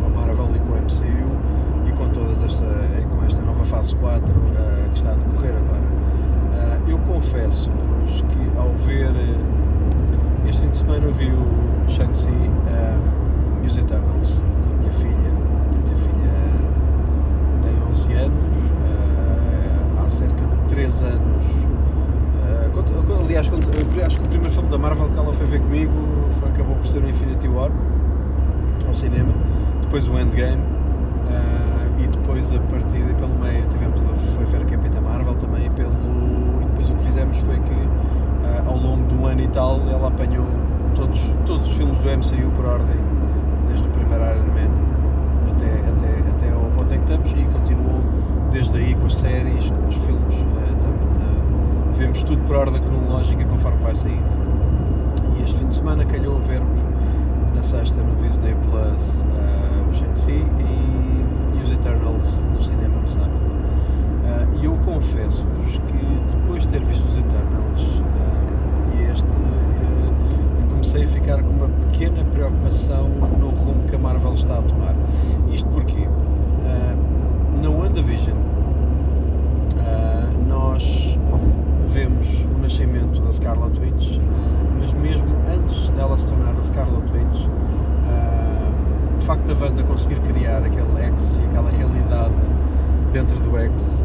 Com 0.00 0.06
a 0.06 0.20
Marvel 0.20 0.50
e 0.54 0.58
com 0.58 0.72
o 0.72 0.76
MCU 0.76 1.88
e 1.88 1.92
com 1.92 2.08
todas 2.10 2.42
esta, 2.42 2.64
com 3.08 3.24
esta 3.24 3.40
nova 3.42 3.64
fase 3.64 3.96
4 3.96 4.34
que 4.92 4.98
está 4.98 5.12
a 5.12 5.14
decorrer 5.14 5.54
agora. 5.56 5.93
Eu 6.88 6.98
confesso-vos 6.98 8.22
que 8.22 8.58
ao 8.58 8.70
ver 8.86 9.12
este 10.48 10.60
fim 10.60 10.70
de 10.70 10.76
semana 10.76 11.06
eu 11.06 11.12
vi 11.12 11.30
o 11.30 11.88
Shang-Chi 11.88 12.28
um, 12.28 13.64
e 13.64 13.66
os 13.66 13.76
Eternals 13.76 14.42
com 14.62 14.74
a 14.74 14.78
minha 14.78 14.92
filha. 14.92 15.32
A 15.72 15.78
minha 15.84 15.96
filha 15.96 16.32
tem 17.62 17.90
11 17.90 18.12
anos, 18.12 18.56
uh, 18.66 20.06
há 20.06 20.10
cerca 20.10 20.46
de 20.46 20.58
3 20.68 21.02
anos. 21.02 21.46
Uh, 21.46 22.70
quando, 22.72 23.22
aliás, 23.24 23.48
quando, 23.48 23.66
acho 24.04 24.18
que 24.18 24.26
o 24.26 24.28
primeiro 24.28 24.52
filme 24.52 24.68
da 24.68 24.78
Marvel 24.78 25.08
que 25.08 25.18
ela 25.18 25.32
foi 25.32 25.46
ver 25.46 25.60
comigo 25.60 25.92
foi, 26.38 26.50
acabou 26.50 26.76
por 26.76 26.86
ser 26.86 27.02
o 27.02 27.08
Infinity 27.08 27.48
War 27.48 27.70
ao 28.86 28.94
cinema, 28.94 29.32
depois 29.82 30.06
o 30.06 30.18
Endgame. 30.18 30.62
Uh, 30.62 31.74
e 32.02 32.06
depois 32.06 32.52
a 32.52 32.58
partir 32.58 33.02
pelo 33.14 33.34
meio 33.38 33.66
tivemos 33.68 34.00
foi 34.34 34.44
ver 34.46 34.62
a 34.62 34.64
Capitã 34.64 35.00
Marvel 35.00 35.34
também 35.36 35.70
pelo 35.70 36.43
depois 36.84 36.90
o 36.90 36.94
que 36.94 37.04
fizemos 37.04 37.38
foi 37.38 37.58
que 37.58 37.72
uh, 37.72 38.68
ao 38.68 38.76
longo 38.76 39.06
de 39.08 39.14
um 39.14 39.26
ano 39.26 39.40
e 39.40 39.48
tal, 39.48 39.80
ela 39.88 40.08
apanhou 40.08 40.46
todos, 40.94 41.20
todos 41.46 41.68
os 41.68 41.76
filmes 41.76 41.98
do 41.98 42.08
MCU 42.08 42.50
por 42.52 42.66
ordem, 42.66 42.96
desde 43.68 43.86
o 43.86 43.90
primeiro 43.90 44.24
Iron 44.24 44.46
Man 44.46 44.70
até, 45.50 45.70
até, 45.90 46.30
até 46.30 46.54
ao 46.54 46.70
ponto 46.70 46.94
em 46.94 46.98
que 46.98 47.12
estamos, 47.12 47.32
e 47.32 47.44
continuou 47.44 48.02
desde 48.50 48.76
aí 48.76 48.94
com 48.94 49.06
as 49.06 49.14
séries, 49.14 49.70
com 49.70 49.88
os 49.88 49.94
filmes. 49.96 50.34
Uh, 50.34 51.94
vemos 51.96 52.22
tudo 52.24 52.42
por 52.44 52.56
ordem 52.56 52.82
cronológica 52.82 53.44
conforme 53.44 53.78
vai 53.78 53.94
saindo. 53.94 54.44
E 55.38 55.42
este 55.42 55.58
fim 55.58 55.68
de 55.68 55.74
semana 55.74 56.04
calhou 56.04 56.38
vermos 56.40 56.80
na 57.54 57.62
sexta 57.62 58.02
no 58.02 58.14
Disney 58.16 58.54
Plus 58.68 59.22
uh, 59.22 59.90
o 59.90 59.94
Shang-Chi 59.94 60.32
e, 60.32 61.56
e, 61.56 61.62
os 61.62 61.70
Eternals 61.70 62.42
no 62.52 62.62
cinema 62.62 63.00
no 63.00 63.08
sábado. 63.08 63.43
E 64.60 64.64
eu 64.64 64.76
confesso-vos 64.84 65.78
que 65.78 66.34
depois 66.34 66.62
de 66.62 66.68
ter 66.68 66.84
visto 66.84 67.06
os 67.06 67.16
Eternals 67.16 68.04
comecei 70.94 71.04
a 71.04 71.08
ficar 71.08 71.42
com 71.42 71.50
uma 71.50 71.68
pequena 71.90 72.24
preocupação 72.24 73.08
no 73.38 73.48
rumo 73.48 73.88
que 73.88 73.96
a 73.96 73.98
Marvel 73.98 74.34
está 74.34 74.58
a 74.58 74.62
tomar. 74.62 74.94
Isto 75.50 75.68
porque 75.70 76.06
uh, 76.06 77.60
na 77.60 77.68
WandaVision 77.68 78.36
uh, 79.76 80.46
nós 80.46 81.18
vemos 81.88 82.44
o 82.44 82.58
nascimento 82.60 83.20
da 83.22 83.32
Scarlet 83.32 83.80
Witch, 83.80 84.18
uh, 84.18 84.20
mas 84.78 84.92
mesmo 84.92 85.28
antes 85.52 85.88
dela 85.90 86.16
se 86.16 86.26
tornar 86.26 86.54
a 86.54 86.62
Scarlet 86.62 87.10
Witch, 87.12 87.44
uh, 87.44 89.18
o 89.18 89.20
facto 89.20 89.46
da 89.46 89.64
Wanda 89.64 89.82
conseguir 89.82 90.20
criar 90.20 90.58
aquele 90.58 91.00
X 91.02 91.40
e 91.42 91.46
aquela 91.46 91.70
realidade 91.70 92.34
dentro 93.14 93.38
do 93.38 93.56
X 93.56 94.04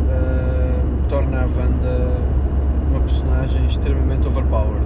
torna 1.08 1.40
a 1.40 1.46
Wanda 1.46 2.22
uma 2.92 3.00
personagem 3.00 3.66
extremamente 3.66 4.28
overpowered 4.28 4.86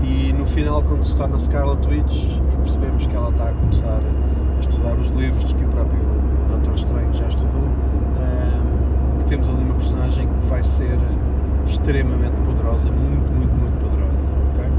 e 0.00 0.32
no 0.32 0.46
final, 0.46 0.80
quando 0.84 1.02
se 1.02 1.16
torna 1.16 1.36
Scarlet 1.36 1.88
Witch 1.88 2.26
e 2.26 2.56
percebemos 2.58 3.04
que 3.04 3.16
ela 3.16 3.30
está 3.30 3.48
a 3.48 3.52
começar 3.52 4.00
a 4.00 4.60
estudar 4.60 4.94
os 4.94 5.08
livros 5.08 5.52
que 5.52 5.64
o 5.64 5.68
próprio 5.68 5.98
Doutor 6.50 6.74
Estranho 6.74 7.12
já 7.14 7.26
estudou, 7.26 7.62
um, 7.62 9.18
que 9.18 9.24
temos 9.24 9.48
ali 9.48 9.60
uma 9.60 9.74
personagem 9.74 10.28
que 10.28 10.46
vai 10.46 10.62
ser 10.62 10.96
extremamente 11.66 12.36
poderosa, 12.44 12.92
muito, 12.92 13.32
muito, 13.32 13.52
muito 13.56 13.76
poderosa. 13.80 14.24
Okay? 14.54 14.70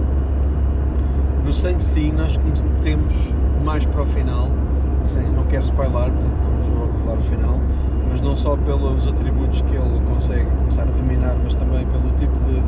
No 1.43 1.81
Si, 1.81 2.13
nós 2.13 2.39
temos 2.81 3.35
mais 3.61 3.85
para 3.85 4.03
o 4.03 4.05
final, 4.05 4.47
não 5.35 5.43
quero 5.47 5.65
spoiler, 5.65 6.11
portanto 6.13 6.37
não 6.43 6.61
vos 6.61 6.67
vou 6.67 6.91
revelar 6.93 7.17
o 7.17 7.21
final, 7.23 7.66
não 8.27 8.35
só 8.35 8.57
pelos 8.57 9.07
atributos 9.07 9.61
que 9.61 9.73
ele 9.73 10.01
consegue 10.05 10.45
começar 10.57 10.81
a 10.81 10.91
dominar, 10.91 11.37
mas 11.41 11.53
também 11.53 11.85
pelo 11.85 12.11
tipo 12.17 12.37
de 12.43 12.61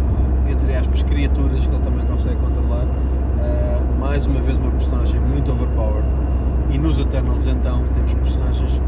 entre 0.49 0.73
aspas, 0.73 1.03
criaturas 1.03 1.67
que 1.67 1.75
ele 1.75 1.83
também 1.83 2.05
consegue 2.05 2.38
controlar. 2.38 2.85
Uh, 2.85 3.99
mais 3.99 4.25
uma 4.25 4.41
vez, 4.41 4.57
uma 4.57 4.71
personagem 4.71 5.19
muito 5.19 5.51
overpowered. 5.51 6.07
E 6.71 6.77
nos 6.77 6.97
Eternals, 6.99 7.45
então, 7.45 7.83
temos 7.93 8.13
personagens 8.13 8.81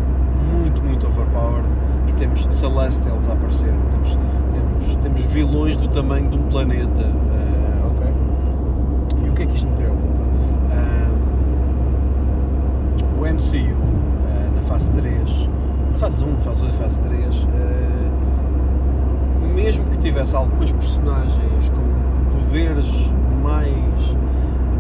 muito, 0.52 0.82
muito 0.82 1.06
overpowered 1.08 1.68
e 2.08 2.14
temos 2.14 2.48
Celestials 2.50 3.28
a 3.28 3.34
aparecer. 3.34 3.74
Temos, 3.92 4.18
temos, 4.54 4.96
temos 4.96 5.22
vilões 5.26 5.78
do 5.78 5.88
tamanho 5.90 6.30
de 6.30 6.38
um 6.38 6.44
planeta. 6.44 7.04
Uh, 7.04 7.88
ok? 7.88 8.14
E 9.26 9.30
o 9.30 9.34
que 9.34 9.44
é 9.44 9.46
que 9.46 9.56
isto 9.56 9.68
me 9.68 9.76
preocupa? 9.76 10.22
o 13.20 13.24
MCU, 13.24 13.76
uh, 13.76 14.56
na 14.56 14.64
fase 14.64 14.90
3, 14.92 15.12
na 15.14 15.61
fase 16.02 16.24
1, 16.24 16.42
fase 16.42 16.62
2, 16.62 16.74
fase 16.78 17.00
3, 17.02 17.48
mesmo 19.54 19.86
que 19.92 20.00
tivesse 20.00 20.36
algumas 20.36 20.72
personagens 20.72 21.70
com 21.70 22.40
poderes 22.40 22.92
mais, 23.44 24.18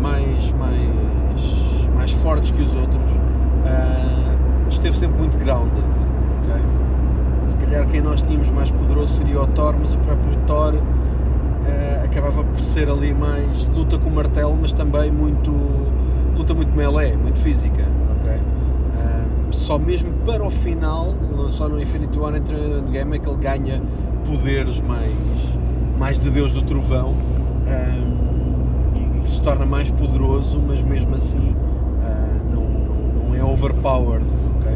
mais, 0.01 0.51
mais, 0.53 1.89
mais 1.95 2.11
fortes 2.11 2.49
que 2.49 2.63
os 2.63 2.73
outros, 2.73 3.11
uh, 3.11 4.67
esteve 4.67 4.97
sempre 4.97 5.19
muito 5.19 5.37
grounded. 5.37 5.85
Okay? 6.43 6.61
Se 7.49 7.57
calhar 7.57 7.87
quem 7.89 8.01
nós 8.01 8.23
tínhamos 8.23 8.49
mais 8.49 8.71
poderoso 8.71 9.13
seria 9.13 9.43
o 9.43 9.47
Thor, 9.47 9.75
mas 9.79 9.93
o 9.93 9.99
próprio 9.99 10.35
Thor 10.47 10.73
uh, 10.73 12.03
acabava 12.03 12.43
por 12.43 12.59
ser 12.59 12.89
ali 12.89 13.13
mais 13.13 13.69
luta 13.69 13.99
com 13.99 14.09
o 14.09 14.11
martelo, 14.11 14.57
mas 14.59 14.73
também 14.73 15.11
muito 15.11 15.51
luta 16.35 16.55
muito 16.55 16.75
melee, 16.75 17.15
muito 17.15 17.37
física. 17.39 18.00
Só 19.61 19.77
mesmo 19.77 20.11
para 20.25 20.43
o 20.43 20.49
final, 20.49 21.13
só 21.51 21.69
no 21.69 21.79
Infinity 21.79 22.17
War 22.17 22.35
entre 22.35 22.55
Endgame 22.55 23.15
é 23.15 23.19
que 23.19 23.29
ele 23.29 23.37
ganha 23.37 23.79
poderes 24.25 24.81
mais, 24.81 25.13
mais 25.99 26.17
de 26.17 26.31
Deus 26.31 26.51
do 26.51 26.63
Trovão 26.63 27.09
um, 27.11 28.97
e, 28.97 29.23
e, 29.23 29.27
se 29.27 29.39
torna 29.39 29.63
mais 29.63 29.91
poderoso, 29.91 30.59
mas 30.67 30.81
mesmo 30.81 31.15
assim 31.15 31.55
uh, 31.55 32.51
não, 32.51 33.29
não, 33.29 33.35
é 33.35 33.43
overpowered. 33.43 34.25
Okay? 34.59 34.75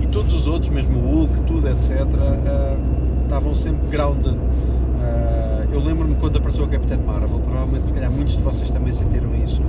E 0.00 0.06
todos 0.06 0.32
os 0.32 0.46
outros, 0.46 0.72
mesmo 0.72 0.96
o 0.96 1.16
Hulk, 1.16 1.40
tudo, 1.42 1.68
etc., 1.68 1.90
uh, 1.90 3.24
estavam 3.24 3.52
sempre 3.56 3.88
grounded. 3.90 4.36
Uh, 4.36 5.72
eu 5.72 5.82
lembro-me 5.82 6.14
quando 6.14 6.38
apareceu 6.38 6.64
a 6.64 6.68
Capitã 6.68 6.96
Marvel, 6.98 7.40
provavelmente 7.40 7.88
se 7.88 7.94
calhar 7.94 8.12
muitos 8.12 8.36
de 8.36 8.44
vocês 8.44 8.70
também 8.70 8.92
sentiram 8.92 9.34
isso, 9.34 9.60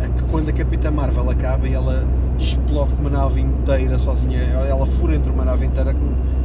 é 0.00 0.06
que 0.06 0.22
quando 0.30 0.50
a 0.50 0.52
Capitã 0.52 0.92
Marvel 0.92 1.28
acaba 1.30 1.66
e 1.66 1.74
ela 1.74 2.06
explode 2.38 2.94
com 2.94 3.00
uma 3.00 3.10
nave 3.10 3.40
inteira 3.40 3.98
sozinha, 3.98 4.40
ela 4.40 4.86
fura 4.86 5.14
entre 5.16 5.30
uma 5.30 5.44
nave 5.44 5.66
inteira, 5.66 5.94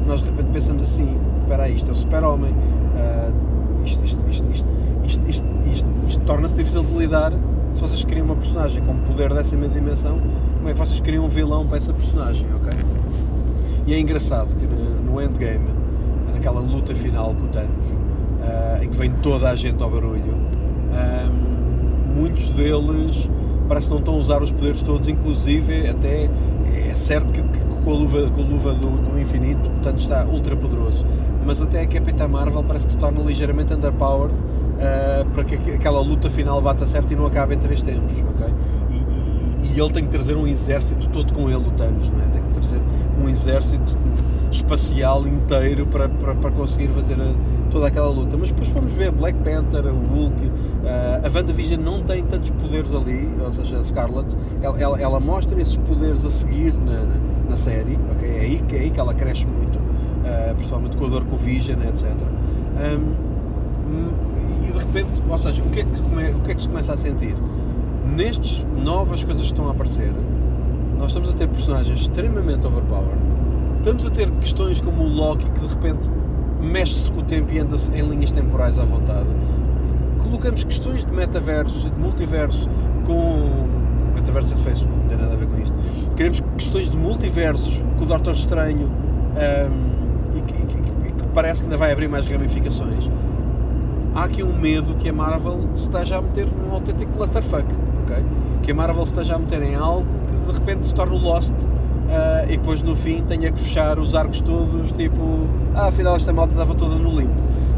nós 0.06 0.22
de 0.22 0.30
repente 0.30 0.50
pensamos 0.51 0.84
assim, 0.84 1.18
espera 1.40 1.64
aí, 1.64 1.76
isto 1.76 1.90
é 1.90 1.92
o 1.92 1.95
super-homem, 1.95 2.51
uh, 2.51 3.85
isto, 3.85 4.03
isto, 4.06 4.24
isto, 4.30 4.48
isto, 6.08 6.19
torna-se 6.26 6.56
difícil 6.56 6.84
de 6.84 6.93
lidar 6.93 7.34
se 7.74 7.82
vocês 7.82 8.03
criam 8.03 8.26
uma 8.26 8.35
personagem 8.35 8.84
com 8.84 8.95
poder 8.98 9.34
dessa 9.34 9.56
mesma 9.56 9.74
dimensão, 9.74 10.19
como 10.58 10.69
é 10.69 10.74
que 10.74 10.80
vocês 10.80 11.00
criam 11.00 11.26
um 11.26 11.30
vilão 11.30 11.66
para 11.66 11.77
essa 11.77 11.93
personagem, 11.93 12.48
ok? 12.56 12.72
E 13.85 13.93
é 13.93 14.00
engraçado 14.00 14.56
que 14.56 14.66
no 14.66 15.22
Endgame, 15.22 15.69
naquela 16.34 16.59
luta 16.59 16.93
final 16.93 17.34
com 17.34 17.45
o 17.45 17.48
Thanos, 17.48 17.88
uh, 17.88 18.84
em 18.84 18.90
que 18.90 18.98
vem 18.98 19.11
toda 19.22 19.50
a 19.50 19.56
gente 19.56 19.82
ao 19.82 19.90
barulho, 19.90 20.35
um, 20.93 22.14
muitos 22.14 22.50
deles 22.50 23.30
parece 23.69 23.88
que 23.88 23.93
não 23.93 23.99
estão 23.99 24.15
a 24.15 24.17
usar 24.17 24.41
os 24.41 24.51
poderes 24.51 24.81
todos, 24.81 25.07
inclusive 25.07 25.88
até 25.88 26.27
é 26.89 26.95
certo 26.95 27.31
que, 27.31 27.41
que 27.41 27.59
com 27.83 27.91
a 27.91 27.93
luva, 27.93 28.30
com 28.31 28.41
a 28.41 28.43
luva 28.43 28.73
do, 28.73 28.89
do 28.89 29.19
infinito, 29.19 29.69
portanto 29.69 29.99
está 29.99 30.25
ultra 30.25 30.57
poderoso. 30.57 31.06
Mas 31.45 31.61
até 31.61 31.81
a 31.81 31.88
Capitã 31.88 32.27
Marvel 32.27 32.64
parece 32.64 32.88
que 32.88 32.91
se 32.91 32.98
torna 32.98 33.22
ligeiramente 33.22 33.73
underpowered 33.73 34.33
uh, 34.33 35.25
para 35.33 35.43
que 35.43 35.56
aquela 35.72 36.01
luta 36.01 36.30
final 36.30 36.61
bata 36.61 36.85
certo 36.85 37.14
e 37.14 37.15
não 37.15 37.27
acabe 37.27 37.56
em 37.56 37.59
três 37.59 37.81
tempos, 37.81 38.14
ok? 38.31 38.53
E, 38.89 38.95
e, 38.95 39.73
e, 39.75 39.80
ele 39.80 39.93
tem 39.93 40.03
que 40.03 40.09
trazer 40.09 40.35
um 40.35 40.48
exército 40.48 41.07
todo 41.09 41.33
com 41.33 41.49
ele, 41.49 41.67
o 41.67 41.72
Thanos, 41.72 42.09
não 42.09 42.22
é? 42.22 42.27
Tem 42.27 42.41
que 42.41 42.53
trazer 42.53 42.81
um 43.17 43.30
exército 43.30 43.98
espacial 44.51 45.27
inteiro 45.27 45.85
para, 45.85 46.09
para, 46.09 46.35
para 46.35 46.51
conseguir 46.51 46.88
fazer 46.89 47.19
a, 47.22 47.33
toda 47.69 47.88
aquela 47.88 48.09
luta. 48.09 48.35
Mas 48.38 48.49
depois 48.49 48.67
fomos 48.67 48.93
ver 48.93 49.11
Black 49.11 49.38
Panther, 49.39 49.85
o 49.85 49.99
Hulk, 49.99 50.45
uh, 50.45 51.25
a 51.25 51.38
WandaVision 51.38 51.81
não 51.81 52.01
tem 52.03 52.23
tantos 52.23 52.49
poderes 52.51 52.93
ali, 52.93 53.30
ou 53.43 53.51
seja, 53.51 53.77
a 53.77 53.83
Scarlet, 53.83 54.27
ela, 54.61 54.80
ela, 54.80 55.01
ela 55.01 55.19
mostra 55.19 55.59
esses 55.61 55.77
poderes 55.77 56.25
a 56.25 56.31
seguir 56.31 56.73
na, 56.73 57.03
na, 57.03 57.15
na 57.49 57.56
série, 57.56 57.98
okay? 58.15 58.30
é, 58.30 58.39
aí, 58.41 58.64
é 58.72 58.80
aí 58.80 58.89
que 58.89 58.99
ela 58.99 59.14
cresce 59.14 59.48
muito, 59.48 59.77
uh, 59.77 60.56
principalmente 60.56 60.98
com 60.98 61.06
a 61.06 61.09
dor 61.09 61.25
com 61.25 61.35
o 61.35 61.39
Vision, 61.39 61.80
etc. 61.81 62.09
Um, 62.80 63.30
e 64.67 64.72
de 64.72 64.77
repente, 64.77 65.22
ou 65.27 65.38
seja, 65.38 65.61
o 65.64 65.69
que, 65.69 65.80
é 65.80 65.83
que, 65.83 66.38
o 66.38 66.41
que 66.41 66.51
é 66.51 66.56
que 66.56 66.61
se 66.61 66.67
começa 66.67 66.93
a 66.93 66.98
sentir? 66.98 67.35
Nestes 68.06 68.65
novas 68.77 69.23
coisas 69.23 69.43
que 69.43 69.51
estão 69.51 69.67
a 69.67 69.72
aparecer, 69.72 70.14
nós 70.98 71.07
estamos 71.07 71.30
a 71.30 71.33
ter 71.33 71.48
personagens 71.48 72.01
extremamente 72.01 72.65
overpowered, 72.67 73.19
estamos 73.77 74.06
a 74.06 74.09
ter 74.09 74.30
questões 74.31 74.81
como 74.81 75.03
o 75.03 75.07
Loki 75.07 75.49
que 75.51 75.59
de 75.59 75.67
repente 75.67 76.09
mexe-se 76.59 77.11
com 77.11 77.19
o 77.19 77.23
tempo 77.23 77.51
e 77.53 77.59
anda 77.59 77.75
em 77.93 78.01
linhas 78.01 78.31
temporais 78.31 78.77
à 78.77 78.83
vontade. 78.83 79.27
Colocamos 80.19 80.63
questões 80.63 81.05
de 81.05 81.11
metaverso 81.11 81.88
e 81.88 81.89
de 81.89 81.99
multiverso 81.99 82.69
com. 83.05 83.67
Metaverso 84.13 84.53
é 84.53 84.57
de 84.57 84.63
Facebook, 84.63 84.97
não 84.97 85.07
tem 85.07 85.17
nada 85.17 85.33
a 85.33 85.38
ver 85.38 85.47
com 85.47 85.57
isto. 85.59 85.75
Queremos 86.15 86.41
questões 86.57 86.89
de 86.89 86.97
multiversos 86.97 87.81
com 87.97 88.03
o 88.03 88.05
Doutor 88.05 88.33
Estranho 88.33 88.88
um, 88.88 90.38
e, 90.38 90.41
que, 90.41 90.53
e, 90.53 90.65
que, 90.65 90.77
e, 90.77 91.11
que, 91.13 91.27
parece 91.33 91.61
que 91.61 91.67
ainda 91.67 91.77
vai 91.77 91.91
abrir 91.91 92.09
mais 92.09 92.29
ramificações. 92.29 93.09
Há 94.13 94.25
aqui 94.25 94.43
um 94.43 94.57
medo 94.57 94.95
que 94.95 95.07
a 95.07 95.13
Marvel 95.13 95.69
esteja 95.73 96.17
a 96.17 96.21
meter 96.21 96.47
num 96.47 96.73
autêntico 96.73 97.13
clusterfuck, 97.13 97.65
ok? 98.03 98.25
Que 98.63 98.71
a 98.71 98.75
Marvel 98.75 99.03
esteja 99.03 99.35
a 99.35 99.39
meter 99.39 99.61
em 99.61 99.75
algo 99.75 100.07
que 100.29 100.51
de 100.51 100.51
repente 100.51 100.88
se 100.88 100.93
torna 100.93 101.15
o 101.15 101.19
Lost 101.19 101.53
uh, 102.09 102.45
e 102.45 102.57
depois 102.57 102.81
no 102.81 102.95
fim 102.95 103.23
tenha 103.23 103.51
que 103.51 103.59
fechar 103.59 103.99
os 103.99 104.15
arcos 104.15 104.41
todos, 104.41 104.91
tipo, 104.91 105.47
ah, 105.75 105.88
afinal 105.88 106.15
esta 106.15 106.33
malta 106.33 106.53
estava 106.53 106.73
toda 106.75 106.95
no 106.95 107.09
limbo. 107.09 107.33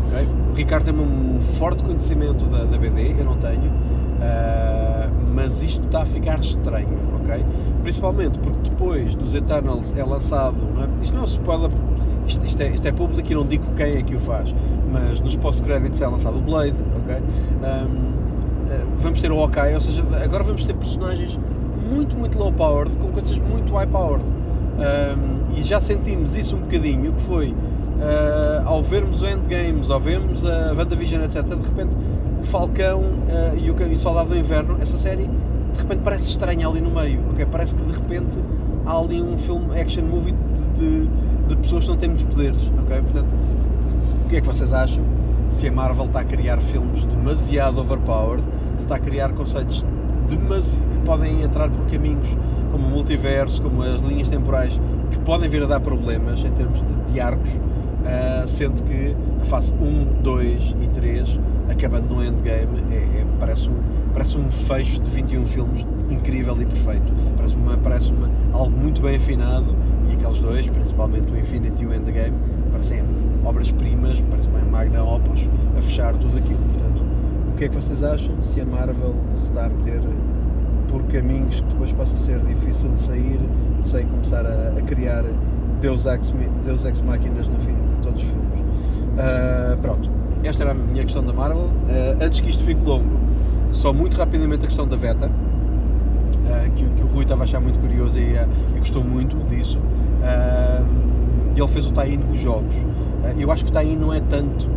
Okay? 0.08 0.27
O 0.51 0.56
Ricardo 0.56 0.85
tem 0.85 0.93
um 0.93 1.42
forte 1.42 1.84
conhecimento 1.84 2.45
da, 2.45 2.64
da 2.64 2.77
BD, 2.77 3.16
eu 3.19 3.26
não 3.26 3.38
tenho, 3.38 3.69
uh, 3.69 5.11
mas 5.34 5.61
isto 5.61 5.85
está 5.85 6.01
a 6.01 6.06
ficar 6.06 6.40
estranho, 6.40 6.98
ok? 7.22 7.45
Principalmente 7.84 8.40
porque 8.40 8.69
depois 8.69 9.16
dos 9.16 9.34
Eternals 9.34 9.93
é 9.95 10.03
lançado, 10.03 10.58
não 10.76 10.84
é? 10.84 10.88
isto 11.01 11.14
não 11.14 11.22
é 11.22 11.24
um 11.24 11.27
spoiler, 11.27 11.72
isto, 12.27 12.45
isto, 12.45 12.61
é, 12.61 12.69
isto 12.69 12.88
é 12.88 12.92
público 12.92 13.32
e 13.32 13.35
não 13.35 13.45
digo 13.45 13.66
quem 13.76 13.98
é 13.98 14.03
que 14.03 14.16
o 14.16 14.19
faz, 14.19 14.53
mas 14.92 15.19
nos 15.22 15.35
post-credits 15.35 16.01
é 16.01 16.08
lançado 16.08 16.38
o 16.38 16.42
Blade, 16.42 16.76
ok? 17.03 17.16
Um, 17.16 18.11
ah, 18.72 18.85
vamos 18.98 19.22
ter 19.22 19.32
o 19.32 19.40
Hawkeye, 19.40 19.74
ou 19.74 19.80
seja, 19.80 20.03
agora 20.24 20.43
vamos 20.43 20.64
ter 20.66 20.74
personagens 20.74 21.38
muito, 21.82 22.18
muito 22.18 22.38
low 22.38 22.51
powered 22.51 22.98
com 22.98 23.11
coisas 23.11 23.38
muito 23.40 23.74
high 23.74 23.88
powered. 23.88 24.24
Um, 24.24 25.58
e 25.58 25.64
já 25.64 25.80
sentimos 25.82 26.35
isso 26.35 26.56
um 26.56 26.60
bocadinho, 26.60 27.14
que 27.14 27.22
foi 27.22 27.50
uh, 27.50 28.66
ao 28.66 28.82
vermos 28.82 29.22
o 29.22 29.27
Endgames, 29.27 29.92
ao 29.92 30.00
vermos 30.00 30.43
a 30.45 30.74
WandaVision, 30.74 31.24
etc. 31.24 31.43
De 31.43 31.68
repente, 31.68 31.95
o 32.40 32.43
Falcão 32.43 33.01
uh, 33.01 33.58
e, 33.58 33.69
o, 33.69 34.00
Soldado 34.00 34.30
do 34.30 34.38
Inverno, 34.38 34.77
essa 34.82 34.98
série, 34.98 35.30
de 35.74 35.80
repente 35.80 36.01
parece 36.03 36.30
estranha 36.30 36.68
ali 36.68 36.82
no 36.82 36.92
meio. 36.92 37.19
Okay? 37.32 37.45
Parece 37.45 37.76
que 37.76 37.84
de 37.84 37.92
repente 37.92 38.40
há 38.85 38.98
ali 38.98 39.22
um 39.22 39.38
filme 39.38 39.80
action 39.80 40.03
movie 40.03 40.34
de, 40.76 41.06
de, 41.06 41.10
de 41.48 41.56
pessoas 41.58 41.85
que 41.85 41.92
não 41.92 41.98
têm 41.98 42.10
muitos 42.10 42.26
poderes. 42.26 42.72
Okay? 42.84 43.01
Portanto, 43.01 43.27
o 44.26 44.30
que 44.30 44.38
é 44.38 44.42
que 44.42 44.48
vocês 44.48 44.74
acham? 44.74 45.03
Se 45.50 45.68
a 45.68 45.72
Marvel 45.72 46.06
está 46.06 46.22
a 46.22 46.24
criar 46.24 46.58
filmes 46.60 47.03
demasiado 47.03 47.82
overpowered, 47.82 48.43
se 48.77 48.85
está 48.85 48.95
a 48.95 49.00
criar 49.00 49.34
conceitos 49.34 49.85
que 50.38 51.00
podem 51.06 51.42
entrar 51.42 51.69
por 51.69 51.85
caminhos 51.88 52.38
como 52.72 52.88
o 52.88 52.90
multiverso, 52.90 53.61
como 53.61 53.82
as 53.82 54.01
linhas 54.01 54.30
temporais, 54.30 54.80
que 55.10 55.19
podem 55.19 55.50
vir 55.50 55.64
a 55.64 55.66
dar 55.66 55.80
problemas 55.80 56.43
em 56.43 56.51
termos 56.51 56.82
de, 56.82 57.14
de 57.14 57.19
arcos, 57.19 57.50
uh, 57.50 58.48
sendo 58.48 58.82
que 58.84 59.16
a 59.42 59.45
fase 59.45 59.74
1, 59.74 60.22
2 60.22 60.76
e 60.82 60.88
3, 60.88 61.40
acabando 61.69 62.16
no 62.16 62.24
endgame, 62.24 62.82
é, 62.92 62.95
é, 62.95 63.26
parece, 63.40 63.69
um, 63.69 63.76
parece 64.14 64.38
um 64.38 64.50
fecho 64.51 65.01
de 65.01 65.11
21 65.11 65.48
filmes 65.48 65.85
incrível 66.10 66.60
e 66.61 66.66
perfeito. 66.66 67.11
Parece, 67.35 67.56
uma, 67.56 67.77
parece 67.77 68.11
uma, 68.11 68.30
algo 68.53 68.77
muito 68.77 69.01
bem 69.01 69.18
afinado 69.18 69.76
e 70.10 70.14
aqueles 70.14 70.40
dois, 70.40 70.68
principalmente 70.68 71.32
o 71.32 71.38
Infinity 71.38 71.84
e 71.84 71.85
o 71.85 71.93
Endgame, 71.93 72.38
parecem 72.72 73.03
obras-primas, 73.43 74.22
parece 74.30 74.48
uma 74.48 74.60
magna 74.60 75.03
opus 75.03 75.50
a 75.77 75.82
fechar 75.82 76.16
tudo 76.16 76.38
aquilo. 76.38 76.60
Portanto, 76.74 77.03
o 77.53 77.58
que 77.58 77.66
é 77.66 77.69
que 77.69 77.76
vocês 77.76 78.01
acham 78.01 78.42
se 78.42 78.61
a 78.61 78.66
Marvel 78.66 79.16
se 79.35 79.48
está 79.48 79.66
a 79.66 79.69
meter 79.69 80.01
por 80.92 81.03
caminhos 81.03 81.61
que 81.61 81.68
depois 81.68 81.92
possa 81.94 82.18
ser 82.18 82.40
difícil 82.40 82.90
de 82.90 83.02
sair 83.02 83.40
sem 83.84 84.06
começar 84.06 84.45
a, 84.45 84.78
a 84.78 84.82
criar 84.82 85.24
Deus 85.80 86.06
Ex, 86.06 86.34
Deus 86.64 86.86
Ex 86.86 87.02
Máquinas 87.02 87.48
no 87.48 87.60
fim 87.60 87.74
de 87.74 87.95
todos 88.03 88.22
os 88.22 88.30
filmes. 88.30 88.60
Uh, 89.11 89.78
pronto, 89.82 90.11
esta 90.44 90.64
era 90.64 90.72
a 90.72 90.76
minha 90.76 91.03
questão 91.03 91.24
da 91.24 91.34
Marvel. 91.34 91.66
Uh, 91.66 92.24
antes 92.24 92.40
que 92.42 92.50
isto 92.50 92.64
fique 92.64 92.82
longo, 92.84 93.20
só 93.72 93.92
muito 93.94 94.16
rapidamente 94.18 94.66
a 94.66 94.68
questão 94.68 94.88
da 94.88 94.95
Veta, 94.98 95.28
uh, 95.28 96.72
que, 96.76 96.84
que, 96.84 97.03
o 97.03 97.08
Rui 97.08 97.24
estava 97.24 97.42
a 97.42 97.45
achar 97.45 97.60
muito 97.60 97.80
curioso 97.80 98.20
e, 98.20 98.36
e 98.36 98.80
gostou 98.80 99.03
muito 99.03 99.36
disso. 99.48 99.80
ele 101.56 101.68
fez 101.68 101.88
o 101.88 101.92
tie-in 101.92 102.20
com 102.20 102.32
os 102.32 102.40
jogos. 102.40 102.76
eu 103.38 103.52
acho 103.52 103.66
que 103.66 103.72
o 103.72 103.74
tie-in 103.74 103.95
não 103.95 104.14
é 104.14 104.20
tanto 104.20 104.70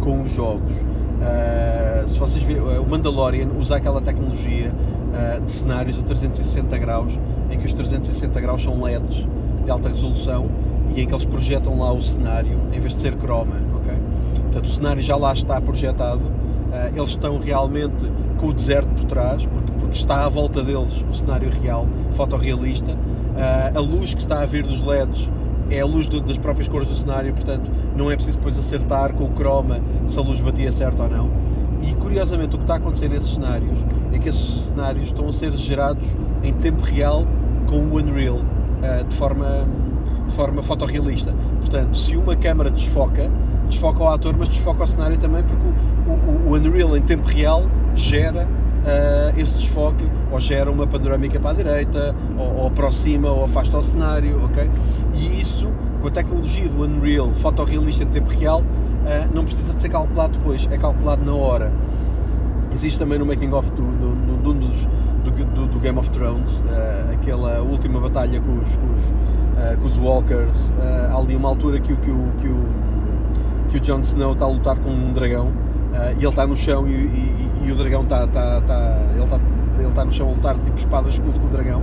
com 0.00 0.22
os 0.22 0.32
jogos. 0.32 0.74
se 2.06 2.18
vocês 2.18 2.42
verem, 2.42 2.62
o 2.62 2.86
Mandalorian 2.88 3.48
usa 3.58 3.76
aquela 3.76 4.00
tecnologia 4.00 4.72
uh, 5.14 5.40
de 5.40 5.50
cenários 5.50 6.00
a 6.00 6.02
360 6.02 6.76
graus, 6.78 7.18
em 7.50 7.58
que 7.58 7.66
os 7.66 7.72
360 7.72 8.40
graus 8.40 8.62
são 8.62 8.82
LEDs 8.82 9.26
de 9.64 9.70
alta 9.70 9.88
resolução 9.88 10.48
e 10.94 11.00
em 11.00 11.06
que 11.06 11.14
eles 11.14 11.24
projetam 11.24 11.78
lá 11.78 11.92
o 11.92 12.02
cenário 12.02 12.60
em 12.72 12.80
vez 12.80 12.94
de 12.94 13.00
ser 13.00 13.14
croma. 13.16 13.56
Okay? 13.76 13.98
Portanto, 14.42 14.66
o 14.66 14.72
cenário 14.72 15.02
já 15.02 15.16
lá 15.16 15.32
está 15.32 15.60
projetado, 15.60 16.24
uh, 16.24 16.96
eles 16.96 17.10
estão 17.10 17.38
realmente 17.38 18.04
com 18.38 18.48
o 18.48 18.52
deserto 18.52 18.88
por 18.88 19.04
trás, 19.04 19.46
porque, 19.46 19.72
porque 19.72 19.96
está 19.96 20.24
à 20.24 20.28
volta 20.28 20.62
deles 20.62 21.04
o 21.08 21.14
cenário 21.14 21.50
real, 21.50 21.86
fotorrealista. 22.12 22.92
Uh, 22.92 23.78
a 23.78 23.80
luz 23.80 24.14
que 24.14 24.20
está 24.20 24.42
a 24.42 24.46
vir 24.46 24.62
dos 24.62 24.80
LEDs 24.80 25.30
é 25.70 25.80
a 25.80 25.86
luz 25.86 26.06
do, 26.06 26.20
das 26.20 26.38
próprias 26.38 26.68
cores 26.68 26.88
do 26.88 26.94
cenário, 26.94 27.32
portanto, 27.32 27.70
não 27.96 28.10
é 28.10 28.14
preciso 28.14 28.38
depois 28.38 28.58
acertar 28.58 29.14
com 29.14 29.24
o 29.24 29.30
croma 29.30 29.80
se 30.06 30.18
a 30.18 30.22
luz 30.22 30.40
batia 30.40 30.70
certo 30.70 31.02
ou 31.02 31.08
não. 31.08 31.30
E 31.86 31.94
curiosamente 31.94 32.54
o 32.54 32.58
que 32.58 32.64
está 32.64 32.74
a 32.74 32.76
acontecer 32.78 33.08
nesses 33.08 33.34
cenários 33.34 33.78
é 34.12 34.18
que 34.18 34.28
esses 34.28 34.66
cenários 34.66 35.08
estão 35.08 35.28
a 35.28 35.32
ser 35.32 35.52
gerados 35.52 36.06
em 36.42 36.52
tempo 36.52 36.82
real 36.82 37.26
com 37.66 37.76
o 37.76 37.96
Unreal 37.96 38.36
uh, 38.36 39.04
de, 39.06 39.14
forma, 39.14 39.66
de 40.26 40.34
forma 40.34 40.62
fotorrealista. 40.62 41.34
Portanto, 41.60 41.96
se 41.98 42.16
uma 42.16 42.34
câmera 42.36 42.70
desfoca, 42.70 43.30
desfoca 43.68 44.02
o 44.02 44.08
ator, 44.08 44.34
mas 44.36 44.48
desfoca 44.48 44.84
o 44.84 44.86
cenário 44.86 45.18
também, 45.18 45.42
porque 45.42 45.66
o, 46.08 46.12
o, 46.12 46.50
o 46.50 46.54
Unreal 46.54 46.96
em 46.96 47.02
tempo 47.02 47.28
real 47.28 47.64
gera 47.94 48.46
uh, 48.46 49.38
esse 49.38 49.54
desfoque, 49.54 50.08
ou 50.30 50.40
gera 50.40 50.70
uma 50.70 50.86
panorâmica 50.86 51.38
para 51.38 51.50
a 51.50 51.54
direita, 51.54 52.14
ou, 52.38 52.62
ou 52.62 52.66
aproxima 52.68 53.28
ou 53.30 53.44
afasta 53.44 53.76
o 53.76 53.82
cenário, 53.82 54.42
ok? 54.44 54.70
E 55.14 55.40
isso, 55.40 55.70
com 56.00 56.08
a 56.08 56.10
tecnologia 56.10 56.68
do 56.68 56.82
Unreal 56.82 57.30
fotorrealista 57.34 58.04
em 58.04 58.08
tempo 58.08 58.30
real, 58.30 58.62
uh, 59.04 59.34
não 59.34 59.44
precisa 59.44 59.74
de 59.74 59.80
ser 59.80 59.88
calculado 59.88 60.38
depois, 60.38 60.66
é 60.70 60.76
calculado 60.76 61.24
na 61.24 61.34
hora. 61.34 61.72
Existe 62.72 62.98
também 62.98 63.18
no 63.18 63.26
making 63.26 63.52
of 63.52 63.70
do, 63.72 63.82
do, 63.82 64.14
do, 64.14 64.52
do, 65.30 65.44
do, 65.44 65.66
do 65.66 65.80
Game 65.80 65.98
of 65.98 66.10
Thrones, 66.10 66.60
uh, 66.60 67.12
aquela 67.12 67.60
última 67.62 68.00
batalha 68.00 68.40
com 68.40 68.58
os, 68.58 68.76
com 68.76 68.94
os, 68.94 69.04
uh, 69.10 69.78
com 69.80 69.88
os 69.88 69.96
Walkers, 69.96 70.70
uh, 70.70 71.18
ali 71.18 71.34
uma 71.36 71.48
altura 71.48 71.80
que, 71.80 71.94
que, 71.96 72.10
o, 72.10 72.32
que, 72.40 72.48
o, 72.48 72.64
que 73.70 73.76
o 73.78 73.80
Jon 73.80 74.00
Snow 74.00 74.32
está 74.32 74.44
a 74.44 74.48
lutar 74.48 74.76
com 74.78 74.90
um 74.90 75.12
dragão 75.12 75.52
e 76.18 76.18
ele 76.18 76.28
está 76.28 76.44
no 76.44 76.56
chão 76.56 76.88
e, 76.88 76.90
e, 76.90 77.48
e 77.66 77.70
o 77.70 77.76
dragão 77.76 78.02
está, 78.02 78.24
está, 78.24 78.58
está 78.58 78.98
ele 79.14 79.22
está 79.22 79.40
ele 79.78 79.88
está 79.88 80.04
no 80.04 80.12
chão 80.12 80.28
a 80.28 80.32
lutar 80.32 80.56
tipo 80.56 80.76
espada 80.76 81.08
escudo 81.08 81.38
com 81.38 81.46
o 81.46 81.50
dragão 81.50 81.82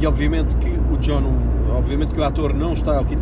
e 0.00 0.06
obviamente 0.08 0.56
que 0.56 0.68
o 0.92 0.98
John 0.98 1.22
obviamente 1.74 2.14
que 2.14 2.20
o 2.20 2.24
ator 2.24 2.54
não 2.54 2.72
está 2.72 3.00
o 3.00 3.04
Kit 3.04 3.20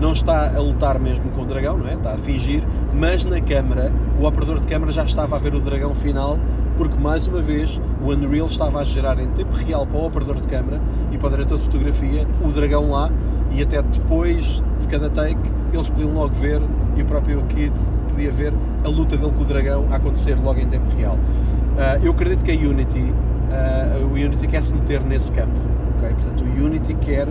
não 0.00 0.12
está 0.12 0.54
a 0.54 0.60
lutar 0.60 0.98
mesmo 0.98 1.30
com 1.30 1.42
o 1.42 1.46
dragão 1.46 1.78
não 1.78 1.88
é 1.88 1.94
está 1.94 2.12
a 2.12 2.18
fingir 2.18 2.64
mas 2.94 3.24
na 3.24 3.40
câmara 3.40 3.92
o 4.18 4.24
operador 4.24 4.60
de 4.60 4.66
câmara 4.66 4.92
já 4.92 5.04
estava 5.04 5.36
a 5.36 5.38
ver 5.38 5.54
o 5.54 5.60
dragão 5.60 5.94
final 5.94 6.38
porque 6.76 6.98
mais 6.98 7.26
uma 7.26 7.42
vez 7.42 7.80
o 8.02 8.10
Unreal 8.10 8.46
estava 8.46 8.80
a 8.80 8.84
gerar 8.84 9.18
em 9.18 9.28
tempo 9.28 9.54
real 9.54 9.86
para 9.86 9.98
o 9.98 10.06
operador 10.06 10.40
de 10.40 10.48
câmara 10.48 10.80
e 11.12 11.18
para 11.18 11.28
o 11.28 11.30
diretor 11.30 11.58
de 11.58 11.64
fotografia 11.64 12.26
o 12.42 12.48
dragão 12.48 12.90
lá 12.90 13.10
e 13.52 13.62
até 13.62 13.82
depois 13.82 14.62
de 14.80 14.88
cada 14.88 15.10
take 15.10 15.40
eles 15.72 15.88
podiam 15.88 16.12
logo 16.12 16.34
ver 16.34 16.60
e 16.96 17.02
o 17.02 17.04
próprio 17.04 17.42
Kid 17.44 17.72
podia 18.08 18.30
ver 18.30 18.52
a 18.84 18.88
luta 18.88 19.16
dele 19.16 19.32
com 19.32 19.42
o 19.42 19.44
dragão 19.44 19.86
a 19.90 19.96
acontecer 19.96 20.34
logo 20.34 20.58
em 20.58 20.66
tempo 20.66 20.86
real. 20.96 21.14
Uh, 21.14 22.04
eu 22.04 22.12
acredito 22.12 22.44
que 22.44 22.50
a 22.50 22.54
Unity, 22.54 23.00
uh, 23.00 24.04
o 24.04 24.12
Unity 24.12 24.46
quer 24.46 24.62
se 24.62 24.74
meter 24.74 25.00
nesse 25.02 25.30
campo, 25.32 25.58
okay? 26.00 26.14
portanto 26.14 26.44
o 26.44 26.64
Unity 26.66 26.94
quer 26.94 27.28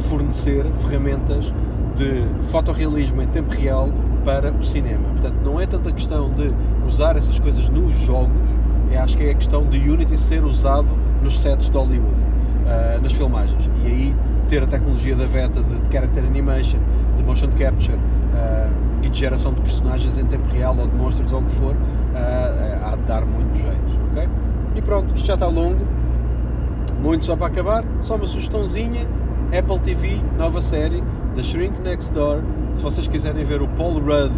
fornecer 0.00 0.64
ferramentas 0.80 1.52
de 1.96 2.44
fotorrealismo 2.44 3.22
em 3.22 3.26
tempo 3.26 3.50
real 3.54 3.88
para 4.24 4.50
o 4.52 4.64
cinema. 4.64 5.08
Portanto, 5.10 5.36
não 5.44 5.60
é 5.60 5.66
tanta 5.66 5.92
questão 5.92 6.30
de 6.30 6.52
usar 6.86 7.16
essas 7.16 7.38
coisas 7.38 7.68
nos 7.68 7.94
jogos, 8.00 8.50
eu 8.90 9.00
acho 9.00 9.16
que 9.16 9.24
é 9.24 9.30
a 9.30 9.34
questão 9.34 9.64
de 9.66 9.78
Unity 9.78 10.18
ser 10.18 10.44
usado 10.44 10.88
nos 11.22 11.40
sets 11.40 11.70
de 11.70 11.76
Hollywood, 11.76 12.20
uh, 12.20 13.00
nas 13.00 13.12
filmagens. 13.12 13.68
E 13.82 13.86
aí 13.86 14.16
ter 14.48 14.62
a 14.62 14.66
tecnologia 14.66 15.16
da 15.16 15.26
VETA 15.26 15.62
de, 15.62 15.80
de 15.80 15.92
character 15.92 16.24
animation, 16.24 16.78
de 17.16 17.22
motion 17.22 17.48
capture 17.58 17.96
uh, 17.96 18.72
e 19.02 19.08
de 19.08 19.18
geração 19.18 19.52
de 19.52 19.60
personagens 19.60 20.18
em 20.18 20.24
tempo 20.26 20.48
real 20.48 20.76
ou 20.78 20.86
de 20.86 20.94
monstros 20.96 21.32
ou 21.32 21.40
o 21.40 21.44
que 21.44 21.52
for, 21.52 21.74
uh, 21.74 22.84
há 22.84 22.96
de 22.96 23.02
dar 23.02 23.24
muito 23.24 23.56
jeito, 23.56 23.98
ok? 24.10 24.28
E 24.74 24.82
pronto, 24.82 25.14
isto 25.14 25.26
já 25.26 25.34
está 25.34 25.46
longo, 25.46 25.80
muito 27.02 27.26
só 27.26 27.36
para 27.36 27.46
acabar, 27.46 27.84
só 28.02 28.16
uma 28.16 28.26
sugestãozinha, 28.26 29.06
Apple 29.56 29.78
TV, 29.80 30.20
nova 30.36 30.60
série, 30.60 31.02
The 31.34 31.42
Shrink 31.42 31.80
Next 31.80 32.12
Door, 32.12 32.42
se 32.74 32.82
vocês 32.82 33.08
quiserem 33.08 33.44
ver 33.44 33.62
o 33.62 33.68
Paul 33.68 34.00
Rudd 34.00 34.32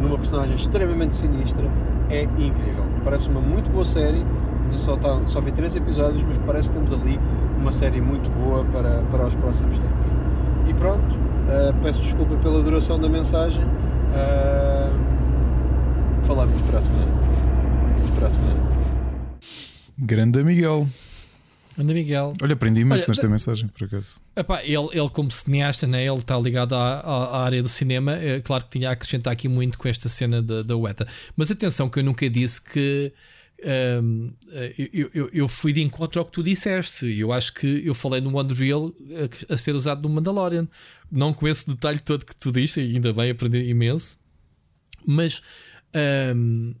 numa 0.00 0.18
personagem 0.18 0.56
extremamente 0.56 1.16
sinistra, 1.16 1.64
é 2.10 2.22
incrível. 2.22 2.84
Parece 3.04 3.28
uma 3.28 3.40
muito 3.40 3.70
boa 3.70 3.84
série. 3.84 4.24
Só, 4.72 4.96
tá, 4.96 5.20
só 5.26 5.40
vi 5.40 5.52
três 5.52 5.76
episódios, 5.76 6.24
mas 6.24 6.36
parece 6.38 6.68
que 6.68 6.76
temos 6.76 6.92
ali 6.92 7.20
uma 7.58 7.70
série 7.70 8.00
muito 8.00 8.28
boa 8.30 8.64
para, 8.64 9.02
para 9.10 9.26
os 9.26 9.34
próximos 9.36 9.78
tempos. 9.78 10.10
E 10.66 10.74
pronto, 10.74 11.14
uh, 11.14 11.72
peço 11.80 12.00
desculpa 12.00 12.36
pela 12.36 12.60
duração 12.62 12.98
da 12.98 13.08
mensagem. 13.08 13.62
Uh, 13.64 14.92
falamos 16.24 16.60
para 16.62 16.80
a 16.80 16.82
semana. 16.82 17.12
Para 18.18 18.26
a 18.26 18.30
semana. 18.30 18.66
Grande 19.96 20.42
Miguel. 20.42 20.86
Anda 21.78 21.92
Miguel. 21.92 22.32
Olha, 22.40 22.54
aprendi 22.54 22.80
imenso 22.80 23.02
Olha, 23.02 23.08
nesta 23.08 23.28
mensagem, 23.28 23.68
por 23.68 23.84
acaso. 23.84 24.20
Epá, 24.34 24.62
ele, 24.62 24.88
ele, 24.92 25.10
como 25.10 25.30
cineasta, 25.30 25.86
né, 25.86 26.06
ele 26.06 26.16
está 26.16 26.38
ligado 26.38 26.74
à, 26.74 27.00
à, 27.00 27.24
à, 27.24 27.44
área 27.44 27.62
do 27.62 27.68
cinema. 27.68 28.12
É, 28.16 28.40
claro 28.40 28.64
que 28.64 28.70
tinha 28.70 28.88
a 28.88 28.92
acrescentar 28.92 29.32
aqui 29.32 29.46
muito 29.46 29.78
com 29.78 29.86
esta 29.86 30.08
cena 30.08 30.42
da, 30.42 30.62
da 30.62 30.76
UETA. 30.76 31.06
Mas 31.36 31.50
atenção, 31.50 31.88
que 31.88 31.98
eu 31.98 32.04
nunca 32.04 32.28
disse 32.30 32.60
que. 32.62 33.12
Um, 34.02 34.34
eu, 34.92 35.10
eu, 35.14 35.30
eu, 35.32 35.48
fui 35.48 35.72
de 35.72 35.80
encontro 35.82 36.20
ao 36.20 36.26
que 36.26 36.32
tu 36.32 36.42
disseste. 36.42 37.06
Eu 37.18 37.32
acho 37.32 37.54
que 37.54 37.82
eu 37.86 37.94
falei 37.94 38.20
no 38.20 38.38
Unreal 38.38 38.92
a, 39.48 39.54
a 39.54 39.56
ser 39.56 39.74
usado 39.74 40.06
no 40.06 40.14
Mandalorian. 40.14 40.68
Não 41.10 41.32
com 41.32 41.48
esse 41.48 41.66
detalhe 41.66 41.98
todo 41.98 42.24
que 42.24 42.36
tu 42.36 42.52
diste, 42.52 42.80
ainda 42.80 43.12
bem, 43.12 43.30
aprendi 43.30 43.58
imenso. 43.68 44.18
Mas. 45.06 45.42
Um, 46.34 46.74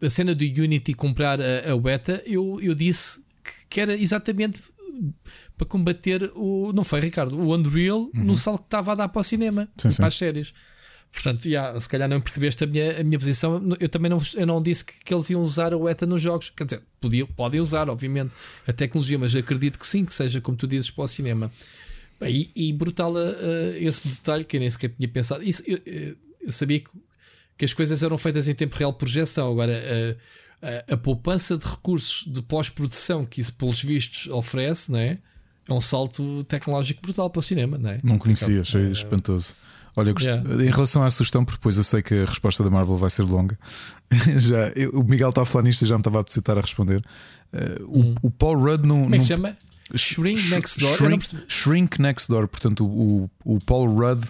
a 0.00 0.08
cena 0.08 0.32
do 0.34 0.44
Unity 0.44 0.94
comprar 0.94 1.40
a, 1.40 1.72
a 1.72 1.74
Weta, 1.74 2.22
eu, 2.24 2.60
eu 2.62 2.74
disse 2.74 3.20
que 3.68 3.80
era 3.80 3.94
exatamente 3.94 4.62
para 5.56 5.66
combater 5.66 6.30
o. 6.34 6.72
Não 6.72 6.84
foi, 6.84 7.00
Ricardo? 7.00 7.36
O 7.38 7.54
Unreal 7.54 8.00
uhum. 8.00 8.10
no 8.14 8.36
salto 8.36 8.60
que 8.60 8.66
estava 8.66 8.92
a 8.92 8.94
dar 8.94 9.08
para 9.08 9.20
o 9.20 9.24
cinema, 9.24 9.68
sim, 9.76 9.94
para 9.96 10.06
as 10.06 10.16
séries. 10.16 10.52
Portanto, 11.12 11.46
yeah, 11.46 11.80
se 11.80 11.88
calhar 11.88 12.08
não 12.08 12.20
percebeste 12.20 12.64
a 12.64 12.66
minha, 12.66 13.00
a 13.00 13.04
minha 13.04 13.18
posição. 13.18 13.62
Eu 13.80 13.88
também 13.88 14.10
não, 14.10 14.20
eu 14.34 14.46
não 14.46 14.62
disse 14.62 14.84
que, 14.84 14.92
que 15.04 15.14
eles 15.14 15.30
iam 15.30 15.40
usar 15.40 15.72
a 15.72 15.90
ETA 15.90 16.06
nos 16.06 16.20
jogos. 16.20 16.50
Quer 16.50 16.64
dizer, 16.64 16.82
podiam, 17.00 17.26
podem 17.26 17.60
usar, 17.60 17.88
obviamente, 17.88 18.36
a 18.66 18.72
tecnologia, 18.72 19.18
mas 19.18 19.34
acredito 19.34 19.78
que 19.78 19.86
sim, 19.86 20.04
que 20.04 20.12
seja 20.12 20.40
como 20.40 20.56
tu 20.56 20.66
dizes 20.66 20.90
para 20.90 21.04
o 21.04 21.08
cinema. 21.08 21.50
Bem, 22.20 22.50
e, 22.54 22.68
e 22.68 22.72
brutal 22.72 23.12
uh, 23.14 23.74
esse 23.80 24.06
detalhe 24.08 24.44
que 24.44 24.56
eu 24.56 24.60
nem 24.60 24.70
sequer 24.70 24.90
tinha 24.90 25.08
pensado. 25.08 25.42
Isso, 25.42 25.62
eu, 25.66 25.80
eu 26.40 26.52
sabia 26.52 26.80
que, 26.80 26.90
que, 27.56 27.64
as 27.64 27.72
coisas 27.72 28.02
eram 28.02 28.18
feitas 28.18 28.46
em 28.46 28.54
tempo 28.54 28.76
real 28.76 28.92
projeção. 28.92 29.50
Agora, 29.50 29.72
uh, 29.72 30.18
a, 30.62 30.94
a 30.94 30.96
poupança 30.96 31.56
de 31.56 31.66
recursos 31.66 32.24
de 32.30 32.42
pós-produção 32.42 33.24
que 33.24 33.40
isso, 33.40 33.54
pelos 33.54 33.82
vistos, 33.82 34.26
oferece, 34.28 34.90
não 34.90 34.98
é? 34.98 35.18
É 35.68 35.72
um 35.72 35.80
salto 35.80 36.42
tecnológico 36.44 37.02
brutal 37.02 37.28
para 37.28 37.40
o 37.40 37.42
cinema, 37.42 37.76
não 37.76 37.90
é? 37.90 38.00
Não 38.02 38.18
conhecia, 38.18 38.62
achei 38.62 38.86
é... 38.86 38.90
espantoso. 38.90 39.54
Olha, 39.94 40.12
gost... 40.12 40.24
yeah. 40.24 40.64
em 40.64 40.70
relação 40.70 41.02
à 41.02 41.10
sugestão, 41.10 41.44
porque 41.44 41.58
depois 41.58 41.76
eu 41.76 41.84
sei 41.84 42.02
que 42.02 42.14
a 42.14 42.24
resposta 42.24 42.62
da 42.62 42.70
Marvel 42.70 42.96
vai 42.96 43.10
ser 43.10 43.22
longa. 43.24 43.58
já, 44.38 44.68
eu, 44.74 44.92
o 44.92 45.04
Miguel 45.04 45.30
está 45.30 45.42
a 45.42 45.44
falar 45.44 45.64
nisto 45.64 45.82
e 45.82 45.86
já 45.86 45.96
me 45.96 46.00
estava 46.00 46.20
a 46.20 46.24
precisar 46.24 46.56
a 46.56 46.60
responder. 46.60 47.02
Uh, 47.52 47.84
hum. 47.84 48.14
o, 48.22 48.28
o, 48.28 48.30
Paul 48.30 48.56
Rudd 48.58 48.86
não. 48.86 49.02
Como 49.02 49.14
é 49.14 49.18
que 49.18 49.24
se 49.24 49.28
chama? 49.28 49.56
Shrink 49.94 50.50
Next 50.50 50.80
Door. 50.80 50.96
Shrink, 50.96 51.26
Shrink 51.48 52.00
Next 52.00 52.28
Door. 52.28 52.48
Portanto, 52.48 52.86
o, 52.86 53.30
o 53.44 53.58
Paul 53.60 53.88
Rudd 53.88 54.28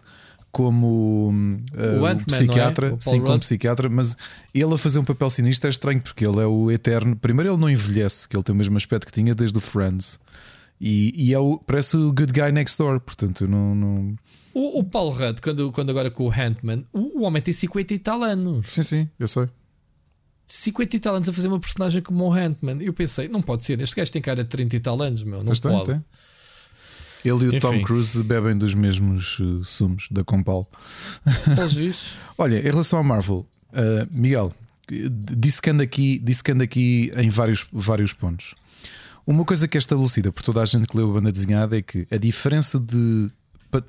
como 0.51 1.31
uh, 1.73 2.25
psiquiatra, 2.27 2.95
é? 2.95 2.97
sim, 3.01 3.21
como 3.21 3.39
psiquiatra, 3.39 3.89
mas 3.89 4.17
ele 4.55 4.75
a 4.75 4.79
fazer 4.79 4.99
um 4.99 5.05
papel 5.05 5.29
sinistro 5.31 5.69
é 5.69 5.71
estranho 5.71 6.01
porque 6.01 6.27
ele 6.27 6.41
é 6.41 6.47
o 6.47 6.71
eterno. 6.71 7.15
Primeiro, 7.17 7.53
ele 7.53 7.61
não 7.61 7.71
envelhece, 7.71 8.29
que 8.29 8.37
ele 8.37 8.43
tem 8.43 8.55
o 8.55 8.59
mesmo 8.59 8.77
aspecto 8.77 9.07
que 9.07 9.13
tinha 9.13 9.35
desde 9.35 9.57
o 9.57 9.61
Friends, 9.61 10.19
e, 10.81 11.13
e 11.17 11.35
é 11.35 11.39
o, 11.39 11.59
parece 11.59 11.97
o 11.97 12.13
good 12.13 12.33
guy 12.33 12.53
next 12.53 12.79
door. 12.79 13.01
Portanto, 13.01 13.47
não. 13.47 13.75
não... 13.75 14.17
O, 14.55 14.81
o 14.81 14.85
Paul 14.85 15.11
Rudd, 15.11 15.41
quando, 15.41 15.71
quando 15.71 15.91
agora 15.91 16.11
com 16.11 16.25
o 16.25 16.29
Handman, 16.29 16.85
o, 16.93 17.21
o 17.21 17.23
homem 17.23 17.43
tem 17.43 17.53
50 17.53 17.95
e 17.95 17.99
tal 17.99 18.23
anos. 18.23 18.69
Sim, 18.69 18.83
sim, 18.83 19.09
eu 19.19 19.29
sei. 19.29 19.49
50 20.47 20.97
e 20.97 20.99
tal 20.99 21.15
anos 21.15 21.29
a 21.29 21.33
fazer 21.33 21.49
uma 21.49 21.61
personagem 21.61 22.01
como 22.01 22.25
o 22.25 22.31
Handman. 22.31 22.83
Eu 22.83 22.95
pensei, 22.95 23.29
não 23.29 23.43
pode 23.43 23.65
ser, 23.65 23.81
este 23.83 23.95
gajo 23.95 24.11
tem 24.11 24.23
cara 24.23 24.43
de 24.43 24.49
30 24.49 24.77
e 24.77 24.81
tal 24.81 25.01
anos, 25.03 25.23
meu, 25.23 25.45
não 25.45 25.53
pode. 25.53 26.01
Ele 27.25 27.45
e 27.45 27.49
o 27.49 27.49
Enfim. 27.49 27.61
Tom 27.61 27.83
Cruise 27.83 28.23
bebem 28.23 28.57
dos 28.57 28.75
mesmos 28.75 29.39
uh, 29.39 29.65
sumos 29.65 30.07
da 30.11 30.23
Compal. 30.25 30.69
Olha, 32.37 32.59
em 32.59 32.63
relação 32.63 32.99
ao 32.99 33.05
Marvel, 33.05 33.47
uh, 33.73 34.09
Miguel, 34.11 34.53
disse 35.37 35.61
que 35.61 35.71
anda 35.71 35.83
aqui, 35.83 36.19
disse 36.23 36.43
que 36.43 36.53
anda 36.53 36.65
aqui 36.65 37.13
em 37.17 37.29
vários, 37.29 37.67
vários 37.73 38.13
pontos. 38.13 38.55
Uma 39.27 39.45
coisa 39.45 39.69
que 39.69 39.77
é 39.77 39.81
estabelecida 39.81 40.33
por 40.33 40.43
toda 40.43 40.63
a 40.63 40.65
gente 40.65 40.87
que 40.89 40.97
leu 40.97 41.11
a 41.11 41.15
banda 41.15 41.31
desenhada 41.31 41.77
é 41.77 41.83
que 41.83 42.07
a 42.11 42.17
diferença 42.17 42.79
de. 42.81 43.31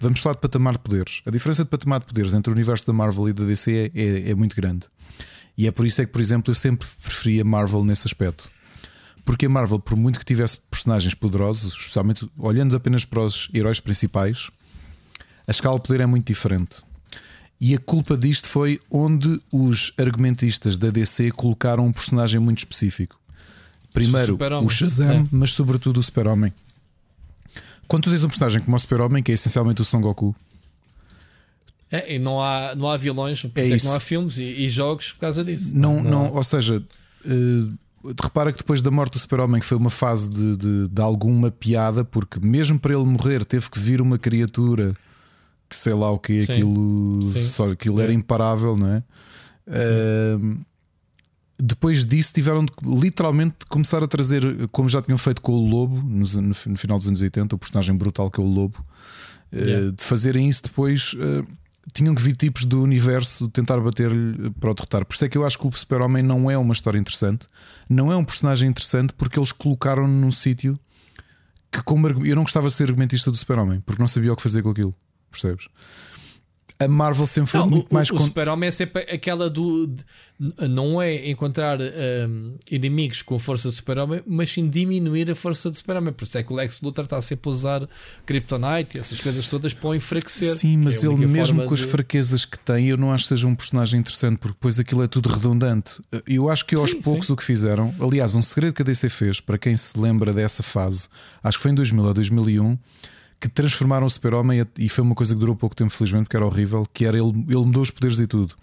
Vamos 0.02 0.20
falar 0.20 0.36
de 0.36 0.42
patamar 0.42 0.74
de 0.74 0.80
poderes. 0.80 1.22
A 1.26 1.32
diferença 1.32 1.64
de 1.64 1.70
patamar 1.70 2.02
de 2.02 2.08
poderes 2.08 2.34
entre 2.34 2.52
o 2.52 2.54
universo 2.54 2.86
da 2.86 2.92
Marvel 2.92 3.30
e 3.30 3.34
da 3.34 3.46
DC 3.46 3.92
é, 3.96 4.02
é, 4.02 4.32
é 4.32 4.36
muito 4.36 4.54
grande. 4.54 4.88
E 5.58 5.68
é 5.68 5.72
por 5.72 5.86
isso 5.86 6.02
é 6.02 6.06
que, 6.06 6.12
por 6.12 6.20
exemplo, 6.20 6.52
eu 6.52 6.56
sempre 6.56 6.86
preferia 7.02 7.46
Marvel 7.46 7.86
nesse 7.86 8.06
aspecto. 8.06 8.50
Porque 9.30 9.46
a 9.46 9.50
Marvel, 9.50 9.78
por 9.78 9.96
muito 9.96 10.18
que 10.18 10.26
tivesse 10.26 10.58
personagens 10.58 11.14
poderosos, 11.14 11.74
especialmente 11.74 12.28
olhando 12.36 12.76
apenas 12.76 13.06
para 13.06 13.20
os 13.20 13.48
heróis 13.54 13.80
principais, 13.80 14.50
a 15.48 15.52
escala 15.52 15.78
de 15.78 15.84
poder 15.86 16.02
é 16.02 16.08
muito 16.08 16.26
diferente. 16.26 16.82
E 17.62 17.76
a 17.76 17.78
culpa 17.78 18.18
disto 18.18 18.48
foi 18.48 18.80
onde 18.90 19.40
os 19.52 19.94
argumentistas 20.00 20.80
da 20.80 20.90
DC 20.90 21.30
colocaram 21.30 21.86
um 21.86 21.94
personagem 21.94 22.40
muito 22.40 22.58
específico. 22.58 23.20
Primeiro 23.94 24.36
o, 24.36 24.66
o 24.66 24.68
Shazam, 24.68 25.12
é. 25.12 25.26
mas 25.32 25.54
sobretudo 25.54 26.00
o 26.00 26.04
Super-Homem. 26.04 26.52
Quando 27.88 28.06
tu 28.06 28.10
tens 28.10 28.24
um 28.24 28.30
personagem 28.30 28.64
como 28.64 28.76
o 28.76 28.80
Super-Homem, 28.80 29.22
que 29.22 29.30
é 29.30 29.36
essencialmente 29.36 29.80
o 29.80 29.86
Son 29.86 30.02
Goku, 30.02 30.36
É, 31.92 32.16
e 32.16 32.18
não 32.18 32.42
há, 32.42 32.74
não 32.74 32.90
há 32.90 32.98
vilões, 32.98 33.44
por 33.44 33.60
é 33.60 33.66
isso 33.66 33.76
é 33.76 33.78
que 33.78 33.86
não 33.86 33.94
há 33.94 34.00
filmes 34.00 34.40
e, 34.40 34.44
e, 34.44 34.68
jogos 34.68 35.14
por 35.14 35.20
causa 35.20 35.46
disso. 35.46 35.78
Não, 35.78 36.02
não, 36.02 36.10
não 36.10 36.34
ou 36.34 36.44
seja, 36.44 36.84
uh, 37.26 37.78
repara 38.22 38.52
que 38.52 38.60
depois 38.60 38.82
da 38.82 38.92
morte 38.92 39.14
do 39.14 39.20
Super-Homem, 39.20 39.60
que 39.60 39.66
foi 39.66 39.78
uma 39.78 39.90
fase 39.90 40.30
de, 40.30 40.58
de, 40.58 40.88
de, 40.88 41.02
alguma 41.02 41.52
piada, 41.52 42.04
porque 42.04 42.40
mesmo 42.40 42.80
para 42.80 42.94
ele 42.94 43.06
morrer 43.06 43.44
teve 43.46 43.70
que 43.70 43.80
vir 43.80 44.02
uma 44.02 44.18
criatura 44.18 44.94
que 45.70 45.76
sei 45.76 45.94
lá 45.94 46.10
o 46.12 46.18
que, 46.18 46.42
aquilo, 46.42 47.22
Sim. 47.22 47.44
Só, 47.44 47.72
aquilo 47.72 48.02
era 48.02 48.12
imparável, 48.12 48.76
não 48.76 48.88
é? 48.88 49.04
Uh, 49.68 50.58
depois 51.62 52.06
disso 52.06 52.34
tiveram 52.34 52.66
de 52.66 52.72
literalmente 52.84 53.58
começar 53.68 54.04
a 54.04 54.08
trazer, 54.08 54.68
como 54.72 54.88
já 54.88 55.02
tinham 55.02 55.18
feito 55.18 55.42
com 55.42 55.52
o 55.52 55.70
Lobo 55.70 56.02
no, 56.02 56.26
no, 56.42 56.78
final 56.78 56.98
dos 56.98 57.08
anos 57.08 57.22
80, 57.22 57.54
o 57.54 57.60
personagem 57.60 57.96
brutal 57.96 58.32
que 58.32 58.40
é 58.40 58.44
o 58.44 58.48
Lobo, 58.48 58.84
eh, 59.52 59.60
yeah. 59.60 59.88
uh, 59.88 59.92
de 59.92 60.04
fazerem 60.04 60.48
isso 60.48 60.64
depois. 60.64 61.14
Uh, 61.14 61.46
tinham 61.94 62.14
que 62.16 62.22
vir 62.22 62.36
tipos 62.36 62.66
do 62.66 62.82
universo 62.82 63.50
tentar 63.50 63.80
bater-lhe 63.80 64.50
para 64.52 64.72
o 64.72 64.74
derrotar. 64.74 65.06
Por 65.06 65.14
isso 65.14 65.26
é 65.26 65.30
que 65.30 65.38
eu 65.38 65.46
acho 65.46 65.58
que 65.58 65.68
o 65.68 65.72
Super-Homem 65.72 66.24
não 66.24 66.50
é 66.50 66.58
uma 66.58 66.74
história 66.74 66.98
interessante, 66.98 67.48
não 67.90 68.12
é 68.12 68.16
um 68.16 68.24
personagem 68.24 68.70
interessante 68.70 69.14
porque 69.14 69.40
eles 69.40 69.52
colocaram 69.52 70.08
num 70.08 70.32
sítio 70.32 70.80
que, 71.72 71.82
como 71.84 72.08
eu 72.08 72.36
não 72.36 72.44
gostava 72.44 72.68
de 72.68 72.74
ser 72.74 72.84
argumentista 72.84 73.30
do 73.30 73.38
Super-Homem, 73.38 73.82
porque 73.82 74.02
não 74.02 74.08
sabia 74.08 74.34
o 74.34 74.36
que 74.36 74.42
fazer 74.42 74.62
com 74.62 74.70
aquilo, 74.70 74.96
percebes? 75.32 75.68
A 76.82 76.88
Marvel 76.88 77.28
sempre 77.28 77.52
foi 77.52 77.60
não, 77.60 77.70
muito 77.70 77.92
o, 77.92 77.94
mais. 77.94 78.10
O, 78.10 78.16
o 78.16 78.20
Super-Homem 78.20 78.70
é 78.70 78.72
sempre 78.72 79.02
aquela 79.04 79.50
do. 79.50 79.86
De, 79.86 80.06
não 80.70 81.02
é 81.02 81.30
encontrar 81.30 81.78
um, 81.82 82.56
inimigos 82.72 83.22
com 83.22 83.36
a 83.36 83.40
força 83.40 83.68
do 83.68 83.74
Super-Homem, 83.74 84.22
mas 84.26 84.50
sim 84.50 84.70
diminuir 84.70 85.30
a 85.30 85.36
força 85.36 85.70
do 85.70 85.76
Super-Homem. 85.76 86.14
Por 86.14 86.24
isso 86.24 86.38
é 86.38 86.44
que 86.44 86.54
o 86.54 86.56
Lex 86.56 86.80
Luthor 86.80 87.04
está 87.04 87.20
sempre 87.20 87.50
a 87.50 87.52
usar 87.52 87.90
Kryptonite 88.26 88.96
e 88.96 89.00
essas 89.02 89.20
coisas 89.20 89.46
todas 89.48 89.74
para 89.74 89.90
o 89.90 89.96
enfraquecer. 89.96 90.56
Sim, 90.56 90.78
mas 90.78 91.04
é 91.04 91.08
ele, 91.08 91.28
mesmo 91.28 91.66
com 91.66 91.76
de... 91.76 91.84
as 91.84 91.90
fraquezas 91.90 92.46
que 92.46 92.58
tem, 92.58 92.88
eu 92.88 92.96
não 92.96 93.12
acho 93.12 93.26
que 93.26 93.30
seja 93.30 93.46
um 93.46 93.56
personagem 93.56 94.00
interessante, 94.00 94.38
porque 94.38 94.54
depois 94.54 94.80
aquilo 94.80 95.04
é 95.04 95.08
tudo 95.08 95.28
redundante. 95.28 96.02
Eu 96.26 96.50
acho 96.50 96.66
que 96.66 96.76
aos 96.76 96.92
sim, 96.92 97.02
poucos 97.02 97.28
sim. 97.28 97.34
o 97.34 97.36
que 97.36 97.44
fizeram, 97.44 97.94
aliás, 98.00 98.34
um 98.36 98.42
segredo 98.42 98.74
que 98.74 98.82
a 98.82 98.86
DC 98.86 99.10
fez, 99.10 99.42
para 99.42 99.58
quem 99.58 99.76
se 99.76 100.00
lembra 100.00 100.32
dessa 100.32 100.64
fase, 100.64 101.10
acho 101.44 101.58
que 101.58 101.64
foi 101.64 101.72
em 101.72 101.76
2000 101.76 102.06
ou 102.06 102.14
2001 102.14 102.78
que 103.40 103.48
transformaram 103.48 104.06
o 104.06 104.10
Super-Homem 104.10 104.66
e 104.78 104.90
foi 104.90 105.04
uma 105.04 105.16
coisa 105.16 105.34
que 105.34 105.40
durou 105.40 105.56
pouco 105.56 105.76
tempo, 105.76 105.92
felizmente, 105.92 106.26
porque 106.26 106.36
era 106.36 106.46
horrível. 106.46 106.86
Que 106.94 107.06
era 107.06 107.18
ele, 107.18 107.30
ele 107.48 107.66
mudou 107.66 107.82
os 107.82 107.90
poderes 107.90 108.20
e 108.20 108.28
tudo. 108.28 108.54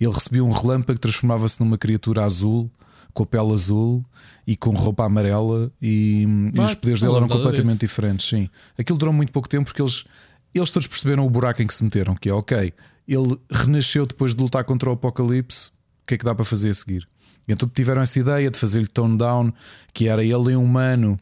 Ele 0.00 0.12
recebia 0.12 0.42
um 0.42 0.50
relâmpago 0.50 0.94
que 0.96 1.02
transformava-se 1.02 1.60
numa 1.60 1.78
criatura 1.78 2.24
azul, 2.24 2.68
com 3.12 3.22
a 3.22 3.26
pele 3.26 3.52
azul 3.52 4.04
e 4.44 4.56
com 4.56 4.70
roupa 4.70 5.04
amarela, 5.04 5.70
e, 5.80 6.26
e 6.52 6.60
os 6.60 6.74
poderes 6.74 7.00
dele 7.00 7.14
eram 7.14 7.28
completamente 7.28 7.80
diferentes. 7.80 8.28
Sim, 8.28 8.50
aquilo 8.76 8.98
durou 8.98 9.14
muito 9.14 9.30
pouco 9.30 9.48
tempo 9.48 9.66
porque 9.66 9.80
eles, 9.80 10.04
eles 10.52 10.70
todos 10.70 10.88
perceberam 10.88 11.24
o 11.24 11.30
buraco 11.30 11.62
em 11.62 11.66
que 11.66 11.72
se 11.72 11.84
meteram. 11.84 12.16
Que 12.16 12.28
é 12.28 12.34
ok, 12.34 12.72
ele 13.06 13.38
renasceu 13.48 14.04
depois 14.04 14.34
de 14.34 14.42
lutar 14.42 14.64
contra 14.64 14.90
o 14.90 14.94
Apocalipse. 14.94 15.68
O 16.02 16.06
que 16.06 16.14
é 16.14 16.18
que 16.18 16.24
dá 16.24 16.34
para 16.34 16.44
fazer 16.44 16.70
a 16.70 16.74
seguir? 16.74 17.08
Então 17.46 17.68
tiveram 17.68 18.02
essa 18.02 18.18
ideia 18.18 18.50
de 18.50 18.58
fazer-lhe 18.58 18.88
tone 18.88 19.16
down, 19.16 19.52
que 19.92 20.08
era 20.08 20.24
ele 20.24 20.52
em 20.52 20.56
humano 20.56 21.18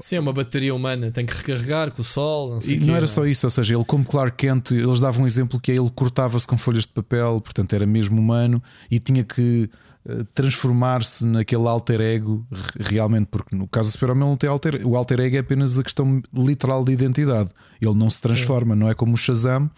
Sim, 0.00 0.16
é 0.16 0.20
uma 0.20 0.32
bateria 0.32 0.74
humana, 0.74 1.10
tem 1.10 1.26
que 1.26 1.34
recarregar 1.34 1.90
com 1.90 2.00
o 2.00 2.04
sol. 2.04 2.54
Não 2.54 2.60
e 2.62 2.76
não 2.80 2.94
era 2.94 3.02
não. 3.02 3.06
só 3.06 3.26
isso, 3.26 3.46
ou 3.46 3.50
seja, 3.50 3.74
ele, 3.74 3.84
como 3.84 4.04
Clark 4.04 4.36
Kent, 4.36 4.70
eles 4.70 5.00
davam 5.00 5.24
um 5.24 5.26
exemplo 5.26 5.60
que 5.60 5.70
é 5.70 5.76
ele 5.76 5.90
cortava-se 5.90 6.46
com 6.46 6.56
folhas 6.56 6.84
de 6.84 6.88
papel, 6.88 7.40
portanto 7.40 7.74
era 7.74 7.86
mesmo 7.86 8.18
humano 8.18 8.62
e 8.90 8.98
tinha 8.98 9.22
que 9.22 9.68
uh, 10.06 10.24
transformar-se 10.34 11.26
naquele 11.26 11.66
alter 11.68 12.00
ego 12.00 12.46
realmente, 12.80 13.26
porque 13.30 13.54
no 13.54 13.68
caso 13.68 13.90
do 13.90 13.92
Super-Homem 13.92 14.24
não 14.24 14.36
tem 14.36 14.48
alter 14.48 14.80
o 14.86 14.96
alter 14.96 15.20
ego 15.20 15.36
é 15.36 15.40
apenas 15.40 15.78
a 15.78 15.82
questão 15.82 16.22
literal 16.32 16.84
de 16.84 16.92
identidade, 16.92 17.50
ele 17.80 17.94
não 17.94 18.08
se 18.08 18.20
transforma, 18.20 18.74
Sim. 18.74 18.80
não 18.80 18.88
é 18.88 18.94
como 18.94 19.12
o 19.12 19.16
Shazam 19.16 19.70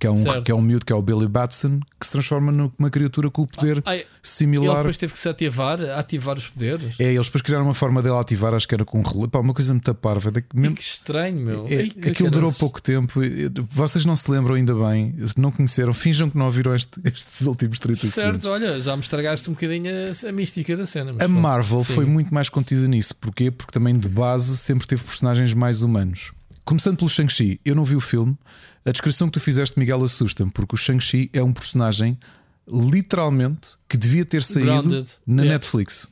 que 0.00 0.06
é 0.06 0.10
um, 0.10 0.42
que 0.42 0.50
é 0.50 0.54
um 0.54 0.62
miúdo 0.62 0.86
que 0.86 0.92
é 0.94 0.96
o 0.96 1.02
Billy 1.02 1.28
Batson, 1.28 1.78
que 1.98 2.06
se 2.06 2.12
transforma 2.12 2.50
numa 2.50 2.88
criatura 2.90 3.30
com 3.30 3.42
o 3.42 3.46
poder 3.46 3.82
ah, 3.84 3.98
similar. 4.22 4.68
Ele 4.68 4.76
depois 4.78 4.96
teve 4.96 5.12
que 5.12 5.18
se 5.18 5.28
ativar, 5.28 5.78
ativar 5.82 6.38
os 6.38 6.48
poderes. 6.48 6.96
É, 6.98 7.12
eles 7.12 7.26
depois 7.26 7.42
criaram 7.42 7.66
uma 7.66 7.74
forma 7.74 8.02
dele 8.02 8.16
ativar, 8.16 8.54
acho 8.54 8.66
que 8.66 8.74
era 8.74 8.84
com 8.84 8.98
um 8.98 9.40
uma 9.40 9.52
coisa 9.52 9.74
muito 9.74 9.94
parva. 9.94 10.32
Mesmo... 10.54 10.74
Que 10.74 10.82
estranho, 10.82 11.38
meu. 11.38 11.66
É, 11.68 12.08
aquilo 12.08 12.30
durou 12.30 12.50
pouco 12.50 12.80
tempo. 12.80 13.20
Vocês 13.68 14.06
não 14.06 14.16
se 14.16 14.30
lembram 14.30 14.54
ainda 14.54 14.74
bem, 14.74 15.14
não 15.36 15.52
conheceram, 15.52 15.92
finjam 15.92 16.30
que 16.30 16.38
não 16.38 16.46
ouviram 16.46 16.74
este, 16.74 16.98
estes 17.04 17.42
últimos 17.42 17.78
30 17.78 18.00
certo, 18.00 18.14
segundos. 18.14 18.42
Certo, 18.42 18.52
olha, 18.54 18.80
já 18.80 18.96
me 18.96 19.02
estragaste 19.02 19.50
um 19.50 19.52
bocadinho 19.52 19.90
a, 19.90 20.28
a 20.28 20.32
mística 20.32 20.74
da 20.74 20.86
cena. 20.86 21.14
a 21.22 21.28
Marvel 21.28 21.84
sim. 21.84 21.92
foi 21.92 22.06
muito 22.06 22.32
mais 22.32 22.48
contida 22.48 22.88
nisso. 22.88 23.14
Porquê? 23.16 23.50
Porque 23.50 23.70
também 23.70 23.98
de 23.98 24.08
base 24.08 24.56
sempre 24.56 24.86
teve 24.86 25.02
personagens 25.04 25.52
mais 25.52 25.82
humanos. 25.82 26.32
Começando 26.64 26.96
pelo 26.96 27.10
Shang-Chi, 27.10 27.60
eu 27.64 27.74
não 27.74 27.84
vi 27.84 27.96
o 27.96 28.00
filme. 28.00 28.38
A 28.84 28.92
descrição 28.92 29.28
que 29.28 29.34
tu 29.34 29.40
fizeste, 29.40 29.78
Miguel, 29.78 30.02
assusta-me, 30.02 30.50
porque 30.50 30.74
o 30.74 30.78
Shang-Chi 30.78 31.30
é 31.32 31.42
um 31.42 31.52
personagem 31.52 32.18
literalmente 32.66 33.70
que 33.88 33.98
devia 33.98 34.24
ter 34.24 34.42
saído 34.42 34.66
Grounded. 34.66 35.10
na 35.26 35.42
yep. 35.42 35.52
Netflix. 35.54 36.08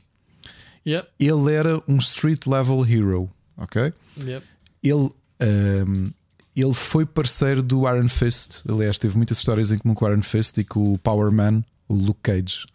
Yep. 0.85 1.07
Ele 1.19 1.53
era 1.53 1.81
um 1.87 1.97
street 1.97 2.45
level 2.45 2.85
hero, 2.85 3.29
ok? 3.57 3.93
Yep. 4.17 4.45
Ele, 4.83 5.11
um, 5.87 6.11
ele 6.55 6.73
foi 6.73 7.05
parceiro 7.05 7.63
do 7.63 7.87
Iron 7.87 8.07
Fist. 8.07 8.61
Aliás, 8.69 8.97
teve 8.97 9.17
muitas 9.17 9.37
histórias 9.37 9.71
em 9.71 9.77
comum 9.77 9.93
com 9.93 10.05
o 10.05 10.09
Iron 10.09 10.21
Fist 10.21 10.57
e 10.57 10.63
com 10.63 10.93
o 10.93 10.97
Power 10.97 11.31
Man, 11.31 11.63
o 11.87 11.95
Luke 11.95 12.19
Cage. 12.21 12.65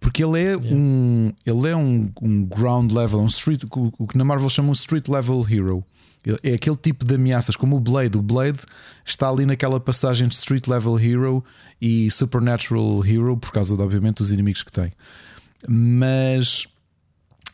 Porque 0.00 0.24
ele 0.24 0.42
é 0.42 0.56
um 0.56 1.32
ele 1.46 1.68
é 1.68 1.76
um, 1.76 2.10
um 2.20 2.44
ground 2.44 2.90
level, 2.90 3.20
um 3.20 3.26
street, 3.26 3.62
o 3.70 4.06
que 4.06 4.18
na 4.18 4.24
Marvel 4.24 4.50
chama 4.50 4.70
um 4.70 4.72
street 4.72 5.08
level 5.08 5.46
hero. 5.48 5.84
É 6.42 6.54
aquele 6.54 6.76
tipo 6.76 7.04
de 7.04 7.16
ameaças, 7.16 7.56
como 7.56 7.76
o 7.76 7.80
Blade. 7.80 8.16
O 8.16 8.22
Blade 8.22 8.60
está 9.04 9.28
ali 9.28 9.44
naquela 9.44 9.80
passagem 9.80 10.28
de 10.28 10.34
Street 10.34 10.68
Level 10.68 10.98
Hero 10.98 11.44
e 11.80 12.10
Supernatural 12.10 13.04
Hero, 13.04 13.36
por 13.36 13.50
causa, 13.50 13.76
de, 13.76 13.82
obviamente, 13.82 14.18
dos 14.18 14.30
inimigos 14.30 14.62
que 14.62 14.70
tem. 14.70 14.92
Mas 15.68 16.68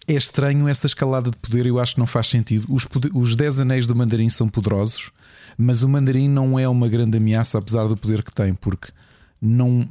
é 0.06 0.14
estranho 0.14 0.68
essa 0.68 0.86
escalada 0.86 1.30
de 1.30 1.36
poder, 1.36 1.66
eu 1.66 1.78
acho 1.78 1.94
que 1.94 2.00
não 2.00 2.06
faz 2.06 2.26
sentido. 2.26 2.66
Os, 2.68 2.84
poder, 2.84 3.10
os 3.14 3.34
10 3.34 3.60
anéis 3.60 3.86
do 3.86 3.96
mandarim 3.96 4.28
são 4.28 4.48
poderosos, 4.48 5.10
mas 5.56 5.82
o 5.82 5.88
mandarim 5.88 6.28
não 6.28 6.58
é 6.58 6.68
uma 6.68 6.88
grande 6.88 7.16
ameaça, 7.18 7.58
apesar 7.58 7.86
do 7.86 7.96
poder 7.96 8.22
que 8.22 8.32
tem, 8.32 8.54
porque 8.54 8.88
não. 9.40 9.88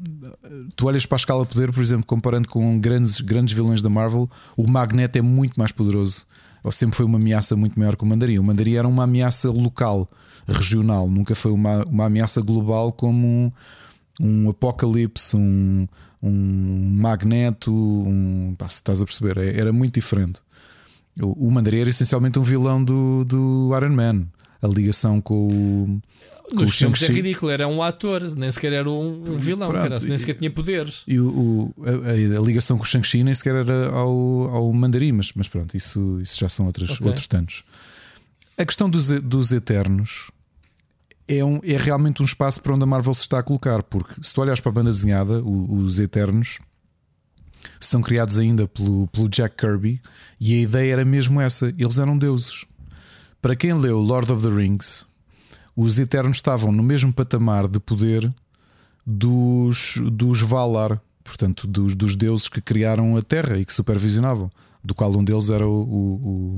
Tu 0.75 0.85
olhas 0.85 1.05
para 1.05 1.15
a 1.15 1.19
escala 1.19 1.45
de 1.45 1.53
poder, 1.53 1.71
por 1.71 1.81
exemplo, 1.81 2.05
comparando 2.05 2.47
com 2.49 2.79
grandes, 2.79 3.21
grandes 3.21 3.53
vilões 3.53 3.81
da 3.81 3.89
Marvel, 3.89 4.29
o 4.55 4.69
Magneto 4.69 5.17
é 5.17 5.21
muito 5.21 5.57
mais 5.57 5.71
poderoso 5.71 6.25
ou 6.67 6.71
sempre 6.71 6.97
foi 6.97 7.05
uma 7.05 7.17
ameaça 7.17 7.55
muito 7.55 7.79
maior 7.79 7.95
que 7.95 8.03
o 8.03 8.05
mandarim. 8.05 8.39
O 8.39 8.43
mandarim 8.43 8.73
era 8.73 8.85
uma 8.85 9.05
ameaça 9.05 9.49
local, 9.49 10.05
regional, 10.45 11.09
nunca 11.09 11.33
foi 11.33 11.49
uma, 11.51 11.85
uma 11.85 12.05
ameaça 12.07 12.41
global 12.41 12.91
como 12.91 13.25
um, 13.25 13.51
um 14.19 14.49
apocalipse, 14.49 15.37
um, 15.37 15.87
um 16.21 16.91
magneto, 16.93 17.71
um, 17.71 18.53
pá, 18.57 18.65
estás 18.65 19.01
a 19.01 19.05
perceber, 19.05 19.37
é, 19.37 19.57
era 19.57 19.71
muito 19.71 19.93
diferente. 19.93 20.41
O, 21.21 21.47
o 21.47 21.49
mandarim 21.49 21.79
era 21.79 21.89
essencialmente 21.89 22.37
um 22.37 22.43
vilão 22.43 22.83
do, 22.83 23.23
do 23.23 23.71
Iron 23.73 23.95
Man. 23.95 24.27
A 24.61 24.67
ligação 24.67 25.21
com 25.21 25.43
o 25.43 26.01
nos 26.53 26.77
filmes 26.77 27.01
é 27.03 27.07
ridículo, 27.07 27.51
era 27.51 27.67
um 27.67 27.83
ator, 27.83 28.23
nem 28.35 28.49
sequer 28.49 28.71
era 28.71 28.89
um, 28.89 29.33
um 29.33 29.37
vilão, 29.37 29.71
cara, 29.71 29.99
nem 29.99 30.17
sequer 30.17 30.35
tinha 30.35 30.49
poderes. 30.49 31.03
E 31.05 31.19
o, 31.19 31.27
o 31.27 31.73
a, 31.83 32.39
a, 32.39 32.41
ligação 32.41 32.77
com 32.77 32.83
o 32.83 32.87
Shang-Chi 32.87 33.23
nem 33.23 33.33
sequer 33.33 33.55
era 33.55 33.89
ao, 33.89 34.49
ao 34.49 34.71
mandarim, 34.71 35.11
mas, 35.11 35.31
mas 35.35 35.47
pronto, 35.47 35.75
isso, 35.75 36.19
isso 36.21 36.39
já 36.39 36.47
são 36.47 36.65
outros, 36.65 36.91
okay. 36.91 37.07
outros 37.07 37.27
tantos. 37.27 37.63
A 38.57 38.65
questão 38.65 38.89
dos, 38.89 39.09
dos 39.21 39.51
Eternos 39.51 40.31
é, 41.27 41.43
um, 41.43 41.59
é 41.63 41.75
realmente 41.75 42.21
um 42.21 42.25
espaço 42.25 42.61
para 42.61 42.73
onde 42.73 42.83
a 42.83 42.87
Marvel 42.87 43.13
se 43.13 43.21
está 43.21 43.39
a 43.39 43.43
colocar, 43.43 43.83
porque 43.83 44.13
se 44.21 44.33
tu 44.33 44.41
olhas 44.41 44.61
para 44.61 44.69
a 44.69 44.73
banda 44.73 44.91
desenhada, 44.91 45.43
o, 45.43 45.75
os 45.75 45.99
Eternos 45.99 46.59
são 47.79 48.01
criados 48.01 48.39
ainda 48.39 48.67
pelo, 48.67 49.07
pelo 49.07 49.27
Jack 49.27 49.57
Kirby 49.57 50.01
e 50.39 50.53
a 50.53 50.61
ideia 50.61 50.93
era 50.93 51.05
mesmo 51.05 51.41
essa: 51.41 51.73
eles 51.77 51.99
eram 51.99 52.17
deuses. 52.17 52.65
Para 53.41 53.55
quem 53.55 53.73
leu 53.73 53.99
Lord 53.99 54.31
of 54.31 54.41
the 54.41 54.53
Rings, 54.53 55.05
os 55.75 55.99
Eternos 55.99 56.37
estavam 56.37 56.71
no 56.71 56.81
mesmo 56.81 57.13
patamar 57.13 57.67
de 57.67 57.79
poder 57.79 58.33
dos, 59.05 59.95
dos 60.11 60.41
Valar, 60.41 61.01
portanto, 61.23 61.67
dos, 61.67 61.95
dos 61.95 62.15
deuses 62.15 62.49
que 62.49 62.59
criaram 62.59 63.15
a 63.15 63.21
Terra 63.21 63.57
e 63.57 63.65
que 63.65 63.71
supervisionavam, 63.71 64.49
do 64.83 64.95
qual 64.95 65.15
um 65.15 65.23
deles 65.23 65.49
era 65.49 65.67
o. 65.67 65.71
o, 65.71 66.15
o 66.25 66.57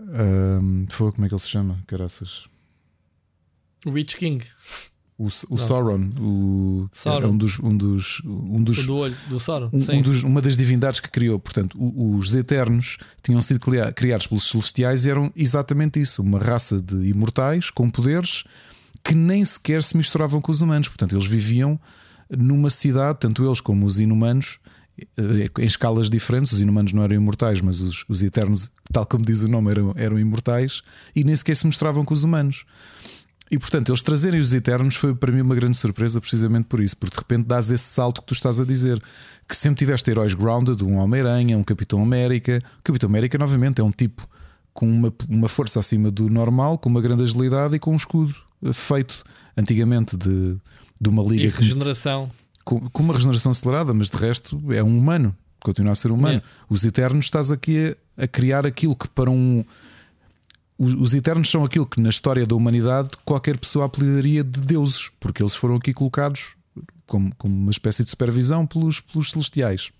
um, 0.00 0.86
foi, 0.88 1.12
como 1.12 1.24
é 1.24 1.28
que 1.28 1.34
ele 1.34 1.40
se 1.40 1.48
chama? 1.48 1.82
Caraças. 1.86 2.46
Witch 3.86 4.16
King. 4.16 4.44
O, 5.18 5.26
o 5.26 5.58
Sauron, 5.58 6.10
o, 6.18 6.88
Sauron. 6.90 7.26
É 7.26 7.30
um 7.30 7.36
dos, 7.36 7.60
um 7.60 7.76
dos, 7.76 8.22
um 8.24 8.62
dos, 8.62 8.86
do 8.86 8.96
olho 8.96 9.16
do 9.28 9.38
Sauron, 9.38 9.70
um, 9.72 9.96
um 9.98 10.02
dos, 10.02 10.22
uma 10.24 10.42
das 10.42 10.56
divindades 10.56 10.98
que 10.98 11.10
criou. 11.10 11.38
Portanto, 11.38 11.76
os 11.78 12.34
Eternos 12.34 12.96
tinham 13.22 13.40
sido 13.40 13.60
criados 13.94 14.26
pelos 14.26 14.48
Celestiais 14.48 15.06
e 15.06 15.10
eram 15.10 15.30
exatamente 15.36 16.00
isso: 16.00 16.22
uma 16.22 16.38
raça 16.38 16.80
de 16.80 17.08
imortais 17.08 17.70
com 17.70 17.88
poderes 17.88 18.44
que 19.04 19.14
nem 19.14 19.44
sequer 19.44 19.82
se 19.82 19.96
misturavam 19.96 20.40
com 20.40 20.50
os 20.50 20.60
humanos. 20.60 20.88
Portanto, 20.88 21.14
eles 21.14 21.26
viviam 21.26 21.78
numa 22.30 22.70
cidade, 22.70 23.18
tanto 23.20 23.44
eles 23.44 23.60
como 23.60 23.84
os 23.84 23.98
inumanos, 24.00 24.58
eh, 24.98 25.50
em 25.58 25.66
escalas 25.66 26.08
diferentes. 26.08 26.52
Os 26.52 26.60
inumanos 26.60 26.92
não 26.92 27.02
eram 27.02 27.16
imortais, 27.16 27.60
mas 27.60 27.80
os, 27.80 28.04
os 28.08 28.22
eternos, 28.22 28.70
tal 28.92 29.04
como 29.06 29.24
diz 29.24 29.42
o 29.42 29.48
nome, 29.48 29.70
eram, 29.70 29.92
eram 29.96 30.18
imortais 30.18 30.82
e 31.14 31.24
nem 31.24 31.34
sequer 31.34 31.56
se 31.56 31.66
mostravam 31.66 32.04
com 32.04 32.14
os 32.14 32.24
humanos. 32.24 32.64
E 33.52 33.58
portanto, 33.58 33.90
eles 33.90 34.00
trazerem 34.00 34.40
os 34.40 34.54
Eternos 34.54 34.96
foi 34.96 35.14
para 35.14 35.30
mim 35.30 35.42
uma 35.42 35.54
grande 35.54 35.76
surpresa, 35.76 36.18
precisamente 36.22 36.64
por 36.68 36.80
isso, 36.80 36.96
porque 36.96 37.14
de 37.14 37.20
repente 37.20 37.46
dás 37.46 37.70
esse 37.70 37.84
salto 37.84 38.22
que 38.22 38.28
tu 38.28 38.32
estás 38.32 38.58
a 38.58 38.64
dizer. 38.64 38.98
Que 39.46 39.54
sempre 39.54 39.80
tiveste 39.80 40.10
heróis 40.10 40.32
grounded, 40.32 40.82
um 40.82 40.96
Homem-Aranha, 40.96 41.58
um 41.58 41.62
Capitão 41.62 42.02
América. 42.02 42.62
O 42.78 42.82
Capitão 42.82 43.10
América, 43.10 43.36
novamente, 43.36 43.78
é 43.78 43.84
um 43.84 43.90
tipo 43.90 44.26
com 44.72 44.88
uma, 44.88 45.12
uma 45.28 45.48
força 45.50 45.80
acima 45.80 46.10
do 46.10 46.30
normal, 46.30 46.78
com 46.78 46.88
uma 46.88 47.02
grande 47.02 47.24
agilidade 47.24 47.74
e 47.76 47.78
com 47.78 47.92
um 47.92 47.96
escudo 47.96 48.34
feito 48.72 49.22
antigamente 49.54 50.16
de, 50.16 50.56
de 50.98 51.08
uma 51.10 51.22
liga. 51.22 51.42
E 51.42 51.48
regeneração. 51.48 52.30
Com, 52.64 52.88
com, 52.88 53.02
uma 53.02 53.12
regeneração 53.12 53.52
acelerada, 53.52 53.92
mas 53.92 54.08
de 54.08 54.16
resto 54.16 54.62
é 54.72 54.82
um 54.82 54.96
humano, 54.96 55.36
continua 55.60 55.92
a 55.92 55.94
ser 55.94 56.10
humano. 56.10 56.36
Yeah. 56.36 56.46
Os 56.70 56.86
Eternos 56.86 57.26
estás 57.26 57.52
aqui 57.52 57.94
a, 58.16 58.24
a 58.24 58.26
criar 58.26 58.66
aquilo 58.66 58.96
que 58.96 59.08
para 59.08 59.30
um 59.30 59.62
os 60.82 61.14
Eternos 61.14 61.50
são 61.50 61.64
aquilo 61.64 61.86
que 61.86 62.00
na 62.00 62.08
história 62.08 62.46
da 62.46 62.54
humanidade 62.54 63.10
qualquer 63.24 63.56
pessoa 63.56 63.86
apelidaria 63.86 64.42
de 64.42 64.60
deuses, 64.60 65.10
porque 65.20 65.42
eles 65.42 65.54
foram 65.54 65.76
aqui 65.76 65.92
colocados 65.92 66.54
como, 67.06 67.34
como 67.36 67.54
uma 67.54 67.70
espécie 67.70 68.02
de 68.02 68.10
supervisão 68.10 68.66
pelos, 68.66 69.00
pelos 69.00 69.30
celestiais. 69.30 69.90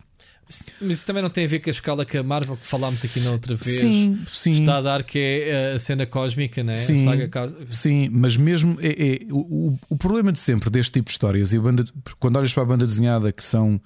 Mas 0.80 0.98
isso 0.98 1.06
também 1.06 1.22
não 1.22 1.30
tem 1.30 1.44
a 1.44 1.48
ver 1.48 1.60
com 1.60 1.70
a 1.70 1.72
escala 1.72 2.04
que 2.04 2.18
a 2.18 2.22
Marvel 2.22 2.56
que 2.56 2.66
falámos 2.66 3.02
aqui 3.04 3.20
na 3.20 3.30
outra 3.30 3.54
vez 3.54 3.80
sim, 3.80 4.18
sim. 4.30 4.50
está 4.52 4.78
a 4.78 4.80
dar, 4.82 5.02
que 5.02 5.18
é 5.18 5.72
a 5.74 5.78
cena 5.78 6.04
cósmica, 6.04 6.62
né? 6.62 6.76
sim, 6.76 7.04
saga... 7.04 7.54
sim, 7.70 8.08
mas 8.10 8.36
mesmo 8.36 8.76
é, 8.80 8.90
é 8.90 9.18
o, 9.30 9.78
o, 9.88 9.96
problema 9.96 10.32
de 10.32 10.38
sempre 10.38 10.68
deste 10.68 10.92
tipo 10.92 11.06
de 11.06 11.12
histórias, 11.12 11.52
e 11.52 11.58
banda, 11.58 11.84
quando 12.18 12.36
olhas 12.36 12.52
para 12.52 12.64
a 12.64 12.66
banda 12.66 12.84
desenhada, 12.84 13.32
que 13.32 13.44
são 13.44 13.80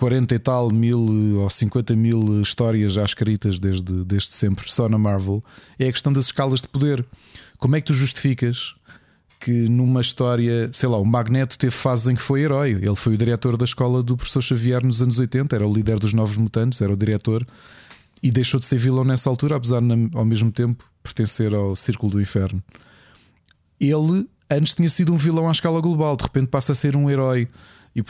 40 0.00 0.34
e 0.34 0.38
tal 0.38 0.70
mil 0.70 1.40
ou 1.40 1.50
50 1.50 1.94
mil 1.94 2.40
histórias 2.40 2.94
já 2.94 3.04
escritas 3.04 3.58
desde, 3.58 4.02
desde 4.02 4.30
sempre 4.30 4.66
só 4.66 4.88
na 4.88 4.96
Marvel, 4.96 5.44
é 5.78 5.88
a 5.88 5.92
questão 5.92 6.10
das 6.10 6.24
escalas 6.24 6.62
de 6.62 6.68
poder. 6.68 7.04
Como 7.58 7.76
é 7.76 7.82
que 7.82 7.88
tu 7.88 7.92
justificas 7.92 8.74
que 9.38 9.68
numa 9.68 10.00
história, 10.00 10.70
sei 10.72 10.88
lá, 10.88 10.96
o 10.96 11.04
Magneto 11.04 11.58
teve 11.58 11.72
fases 11.72 12.08
em 12.08 12.14
que 12.14 12.22
foi 12.22 12.40
herói? 12.40 12.70
Ele 12.70 12.96
foi 12.96 13.12
o 13.12 13.16
diretor 13.18 13.58
da 13.58 13.66
escola 13.66 14.02
do 14.02 14.16
professor 14.16 14.40
Xavier 14.40 14.82
nos 14.82 15.02
anos 15.02 15.18
80, 15.18 15.54
era 15.54 15.68
o 15.68 15.72
líder 15.72 15.98
dos 15.98 16.14
Novos 16.14 16.38
Mutantes, 16.38 16.80
era 16.80 16.94
o 16.94 16.96
diretor 16.96 17.46
e 18.22 18.30
deixou 18.30 18.58
de 18.58 18.64
ser 18.64 18.78
vilão 18.78 19.04
nessa 19.04 19.28
altura, 19.28 19.56
apesar 19.56 19.82
de 19.82 20.10
ao 20.14 20.24
mesmo 20.24 20.50
tempo 20.50 20.82
pertencer 21.02 21.52
ao 21.54 21.76
Círculo 21.76 22.12
do 22.12 22.22
Inferno. 22.22 22.62
Ele 23.78 24.26
antes 24.50 24.74
tinha 24.74 24.88
sido 24.88 25.12
um 25.12 25.16
vilão 25.16 25.46
à 25.46 25.52
escala 25.52 25.80
global, 25.82 26.16
de 26.16 26.24
repente 26.24 26.48
passa 26.48 26.72
a 26.72 26.74
ser 26.74 26.96
um 26.96 27.10
herói 27.10 27.46
e, 27.94 28.04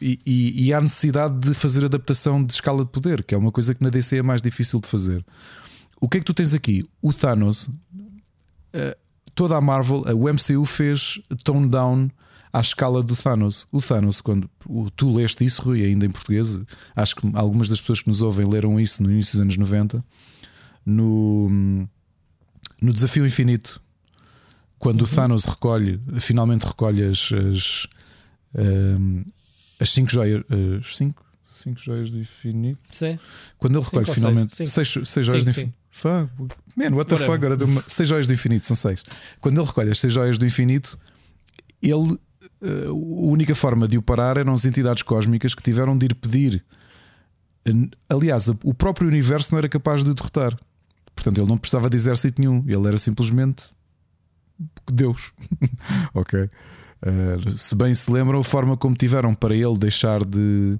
e, 0.00 0.66
e, 0.66 0.72
há 0.72 0.80
necessidade 0.80 1.38
de 1.40 1.54
fazer 1.54 1.84
adaptação 1.84 2.44
de 2.44 2.52
escala 2.52 2.84
de 2.84 2.90
poder, 2.90 3.24
que 3.24 3.34
é 3.34 3.38
uma 3.38 3.50
coisa 3.50 3.74
que 3.74 3.82
na 3.82 3.90
DC 3.90 4.18
é 4.18 4.22
mais 4.22 4.40
difícil 4.40 4.80
de 4.80 4.86
fazer. 4.86 5.24
O 6.00 6.08
que 6.08 6.18
é 6.18 6.20
que 6.20 6.26
tu 6.26 6.34
tens 6.34 6.54
aqui? 6.54 6.88
O 7.02 7.12
Thanos, 7.12 7.68
eh, 8.72 8.96
toda 9.34 9.56
a 9.56 9.60
Marvel, 9.60 10.04
o 10.16 10.28
MCU 10.28 10.64
fez 10.64 11.20
tone 11.42 11.68
down 11.68 12.08
à 12.52 12.60
escala 12.60 13.02
do 13.02 13.16
Thanos. 13.16 13.66
O 13.72 13.82
Thanos, 13.82 14.20
quando 14.20 14.48
tu 14.94 15.12
leste 15.12 15.44
isso, 15.44 15.62
Rui, 15.62 15.84
ainda 15.84 16.06
em 16.06 16.10
português, 16.10 16.60
acho 16.94 17.16
que 17.16 17.28
algumas 17.34 17.68
das 17.68 17.80
pessoas 17.80 18.02
que 18.02 18.08
nos 18.08 18.22
ouvem 18.22 18.46
leram 18.46 18.78
isso 18.78 19.02
no 19.02 19.10
início 19.10 19.32
dos 19.32 19.40
anos 19.40 19.56
90, 19.56 20.04
no, 20.86 21.88
no 22.80 22.92
Desafio 22.92 23.26
Infinito, 23.26 23.82
quando 24.78 25.00
uhum. 25.00 25.06
o 25.06 25.10
Thanos 25.10 25.44
recolhe, 25.44 26.00
finalmente 26.20 26.64
recolhe 26.64 27.02
as, 27.02 27.30
as 27.32 27.86
as 29.78 29.90
5 29.90 30.10
joias. 30.10 30.44
As 30.80 30.96
5 30.96 31.24
cinco 31.54 31.80
joias 31.80 32.10
do 32.10 32.18
infinito. 32.18 32.80
Sim. 32.90 33.18
Quando 33.58 33.78
ele 33.78 33.84
recolhe 33.84 34.06
finalmente 34.06 34.68
6 34.68 34.88
joias 35.24 35.44
do 35.44 35.50
infinito. 35.50 35.74
Man, 36.76 36.90
what 36.96 37.08
the 37.08 37.16
fuck? 37.16 37.32
Agora 37.32 37.56
deu 37.56 37.68
6 37.86 38.08
joias 38.08 38.26
do 38.26 38.34
infinito, 38.34 38.66
são 38.66 38.76
6. 38.76 39.02
Quando 39.40 39.58
ele 39.58 39.66
recolhe 39.66 39.90
as 39.90 39.98
6 40.00 40.12
joias 40.12 40.38
do 40.38 40.44
infinito, 40.44 40.98
ele. 41.80 42.18
Uh, 42.60 42.88
a 42.88 42.92
única 42.92 43.54
forma 43.54 43.86
de 43.86 43.98
o 43.98 44.02
parar 44.02 44.38
eram 44.38 44.54
as 44.54 44.64
entidades 44.64 45.02
cósmicas 45.02 45.54
que 45.54 45.62
tiveram 45.62 45.96
de 45.96 46.06
ir 46.06 46.14
pedir. 46.14 46.64
Aliás, 48.08 48.48
o 48.48 48.74
próprio 48.74 49.08
universo 49.08 49.52
não 49.52 49.58
era 49.58 49.68
capaz 49.68 50.02
de 50.02 50.10
o 50.10 50.14
derrotar. 50.14 50.56
Portanto, 51.14 51.38
ele 51.38 51.46
não 51.46 51.58
precisava 51.58 51.88
de 51.88 51.96
exército 51.96 52.40
nenhum. 52.40 52.64
Ele 52.66 52.88
era 52.88 52.98
simplesmente 52.98 53.64
Deus. 54.90 55.32
ok. 56.14 56.48
Uh, 57.04 57.50
se 57.50 57.74
bem 57.74 57.92
se 57.92 58.10
lembram, 58.10 58.38
a 58.38 58.44
forma 58.44 58.78
como 58.78 58.94
tiveram 58.94 59.34
para 59.34 59.54
ele 59.54 59.76
deixar 59.78 60.24
de. 60.24 60.78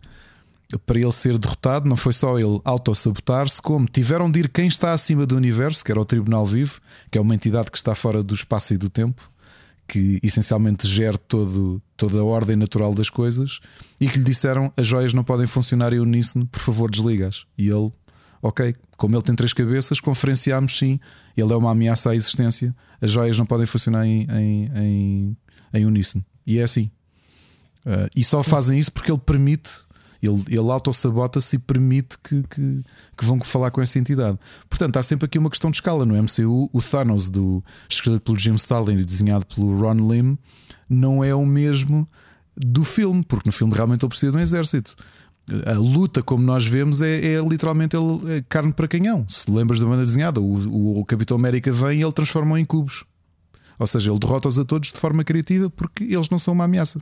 Para 0.86 0.98
ele 0.98 1.12
ser 1.12 1.38
derrotado, 1.38 1.86
não 1.86 1.96
foi 1.96 2.12
só 2.12 2.38
ele 2.38 2.58
auto-sabotar-se, 2.64 3.60
como 3.60 3.86
tiveram 3.86 4.30
de 4.30 4.40
ir 4.40 4.48
quem 4.48 4.66
está 4.66 4.92
acima 4.92 5.26
do 5.26 5.36
universo, 5.36 5.84
que 5.84 5.92
era 5.92 6.00
o 6.00 6.04
Tribunal 6.04 6.44
Vivo, 6.44 6.80
que 7.10 7.18
é 7.18 7.20
uma 7.20 7.34
entidade 7.34 7.70
que 7.70 7.76
está 7.76 7.94
fora 7.94 8.22
do 8.24 8.34
espaço 8.34 8.74
e 8.74 8.78
do 8.78 8.88
tempo, 8.88 9.30
que 9.86 10.18
essencialmente 10.22 10.88
gera 10.88 11.16
todo, 11.16 11.80
toda 11.96 12.18
a 12.18 12.24
ordem 12.24 12.56
natural 12.56 12.94
das 12.94 13.10
coisas, 13.10 13.60
e 14.00 14.08
que 14.08 14.18
lhe 14.18 14.24
disseram: 14.24 14.72
as 14.76 14.86
joias 14.86 15.12
não 15.12 15.22
podem 15.22 15.46
funcionar 15.46 15.92
em 15.92 16.00
uníssono, 16.00 16.46
por 16.46 16.60
favor, 16.60 16.90
desligas. 16.90 17.44
E 17.56 17.68
ele, 17.68 17.92
ok, 18.42 18.74
como 18.96 19.14
ele 19.14 19.22
tem 19.22 19.36
três 19.36 19.52
cabeças, 19.52 20.00
conferenciámos 20.00 20.78
sim, 20.78 20.98
ele 21.36 21.52
é 21.52 21.56
uma 21.56 21.70
ameaça 21.70 22.10
à 22.10 22.16
existência, 22.16 22.74
as 23.00 23.10
joias 23.10 23.38
não 23.38 23.46
podem 23.46 23.66
funcionar 23.66 24.06
em, 24.06 24.26
em, 24.30 24.70
em 24.74 25.36
em 25.74 25.84
uníssono. 25.84 26.24
E 26.46 26.58
é 26.58 26.62
assim. 26.62 26.90
Uh, 27.84 28.08
e 28.16 28.24
só 28.24 28.42
fazem 28.42 28.78
isso 28.78 28.90
porque 28.90 29.10
ele 29.10 29.18
permite, 29.18 29.70
ele, 30.22 30.42
ele 30.48 30.70
autossabota-se 30.70 31.56
e 31.56 31.58
permite 31.58 32.16
que, 32.18 32.42
que, 32.44 32.84
que, 33.16 33.24
vão 33.24 33.38
falar 33.40 33.70
com 33.70 33.82
essa 33.82 33.98
entidade. 33.98 34.38
Portanto, 34.70 34.96
há 34.96 35.02
sempre 35.02 35.26
aqui 35.26 35.38
uma 35.38 35.50
questão 35.50 35.70
de 35.70 35.76
escala. 35.76 36.06
No 36.06 36.14
MCU, 36.14 36.70
o 36.72 36.80
Thanos, 36.80 37.28
do, 37.28 37.62
escrito 37.88 38.20
pelo 38.20 38.38
Jim 38.38 38.54
Starlin 38.54 38.98
e 38.98 39.04
desenhado 39.04 39.44
pelo 39.46 39.78
Ron 39.78 40.10
Lim, 40.10 40.38
não 40.88 41.22
é 41.22 41.34
o 41.34 41.44
mesmo 41.44 42.08
do 42.56 42.84
filme, 42.84 43.22
porque 43.22 43.48
no 43.48 43.52
filme 43.52 43.74
realmente 43.74 44.02
ele 44.02 44.08
precisa 44.08 44.32
de 44.32 44.38
um 44.38 44.40
exército. 44.40 44.94
A 45.66 45.74
luta, 45.74 46.22
como 46.22 46.42
nós 46.42 46.66
vemos, 46.66 47.02
é, 47.02 47.34
é 47.34 47.40
literalmente 47.40 47.94
ele, 47.94 48.36
é 48.36 48.44
carne 48.48 48.72
para 48.72 48.88
canhão. 48.88 49.26
Se 49.28 49.50
lembras 49.50 49.78
da 49.78 49.86
banda 49.86 50.02
desenhada, 50.02 50.40
o, 50.40 50.54
o, 50.68 51.00
o 51.00 51.04
Capitão 51.04 51.36
América 51.36 51.70
vem 51.70 52.00
e 52.00 52.02
ele 52.02 52.12
transforma 52.12 52.58
em 52.58 52.64
cubos. 52.64 53.04
Ou 53.78 53.86
seja, 53.86 54.10
ele 54.10 54.18
derrota-os 54.18 54.58
a 54.58 54.64
todos 54.64 54.92
de 54.92 54.98
forma 54.98 55.24
criativa 55.24 55.68
porque 55.70 56.04
eles 56.04 56.28
não 56.30 56.38
são 56.38 56.54
uma 56.54 56.64
ameaça. 56.64 57.00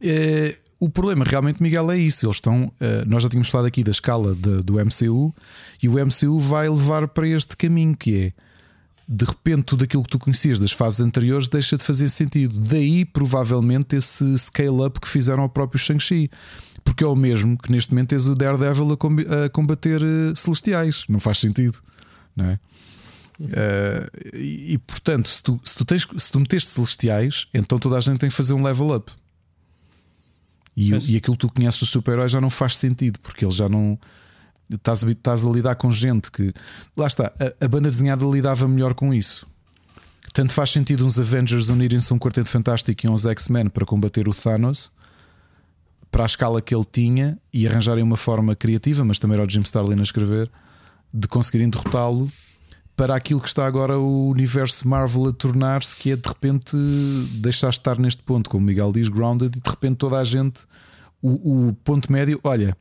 É, 0.00 0.56
o 0.78 0.88
problema 0.88 1.24
realmente, 1.24 1.62
Miguel, 1.62 1.90
é 1.90 1.98
isso. 1.98 2.26
Eles 2.26 2.36
estão. 2.36 2.72
É, 2.80 3.04
nós 3.04 3.22
já 3.22 3.28
tínhamos 3.28 3.50
falado 3.50 3.66
aqui 3.66 3.84
da 3.84 3.90
escala 3.90 4.34
de, 4.34 4.62
do 4.62 4.74
MCU 4.74 5.34
e 5.82 5.88
o 5.88 5.94
MCU 5.94 6.38
vai 6.38 6.68
levar 6.68 7.06
para 7.08 7.28
este 7.28 7.56
caminho 7.56 7.96
que 7.96 8.16
é 8.16 8.32
de 9.12 9.24
repente 9.24 9.64
tudo 9.64 9.82
aquilo 9.82 10.04
que 10.04 10.08
tu 10.08 10.20
conhecias 10.20 10.60
das 10.60 10.70
fases 10.70 11.00
anteriores 11.00 11.48
deixa 11.48 11.76
de 11.76 11.82
fazer 11.82 12.08
sentido. 12.08 12.58
Daí, 12.60 13.04
provavelmente, 13.04 13.96
esse 13.96 14.38
scale-up 14.38 15.00
que 15.00 15.08
fizeram 15.08 15.42
ao 15.42 15.48
próprio 15.48 15.80
Shang-Chi. 15.80 16.30
Porque 16.84 17.04
é 17.04 17.06
o 17.06 17.16
mesmo 17.16 17.58
que 17.58 17.70
neste 17.70 17.90
momento 17.90 18.10
tens 18.10 18.26
o 18.26 18.34
Daredevil 18.34 18.92
a 18.92 19.48
combater 19.50 20.00
eh, 20.00 20.32
celestiais. 20.34 21.04
Não 21.08 21.18
faz 21.18 21.38
sentido, 21.38 21.78
não 22.34 22.46
é? 22.46 22.58
Uh, 23.40 24.36
e, 24.36 24.74
e, 24.74 24.78
portanto, 24.78 25.28
se 25.28 25.42
tu, 25.42 25.58
se 25.64 25.74
tu, 25.74 25.84
tens, 25.84 26.06
se 26.18 26.30
tu 26.30 26.38
meteste 26.38 26.70
celestiais, 26.70 27.46
então 27.54 27.78
toda 27.78 27.96
a 27.96 28.00
gente 28.00 28.18
tem 28.18 28.28
que 28.28 28.34
fazer 28.34 28.52
um 28.52 28.62
level 28.62 28.94
up. 28.94 29.10
E, 30.76 30.90
e 31.12 31.16
aquilo 31.16 31.36
que 31.36 31.46
tu 31.46 31.52
conheces 31.52 31.80
do 31.80 31.86
super-herói 31.86 32.28
já 32.28 32.40
não 32.40 32.50
faz 32.50 32.76
sentido, 32.76 33.18
porque 33.20 33.44
ele 33.44 33.52
já 33.52 33.68
não. 33.68 33.98
Estás, 34.70 35.02
estás 35.02 35.44
a 35.44 35.50
lidar 35.50 35.74
com 35.74 35.90
gente 35.90 36.30
que. 36.30 36.52
Lá 36.96 37.06
está, 37.06 37.32
a, 37.40 37.64
a, 37.64 37.68
banda 37.68 37.88
desenhada 37.88 38.24
lidava 38.26 38.68
melhor 38.68 38.94
com 38.94 39.12
isso. 39.12 39.46
Tanto 40.32 40.52
faz 40.52 40.70
sentido 40.70 41.04
uns 41.04 41.18
Avengers 41.18 41.68
unirem-se 41.70 42.12
a 42.12 42.16
um 42.16 42.18
quarteto 42.18 42.48
fantástico 42.48 43.04
e 43.04 43.08
uns 43.08 43.26
X-Men 43.26 43.68
para 43.68 43.84
combater 43.84 44.28
o 44.28 44.34
Thanos 44.34 44.92
para 46.10 46.24
a 46.24 46.26
escala 46.26 46.60
que 46.60 46.74
ele 46.74 46.84
tinha 46.84 47.38
e 47.52 47.66
arranjarem 47.66 48.02
uma 48.02 48.16
forma 48.16 48.54
criativa, 48.54 49.04
mas 49.04 49.18
também 49.18 49.36
era 49.36 49.46
o 49.46 49.50
Jim 49.50 49.60
Starlin 49.60 49.98
a 50.00 50.02
escrever, 50.02 50.50
de 51.12 51.28
conseguirem 51.28 51.70
derrotá-lo 51.70 52.30
para 53.00 53.16
aquilo 53.16 53.40
que 53.40 53.48
está 53.48 53.66
agora 53.66 53.98
o 53.98 54.28
universo 54.28 54.86
Marvel 54.86 55.28
a 55.28 55.32
tornar-se, 55.32 55.96
que 55.96 56.10
é 56.10 56.16
de 56.16 56.28
repente 56.28 56.76
deixar 57.36 57.70
estar 57.70 57.98
neste 57.98 58.22
ponto, 58.22 58.50
como 58.50 58.66
Miguel 58.66 58.92
diz, 58.92 59.08
grounded, 59.08 59.56
e 59.56 59.58
de 59.58 59.70
repente 59.70 59.96
toda 59.96 60.18
a 60.18 60.22
gente, 60.22 60.66
o, 61.22 61.68
o 61.68 61.72
ponto 61.82 62.12
médio, 62.12 62.38
olha, 62.44 62.76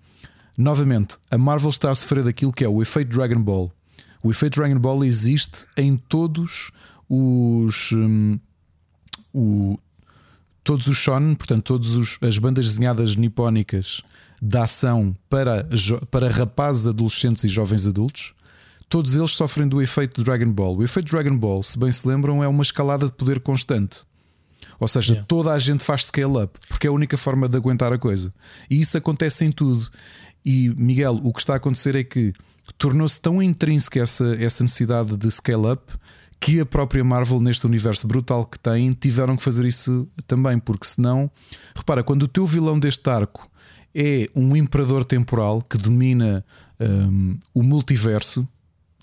novamente, 0.58 1.16
a 1.32 1.38
Marvel 1.38 1.70
está 1.70 1.90
a 1.90 1.96
sofrer 1.96 2.26
daquilo 2.26 2.52
que 2.52 2.66
é 2.66 2.68
o 2.68 2.82
efeito 2.82 3.16
Dragon 3.16 3.42
Ball. 3.42 3.72
O 4.22 4.30
efeito 4.30 4.60
Dragon 4.60 4.78
Ball 4.78 5.06
existe 5.06 5.66
em 5.78 5.96
todos 5.96 6.70
os. 7.08 7.94
Um, 7.94 8.38
o, 9.34 9.80
todos 10.66 10.88
os 10.88 10.98
shonen, 10.98 11.34
portanto, 11.34 11.64
todas 11.64 12.18
as 12.22 12.38
bandas 12.38 12.66
desenhadas 12.66 13.16
nipónicas 13.16 14.02
da 14.42 14.66
ação 14.66 15.16
para, 15.30 15.66
para 16.12 16.30
rapazes, 16.30 16.88
adolescentes 16.88 17.46
e 17.46 17.48
jovens 17.48 17.88
adultos 17.88 18.34
todos 18.90 19.16
eles 19.16 19.32
sofrem 19.32 19.68
do 19.68 19.82
efeito 19.82 20.24
Dragon 20.24 20.52
Ball. 20.52 20.78
O 20.78 20.84
efeito 20.84 21.12
Dragon 21.12 21.38
Ball, 21.38 21.62
se 21.62 21.78
bem 21.78 21.92
se 21.92 22.08
lembram, 22.08 22.44
é 22.44 22.48
uma 22.48 22.64
escalada 22.64 23.06
de 23.06 23.12
poder 23.12 23.40
constante. 23.40 24.00
Ou 24.80 24.88
seja, 24.88 25.14
yeah. 25.14 25.28
toda 25.28 25.54
a 25.54 25.60
gente 25.60 25.84
faz 25.84 26.06
scale 26.06 26.44
up, 26.44 26.60
porque 26.68 26.88
é 26.88 26.90
a 26.90 26.94
única 26.94 27.18
forma 27.18 27.48
de 27.48 27.56
aguentar 27.56 27.94
a 27.94 28.00
coisa. 28.00 28.34
E 28.70 28.80
isso 28.80 28.98
acontece 28.98 29.46
em 29.46 29.52
tudo. 29.52 29.88
E 30.44 30.70
Miguel, 30.76 31.20
o 31.24 31.32
que 31.34 31.40
está 31.40 31.54
a 31.54 31.58
acontecer 31.58 31.96
é 31.96 32.04
que 32.04 32.34
tornou-se 32.78 33.22
tão 33.22 33.42
intrínseca 33.42 34.00
essa, 34.00 34.36
essa 34.42 34.64
necessidade 34.64 35.16
de 35.18 35.30
scale 35.30 35.72
up 35.72 35.94
que 36.40 36.60
a 36.62 36.66
própria 36.66 37.04
Marvel, 37.04 37.42
neste 37.42 37.66
universo 37.66 38.08
brutal 38.08 38.46
que 38.46 38.58
tem, 38.58 38.92
tiveram 38.94 39.36
que 39.36 39.44
fazer 39.44 39.66
isso 39.66 40.08
também, 40.26 40.58
porque 40.58 40.88
senão, 40.88 41.30
repara, 41.76 42.02
quando 42.02 42.24
o 42.24 42.28
teu 42.28 42.46
vilão 42.46 42.80
deste 42.80 43.10
arco 43.10 43.50
é 43.94 44.30
um 44.34 44.56
imperador 44.56 45.04
temporal 45.04 45.62
que 45.62 45.78
domina 45.78 46.46
um, 46.80 47.38
o 47.54 47.62
multiverso, 47.62 48.48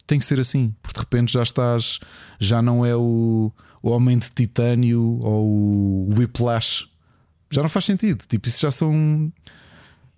tem 0.07 0.19
que 0.19 0.25
ser 0.25 0.41
assim, 0.41 0.75
porque 0.83 0.99
de 0.99 1.01
repente 1.01 1.33
já 1.33 1.43
estás, 1.43 1.99
já 2.39 2.63
não 2.63 2.85
é 2.85 2.95
o, 2.95 3.53
o 3.83 3.91
Homem 3.91 4.19
de 4.19 4.31
Titânio 4.31 5.19
ou 5.21 5.47
o 5.47 6.15
Whiplash, 6.17 6.89
já 7.51 7.63
não 7.63 7.69
faz 7.69 7.85
sentido. 7.85 8.25
Tipo, 8.27 8.49
isso 8.49 8.61
já 8.61 8.71
são 8.71 9.33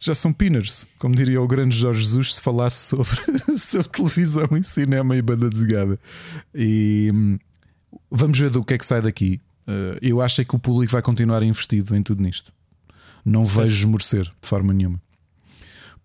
já 0.00 0.15
são 0.15 0.33
pinners, 0.33 0.86
como 0.99 1.15
diria 1.15 1.42
o 1.42 1.49
grande 1.49 1.76
Jorge 1.76 2.05
Jesus 2.05 2.36
se 2.36 2.41
falasse 2.41 2.89
sobre, 2.89 3.18
sobre 3.58 3.89
televisão 3.89 4.49
e 4.57 4.62
cinema 4.62 5.17
e 5.17 5.23
banda 5.23 5.50
desenhada. 5.50 5.99
E 6.55 7.10
hum, 7.12 7.39
vamos 8.10 8.39
ver 8.39 8.50
do 8.50 8.65
que 8.65 8.75
é 8.75 8.78
que 8.78 8.86
sai 8.86 9.02
daqui. 9.02 9.41
Uh, 9.67 9.99
eu 10.00 10.20
acho 10.23 10.41
é 10.41 10.44
que 10.44 10.55
o 10.55 10.58
público 10.58 10.92
vai 10.92 11.02
continuar 11.02 11.42
investido 11.42 11.97
em 11.97 12.02
tudo 12.02 12.23
nisto. 12.23 12.52
Não 13.25 13.44
vejo 13.44 13.73
esmorecer 13.73 14.25
de 14.25 14.49
forma 14.49 14.73
nenhuma. 14.73 15.00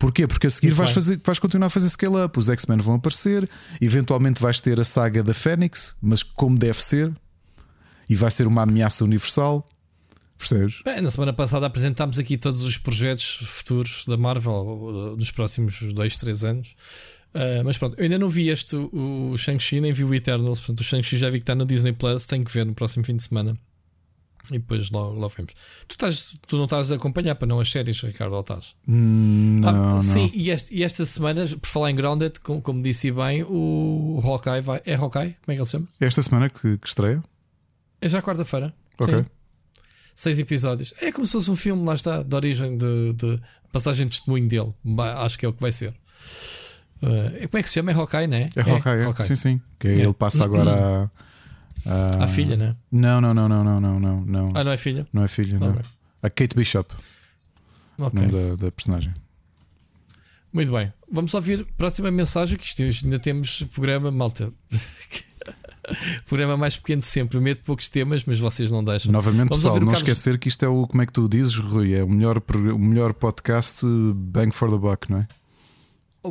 Porquê? 0.04 0.28
Porque 0.28 0.48
a 0.48 0.50
seguir 0.50 0.72
vais, 0.72 0.92
fazer, 0.92 1.18
vais 1.24 1.40
continuar 1.40 1.68
a 1.68 1.70
fazer 1.70 1.90
scale-up. 1.90 2.38
Os 2.38 2.50
X-Men 2.50 2.78
vão 2.80 2.96
aparecer, 2.96 3.50
eventualmente 3.80 4.42
vais 4.42 4.60
ter 4.60 4.78
a 4.78 4.84
saga 4.84 5.24
da 5.24 5.34
Fênix, 5.34 5.96
mas 6.02 6.22
como 6.22 6.58
deve 6.58 6.84
ser, 6.84 7.10
e 8.10 8.14
vai 8.14 8.30
ser 8.30 8.46
uma 8.46 8.64
ameaça 8.64 9.06
universal. 9.06 9.66
Percebes? 10.38 10.82
Bem, 10.84 11.00
na 11.00 11.10
semana 11.10 11.32
passada 11.32 11.66
apresentámos 11.66 12.20
aqui 12.20 12.38
todos 12.38 12.64
os 12.64 12.78
projetos 12.78 13.40
futuros 13.46 14.04
da 14.06 14.18
Marvel 14.18 15.16
nos 15.18 15.32
próximos 15.32 15.82
2, 15.94 16.18
3 16.18 16.44
anos. 16.44 16.76
Uh, 17.34 17.64
mas 17.64 17.78
pronto, 17.78 17.98
eu 17.98 18.04
ainda 18.04 18.20
não 18.20 18.28
vi 18.28 18.50
este, 18.50 18.76
o 18.76 19.38
Shang-Chi, 19.38 19.80
nem 19.80 19.94
vi 19.94 20.04
o 20.04 20.14
Eternals. 20.14 20.60
Portanto, 20.60 20.82
o 20.82 20.84
Shang-Chi 20.84 21.18
já 21.18 21.30
vi 21.30 21.38
que 21.38 21.44
está 21.44 21.56
no 21.56 21.66
Disney 21.66 21.94
Plus. 21.94 22.28
Tenho 22.28 22.44
que 22.44 22.52
ver 22.52 22.66
no 22.66 22.74
próximo 22.74 23.06
fim 23.06 23.16
de 23.16 23.24
semana. 23.24 23.58
E 24.50 24.60
depois 24.60 24.92
logo, 24.92 25.14
logo 25.14 25.34
vemos. 25.36 25.54
Tu, 25.88 25.92
estás, 25.92 26.36
tu 26.48 26.58
não 26.58 26.66
estás 26.66 26.92
a 26.92 26.96
acompanhar 26.96 27.36
para 27.36 27.48
não 27.48 27.60
as 27.60 27.72
séries, 27.72 28.02
Ricardo, 28.02 28.34
ou 28.34 28.42
estás? 28.42 28.76
Hum, 28.88 29.60
não, 29.60 29.70
ah, 29.70 29.72
não. 29.72 30.02
Sim, 30.02 30.30
e, 30.34 30.50
este, 30.50 30.76
e, 30.76 30.84
esta 30.84 31.06
semana, 31.06 31.48
por 31.48 31.68
falar 31.68 31.92
em 31.92 31.96
Grounded, 31.96 32.40
como, 32.42 32.62
como 32.62 32.82
disse 32.82 33.12
bem, 33.12 33.44
o, 33.44 34.20
o 34.20 34.22
Hawkeye 34.24 34.62
vai. 34.62 34.82
É 34.86 34.96
Hawkeye? 34.96 35.36
Como 35.44 35.48
é 35.48 35.54
que 35.54 35.60
ele 35.60 35.66
se 35.66 35.72
chama? 35.72 35.88
É 36.00 36.06
esta 36.06 36.22
semana 36.22 36.50
que, 36.50 36.78
que 36.78 36.88
estreia? 36.88 37.24
É 38.02 38.10
já 38.10 38.22
quarta-feira. 38.22 38.74
Ok. 39.00 39.16
Sim 39.16 39.26
seis 40.16 40.40
episódios. 40.40 40.94
É 41.02 41.12
como 41.12 41.26
se 41.26 41.34
fosse 41.34 41.50
um 41.50 41.56
filme, 41.56 41.86
lá 41.86 41.96
está, 41.96 42.22
de 42.22 42.36
origem 42.36 42.78
de, 42.78 43.14
de 43.14 43.40
passagem 43.72 44.08
de 44.08 44.18
testemunho 44.18 44.48
dele. 44.48 44.74
Acho 45.18 45.38
que 45.38 45.46
é 45.46 45.50
o 45.50 45.54
que 45.54 45.62
vai 45.62 45.72
ser. 45.72 45.94
Uh, 47.02 47.48
como 47.50 47.60
é 47.60 47.62
que 47.62 47.68
se 47.68 47.74
chama? 47.74 47.92
É 47.92 47.94
Hawkeye, 47.94 48.28
não 48.28 48.38
é? 48.38 48.50
É 48.56 48.62
Hawkeye, 48.62 49.00
é, 49.00 49.04
Hawkeye. 49.04 49.28
sim, 49.28 49.36
sim. 49.36 49.62
Que 49.80 49.88
é. 49.90 49.92
ele 49.94 50.14
passa 50.14 50.44
agora 50.46 50.72
a, 51.06 51.10
a. 51.86 52.24
A 52.24 52.28
filha, 52.28 52.56
né? 52.56 52.76
Não, 52.92 53.20
não, 53.20 53.34
não, 53.34 53.50
não, 53.50 53.64
não, 53.64 53.80
não, 53.80 54.00
não, 54.00 54.16
não. 54.18 54.50
Ah, 54.54 54.64
não 54.64 54.72
é 54.72 54.78
filha? 54.78 55.08
Não 55.12 55.24
é 55.24 55.28
filha, 55.28 55.60
não. 55.60 55.78
A 56.22 56.30
Kate 56.30 56.56
Bishop. 56.56 56.94
Okay. 57.98 58.20
O 58.20 58.32
nome 58.32 58.32
da, 58.32 58.66
da 58.66 58.72
personagem. 58.72 59.14
Muito 60.52 60.72
bem. 60.72 60.94
Vamos 61.12 61.34
ouvir 61.34 61.62
a 61.62 61.78
próxima 61.78 62.12
mensagem 62.12 62.58
que 62.58 62.84
ainda 63.04 63.20
temos 63.20 63.64
programa, 63.74 64.12
malta. 64.12 64.52
programa 66.28 66.56
mais 66.56 66.78
pequeno 66.78 67.00
de 67.00 67.08
sempre. 67.08 67.40
Medo 67.40 67.58
de 67.58 67.64
poucos 67.64 67.90
temas, 67.90 68.24
mas 68.24 68.40
vocês 68.40 68.72
não 68.72 68.84
deixam. 68.84 69.12
Novamente, 69.12 69.50
Vamos 69.50 69.64
pessoal, 69.64 69.76
não 69.76 69.88
Carlos... 69.88 70.00
esquecer 70.00 70.38
que 70.38 70.48
isto 70.48 70.64
é 70.64 70.68
o, 70.68 70.88
como 70.88 71.02
é 71.02 71.06
que 71.06 71.12
tu 71.12 71.28
dizes, 71.28 71.56
Rui? 71.56 71.94
É 71.94 72.04
o 72.04 72.10
melhor, 72.10 72.38
o 72.38 72.80
melhor 72.80 73.14
podcast 73.14 73.86
bang 74.16 74.52
for 74.52 74.70
the 74.70 74.78
buck, 74.78 75.10
não 75.10 75.20
é? 75.20 75.28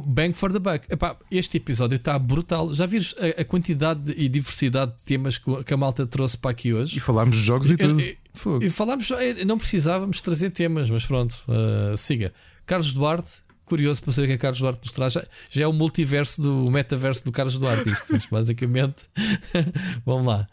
Bang 0.01 0.33
for 0.33 0.53
the 0.53 0.59
buck. 0.59 0.87
Epá, 0.91 1.17
este 1.31 1.59
episódio 1.59 1.97
está 1.97 2.19
brutal. 2.19 2.73
Já 2.73 2.87
vires 2.87 3.15
a, 3.19 3.43
a, 3.43 3.45
quantidade 3.45 4.13
e 4.17 4.29
diversidade 4.29 4.93
de 4.97 5.05
temas 5.05 5.39
que 5.39 5.75
a 5.75 5.77
malta 5.77 6.07
trouxe 6.07 6.39
para 6.39 6.51
aqui 6.51 6.73
hoje? 6.73 6.97
E 6.97 7.01
falámos 7.01 7.37
de 7.37 7.43
jogos 7.43 7.71
e, 7.71 7.75
e 7.75 7.77
tudo. 7.77 8.01
E, 8.01 8.19
e 8.63 8.71
falámos, 8.71 9.11
eh, 9.11 9.45
não 9.45 9.59
precisávamos 9.59 10.23
trazer 10.23 10.51
temas, 10.51 10.89
mas 10.89 11.05
pronto, 11.05 11.35
uh, 11.49 11.97
siga. 11.97 12.33
Carlos 12.65 12.93
Duarte, 12.93 13.33
curioso 13.65 14.03
para 14.03 14.13
saber 14.13 14.25
o 14.25 14.29
que 14.29 14.35
é 14.35 14.39
Carlos 14.39 14.61
Duarte 14.61 14.81
nos 14.83 14.93
traz. 14.93 15.13
Já, 15.13 15.25
já 15.51 15.65
é 15.65 15.67
o 15.67 15.73
multiverso 15.73 16.41
do 16.41 16.65
o 16.65 16.71
metaverso 16.71 17.25
do 17.25 17.33
Carlos 17.33 17.59
Duarte, 17.59 17.91
isto, 17.91 18.07
mas 18.11 18.27
basicamente. 18.27 19.05
Vamos 20.07 20.27
lá. 20.27 20.47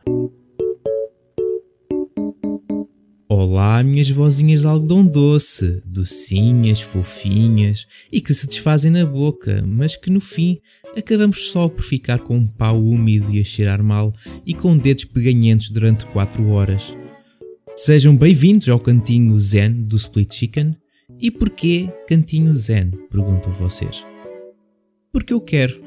Olá, 3.42 3.82
minhas 3.82 4.10
vozinhas 4.10 4.62
de 4.62 4.68
algodão 4.68 5.08
doce, 5.08 5.82
docinhas, 5.86 6.82
fofinhas 6.82 7.88
e 8.12 8.20
que 8.20 8.34
se 8.34 8.46
desfazem 8.46 8.92
na 8.92 9.06
boca, 9.06 9.64
mas 9.66 9.96
que 9.96 10.10
no 10.10 10.20
fim 10.20 10.60
acabamos 10.94 11.50
só 11.50 11.70
por 11.70 11.86
ficar 11.86 12.20
com 12.20 12.36
um 12.36 12.46
pau 12.46 12.78
úmido 12.84 13.34
e 13.34 13.40
a 13.40 13.44
cheirar 13.46 13.82
mal 13.82 14.14
e 14.46 14.54
com 14.54 14.78
dedos 14.78 15.06
peganhentos 15.06 15.70
durante 15.70 16.06
4 16.08 16.50
horas. 16.50 16.94
Sejam 17.78 18.14
bem-vindos 18.14 18.68
ao 18.68 18.78
cantinho 18.78 19.40
Zen 19.40 19.84
do 19.84 19.96
Split 19.96 20.34
Chicken 20.34 20.76
e 21.18 21.32
porquê 21.32 21.90
Cantinho 22.10 22.54
Zen? 22.54 22.92
Perguntam 23.10 23.54
vocês. 23.54 24.06
Porque 25.14 25.32
eu 25.32 25.40
quero. 25.40 25.82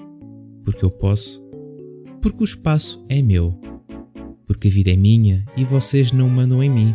Porque 0.65 0.83
eu 0.83 0.91
posso. 0.91 1.45
Porque 2.23 2.43
o 2.43 2.45
espaço 2.45 3.05
é 3.11 3.21
meu. 3.21 3.61
Porque 4.47 4.69
a 4.69 4.71
vida 4.71 4.91
é 4.91 4.97
minha 4.97 5.45
e 5.55 5.65
vocês 5.65 6.13
não 6.13 6.31
mandam 6.31 6.63
em 6.63 6.71
mim. 6.71 6.95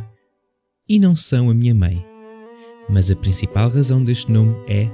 E 0.90 1.00
não 1.00 1.16
são 1.16 1.50
a 1.50 1.54
minha 1.54 1.76
mãe. 1.76 2.06
Mas 2.90 3.12
a 3.12 3.16
principal 3.16 3.70
razão 3.70 4.04
deste 4.04 4.32
nome 4.32 4.56
é. 4.70 4.90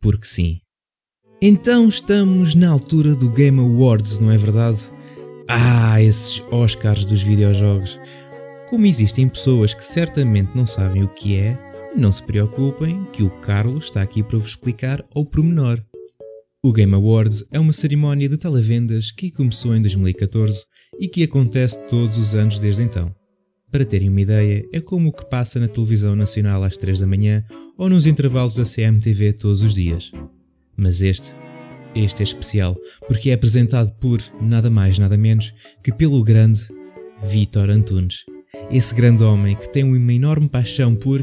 Porque 0.00 0.26
sim. 0.26 0.60
Então 1.42 1.88
estamos 1.88 2.54
na 2.54 2.70
altura 2.70 3.14
do 3.14 3.28
Game 3.28 3.58
Awards, 3.58 4.18
não 4.20 4.30
é 4.30 4.36
verdade? 4.36 4.78
Ah, 5.48 6.00
esses 6.00 6.40
Oscars 6.52 7.04
dos 7.04 7.20
videojogos. 7.20 7.98
Como 8.70 8.86
existem 8.86 9.28
pessoas 9.28 9.74
que 9.74 9.84
certamente 9.84 10.56
não 10.56 10.66
sabem 10.66 11.02
o 11.02 11.08
que 11.08 11.36
é, 11.36 11.58
não 11.96 12.12
se 12.12 12.22
preocupem, 12.22 13.04
que 13.12 13.22
o 13.22 13.30
Carlos 13.40 13.84
está 13.84 14.02
aqui 14.02 14.22
para 14.22 14.38
vos 14.38 14.50
explicar 14.50 15.04
ao 15.14 15.24
pormenor. 15.24 15.82
O 16.62 16.72
Game 16.72 16.94
Awards 16.94 17.44
é 17.50 17.58
uma 17.58 17.72
cerimónia 17.72 18.28
de 18.28 18.36
televendas 18.36 19.10
que 19.10 19.30
começou 19.30 19.74
em 19.74 19.80
2014 19.80 20.64
e 21.00 21.08
que 21.08 21.22
acontece 21.22 21.84
todos 21.86 22.18
os 22.18 22.34
anos 22.34 22.58
desde 22.58 22.82
então. 22.82 23.14
Para 23.76 23.84
terem 23.84 24.08
uma 24.08 24.22
ideia, 24.22 24.66
é 24.72 24.80
como 24.80 25.10
o 25.10 25.12
que 25.12 25.28
passa 25.28 25.60
na 25.60 25.68
televisão 25.68 26.16
nacional 26.16 26.64
às 26.64 26.78
3 26.78 27.00
da 27.00 27.06
manhã 27.06 27.44
ou 27.76 27.90
nos 27.90 28.06
intervalos 28.06 28.54
da 28.54 28.62
CMTV 28.62 29.34
todos 29.34 29.60
os 29.60 29.74
dias. 29.74 30.10
Mas 30.74 31.02
este, 31.02 31.34
este 31.94 32.22
é 32.22 32.24
especial 32.24 32.74
porque 33.06 33.28
é 33.28 33.34
apresentado 33.34 33.92
por 34.00 34.22
nada 34.40 34.70
mais 34.70 34.98
nada 34.98 35.14
menos 35.14 35.52
que 35.84 35.92
pelo 35.92 36.24
grande 36.24 36.66
Vitor 37.22 37.68
Antunes. 37.68 38.24
Esse 38.70 38.94
grande 38.94 39.22
homem 39.22 39.54
que 39.54 39.68
tem 39.70 39.84
uma 39.84 40.10
enorme 40.10 40.48
paixão 40.48 40.96
por 40.96 41.22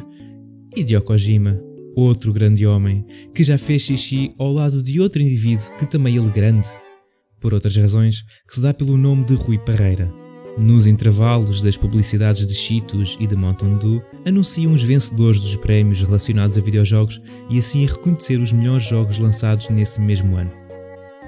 Hideo 0.77 1.01
Kojima, 1.01 1.59
outro 1.95 2.31
grande 2.31 2.67
homem, 2.67 3.03
que 3.33 3.43
já 3.43 3.57
fez 3.57 3.81
xixi 3.81 4.35
ao 4.37 4.53
lado 4.53 4.83
de 4.83 5.01
outro 5.01 5.23
indivíduo 5.23 5.65
que 5.79 5.87
também 5.87 6.17
ele 6.17 6.29
grande, 6.29 6.67
por 7.39 7.51
outras 7.51 7.75
razões, 7.75 8.21
que 8.47 8.53
se 8.53 8.61
dá 8.61 8.71
pelo 8.75 8.95
nome 8.95 9.25
de 9.25 9.33
Rui 9.33 9.57
Parreira. 9.57 10.22
Nos 10.57 10.85
intervalos 10.85 11.61
das 11.61 11.75
publicidades 11.75 12.45
de 12.45 12.53
Cheetos 12.53 13.17
e 13.19 13.25
de 13.25 13.35
Mountain 13.35 13.77
Dew, 13.79 14.03
anunciam 14.23 14.71
os 14.71 14.83
vencedores 14.83 15.41
dos 15.41 15.55
prémios 15.55 16.01
relacionados 16.01 16.55
a 16.57 16.61
videojogos 16.61 17.19
e 17.49 17.57
assim 17.57 17.87
reconhecer 17.87 18.39
os 18.39 18.51
melhores 18.51 18.87
jogos 18.87 19.17
lançados 19.17 19.67
nesse 19.69 19.99
mesmo 19.99 20.35
ano. 20.35 20.51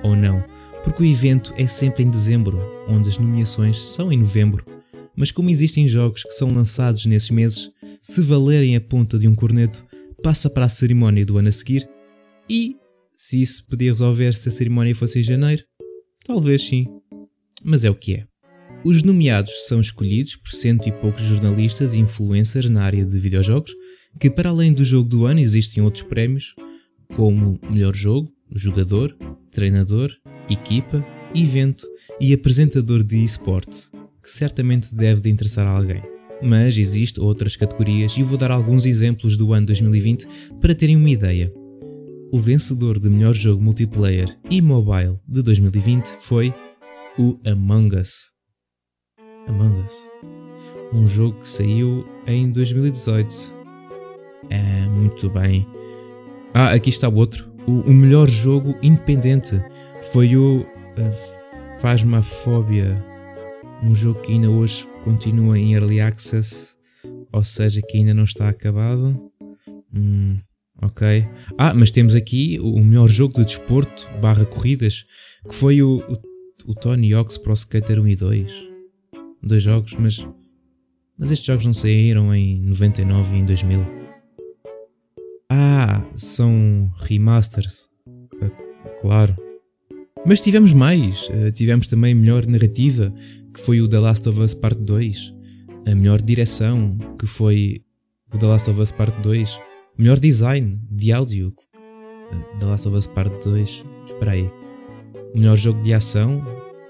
Ou 0.04 0.16
não, 0.16 0.44
porque 0.84 1.02
o 1.02 1.06
evento 1.06 1.52
é 1.58 1.66
sempre 1.66 2.04
em 2.04 2.10
dezembro, 2.12 2.62
onde 2.88 3.10
as 3.10 3.18
nomeações 3.18 3.78
são 3.78 4.12
em 4.12 4.18
novembro. 4.18 4.64
Mas 5.16 5.32
como 5.32 5.50
existem 5.50 5.88
jogos 5.88 6.22
que 6.22 6.34
são 6.34 6.50
lançados 6.50 7.08
nesses 7.08 7.32
meses, 7.32 7.72
se 8.04 8.22
valerem 8.22 8.76
a 8.76 8.82
ponta 8.82 9.18
de 9.18 9.28
um 9.28 9.34
corneto, 9.34 9.84
passa 10.22 10.52
para 10.52 10.66
a 10.66 10.70
cerimónia 10.70 11.26
do 11.26 11.40
ano 11.40 11.50
a 11.50 11.52
seguir 11.52 11.90
e, 12.48 12.76
se 13.18 13.42
isso 13.42 13.66
podia 13.68 13.92
resolver 13.92 14.36
se 14.36 14.50
a 14.50 14.52
cerimónia 14.52 14.94
fosse 14.94 15.20
em 15.20 15.24
janeiro, 15.24 15.64
talvez 16.24 16.62
sim. 16.62 16.86
Mas 17.64 17.84
é 17.84 17.90
o 17.90 17.96
que 17.96 18.14
é. 18.14 18.35
Os 18.86 19.02
nomeados 19.02 19.66
são 19.68 19.82
escolhidos 19.82 20.36
por 20.36 20.52
cento 20.52 20.88
e 20.88 20.92
poucos 20.92 21.24
jornalistas 21.24 21.96
e 21.96 22.00
influencers 22.00 22.70
na 22.70 22.84
área 22.84 23.04
de 23.04 23.18
videojogos, 23.18 23.74
que 24.20 24.30
para 24.30 24.52
além 24.52 24.72
do 24.72 24.86
jogo 24.86 25.10
do 25.10 25.26
ano 25.26 25.40
existem 25.40 25.82
outros 25.82 26.04
prémios, 26.04 26.54
como 27.16 27.60
melhor 27.68 27.96
jogo, 27.96 28.32
jogador, 28.54 29.18
treinador, 29.50 30.12
equipa, 30.48 31.04
evento 31.34 31.88
e 32.22 32.32
apresentador 32.32 33.04
de 33.04 33.24
esportes, 33.24 33.90
que 34.22 34.32
certamente 34.32 34.94
deve 34.94 35.20
de 35.20 35.32
interessar 35.32 35.66
a 35.66 35.72
alguém 35.72 36.04
mas 36.42 36.78
existem 36.78 37.24
outras 37.24 37.56
categorias 37.56 38.18
e 38.18 38.24
vou 38.24 38.38
dar 38.38 38.52
alguns 38.52 38.86
exemplos 38.86 39.38
do 39.38 39.54
ano 39.54 39.68
2020 39.68 40.28
para 40.60 40.76
terem 40.76 40.98
uma 40.98 41.10
ideia. 41.10 41.52
O 42.32 42.38
vencedor 42.38 43.00
de 43.00 43.10
melhor 43.10 43.34
jogo 43.34 43.64
multiplayer 43.64 44.38
e 44.50 44.62
mobile 44.62 45.18
de 45.28 45.42
2020 45.42 46.18
foi 46.20 46.54
o 47.18 47.40
Among 47.46 47.96
Us. 47.98 48.35
Among 49.48 49.84
Us. 49.84 50.10
Um 50.94 51.08
jogo 51.08 51.40
que 51.40 51.48
saiu 51.48 52.06
em 52.28 52.52
2018. 52.52 53.56
É, 54.50 54.88
muito 54.88 55.30
bem. 55.30 55.68
Ah, 56.54 56.72
aqui 56.72 56.90
está 56.90 57.10
o 57.10 57.16
outro. 57.16 57.52
O, 57.68 57.82
o 57.82 57.94
melhor 57.94 58.28
jogo 58.30 58.76
independente 58.82 59.62
foi 60.12 60.38
o 60.38 60.62
uh, 60.62 61.80
Phasmophobia, 61.80 63.04
um 63.84 63.94
jogo 63.94 64.22
que 64.22 64.32
ainda 64.32 64.50
hoje 64.50 64.88
continua 65.04 65.58
em 65.58 65.74
Early 65.74 66.00
Access, 66.00 66.76
ou 67.32 67.44
seja, 67.44 67.82
que 67.82 67.98
ainda 67.98 68.14
não 68.14 68.24
está 68.24 68.50
acabado. 68.50 69.32
Hum, 69.94 70.38
ok. 70.82 71.28
Ah, 71.58 71.74
mas 71.74 71.92
temos 71.92 72.16
aqui 72.16 72.60
o 72.62 72.80
melhor 72.80 73.08
jogo 73.08 73.34
de 73.34 73.46
desporto 73.46 74.08
barra 74.22 74.46
corridas, 74.46 75.06
que 75.48 75.56
foi 75.56 75.82
o, 75.82 76.02
o, 76.08 76.72
o 76.72 76.76
Tony 76.76 77.14
Hawk's 77.14 77.38
Pro 77.38 77.54
Skater 77.54 78.00
1 78.00 78.08
e 78.08 78.16
2. 78.16 78.75
Dois 79.46 79.62
jogos, 79.62 79.94
mas, 79.94 80.26
mas 81.18 81.32
estes 81.32 81.46
jogos 81.46 81.66
não 81.66 81.74
saíram 81.74 82.34
em 82.34 82.60
99 82.62 83.36
e 83.36 83.40
em 83.40 83.46
2000. 83.46 83.80
Ah, 85.52 86.04
são 86.18 86.92
remasters. 86.96 87.88
Ah, 88.42 88.50
claro. 89.00 89.36
Mas 90.26 90.42
tivemos 90.42 90.74
mais. 90.74 91.30
Ah, 91.32 91.52
tivemos 91.52 91.86
também 91.86 92.16
melhor 92.16 92.48
narrativa, 92.48 93.14
que 93.54 93.60
foi 93.60 93.82
o 93.82 93.88
The 93.88 94.00
Last 94.00 94.28
of 94.28 94.40
Us 94.40 94.56
Part 94.56 94.82
2. 94.82 95.36
A 95.86 95.94
melhor 95.94 96.24
direção, 96.24 96.98
que 97.20 97.28
foi 97.28 97.84
o 98.34 98.38
The 98.40 98.48
Last 98.48 98.72
of 98.72 98.82
Us 98.82 98.92
Part 98.92 99.22
2. 99.22 99.60
Melhor 100.00 100.20
design 100.20 100.80
de 100.90 101.12
áudio, 101.12 101.54
ah, 102.32 102.58
The 102.60 102.66
Last 102.66 102.88
of 102.88 102.98
Us 102.98 103.06
Part 103.06 103.48
2. 103.48 103.86
Espera 104.08 104.32
aí. 104.32 104.50
O 105.36 105.38
melhor 105.38 105.56
jogo 105.56 105.84
de 105.84 105.94
ação, 105.94 106.44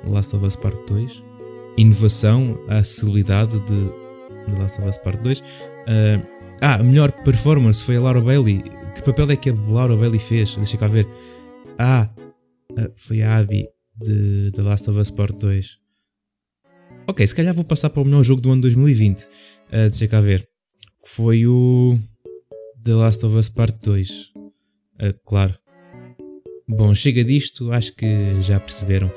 The 0.06 0.09
Last 0.09 0.34
of 0.34 0.45
Us 0.45 0.56
Part 0.56 0.77
2. 0.88 1.34
Inovação, 1.77 2.57
a 2.69 2.77
acessibilidade 2.77 3.59
de 3.61 3.89
The 4.45 4.59
Last 4.59 4.79
of 4.79 4.89
Us 4.89 4.97
Part 4.97 5.21
2. 5.21 5.39
Uh, 5.39 5.43
ah, 6.61 6.75
a 6.75 6.83
melhor 6.83 7.11
performance 7.23 7.83
foi 7.83 7.97
a 7.97 8.01
Laura 8.01 8.21
Bailey. 8.21 8.63
Que 8.93 9.01
papel 9.01 9.31
é 9.31 9.35
que 9.35 9.49
a 9.49 9.53
Laura 9.53 9.95
Bailey 9.95 10.19
fez? 10.19 10.55
Deixa 10.55 10.77
cá 10.77 10.87
ver. 10.87 11.07
Ah, 11.77 12.09
ah, 12.77 12.89
foi 12.95 13.21
a 13.21 13.37
Abby 13.37 13.67
de 13.97 14.51
The 14.53 14.61
Last 14.61 14.89
of 14.89 14.99
Us 14.99 15.11
Part 15.11 15.37
2. 15.37 15.77
Ok, 17.07 17.27
se 17.27 17.35
calhar 17.35 17.53
vou 17.53 17.65
passar 17.65 17.89
para 17.89 18.01
o 18.01 18.05
melhor 18.05 18.23
jogo 18.23 18.41
do 18.41 18.51
ano 18.51 18.61
2020. 18.61 19.23
Uh, 19.23 19.27
ah, 19.71 19.77
deixa 19.89 20.07
cá 20.07 20.21
ver. 20.21 20.47
Foi 21.03 21.45
o 21.45 21.99
The 22.83 22.93
Last 22.93 23.25
of 23.25 23.35
Us 23.35 23.49
Part 23.49 23.77
2. 23.83 24.09
Uh, 24.09 24.51
ah, 24.99 25.13
claro. 25.25 25.53
Bom, 26.67 26.95
chega 26.95 27.23
disto, 27.23 27.71
acho 27.71 27.93
que 27.95 28.41
já 28.41 28.59
perceberam. 28.59 29.11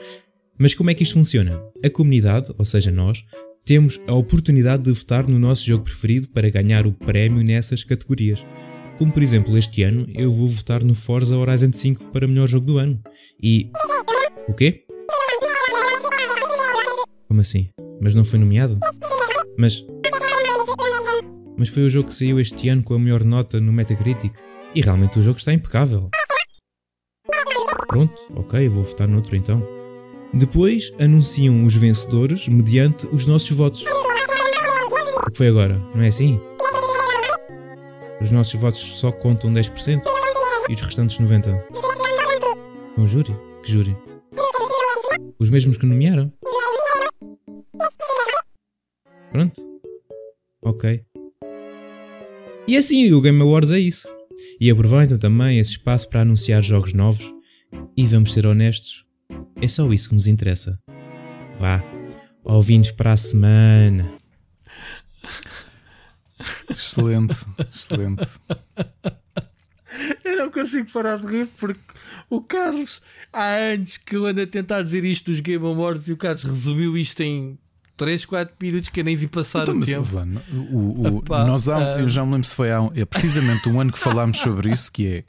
Mas 0.58 0.74
como 0.74 0.90
é 0.90 0.94
que 0.94 1.04
isto 1.04 1.14
funciona? 1.14 1.62
A 1.84 1.88
comunidade, 1.88 2.52
ou 2.58 2.64
seja, 2.64 2.90
nós, 2.90 3.24
temos 3.64 4.00
a 4.08 4.14
oportunidade 4.14 4.82
de 4.82 4.92
votar 4.92 5.28
no 5.28 5.38
nosso 5.38 5.64
jogo 5.64 5.84
preferido 5.84 6.28
para 6.28 6.50
ganhar 6.50 6.84
o 6.84 6.92
prémio 6.92 7.44
nessas 7.44 7.84
categorias. 7.84 8.44
Como 8.98 9.12
por 9.12 9.22
exemplo, 9.22 9.56
este 9.56 9.84
ano 9.84 10.04
eu 10.12 10.32
vou 10.32 10.48
votar 10.48 10.82
no 10.82 10.96
Forza 10.96 11.36
Horizon 11.36 11.72
5 11.72 12.06
para 12.06 12.26
melhor 12.26 12.48
jogo 12.48 12.66
do 12.66 12.78
ano. 12.78 13.00
E. 13.40 13.70
O 14.48 14.52
quê? 14.52 14.84
Como 17.28 17.40
assim? 17.40 17.68
Mas 18.00 18.16
não 18.16 18.24
foi 18.24 18.40
nomeado? 18.40 18.80
Mas. 19.56 19.86
Mas 21.56 21.68
foi 21.68 21.84
o 21.84 21.90
jogo 21.90 22.08
que 22.08 22.14
saiu 22.14 22.40
este 22.40 22.68
ano 22.68 22.82
com 22.82 22.94
a 22.94 22.98
melhor 22.98 23.22
nota 23.22 23.60
no 23.60 23.72
Metacritic. 23.72 24.32
E 24.74 24.80
realmente 24.80 25.20
o 25.20 25.22
jogo 25.22 25.38
está 25.38 25.52
impecável. 25.52 26.10
Pronto, 27.86 28.20
ok, 28.34 28.68
vou 28.68 28.82
votar 28.82 29.06
noutro 29.06 29.36
então. 29.36 29.77
Depois 30.32 30.92
anunciam 30.98 31.64
os 31.64 31.74
vencedores 31.74 32.48
mediante 32.48 33.06
os 33.06 33.26
nossos 33.26 33.50
votos. 33.50 33.82
O 33.82 35.30
que 35.30 35.38
foi 35.38 35.48
agora? 35.48 35.78
Não 35.94 36.02
é 36.02 36.08
assim? 36.08 36.40
Os 38.20 38.30
nossos 38.30 38.60
votos 38.60 38.80
só 38.98 39.10
contam 39.10 39.52
10% 39.52 40.02
e 40.68 40.74
os 40.74 40.82
restantes 40.82 41.18
90%. 41.18 41.62
Um 42.96 43.06
júri? 43.06 43.34
Que 43.62 43.70
júri? 43.70 43.96
Os 45.38 45.48
mesmos 45.48 45.76
que 45.76 45.86
nomearam? 45.86 46.32
Pronto. 49.30 49.62
Ok. 50.62 51.02
E 52.66 52.76
assim 52.76 53.12
o 53.12 53.20
Game 53.20 53.40
Awards 53.40 53.70
é 53.70 53.78
isso. 53.78 54.08
E 54.60 54.70
aproveitam 54.70 55.18
também 55.18 55.58
esse 55.58 55.72
espaço 55.72 56.08
para 56.08 56.22
anunciar 56.22 56.62
jogos 56.62 56.92
novos. 56.92 57.32
E 57.96 58.04
vamos 58.06 58.32
ser 58.32 58.46
honestos, 58.46 59.04
é 59.56 59.68
só 59.68 59.90
isso 59.92 60.08
que 60.08 60.14
nos 60.14 60.26
interessa. 60.26 60.78
Vá, 61.58 61.82
ouvintes 62.44 62.90
para 62.92 63.12
a 63.12 63.16
semana. 63.16 64.12
Excelente, 66.70 67.36
excelente. 67.70 68.28
Eu 70.24 70.36
não 70.36 70.50
consigo 70.50 70.90
parar 70.92 71.18
de 71.18 71.26
rir 71.26 71.48
porque 71.58 71.80
o 72.30 72.40
Carlos, 72.40 73.02
há 73.32 73.54
anos 73.54 73.96
que 73.96 74.16
eu 74.16 74.26
ando 74.26 74.42
a 74.42 74.46
tentar 74.46 74.82
dizer 74.82 75.04
isto 75.04 75.30
dos 75.30 75.40
Game 75.40 75.64
Awards 75.64 76.08
e 76.08 76.12
o 76.12 76.16
Carlos 76.16 76.44
resumiu 76.44 76.96
isto 76.96 77.20
em 77.22 77.58
3, 77.96 78.24
4 78.24 78.54
minutos 78.60 78.88
que 78.90 79.00
eu 79.00 79.04
nem 79.04 79.16
vi 79.16 79.26
passar 79.26 79.62
então, 79.62 79.76
o 79.76 79.84
tempo. 79.84 80.06
o, 80.70 81.18
o, 81.18 81.22
nós 81.28 81.68
há, 81.68 81.78
uh... 81.78 82.00
Eu 82.00 82.08
já 82.08 82.24
me 82.24 82.32
lembro 82.32 82.46
se 82.46 82.54
foi 82.54 82.70
há 82.70 82.88
é 82.94 83.04
precisamente 83.04 83.68
um 83.68 83.80
ano 83.80 83.90
que 83.90 83.98
falámos 83.98 84.38
sobre 84.38 84.70
isso, 84.72 84.92
que 84.92 85.06
é 85.06 85.24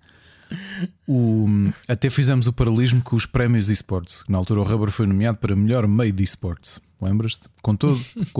o, 1.07 1.47
até 1.87 2.09
fizemos 2.09 2.47
o 2.47 2.53
paralelismo 2.53 3.01
com 3.01 3.15
os 3.15 3.25
prémios 3.25 3.69
esportes. 3.69 4.23
Na 4.27 4.37
altura, 4.37 4.61
o 4.61 4.63
Rubber 4.63 4.91
foi 4.91 5.05
nomeado 5.05 5.37
para 5.37 5.55
melhor 5.55 5.87
meio 5.87 6.11
de 6.11 6.23
esportes. 6.23 6.79
Lembras-te? 7.01 7.47
Com 7.61 7.75
todo, 7.75 7.99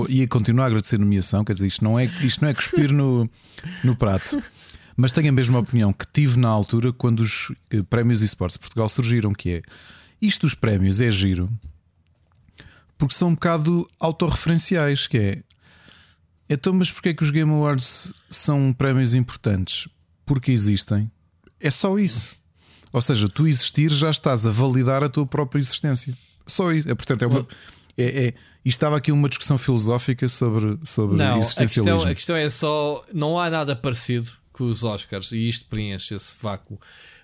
ia 0.10 0.28
continuar 0.28 0.66
a 0.66 0.68
agradecer 0.68 0.98
a 0.98 1.00
nomeação. 1.00 1.44
Quer 1.46 1.54
dizer, 1.54 1.68
isto 1.68 1.84
não 1.84 1.98
é, 1.98 2.06
isto 2.22 2.42
não 2.42 2.50
é 2.50 2.54
cuspir 2.54 2.92
no, 2.92 3.30
no 3.84 3.96
prato. 3.96 4.42
Mas 4.98 5.14
tenho 5.14 5.30
a 5.30 5.32
mesma 5.32 5.60
opinião 5.60 5.94
que 5.94 6.06
tive 6.12 6.38
na 6.38 6.50
altura 6.50 6.92
quando 6.92 7.22
os 7.22 7.54
eh, 7.72 7.82
prémios 7.90 8.22
esportes 8.22 8.56
de 8.56 8.60
Portugal 8.60 8.90
surgiram: 8.90 9.34
que 9.34 9.50
é 9.50 9.62
isto 10.22 10.42
dos 10.42 10.54
prémios 10.54 11.00
é 11.00 11.10
giro 11.10 11.50
porque 13.00 13.16
são 13.16 13.30
um 13.30 13.34
bocado 13.34 13.90
autorreferenciais. 13.98 15.08
Que 15.08 15.18
é 15.18 15.44
então, 16.50 16.74
mas 16.74 16.92
porquê 16.92 17.10
é 17.10 17.14
que 17.14 17.24
os 17.24 17.32
Game 17.32 17.50
Awards 17.50 18.14
são 18.30 18.74
prémios 18.74 19.16
importantes? 19.16 19.88
Porque 20.26 20.52
existem 20.52 21.10
é 21.60 21.72
só 21.72 21.98
isso. 21.98 22.36
Ou 22.92 23.02
seja, 23.02 23.30
tu 23.30 23.48
existir 23.48 23.90
já 23.92 24.10
estás 24.10 24.48
a 24.48 24.52
validar 24.52 25.04
a 25.04 25.10
tua 25.10 25.26
própria 25.26 25.60
existência. 25.60 26.18
Só 26.48 26.72
isso. 26.72 26.90
É, 26.90 26.96
portanto, 26.96 27.24
é 27.24 27.28
uma. 27.28 27.48
É, 27.98 28.28
é, 28.28 28.34
e 28.64 28.70
estava 28.70 28.98
aqui 28.98 29.12
uma 29.12 29.30
discussão 29.30 29.58
filosófica 29.58 30.28
sobre, 30.28 30.80
sobre 30.84 31.18
não, 31.18 31.38
existencialismo. 31.38 31.96
A 31.96 31.98
questão, 31.98 32.12
a 32.12 32.16
questão 32.16 32.36
é 32.36 32.50
só: 32.50 33.06
não 33.14 33.40
há 33.40 33.50
nada 33.50 33.76
parecido 33.76 34.32
com 34.52 34.66
os 34.66 34.84
Oscars 34.84 35.32
e 35.32 35.48
isto 35.48 35.66
preenche 35.68 36.16
esse 36.16 36.34
vácuo. 36.42 36.80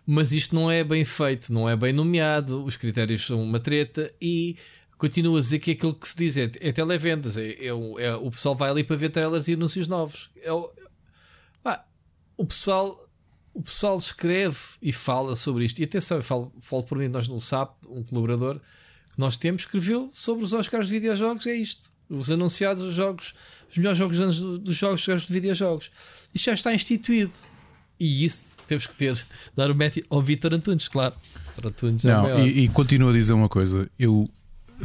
Mas 0.06 0.32
isto 0.32 0.54
não 0.54 0.70
é 0.70 0.84
bem 0.84 1.04
feito, 1.04 1.52
não 1.52 1.68
é 1.68 1.76
bem 1.76 1.92
nomeado, 1.92 2.64
os 2.64 2.76
critérios 2.76 3.26
são 3.26 3.42
uma 3.42 3.60
treta 3.60 4.14
e 4.22 4.56
continuo 4.98 5.38
a 5.38 5.42
dizer 5.42 5.60
que 5.60 5.72
é 5.72 5.74
aquilo 5.74 5.96
que 5.96 6.08
se 6.08 6.16
diz 6.16 6.38
é, 6.38 6.52
é 6.60 6.72
televendas. 6.72 7.38
É, 7.38 7.50
é, 7.50 7.68
é, 7.68 8.16
o 8.16 8.30
pessoal 8.30 8.56
vai 8.56 8.70
ali 8.70 8.84
para 8.84 8.96
ver 8.96 9.10
trailers 9.10 9.48
e 9.48 9.54
anúncios 9.54 9.88
novos. 9.88 10.30
É, 10.38 10.50
ah, 11.66 11.84
o 12.38 12.46
pessoal 12.46 13.05
o 13.56 13.62
pessoal 13.62 13.98
escreve 13.98 14.58
e 14.82 14.92
fala 14.92 15.34
sobre 15.34 15.64
isto. 15.64 15.80
E 15.80 15.86
atenção, 15.86 16.18
eu 16.18 16.24
falo, 16.24 16.52
falo 16.60 16.84
por 16.84 16.98
mim, 16.98 17.08
nós 17.08 17.26
não 17.30 17.40
sabe, 17.40 17.72
um 17.90 18.04
colaborador 18.04 18.60
que 19.14 19.18
nós 19.18 19.38
temos 19.38 19.62
escreveu 19.62 20.12
sobre 20.14 20.44
os 20.44 20.52
Oscars 20.52 20.88
de 20.88 20.94
videojogos. 20.94 21.48
É 21.48 21.56
isto. 21.56 21.90
Os 22.10 22.30
anunciados, 22.30 22.84
os 22.84 22.94
jogos, 22.94 23.34
os 23.72 23.78
melhores 23.78 23.98
jogos 23.98 24.18
dos, 24.18 24.40
dos 24.60 24.76
jogos 24.76 25.02
de 25.26 25.34
videojogos. 25.34 25.90
Isto 26.34 26.46
já 26.48 26.54
está 26.54 26.74
instituído. 26.74 27.32
E 27.98 28.26
isso 28.26 28.58
temos 28.68 28.86
que 28.86 28.94
ter, 28.94 29.26
dar 29.56 29.72
o 29.72 29.76
mérito 29.76 30.06
ao 30.10 30.22
Vitor 30.22 30.54
Antunes, 30.54 30.90
claro. 30.90 31.16
Antunes 31.64 32.04
é 32.04 32.12
não, 32.12 32.28
é 32.28 32.46
e, 32.46 32.66
e 32.66 32.68
continuo 32.68 33.10
a 33.10 33.14
dizer 33.14 33.32
uma 33.32 33.48
coisa. 33.48 33.90
Eu, 33.98 34.30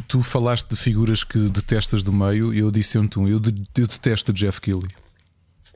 tu 0.07 0.23
falaste 0.23 0.69
de 0.69 0.77
figuras 0.77 1.25
que 1.25 1.37
detestas 1.49 2.03
do 2.03 2.13
meio, 2.13 2.53
e 2.53 2.59
eu 2.59 2.71
disse 2.71 2.97
ontem, 2.97 3.19
eu, 3.19 3.31
eu 3.31 3.87
detesto 3.87 4.31
Jeff 4.31 4.61
Kelly. 4.61 4.87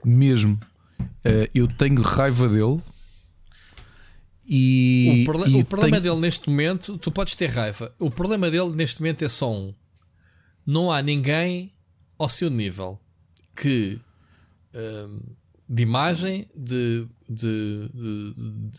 Mesmo. 0.02 0.58
Uh, 1.00 1.50
eu 1.54 1.68
tenho 1.68 2.02
raiva 2.02 2.48
dele. 2.48 2.80
E, 4.48 5.26
o, 5.28 5.48
e 5.48 5.62
o 5.62 5.66
problema 5.66 6.00
tenho... 6.00 6.14
dele 6.14 6.22
neste 6.22 6.50
momento, 6.50 6.98
tu 6.98 7.12
podes 7.12 7.36
ter 7.36 7.48
raiva. 7.48 7.94
O 7.98 8.12
problema 8.12 8.50
dele 8.52 8.76
neste 8.76 9.02
momento 9.02 9.24
é 9.24 9.28
só 9.28 9.52
um: 9.52 9.74
não 10.66 10.92
há 10.92 11.02
ninguém 11.02 11.72
ao 12.18 12.30
seu 12.30 12.50
nível 12.50 13.00
que 13.56 14.00
um, 14.74 15.20
de 15.68 15.82
imagem, 15.82 16.48
de, 16.56 17.08
de, 17.28 17.90
de, 17.94 18.34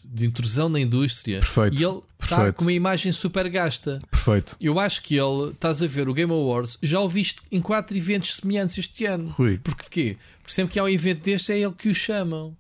de, 0.09 0.27
intrusão 0.27 0.69
na 0.69 0.79
indústria. 0.79 1.41
Perfeito. 1.41 1.77
E 1.77 1.85
ele 1.85 2.01
está 2.21 2.53
com 2.53 2.63
uma 2.63 2.73
imagem 2.73 3.11
super 3.11 3.49
gasta. 3.49 3.99
Perfeito. 4.09 4.57
Eu 4.61 4.79
acho 4.79 5.03
que 5.03 5.17
ele, 5.17 5.51
estás 5.51 5.83
a 5.83 5.87
ver 5.87 6.09
o 6.09 6.15
Game 6.15 6.33
Awards, 6.33 6.79
já 6.81 7.01
o 7.01 7.09
viste 7.09 7.43
em 7.51 7.61
quatro 7.61 7.97
eventos 7.97 8.37
semelhantes 8.37 8.79
este 8.79 9.05
ano. 9.05 9.31
Rui. 9.31 9.59
Porque 9.59 9.85
de 9.85 9.91
quê? 9.91 10.17
Porque 10.39 10.53
sempre 10.53 10.75
que 10.75 10.79
há 10.79 10.85
um 10.85 10.89
evento 10.89 11.25
deste 11.25 11.53
é 11.53 11.59
ele 11.59 11.73
que 11.73 11.89
o 11.89 11.95
chamam. 11.95 12.57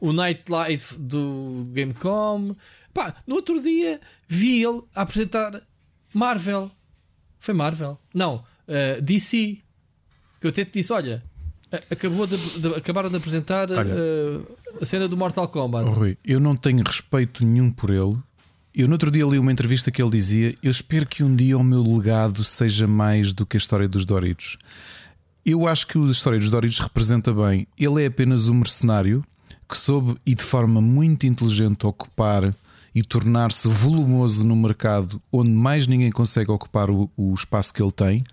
O 0.00 0.12
Nightlife 0.12 0.96
do 0.98 1.66
Gamecom. 1.72 2.56
Pá, 2.92 3.14
no 3.26 3.36
outro 3.36 3.62
dia 3.62 4.00
vi 4.26 4.62
ele 4.64 4.82
a 4.94 5.02
apresentar 5.02 5.62
Marvel. 6.12 6.70
Foi 7.38 7.54
Marvel? 7.54 7.98
Não, 8.12 8.44
uh, 8.66 9.00
DC. 9.00 9.58
Que 10.40 10.46
eu 10.46 10.50
até 10.50 10.64
te 10.64 10.72
disse: 10.80 10.92
olha, 10.92 11.22
Acabou 11.90 12.26
de, 12.26 12.36
de, 12.36 12.68
acabaram 12.74 13.10
de 13.10 13.16
apresentar 13.16 13.70
Olha, 13.70 13.94
uh, 13.94 14.56
a 14.80 14.84
cena 14.84 15.08
do 15.08 15.16
Mortal 15.16 15.48
Kombat. 15.48 15.90
Rui, 15.90 16.16
eu 16.24 16.38
não 16.38 16.54
tenho 16.54 16.82
respeito 16.84 17.44
nenhum 17.44 17.72
por 17.72 17.90
ele 17.90 18.16
Eu 18.72 18.86
no 18.86 18.92
outro 18.92 19.10
dia 19.10 19.24
li 19.24 19.38
uma 19.38 19.50
entrevista 19.50 19.90
que 19.90 20.00
ele 20.00 20.12
dizia: 20.12 20.54
Eu 20.62 20.70
espero 20.70 21.06
que 21.06 21.24
um 21.24 21.34
dia 21.34 21.58
o 21.58 21.64
meu 21.64 21.82
legado 21.82 22.44
seja 22.44 22.86
mais 22.86 23.32
do 23.32 23.44
que 23.44 23.56
a 23.56 23.58
história 23.58 23.88
dos 23.88 24.04
Doritos. 24.04 24.56
Eu 25.44 25.66
acho 25.66 25.86
que 25.86 25.98
a 25.98 26.06
história 26.06 26.38
dos 26.38 26.50
Doritos 26.50 26.78
representa 26.78 27.32
bem. 27.32 27.66
Ele 27.78 28.02
é 28.02 28.06
apenas 28.06 28.48
um 28.48 28.54
mercenário 28.54 29.24
que 29.68 29.76
soube 29.76 30.16
e 30.24 30.34
de 30.34 30.44
forma 30.44 30.80
muito 30.80 31.26
inteligente 31.26 31.86
ocupar 31.86 32.54
e 32.94 33.02
tornar-se 33.02 33.68
volumoso 33.68 34.44
no 34.44 34.56
mercado 34.56 35.20
onde 35.32 35.50
mais 35.50 35.86
ninguém 35.86 36.10
consegue 36.10 36.50
ocupar 36.50 36.90
o, 36.90 37.10
o 37.16 37.34
espaço 37.34 37.74
que 37.74 37.82
ele 37.82 37.92
tem. 37.92 38.24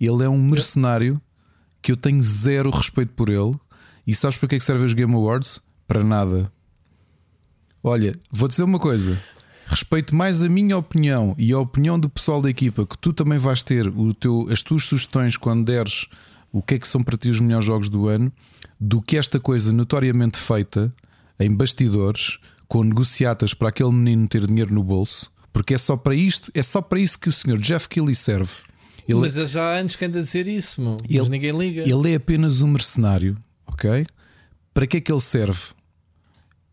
Ele 0.00 0.24
é 0.24 0.28
um 0.28 0.40
mercenário 0.40 1.20
que 1.86 1.92
eu 1.92 1.96
tenho 1.96 2.20
zero 2.20 2.68
respeito 2.68 3.12
por 3.12 3.28
ele. 3.28 3.54
E 4.04 4.12
sabes 4.12 4.36
para 4.36 4.48
que 4.48 4.54
é 4.56 4.58
que 4.58 4.64
servem 4.64 4.84
os 4.84 4.92
Game 4.92 5.14
Awards? 5.14 5.60
Para 5.86 6.02
nada. 6.02 6.50
Olha, 7.80 8.12
vou 8.28 8.48
dizer 8.48 8.64
uma 8.64 8.80
coisa. 8.80 9.22
Respeito 9.66 10.12
mais 10.12 10.42
a 10.42 10.48
minha 10.48 10.76
opinião 10.76 11.32
e 11.38 11.52
a 11.52 11.60
opinião 11.60 11.96
do 11.96 12.08
pessoal 12.08 12.42
da 12.42 12.50
equipa 12.50 12.84
que 12.84 12.98
tu 12.98 13.12
também 13.12 13.38
vais 13.38 13.62
ter 13.62 13.86
o 13.86 14.12
teu, 14.12 14.48
as 14.50 14.64
tuas 14.64 14.82
sugestões 14.82 15.36
quando 15.36 15.64
deres 15.64 16.06
o 16.50 16.60
que 16.60 16.74
é 16.74 16.78
que 16.80 16.88
são 16.88 17.04
para 17.04 17.16
ti 17.16 17.30
os 17.30 17.38
melhores 17.38 17.66
jogos 17.66 17.88
do 17.88 18.08
ano 18.08 18.32
do 18.80 19.00
que 19.00 19.16
esta 19.16 19.38
coisa 19.38 19.72
notoriamente 19.72 20.38
feita 20.38 20.92
em 21.38 21.54
bastidores 21.54 22.38
com 22.66 22.82
negociatas 22.82 23.54
para 23.54 23.68
aquele 23.68 23.92
menino 23.92 24.26
ter 24.26 24.44
dinheiro 24.44 24.74
no 24.74 24.82
bolso, 24.82 25.30
porque 25.52 25.74
é 25.74 25.78
só 25.78 25.96
para 25.96 26.16
isto, 26.16 26.50
é 26.52 26.64
só 26.64 26.82
para 26.82 26.98
isso 26.98 27.16
que 27.16 27.28
o 27.28 27.32
senhor 27.32 27.58
Jeff 27.58 27.88
Kelly 27.88 28.16
serve. 28.16 28.65
Ele, 29.08 29.20
mas 29.20 29.36
é 29.36 29.46
já 29.46 29.78
antes 29.78 29.96
que 29.96 30.04
anda 30.04 30.18
a 30.18 30.22
dizer 30.22 30.48
isso, 30.48 30.80
meu. 30.80 30.96
Ele, 31.08 31.20
mas 31.20 31.28
ninguém 31.28 31.52
liga. 31.52 31.82
Ele 31.82 32.12
é 32.12 32.16
apenas 32.16 32.60
um 32.60 32.66
mercenário, 32.66 33.36
ok? 33.66 34.06
Para 34.74 34.86
que 34.86 34.96
é 34.96 35.00
que 35.00 35.12
ele 35.12 35.20
serve? 35.20 35.60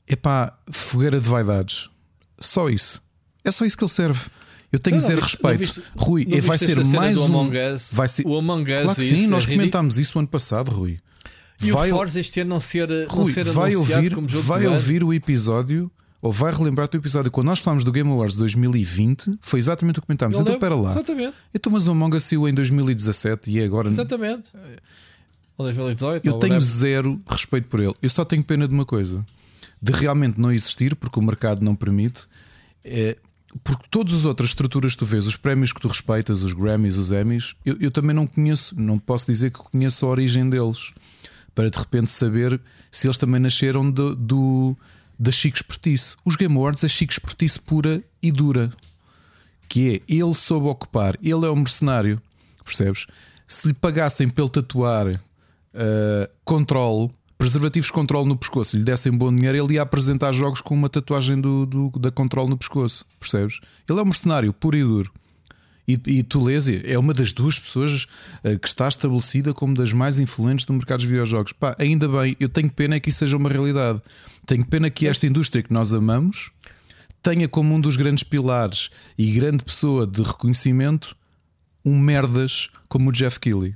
É 0.08 0.16
para 0.16 0.58
fogueira 0.72 1.20
de 1.20 1.28
vaidades. 1.28 1.90
Só 2.40 2.70
isso. 2.70 3.02
É 3.44 3.52
só 3.52 3.66
isso 3.66 3.78
que 3.78 3.84
ele 3.84 3.92
serve. 3.92 4.20
Eu 4.72 4.80
tenho 4.80 4.98
que 4.98 5.04
dizer 5.04 5.20
respeito. 5.20 5.60
Viste, 5.60 5.84
Rui, 5.96 6.26
vai 6.42 6.58
ser 6.58 6.84
mais 6.86 7.18
um. 7.18 7.52
Vai 7.92 8.08
ser... 8.08 8.26
O 8.26 8.36
Among 8.38 8.74
Us. 8.74 8.82
Claro 8.82 8.96
que 8.96 9.02
sim, 9.04 9.28
nós 9.28 9.46
é 9.46 9.52
comentámos 9.52 10.00
isso 10.00 10.18
ano 10.18 10.28
passado, 10.28 10.72
Rui. 10.72 11.00
E 11.62 11.72
vai, 11.72 11.92
o 11.92 11.96
Forza 11.96 12.20
este 12.20 12.40
ano 12.42 12.50
não 12.50 12.60
ser, 12.60 12.90
Rui, 13.08 13.28
não 13.28 13.28
ser 13.28 13.46
vai 13.46 13.76
ouvir, 13.76 14.16
vai 14.42 14.68
ouvir 14.68 15.04
o 15.04 15.14
episódio 15.14 15.92
ou 16.24 16.32
vai 16.32 16.54
relembrar 16.54 16.88
o 16.92 16.96
episódio 16.96 17.30
quando 17.30 17.48
nós 17.48 17.60
falámos 17.60 17.84
do 17.84 17.92
Game 17.92 18.10
Awards 18.10 18.38
2020 18.38 19.40
foi 19.42 19.60
exatamente 19.60 20.00
o 20.00 20.02
que 20.02 20.08
comentámos. 20.08 20.40
então, 20.40 20.54
espera 20.54 20.74
lá. 20.74 20.92
Exatamente. 20.92 21.36
Então, 21.54 21.70
mas 21.70 21.86
o 21.86 21.92
Among 21.92 22.16
Us 22.16 22.24
saiu 22.24 22.48
em 22.48 22.54
2017 22.54 23.52
e 23.52 23.60
é 23.60 23.66
agora. 23.66 23.90
Exatamente. 23.90 24.50
Ou 25.58 25.66
2018. 25.66 26.26
Eu 26.26 26.36
ou 26.36 26.40
tenho 26.40 26.54
whatever. 26.54 26.74
zero 26.74 27.20
respeito 27.28 27.68
por 27.68 27.82
ele. 27.82 27.94
Eu 28.02 28.10
só 28.10 28.24
tenho 28.24 28.42
pena 28.42 28.70
de 28.70 28.74
uma 28.74 28.86
coisa: 28.86 29.26
de 29.82 29.92
realmente 29.92 30.40
não 30.40 30.50
existir, 30.50 30.96
porque 30.96 31.20
o 31.20 31.22
mercado 31.22 31.62
não 31.62 31.76
permite. 31.76 32.22
É, 32.86 33.18
porque 33.62 33.84
todas 33.92 34.14
as 34.14 34.24
outras 34.24 34.52
estruturas 34.52 34.94
que 34.94 35.00
tu 35.00 35.06
vês, 35.06 35.28
os 35.28 35.36
prémios 35.36 35.74
que 35.74 35.82
tu 35.82 35.90
respeitas, 35.90 36.42
os 36.42 36.54
Grammys, 36.54 36.96
os 36.96 37.12
Emmys, 37.12 37.54
eu, 37.66 37.76
eu 37.82 37.92
também 37.92 38.16
não 38.16 38.26
conheço, 38.26 38.80
não 38.80 38.98
posso 38.98 39.26
dizer 39.26 39.52
que 39.52 39.60
conheço 39.60 40.06
a 40.06 40.10
origem 40.10 40.50
deles 40.50 40.94
para 41.54 41.70
de 41.70 41.78
repente 41.78 42.10
saber 42.10 42.62
se 42.90 43.08
eles 43.08 43.18
também 43.18 43.42
nasceram 43.42 43.92
do, 43.92 44.16
do 44.16 44.78
da 45.24 45.32
chique 45.32 45.58
expertise. 45.58 46.18
Os 46.26 46.36
Game 46.36 46.54
Awards 46.56 46.84
é 46.84 46.88
chique 46.90 47.14
expertise 47.14 47.58
pura 47.58 48.04
e 48.22 48.30
dura. 48.30 48.74
Que 49.70 49.96
é, 50.08 50.14
ele 50.14 50.34
soube 50.34 50.68
ocupar, 50.68 51.18
ele 51.24 51.46
é 51.46 51.50
um 51.50 51.56
mercenário, 51.56 52.22
percebes? 52.64 53.08
Se 53.48 53.68
lhe 53.70 53.74
pagassem 53.74 54.30
pelo 54.30 54.50
tatuar 54.50 55.08
uh, 55.08 56.30
controle, 56.44 57.10
preservativos 57.38 57.90
controle 57.90 58.28
no 58.28 58.38
pescoço, 58.38 58.76
lhe 58.76 58.84
dessem 58.84 59.12
bom 59.12 59.34
dinheiro, 59.34 59.58
ele 59.58 59.76
ia 59.76 59.82
apresentar 59.82 60.34
jogos 60.34 60.60
com 60.60 60.76
uma 60.76 60.90
tatuagem 60.90 61.40
do, 61.40 61.66
do 61.66 61.90
da 61.98 62.12
controle 62.12 62.50
no 62.50 62.58
pescoço, 62.58 63.06
percebes? 63.18 63.62
Ele 63.90 64.00
é 64.00 64.02
um 64.02 64.06
mercenário 64.06 64.52
puro 64.52 64.76
e 64.76 64.84
duro. 64.84 65.12
E, 65.88 66.00
e 66.08 66.24
Tulesi 66.24 66.82
é 66.86 66.98
uma 66.98 67.14
das 67.14 67.34
duas 67.34 67.60
pessoas 67.60 68.08
uh, 68.44 68.58
que 68.58 68.68
está 68.68 68.88
estabelecida 68.88 69.54
como 69.54 69.74
das 69.74 69.92
mais 69.92 70.18
influentes 70.18 70.66
no 70.68 70.76
mercado 70.76 71.00
dos 71.00 71.10
videojogos. 71.10 71.52
Pá, 71.52 71.76
ainda 71.78 72.08
bem, 72.08 72.38
eu 72.40 72.48
tenho 72.48 72.70
pena 72.70 73.00
que 73.00 73.10
isso 73.10 73.20
seja 73.20 73.36
uma 73.36 73.50
realidade. 73.50 74.02
Tenho 74.46 74.66
pena 74.66 74.90
que 74.90 75.08
esta 75.08 75.28
indústria 75.28 75.62
que 75.62 75.74
nós 75.74 75.94
amamos 75.94 76.52
tenha 77.22 77.48
como 77.48 77.74
um 77.74 77.80
dos 77.80 77.96
grandes 77.96 78.24
pilares 78.24 78.90
e 79.18 79.32
grande 79.32 79.64
pessoa 79.64 80.06
de 80.06 80.22
reconhecimento 80.22 81.16
um 81.86 81.98
merdas 81.98 82.70
como 82.88 83.10
o 83.10 83.14
Jeff 83.14 83.40
Keighley. 83.40 83.76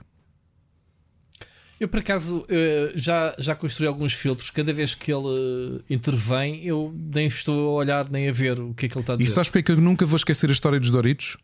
Eu, 1.79 1.87
por 1.87 1.99
acaso, 1.99 2.43
eh, 2.49 2.91
já, 2.95 3.35
já 3.37 3.53
construí 3.53 3.87
alguns 3.87 4.13
filtros. 4.13 4.49
Cada 4.49 4.73
vez 4.73 4.95
que 4.95 5.13
ele 5.13 5.81
eh, 5.87 5.93
intervém, 5.93 6.65
eu 6.65 6.93
nem 7.13 7.27
estou 7.27 7.69
a 7.69 7.73
olhar 7.73 8.09
nem 8.09 8.27
a 8.27 8.31
ver 8.31 8.59
o 8.59 8.73
que 8.73 8.87
é 8.87 8.89
que 8.89 8.95
ele 8.95 9.01
está 9.01 9.13
a 9.13 9.15
dizer. 9.15 9.29
E 9.29 9.33
sabes 9.33 9.49
porque 9.49 9.59
é 9.59 9.63
que 9.63 9.71
eu 9.71 9.77
nunca 9.77 10.05
vou 10.05 10.15
esquecer 10.15 10.49
a 10.49 10.53
história 10.53 10.79
dos 10.79 10.89
Doritos? 10.89 11.37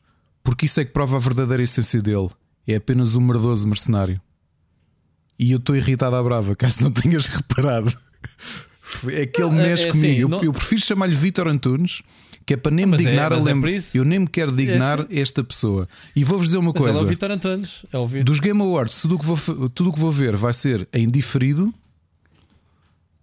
Porque 0.44 0.66
isso 0.66 0.80
é 0.80 0.86
que 0.86 0.92
prova 0.92 1.16
a 1.18 1.20
verdadeira 1.20 1.64
essência 1.64 2.02
dele. 2.02 2.30
É 2.68 2.76
apenas 2.76 3.16
um 3.16 3.22
merdoso 3.22 3.66
mercenário. 3.68 4.20
E 5.40 5.52
eu 5.52 5.58
estou 5.58 5.76
irritado 5.76 6.16
à 6.16 6.24
brava, 6.24 6.56
caso 6.58 6.84
não 6.84 6.92
tenhas 6.92 7.28
reparado. 7.28 7.92
É 9.08 9.26
que 9.26 9.42
ele 9.42 9.52
Não, 9.52 9.60
é- 9.60 9.70
mexe 9.70 9.88
é 9.88 9.92
comigo. 9.92 10.36
assim, 10.36 10.42
eu, 10.42 10.44
eu 10.50 10.54
prefiro 10.54 10.82
chamar-lhe 10.82 11.16
Vítor 11.16 11.48
Antunes, 11.48 12.02
que 12.46 12.54
é 12.54 12.58
para 12.58 12.72
nem 12.72 12.86
me 12.86 12.94
é- 12.96 12.98
dignar 12.98 13.32
a 13.34 13.38
é 13.38 13.40
lembrar. 13.40 13.62
por 13.62 13.70
isso. 13.70 13.98
eu 13.98 14.04
nem 14.04 14.20
me 14.20 14.28
quero 14.28 14.56
dignar 14.56 15.02
assim. 15.02 15.08
esta 15.20 15.44
pessoa. 15.44 15.88
E 16.16 16.24
vou-vos 16.24 16.48
dizer 16.48 16.58
uma 16.58 16.72
Mas 16.74 16.82
ele 16.82 16.90
é 16.90 16.92
coisa: 16.94 17.06
o 17.06 17.08
Vitor 17.08 17.32
Antunes. 17.32 17.86
É 17.92 17.98
o 17.98 18.06
Vitor. 18.06 18.26
dos 18.26 18.40
Game 18.40 18.62
Awards, 18.62 18.98
tudo 19.02 19.16
o 19.16 19.20
que 19.20 19.26
vou, 19.26 19.70
tudo 19.70 19.90
o 19.90 19.94
que 19.94 20.00
vou 20.00 20.12
ver 20.12 20.36
vai 20.36 20.54
ser 20.54 20.88
em 20.94 21.08
diferido. 21.08 21.74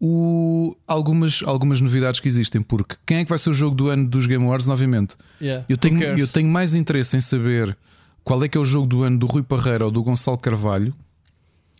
O, 0.00 0.74
algumas, 0.86 1.42
algumas 1.44 1.80
novidades 1.80 2.20
que 2.20 2.28
existem, 2.28 2.62
porque 2.62 2.96
quem 3.04 3.18
é 3.18 3.24
que 3.24 3.28
vai 3.28 3.38
ser 3.38 3.50
o 3.50 3.52
jogo 3.52 3.74
do 3.76 3.88
ano 3.90 4.08
dos 4.08 4.26
Game 4.26 4.42
Awards 4.44 4.66
novamente? 4.66 5.14
Yeah. 5.40 5.66
Eu 5.68 5.76
tenho, 5.76 6.02
eu 6.02 6.26
tenho 6.26 6.48
mais 6.48 6.74
interesse 6.74 7.16
em 7.18 7.20
saber 7.20 7.76
qual 8.24 8.42
é 8.42 8.48
que 8.48 8.56
é 8.56 8.60
o 8.60 8.64
jogo 8.64 8.86
do 8.86 9.02
ano 9.02 9.18
do 9.18 9.26
Rui 9.26 9.42
Parreira 9.42 9.84
ou 9.84 9.90
do 9.90 10.02
Gonçalo 10.02 10.38
Carvalho 10.38 10.94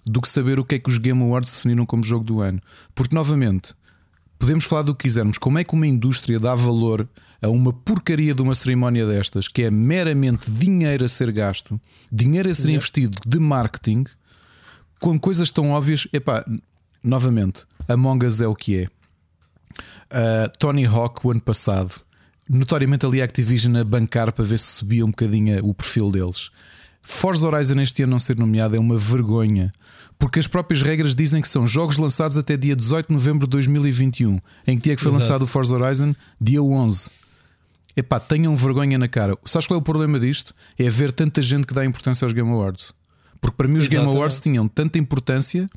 do 0.05 0.20
que 0.20 0.28
saber 0.28 0.58
o 0.58 0.65
que 0.65 0.74
é 0.74 0.78
que 0.78 0.89
os 0.90 0.99
Game 0.99 1.23
Awards 1.23 1.52
definiram 1.55 1.86
como 1.86 2.02
jogo 2.02 2.24
do 2.24 2.40
ano. 2.40 2.60
Porque, 2.94 3.15
novamente, 3.15 3.74
podemos 4.39 4.65
falar 4.65 4.82
do 4.82 4.94
que 4.94 5.02
quisermos. 5.02 5.39
Como 5.39 5.58
é 5.58 5.65
que 5.65 5.74
uma 5.74 5.86
indústria 5.86 6.39
dá 6.39 6.55
valor 6.55 7.08
a 7.42 7.49
uma 7.49 7.73
porcaria 7.73 8.34
de 8.34 8.42
uma 8.42 8.55
cerimónia 8.55 9.07
destas 9.07 9.49
que 9.49 9.62
é 9.62 9.70
meramente 9.70 10.50
dinheiro 10.50 11.05
a 11.05 11.08
ser 11.08 11.31
gasto, 11.32 11.81
dinheiro 12.12 12.50
a 12.50 12.55
ser 12.55 12.68
Yeah. 12.68 12.76
investido 12.76 13.18
de 13.26 13.39
marketing, 13.39 14.05
com 14.99 15.18
coisas 15.18 15.50
tão 15.50 15.70
óbvias? 15.70 16.07
Epá, 16.12 16.44
novamente, 17.02 17.65
Among 17.91 18.25
Us 18.25 18.41
é 18.41 18.47
o 18.47 18.55
que 18.55 18.78
é. 18.78 18.85
Uh, 18.85 20.59
Tony 20.59 20.86
Hawk, 20.86 21.27
o 21.27 21.31
ano 21.31 21.43
passado, 21.43 22.01
notoriamente 22.49 23.05
ali 23.05 23.20
a 23.20 23.25
Activision 23.25 23.77
a 23.77 23.85
bancar 23.85 24.33
para 24.33 24.44
ver 24.44 24.59
se 24.59 24.67
subia 24.67 25.05
um 25.05 25.10
bocadinho 25.10 25.65
o 25.65 25.75
perfil 25.75 26.10
deles. 26.10 26.51
Forza 27.02 27.47
Horizon 27.47 27.81
este 27.81 28.02
ano 28.02 28.12
não 28.12 28.19
ser 28.19 28.36
nomeado 28.36 28.77
é 28.77 28.78
uma 28.78 28.97
vergonha, 28.97 29.73
porque 30.19 30.39
as 30.39 30.47
próprias 30.47 30.83
regras 30.83 31.15
dizem 31.15 31.41
que 31.41 31.49
são 31.49 31.67
jogos 31.67 31.97
lançados 31.97 32.36
até 32.36 32.57
dia 32.57 32.77
18 32.77 33.09
de 33.09 33.15
novembro 33.15 33.47
de 33.47 33.51
2021. 33.52 34.39
Em 34.67 34.77
que 34.77 34.85
dia 34.85 34.93
é 34.93 34.97
que 34.97 35.02
foi 35.02 35.10
Exato. 35.10 35.23
lançado 35.25 35.43
o 35.43 35.47
Forza 35.47 35.75
Horizon? 35.75 36.15
Dia 36.41 36.62
11. 36.62 37.10
Epá, 37.97 38.20
tenham 38.20 38.55
vergonha 38.55 38.99
na 38.99 39.09
cara. 39.09 39.36
Sabes 39.44 39.67
qual 39.67 39.78
é 39.78 39.81
o 39.81 39.85
problema 39.85 40.20
disto? 40.20 40.55
É 40.78 40.89
ver 40.89 41.10
tanta 41.10 41.43
gente 41.43 41.67
que 41.67 41.75
dá 41.75 41.85
importância 41.85 42.25
aos 42.25 42.33
Game 42.33 42.51
Awards. 42.51 42.93
Porque 43.41 43.57
para 43.57 43.67
mim 43.67 43.78
os 43.78 43.89
Game. 43.89 44.07
Awards 44.07 44.41
tinham 44.41 44.69
tanta 44.69 44.99
importância 44.99 45.69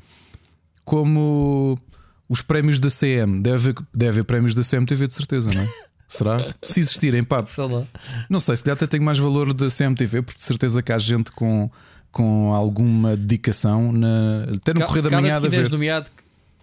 como 0.84 1.78
os 2.28 2.42
prémios 2.42 2.78
da 2.80 2.88
CM. 2.90 3.40
Deve 3.40 3.56
haver, 3.70 3.74
deve 3.92 4.08
haver 4.10 4.24
prémios 4.24 4.54
da 4.54 4.62
CMTV 4.62 5.06
de 5.06 5.14
certeza, 5.14 5.50
não 5.54 5.62
é? 5.62 5.68
Será? 6.08 6.54
Se 6.62 6.80
existirem, 6.80 7.24
pá, 7.24 7.44
Sei 7.46 7.64
não 8.28 8.38
sei, 8.40 8.56
se 8.56 8.62
calhar 8.64 8.76
até 8.76 8.86
tem 8.86 9.00
mais 9.00 9.18
valor 9.18 9.52
da 9.54 9.68
CMTV, 9.68 10.22
porque 10.22 10.38
de 10.38 10.44
certeza 10.44 10.82
que 10.82 10.92
há 10.92 10.98
gente 10.98 11.32
com, 11.32 11.70
com 12.12 12.52
alguma 12.54 13.16
dedicação 13.16 13.90
na, 13.92 14.44
até 14.54 14.72
no 14.74 14.80
Ca- 14.80 14.86
Correio 14.86 15.02
da 15.10 15.20
Manhã 15.20 15.36
a 15.36 15.40
ver. 15.40 15.68
nomeado, 15.70 16.10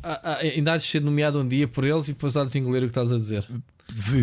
ah, 0.03 0.37
ainda 0.41 0.73
há 0.73 0.77
de 0.77 0.83
ser 0.83 1.01
nomeado 1.01 1.39
um 1.39 1.47
dia 1.47 1.67
por 1.67 1.83
eles 1.83 2.07
e 2.07 2.13
depois 2.13 2.35
há 2.37 2.41
de 2.41 2.47
desengolir 2.47 2.83
o 2.83 2.85
que 2.85 2.91
estás 2.91 3.11
a 3.11 3.17
dizer. 3.17 3.45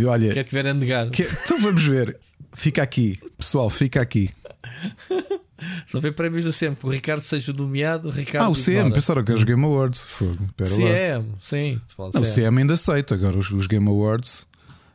Olha, 0.09 0.33
Quer 0.33 0.45
tiver 0.45 0.67
a 0.67 0.73
negar. 0.75 1.11
que- 1.11 1.23
então 1.45 1.61
vamos 1.61 1.85
ver. 1.85 2.17
Fica 2.55 2.83
aqui, 2.83 3.19
pessoal, 3.37 3.69
fica 3.69 4.01
aqui. 4.01 4.31
Só 5.87 5.99
vê 6.01 6.13
prémios 6.13 6.47
a 6.47 6.53
sempre. 6.53 6.87
O 6.87 6.91
Ricardo 6.91 7.23
seja 7.23 7.53
nomeado, 7.53 8.11
Ricardo. 8.11 8.45
Ah, 8.45 8.49
o 8.49 8.55
CM, 8.55 8.73
ignora. 8.77 8.95
pensaram 8.95 9.25
que 9.25 9.31
era 9.33 9.39
os 9.39 9.45
Game 9.45 9.65
Awards. 9.65 10.05
Fogo. 10.05 10.49
CM, 10.57 11.27
sim. 11.41 11.81
Não, 11.99 12.07
o 12.23 12.25
CM. 12.25 12.59
Ainda 12.61 12.75
aceita, 12.75 13.15
agora 13.15 13.37
os, 13.39 13.51
os 13.51 13.67
Game 13.67 13.89
Awards. 13.89 14.47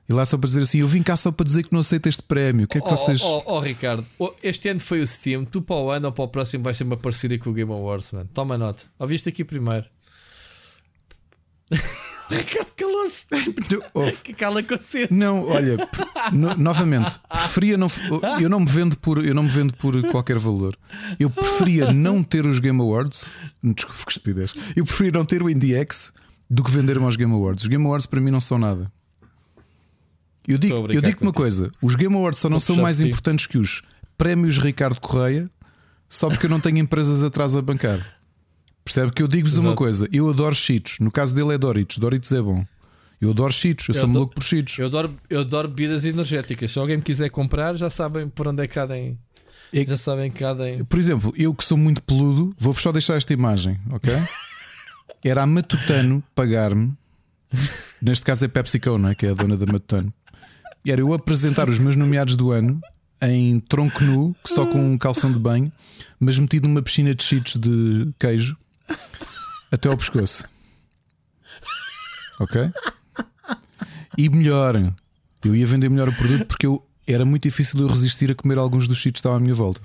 E 0.07 0.13
lá 0.13 0.25
só 0.25 0.37
para 0.37 0.47
dizer 0.47 0.61
assim: 0.61 0.79
eu 0.79 0.87
vim 0.87 1.01
cá 1.01 1.15
só 1.15 1.31
para 1.31 1.45
dizer 1.45 1.63
que 1.63 1.71
não 1.71 1.79
aceito 1.79 2.07
este 2.07 2.21
prémio. 2.23 2.65
O 2.65 2.67
que 2.67 2.77
é 2.77 2.81
que 2.81 2.87
Oh, 2.87 2.95
vocês. 2.95 3.21
oh, 3.23 3.43
oh, 3.45 3.59
Ricardo, 3.59 4.05
este 4.41 4.67
ano 4.69 4.79
foi 4.79 5.01
o 5.01 5.07
Steam. 5.07 5.45
Tu 5.45 5.61
para 5.61 5.75
o 5.77 5.89
ano 5.91 6.07
ou 6.07 6.11
para 6.11 6.23
o 6.25 6.27
próximo 6.27 6.63
vai 6.63 6.73
ser 6.73 6.83
uma 6.83 6.97
parceria 6.97 7.39
com 7.39 7.49
o 7.49 7.53
Game 7.53 7.71
Awards, 7.71 8.11
mano. 8.11 8.29
Toma 8.33 8.57
nota. 8.57 8.83
Ouviste 8.99 9.29
aqui 9.29 9.43
primeiro. 9.43 9.85
Ricardo 12.29 12.71
calou-se. 12.75 13.25
Que 14.23 14.33
cala 14.33 14.63
com 14.63 14.77
você. 14.77 15.07
Não, 15.11 15.45
olha, 15.45 15.77
no- 16.31 16.55
novamente, 16.55 17.19
preferia 17.29 17.77
não. 17.77 17.87
Eu 18.41 18.49
não 18.49 18.61
me 18.61 18.65
vendo 18.65 18.97
por, 18.97 19.23
eu 19.23 19.35
não 19.35 19.43
me 19.43 19.49
vendo 19.49 19.73
por 19.73 20.01
qualquer 20.09 20.39
valor. 20.39 20.75
Eu 21.19 21.29
preferia 21.29 21.91
não 21.91 22.23
ter 22.23 22.45
os 22.47 22.59
Game 22.59 22.79
Awards. 22.79 23.31
Desculpe 23.61 24.05
que 24.05 24.11
estupidez. 24.11 24.53
Eu 24.75 24.85
preferia 24.85 25.11
não 25.11 25.25
ter 25.25 25.43
o 25.43 25.49
IndieX 25.49 26.13
do 26.49 26.63
que 26.63 26.71
vender-me 26.71 27.05
aos 27.05 27.15
Game 27.15 27.31
Awards. 27.33 27.63
Os 27.63 27.69
Game 27.69 27.85
Awards 27.85 28.05
para 28.05 28.21
mim 28.21 28.31
não 28.31 28.41
são 28.41 28.57
nada. 28.57 28.91
Eu 30.47 30.57
digo, 30.57 30.73
eu 30.95 31.01
digo 31.01 31.19
uma 31.21 31.31
coisa: 31.33 31.69
os 31.81 31.95
Game 31.95 32.15
Awards 32.15 32.39
só 32.39 32.49
não 32.49 32.59
são 32.59 32.75
mais 32.83 32.99
importantes 33.09 33.45
que 33.47 33.57
os 33.57 33.81
prémios 34.17 34.57
Ricardo 34.57 34.99
Correia, 34.99 35.47
só 36.09 36.29
porque 36.29 36.45
eu 36.45 36.49
não 36.49 36.59
tenho 36.59 36.77
empresas 36.79 37.23
atrás 37.23 37.55
a 37.55 37.61
bancar. 37.61 38.05
Percebe 38.83 39.11
que 39.11 39.23
eu 39.23 39.27
digo-vos 39.27 39.57
uma 39.57 39.75
coisa: 39.75 40.07
eu 40.11 40.29
adoro 40.29 40.55
Cheetos. 40.55 40.99
No 40.99 41.11
caso 41.11 41.33
dele 41.33 41.53
é 41.53 41.57
Doritos. 41.57 41.97
Doritos 41.97 42.31
é 42.31 42.41
bom. 42.41 42.65
Eu 43.21 43.29
adoro 43.29 43.53
Cheetos. 43.53 43.87
Eu, 43.87 43.93
eu 43.93 43.99
sou 43.99 44.03
adoro, 44.03 44.19
louco 44.19 44.35
por 44.35 44.43
Cheetos. 44.43 44.77
Eu 44.77 44.85
adoro, 44.87 45.15
eu 45.29 45.39
adoro 45.41 45.67
bebidas 45.67 46.05
energéticas. 46.05 46.71
Se 46.71 46.79
alguém 46.79 46.97
me 46.97 47.03
quiser 47.03 47.29
comprar, 47.29 47.75
já 47.75 47.89
sabem 47.89 48.27
por 48.27 48.47
onde 48.47 48.63
é 48.63 48.67
que 48.67 48.73
cadem. 48.73 49.17
É, 49.71 49.85
já 49.85 49.97
sabem 49.97 50.29
que 50.29 50.39
cadem. 50.39 50.83
Por 50.83 50.99
exemplo, 50.99 51.33
eu 51.37 51.53
que 51.53 51.63
sou 51.63 51.77
muito 51.77 52.03
peludo, 52.03 52.53
vou-vos 52.59 52.81
só 52.81 52.91
deixar 52.91 53.15
esta 53.15 53.33
imagem, 53.33 53.79
ok? 53.89 54.13
Era 55.23 55.43
a 55.43 55.47
Matutano 55.47 56.21
pagar-me. 56.35 56.93
Neste 58.01 58.25
caso 58.25 58.43
é 58.43 58.47
PepsiCo, 58.47 58.97
não 58.97 59.09
é? 59.09 59.15
Que 59.15 59.25
é 59.25 59.29
a 59.29 59.33
dona 59.33 59.55
da 59.55 59.65
Matutano. 59.65 60.13
E 60.83 60.91
era 60.91 60.99
eu 60.99 61.13
apresentar 61.13 61.69
os 61.69 61.79
meus 61.79 61.95
nomeados 61.95 62.35
do 62.35 62.51
ano 62.51 62.81
em 63.21 63.57
tronco 63.61 64.03
nu, 64.03 64.35
só 64.43 64.65
com 64.65 64.79
um 64.79 64.97
calção 64.97 65.31
de 65.31 65.39
banho, 65.39 65.71
mas 66.19 66.37
metido 66.37 66.67
numa 66.67 66.81
piscina 66.81 67.15
de 67.15 67.23
cheetos 67.23 67.55
de 67.55 68.11
queijo 68.19 68.57
até 69.71 69.89
ao 69.89 69.97
pescoço. 69.97 70.45
Ok? 72.39 72.69
E 74.17 74.29
melhor, 74.29 74.93
eu 75.43 75.55
ia 75.55 75.65
vender 75.65 75.89
melhor 75.89 76.09
o 76.09 76.15
produto 76.15 76.45
porque 76.45 76.65
eu, 76.65 76.85
era 77.07 77.25
muito 77.25 77.43
difícil 77.43 77.79
eu 77.79 77.87
resistir 77.87 78.31
a 78.31 78.35
comer 78.35 78.57
alguns 78.57 78.87
dos 78.87 78.97
cheetos 78.97 79.19
que 79.19 79.19
estavam 79.19 79.37
à 79.37 79.41
minha 79.41 79.55
volta. 79.55 79.81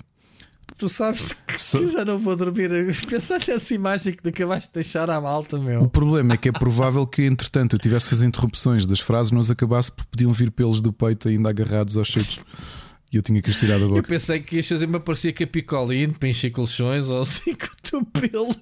Tu 0.77 0.87
sabes 0.87 1.33
que 1.33 1.61
so... 1.61 1.77
eu 1.77 1.89
já 1.89 2.05
não 2.05 2.17
vou 2.17 2.35
dormir 2.35 2.69
pensar 3.09 3.41
nessa 3.45 3.73
imagem 3.73 4.13
que 4.13 4.29
acabaste 4.29 4.69
de 4.69 4.75
deixar 4.75 5.09
à 5.09 5.19
malta, 5.19 5.57
meu. 5.57 5.81
O 5.81 5.89
problema 5.89 6.35
é 6.35 6.37
que 6.37 6.47
é 6.47 6.51
provável 6.51 7.05
que, 7.05 7.23
entretanto, 7.23 7.75
eu 7.75 7.79
tivesse 7.79 8.07
a 8.07 8.09
fazer 8.11 8.27
interrupções 8.27 8.85
das 8.85 8.99
frases, 8.99 9.31
não 9.31 9.41
as 9.41 9.51
acabasse 9.51 9.91
porque 9.91 10.09
podiam 10.11 10.31
vir 10.31 10.51
pelos 10.51 10.79
do 10.79 10.93
peito 10.93 11.27
ainda 11.27 11.49
agarrados 11.49 11.97
aos 11.97 12.07
cheetos. 12.07 12.39
E 13.11 13.17
eu 13.17 13.21
tinha 13.23 13.41
que 13.41 13.49
os 13.49 13.59
tirar 13.59 13.79
da 13.79 13.87
boca. 13.87 13.99
Eu 13.99 14.03
pensei 14.03 14.39
que 14.39 14.57
ias 14.57 14.67
fazer-me 14.67 14.97
aparecer 14.97 15.33
capicolino 15.33 16.13
para 16.13 16.29
encher 16.29 16.51
colchões 16.51 17.07
ou 17.07 17.21
assim 17.21 17.55
com 17.55 17.65
o 17.65 17.81
teu 17.81 18.05
pelo. 18.05 18.55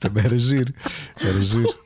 Também 0.00 0.24
era 0.24 0.36
giro. 0.36 0.74
Era 1.20 1.40
giro. 1.40 1.78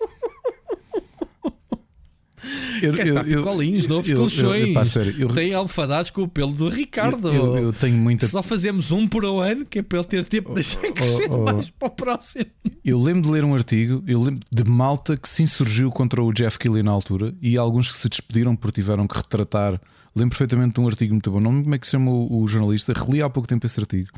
Eu, 2.82 2.94
Cá 2.94 3.02
está, 3.02 3.22
eu, 3.22 3.42
colinhos, 3.42 3.86
novos 3.86 4.08
eu, 4.08 4.18
colchões. 4.18 4.74
Eu, 4.74 4.84
sério, 4.84 5.14
eu, 5.18 5.28
Tem 5.28 5.52
almofadados 5.52 6.10
com 6.10 6.22
o 6.22 6.28
pelo 6.28 6.52
do 6.52 6.68
Ricardo. 6.68 7.28
Eu, 7.28 7.72
tenho 7.72 7.96
muita. 7.96 8.26
Só 8.28 8.42
fazemos 8.42 8.92
um 8.92 9.06
por 9.06 9.24
um 9.24 9.40
ano, 9.40 9.66
que 9.66 9.80
é 9.80 9.82
para 9.82 9.98
ele 9.98 10.06
ter 10.06 10.24
tempo 10.24 10.50
de 10.50 10.54
deixar 10.56 10.80
oh, 10.84 10.92
crescer 10.92 11.30
oh, 11.30 11.34
oh. 11.34 11.44
mais 11.44 11.70
para 11.70 11.88
o 11.88 11.90
próximo. 11.90 12.46
Eu 12.84 13.00
lembro 13.00 13.22
de 13.22 13.30
ler 13.30 13.44
um 13.44 13.54
artigo, 13.54 14.02
eu 14.06 14.22
lembro 14.22 14.40
de 14.50 14.64
malta 14.64 15.16
que 15.16 15.28
se 15.28 15.42
insurgiu 15.42 15.90
contra 15.90 16.22
o 16.22 16.32
Jeff 16.32 16.58
Kelly 16.58 16.82
na 16.82 16.90
altura 16.90 17.34
e 17.42 17.56
alguns 17.56 17.90
que 17.90 17.96
se 17.96 18.08
despediram 18.08 18.54
porque 18.54 18.80
tiveram 18.80 19.06
que 19.06 19.16
retratar. 19.16 19.80
Lembro 20.14 20.30
perfeitamente 20.30 20.74
de 20.74 20.80
um 20.80 20.86
artigo 20.86 21.14
muito 21.14 21.30
bom. 21.30 21.40
Não 21.40 21.50
lembro 21.50 21.64
como 21.64 21.74
é 21.74 21.78
que 21.78 21.86
se 21.86 21.92
chama 21.92 22.10
o, 22.10 22.42
o 22.42 22.48
jornalista, 22.48 22.92
reli 22.92 23.22
há 23.22 23.30
pouco 23.30 23.48
tempo 23.48 23.64
esse 23.66 23.80
artigo. 23.80 24.08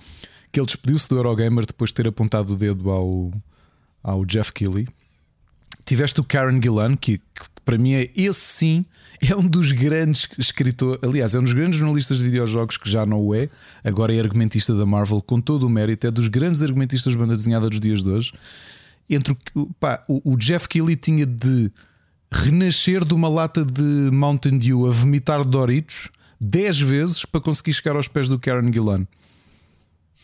Que 0.53 0.61
ele 0.61 0.67
despediu-se 0.67 1.09
do 1.09 1.17
Eurogamer 1.17 1.67
depois 1.67 1.91
de 1.91 1.95
ter 1.95 2.09
apontado 2.09 2.53
o 2.53 2.57
dedo 2.57 2.91
ao, 2.91 3.33
ao 4.03 4.25
Jeff 4.25 4.53
Kelly. 4.53 4.89
Tiveste 5.85 6.21
o 6.21 6.25
Karen 6.25 6.61
Gillan, 6.61 6.97
que, 6.97 7.19
que 7.19 7.61
para 7.65 7.79
mim 7.79 7.95
é 7.95 8.11
esse 8.17 8.41
sim, 8.41 8.85
é 9.21 9.37
um 9.37 9.47
dos 9.47 9.73
grandes 9.73 10.29
escritores, 10.39 10.99
aliás, 11.03 11.35
é 11.35 11.39
um 11.39 11.45
dos 11.45 11.53
grandes 11.53 11.79
jornalistas 11.79 12.19
de 12.19 12.25
videojogos 12.25 12.77
que 12.77 12.89
já 12.89 13.05
não 13.05 13.21
o 13.21 13.35
é, 13.35 13.49
agora 13.85 14.15
é 14.15 14.19
argumentista 14.19 14.75
da 14.75 14.87
Marvel 14.87 15.21
com 15.21 15.41
todo 15.41 15.67
o 15.67 15.71
mérito, 15.71 16.07
é 16.07 16.11
dos 16.11 16.29
grandes 16.29 16.63
argumentistas 16.63 17.13
de 17.13 17.19
banda 17.19 17.37
desenhada 17.37 17.69
dos 17.69 17.79
dias 17.79 18.03
de 18.03 18.09
hoje. 18.09 18.33
Entre 19.09 19.37
o, 19.55 19.67
pá, 19.75 20.03
o, 20.09 20.33
o 20.33 20.37
Jeff 20.37 20.69
Keighley 20.69 20.97
tinha 20.97 21.27
de 21.27 21.71
renascer 22.33 23.05
de 23.05 23.13
uma 23.15 23.29
lata 23.29 23.65
de 23.65 24.11
Mountain 24.13 24.59
Dew 24.59 24.87
a 24.87 24.91
vomitar 24.91 25.45
Doritos 25.45 26.09
10 26.41 26.81
vezes 26.81 27.25
para 27.25 27.41
conseguir 27.41 27.75
chegar 27.75 27.97
aos 27.97 28.09
pés 28.09 28.29
do 28.29 28.39
Karen 28.39 28.73
Gillan. 28.73 29.07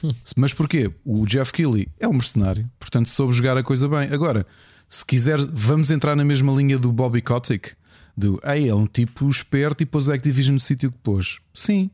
Hum. 0.02 0.10
Mas 0.36 0.55
porquê? 0.55 0.91
O 1.05 1.26
Jeff 1.26 1.52
Keighley 1.52 1.89
é 1.99 2.07
um 2.07 2.12
mercenário, 2.12 2.68
portanto 2.78 3.09
soube 3.09 3.33
jogar 3.33 3.57
a 3.57 3.62
coisa 3.62 3.89
bem. 3.89 4.09
Agora, 4.12 4.47
se 4.89 5.05
quiser, 5.05 5.39
vamos 5.52 5.91
entrar 5.91 6.15
na 6.15 6.25
mesma 6.25 6.52
linha 6.52 6.78
do 6.78 6.93
Bobby 6.93 7.20
Kotick. 7.20 7.73
Do, 8.17 8.41
Ei, 8.44 8.68
é 8.68 8.75
um 8.75 8.86
tipo 8.86 9.28
esperto 9.28 9.83
e 9.83 9.86
pôs 9.86 10.09
a 10.09 10.15
Activision 10.15 10.55
no 10.55 10.60
sítio 10.60 10.91
que 10.91 10.99
pôs. 10.99 11.39
Sim, 11.52 11.91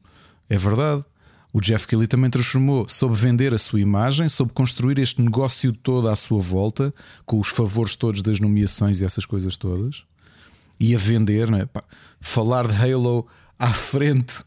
é 0.49 0.57
verdade. 0.57 1.05
O 1.53 1.61
Jeff 1.61 1.87
Kelly 1.87 2.07
também 2.07 2.31
transformou, 2.31 2.89
soube 2.89 3.15
vender 3.15 3.53
a 3.53 3.59
sua 3.59 3.81
imagem, 3.81 4.29
soube 4.29 4.53
construir 4.53 4.99
este 4.99 5.21
negócio 5.21 5.73
todo 5.73 6.09
à 6.09 6.17
sua 6.17 6.41
volta, 6.41 6.95
com 7.27 7.39
os 7.39 7.49
favores 7.49 7.95
todos 7.95 8.23
das 8.23 8.41
nomeações 8.41 9.01
e 9.01 9.05
essas 9.05 9.27
coisas 9.27 9.57
todas, 9.57 10.03
e 10.81 10.95
a 10.95 10.99
vender, 10.99 11.53
é? 11.53 11.67
Pá, 11.67 11.85
falar 12.21 12.67
de 12.67 12.75
Halo 12.75 13.27
à 13.59 13.73
frente 13.73 14.45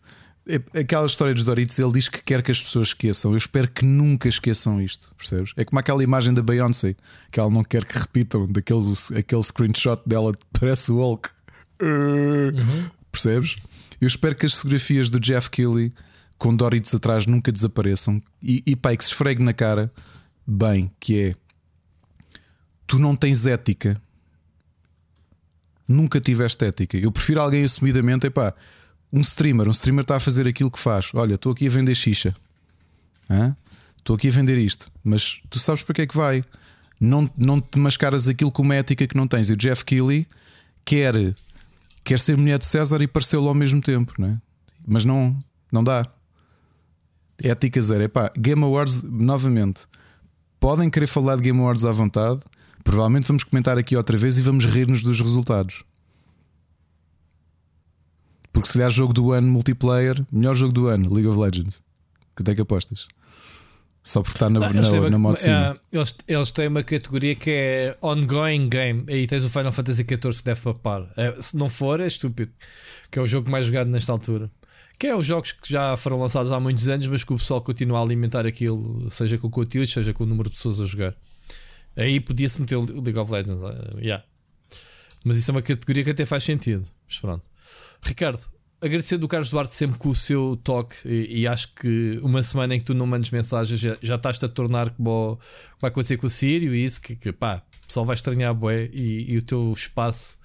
é, 0.48 0.80
aquela 0.80 1.08
história 1.08 1.34
dos 1.34 1.44
Doritos, 1.44 1.78
ele 1.80 1.92
diz 1.94 2.08
que 2.08 2.22
quer 2.22 2.44
que 2.44 2.52
as 2.52 2.62
pessoas 2.62 2.90
esqueçam. 2.90 3.32
Eu 3.32 3.38
espero 3.38 3.68
que 3.68 3.84
nunca 3.84 4.30
esqueçam 4.30 4.80
isto, 4.80 5.12
percebes? 5.18 5.54
É 5.58 5.66
como 5.66 5.80
aquela 5.80 6.04
imagem 6.04 6.34
da 6.34 6.44
Beyoncé 6.44 6.96
que 7.32 7.40
ela 7.40 7.50
não 7.50 7.64
quer 7.64 7.84
que 7.84 7.98
repitam, 7.98 8.46
daquele 8.46 8.84
aquele 9.18 9.44
screenshot 9.44 10.02
dela 10.06 10.34
parece 10.54 10.92
o 10.92 10.98
Hulk. 10.98 11.30
Uhum. 11.82 12.90
Percebes? 13.12 13.56
Eu 14.00 14.08
espero 14.08 14.36
que 14.36 14.46
as 14.46 14.54
fotografias 14.54 15.10
do 15.10 15.20
Jeff 15.20 15.50
Kelly 15.50 15.92
com 16.38 16.56
Doritos 16.56 16.94
atrás 16.94 17.26
nunca 17.26 17.52
desapareçam 17.52 18.22
e, 18.42 18.62
e 18.66 18.76
pai, 18.76 18.98
que 18.98 19.04
se 19.04 19.12
esfregue 19.12 19.44
na 19.44 19.54
cara 19.54 19.92
bem, 20.46 20.92
que 21.00 21.20
é 21.20 21.36
tu 22.86 23.00
não 23.00 23.16
tens 23.16 23.46
ética. 23.46 24.02
Nunca 25.88 26.20
tiveste 26.20 26.66
ética. 26.66 26.98
Eu 26.98 27.12
prefiro 27.12 27.42
alguém 27.42 27.64
assumidamente, 27.64 28.28
epá, 28.28 28.54
um 29.14 29.22
streamer, 29.22 29.68
um 29.68 29.72
streamer 29.72 30.02
está 30.02 30.16
a 30.16 30.20
fazer 30.20 30.48
aquilo 30.48 30.72
que 30.72 30.80
faz. 30.80 31.12
Olha, 31.14 31.36
estou 31.36 31.52
aqui 31.52 31.68
a 31.68 31.70
vender 31.70 31.96
xixa. 31.96 32.36
Estou 33.98 34.16
aqui 34.16 34.28
a 34.28 34.32
vender 34.32 34.58
isto. 34.58 34.92
Mas 35.04 35.42
tu 35.50 35.60
sabes 35.60 35.84
para 35.84 35.94
que 35.94 36.02
é 36.02 36.08
que 36.08 36.18
vai? 36.18 36.44
Não, 37.00 37.30
não 37.38 37.62
te 37.62 37.78
mascaras 37.78 38.28
aquilo 38.28 38.52
com 38.52 38.64
uma 38.64 38.76
ética 38.76 39.08
que 39.08 39.16
não 39.16 39.28
tens. 39.28 39.50
E 39.50 39.54
o 39.54 39.58
Jeff 39.58 39.86
Keighley 39.86 40.28
quer, 40.84 41.14
quer 42.04 42.20
ser 42.20 42.36
mulher 42.36 42.58
de 42.58 42.66
César 42.66 43.02
e 43.02 43.08
parecê-lo 43.08 43.48
ao 43.48 43.54
mesmo 43.54 43.82
tempo, 43.82 44.14
não 44.18 44.28
é? 44.28 44.38
mas 44.86 45.04
não, 45.04 45.38
não 45.72 45.84
dá. 45.84 46.04
Ética 47.42 47.82
zero. 47.82 48.04
Epá, 48.04 48.32
Game 48.38 48.64
Awards, 48.64 49.04
novamente, 49.04 49.86
podem 50.60 50.90
querer 50.90 51.08
falar 51.08 51.36
de 51.36 51.44
Game 51.44 51.60
Awards 51.60 51.86
à 51.86 51.92
vontade. 51.92 52.40
Provavelmente 52.84 53.28
vamos 53.28 53.44
comentar 53.44 53.78
aqui 53.78 53.96
outra 53.96 54.18
vez 54.18 54.38
e 54.38 54.42
vamos 54.42 54.66
rir-nos 54.66 55.02
dos 55.02 55.20
resultados. 55.20 55.84
Porque 58.54 58.68
se 58.68 58.74
calhar 58.74 58.90
jogo 58.90 59.12
do 59.12 59.34
ano 59.34 59.50
multiplayer, 59.50 60.24
melhor 60.32 60.56
jogo 60.56 60.72
do 60.72 60.88
ano, 60.88 61.14
League 61.14 61.28
of 61.28 61.40
Legends. 61.40 61.82
Quanto 62.36 62.52
é 62.52 62.56
que 62.56 62.62
apostas? 62.62 63.08
Só 64.06 64.22
por 64.22 64.30
estar 64.30 64.52
na, 64.52 64.60
não, 64.60 64.70
na, 64.72 64.92
uma, 64.92 65.10
na 65.10 65.18
modo 65.18 65.36
uh, 65.36 65.80
eles, 65.92 66.16
eles 66.28 66.52
têm 66.52 66.68
uma 66.68 66.84
categoria 66.84 67.34
que 67.34 67.50
é 67.50 67.98
ongoing 68.04 68.70
game. 68.70 69.04
Aí 69.10 69.26
tens 69.26 69.44
o 69.44 69.50
Final 69.50 69.72
Fantasy 69.72 70.06
XIV 70.08 70.38
que 70.38 70.44
deve 70.44 70.62
papar. 70.62 71.08
É, 71.18 71.36
se 71.42 71.58
não 71.58 71.68
for, 71.68 72.00
é 72.00 72.06
estúpido. 72.06 72.52
Que 73.10 73.18
é 73.18 73.22
o 73.22 73.26
jogo 73.26 73.50
mais 73.50 73.66
jogado 73.66 73.88
nesta 73.88 74.12
altura. 74.12 74.52
Que 74.98 75.08
é 75.08 75.16
os 75.16 75.26
jogos 75.26 75.52
que 75.52 75.72
já 75.72 75.98
foram 75.98 76.20
lançados 76.20 76.52
há 76.52 76.60
muitos 76.60 76.88
anos, 76.88 77.08
mas 77.08 77.24
que 77.24 77.34
o 77.34 77.38
pessoal 77.38 77.62
continua 77.62 78.00
a 78.00 78.02
alimentar 78.02 78.46
aquilo, 78.46 79.10
seja 79.12 79.38
com 79.38 79.48
o 79.48 79.50
conteúdo, 79.50 79.88
seja 79.88 80.14
com 80.14 80.24
o 80.24 80.28
número 80.28 80.50
de 80.50 80.56
pessoas 80.56 80.80
a 80.80 80.86
jogar. 80.86 81.16
Aí 81.98 82.20
podia-se 82.20 82.60
meter 82.60 82.76
o 82.76 83.02
League 83.02 83.18
of 83.18 83.32
Legends. 83.32 83.62
Uh, 83.62 84.00
yeah. 84.00 84.24
Mas 85.24 85.38
isso 85.38 85.52
é 85.52 85.54
uma 85.54 85.62
categoria 85.62 86.04
que 86.04 86.12
até 86.12 86.26
faz 86.26 86.44
sentido. 86.44 86.86
Mas 87.08 87.20
pronto. 87.20 87.44
Ricardo, 88.02 88.46
agradecer 88.82 89.18
do 89.18 89.28
Carlos 89.28 89.50
Duarte 89.50 89.74
sempre 89.74 89.98
com 89.98 90.10
o 90.10 90.16
seu 90.16 90.60
toque 90.64 90.96
e, 91.06 91.42
e, 91.42 91.48
acho 91.48 91.74
que 91.74 92.20
uma 92.22 92.44
semana 92.44 92.76
em 92.76 92.80
que 92.80 92.86
tu 92.86 92.94
não 92.94 93.08
mandes 93.08 93.32
mensagens 93.32 93.80
já, 93.80 93.98
já 94.02 94.16
estás 94.16 94.44
a 94.44 94.48
tornar 94.48 94.92
como 94.92 95.40
vai 95.82 95.90
acontecer 95.90 96.18
com 96.18 96.28
o 96.28 96.30
Sírio 96.30 96.76
e 96.76 96.84
isso 96.84 97.02
que, 97.02 97.16
que 97.16 97.32
pá, 97.32 97.64
o 97.84 97.88
pessoal 97.88 98.06
vai 98.06 98.16
estranhar 98.16 98.56
e, 98.94 99.34
e 99.34 99.38
o 99.38 99.42
teu 99.42 99.72
espaço 99.72 100.38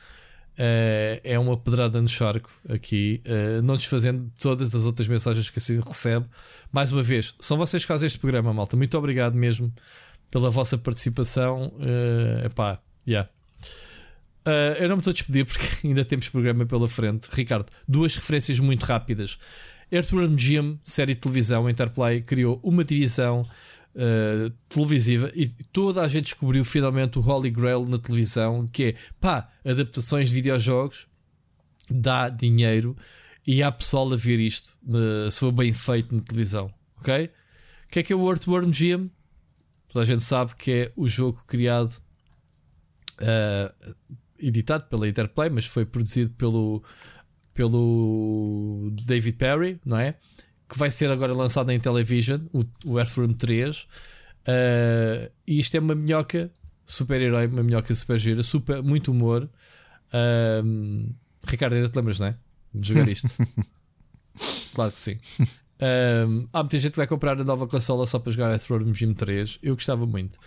uh, 0.58 1.20
é 1.22 1.38
uma 1.38 1.56
pedrada 1.56 2.00
no 2.00 2.08
charco 2.08 2.50
aqui, 2.68 3.22
uh, 3.26 3.62
não 3.62 3.74
desfazendo 3.74 4.30
todas 4.38 4.74
as 4.74 4.84
outras 4.84 5.08
mensagens 5.08 5.50
que 5.50 5.58
assim 5.58 5.80
recebe. 5.80 6.26
Mais 6.72 6.92
uma 6.92 7.02
vez, 7.02 7.34
são 7.40 7.56
vocês 7.56 7.82
que 7.82 7.88
fazem 7.88 8.06
este 8.06 8.18
programa, 8.18 8.52
malta. 8.52 8.76
Muito 8.76 8.96
obrigado 8.96 9.34
mesmo 9.34 9.72
pela 10.30 10.50
vossa 10.50 10.78
participação. 10.78 11.72
Uh, 11.76 12.46
epá, 12.46 12.80
yeah. 13.06 13.28
Uh, 14.46 14.74
eu 14.80 14.88
não 14.88 14.96
me 14.96 15.00
estou 15.00 15.10
a 15.10 15.14
despedir 15.14 15.44
porque 15.44 15.66
ainda 15.86 16.04
temos 16.04 16.28
programa 16.28 16.64
pela 16.64 16.88
frente. 16.88 17.28
Ricardo, 17.30 17.66
duas 17.86 18.14
referências 18.14 18.58
muito 18.58 18.84
rápidas. 18.84 19.38
Earthworm 19.92 20.36
Jim, 20.38 20.78
série 20.84 21.14
de 21.14 21.20
televisão, 21.20 21.68
Interplay, 21.68 22.20
criou 22.20 22.60
uma 22.62 22.84
divisão 22.84 23.44
uh, 23.94 24.50
televisiva 24.68 25.30
e 25.34 25.46
toda 25.72 26.02
a 26.02 26.08
gente 26.08 26.24
descobriu 26.24 26.64
finalmente 26.64 27.18
o 27.18 27.22
Holy 27.22 27.50
Grail 27.50 27.84
na 27.84 27.98
televisão, 27.98 28.66
que 28.66 28.84
é 28.84 28.94
pá, 29.20 29.48
adaptações 29.64 30.28
de 30.28 30.34
videojogos 30.34 31.08
dá 31.90 32.28
dinheiro 32.28 32.96
e 33.46 33.62
há 33.62 33.72
pessoal 33.72 34.12
a 34.12 34.16
ver 34.16 34.38
isto 34.38 34.76
uh, 34.84 35.30
se 35.30 35.40
for 35.40 35.52
bem 35.52 35.72
feito 35.72 36.14
na 36.14 36.22
televisão, 36.22 36.72
ok? 36.98 37.26
O 37.26 37.92
que 37.92 37.98
é 37.98 38.02
que 38.02 38.12
é 38.12 38.16
o 38.16 38.28
Earthworm 38.28 38.72
Jim? 38.72 39.10
Toda 39.88 40.04
a 40.04 40.06
gente 40.06 40.22
sabe 40.22 40.54
que 40.54 40.70
é 40.70 40.92
o 40.94 41.08
jogo 41.08 41.42
criado 41.46 42.00
uh, 43.20 43.94
editado 44.38 44.84
pela 44.84 45.08
Interplay, 45.08 45.50
mas 45.50 45.66
foi 45.66 45.84
produzido 45.84 46.32
pelo 46.34 46.82
pelo 47.52 48.90
David 49.04 49.36
Perry, 49.36 49.80
não 49.84 49.98
é? 49.98 50.16
Que 50.70 50.78
vai 50.78 50.90
ser 50.90 51.10
agora 51.10 51.34
lançado 51.34 51.70
em 51.70 51.80
television, 51.80 52.40
o, 52.52 52.62
o 52.86 52.98
Earthworm 52.98 53.32
3. 53.32 53.82
Uh, 53.82 55.30
e 55.46 55.58
isto 55.58 55.76
é 55.76 55.80
uma 55.80 55.94
minhoca 55.94 56.50
super-herói, 56.86 57.46
uma 57.46 57.62
minhoca 57.62 57.94
super 57.94 58.18
gira, 58.18 58.42
super, 58.42 58.82
muito 58.82 59.10
humor. 59.10 59.48
Uh, 60.12 61.12
Ricardo, 61.44 61.74
ainda 61.74 61.88
te 61.88 61.96
lembras, 61.96 62.20
não 62.20 62.28
é? 62.28 62.36
De 62.72 62.88
jogar 62.88 63.08
isto. 63.08 63.28
claro 64.74 64.92
que 64.92 64.98
sim. 64.98 65.18
Um, 65.80 66.46
há 66.52 66.62
muita 66.62 66.78
gente 66.78 66.92
que 66.92 66.98
vai 66.98 67.06
comprar 67.06 67.40
a 67.40 67.44
nova 67.44 67.66
consola 67.66 68.06
só 68.06 68.18
para 68.18 68.32
jogar 68.32 68.50
Earthworm 68.50 68.92
Jim 68.92 69.14
3. 69.14 69.58
Eu 69.62 69.74
gostava 69.74 70.06
muito. 70.06 70.38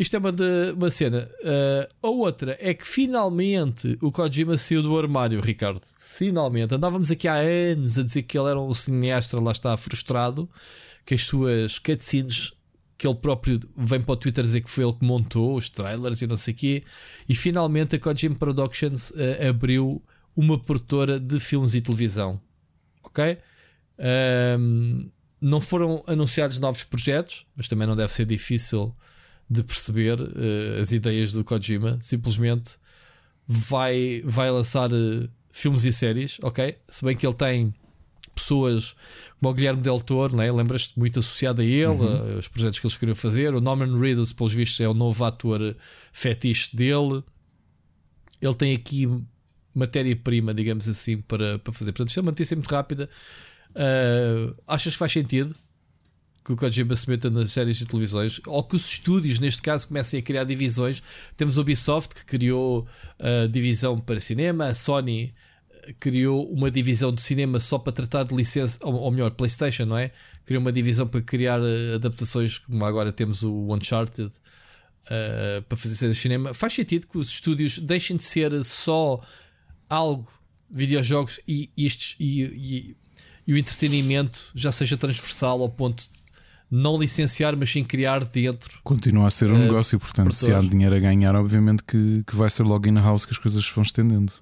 Isto 0.00 0.16
é 0.16 0.18
uma, 0.18 0.32
de, 0.32 0.72
uma 0.74 0.90
cena. 0.90 1.30
Uh, 1.42 2.06
a 2.06 2.08
outra 2.08 2.56
é 2.58 2.72
que 2.72 2.86
finalmente 2.86 3.98
o 4.00 4.10
Kojima 4.10 4.56
saiu 4.56 4.82
do 4.82 4.98
armário, 4.98 5.42
Ricardo. 5.42 5.82
Finalmente. 5.98 6.74
Andávamos 6.74 7.10
aqui 7.10 7.28
há 7.28 7.34
anos 7.34 7.98
a 7.98 8.02
dizer 8.02 8.22
que 8.22 8.38
ele 8.38 8.48
era 8.48 8.58
um 8.58 8.72
cineasta, 8.72 9.38
lá 9.38 9.52
está, 9.52 9.76
frustrado, 9.76 10.48
que 11.04 11.12
as 11.12 11.20
suas 11.20 11.78
cutscenes, 11.78 12.50
que 12.96 13.06
ele 13.06 13.16
próprio 13.16 13.60
vem 13.76 14.00
para 14.00 14.12
o 14.14 14.16
Twitter 14.16 14.42
dizer 14.42 14.62
que 14.62 14.70
foi 14.70 14.84
ele 14.84 14.94
que 14.94 15.04
montou 15.04 15.54
os 15.54 15.68
trailers 15.68 16.22
e 16.22 16.26
não 16.26 16.38
sei 16.38 16.54
o 16.54 16.56
quê. 16.56 16.84
E 17.28 17.34
finalmente 17.34 17.96
a 17.96 17.98
Kojima 17.98 18.36
Productions 18.36 19.10
uh, 19.10 19.50
abriu 19.50 20.02
uma 20.34 20.58
produtora 20.58 21.20
de 21.20 21.38
filmes 21.38 21.74
e 21.74 21.80
televisão. 21.82 22.40
Ok? 23.04 23.36
Um, 24.58 25.10
não 25.42 25.60
foram 25.60 26.02
anunciados 26.06 26.58
novos 26.58 26.84
projetos, 26.84 27.44
mas 27.54 27.68
também 27.68 27.86
não 27.86 27.94
deve 27.94 28.10
ser 28.14 28.24
difícil 28.24 28.96
de 29.50 29.64
perceber 29.64 30.20
uh, 30.20 30.80
as 30.80 30.92
ideias 30.92 31.32
do 31.32 31.42
Kojima. 31.42 31.98
Simplesmente 32.00 32.76
vai, 33.46 34.22
vai 34.24 34.48
lançar 34.50 34.92
uh, 34.92 35.28
filmes 35.50 35.84
e 35.84 35.92
séries, 35.92 36.38
ok? 36.40 36.76
Se 36.88 37.04
bem 37.04 37.16
que 37.16 37.26
ele 37.26 37.34
tem 37.34 37.74
pessoas 38.32 38.94
como 39.40 39.50
o 39.50 39.54
Guilherme 39.54 39.82
Del 39.82 40.00
Toro, 40.00 40.36
né? 40.36 40.50
lembras-te 40.52 40.98
muito 40.98 41.18
associado 41.18 41.62
a 41.62 41.64
ele, 41.64 41.86
uhum. 41.86 42.38
os 42.38 42.46
projetos 42.46 42.78
que 42.78 42.86
eles 42.86 42.96
queriam 42.96 43.14
fazer. 43.14 43.54
O 43.54 43.60
Norman 43.60 43.98
Reedus, 43.98 44.32
pelos 44.32 44.54
vistos, 44.54 44.80
é 44.80 44.88
o 44.88 44.94
novo 44.94 45.24
ator 45.24 45.74
fetiche 46.12 46.76
dele. 46.76 47.24
Ele 48.40 48.54
tem 48.54 48.74
aqui 48.74 49.08
matéria-prima, 49.74 50.54
digamos 50.54 50.88
assim, 50.88 51.18
para, 51.18 51.58
para 51.58 51.72
fazer. 51.72 51.92
Portanto, 51.92 52.08
isto 52.08 52.20
é 52.20 52.22
uma 52.22 52.30
notícia 52.30 52.54
muito 52.54 52.70
rápida. 52.70 53.08
Uh, 53.70 54.54
achas 54.66 54.92
que 54.92 54.98
faz 54.98 55.12
sentido 55.12 55.54
que 56.44 56.52
o 56.52 56.56
Kojima 56.56 56.96
se 56.96 57.08
meta 57.08 57.28
nas 57.30 57.52
séries 57.52 57.78
de 57.78 57.86
televisões 57.86 58.40
ou 58.46 58.62
que 58.64 58.76
os 58.76 58.86
estúdios, 58.86 59.38
neste 59.38 59.60
caso, 59.62 59.88
comecem 59.88 60.20
a 60.20 60.22
criar 60.22 60.44
divisões? 60.44 61.02
Temos 61.36 61.58
o 61.58 61.60
Ubisoft 61.60 62.14
que 62.14 62.24
criou 62.24 62.86
a 63.18 63.46
divisão 63.46 64.00
para 64.00 64.20
cinema, 64.20 64.66
a 64.66 64.74
Sony 64.74 65.34
criou 65.98 66.50
uma 66.52 66.70
divisão 66.70 67.12
de 67.12 67.20
cinema 67.22 67.58
só 67.58 67.78
para 67.78 67.92
tratar 67.92 68.24
de 68.24 68.34
licença, 68.34 68.78
ou, 68.82 69.10
melhor, 69.10 69.30
PlayStation, 69.30 69.86
não 69.86 69.96
é? 69.96 70.12
Criou 70.44 70.60
uma 70.60 70.72
divisão 70.72 71.06
para 71.06 71.20
criar 71.22 71.60
ah, 71.60 71.94
adaptações, 71.94 72.58
como 72.58 72.84
agora 72.84 73.12
temos 73.12 73.42
o 73.42 73.74
Uncharted. 73.74 74.30
Uh, 75.06 75.62
para 75.62 75.78
fazer 75.78 75.96
cenas 75.96 76.16
de 76.16 76.22
cinema, 76.22 76.54
faz 76.54 76.74
sentido 76.74 77.06
que 77.08 77.18
os 77.18 77.28
estúdios 77.28 77.78
deixem 77.78 78.16
de 78.16 78.22
ser 78.22 78.52
só 78.62 79.20
algo, 79.88 80.28
videojogos 80.70 81.40
e, 81.48 81.68
estes, 81.76 82.14
e, 82.20 82.42
e 82.42 82.96
e 83.50 83.52
o 83.52 83.58
entretenimento 83.58 84.46
já 84.54 84.70
seja 84.70 84.96
transversal 84.96 85.60
ao 85.60 85.68
ponto 85.68 86.04
não 86.70 86.96
licenciar, 86.96 87.56
mas 87.56 87.70
sim 87.70 87.82
criar 87.82 88.24
dentro. 88.24 88.78
Continua 88.84 89.26
a 89.26 89.30
ser 89.30 89.50
um 89.50 89.56
uh, 89.56 89.58
negócio, 89.58 89.98
portanto, 89.98 90.32
se 90.32 90.52
há 90.52 90.60
dinheiro 90.60 90.94
a 90.94 90.98
ganhar, 91.00 91.34
obviamente 91.34 91.82
que, 91.82 92.22
que 92.26 92.36
vai 92.36 92.48
ser 92.48 92.62
logo 92.62 92.86
in-house 92.86 93.26
que 93.26 93.32
as 93.32 93.38
coisas 93.38 93.68
vão 93.68 93.82
estendendo. 93.82 94.32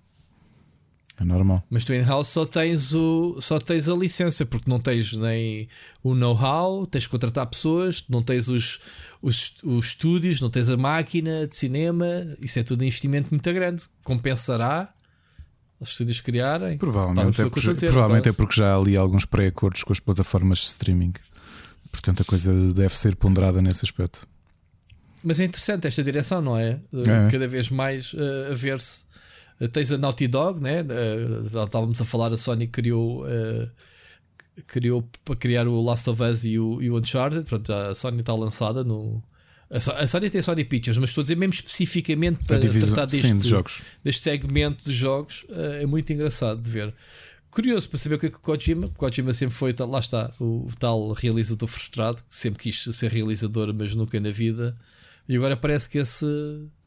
É 1.20 1.24
normal. 1.24 1.64
Mas 1.68 1.84
tu 1.84 1.92
in-house 1.92 2.28
só 2.28 2.44
tens, 2.44 2.94
o, 2.94 3.40
só 3.40 3.58
tens 3.58 3.88
a 3.88 3.94
licença, 3.94 4.46
porque 4.46 4.70
não 4.70 4.78
tens 4.78 5.16
nem 5.16 5.68
o 6.02 6.14
know-how, 6.14 6.86
tens 6.86 7.06
que 7.06 7.10
contratar 7.10 7.46
pessoas, 7.46 8.04
não 8.08 8.22
tens 8.22 8.46
os, 8.48 8.78
os, 9.20 9.56
os 9.64 9.86
estúdios, 9.86 10.40
não 10.40 10.48
tens 10.48 10.70
a 10.70 10.76
máquina 10.76 11.46
de 11.48 11.56
cinema, 11.56 12.06
isso 12.40 12.58
é 12.60 12.62
tudo 12.62 12.82
um 12.82 12.84
investimento 12.84 13.28
muito 13.30 13.52
grande. 13.52 13.82
Compensará 14.04 14.94
os 15.80 15.90
estúdios 15.90 16.20
criarem. 16.20 16.76
Provavelmente, 16.78 17.40
é 17.40 17.48
dizer, 17.48 17.90
provavelmente 17.90 18.28
é 18.28 18.32
porque 18.32 18.54
já 18.54 18.72
há 18.72 18.76
ali 18.76 18.96
alguns 18.96 19.24
pré-acordos 19.24 19.82
com 19.82 19.92
as 19.92 19.98
plataformas 19.98 20.58
de 20.58 20.66
streaming. 20.66 21.14
Portanto, 21.90 22.22
a 22.22 22.24
coisa 22.24 22.52
deve 22.72 22.96
ser 22.96 23.16
ponderada 23.16 23.60
nesse 23.62 23.84
aspecto. 23.84 24.26
Mas 25.22 25.40
é 25.40 25.44
interessante 25.44 25.86
esta 25.86 26.02
direção, 26.02 26.40
não 26.40 26.56
é? 26.56 26.80
é. 26.92 27.30
Cada 27.30 27.48
vez 27.48 27.70
mais 27.70 28.12
uh, 28.12 28.52
a 28.52 28.54
ver-se. 28.54 29.04
Uh, 29.60 29.68
tens 29.68 29.90
a 29.90 29.98
Naughty 29.98 30.28
Dog, 30.28 30.60
né? 30.60 30.82
Uh, 30.82 31.64
estávamos 31.64 32.00
a 32.00 32.04
falar, 32.04 32.32
a 32.32 32.36
Sony 32.36 32.68
criou. 32.68 33.24
criou 34.66 35.08
para 35.24 35.36
criar 35.36 35.68
o 35.68 35.80
Last 35.82 36.08
of 36.10 36.22
Us 36.22 36.44
e 36.44 36.58
o, 36.58 36.80
e 36.80 36.90
o 36.90 36.98
Uncharted. 36.98 37.44
Pronto, 37.44 37.72
a 37.72 37.94
Sony 37.94 38.20
está 38.20 38.34
lançada 38.34 38.84
no, 38.84 39.22
a 39.70 40.06
Sony 40.06 40.30
tem 40.30 40.40
Sony 40.40 40.64
Pictures, 40.64 40.96
mas 40.96 41.10
estou 41.10 41.20
a 41.20 41.24
dizer 41.24 41.36
mesmo 41.36 41.52
especificamente 41.52 42.42
para 42.46 42.58
divisão, 42.58 42.94
tratar 42.94 43.10
deste, 43.10 43.28
sim, 43.28 43.36
de 43.36 43.48
jogos. 43.48 43.82
deste 44.02 44.22
segmento 44.22 44.82
de 44.82 44.92
jogos. 44.92 45.44
Eh, 45.50 45.82
é 45.82 45.86
muito 45.86 46.10
engraçado 46.10 46.62
de 46.62 46.70
ver. 46.70 46.94
Curioso 47.50 47.88
para 47.88 47.98
saber 47.98 48.16
o 48.16 48.18
que 48.18 48.26
é 48.26 48.30
que 48.30 48.36
o 48.36 48.40
Kojima. 48.40 48.86
O 48.86 48.90
Kojima 48.90 49.32
sempre 49.32 49.54
foi, 49.54 49.74
lá 49.78 49.98
está, 49.98 50.30
o 50.38 50.66
tal 50.78 51.12
realizador 51.12 51.68
frustrado, 51.68 52.22
que 52.22 52.34
sempre 52.34 52.62
quis 52.62 52.84
ser 52.92 53.10
realizador, 53.10 53.72
mas 53.74 53.94
nunca 53.94 54.20
na 54.20 54.30
vida. 54.30 54.74
E 55.28 55.36
agora 55.36 55.56
parece 55.56 55.88
que 55.88 55.98
esse 55.98 56.26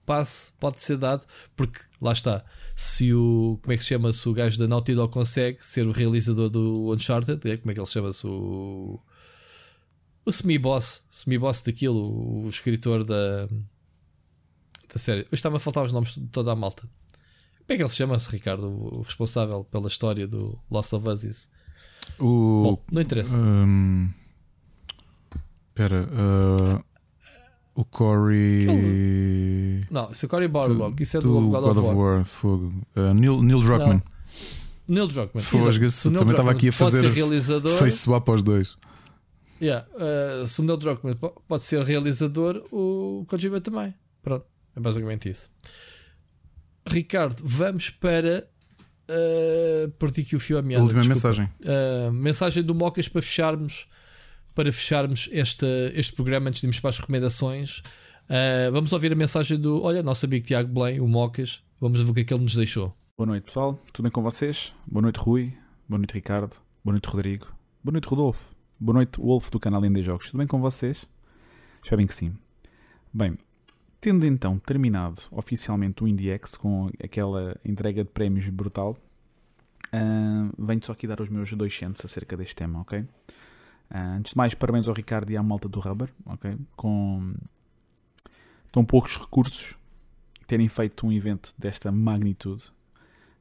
passo 0.05 0.53
pode 0.59 0.81
ser 0.81 0.97
dado, 0.97 1.25
porque 1.55 1.79
lá 1.99 2.11
está. 2.11 2.43
Se 2.75 3.13
o. 3.13 3.59
Como 3.61 3.73
é 3.73 3.77
que 3.77 3.83
se 3.83 3.89
chama? 3.89 4.11
Se 4.13 4.27
o 4.29 4.33
gajo 4.33 4.57
da 4.57 4.67
Naughty 4.67 4.95
Dog 4.95 5.11
consegue 5.11 5.59
ser 5.61 5.85
o 5.87 5.91
realizador 5.91 6.49
do 6.49 6.91
Uncharted, 6.93 7.39
é, 7.49 7.57
como 7.57 7.71
é 7.71 7.73
que 7.73 7.79
ele 7.79 7.87
chama-se? 7.87 8.25
O 8.25 8.99
o 10.25 10.31
semi-boss, 10.31 11.03
semi-boss 11.09 11.61
daquilo, 11.61 12.43
o 12.45 12.49
escritor 12.49 13.03
da, 13.03 13.47
da 13.47 14.97
série. 14.97 15.21
Eu 15.21 15.33
estava 15.33 15.57
a 15.57 15.59
faltar 15.59 15.83
os 15.83 15.91
nomes 15.91 16.15
de 16.15 16.27
toda 16.27 16.51
a 16.51 16.55
malta. 16.55 16.87
Como 17.61 17.73
é 17.73 17.75
que 17.77 17.81
ele 17.83 17.89
se 17.89 17.95
chama-se, 17.95 18.31
Ricardo? 18.31 18.67
O 18.67 19.01
responsável 19.01 19.63
pela 19.63 19.87
história 19.87 20.27
do 20.27 20.59
Lost 20.69 20.91
of 20.93 21.07
Us? 21.07 21.47
O. 22.19 22.63
Bom, 22.63 22.83
não 22.91 23.01
interessa. 23.01 23.35
Espera. 25.69 26.09
Um, 26.11 26.75
uh, 26.75 26.83
o 27.73 27.85
Corey. 27.85 28.65
Não, 29.89 30.11
isso 30.11 30.25
é 30.25 30.27
o 30.27 30.29
Corey 30.29 30.47
Barlog. 30.47 31.01
Isso 31.01 31.17
é 31.17 31.21
do, 31.21 31.33
do 31.33 31.47
God, 31.49 31.63
God, 31.63 31.77
of 31.77 31.87
War. 31.87 31.95
War 31.95 32.25
fogo. 32.25 32.73
Uh, 32.95 33.13
Neil, 33.13 33.41
Neil 33.41 33.61
Druckmann. 33.61 34.01
Não. 34.87 34.95
Neil 34.95 35.07
Druckmann. 35.07 35.41
Fosga-se. 35.41 36.11
Também 36.11 36.31
estava 36.31 36.51
aqui 36.51 36.69
a 36.69 36.73
fazer 36.73 37.09
face 37.79 37.97
swap 37.97 38.27
aos 38.29 38.43
dois. 38.43 38.77
Yeah. 39.61 39.87
Uh, 39.93 40.47
se 40.47 40.59
o 40.59 40.63
Neil 40.63 40.77
Druckmann 40.77 41.15
pode 41.47 41.63
ser 41.63 41.83
realizador, 41.83 42.63
o 42.71 43.23
Kojima 43.27 43.61
também. 43.61 43.93
Pronto, 44.23 44.45
é 44.75 44.79
basicamente 44.79 45.29
isso. 45.29 45.49
Ricardo, 46.87 47.37
vamos 47.43 47.89
para. 47.89 48.47
Uh, 49.09 49.91
perdi 49.91 50.21
aqui 50.21 50.35
o 50.35 50.39
fio 50.39 50.57
à 50.57 50.61
meada. 50.61 50.83
Última 50.83 51.03
mensagem. 51.03 51.49
Uh, 51.61 52.11
mensagem 52.11 52.63
do 52.63 52.73
Mocas 52.73 53.07
para 53.07 53.21
fecharmos 53.21 53.87
para 54.53 54.71
fecharmos 54.71 55.29
este, 55.31 55.65
este 55.93 56.13
programa 56.13 56.49
antes 56.49 56.61
de 56.61 56.67
irmos 56.67 56.79
para 56.79 56.89
as 56.89 56.99
recomendações. 56.99 57.79
Uh, 58.29 58.71
vamos 58.71 58.91
ouvir 58.93 59.11
a 59.11 59.15
mensagem 59.15 59.59
do, 59.59 59.81
olha, 59.81 60.03
nosso 60.03 60.25
amigo 60.25 60.45
Tiago 60.45 60.69
Belém, 60.69 60.99
o 60.99 61.07
Mocas. 61.07 61.63
Vamos 61.79 62.01
ver 62.01 62.11
o 62.11 62.13
que 62.13 62.21
é 62.21 62.23
que 62.23 62.33
ele 62.33 62.43
nos 62.43 62.55
deixou. 62.55 62.93
Boa 63.17 63.27
noite, 63.27 63.45
pessoal. 63.45 63.79
Tudo 63.91 64.03
bem 64.03 64.11
com 64.11 64.21
vocês? 64.21 64.73
Boa 64.85 65.01
noite, 65.01 65.17
Rui. 65.17 65.53
Boa 65.87 65.97
noite, 65.97 66.13
Ricardo. 66.13 66.55
Boa 66.83 66.93
noite, 66.93 67.07
Rodrigo. 67.07 67.47
Boa 67.83 67.93
noite, 67.93 68.07
Rodolfo. 68.07 68.43
Boa 68.79 68.95
noite, 68.95 69.19
Wolf 69.19 69.49
do 69.49 69.59
canal 69.59 69.83
Indie 69.85 70.01
Jogos. 70.01 70.27
Tudo 70.27 70.39
bem 70.39 70.47
com 70.47 70.59
vocês? 70.59 71.05
Espero 71.83 71.97
bem 71.97 72.07
que 72.07 72.15
sim. 72.15 72.33
Bem, 73.13 73.37
tendo 74.01 74.25
então 74.25 74.59
terminado 74.59 75.21
oficialmente 75.31 76.03
o 76.03 76.07
IndieX 76.07 76.55
com 76.55 76.89
aquela 77.01 77.55
entrega 77.63 78.03
de 78.03 78.09
prémios 78.09 78.49
brutal, 78.49 78.97
uh, 79.93 80.65
venho 80.65 80.83
só 80.83 80.91
aqui 80.91 81.07
dar 81.07 81.21
os 81.21 81.29
meus 81.29 81.53
dois 81.53 81.73
centos 81.77 82.03
acerca 82.03 82.35
deste 82.35 82.55
tema, 82.55 82.81
ok? 82.81 82.99
Uh, 82.99 83.07
antes 84.17 84.33
de 84.33 84.37
mais, 84.37 84.53
parabéns 84.53 84.87
ao 84.87 84.93
Ricardo 84.93 85.31
e 85.31 85.37
à 85.37 85.43
malta 85.43 85.69
do 85.69 85.79
Rubber, 85.79 86.09
ok? 86.25 86.57
Com 86.75 87.33
tão 88.71 88.83
poucos 88.83 89.15
recursos, 89.17 89.75
terem 90.47 90.67
feito 90.67 91.05
um 91.05 91.11
evento 91.11 91.53
desta 91.57 91.91
magnitude, 91.91 92.63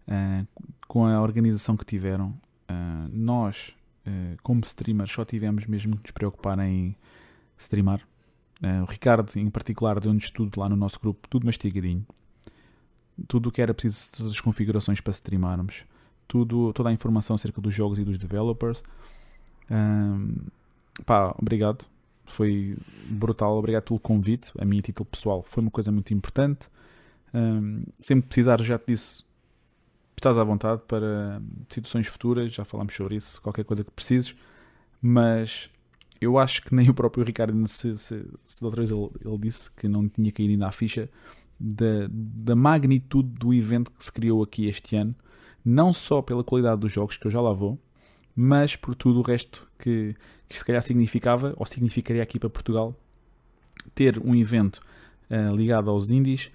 uh, 0.06 0.47
com 0.86 1.06
a 1.06 1.20
organização 1.20 1.76
que 1.76 1.84
tiveram. 1.84 2.34
nós 3.10 3.74
eh, 4.05 4.36
como 4.42 4.62
streamers, 4.64 5.10
só 5.10 5.24
tivemos 5.24 5.66
mesmo 5.66 5.97
que 5.97 6.02
nos 6.02 6.10
preocupar 6.10 6.58
em 6.60 6.97
streamar. 7.58 8.06
Uh, 8.62 8.82
o 8.82 8.84
Ricardo, 8.84 9.30
em 9.36 9.48
particular, 9.50 9.98
deu-nos 10.00 10.30
tudo 10.30 10.60
lá 10.60 10.68
no 10.68 10.76
nosso 10.76 11.00
grupo, 11.00 11.28
tudo 11.28 11.47
mastigadinho. 11.47 12.06
Tudo 13.28 13.48
o 13.48 13.52
que 13.52 13.60
era 13.60 13.72
preciso, 13.74 14.12
todas 14.16 14.32
as 14.32 14.40
configurações 14.40 15.00
para 15.00 15.10
streamarmos. 15.12 15.84
Tudo, 16.28 16.72
toda 16.72 16.89
a 16.89 16.92
informação 16.92 17.34
acerca 17.34 17.60
dos 17.60 17.74
jogos 17.74 17.98
e 17.98 18.05
dos 18.05 18.18
developers. 18.18 18.82
Um, 19.70 20.36
pá, 21.05 21.34
obrigado. 21.39 21.86
Foi 22.24 22.76
brutal. 23.08 23.58
Obrigado 23.58 23.84
pelo 23.84 23.98
convite. 23.98 24.52
A 24.58 24.64
minha 24.64 24.80
título 24.80 25.06
pessoal 25.06 25.42
foi 25.42 25.62
uma 25.62 25.70
coisa 25.70 25.90
muito 25.90 26.14
importante. 26.14 26.68
Sempre 28.00 28.22
que 28.22 28.28
precisar, 28.28 28.60
já 28.62 28.78
te 28.78 28.92
disse, 28.92 29.24
estás 30.16 30.36
à 30.36 30.44
vontade 30.44 30.82
para 30.86 31.40
situações 31.68 32.06
futuras, 32.06 32.52
já 32.52 32.64
falámos 32.64 32.94
sobre 32.94 33.16
isso, 33.16 33.40
qualquer 33.40 33.64
coisa 33.64 33.82
que 33.82 33.90
precises, 33.90 34.34
mas 35.00 35.70
eu 36.20 36.39
acho 36.39 36.62
que 36.62 36.74
nem 36.74 36.89
o 36.90 36.94
próprio 36.94 37.24
Ricardo, 37.24 37.66
se, 37.66 37.97
se, 37.97 38.26
se 38.44 38.60
da 38.60 38.66
outra 38.66 38.82
vez 38.82 38.90
ele, 38.90 39.10
ele, 39.24 39.39
disse 39.39 39.70
que 39.73 39.89
não 39.89 40.08
tinha 40.08 40.31
caído 40.31 40.52
ainda 40.52 40.68
à 40.68 40.73
ficha 40.73 41.08
da, 41.58 42.08
da 42.10 42.55
magnitude 42.55 43.28
do 43.31 43.55
evento 43.55 43.90
que 43.90 44.05
se 44.05 44.12
criou 44.12 44.42
aqui 44.42 44.66
este 44.66 44.97
ano, 44.97 45.15
não 45.65 45.92
só 45.92 46.20
pela 46.20 46.44
qualidade 46.44 46.81
dos 46.81 46.92
jogos, 46.92 47.16
que 47.16 47.26
eu 47.26 47.31
já 47.31 47.40
lá 47.40 47.52
vou, 47.52 47.78
mas 48.36 48.76
por 48.76 48.94
tudo 48.94 49.20
o 49.20 49.23
resto 49.23 49.66
que, 49.78 50.15
que 50.49 50.58
se 50.58 50.65
calhar 50.65 50.82
significava, 50.82 51.55
ou 51.57 51.66
significaria 51.66 52.23
aqui 52.23 52.39
para 52.39 52.50
Portugal, 52.50 52.94
ter 53.94 54.18
um 54.18 54.34
evento 54.34 54.81
uh, 55.31 55.55
ligado 55.55 55.90
aos 55.90 56.10
indies 56.10 56.50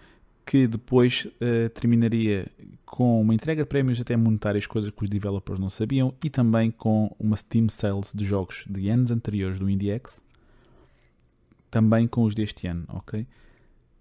que 0.45 0.67
depois 0.67 1.25
uh, 1.25 1.69
terminaria 1.69 2.47
com 2.85 3.19
uma 3.19 3.33
entrega 3.33 3.63
de 3.63 3.67
prémios 3.67 3.99
até 3.99 4.15
monetárias, 4.15 4.67
coisas 4.67 4.91
que 4.91 5.03
os 5.03 5.09
developers 5.09 5.59
não 5.59 5.69
sabiam, 5.69 6.13
e 6.23 6.29
também 6.29 6.69
com 6.69 7.13
uma 7.19 7.35
Steam 7.35 7.67
Sales 7.67 8.13
de 8.13 8.25
jogos 8.25 8.63
de 8.69 8.89
anos 8.89 9.09
anteriores 9.09 9.59
do 9.59 9.69
IndieX, 9.69 10.23
também 11.71 12.07
com 12.07 12.23
os 12.23 12.35
deste 12.35 12.67
ano, 12.67 12.85
ok? 12.89 13.25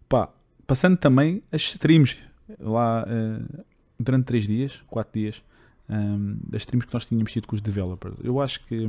Pá, 0.08 0.28
passando 0.66 0.96
também 0.98 1.42
as 1.50 1.62
streams 1.62 2.18
lá 2.60 3.04
uh, 3.04 3.64
durante 3.98 4.26
3 4.26 4.46
dias, 4.46 4.84
4 4.88 5.20
dias, 5.20 5.42
um, 5.88 5.94
ehm, 5.94 6.36
das 6.46 6.62
streams 6.62 6.86
que 6.86 6.94
nós 6.94 7.06
tínhamos 7.06 7.32
tido 7.32 7.46
com 7.46 7.56
os 7.56 7.62
developers. 7.62 8.16
Eu 8.22 8.40
acho 8.40 8.64
que 8.66 8.86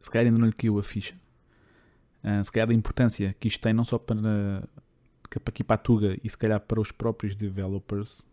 se 0.00 0.10
calhar 0.10 0.26
ainda 0.26 0.38
não 0.38 0.46
lhe 0.46 0.52
caiu 0.52 0.78
a 0.78 0.82
ficha. 0.82 1.14
Uh, 2.24 2.44
se 2.44 2.50
calhar 2.50 2.68
da 2.68 2.74
importância 2.74 3.34
que 3.38 3.48
isto 3.48 3.60
tem 3.60 3.72
não 3.72 3.84
só 3.84 3.98
para 3.98 4.68
aqui 5.46 5.64
para 5.64 5.74
a 5.74 5.78
Tuga 5.78 6.18
e 6.22 6.28
se 6.28 6.36
calhar 6.36 6.60
para 6.60 6.80
os 6.80 6.90
próprios 6.90 7.34
developers 7.34 8.26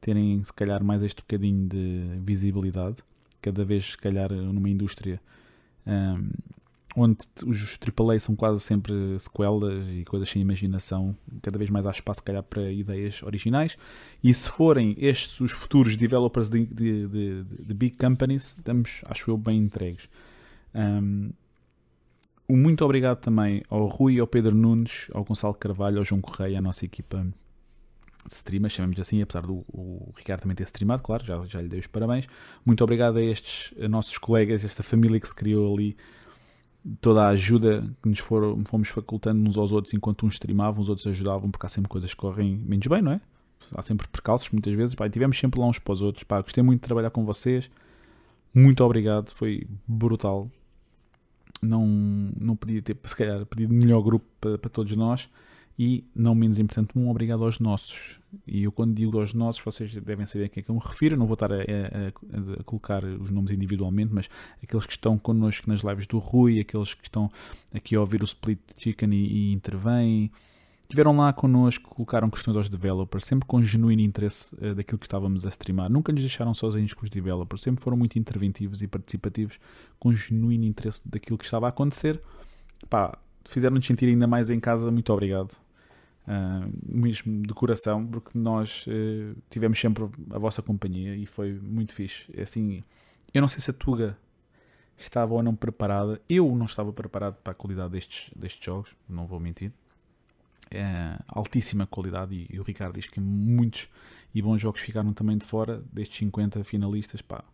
terem 0.00 0.42
se 0.44 0.52
calhar 0.52 0.82
mais 0.84 1.02
este 1.02 1.22
bocadinho 1.22 1.66
de 1.66 2.18
visibilidade, 2.20 2.96
cada 3.40 3.64
vez 3.64 3.92
se 3.92 3.98
calhar 3.98 4.30
numa 4.30 4.68
indústria 4.68 5.20
um, 5.86 6.30
onde 6.96 7.18
os 7.44 7.78
AAA 7.78 8.20
são 8.20 8.36
quase 8.36 8.60
sempre 8.62 9.18
sequelas 9.18 9.84
e 9.88 10.04
coisas 10.04 10.28
sem 10.28 10.40
imaginação, 10.40 11.16
cada 11.42 11.58
vez 11.58 11.70
mais 11.70 11.86
há 11.86 11.90
espaço 11.90 12.20
se 12.20 12.24
calhar 12.24 12.42
para 12.42 12.70
ideias 12.70 13.22
originais 13.22 13.76
e 14.22 14.32
se 14.32 14.48
forem 14.48 14.94
estes 14.98 15.40
os 15.40 15.52
futuros 15.52 15.96
developers 15.96 16.48
de, 16.48 16.64
de, 16.66 17.08
de, 17.08 17.44
de 17.44 17.74
big 17.74 17.96
companies, 17.96 18.54
estamos 18.56 19.00
acho 19.06 19.30
eu 19.30 19.36
bem 19.36 19.58
entregues. 19.58 20.08
Um, 20.74 21.30
um 22.48 22.56
muito 22.56 22.84
obrigado 22.84 23.18
também 23.20 23.62
ao 23.70 23.86
Rui, 23.86 24.20
ao 24.20 24.26
Pedro 24.26 24.54
Nunes, 24.54 25.08
ao 25.12 25.24
Gonçalo 25.24 25.54
Carvalho, 25.54 25.98
ao 25.98 26.04
João 26.04 26.20
Correia, 26.20 26.58
a 26.58 26.62
nossa 26.62 26.84
equipa 26.84 27.26
de 28.26 28.34
streamers, 28.34 28.72
chamamos 28.72 28.98
assim, 28.98 29.22
apesar 29.22 29.42
do 29.42 29.64
o 29.68 30.12
Ricardo 30.16 30.42
também 30.42 30.54
ter 30.54 30.64
streamado, 30.64 31.02
claro, 31.02 31.24
já, 31.24 31.44
já 31.46 31.60
lhe 31.60 31.68
dei 31.68 31.80
os 31.80 31.86
parabéns. 31.86 32.26
Muito 32.64 32.82
obrigado 32.82 33.16
a 33.16 33.22
estes 33.22 33.72
a 33.82 33.88
nossos 33.88 34.18
colegas, 34.18 34.64
esta 34.64 34.82
família 34.82 35.18
que 35.20 35.28
se 35.28 35.34
criou 35.34 35.74
ali, 35.74 35.96
toda 37.00 37.24
a 37.24 37.28
ajuda 37.28 37.90
que 38.02 38.08
nos 38.08 38.18
foram, 38.18 38.62
fomos 38.66 38.88
facultando 38.88 39.46
uns 39.48 39.56
aos 39.56 39.72
outros 39.72 39.94
enquanto 39.94 40.26
uns 40.26 40.34
streamavam, 40.34 40.80
os 40.80 40.88
outros 40.88 41.06
ajudavam, 41.06 41.50
porque 41.50 41.66
há 41.66 41.68
sempre 41.68 41.88
coisas 41.88 42.12
que 42.12 42.20
correm 42.20 42.56
menos 42.58 42.86
bem, 42.86 43.02
não 43.02 43.12
é? 43.12 43.20
Há 43.74 43.82
sempre 43.82 44.06
percalços 44.08 44.50
muitas 44.50 44.74
vezes, 44.74 44.94
pá, 44.94 45.06
e 45.06 45.10
tivemos 45.10 45.38
sempre 45.38 45.58
lá 45.58 45.66
uns 45.66 45.78
para 45.78 45.92
os 45.92 46.02
outros, 46.02 46.24
pá, 46.24 46.40
gostei 46.42 46.62
muito 46.62 46.80
de 46.80 46.86
trabalhar 46.86 47.10
com 47.10 47.24
vocês, 47.24 47.70
muito 48.54 48.84
obrigado, 48.84 49.30
foi 49.30 49.66
brutal 49.86 50.50
não, 51.64 51.86
não 52.38 52.56
podia 52.56 52.82
ter, 52.82 52.96
se 53.04 53.16
calhar, 53.16 53.44
pedido 53.46 53.72
melhor 53.72 54.02
grupo 54.02 54.26
para, 54.40 54.58
para, 54.58 54.70
todos 54.70 54.94
nós. 54.96 55.28
E, 55.76 56.04
não 56.14 56.36
menos 56.36 56.58
importante, 56.60 56.96
um 56.96 57.10
obrigado 57.10 57.42
aos 57.44 57.58
nossos. 57.58 58.20
E 58.46 58.62
eu, 58.62 58.70
quando 58.70 58.94
digo 58.94 59.18
aos 59.18 59.34
nossos, 59.34 59.62
vocês 59.64 59.92
devem 59.94 60.24
saber 60.24 60.44
a 60.44 60.48
quem 60.48 60.60
é 60.60 60.64
que 60.64 60.70
eu 60.70 60.74
me 60.74 60.80
refiro. 60.80 61.14
Eu 61.14 61.18
não 61.18 61.26
vou 61.26 61.34
estar 61.34 61.52
a, 61.52 61.56
a, 61.56 62.60
a, 62.60 62.62
colocar 62.64 63.02
os 63.02 63.30
nomes 63.30 63.50
individualmente, 63.50 64.14
mas 64.14 64.30
aqueles 64.62 64.86
que 64.86 64.92
estão 64.92 65.18
connosco 65.18 65.68
nas 65.68 65.80
lives 65.80 66.06
do 66.06 66.18
Rui, 66.18 66.60
aqueles 66.60 66.94
que 66.94 67.04
estão 67.04 67.28
aqui 67.74 67.96
a 67.96 68.00
ouvir 68.00 68.22
o 68.22 68.24
Split 68.24 68.60
Chicken 68.76 69.12
e, 69.12 69.50
e 69.50 69.52
intervêm 69.52 70.30
Estiveram 70.94 71.16
lá 71.16 71.32
connosco, 71.32 71.90
colocaram 71.90 72.30
questões 72.30 72.56
aos 72.56 72.68
developers, 72.68 73.24
sempre 73.24 73.48
com 73.48 73.60
genuíno 73.60 74.00
interesse 74.00 74.54
uh, 74.54 74.76
daquilo 74.76 74.96
que 74.96 75.06
estávamos 75.06 75.44
a 75.44 75.48
streamar. 75.48 75.90
Nunca 75.90 76.12
nos 76.12 76.22
deixaram 76.22 76.54
sozinhos 76.54 76.94
com 76.94 77.02
os 77.02 77.10
developers, 77.10 77.62
sempre 77.62 77.82
foram 77.82 77.96
muito 77.96 78.16
interventivos 78.16 78.80
e 78.80 78.86
participativos, 78.86 79.58
com 79.98 80.12
genuíno 80.12 80.62
interesse 80.62 81.00
daquilo 81.04 81.36
que 81.36 81.44
estava 81.44 81.66
a 81.66 81.70
acontecer. 81.70 82.22
Pá, 82.88 83.18
fizeram-nos 83.44 83.84
sentir 83.84 84.08
ainda 84.08 84.28
mais 84.28 84.50
em 84.50 84.60
casa. 84.60 84.88
Muito 84.92 85.12
obrigado. 85.12 85.58
Uh, 86.28 86.72
mesmo 86.86 87.42
de 87.42 87.52
coração, 87.52 88.06
porque 88.06 88.38
nós 88.38 88.86
uh, 88.86 89.36
tivemos 89.50 89.80
sempre 89.80 90.04
a 90.30 90.38
vossa 90.38 90.62
companhia 90.62 91.16
e 91.16 91.26
foi 91.26 91.54
muito 91.54 91.92
fixe. 91.92 92.32
É 92.36 92.42
assim, 92.42 92.84
eu 93.34 93.40
não 93.40 93.48
sei 93.48 93.58
se 93.58 93.68
a 93.68 93.74
Tuga 93.74 94.16
estava 94.96 95.34
ou 95.34 95.42
não 95.42 95.56
preparada. 95.56 96.20
Eu 96.28 96.54
não 96.54 96.66
estava 96.66 96.92
preparado 96.92 97.34
para 97.42 97.50
a 97.50 97.56
qualidade 97.56 97.90
destes, 97.90 98.30
destes 98.36 98.64
jogos, 98.64 98.94
não 99.08 99.26
vou 99.26 99.40
mentir 99.40 99.72
é, 100.74 101.18
altíssima 101.28 101.86
qualidade 101.86 102.34
e, 102.34 102.46
e, 102.50 102.60
o 102.60 102.62
Ricardo 102.62 102.94
diz 102.94 103.06
que 103.06 103.20
muitos 103.20 103.88
e 104.34 104.42
bons 104.42 104.60
jogos 104.60 104.80
ficaram 104.80 105.12
também 105.12 105.38
de 105.38 105.44
fora 105.44 105.82
destes 105.92 106.18
50 106.18 106.64
finalistas. 106.64 107.22
Pá. 107.22 107.44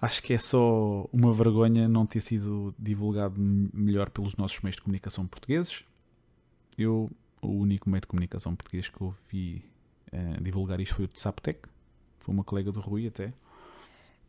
Acho 0.00 0.22
que 0.22 0.32
é 0.32 0.38
só 0.38 1.06
uma 1.12 1.32
vergonha 1.32 1.86
não 1.86 2.06
ter 2.06 2.22
sido 2.22 2.74
divulgado 2.78 3.34
melhor 3.38 4.08
pelos 4.08 4.34
nossos 4.36 4.60
meios 4.60 4.76
de 4.76 4.82
comunicação 4.82 5.26
portugueses. 5.26 5.84
Eu, 6.78 7.10
o 7.42 7.48
único 7.48 7.90
meio 7.90 8.00
de 8.00 8.06
comunicação 8.06 8.56
português 8.56 8.88
que 8.88 9.02
ouvi 9.02 9.62
é, 10.10 10.40
divulgar 10.40 10.80
isto 10.80 10.94
foi 10.94 11.04
o 11.04 11.08
de 11.08 11.20
Saptec, 11.20 11.68
foi 12.18 12.34
uma 12.34 12.44
colega 12.44 12.72
do 12.72 12.80
Rui 12.80 13.06
até. 13.06 13.32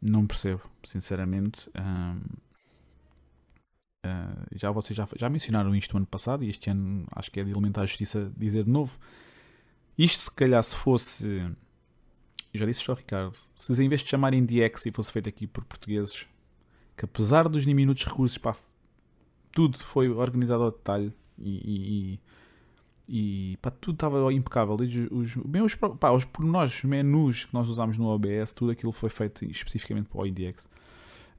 Não 0.01 0.25
percebo, 0.27 0.61
sinceramente. 0.83 1.69
Uh, 4.03 4.47
já 4.55 4.71
vocês 4.71 4.97
já, 4.97 5.07
já 5.15 5.29
mencionaram 5.29 5.75
isto 5.75 5.95
ano 5.95 6.07
passado 6.07 6.43
e 6.43 6.49
este 6.49 6.71
ano 6.71 7.05
acho 7.11 7.29
que 7.31 7.39
é 7.39 7.43
de 7.43 7.51
elementar 7.51 7.83
a 7.83 7.87
justiça 7.87 8.31
dizer 8.35 8.63
de 8.63 8.69
novo. 8.69 8.97
Isto 9.97 10.23
se 10.23 10.31
calhar 10.31 10.63
se 10.63 10.75
fosse. 10.75 11.51
Já 12.53 12.65
disse 12.65 12.89
ao 12.89 12.97
Ricardo. 12.97 13.37
Se 13.55 13.71
em 13.81 13.87
vez 13.87 14.01
de 14.01 14.09
chamarem 14.09 14.43
DX 14.43 14.87
e 14.87 14.91
fosse 14.91 15.11
feito 15.11 15.29
aqui 15.29 15.45
por 15.45 15.63
portugueses, 15.63 16.25
que 16.97 17.05
apesar 17.05 17.47
dos 17.47 17.63
diminutos 17.63 18.03
recursos, 18.05 18.37
pá, 18.37 18.55
tudo 19.51 19.77
foi 19.77 20.09
organizado 20.09 20.63
ao 20.63 20.71
detalhe 20.71 21.13
e, 21.37 22.19
e, 23.07 23.53
e 23.53 23.57
pá, 23.57 23.69
tudo 23.69 23.95
estava 23.95 24.33
impecável. 24.33 24.75
Os, 25.11 25.35
os, 25.35 25.75
pá, 25.75 26.11
os 26.11 26.25
pormenores, 26.25 26.73
os 26.73 26.83
menus 26.83 27.45
que 27.45 27.53
nós 27.53 27.69
usámos 27.69 27.97
no 27.97 28.07
OBS, 28.07 28.51
tudo 28.53 28.71
aquilo 28.71 28.91
foi 28.91 29.09
feito 29.09 29.45
especificamente 29.45 30.07
para 30.07 30.21
o 30.21 30.25
IDX. 30.25 30.67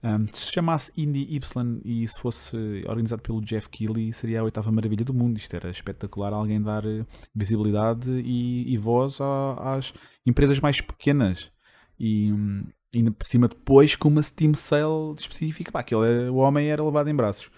Um, 0.05 0.27
se 0.33 0.53
chamasse 0.53 0.93
Indie 0.97 1.37
Y 1.37 1.81
e 1.85 2.09
se 2.09 2.19
fosse 2.19 2.57
organizado 2.89 3.23
pelo 3.23 3.41
Jeff 3.41 3.69
Keighley, 3.69 4.13
seria 4.13 4.41
a 4.41 4.43
oitava 4.43 4.73
maravilha 4.73 5.05
do 5.05 5.15
mundo. 5.15 5.37
Isto 5.37 5.55
era 5.55 5.71
espetacular 5.71 6.33
alguém 6.33 6.61
dar 6.61 6.85
eh, 6.85 7.07
visibilidade 7.33 8.11
e, 8.11 8.73
e 8.73 8.77
voz 8.77 9.21
a, 9.21 9.77
às 9.77 9.95
empresas 10.27 10.59
mais 10.59 10.81
pequenas. 10.81 11.53
E 12.01 12.33
hum, 12.33 12.65
ainda 12.93 13.13
por 13.13 13.25
cima 13.25 13.47
depois 13.47 13.95
com 13.95 14.09
uma 14.09 14.23
Steam 14.23 14.55
Sale 14.55 15.15
específica, 15.17 15.71
pá, 15.71 15.81
aquele 15.81 16.05
era, 16.05 16.33
o 16.33 16.37
homem 16.37 16.69
era 16.69 16.83
levado 16.83 17.09
em 17.09 17.15
braços. 17.15 17.49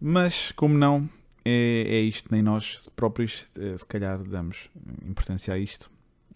Mas, 0.00 0.52
como 0.52 0.78
não, 0.78 1.08
é, 1.44 1.82
é 1.88 2.00
isto, 2.00 2.28
nem 2.30 2.42
nós 2.42 2.88
próprios 2.94 3.48
eh, 3.58 3.76
se 3.76 3.86
calhar 3.86 4.22
damos 4.22 4.70
importância 5.04 5.52
a 5.52 5.58
isto. 5.58 5.90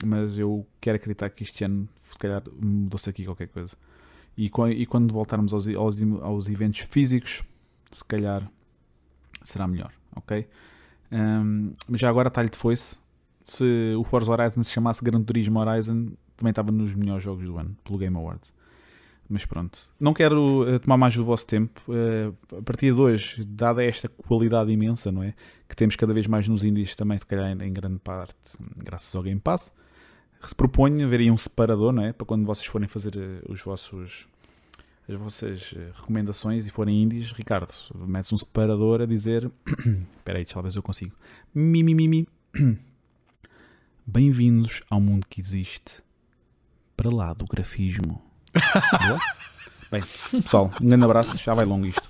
Mas 0.04 0.38
eu 0.38 0.66
quero 0.80 0.96
acreditar 0.96 1.30
que 1.30 1.44
este 1.44 1.62
ano 1.62 1.88
se 2.00 2.18
calhar 2.18 2.42
mudou-se 2.60 3.08
aqui 3.08 3.24
qualquer 3.24 3.48
coisa. 3.48 3.76
E, 4.40 4.50
e 4.70 4.86
quando 4.86 5.12
voltarmos 5.12 5.52
aos, 5.52 5.68
aos, 5.68 5.98
aos, 6.22 6.48
eventos 6.48 6.80
físicos, 6.80 7.42
se 7.92 8.02
calhar 8.02 8.50
será 9.42 9.68
melhor, 9.68 9.92
ok? 10.16 10.48
Um, 11.12 11.74
mas 11.86 12.00
já 12.00 12.08
agora 12.08 12.30
talho 12.30 12.48
de 12.48 12.56
foice. 12.56 12.98
Se 13.44 13.94
o 13.98 14.02
Forza 14.02 14.32
Horizon 14.32 14.62
se 14.62 14.72
chamasse 14.72 15.04
Gran 15.04 15.22
Turismo 15.22 15.58
Horizon, 15.58 16.12
também 16.38 16.52
estava 16.52 16.72
nos 16.72 16.94
melhores 16.94 17.22
jogos 17.22 17.44
do 17.44 17.58
ano, 17.58 17.76
pelo 17.84 17.98
Game 17.98 18.16
Awards. 18.16 18.54
Mas 19.28 19.44
pronto, 19.44 19.78
não 20.00 20.14
quero 20.14 20.62
uh, 20.62 20.80
tomar 20.80 20.96
mais 20.96 21.14
o 21.18 21.22
vosso 21.22 21.46
tempo. 21.46 21.78
Uh, 21.86 22.34
a 22.56 22.62
partir 22.62 22.94
de 22.94 23.00
hoje, 23.00 23.44
dada 23.44 23.84
esta 23.84 24.08
qualidade 24.08 24.72
imensa, 24.72 25.12
não 25.12 25.22
é? 25.22 25.34
Que 25.68 25.76
temos 25.76 25.96
cada 25.96 26.14
vez 26.14 26.26
mais 26.26 26.48
nos 26.48 26.64
indies 26.64 26.96
também, 26.96 27.18
se 27.18 27.26
calhar 27.26 27.60
em 27.60 27.72
grande 27.74 27.98
parte, 27.98 28.56
graças 28.74 29.14
ao 29.14 29.22
Game 29.22 29.38
Pass 29.38 29.70
proponho 30.56 31.04
haver 31.04 31.20
aí 31.20 31.30
um 31.30 31.36
separador, 31.36 31.92
não 31.92 32.02
é? 32.02 32.12
Para 32.12 32.26
quando 32.26 32.44
vocês 32.46 32.66
forem 32.66 32.88
fazer 32.88 33.16
eh, 33.16 33.42
os 33.48 33.62
vossos 33.62 34.26
as 35.10 35.18
vossas 35.18 35.74
eh, 35.76 35.90
recomendações 35.96 36.66
e 36.66 36.70
forem 36.70 37.02
indies, 37.02 37.32
Ricardo, 37.32 37.74
metes 37.94 38.32
um 38.32 38.36
separador 38.36 39.00
a 39.00 39.06
dizer 39.06 39.50
espera 40.16 40.38
aí, 40.38 40.44
talvez 40.44 40.76
eu 40.76 40.82
consigo. 40.82 41.16
Mi. 41.52 42.28
bem-vindos 44.06 44.82
ao 44.88 45.00
mundo 45.00 45.26
que 45.28 45.40
existe 45.40 46.02
para 46.96 47.12
lá 47.12 47.32
do 47.32 47.44
grafismo. 47.44 48.22
Bem, 49.90 50.02
pessoal, 50.30 50.70
um 50.80 50.86
grande 50.86 51.04
abraço, 51.04 51.36
já 51.38 51.54
vai 51.54 51.64
longo 51.64 51.86
isto. 51.86 52.08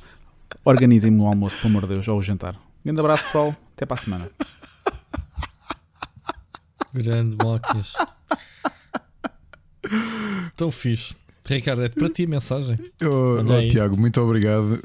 Organizem-me 0.62 1.20
o 1.20 1.26
almoço, 1.26 1.56
pelo 1.62 1.70
amor 1.70 1.82
de 1.82 1.94
Deus, 1.94 2.08
ou 2.08 2.18
o 2.18 2.22
jantar. 2.22 2.54
Um 2.54 2.84
grande 2.84 3.00
abraço 3.00 3.24
pessoal, 3.24 3.56
até 3.74 3.86
para 3.86 3.94
a 3.94 4.00
semana. 4.00 4.30
Grande 6.92 7.36
Mocas 7.42 7.94
Tão 10.56 10.70
fixe. 10.70 11.16
Ricardo, 11.54 11.82
é 11.82 11.88
para 11.88 12.08
ti 12.08 12.24
a 12.24 12.28
mensagem. 12.28 12.78
Oh, 13.02 13.38
oh, 13.40 13.68
Tiago, 13.68 13.96
muito 13.96 14.20
obrigado. 14.20 14.80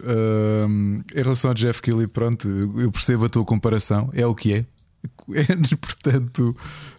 Em 1.13 1.21
relação 1.21 1.51
ao 1.51 1.55
Jeff 1.55 1.81
Kelly, 1.81 2.07
pronto, 2.07 2.47
eu 2.79 2.91
percebo 2.91 3.25
a 3.25 3.29
tua 3.29 3.45
comparação, 3.45 4.09
é 4.13 4.25
o 4.25 4.35
que 4.35 4.53
é. 4.53 4.65
é 5.35 5.75
portanto, 5.75 6.55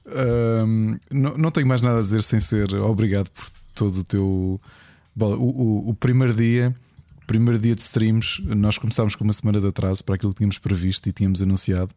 uh, 0.07 0.99
não, 1.11 1.37
não 1.37 1.51
tenho 1.51 1.67
mais 1.67 1.83
nada 1.83 1.99
a 1.99 2.03
dizer 2.03 2.23
sem 2.23 2.41
ser 2.41 2.75
obrigado 2.77 3.31
por 3.31 3.45
todo 3.75 4.01
o 4.01 4.05
teu. 4.05 4.61
Bom, 5.15 5.35
o, 5.35 5.89
o, 5.89 5.91
o 5.91 5.95
primeiro 5.95 6.35
dia 6.35 6.75
primeiro 7.27 7.61
dia 7.61 7.75
de 7.75 7.81
streams, 7.81 8.41
nós 8.43 8.79
começámos 8.79 9.15
com 9.15 9.25
uma 9.25 9.33
semana 9.33 9.61
de 9.61 9.67
atraso 9.67 10.03
para 10.05 10.15
aquilo 10.15 10.33
que 10.33 10.39
tínhamos 10.39 10.59
previsto 10.59 11.09
e 11.09 11.13
tínhamos 11.13 11.43
anunciado. 11.43 11.93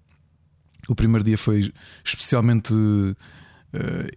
O 0.87 0.95
primeiro 0.95 1.23
dia 1.23 1.37
foi 1.37 1.71
especialmente 2.03 2.73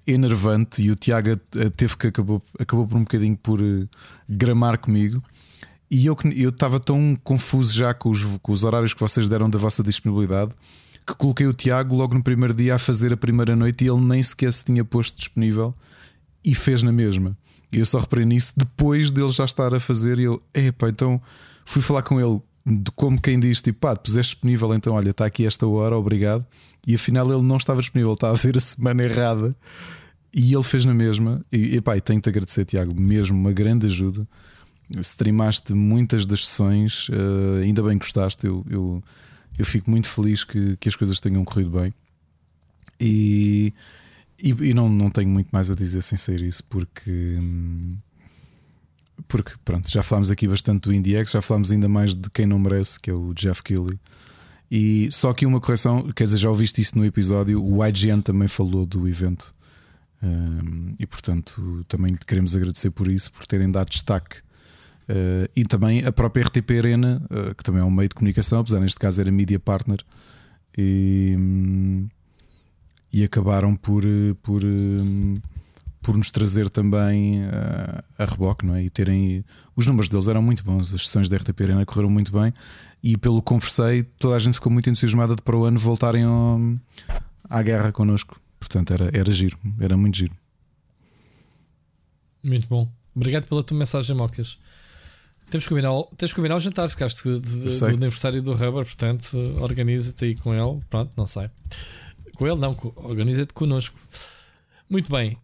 enervante 0.06 0.82
e 0.82 0.90
o 0.90 0.94
Tiago 0.96 1.36
teve 1.76 1.96
que 1.96 2.06
acabou, 2.06 2.42
acabou 2.58 2.86
por 2.86 2.96
um 2.96 3.00
bocadinho 3.00 3.36
por 3.36 3.60
uh, 3.60 3.88
gramar 4.28 4.78
comigo. 4.78 5.22
E 5.90 6.06
eu 6.06 6.16
estava 6.48 6.80
tão 6.80 7.14
confuso 7.22 7.74
já 7.74 7.92
com 7.92 8.08
os, 8.08 8.24
com 8.40 8.50
os 8.50 8.64
horários 8.64 8.94
que 8.94 9.00
vocês 9.00 9.28
deram 9.28 9.50
da 9.50 9.58
vossa 9.58 9.82
disponibilidade 9.82 10.52
que 11.06 11.14
coloquei 11.14 11.46
o 11.46 11.52
Tiago 11.52 11.94
logo 11.94 12.14
no 12.14 12.22
primeiro 12.22 12.54
dia 12.54 12.74
a 12.74 12.78
fazer 12.78 13.12
a 13.12 13.16
primeira 13.16 13.56
noite 13.56 13.84
e 13.84 13.88
ele 13.88 14.00
nem 14.00 14.22
sequer 14.22 14.52
se 14.52 14.64
tinha 14.64 14.84
posto 14.84 15.18
disponível 15.18 15.74
e 16.44 16.54
fez 16.54 16.82
na 16.82 16.92
mesma. 16.92 17.36
E 17.72 17.78
eu 17.78 17.86
só 17.86 17.98
reparei 17.98 18.24
nisso 18.24 18.52
depois 18.56 19.10
dele 19.10 19.30
já 19.30 19.44
estar 19.44 19.74
a 19.74 19.80
fazer. 19.80 20.18
E 20.18 20.24
eu, 20.24 20.40
epá, 20.54 20.88
então 20.88 21.20
fui 21.64 21.82
falar 21.82 22.02
com 22.02 22.20
ele 22.20 22.40
de 22.64 22.90
como 22.92 23.20
quem 23.20 23.38
diz: 23.38 23.60
tipo, 23.62 23.80
pá, 23.80 23.96
puseste 23.96 24.34
disponível, 24.34 24.74
então 24.74 24.94
olha, 24.94 25.10
está 25.10 25.26
aqui 25.26 25.46
esta 25.46 25.66
hora, 25.66 25.96
obrigado. 25.96 26.46
E 26.86 26.94
afinal 26.94 27.30
ele 27.32 27.42
não 27.42 27.56
estava 27.56 27.80
disponível, 27.80 28.14
estava 28.14 28.34
a 28.34 28.36
ver 28.36 28.56
a 28.56 28.60
semana 28.60 29.02
errada. 29.02 29.54
E 30.34 30.54
ele 30.54 30.62
fez 30.62 30.84
na 30.84 30.94
mesma. 30.94 31.42
E 31.52 31.76
epá, 31.76 31.98
tenho-te 32.00 32.28
a 32.28 32.30
agradecer, 32.30 32.64
Tiago, 32.64 32.98
mesmo 32.98 33.38
uma 33.38 33.52
grande 33.52 33.86
ajuda. 33.86 34.26
Streamaste 34.98 35.74
muitas 35.74 36.26
das 36.26 36.46
sessões, 36.46 37.08
uh, 37.08 37.62
ainda 37.62 37.82
bem 37.82 37.98
que 37.98 38.04
gostaste. 38.04 38.46
Eu, 38.46 38.64
eu, 38.68 39.02
eu 39.58 39.64
fico 39.64 39.90
muito 39.90 40.08
feliz 40.08 40.42
que, 40.42 40.76
que 40.78 40.88
as 40.88 40.96
coisas 40.96 41.20
tenham 41.20 41.44
corrido 41.44 41.70
bem. 41.70 41.92
E 42.98 43.72
e, 44.42 44.50
e, 44.50 44.74
não, 44.74 44.88
não 44.88 45.08
tenho 45.08 45.28
muito 45.30 45.48
mais 45.52 45.70
a 45.70 45.74
dizer 45.74 46.02
sem 46.02 46.18
ser 46.18 46.42
isso, 46.42 46.64
porque. 46.64 47.38
Porque, 49.28 49.52
pronto, 49.64 49.90
já 49.90 50.02
falámos 50.02 50.30
aqui 50.30 50.48
bastante 50.48 50.82
do 50.82 50.92
IndieX, 50.92 51.30
já 51.30 51.42
falámos 51.42 51.70
ainda 51.70 51.88
mais 51.88 52.14
de 52.14 52.28
quem 52.30 52.46
não 52.46 52.58
merece, 52.58 52.98
que 52.98 53.10
é 53.10 53.14
o 53.14 53.32
Jeff 53.34 53.62
Keighley. 53.62 53.98
E 54.70 55.08
só 55.10 55.30
aqui 55.30 55.44
uma 55.44 55.60
correção, 55.60 56.10
quer 56.14 56.24
dizer, 56.24 56.38
já 56.38 56.48
ouviste 56.48 56.80
isso 56.80 56.96
no 56.96 57.04
episódio, 57.04 57.62
o 57.62 57.84
IGN 57.86 58.22
também 58.22 58.48
falou 58.48 58.86
do 58.86 59.06
evento. 59.08 59.54
Um, 60.22 60.94
e 60.98 61.06
portanto, 61.06 61.84
também 61.88 62.12
lhe 62.12 62.18
queremos 62.18 62.56
agradecer 62.56 62.90
por 62.90 63.08
isso, 63.08 63.30
por 63.32 63.46
terem 63.46 63.70
dado 63.70 63.90
destaque. 63.90 64.38
Uh, 65.08 65.50
e 65.54 65.64
também 65.64 66.04
a 66.04 66.12
própria 66.12 66.44
RTP 66.44 66.70
Arena, 66.78 67.22
uh, 67.24 67.54
que 67.54 67.62
também 67.62 67.82
é 67.82 67.84
um 67.84 67.90
meio 67.90 68.08
de 68.08 68.14
comunicação, 68.14 68.60
apesar 68.60 68.80
neste 68.80 68.98
caso 68.98 69.20
era 69.20 69.30
media 69.30 69.60
partner. 69.60 70.00
E. 70.76 71.34
Um, 71.36 72.08
e 73.12 73.22
acabaram 73.22 73.76
por, 73.76 74.04
eh, 74.04 74.34
por, 74.42 74.64
eh, 74.64 75.38
por 76.02 76.16
nos 76.16 76.30
trazer 76.30 76.68
também 76.68 77.44
a, 77.44 77.46
eh, 77.48 78.04
a 78.18 78.24
reboque, 78.24 78.66
não 78.66 78.74
é? 78.74 78.82
E 78.82 78.90
terem. 78.90 79.44
Os 79.74 79.86
números 79.86 80.08
deles 80.08 80.28
eram 80.28 80.42
muito 80.42 80.62
bons, 80.64 80.92
as 80.92 81.06
sessões 81.06 81.28
da 81.28 81.36
RTP 81.36 81.62
Arena 81.62 81.86
correram 81.86 82.10
muito 82.10 82.32
bem 82.32 82.52
e 83.02 83.16
pelo 83.16 83.42
que 83.42 83.46
conversei, 83.46 84.04
toda 84.04 84.36
a 84.36 84.38
gente 84.38 84.54
ficou 84.54 84.70
muito 84.70 84.88
entusiasmada 84.88 85.34
de 85.34 85.42
para 85.42 85.56
o 85.56 85.64
ano 85.64 85.78
voltarem 85.78 86.22
ao, 86.22 86.58
à 87.50 87.62
guerra 87.62 87.90
connosco. 87.90 88.40
Portanto, 88.60 88.92
era, 88.92 89.10
era 89.12 89.32
giro, 89.32 89.58
era 89.80 89.96
muito 89.96 90.16
giro. 90.16 90.36
Muito 92.44 92.68
bom. 92.68 92.88
Obrigado 93.14 93.46
pela 93.46 93.62
tua 93.62 93.76
mensagem, 93.76 94.14
Mocas. 94.14 94.56
Temos 95.50 95.64
que 95.64 95.68
combinar, 95.68 95.90
tens 96.16 96.30
que 96.30 96.36
combinar 96.36 96.56
o 96.56 96.60
jantar, 96.60 96.88
ficaste 96.88 97.22
de, 97.24 97.40
de, 97.40 97.78
do 97.78 97.86
aniversário 97.86 98.40
do 98.40 98.52
Rubber, 98.52 98.84
portanto, 98.84 99.36
organiza-te 99.60 100.24
aí 100.24 100.34
com 100.36 100.54
ele. 100.54 100.80
Pronto, 100.88 101.12
não 101.16 101.26
sei. 101.26 101.50
Com 102.36 102.46
ele 102.46 102.56
não, 102.56 102.76
organiza-te 102.96 103.52
connosco. 103.52 103.98
Muito 104.88 105.10
bem. 105.10 105.36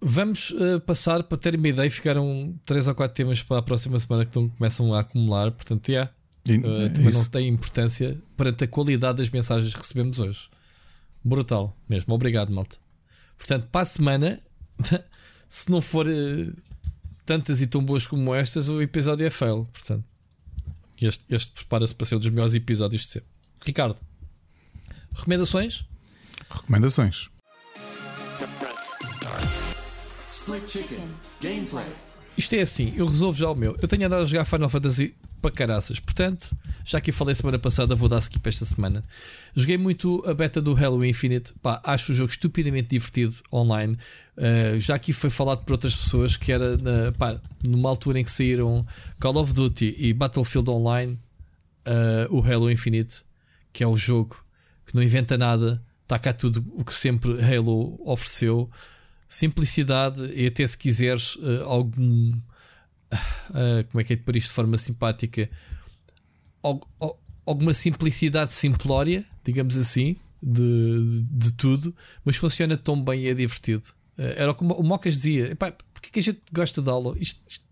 Vamos 0.00 0.50
uh, 0.50 0.80
passar 0.80 1.22
para 1.22 1.38
ter 1.38 1.56
uma 1.56 1.68
ideia. 1.68 1.90
Ficaram 1.90 2.54
3 2.66 2.88
ou 2.88 2.94
4 2.94 3.14
temas 3.14 3.42
para 3.42 3.58
a 3.58 3.62
próxima 3.62 3.98
semana 3.98 4.24
que 4.24 4.30
estão, 4.30 4.48
começam 4.48 4.92
a 4.94 5.00
acumular. 5.00 5.50
Portanto, 5.50 5.88
yeah, 5.88 6.10
uh, 6.48 6.90
também 6.92 7.12
não 7.12 7.24
tem 7.24 7.48
importância 7.48 8.20
perante 8.36 8.64
a 8.64 8.68
qualidade 8.68 9.18
das 9.18 9.30
mensagens 9.30 9.72
que 9.72 9.80
recebemos 9.80 10.18
hoje. 10.18 10.48
Brutal 11.24 11.76
mesmo. 11.88 12.12
Obrigado, 12.14 12.52
malta. 12.52 12.76
Portanto, 13.38 13.68
para 13.72 13.80
a 13.80 13.84
semana, 13.86 14.40
se 15.48 15.70
não 15.70 15.80
for 15.80 16.06
uh, 16.06 16.52
tantas 17.24 17.60
e 17.62 17.66
tão 17.66 17.82
boas 17.82 18.06
como 18.06 18.34
estas, 18.34 18.68
o 18.68 18.82
episódio 18.82 19.26
é 19.26 19.30
fail. 19.30 19.66
Portanto, 19.72 20.04
este, 21.00 21.24
este 21.30 21.52
prepara-se 21.52 21.94
para 21.94 22.06
ser 22.06 22.16
um 22.16 22.18
dos 22.18 22.28
melhores 22.28 22.54
episódios 22.54 23.02
de 23.02 23.08
sempre. 23.08 23.28
Ricardo, 23.64 23.96
recomendações? 25.14 25.84
Recomendações. 26.50 27.30
Isto 32.36 32.54
é 32.54 32.62
assim, 32.62 32.92
eu 32.96 33.06
resolvo 33.06 33.38
já 33.38 33.48
o 33.50 33.54
meu. 33.54 33.76
Eu 33.80 33.88
tenho 33.88 34.06
andado 34.06 34.22
a 34.22 34.26
jogar 34.26 34.44
Final 34.44 34.68
Fantasy 34.68 35.14
para 35.40 35.50
caraças, 35.50 36.00
portanto, 36.00 36.48
já 36.84 37.00
que 37.00 37.12
falei 37.12 37.34
semana 37.34 37.58
passada, 37.58 37.94
vou 37.94 38.08
dar 38.08 38.18
skip 38.18 38.46
esta 38.48 38.64
semana. 38.64 39.02
Joguei 39.54 39.78
muito 39.78 40.22
a 40.26 40.34
beta 40.34 40.60
do 40.60 40.76
Halo 40.76 41.04
Infinite, 41.04 41.52
pá, 41.62 41.80
acho 41.84 42.12
o 42.12 42.14
jogo 42.14 42.30
estupidamente 42.30 42.88
divertido 42.88 43.34
online. 43.52 43.96
Uh, 44.36 44.80
já 44.80 44.96
aqui 44.96 45.12
foi 45.12 45.30
falado 45.30 45.64
por 45.64 45.72
outras 45.72 45.94
pessoas 45.94 46.36
que 46.36 46.50
era 46.50 46.76
na, 46.76 47.12
pá, 47.12 47.40
numa 47.62 47.88
altura 47.88 48.20
em 48.20 48.24
que 48.24 48.30
saíram 48.30 48.86
Call 49.20 49.36
of 49.36 49.52
Duty 49.52 49.94
e 49.98 50.12
Battlefield 50.12 50.70
Online, 50.70 51.18
uh, 51.86 52.36
o 52.36 52.42
Halo 52.42 52.70
Infinite, 52.70 53.22
que 53.72 53.84
é 53.84 53.86
o 53.86 53.96
jogo 53.96 54.36
que 54.86 54.94
não 54.94 55.02
inventa 55.02 55.38
nada, 55.38 55.82
cá 56.18 56.32
tudo 56.32 56.64
o 56.74 56.84
que 56.84 56.94
sempre 56.94 57.32
Halo 57.42 58.00
ofereceu. 58.04 58.70
Simplicidade 59.28 60.32
e 60.34 60.46
até 60.46 60.66
se 60.66 60.76
quiseres 60.76 61.36
uh, 61.36 61.64
algum. 61.64 62.32
Uh, 63.50 63.84
como 63.90 64.00
é 64.00 64.04
que 64.04 64.12
é 64.12 64.16
de 64.16 64.22
pôr 64.22 64.36
isto 64.36 64.48
de 64.48 64.54
forma 64.54 64.76
simpática? 64.76 65.48
Al 66.62 66.80
alguma 67.46 67.74
simplicidade 67.74 68.54
simplória, 68.54 69.22
digamos 69.44 69.76
assim, 69.76 70.16
de, 70.42 71.20
de, 71.22 71.30
de, 71.30 71.52
tudo, 71.52 71.94
mas 72.24 72.36
funciona 72.36 72.74
tão 72.74 73.02
bem 73.02 73.20
e 73.20 73.28
é 73.28 73.34
divertido. 73.34 73.86
Uh, 74.18 74.22
era 74.36 74.54
como 74.54 74.74
o 74.74 74.82
Mocas 74.82 75.14
dizia: 75.14 75.54
porque 75.56 76.10
que 76.10 76.20
a 76.20 76.22
gente 76.22 76.40
gosta 76.52 76.80
de 76.80 76.88
Halo? 76.88 77.16
Isto, 77.20 77.40
isto, 77.48 77.64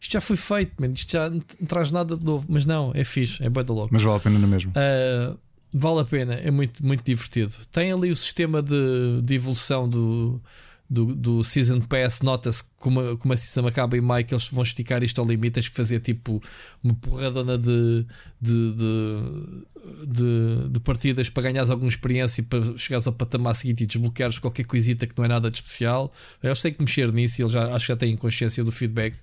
isto 0.00 0.12
já 0.12 0.20
foi 0.20 0.36
feito, 0.36 0.72
man. 0.80 0.92
isto 0.92 1.12
já 1.12 1.28
não 1.28 1.40
traz 1.66 1.92
nada 1.92 2.16
de 2.16 2.24
novo, 2.24 2.46
mas 2.48 2.64
não, 2.64 2.92
é 2.94 3.04
fixe, 3.04 3.42
é 3.42 3.50
bem 3.50 3.64
da 3.64 3.72
louco. 3.72 3.92
Mas 3.92 4.02
vale 4.02 4.16
a 4.16 4.20
pena 4.20 4.38
no 4.38 4.48
mesmo. 4.48 4.72
Uh, 4.72 5.38
Vale 5.72 6.00
a 6.00 6.04
pena, 6.04 6.34
é 6.34 6.50
muito, 6.50 6.84
muito 6.84 7.04
divertido. 7.04 7.54
Tem 7.70 7.92
ali 7.92 8.10
o 8.10 8.16
sistema 8.16 8.60
de, 8.60 9.22
de 9.22 9.34
evolução 9.34 9.88
do, 9.88 10.42
do, 10.90 11.14
do 11.14 11.44
Season 11.44 11.80
Pass. 11.80 12.20
Nota-se 12.20 12.64
como, 12.76 13.16
como 13.16 13.32
a 13.32 13.36
season 13.36 13.66
acaba 13.68 13.96
em 13.96 14.00
maio 14.00 14.24
que 14.24 14.34
eles 14.34 14.48
vão 14.48 14.64
esticar 14.64 15.04
isto 15.04 15.20
ao 15.20 15.26
limite. 15.26 15.54
Tens 15.54 15.68
que 15.68 15.76
fazer 15.76 16.00
tipo 16.00 16.42
uma 16.82 16.94
porradona 16.94 17.56
de, 17.56 18.04
de, 18.40 18.74
de, 18.74 19.66
de, 20.06 20.68
de 20.70 20.80
partidas 20.80 21.30
para 21.30 21.44
ganhares 21.44 21.70
alguma 21.70 21.88
experiência 21.88 22.40
e 22.40 22.44
para 22.44 22.76
chegares 22.76 23.06
ao 23.06 23.12
patamar 23.12 23.54
seguinte 23.54 23.84
e 23.84 23.86
desbloqueares 23.86 24.40
qualquer 24.40 24.64
coisita 24.64 25.06
que 25.06 25.16
não 25.16 25.24
é 25.24 25.28
nada 25.28 25.48
de 25.48 25.56
especial. 25.56 26.12
Eles 26.42 26.60
têm 26.60 26.72
que 26.72 26.82
mexer 26.82 27.12
nisso 27.12 27.40
e 27.40 27.42
eles 27.44 27.52
já, 27.52 27.72
acho 27.72 27.86
que 27.86 27.92
já 27.92 27.96
têm 27.96 28.16
consciência 28.16 28.64
do 28.64 28.72
feedback 28.72 29.14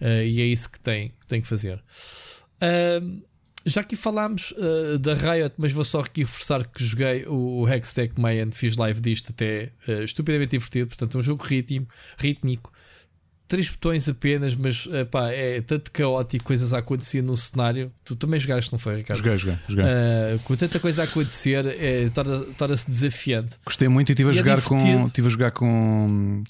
uh, 0.00 0.24
e 0.26 0.40
é 0.40 0.46
isso 0.46 0.68
que 0.68 0.80
têm 0.80 1.10
que, 1.20 1.26
têm 1.28 1.40
que 1.40 1.46
fazer. 1.46 1.80
Uh, 2.60 3.22
já 3.64 3.80
aqui 3.80 3.96
falámos 3.96 4.52
uh, 4.52 4.98
da 4.98 5.14
Riot, 5.14 5.54
mas 5.58 5.72
vou 5.72 5.84
só 5.84 6.00
aqui 6.00 6.22
reforçar 6.22 6.64
que 6.64 6.84
joguei 6.84 7.24
o 7.26 7.66
Hextech 7.68 8.20
Mayan, 8.20 8.50
fiz 8.50 8.76
live 8.76 9.00
disto 9.00 9.30
até 9.30 9.70
uh, 9.88 10.02
estupidamente 10.02 10.50
divertido. 10.52 10.88
Portanto, 10.88 11.16
é 11.16 11.20
um 11.20 11.22
jogo 11.22 11.42
ritmo, 11.44 11.86
rítmico, 12.18 12.72
três 13.48 13.68
botões 13.68 14.08
apenas, 14.08 14.54
mas 14.56 14.86
uh, 14.86 15.06
pá, 15.10 15.30
é 15.30 15.60
tanto 15.60 15.90
caótico, 15.90 16.44
coisas 16.44 16.72
a 16.72 16.78
acontecer 16.78 17.22
no 17.22 17.36
cenário. 17.36 17.92
Tu 18.04 18.16
também 18.16 18.40
jogaste, 18.40 18.72
não 18.72 18.78
foi, 18.78 18.96
Ricardo? 18.96 19.18
Joguei, 19.18 19.38
joguei. 19.38 19.58
joguei. 19.68 19.84
Uh, 19.84 20.38
com 20.44 20.56
tanta 20.56 20.80
coisa 20.80 21.02
a 21.02 21.04
acontecer, 21.04 21.66
é, 21.66 22.08
torna-se 22.56 22.90
desafiante. 22.90 23.56
Gostei 23.64 23.88
muito 23.88 24.10
e 24.10 24.12
estive 24.12 24.28
a, 24.28 24.32
é 24.32 24.34
jogar 24.34 24.62
com, 24.62 25.06
estive 25.06 25.26
a 25.26 25.30
jogar 25.30 25.50
com 25.50 26.42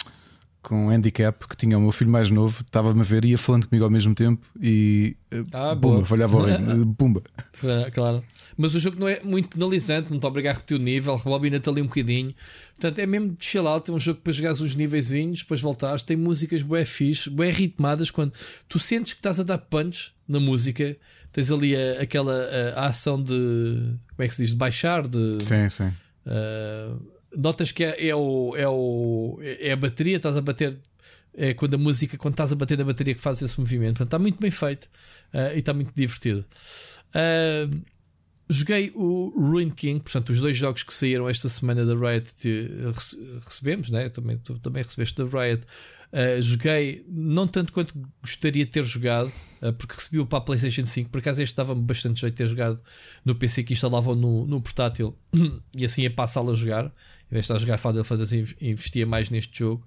com 0.62 0.90
handicap 0.90 1.46
que 1.48 1.56
tinha 1.56 1.76
o 1.76 1.80
meu 1.80 1.90
filho 1.90 2.10
mais 2.10 2.30
novo, 2.30 2.62
estava-me 2.62 3.00
a 3.00 3.04
ver, 3.04 3.24
ia 3.24 3.36
falando 3.36 3.66
comigo 3.66 3.84
ao 3.84 3.90
mesmo 3.90 4.14
tempo 4.14 4.46
e 4.60 5.16
ah, 5.52 5.74
pumba, 5.74 6.04
falhava 6.06 6.36
o 6.36 6.44
reino, 6.44 6.86
pumba. 6.94 7.22
Claro. 7.92 8.22
Mas 8.56 8.74
o 8.74 8.78
jogo 8.78 8.98
não 9.00 9.08
é 9.08 9.20
muito 9.24 9.48
penalizante, 9.48 10.10
não 10.10 10.20
te 10.20 10.26
obriga 10.26 10.50
a 10.50 10.52
repetir 10.52 10.76
o 10.76 10.80
nível, 10.80 11.16
rebobina-te 11.16 11.68
ali 11.68 11.82
um 11.82 11.86
bocadinho. 11.86 12.34
Portanto, 12.76 12.98
é 13.00 13.06
mesmo 13.06 13.30
de 13.30 13.44
chill 13.44 13.66
out, 13.66 13.90
é 13.90 13.94
um 13.94 13.98
jogo 13.98 14.20
para 14.20 14.32
jogares 14.32 14.60
uns 14.60 14.76
níveis, 14.76 15.10
depois 15.10 15.60
voltares, 15.60 16.02
tem 16.02 16.16
músicas 16.16 16.62
bué 16.62 16.84
fixe, 16.84 17.28
bué 17.28 17.50
ritmadas, 17.50 18.10
quando 18.10 18.32
tu 18.68 18.78
sentes 18.78 19.14
que 19.14 19.18
estás 19.18 19.40
a 19.40 19.42
dar 19.42 19.58
punch 19.58 20.12
na 20.28 20.38
música, 20.38 20.96
tens 21.32 21.50
ali 21.50 21.74
a, 21.74 22.02
aquela 22.02 22.34
a, 22.76 22.82
a 22.82 22.86
ação 22.86 23.20
de 23.20 23.32
como 24.14 24.24
é 24.24 24.28
que 24.28 24.34
se 24.34 24.42
diz? 24.42 24.50
De 24.52 24.56
baixar, 24.56 25.08
de 25.08 25.38
sim, 25.42 25.68
sim. 25.68 25.92
Uh, 26.24 27.11
notas 27.36 27.72
que 27.72 27.84
é, 27.84 28.08
é, 28.08 28.14
o, 28.14 28.54
é, 28.56 28.68
o, 28.68 29.38
é 29.42 29.72
a 29.72 29.76
bateria, 29.76 30.16
estás 30.16 30.36
a 30.36 30.40
bater 30.40 30.78
é 31.34 31.54
quando 31.54 31.74
a 31.74 31.78
música, 31.78 32.16
quando 32.18 32.34
estás 32.34 32.52
a 32.52 32.56
bater 32.56 32.76
na 32.76 32.84
bateria, 32.84 33.14
que 33.14 33.20
faz 33.20 33.40
esse 33.40 33.58
movimento. 33.58 33.96
Portanto, 33.96 34.08
está 34.08 34.18
muito 34.18 34.40
bem 34.40 34.50
feito 34.50 34.84
uh, 35.32 35.54
e 35.54 35.58
está 35.58 35.72
muito 35.72 35.92
divertido. 35.94 36.44
Uh, 37.08 37.82
joguei 38.50 38.92
o 38.94 39.32
Ruin 39.36 39.70
King, 39.70 40.00
portanto, 40.00 40.30
os 40.30 40.40
dois 40.40 40.56
jogos 40.56 40.82
que 40.82 40.92
saíram 40.92 41.28
esta 41.28 41.48
semana 41.48 41.86
da 41.86 41.94
Riot 41.94 42.30
recebemos, 43.46 43.90
né? 43.90 44.08
também, 44.10 44.36
tu, 44.36 44.58
também 44.58 44.82
recebeste 44.82 45.16
da 45.16 45.24
Riot. 45.24 45.64
Uh, 46.12 46.42
joguei 46.42 47.02
não 47.08 47.46
tanto 47.46 47.72
quanto 47.72 47.94
gostaria 48.20 48.66
de 48.66 48.70
ter 48.70 48.84
jogado, 48.84 49.32
uh, 49.62 49.72
porque 49.72 49.94
recebi 49.94 50.18
o 50.18 50.26
para 50.26 50.38
a 50.38 50.42
PlayStation 50.42 50.84
5. 50.84 51.08
Por 51.08 51.20
acaso, 51.20 51.42
este 51.42 51.56
dava-me 51.56 51.80
bastante 51.80 52.20
jeito 52.20 52.34
de 52.34 52.36
ter 52.36 52.46
jogado 52.46 52.78
no 53.24 53.34
PC 53.34 53.64
que 53.64 53.72
instalavam 53.72 54.14
no, 54.14 54.46
no 54.46 54.60
portátil 54.60 55.16
e 55.74 55.86
assim 55.86 56.02
ia 56.02 56.10
para 56.10 56.24
a 56.24 56.28
sala 56.28 56.54
jogar. 56.54 56.92
Em 57.32 57.34
vez 57.34 57.46
de 57.46 57.52
estar 57.52 57.54
a 57.54 57.58
jogar 57.58 57.78
Final 57.78 58.04
Fantasy, 58.04 58.56
investia 58.60 59.06
mais 59.06 59.30
neste 59.30 59.58
jogo. 59.58 59.82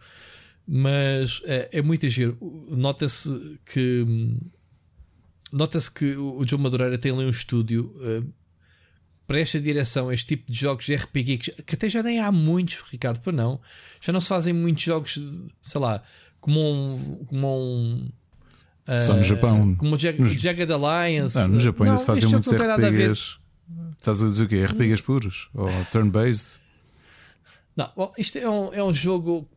Mas 0.68 1.42
uh, 1.42 1.70
é 1.72 1.80
muito 1.80 2.10
giro. 2.10 2.36
Nota-se 2.72 3.30
que. 3.64 4.04
Nota-se 5.54 5.92
que 5.92 6.16
o 6.18 6.44
João 6.46 6.64
Madureira 6.64 6.98
tem 6.98 7.12
ali 7.12 7.24
um 7.24 7.30
estúdio 7.30 7.94
para 9.28 9.40
esta 9.40 9.62
direção, 9.62 10.12
este 10.12 10.26
tipo 10.26 10.52
de 10.52 10.60
jogos 10.60 10.86
de 10.86 10.96
RPG, 10.96 11.38
que, 11.38 11.52
que 11.52 11.76
até 11.76 11.88
já 11.88 12.02
nem 12.02 12.20
há 12.20 12.32
muitos, 12.32 12.84
Ricardo, 12.92 13.20
para 13.22 13.32
não. 13.32 13.62
Já 14.02 14.12
não 14.12 14.20
se 14.20 14.28
fazem 14.28 14.54
muitos 14.54 14.84
jogos, 14.84 15.20
sei 15.62 15.80
lá, 15.80 16.02
como 16.42 16.60
um. 16.60 17.26
Como 17.28 17.48
um 17.48 18.10
Só 19.00 19.14
no 19.14 19.22
uh, 19.22 19.24
Japão. 19.24 19.76
Como 19.76 19.96
o 19.96 20.00
Jag 20.00 20.20
no, 20.20 20.28
Jagged 20.28 20.72
Alliance. 20.74 21.38
Não, 21.38 21.48
no 21.50 21.60
Japão 21.60 21.86
ainda 21.86 22.00
se 22.00 22.08
fazem 22.08 22.28
muitos 22.28 22.52
RPGs. 22.52 23.38
Estás 24.00 24.22
a 24.24 24.28
dizer 24.28 24.44
o 24.44 24.48
quê? 24.48 24.66
RPGs 24.66 25.04
puros? 25.04 25.48
Ou 25.54 25.70
turn-based? 25.92 26.65
Não, 27.76 28.14
isto 28.18 28.38
é 28.38 28.50
um, 28.50 28.74
é 28.74 28.84
um 28.84 28.94
jogo 28.94 29.48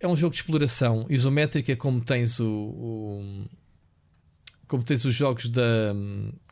é 0.00 0.08
um 0.08 0.16
jogo 0.16 0.34
de 0.34 0.40
exploração 0.40 1.06
isométrica 1.08 1.76
como 1.76 2.00
tens 2.00 2.40
o, 2.40 2.48
o 2.48 3.44
como 4.66 4.82
tens 4.82 5.04
os 5.04 5.14
jogos 5.14 5.48
da 5.48 5.94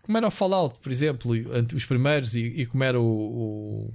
como 0.02 0.18
era 0.18 0.26
o 0.26 0.30
Fallout, 0.30 0.78
por 0.80 0.90
exemplo, 0.90 1.32
os 1.74 1.86
primeiros, 1.86 2.34
e, 2.34 2.40
e 2.40 2.66
como 2.66 2.84
era 2.84 3.00
o. 3.00 3.90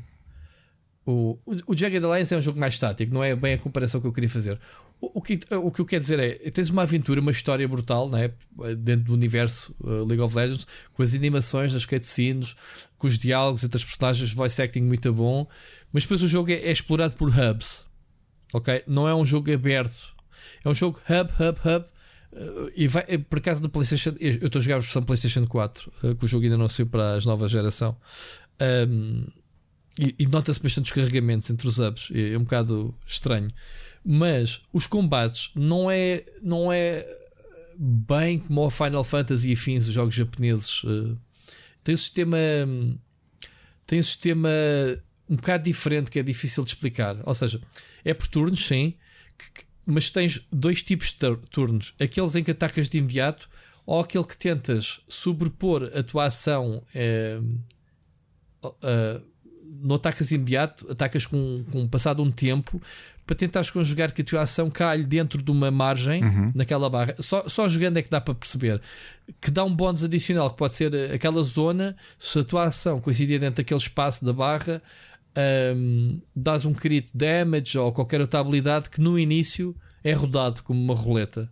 O, 1.06 1.40
o, 1.46 1.56
o 1.68 1.78
Jagged 1.78 2.04
Alliance 2.04 2.34
é 2.34 2.38
um 2.38 2.42
jogo 2.42 2.60
mais 2.60 2.74
estático, 2.74 3.14
não 3.14 3.24
é 3.24 3.34
bem 3.34 3.54
a 3.54 3.58
comparação 3.58 4.02
que 4.02 4.08
eu 4.08 4.12
queria 4.12 4.30
fazer. 4.30 4.60
O, 5.00 5.22
que, 5.22 5.40
o 5.52 5.72
que 5.72 5.82
eu 5.82 5.86
quero 5.86 6.02
dizer 6.02 6.20
é: 6.20 6.32
tens 6.50 6.70
uma 6.70 6.84
aventura, 6.84 7.22
uma 7.22 7.32
história 7.32 7.68
brutal 7.68 8.10
né? 8.10 8.32
dentro 8.78 9.06
do 9.06 9.14
universo 9.14 9.76
uh, 9.82 10.04
League 10.06 10.22
of 10.22 10.36
Legends, 10.36 10.66
com 10.94 11.04
as 11.04 11.14
animações, 11.14 11.76
as 11.76 11.86
cutscenes, 11.86 12.56
com 12.98 13.08
os 13.08 13.18
diálogos 13.18 13.64
entre 13.64 13.78
as 13.78 13.86
personagens, 13.86 14.34
voice 14.34 14.62
acting 14.62 14.82
muito 14.82 15.14
bom, 15.14 15.48
mas 15.94 16.04
depois 16.04 16.24
o 16.24 16.28
jogo 16.28 16.52
é, 16.52 16.56
é 16.56 16.72
explorado 16.72 17.16
por 17.16 17.30
hubs, 17.30 17.86
ok? 18.54 18.84
Não 18.88 19.08
é 19.08 19.14
um 19.14 19.26
jogo 19.26 19.54
aberto, 19.54 20.16
é 20.66 20.70
um 20.70 20.74
jogo 20.74 21.00
hub, 21.08 21.32
hub, 21.34 21.60
hub 21.64 21.86
e 22.76 22.88
vai, 22.88 23.06
eh, 23.08 23.18
por 23.18 23.40
acaso 23.40 23.62
da 23.62 23.70
PlayStation, 23.70 24.14
eu 24.20 24.48
estou 24.48 24.60
a 24.60 24.62
jogar 24.62 24.76
a 24.76 24.80
versão 24.80 25.02
PlayStation 25.02 25.46
4, 25.48 25.92
uh, 26.04 26.16
que 26.16 26.26
o 26.26 26.28
jogo 26.28 26.44
ainda 26.44 26.58
não 26.58 26.70
saiu 26.70 26.88
para 26.88 27.16
as 27.16 27.26
novas 27.26 27.52
geração. 27.52 27.98
Um, 28.62 29.26
e, 30.00 30.16
e 30.20 30.28
nota-se 30.28 30.62
bastante 30.62 30.86
os 30.86 30.92
carregamentos 30.92 31.50
entre 31.50 31.68
os 31.68 31.80
hubs, 31.80 32.10
é, 32.14 32.34
é, 32.34 32.38
um 32.38 32.44
bocado 32.44 32.94
estranho. 33.06 33.52
Mas 34.10 34.62
os 34.72 34.88
combates 34.88 35.52
não 35.54 35.92
é, 35.92 36.24
não 36.42 36.72
é 36.72 37.06
bem 37.78 38.40
como 38.40 38.66
o 38.66 38.70
Final 38.70 39.04
Fantasy 39.04 39.50
e 39.50 39.54
afins, 39.54 39.86
os 39.86 39.94
jogos 39.94 40.16
japoneses. 40.16 40.82
Uh, 40.86 41.18
tem 41.84 41.94
um 41.94 41.98
sistema. 41.98 42.38
Tem 43.86 44.00
um 44.00 44.04
sistema 44.04 44.50
um 45.30 45.36
bocado 45.36 45.66
diferente 45.66 46.10
que 46.10 46.20
é 46.20 46.24
difícil 46.24 46.64
de 46.64 46.70
explicar. 46.70 47.18
Ou 47.26 47.34
seja, 47.34 47.60
é 48.06 48.14
por 48.14 48.28
turnos, 48.28 48.66
sim. 48.66 48.94
Mas 49.86 50.10
tens 50.10 50.48
dois 50.50 50.82
tipos 50.82 51.12
de 51.12 51.36
turnos: 51.50 51.94
aqueles 52.00 52.34
em 52.38 52.46
que 52.46 52.52
atacas 52.52 52.88
de 52.88 53.00
imediato 53.00 53.50
ou 53.86 54.00
aquele 54.00 54.24
que 54.24 54.38
tentas 54.38 55.02
sobrepor 55.10 55.92
a 55.94 56.02
tua 56.02 56.28
ação. 56.28 56.82
Eh, 56.96 57.42
uh, 58.64 59.22
não 59.82 59.96
atacas 59.96 60.32
imediato, 60.32 60.90
atacas 60.90 61.26
com, 61.26 61.64
com 61.72 61.88
passado 61.88 62.24
um 62.24 62.32
tempo 62.32 62.82
para 63.28 63.36
tentares 63.36 63.70
conjugar 63.70 64.14
que 64.14 64.22
a 64.22 64.26
tua 64.26 64.42
ação 64.42 64.70
calhe 64.70 65.04
dentro 65.04 65.44
de 65.44 65.52
uma 65.52 65.70
margem 65.70 66.24
uhum. 66.24 66.52
naquela 66.56 66.90
barra. 66.90 67.14
Só, 67.20 67.48
só 67.50 67.68
jogando 67.68 67.98
é 67.98 68.02
que 68.02 68.10
dá 68.10 68.22
para 68.22 68.34
perceber 68.34 68.82
que 69.42 69.52
dá 69.52 69.66
um 69.66 69.76
bónus 69.76 70.02
adicional 70.02 70.50
que 70.50 70.56
pode 70.56 70.74
ser 70.74 70.96
aquela 71.14 71.44
zona. 71.44 71.98
Se 72.18 72.40
a 72.40 72.44
tua 72.44 72.64
ação 72.64 73.02
coincidir 73.02 73.38
dentro 73.38 73.58
daquele 73.58 73.80
espaço 73.80 74.24
da 74.24 74.32
barra, 74.32 74.82
um, 75.76 76.22
dás 76.34 76.64
um 76.64 76.74
crit 76.74 77.12
damage 77.14 77.78
ou 77.78 77.92
qualquer 77.92 78.22
outra 78.22 78.40
habilidade 78.40 78.90
que 78.90 79.02
no 79.02 79.20
início 79.20 79.76
é 80.02 80.14
rodado 80.14 80.64
como 80.64 80.82
uma 80.82 80.96
roleta. 80.96 81.52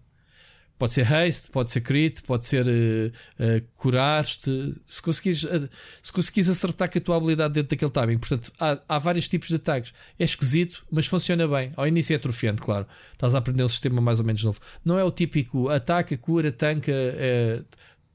Pode 0.77 0.91
ser 0.91 1.13
haste, 1.13 1.49
pode 1.49 1.71
ser 1.71 1.81
crit, 1.81 2.21
pode 2.23 2.45
ser 2.45 2.65
uh, 2.67 3.07
uh, 3.39 3.61
curar-te. 3.77 4.75
Se 4.85 5.01
conseguires, 5.01 5.43
uh, 5.43 5.69
se 6.01 6.51
acertar 6.51 6.89
com 6.89 6.97
a 6.97 7.01
tua 7.01 7.15
habilidade 7.15 7.53
dentro 7.53 7.69
daquele 7.69 7.91
timing. 7.91 8.17
Portanto, 8.17 8.51
há, 8.59 8.79
há, 8.87 8.99
vários 8.99 9.27
tipos 9.27 9.47
de 9.47 9.55
ataques. 9.55 9.93
É 10.19 10.23
esquisito, 10.25 10.85
mas 10.91 11.07
funciona 11.07 11.47
bem. 11.47 11.71
Ao 11.77 11.87
início 11.87 12.13
é 12.13 12.17
atrofiante, 12.17 12.61
claro. 12.61 12.85
Estás 13.13 13.33
a 13.33 13.37
aprender 13.37 13.63
um 13.63 13.69
sistema 13.69 14.01
mais 14.01 14.19
ou 14.19 14.25
menos 14.25 14.43
novo. 14.43 14.59
Não 14.83 14.99
é 14.99 15.03
o 15.03 15.11
típico 15.11 15.69
ataca, 15.69 16.17
cura, 16.17 16.51
tanca. 16.51 16.91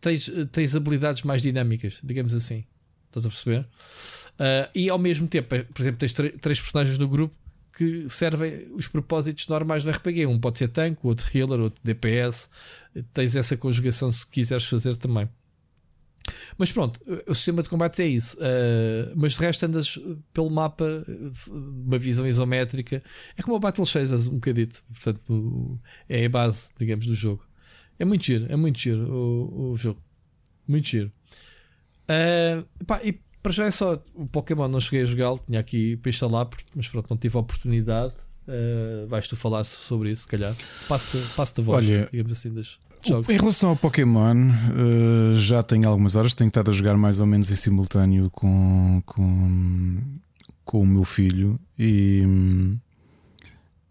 tens, 0.01 0.31
tens 0.53 0.77
habilidades 0.77 1.23
mais 1.23 1.41
dinâmicas, 1.41 1.99
digamos 2.05 2.35
assim. 2.35 2.65
Estás 3.09 3.27
a 3.27 3.29
perceber? 3.29 3.61
Uh, 4.41 4.71
e 4.75 4.89
ao 4.89 4.99
mesmo 4.99 5.27
tempo, 5.27 5.49
por 5.49 5.83
exemplo, 5.83 5.99
tens 5.99 6.13
três 6.13 6.61
personagens 6.61 6.97
no 6.97 7.09
grupo 7.09 7.37
que 7.77 8.09
servem 8.09 8.69
os 8.73 8.89
propósitos 8.89 9.47
normais 9.49 9.85
do 9.85 9.91
RPG. 9.91 10.27
Um 10.27 10.39
pode 10.39 10.59
ser 10.59 10.69
tanque, 10.69 11.01
outro 11.05 11.27
healer, 11.37 11.61
outro 11.61 11.81
DPS. 11.83 12.49
Tens 13.13 13.37
essa 13.37 13.57
conjugação 13.57 14.11
se 14.11 14.27
quiseres 14.27 14.65
fazer 14.65 14.97
também. 14.97 15.29
Mas 16.59 16.71
pronto, 16.71 17.01
o 17.27 17.35
sistema 17.35 17.63
de 17.63 17.69
combates 17.69 17.99
é 18.01 18.07
isso. 18.07 18.37
Uh, 18.37 19.13
mas 19.17 19.33
de 19.33 19.41
resto 19.41 19.65
andas 19.67 19.99
pelo 20.33 20.51
mapa, 20.51 21.05
uma 21.49 21.99
visão 21.99 22.27
isométrica. 22.27 23.03
É 23.37 23.43
como 23.43 23.57
o 23.57 23.61
Battle 23.61 23.87
Chasers, 23.87 24.27
um 24.27 24.35
bocadito. 24.35 24.83
Portanto, 24.93 25.81
é 26.09 26.27
a 26.27 26.29
base, 26.29 26.71
digamos, 26.79 27.07
do 27.07 27.15
jogo. 27.15 27.45
É 27.99 28.05
muito 28.05 28.25
giro, 28.25 28.47
é 28.49 28.57
muito 28.57 28.79
giro 28.79 29.11
o, 29.13 29.73
o 29.73 29.77
jogo. 29.77 30.01
Muito 30.67 30.87
giro. 30.87 31.13
Uh, 32.05 32.85
pá, 32.85 33.01
e 33.05 33.21
para 33.43 33.53
já 33.53 33.67
é 33.67 33.71
só 33.71 34.03
o 34.15 34.27
Pokémon, 34.27 34.69
não 34.69 34.81
cheguei 34.81 35.03
a 35.03 35.05
jogá-lo, 35.05 35.41
tinha 35.47 35.61
aqui 35.61 35.97
para 35.97 36.11
instalar, 36.11 36.49
mas 36.75 36.89
pronto, 36.89 37.07
não 37.11 37.17
tive 37.17 37.37
a 37.37 37.41
oportunidade. 37.41 38.15
Uh, 38.47 39.07
vais 39.07 39.29
tu 39.29 39.37
falar 39.37 39.65
sobre 39.65 40.11
isso, 40.11 40.23
se 40.23 40.29
calhar. 40.29 40.55
Passo-te 40.89 41.19
passo 41.35 41.61
a 41.61 41.65
voz, 41.65 41.87
Olha, 41.87 42.09
digamos 42.11 42.33
assim, 42.33 42.53
das 42.53 42.79
jogos. 43.03 43.29
Em 43.29 43.39
relação 43.39 43.71
ao 43.71 43.77
Pokémon, 43.77 44.37
uh, 44.51 45.37
já 45.37 45.63
tenho 45.63 45.89
algumas 45.89 46.17
horas, 46.17 46.35
tenho 46.35 46.49
estado 46.49 46.71
a 46.71 46.73
jogar 46.73 46.97
mais 46.97 47.21
ou 47.21 47.27
menos 47.27 47.51
em 47.51 47.55
simultâneo 47.55 48.29
com, 48.31 49.03
com, 49.07 49.99
com 50.65 50.81
o 50.81 50.87
meu 50.87 51.05
filho 51.05 51.59
e. 51.79 52.23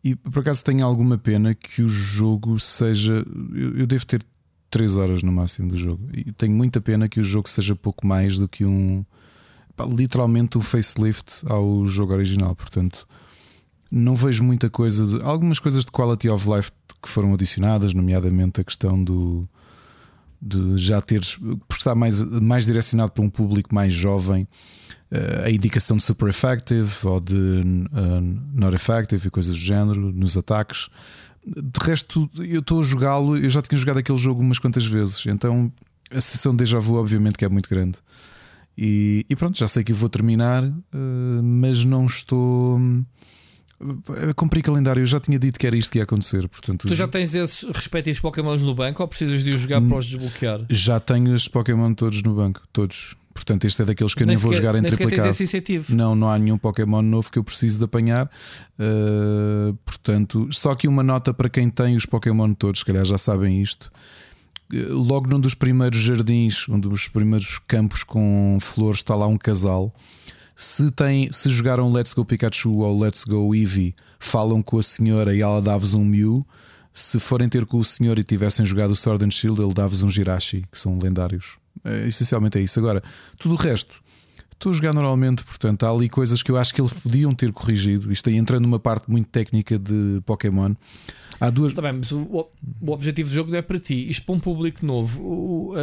E 0.02 0.16
por 0.16 0.40
acaso 0.40 0.64
tenho 0.64 0.86
alguma 0.86 1.18
pena 1.18 1.54
que 1.54 1.82
o 1.82 1.90
jogo 1.90 2.58
seja. 2.58 3.26
Eu, 3.54 3.80
eu 3.80 3.88
devo 3.88 4.06
ter 4.06 4.24
3 4.70 4.96
horas 4.96 5.24
no 5.24 5.32
máximo 5.32 5.70
do 5.70 5.78
jogo. 5.78 6.08
E 6.14 6.32
tenho 6.32 6.54
muita 6.54 6.80
pena 6.80 7.10
que 7.10 7.20
o 7.20 7.24
jogo 7.24 7.50
seja 7.50 7.76
pouco 7.76 8.08
mais 8.08 8.38
do 8.38 8.48
que 8.48 8.66
um 8.66 9.04
literalmente 9.86 10.58
o 10.58 10.62
facelift 10.62 11.42
ao 11.46 11.88
jogo 11.88 12.14
original. 12.14 12.56
Portanto, 12.56 13.08
não 13.92 14.16
vejo 14.16 14.44
muita 14.44 14.70
coisa. 14.70 15.06
De, 15.06 15.24
algumas 15.24 15.60
coisas 15.60 15.86
de 15.86 15.92
quality 15.92 16.30
of 16.30 16.50
life 16.50 16.72
que 17.02 17.10
foram 17.10 17.34
adicionadas, 17.34 17.94
nomeadamente 17.94 18.62
a 18.62 18.64
questão 18.64 19.02
do 19.04 19.48
de 20.42 20.78
já 20.78 21.02
teres, 21.02 21.36
porque 21.36 21.82
está 21.82 21.94
mais, 21.94 22.24
mais 22.24 22.66
direcionado 22.66 23.12
para 23.12 23.24
um 23.24 23.30
público 23.30 23.76
mais 23.76 23.94
jovem, 23.94 24.48
eh, 25.12 25.44
a 25.48 25.50
indicação 25.50 25.98
de 25.98 26.04
super 26.04 26.30
effective 26.30 26.90
ou 27.04 27.20
de 27.20 27.34
uh, 27.34 28.40
not 28.54 28.74
effective 28.74 29.28
e 29.28 29.30
coisas 29.30 29.54
do 29.54 29.60
género 29.60 30.00
nos 30.14 30.38
ataques. 30.38 30.88
De 31.46 31.80
resto, 31.84 32.30
eu 32.38 32.60
estou 32.62 32.80
a 32.80 32.84
jogá-lo, 32.84 33.38
eu 33.38 33.50
já 33.50 33.62
tinha 33.62 33.78
jogado 33.78 33.98
aquele 33.98 34.18
jogo 34.18 34.40
umas 34.42 34.60
quantas 34.60 34.86
vezes, 34.86 35.26
então 35.26 35.72
a 36.12 36.22
sessão 36.22 36.54
de 36.54 36.60
déjà 36.60 36.80
vu, 36.80 36.96
obviamente, 36.96 37.38
que 37.38 37.46
é 37.46 37.50
muito 37.50 37.70
grande. 37.70 37.98
E, 38.82 39.26
e 39.30 39.36
pronto, 39.36 39.60
já 39.60 39.68
sei 39.68 39.84
que 39.84 39.92
vou 39.92 40.08
terminar, 40.08 40.64
uh, 40.64 41.44
mas 41.44 41.84
não 41.84 42.06
estou. 42.06 42.78
Uh, 42.78 44.34
cumpri 44.38 44.62
calendário, 44.62 45.02
eu 45.02 45.06
já 45.06 45.20
tinha 45.20 45.38
dito 45.38 45.60
que 45.60 45.68
era 45.68 45.76
isto 45.76 45.92
que 45.92 45.98
ia 45.98 46.06
acontecer. 46.06 46.48
Portanto, 46.48 46.88
tu 46.88 46.96
já 46.96 47.06
tens 47.06 47.36
esses 47.36 47.70
respectivos 47.70 48.22
Pokémons 48.22 48.62
no 48.62 48.74
banco 48.74 49.04
ou 49.04 49.08
precisas 49.10 49.44
de 49.44 49.50
os 49.50 49.60
jogar 49.60 49.82
para 49.82 49.98
os 49.98 50.06
desbloquear? 50.06 50.62
Já 50.70 50.98
tenho 50.98 51.36
esses 51.36 51.50
Pokémon 51.50 51.94
todos 51.94 52.24
no 52.24 52.34
banco, 52.34 52.62
todos. 52.72 53.18
Portanto, 53.34 53.66
este 53.66 53.82
é 53.82 53.86
daqueles 53.86 54.14
que 54.14 54.24
eu 54.24 54.28
nem, 54.28 54.38
nem 54.38 54.42
vou 54.42 54.54
jogar 54.54 54.76
em 54.76 54.82
triplicado. 54.82 55.28
Não, 55.94 56.16
não 56.16 56.30
há 56.30 56.40
nenhum 56.40 56.58
Pokémon 56.58 57.02
novo 57.02 57.30
que 57.30 57.38
eu 57.38 57.44
preciso 57.44 57.80
de 57.80 57.84
apanhar. 57.84 58.30
Uh, 58.80 59.74
portanto, 59.86 60.48
só 60.54 60.72
aqui 60.72 60.88
uma 60.88 61.04
nota 61.04 61.34
para 61.34 61.50
quem 61.50 61.70
tem 61.70 61.98
os 61.98 62.06
Pokémon 62.06 62.54
todos, 62.54 62.80
se 62.80 62.86
calhar 62.86 63.04
já 63.04 63.18
sabem 63.18 63.62
isto 63.62 63.92
logo 64.72 65.28
num 65.28 65.40
dos 65.40 65.54
primeiros 65.54 66.00
jardins, 66.00 66.68
um 66.70 66.80
dos 66.80 67.08
primeiros 67.08 67.60
campos 67.68 68.04
com 68.04 68.58
flores, 68.60 69.00
está 69.00 69.16
lá 69.16 69.28
um 69.28 69.38
casal. 69.38 69.94
Se, 70.56 70.92
tem, 70.92 71.32
se 71.32 71.50
jogaram 71.50 71.92
Let's 71.92 72.14
Go 72.14 72.26
Pikachu 72.26 72.80
ou 72.80 73.00
Let's 73.00 73.24
Go 73.24 73.56
Eevee, 73.56 73.96
falam 74.20 74.62
com 74.62 74.78
a 74.78 74.84
senhora 74.84 75.34
e 75.34 75.42
ela 75.42 75.62
dá-vos 75.62 75.94
um 75.94 76.04
Mew. 76.04 76.46
se 76.94 77.20
forem 77.20 77.48
ter 77.48 77.66
com 77.66 77.78
o 77.78 77.86
senhor 77.86 78.20
e 78.20 78.24
tivessem 78.24 78.66
jogado 78.66 78.92
o 78.92 78.96
Sword 78.96 79.24
and 79.24 79.32
Shield, 79.32 79.62
ele 79.62 79.74
dá-vos 79.74 80.04
um 80.04 80.10
Jirachi, 80.10 80.66
que 80.70 80.80
são 80.80 81.00
lendários. 81.02 81.58
É, 81.84 82.08
essencialmente 82.08 82.58
é 82.58 82.62
isso. 82.62 82.78
Agora, 82.78 83.02
tudo 83.38 83.56
o 83.56 83.58
resto, 83.58 84.02
estou 84.60 84.72
a 84.72 84.74
jogar 84.74 84.94
normalmente, 84.94 85.44
portanto, 85.44 85.86
há 85.86 85.90
ali 85.90 86.10
coisas 86.10 86.44
que 86.44 86.52
eu 86.52 86.58
acho 86.58 86.76
que 86.76 86.82
eles 86.82 86.92
podiam 86.92 87.34
ter 87.34 87.52
corrigido. 87.54 88.12
Isto 88.12 88.30
aí 88.30 88.36
entrando 88.36 88.64
numa 88.64 88.80
parte 88.80 89.10
muito 89.10 89.30
técnica 89.30 89.80
de 89.80 90.22
Pokémon. 90.26 90.76
Há 91.40 91.50
duas. 91.50 91.72
Está 91.72 91.82
bem, 91.82 91.94
mas 91.94 92.12
o, 92.12 92.50
o 92.82 92.92
objetivo 92.92 93.30
do 93.30 93.34
jogo 93.34 93.50
não 93.50 93.58
é 93.58 93.62
para 93.62 93.80
ti. 93.80 94.10
Isto 94.10 94.26
para 94.26 94.36
um 94.36 94.40
público 94.40 94.86
novo. 94.86 95.22
O, 95.24 95.74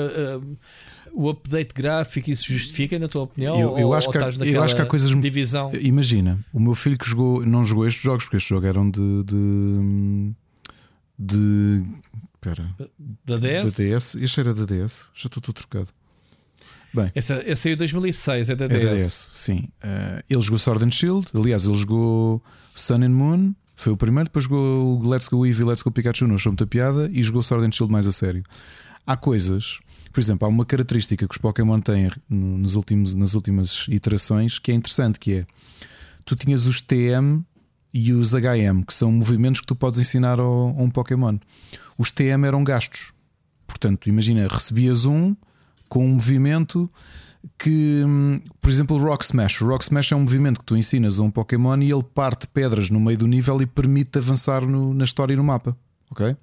o 1.15 1.31
update 1.31 1.73
gráfico, 1.75 2.31
isso 2.31 2.53
justifica, 2.53 2.99
na 2.99 3.09
tua 3.09 3.23
opinião? 3.23 3.59
Eu, 3.59 3.79
eu, 3.79 3.95
acho, 3.95 4.11
que 4.11 4.19
há, 4.19 4.29
eu 4.45 4.63
acho 4.63 4.77
que 4.77 4.83
há 4.83 4.87
coisas. 4.87 5.19
Divisão? 5.19 5.73
Imagina, 5.81 6.39
o 6.53 6.61
meu 6.61 6.75
filho 6.75 6.99
que 6.99 7.09
jogou, 7.09 7.45
não 7.47 7.65
jogou 7.65 7.87
estes 7.87 8.03
jogos, 8.03 8.25
porque 8.25 8.37
estes 8.37 8.51
jogos 8.51 8.69
eram 8.69 8.91
de. 8.91 9.25
de, 9.25 10.33
de 11.19 11.83
espera. 12.35 12.77
Da 13.25 13.39
DS? 13.39 13.77
Da 13.77 13.85
DS. 13.85 14.15
Este 14.17 14.41
era 14.41 14.53
da 14.53 14.67
DS. 14.67 15.11
Já 15.15 15.29
estou 15.29 15.41
todo 15.41 15.55
trocado. 15.55 15.89
Bem, 16.97 17.13
essa, 17.15 17.35
essa 17.47 17.65
saiu 17.65 17.75
em 17.75 17.77
2006, 17.77 18.49
é 18.49 18.57
da 18.57 18.67
DS. 18.67 18.81
É 18.81 18.85
da 18.87 18.95
DS, 18.95 19.31
sim. 19.35 19.69
Uh, 19.85 20.25
ele 20.31 20.41
jogou 20.41 20.59
Sword 20.59 20.83
and 20.83 20.91
Shield, 20.91 21.27
aliás, 21.35 21.67
ele 21.67 21.75
jogou 21.75 22.43
Sun 22.75 23.03
and 23.03 23.11
Moon, 23.11 23.55
foi 23.75 23.93
o 23.93 23.99
primeiro, 23.99 24.31
depois 24.31 24.47
jogou 24.47 25.07
Let's 25.07 25.29
Go 25.29 25.45
Eevee 25.45 25.61
e 25.61 25.65
Let's 25.67 25.83
Go 25.83 25.91
Pikachu, 25.91 26.27
não 26.27 26.37
achou 26.37 26.53
muita 26.53 26.67
piada, 26.67 27.11
e 27.13 27.23
jogou 27.23 27.43
Sword 27.43 27.67
and 27.67 27.73
Shield 27.73 27.93
mais 27.93 28.07
a 28.07 28.13
sério. 28.13 28.43
Há 29.07 29.15
coisas, 29.15 29.79
por 30.11 30.21
exemplo, 30.21 30.47
há 30.47 30.49
uma 30.49 30.65
característica 30.65 31.29
que 31.29 31.35
os 31.35 31.37
Pokémon 31.37 31.79
têm 31.81 32.11
nos 32.31 32.77
últimos, 32.77 33.15
nas 33.15 33.35
últimas 33.35 33.85
iterações 33.89 34.59
que 34.59 34.73
é 34.73 34.75
interessante, 34.75 35.21
que 35.21 35.35
é 35.35 35.47
tu 36.25 36.35
tinhas 36.35 36.65
os 36.65 36.81
TM 36.81 37.45
e 37.93 38.15
os 38.15 38.33
HM, 38.33 38.85
que 38.87 38.95
são 38.95 39.13
movimentos 39.13 39.61
que 39.61 39.67
tu 39.67 39.77
podes 39.77 40.01
ensinar 40.01 40.41
ao, 40.41 40.69
a 40.71 40.83
um 40.83 40.89
Pokémon. 40.89 41.37
Os 41.99 42.11
TM 42.11 42.47
eram 42.47 42.65
gastos. 42.65 43.13
Portanto, 43.67 44.09
imagina, 44.09 44.49
recebias 44.51 45.05
um 45.05 45.37
com 45.89 46.05
um 46.05 46.15
movimento 46.15 46.91
que, 47.59 48.03
hum, 48.05 48.41
por 48.61 48.71
exemplo, 48.71 48.97
o 48.97 49.01
Rock 49.01 49.25
Smash. 49.25 49.61
O 49.63 49.67
Rock 49.67 49.85
Smash 49.85 50.13
é 50.13 50.17
um 50.17 50.21
movimento 50.21 50.61
que 50.61 50.67
tu 50.67 50.77
ensinas 50.77 51.19
a 51.19 51.23
um 51.23 51.31
Pokémon 51.31 51.81
e 51.81 51.91
ele 51.91 52.03
parte 52.03 52.47
pedras 52.49 52.91
no 52.91 52.99
meio 52.99 53.19
do 53.19 53.27
nível 53.27 53.61
e 53.63 53.67
permite 53.67 54.19
avançar 54.19 54.67
no, 54.67 54.93
na 54.93 55.05
história 55.05 55.33
e 55.33 55.37
no 55.37 55.45
mapa. 55.45 55.77
Ok? 56.11 56.37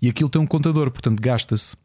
E 0.00 0.08
aquilo 0.08 0.28
tem 0.28 0.40
um 0.40 0.46
contador, 0.46 0.90
portanto 0.90 1.20
gasta-se. 1.20 1.76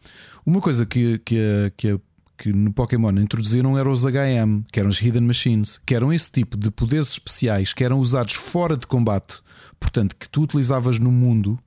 Uma 0.46 0.60
coisa 0.60 0.86
que, 0.86 1.20
que, 1.20 1.72
que, 1.78 2.00
que 2.38 2.54
no 2.54 2.74
Pokémon 2.74 3.12
introduziram 3.12 3.78
eram 3.78 3.92
os 3.92 4.04
HM, 4.04 4.64
que 4.72 4.80
eram 4.80 4.90
os 4.90 5.02
Hidden 5.02 5.24
Machines, 5.24 5.80
que 5.86 5.96
eram 5.96 6.12
esse 6.12 6.32
tipo 6.32 6.58
de 6.58 6.70
poderes 6.72 7.10
especiais 7.10 7.74
que 7.74 7.84
eram 7.84 8.00
usados 8.00 8.34
fora 8.34 8.76
de 8.76 8.88
combate, 8.88 9.40
portanto, 9.80 10.16
que 10.16 10.30
tu 10.30 10.42
utilizavas 10.42 11.00
no 11.00 11.12
mundo 11.12 11.60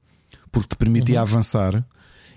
porque 0.52 0.68
te 0.68 0.76
permitia 0.76 1.16
uhum. 1.16 1.22
avançar 1.22 1.84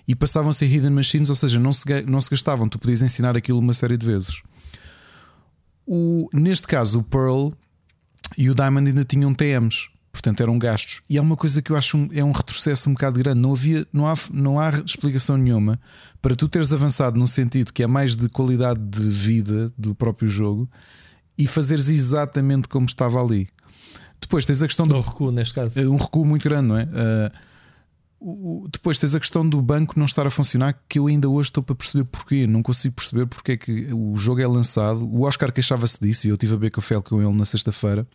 e 0.07 0.15
passavam 0.15 0.49
a 0.49 0.53
ser 0.53 0.67
hidden 0.67 0.91
machines, 0.91 1.29
ou 1.29 1.35
seja, 1.35 1.59
não 1.59 1.73
se, 1.73 1.85
não 2.07 2.21
se 2.21 2.29
gastavam, 2.29 2.69
tu 2.69 2.79
podias 2.79 3.01
ensinar 3.01 3.35
aquilo 3.35 3.59
uma 3.59 3.73
série 3.73 3.97
de 3.97 4.05
vezes. 4.05 4.41
O, 5.85 6.29
neste 6.33 6.67
caso, 6.67 6.99
o 6.99 7.03
Pearl 7.03 7.49
e 8.37 8.49
o 8.49 8.55
Diamond 8.55 8.87
ainda 8.87 9.03
tinham 9.03 9.33
TMs, 9.33 9.89
portanto 10.11 10.41
eram 10.41 10.57
gastos. 10.57 11.01
E 11.09 11.17
há 11.17 11.21
uma 11.21 11.35
coisa 11.35 11.61
que 11.61 11.71
eu 11.71 11.77
acho 11.77 11.97
um, 11.97 12.09
é 12.11 12.23
um 12.23 12.31
retrocesso 12.31 12.89
um 12.89 12.93
bocado 12.93 13.19
grande. 13.19 13.39
Não, 13.39 13.51
havia, 13.51 13.85
não, 13.91 14.07
há, 14.07 14.15
não 14.31 14.59
há 14.59 14.69
explicação 14.69 15.37
nenhuma 15.37 15.79
para 16.21 16.35
tu 16.35 16.47
teres 16.47 16.71
avançado 16.71 17.17
num 17.17 17.27
sentido 17.27 17.73
que 17.73 17.83
é 17.83 17.87
mais 17.87 18.15
de 18.15 18.29
qualidade 18.29 18.79
de 18.79 19.03
vida 19.03 19.71
do 19.77 19.93
próprio 19.93 20.27
jogo 20.27 20.69
e 21.37 21.45
fazeres 21.45 21.89
exatamente 21.89 22.67
como 22.67 22.85
estava 22.85 23.21
ali. 23.21 23.47
Depois 24.19 24.45
tens 24.45 24.61
a 24.63 24.67
questão 24.67 24.87
do. 24.87 24.95
Um 24.95 24.99
recuo, 24.99 25.31
neste 25.31 25.53
caso. 25.53 25.79
Um 25.79 25.95
recuo 25.95 26.25
muito 26.25 26.43
grande, 26.43 26.67
não 26.67 26.77
é? 26.77 26.83
Uh, 26.83 27.31
o, 28.19 28.67
depois 28.71 28.97
tens 28.97 29.13
a 29.13 29.19
questão 29.19 29.47
do 29.47 29.61
banco 29.61 29.97
não 29.97 30.05
estar 30.05 30.25
a 30.25 30.29
funcionar, 30.29 30.79
que 30.89 30.97
eu 30.97 31.07
ainda 31.07 31.29
hoje 31.29 31.49
estou 31.49 31.63
para 31.63 31.75
perceber 31.75 32.05
porquê. 32.05 32.47
Não 32.47 32.63
consigo 32.63 32.95
perceber 32.95 33.27
porque 33.27 33.51
é 33.51 33.57
que 33.57 33.87
o 33.93 34.15
jogo 34.17 34.41
é 34.41 34.47
lançado. 34.47 35.05
O 35.05 35.21
Oscar 35.21 35.51
queixava-se 35.51 35.99
disso 35.99 36.27
e 36.27 36.29
eu 36.29 36.37
tive 36.37 36.55
a 36.55 36.57
ver 36.57 36.71
café 36.71 36.99
com 37.01 37.21
ele 37.21 37.35
na 37.35 37.45
sexta-feira. 37.45 38.07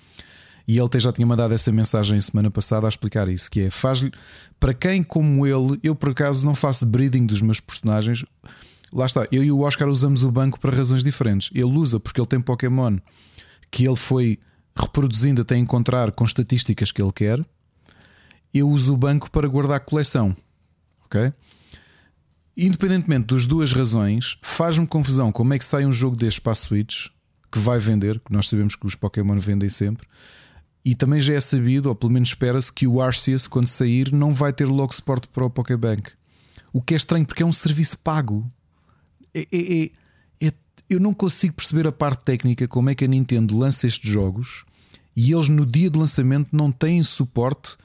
E 0.67 0.79
ele 0.79 0.89
já 0.97 1.13
tinha 1.13 1.27
mandado 1.27 1.55
essa 1.55 1.73
mensagem 1.73 2.21
semana 2.21 2.51
passada 2.51 2.87
a 2.87 2.89
explicar 2.89 3.29
isso: 3.29 3.51
que 3.51 3.61
é 3.63 3.71
faz-lhe 3.71 4.13
para 4.59 4.75
quem 4.75 5.03
como 5.03 5.47
ele, 5.47 5.79
eu 5.83 5.95
por 5.95 6.11
acaso 6.11 6.45
não 6.45 6.55
faço 6.55 6.87
breeding 6.87 7.27
dos 7.27 7.43
meus 7.43 7.61
personagens. 7.61 8.25
Lá 8.93 9.07
está, 9.07 9.27
eu 9.33 9.43
e 9.43 9.51
o 9.51 9.61
Oscar 9.61 9.89
usamos 9.89 10.23
o 10.23 10.31
banco 10.31 10.61
para 10.61 10.77
razões 10.77 11.03
diferentes. 11.03 11.51
Ele 11.55 11.65
usa 11.65 11.99
porque 11.99 12.21
ele 12.21 12.29
tem 12.29 12.41
Pokémon 12.41 12.99
que 13.71 13.87
ele 13.87 13.97
foi 13.97 14.39
reproduzindo 14.77 15.43
até 15.43 15.57
encontrar 15.57 16.13
com 16.13 16.25
estatísticas 16.25 16.93
que 16.93 17.01
ele 17.01 17.13
quer 17.13 17.41
eu 18.53 18.69
uso 18.69 18.93
o 18.93 18.97
banco 18.97 19.31
para 19.31 19.49
guardar 19.49 19.81
coleção. 19.81 20.37
Ok? 21.05 21.33
Independentemente 22.57 23.35
das 23.35 23.47
duas 23.47 23.73
razões, 23.73 24.37
faz-me 24.43 24.87
confusão 24.87 25.33
como 25.33 25.55
é 25.55 25.59
que 25.59 25.65
sai 25.65 25.87
um 25.87 25.93
jogo 25.93 26.17
destes 26.17 26.39
para 26.39 26.53
a 26.53 26.57
Switch 26.57 27.07
que 27.51 27.59
vai 27.59 27.79
vender, 27.79 28.19
que 28.21 28.33
nós 28.33 28.49
sabemos 28.49 28.75
que 28.75 28.87
os 28.87 28.95
Pokémon 28.95 29.39
vendem 29.39 29.69
sempre. 29.69 30.07
E 30.85 30.95
também 30.95 31.21
já 31.21 31.35
é 31.35 31.41
sabido, 31.41 31.89
ou 31.89 31.95
pelo 31.95 32.13
menos 32.13 32.31
espera-se, 32.31 32.73
que 32.73 32.87
o 32.87 33.01
Arceus, 33.01 33.47
quando 33.47 33.69
sair, 33.69 34.11
não 34.13 34.33
vai 34.33 34.53
ter 34.53 34.65
logo 34.67 34.93
suporte 34.93 35.29
para 35.29 35.45
o 35.45 35.51
Pokébank. 35.51 36.11
O 36.73 36.81
que 36.81 36.95
é 36.95 36.97
estranho 36.97 37.27
porque 37.27 37.43
é 37.43 37.47
um 37.47 37.53
serviço 37.53 37.99
pago. 37.99 38.51
É, 39.35 39.47
é, 39.53 39.85
é, 39.85 39.91
é, 40.49 40.53
eu 40.89 40.99
não 40.99 41.13
consigo 41.13 41.55
perceber 41.55 41.87
a 41.87 41.93
parte 41.93 42.25
técnica 42.25 42.67
como 42.67 42.91
é 42.91 42.95
que 42.95 43.05
a 43.05 43.09
Nintendo 43.09 43.57
lança 43.57 43.87
estes 43.87 44.11
jogos 44.11 44.65
e 45.15 45.33
eles 45.33 45.49
no 45.49 45.67
dia 45.67 45.91
de 45.91 45.99
lançamento 45.99 46.49
não 46.53 46.73
têm 46.73 47.03
suporte 47.03 47.77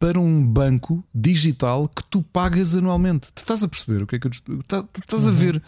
para 0.00 0.18
um 0.18 0.42
banco 0.42 1.04
digital 1.14 1.86
que 1.86 2.02
tu 2.04 2.22
pagas 2.22 2.74
anualmente. 2.74 3.28
Tu 3.34 3.42
estás 3.42 3.62
a 3.62 3.68
perceber 3.68 4.02
o 4.02 4.06
que 4.06 4.16
é 4.16 4.18
que 4.18 4.26
eu, 4.26 4.30
tu, 4.30 4.62
tá, 4.62 4.82
tu 4.82 5.00
estás 5.00 5.24
uhum. 5.24 5.28
a 5.28 5.32
ver? 5.32 5.62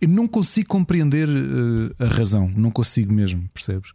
Eu 0.00 0.08
não 0.08 0.26
consigo 0.26 0.68
compreender 0.68 1.28
uh, 1.28 1.94
a 1.98 2.06
razão, 2.06 2.50
não 2.56 2.70
consigo 2.70 3.12
mesmo, 3.12 3.48
percebes? 3.52 3.92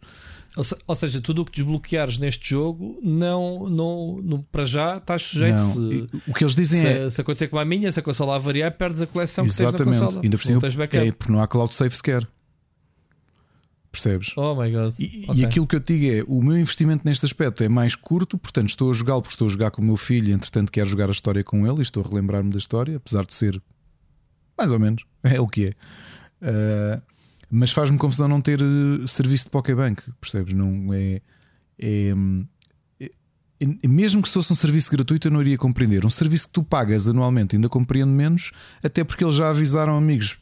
Ou 0.86 0.94
seja, 0.94 1.20
tudo 1.20 1.42
o 1.42 1.44
que 1.44 1.52
desbloqueares 1.52 2.18
neste 2.18 2.50
jogo, 2.50 2.98
não, 3.02 3.68
não, 3.68 4.20
não 4.22 4.42
para 4.42 4.64
já 4.64 4.96
estás 4.96 5.22
sujeito. 5.22 5.58
Se, 5.58 6.06
o 6.26 6.34
que 6.34 6.42
eles 6.42 6.56
dizem 6.56 6.80
se, 6.80 6.86
é. 6.86 7.10
Se 7.10 7.20
acontecer 7.20 7.48
com 7.48 7.58
a 7.58 7.64
minha, 7.64 7.92
se 7.92 8.00
a 8.00 8.02
consola 8.02 8.38
variar, 8.40 8.72
perdes 8.72 9.02
a 9.02 9.06
coleção 9.06 9.44
Exatamente. 9.44 9.76
que 9.76 9.84
tens 9.84 10.00
na 10.00 10.06
consola. 10.06 10.22
Ainda 10.24 10.38
por 10.38 10.44
cima, 10.44 10.60
é, 10.92 11.12
porque 11.12 11.32
não 11.32 11.40
há 11.40 11.46
cloud 11.46 11.72
save 11.74 11.94
sequer. 11.94 12.26
Percebes? 13.90 14.32
Oh 14.36 14.54
my 14.54 14.70
god. 14.70 14.94
E, 14.98 15.24
okay. 15.28 15.42
e, 15.42 15.44
aquilo 15.44 15.66
que 15.66 15.76
eu 15.76 15.80
te 15.80 15.98
digo 15.98 16.14
é: 16.14 16.24
o 16.28 16.42
meu 16.42 16.58
investimento 16.58 17.06
neste 17.06 17.24
aspecto 17.24 17.62
é 17.64 17.68
mais 17.68 17.94
curto, 17.94 18.36
portanto, 18.36 18.68
estou 18.68 18.90
a 18.90 18.92
jogá-lo 18.92 19.22
porque 19.22 19.34
estou 19.34 19.46
a 19.46 19.50
jogar 19.50 19.70
com 19.70 19.80
o 19.80 19.84
meu 19.84 19.96
filho, 19.96 20.32
entretanto, 20.32 20.70
quero 20.70 20.88
jogar 20.88 21.08
a 21.08 21.12
história 21.12 21.42
com 21.42 21.66
ele 21.66 21.78
e 21.78 21.82
estou 21.82 22.04
a 22.04 22.08
relembrar-me 22.08 22.50
da 22.50 22.58
história, 22.58 22.96
apesar 22.96 23.24
de 23.24 23.32
ser 23.34 23.60
mais 24.58 24.72
ou 24.72 24.80
menos, 24.80 25.04
é 25.22 25.40
o 25.40 25.46
que 25.46 25.66
é. 25.66 25.70
Uh, 26.42 27.02
mas 27.50 27.72
faz-me 27.72 27.96
confusão 27.96 28.28
não 28.28 28.40
ter 28.40 28.60
uh, 28.60 29.06
serviço 29.06 29.44
de 29.44 29.50
Pokébank, 29.50 30.02
percebes? 30.20 30.52
Não 30.52 30.92
é, 30.92 31.22
é, 31.78 32.12
é, 33.00 33.10
é, 33.60 33.88
Mesmo 33.88 34.20
que 34.20 34.28
fosse 34.28 34.52
um 34.52 34.56
serviço 34.56 34.90
gratuito, 34.90 35.28
eu 35.28 35.32
não 35.32 35.40
iria 35.40 35.56
compreender. 35.56 36.04
Um 36.04 36.10
serviço 36.10 36.48
que 36.48 36.52
tu 36.52 36.62
pagas 36.62 37.08
anualmente, 37.08 37.56
ainda 37.56 37.68
compreendo 37.68 38.12
menos, 38.12 38.50
até 38.82 39.02
porque 39.02 39.24
eles 39.24 39.36
já 39.36 39.48
avisaram, 39.48 39.96
amigos, 39.96 40.38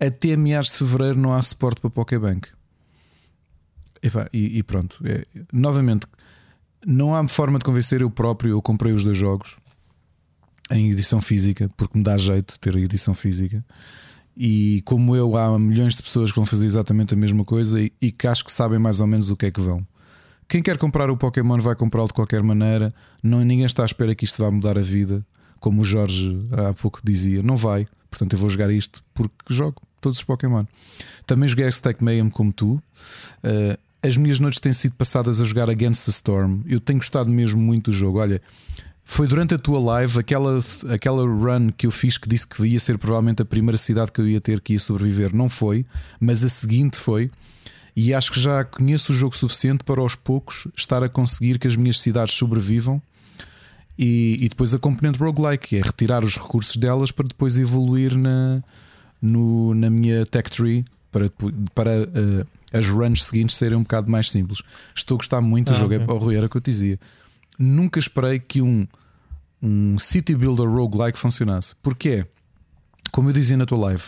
até 0.00 0.36
meados 0.36 0.70
de 0.72 0.78
fevereiro 0.78 1.18
não 1.18 1.32
há 1.32 1.40
suporte 1.42 1.80
para 1.80 1.90
Pokébank. 1.90 2.48
E, 4.32 4.58
e 4.58 4.62
pronto, 4.62 5.00
é, 5.04 5.24
novamente, 5.52 6.06
não 6.86 7.14
há 7.14 7.26
forma 7.28 7.58
de 7.58 7.64
convencer 7.64 8.00
eu 8.00 8.10
próprio. 8.10 8.52
Eu 8.52 8.62
comprei 8.62 8.92
os 8.92 9.04
dois 9.04 9.16
jogos 9.16 9.56
em 10.70 10.90
edição 10.90 11.20
física, 11.20 11.70
porque 11.76 11.96
me 11.96 12.04
dá 12.04 12.16
jeito 12.16 12.58
ter 12.60 12.76
a 12.76 12.80
edição 12.80 13.14
física. 13.14 13.64
E 14.36 14.82
como 14.84 15.16
eu, 15.16 15.36
há 15.36 15.58
milhões 15.58 15.94
de 15.94 16.02
pessoas 16.02 16.30
que 16.30 16.36
vão 16.36 16.46
fazer 16.46 16.66
exatamente 16.66 17.12
a 17.12 17.16
mesma 17.16 17.44
coisa 17.44 17.80
e, 17.80 17.92
e 18.00 18.12
que 18.12 18.26
acho 18.26 18.44
que 18.44 18.52
sabem 18.52 18.78
mais 18.78 19.00
ou 19.00 19.06
menos 19.06 19.30
o 19.30 19.36
que 19.36 19.46
é 19.46 19.50
que 19.50 19.60
vão. 19.60 19.84
Quem 20.46 20.62
quer 20.62 20.78
comprar 20.78 21.10
o 21.10 21.16
Pokémon 21.16 21.58
vai 21.58 21.74
comprá-lo 21.74 22.08
de 22.08 22.14
qualquer 22.14 22.42
maneira. 22.42 22.94
Não, 23.22 23.44
ninguém 23.44 23.66
está 23.66 23.82
à 23.82 23.86
espera 23.86 24.14
que 24.14 24.24
isto 24.24 24.42
vá 24.42 24.50
mudar 24.50 24.78
a 24.78 24.80
vida, 24.80 25.26
como 25.58 25.82
o 25.82 25.84
Jorge 25.84 26.38
há 26.52 26.72
pouco 26.72 27.00
dizia. 27.02 27.42
Não 27.42 27.56
vai. 27.56 27.86
Portanto, 28.08 28.32
eu 28.34 28.38
vou 28.38 28.48
jogar 28.48 28.70
isto 28.70 29.04
porque 29.12 29.34
jogo 29.50 29.82
todos 30.00 30.18
os 30.18 30.24
Pokémon. 30.24 30.64
Também 31.26 31.48
joguei 31.48 31.68
Stack 31.68 32.02
Mayhem 32.02 32.30
como 32.30 32.52
tu. 32.52 32.80
Uh, 33.44 33.78
as 34.02 34.16
minhas 34.16 34.38
noites 34.38 34.60
têm 34.60 34.72
sido 34.72 34.94
passadas 34.94 35.40
a 35.40 35.44
jogar 35.44 35.68
Against 35.68 36.04
the 36.04 36.10
Storm. 36.10 36.60
Eu 36.66 36.80
tenho 36.80 36.98
gostado 36.98 37.28
mesmo 37.28 37.60
muito 37.60 37.90
do 37.90 37.96
jogo. 37.96 38.18
Olha, 38.18 38.40
foi 39.04 39.26
durante 39.26 39.54
a 39.54 39.58
tua 39.58 39.80
live, 39.80 40.18
aquela, 40.18 40.60
aquela 40.90 41.22
run 41.22 41.70
que 41.70 41.86
eu 41.86 41.90
fiz 41.90 42.18
que 42.18 42.28
disse 42.28 42.46
que 42.46 42.62
ia 42.64 42.78
ser 42.78 42.98
provavelmente 42.98 43.42
a 43.42 43.44
primeira 43.44 43.78
cidade 43.78 44.12
que 44.12 44.20
eu 44.20 44.28
ia 44.28 44.40
ter 44.40 44.60
que 44.60 44.74
ia 44.74 44.78
sobreviver. 44.78 45.34
Não 45.34 45.48
foi, 45.48 45.84
mas 46.20 46.44
a 46.44 46.48
seguinte 46.48 46.96
foi. 46.96 47.30
E 47.96 48.14
acho 48.14 48.30
que 48.30 48.38
já 48.38 48.62
conheço 48.64 49.12
o 49.12 49.14
jogo 49.14 49.36
suficiente 49.36 49.82
para 49.82 50.00
aos 50.00 50.14
poucos 50.14 50.68
estar 50.76 51.02
a 51.02 51.08
conseguir 51.08 51.58
que 51.58 51.66
as 51.66 51.74
minhas 51.74 52.00
cidades 52.00 52.34
sobrevivam. 52.34 53.02
E, 53.98 54.38
e 54.40 54.48
depois 54.48 54.72
a 54.72 54.78
componente 54.78 55.18
roguelike, 55.18 55.76
é 55.76 55.80
retirar 55.80 56.22
os 56.22 56.36
recursos 56.36 56.76
delas 56.76 57.10
para 57.10 57.26
depois 57.26 57.58
evoluir 57.58 58.16
na, 58.16 58.62
no, 59.20 59.74
na 59.74 59.90
minha 59.90 60.24
tech 60.24 60.48
tree 60.48 60.84
para, 61.10 61.28
para 61.74 62.02
uh, 62.02 62.46
as 62.72 62.86
runs 62.86 63.24
seguintes 63.24 63.56
serem 63.56 63.78
um 63.78 63.82
bocado 63.82 64.10
mais 64.10 64.30
simples. 64.30 64.62
Estou 64.94 65.16
a 65.16 65.18
gostar 65.18 65.40
muito 65.40 65.70
ah, 65.70 65.72
do 65.72 65.78
jogo, 65.78 65.94
okay. 65.94 66.06
é 66.06 66.10
o 66.10 66.18
Rui, 66.18 66.36
era 66.36 66.46
o 66.46 66.48
que 66.50 66.56
eu 66.56 66.60
te 66.60 66.70
dizia. 66.70 67.00
Nunca 67.58 67.98
esperei 67.98 68.38
que 68.38 68.62
um 68.62 68.86
um 69.62 69.98
City 69.98 70.34
Builder 70.34 70.68
roguelike 70.68 71.18
funcionasse. 71.18 71.74
Porque 71.82 72.26
como 73.10 73.28
eu 73.28 73.32
dizia 73.32 73.56
na 73.56 73.66
tua 73.66 73.78
live, 73.78 74.04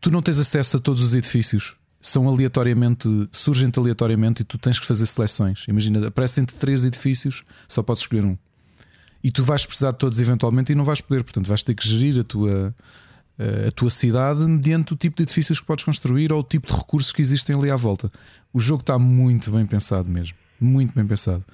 tu 0.00 0.10
não 0.10 0.22
tens 0.22 0.38
acesso 0.38 0.76
a 0.76 0.80
todos 0.80 1.02
os 1.02 1.14
edifícios, 1.14 1.74
são 2.00 2.28
aleatoriamente, 2.28 3.08
surgem 3.32 3.70
aleatoriamente 3.74 4.42
e 4.42 4.44
tu 4.44 4.58
tens 4.58 4.78
que 4.78 4.86
fazer 4.86 5.06
seleções. 5.06 5.64
Imagina, 5.68 6.06
aparecem-te 6.06 6.54
três 6.54 6.84
edifícios, 6.84 7.42
só 7.66 7.82
podes 7.82 8.02
escolher 8.02 8.24
um. 8.24 8.36
E 9.22 9.30
tu 9.30 9.42
vais 9.42 9.64
precisar 9.64 9.92
de 9.92 9.98
todos 9.98 10.20
eventualmente 10.20 10.72
e 10.72 10.74
não 10.74 10.84
vais 10.84 11.00
poder, 11.00 11.24
portanto, 11.24 11.46
vais 11.46 11.62
ter 11.62 11.74
que 11.74 11.88
gerir 11.88 12.20
a 12.20 12.24
tua, 12.24 12.74
a 13.66 13.70
tua 13.72 13.90
cidade 13.90 14.40
mediante 14.40 14.92
o 14.92 14.96
tipo 14.96 15.16
de 15.16 15.24
edifícios 15.24 15.58
que 15.60 15.66
podes 15.66 15.84
construir 15.84 16.32
ou 16.32 16.40
o 16.40 16.44
tipo 16.44 16.68
de 16.68 16.74
recursos 16.74 17.12
que 17.12 17.20
existem 17.20 17.56
ali 17.56 17.70
à 17.70 17.76
volta. 17.76 18.10
O 18.52 18.60
jogo 18.60 18.82
está 18.82 18.98
muito 18.98 19.50
bem 19.50 19.66
pensado 19.66 20.08
mesmo. 20.08 20.36
Muito 20.60 20.94
bem 20.94 21.06
pensado. 21.06 21.44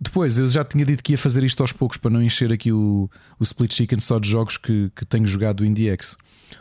Depois, 0.00 0.36
eu 0.36 0.48
já 0.48 0.64
tinha 0.64 0.84
dito 0.84 1.02
que 1.02 1.12
ia 1.12 1.18
fazer 1.18 1.44
isto 1.44 1.60
aos 1.60 1.72
poucos 1.72 1.96
para 1.96 2.10
não 2.10 2.20
encher 2.20 2.52
aqui 2.52 2.72
o, 2.72 3.08
o 3.38 3.44
Split 3.44 3.72
Chicken 3.72 4.00
só 4.00 4.18
de 4.18 4.28
jogos 4.28 4.56
que, 4.56 4.90
que 4.96 5.04
tenho 5.04 5.26
jogado 5.26 5.58
do 5.58 5.66
IndieX. 5.66 6.16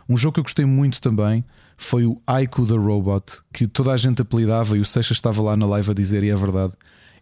Um 0.08 0.16
jogo 0.16 0.36
que 0.36 0.40
eu 0.42 0.44
gostei 0.44 0.66
muito 0.66 1.02
também 1.02 1.44
foi 1.76 2.06
o 2.06 2.22
Aiku 2.28 2.68
the 2.68 2.76
Robot, 2.76 3.40
que 3.52 3.66
toda 3.68 3.92
a 3.92 3.98
gente 3.98 4.22
apelidava 4.22 4.78
e 4.78 4.80
o 4.80 4.86
Seixas 4.86 5.18
estava 5.18 5.42
lá 5.42 5.58
na 5.58 5.66
live 5.66 5.90
a 5.90 5.94
dizer, 5.94 6.24
e 6.24 6.30
é 6.30 6.36
verdade. 6.36 6.74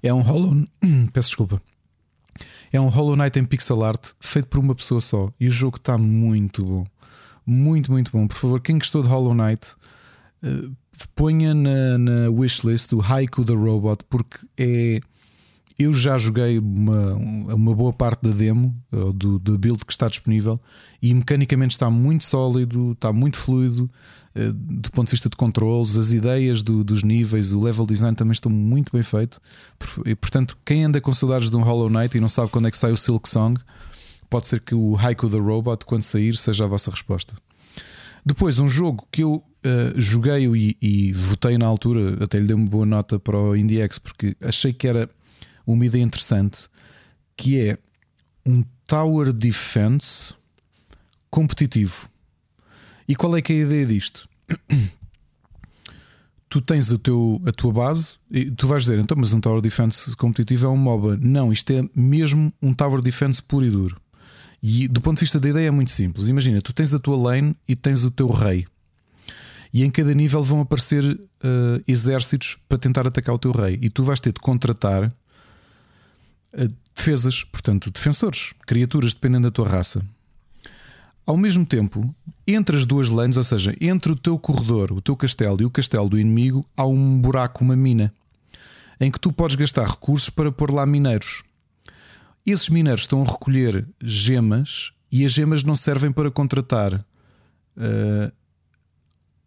É 0.03 0.13
um 0.13 0.21
Hollow. 0.21 0.67
Peço 1.13 1.29
desculpa. 1.29 1.61
É 2.71 2.81
um 2.81 2.89
Hollow 2.89 3.15
Knight 3.15 3.39
em 3.39 3.45
pixel 3.45 3.83
art 3.83 4.09
feito 4.19 4.47
por 4.47 4.59
uma 4.59 4.75
pessoa 4.75 4.99
só. 4.99 5.31
E 5.39 5.47
o 5.47 5.51
jogo 5.51 5.77
está 5.77 5.97
muito 5.97 6.65
bom. 6.65 6.85
Muito, 7.45 7.91
muito 7.91 8.11
bom. 8.11 8.27
Por 8.27 8.37
favor, 8.37 8.61
quem 8.61 8.77
gostou 8.77 9.03
de 9.03 9.09
Hollow 9.09 9.33
Knight, 9.33 9.73
uh, 10.43 10.71
ponha 11.15 11.53
na, 11.53 11.97
na 11.97 12.29
wishlist 12.29 12.93
o 12.93 13.01
Haiku 13.01 13.45
the 13.45 13.53
Robot, 13.53 14.03
porque 14.09 14.39
é 14.57 14.99
eu 15.79 15.93
já 15.93 16.17
joguei 16.17 16.59
uma, 16.59 17.13
uma 17.55 17.73
boa 17.73 17.93
parte 17.93 18.21
da 18.21 18.31
demo, 18.31 18.75
do, 19.15 19.39
do 19.39 19.57
build 19.57 19.85
que 19.85 19.93
está 19.93 20.09
disponível, 20.09 20.59
e 21.01 21.13
mecanicamente 21.13 21.71
está 21.71 21.89
muito 21.89 22.25
sólido, 22.25 22.91
está 22.91 23.13
muito 23.13 23.37
fluido, 23.37 23.89
eh, 24.35 24.51
do 24.53 24.91
ponto 24.91 25.07
de 25.07 25.11
vista 25.11 25.29
de 25.29 25.37
controles, 25.37 25.97
as 25.97 26.11
ideias 26.11 26.61
do, 26.61 26.83
dos 26.83 27.01
níveis, 27.01 27.53
o 27.53 27.61
level 27.61 27.85
design 27.85 28.13
também 28.13 28.33
estão 28.33 28.51
muito 28.51 28.91
bem 28.91 29.01
feito. 29.01 29.41
E, 30.05 30.13
portanto, 30.15 30.57
quem 30.65 30.83
anda 30.83 30.99
com 30.99 31.13
saudades 31.13 31.49
de 31.49 31.55
um 31.55 31.63
Hollow 31.63 31.89
Knight 31.89 32.17
e 32.17 32.19
não 32.19 32.27
sabe 32.27 32.51
quando 32.51 32.67
é 32.67 32.71
que 32.71 32.77
sai 32.77 32.91
o 32.91 32.97
Silk 32.97 33.29
Song, 33.29 33.57
pode 34.29 34.47
ser 34.47 34.59
que 34.61 34.75
o 34.75 34.95
Haiku 34.97 35.29
the 35.29 35.37
Robot, 35.37 35.85
quando 35.85 36.03
sair, 36.03 36.35
seja 36.35 36.65
a 36.65 36.67
vossa 36.67 36.91
resposta. 36.91 37.35
Depois, 38.25 38.59
um 38.59 38.67
jogo 38.67 39.07
que 39.11 39.23
eu 39.23 39.35
uh, 39.35 39.99
joguei 39.99 40.47
e, 40.47 40.77
e, 40.81 41.13
votei 41.13 41.57
na 41.57 41.65
altura, 41.65 42.23
até 42.23 42.39
lhe 42.39 42.45
dei 42.45 42.55
uma 42.55 42.67
boa 42.67 42.85
nota 42.85 43.19
para 43.19 43.37
o 43.37 43.55
IndieX, 43.55 43.97
porque 43.97 44.35
achei 44.41 44.73
que 44.73 44.87
era 44.87 45.09
uma 45.65 45.85
ideia 45.85 46.03
interessante 46.03 46.67
que 47.35 47.59
é 47.59 47.77
um 48.45 48.63
Tower 48.85 49.31
Defense 49.31 50.33
competitivo. 51.29 52.09
E 53.07 53.15
qual 53.15 53.35
é 53.37 53.41
que 53.41 53.53
é 53.53 53.55
a 53.55 53.59
ideia 53.59 53.85
disto? 53.85 54.27
tu 56.49 56.59
tens 56.59 56.91
o 56.91 56.97
teu, 56.97 57.41
a 57.45 57.51
tua 57.51 57.71
base 57.71 58.17
e 58.29 58.49
tu 58.51 58.67
vais 58.67 58.83
dizer, 58.83 58.99
então, 58.99 59.15
mas 59.17 59.31
um 59.31 59.39
Tower 59.39 59.61
Defense 59.61 60.15
competitivo 60.17 60.65
é 60.65 60.69
um 60.69 60.77
MOBA. 60.77 61.17
Não, 61.21 61.53
isto 61.53 61.71
é 61.71 61.87
mesmo 61.95 62.51
um 62.61 62.73
Tower 62.73 63.01
Defense 63.01 63.41
puro 63.41 63.65
e 63.65 63.69
duro. 63.69 64.01
E 64.61 64.87
do 64.87 65.01
ponto 65.01 65.17
de 65.17 65.21
vista 65.21 65.39
da 65.39 65.49
ideia 65.49 65.67
é 65.67 65.71
muito 65.71 65.91
simples. 65.91 66.27
Imagina, 66.27 66.61
tu 66.61 66.73
tens 66.73 66.93
a 66.93 66.99
tua 66.99 67.17
lane 67.17 67.55
e 67.67 67.75
tens 67.75 68.03
o 68.03 68.11
teu 68.11 68.27
rei. 68.29 68.65
E 69.73 69.83
em 69.83 69.91
cada 69.91 70.13
nível 70.13 70.41
vão 70.41 70.61
aparecer 70.61 71.03
uh, 71.05 71.19
exércitos 71.87 72.57
para 72.67 72.77
tentar 72.77 73.07
atacar 73.07 73.35
o 73.35 73.39
teu 73.39 73.51
rei. 73.51 73.79
E 73.81 73.89
tu 73.89 74.03
vais 74.03 74.19
ter 74.19 74.33
de 74.33 74.39
contratar 74.39 75.13
defesas, 76.95 77.43
portanto, 77.43 77.89
defensores, 77.91 78.53
criaturas, 78.65 79.13
dependendo 79.13 79.47
da 79.47 79.51
tua 79.51 79.67
raça. 79.67 80.03
Ao 81.25 81.37
mesmo 81.37 81.65
tempo, 81.65 82.13
entre 82.47 82.75
as 82.75 82.85
duas 82.85 83.07
lanes, 83.07 83.37
ou 83.37 83.43
seja, 83.43 83.75
entre 83.79 84.11
o 84.11 84.15
teu 84.15 84.37
corredor, 84.39 84.91
o 84.91 85.01
teu 85.01 85.15
castelo 85.15 85.61
e 85.61 85.65
o 85.65 85.69
castelo 85.69 86.09
do 86.09 86.19
inimigo, 86.19 86.65
há 86.75 86.85
um 86.85 87.19
buraco, 87.21 87.63
uma 87.63 87.75
mina, 87.75 88.11
em 88.99 89.11
que 89.11 89.19
tu 89.19 89.31
podes 89.31 89.55
gastar 89.55 89.87
recursos 89.87 90.29
para 90.29 90.51
pôr 90.51 90.71
lá 90.71 90.85
mineiros. 90.85 91.43
Esses 92.45 92.69
mineiros 92.69 93.01
estão 93.01 93.21
a 93.21 93.25
recolher 93.25 93.87
gemas 94.01 94.91
e 95.11 95.25
as 95.25 95.31
gemas 95.31 95.63
não 95.63 95.75
servem 95.75 96.11
para 96.11 96.31
contratar 96.31 96.93
uh, 96.95 98.31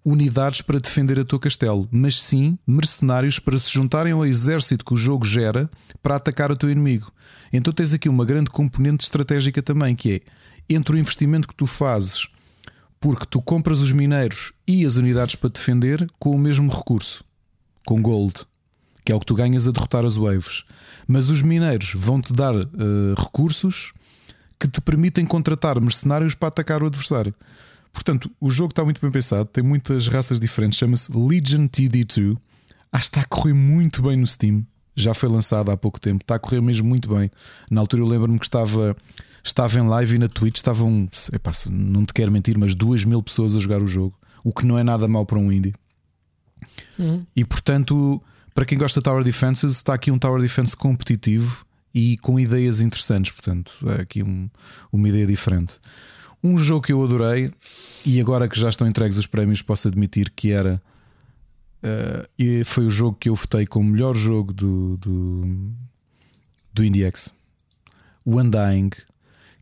unidades 0.05 0.61
para 0.61 0.81
defender 0.81 1.19
a 1.21 1.25
teu 1.25 1.39
castelo, 1.39 1.89
mas 1.91 2.21
sim 2.21 2.59
mercenários 2.67 3.39
para 3.39 3.59
se 3.59 3.71
juntarem 3.71 4.13
ao 4.13 4.27
exército 4.27 4.85
que 4.85 4.95
o 4.95 4.97
jogo 4.97 5.25
gera 5.25 5.71
para 6.03 6.17
atacar 6.17 6.51
o 6.51 6.57
teu 6.57 6.71
inimigo. 6.71 7.13
Então 7.53 7.73
tens 7.73 7.93
aqui 7.95 8.09
uma 8.09 8.25
grande 8.25 8.51
componente 8.51 9.05
estratégica 9.05 9.63
também, 9.63 9.95
que 9.95 10.13
é 10.13 10.21
entre 10.75 10.97
o 10.97 10.99
investimento 10.99 11.47
que 11.47 11.55
tu 11.55 11.67
fazes, 11.67 12.27
porque 13.01 13.27
tu 13.27 13.41
compras 13.41 13.81
os 13.81 13.93
mineiros 13.93 14.53
e 14.67 14.85
as 14.85 14.97
unidades 14.97 15.35
para 15.35 15.51
defender 15.51 16.09
com 16.19 16.31
o 16.31 16.39
mesmo 16.39 16.71
recurso, 16.71 17.25
com 17.85 18.01
gold, 18.01 18.47
que 19.05 19.13
é 19.13 19.15
o 19.15 19.21
que 19.21 19.27
tu 19.27 19.35
ganhas 19.35 19.67
a 19.67 19.73
derrotar 19.73 20.05
as 20.05 20.17
waves. 20.17 20.65
Mas 21.07 21.29
os 21.29 21.43
mineiros 21.43 21.93
vão-te 21.95 22.33
dar 22.33 22.55
uh, 22.55 22.67
recursos 23.17 23.93
que 24.59 24.69
te 24.69 24.81
permitem 24.81 25.27
contratar 25.27 25.81
mercenários 25.81 26.35
para 26.35 26.49
atacar 26.49 26.83
o 26.83 26.87
adversário. 26.87 27.35
Portanto, 27.93 28.31
o 28.41 28.49
jogo 28.49 28.71
está 28.71 28.85
muito 28.85 29.01
bem 29.01 29.11
pensado, 29.11 29.45
tem 29.47 29.63
muitas 29.63 30.09
raças 30.09 30.41
diferentes, 30.41 30.79
chama-se 30.79 31.13
Legion 31.15 31.67
TD2. 31.67 32.39
Acho 32.91 33.11
que 33.11 33.19
está 33.19 33.21
a 33.21 33.25
correr 33.25 33.53
muito 33.53 34.03
bem 34.03 34.17
no 34.17 34.27
Steam. 34.27 34.65
Já 34.95 35.15
foi 35.15 35.29
lançado 35.29 35.71
há 35.71 35.77
pouco 35.77 36.01
tempo, 36.01 36.23
está 36.23 36.37
a 36.37 36.39
correr 36.39 36.61
mesmo 36.61 36.89
muito 36.89 37.15
bem. 37.15 37.31
Na 37.71 37.81
altura 37.81 38.03
eu 38.03 38.07
lembro-me 38.07 38.39
que 38.39 38.45
estava, 38.45 38.97
estava 39.43 39.79
em 39.79 39.87
live 39.87 40.17
e 40.17 40.19
na 40.19 40.29
Twitch 40.29 40.57
estavam, 40.57 41.09
epá, 41.33 41.51
não 41.71 42.05
te 42.07 42.15
quero 42.15 42.31
mentir, 42.31 42.59
mas 42.59 42.75
duas 42.75 43.05
mil 43.05 43.23
pessoas 43.23 43.57
a 43.57 43.61
jogar 43.61 43.83
o 43.83 43.89
jogo, 43.89 44.15
o 44.45 44.53
que 44.53 44.65
não 44.65 44.79
é 44.79 44.85
nada 44.85 45.09
mal 45.09 45.27
para 45.27 45.39
um 45.39 45.51
indie. 45.51 45.75
Uhum. 46.99 47.25
E 47.35 47.45
portanto, 47.45 48.23
para 48.55 48.65
quem 48.65 48.79
gosta 48.79 49.01
de 49.01 49.05
Tower 49.05 49.25
Defenses, 49.25 49.73
está 49.73 49.95
aqui 49.95 50.11
um 50.11 50.19
Tower 50.19 50.41
Defense 50.41 50.77
competitivo 50.77 51.65
e 51.95 52.17
com 52.19 52.39
ideias 52.39 52.81
interessantes. 52.81 53.33
Portanto, 53.33 53.73
é 53.91 54.03
aqui 54.03 54.23
um, 54.23 54.49
uma 54.93 55.09
ideia 55.09 55.27
diferente. 55.27 55.75
Um 56.43 56.59
jogo 56.59 56.87
que 56.87 56.93
eu 56.93 57.03
adorei 57.03 57.53
e 58.05 58.21
agora 58.21 58.49
que 58.49 58.59
já 58.59 58.69
estão 58.69 58.87
entregues 58.87 59.17
os 59.17 59.27
prémios, 59.27 59.63
posso 59.63 59.89
admitir 59.89 60.31
que 60.31 60.51
era. 60.51 60.83
Uh, 61.83 62.65
foi 62.65 62.87
o 62.87 62.91
jogo 62.91 63.17
que 63.19 63.29
eu 63.29 63.35
votei 63.35 63.67
como 63.67 63.91
melhor 63.91 64.15
jogo 64.15 64.53
do, 64.53 64.97
do, 64.97 65.73
do 66.73 66.85
IndieX. 66.85 67.35
O 68.25 68.41
Undying, 68.41 68.91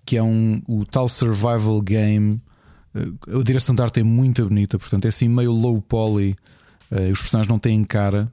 que 0.04 0.16
é 0.16 0.22
um, 0.22 0.62
o 0.66 0.84
tal 0.84 1.08
survival 1.08 1.80
game. 1.80 2.40
Uh, 2.94 3.40
a 3.40 3.44
direção 3.44 3.74
de 3.74 3.82
arte 3.82 4.00
é 4.00 4.02
muito 4.02 4.46
bonita, 4.46 4.78
portanto 4.78 5.04
é 5.04 5.08
assim 5.08 5.28
meio 5.28 5.52
low 5.52 5.80
poly. 5.80 6.34
Uh, 6.90 7.12
os 7.12 7.20
personagens 7.20 7.48
não 7.48 7.58
têm 7.58 7.84
cara. 7.84 8.30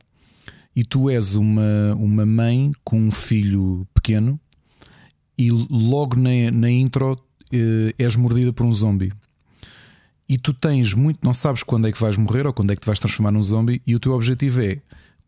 E 0.78 0.84
tu 0.84 1.10
és 1.10 1.34
uma, 1.34 1.96
uma 1.96 2.24
mãe 2.24 2.72
com 2.84 3.00
um 3.00 3.10
filho 3.10 3.88
pequeno, 3.96 4.40
e 5.36 5.50
logo 5.50 6.16
na, 6.16 6.52
na 6.54 6.70
intro 6.70 7.14
uh, 7.14 7.94
és 7.98 8.16
mordida 8.16 8.54
por 8.54 8.64
um 8.64 8.72
zombie. 8.72 9.12
E 10.30 10.38
tu 10.38 10.54
tens 10.54 10.94
muito, 10.94 11.18
não 11.24 11.34
sabes 11.34 11.64
quando 11.64 11.88
é 11.88 11.92
que 11.92 12.00
vais 12.00 12.16
morrer 12.16 12.46
ou 12.46 12.54
quando 12.54 12.72
é 12.72 12.76
que 12.76 12.82
te 12.82 12.86
vais 12.86 13.00
transformar 13.00 13.32
num 13.32 13.42
zombie, 13.42 13.82
e 13.88 13.96
o 13.96 14.00
teu 14.00 14.14
objetivo 14.14 14.62
é 14.62 14.80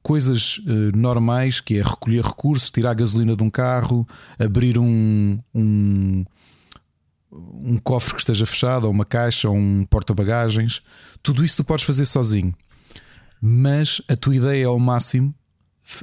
coisas 0.04 0.60
uh, 0.60 0.96
normais, 0.96 1.60
que 1.60 1.80
é 1.80 1.82
recolher 1.82 2.24
recursos, 2.24 2.70
tirar 2.70 2.92
a 2.92 2.94
gasolina 2.94 3.36
de 3.36 3.42
um 3.42 3.50
carro, 3.50 4.08
abrir 4.38 4.78
um, 4.78 5.40
um, 5.56 6.26
um 7.32 7.78
cofre 7.78 8.14
que 8.14 8.22
esteja 8.22 8.46
fechado, 8.46 8.84
ou 8.84 8.92
uma 8.92 9.04
caixa, 9.04 9.50
ou 9.50 9.56
um 9.56 9.84
porta-bagagens. 9.84 10.84
Tudo 11.24 11.44
isso 11.44 11.58
tu 11.58 11.64
podes 11.64 11.86
fazer 11.86 12.06
sozinho. 12.06 12.54
Mas 13.42 14.00
a 14.08 14.16
tua 14.16 14.36
ideia 14.36 14.64
é 14.64 14.66
ao 14.66 14.78
máximo. 14.78 15.34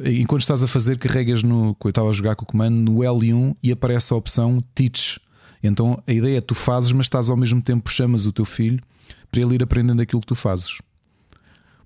Enquanto 0.05 0.43
estás 0.43 0.63
a 0.63 0.67
fazer, 0.67 0.99
carregas 0.99 1.43
no. 1.43 1.77
Eu 1.83 1.89
estava 1.89 2.11
a 2.11 2.13
jogar 2.13 2.35
com 2.35 2.45
o 2.45 2.47
comando 2.47 2.79
no 2.79 2.99
L1 2.99 3.57
e 3.63 3.71
aparece 3.71 4.13
a 4.13 4.17
opção 4.17 4.61
Teach 4.75 5.21
então 5.67 6.03
a 6.07 6.13
ideia 6.13 6.39
é 6.39 6.41
tu 6.41 6.55
fazes, 6.55 6.93
mas 6.93 7.07
estás 7.07 7.29
ao 7.29 7.37
mesmo 7.37 7.61
tempo 7.63 7.91
chamas 7.91 8.27
o 8.27 8.33
teu 8.33 8.45
filho 8.45 8.83
para 9.31 9.41
ele 9.41 9.55
ir 9.55 9.63
aprendendo 9.63 10.01
aquilo 10.01 10.21
que 10.21 10.27
tu 10.27 10.35
fazes. 10.35 10.79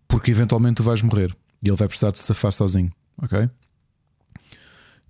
Porque 0.07 0.31
eventualmente 0.31 0.77
tu 0.77 0.83
vais 0.83 1.03
morrer 1.03 1.35
e 1.63 1.69
ele 1.69 1.77
vai 1.77 1.89
precisar 1.89 2.11
de 2.11 2.19
se 2.19 2.25
safar 2.25 2.53
sozinho, 2.53 2.93
ok? 3.19 3.49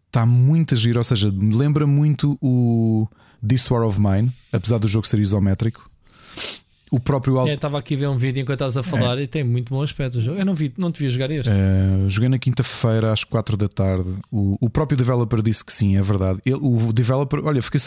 Está 0.06 0.26
muito 0.26 0.74
a 0.74 0.76
giro, 0.76 0.98
ou 0.98 1.04
seja, 1.04 1.30
me 1.30 1.54
lembra 1.54 1.86
muito 1.86 2.36
o 2.40 3.08
This 3.46 3.70
War 3.70 3.82
of 3.82 4.00
Mine, 4.00 4.32
apesar 4.52 4.78
do 4.78 4.88
jogo 4.88 5.06
ser 5.06 5.20
isométrico 5.20 5.88
o 6.90 6.98
próprio 6.98 7.38
Alto. 7.38 7.50
Estava 7.50 7.78
aqui 7.78 7.94
a 7.94 7.98
ver 7.98 8.08
um 8.08 8.16
vídeo 8.16 8.40
enquanto 8.40 8.64
estás 8.64 8.76
a 8.76 8.82
falar 8.82 9.18
é. 9.18 9.22
e 9.22 9.26
tem 9.26 9.44
muito 9.44 9.72
bom 9.72 9.80
aspecto 9.80 10.18
o 10.18 10.20
jogo. 10.20 10.38
Eu 10.38 10.44
não, 10.44 10.54
vi, 10.54 10.72
não 10.76 10.90
te 10.90 11.00
vi 11.00 11.08
jogar 11.08 11.30
este. 11.30 11.50
É, 11.50 12.08
joguei 12.08 12.28
na 12.28 12.38
quinta-feira 12.38 13.12
às 13.12 13.22
4 13.22 13.56
da 13.56 13.68
tarde. 13.68 14.10
O, 14.30 14.56
o 14.60 14.68
próprio 14.68 14.96
developer 14.96 15.40
disse 15.40 15.64
que 15.64 15.72
sim, 15.72 15.96
é 15.96 16.02
verdade. 16.02 16.40
Ele, 16.44 16.58
o 16.60 16.92
developer, 16.92 17.40
olha, 17.44 17.62
fiquei 17.62 17.80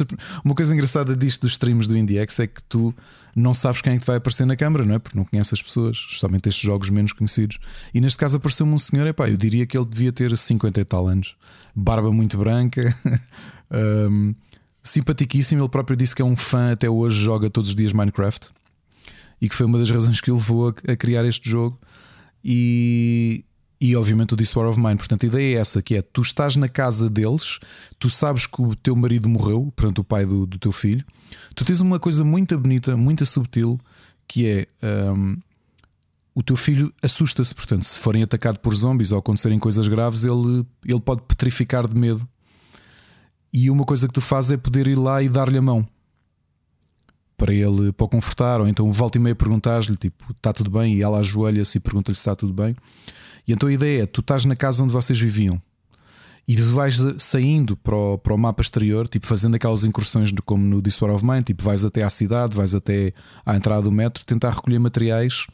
Uma 0.43 0.55
coisa 0.55 0.73
engraçada 0.73 1.15
disto 1.15 1.41
dos 1.41 1.51
streams 1.51 1.87
do 1.87 1.97
IndieX 1.97 2.39
é 2.39 2.47
que 2.47 2.63
tu 2.63 2.95
não 3.35 3.53
sabes 3.53 3.81
quem 3.81 3.95
é 3.95 3.99
que 3.99 4.05
vai 4.05 4.17
aparecer 4.17 4.45
na 4.45 4.55
câmara, 4.55 4.85
não 4.85 4.95
é? 4.95 4.99
Porque 4.99 5.17
não 5.17 5.25
conheces 5.25 5.53
as 5.53 5.61
pessoas, 5.61 5.97
justamente 5.97 6.47
estes 6.47 6.63
jogos 6.63 6.89
menos 6.89 7.11
conhecidos. 7.11 7.57
E 7.93 7.99
neste 7.99 8.17
caso 8.17 8.37
apareceu-me 8.37 8.73
um 8.73 8.79
senhor, 8.79 9.05
epá, 9.05 9.29
eu 9.29 9.35
diria 9.35 9.65
que 9.65 9.77
ele 9.77 9.85
devia 9.85 10.13
ter 10.13 10.35
50 10.37 10.79
e 10.79 10.85
tal 10.85 11.07
anos, 11.07 11.35
barba 11.75 12.11
muito 12.11 12.37
branca. 12.37 12.95
um, 14.09 14.33
simpaticíssimo. 14.81 15.61
Ele 15.61 15.69
próprio 15.69 15.97
disse 15.97 16.15
que 16.15 16.21
é 16.21 16.25
um 16.25 16.37
fã, 16.37 16.71
até 16.71 16.89
hoje 16.89 17.21
joga 17.21 17.49
todos 17.49 17.71
os 17.71 17.75
dias 17.75 17.91
Minecraft 17.91 18.51
e 19.43 19.49
que 19.49 19.55
foi 19.55 19.65
uma 19.65 19.77
das 19.77 19.91
razões 19.91 20.21
que 20.21 20.31
o 20.31 20.35
levou 20.35 20.69
a, 20.69 20.93
a 20.93 20.95
criar 20.95 21.25
este 21.25 21.49
jogo. 21.49 21.77
E, 22.41 23.43
e 23.79 23.93
obviamente 23.93 24.33
o 24.33 24.37
This 24.37 24.55
War 24.55 24.69
of 24.69 24.79
Mine. 24.79 24.95
Portanto, 24.95 25.25
a 25.25 25.27
ideia 25.27 25.57
é 25.57 25.59
essa: 25.59 25.81
que 25.81 25.95
é 25.95 26.01
tu 26.01 26.21
estás 26.21 26.55
na 26.55 26.69
casa 26.69 27.09
deles, 27.09 27.59
tu 27.99 28.09
sabes 28.09 28.47
que 28.47 28.61
o 28.61 28.73
teu 28.73 28.95
marido 28.95 29.27
morreu, 29.27 29.69
portanto, 29.75 29.99
o 29.99 30.03
pai 30.03 30.25
do, 30.25 30.45
do 30.45 30.57
teu 30.57 30.71
filho. 30.71 31.05
Tu 31.53 31.65
tens 31.65 31.81
uma 31.81 31.99
coisa 31.99 32.23
muito 32.23 32.57
bonita, 32.57 32.95
muito 32.95 33.25
subtil, 33.25 33.77
que 34.25 34.47
é 34.47 34.67
um, 35.11 35.35
o 36.33 36.41
teu 36.41 36.55
filho 36.55 36.93
assusta-se. 37.01 37.53
Portanto, 37.53 37.83
se 37.83 37.99
forem 37.99 38.23
atacados 38.23 38.61
por 38.61 38.73
zombies 38.73 39.11
ou 39.11 39.19
acontecerem 39.19 39.59
coisas 39.59 39.89
graves, 39.89 40.23
ele, 40.23 40.65
ele 40.85 41.01
pode 41.01 41.21
petrificar 41.23 41.85
de 41.85 41.99
medo. 41.99 42.25
E 43.51 43.69
uma 43.69 43.83
coisa 43.83 44.07
que 44.07 44.13
tu 44.13 44.21
fazes 44.21 44.51
é 44.51 44.57
poder 44.57 44.87
ir 44.87 44.97
lá 44.97 45.21
e 45.21 45.27
dar-lhe 45.27 45.57
a 45.57 45.61
mão 45.61 45.85
para 47.37 47.53
ele 47.53 47.91
para 47.91 48.05
o 48.05 48.09
confortar, 48.09 48.61
ou 48.61 48.67
então 48.67 48.91
volta 48.91 49.17
e 49.17 49.21
meia 49.21 49.35
perguntar-lhe 49.35 49.97
tipo, 49.97 50.31
está 50.31 50.53
tudo 50.53 50.69
bem? 50.69 50.95
E 50.95 51.03
ela 51.03 51.19
ajoelha-se 51.19 51.77
e 51.77 51.81
pergunta-lhe 51.81 52.15
se 52.15 52.21
está 52.21 52.35
tudo 52.35 52.53
bem. 52.53 52.75
E 53.47 53.53
então 53.53 53.69
a 53.69 53.73
ideia 53.73 54.03
é: 54.03 54.05
tu 54.05 54.21
estás 54.21 54.45
na 54.45 54.55
casa 54.55 54.83
onde 54.83 54.93
vocês 54.93 55.19
viviam 55.19 55.61
e 56.47 56.55
vais 56.57 57.01
saindo 57.17 57.77
para 57.77 57.95
o, 57.95 58.17
para 58.17 58.33
o 58.33 58.37
mapa 58.37 58.61
exterior, 58.61 59.07
tipo 59.07 59.25
fazendo 59.25 59.55
aquelas 59.55 59.83
incursões 59.85 60.31
como 60.45 60.63
no 60.63 60.81
War 61.01 61.15
of 61.15 61.25
Mine, 61.25 61.43
tipo 61.43 61.63
vais 61.63 61.85
até 61.85 62.03
à 62.03 62.09
cidade, 62.09 62.55
vais 62.55 62.75
até 62.75 63.13
à 63.45 63.55
entrada 63.55 63.83
do 63.83 63.91
metro, 63.91 64.25
tentar 64.25 64.51
recolher 64.51 64.79
materiais 64.79 65.47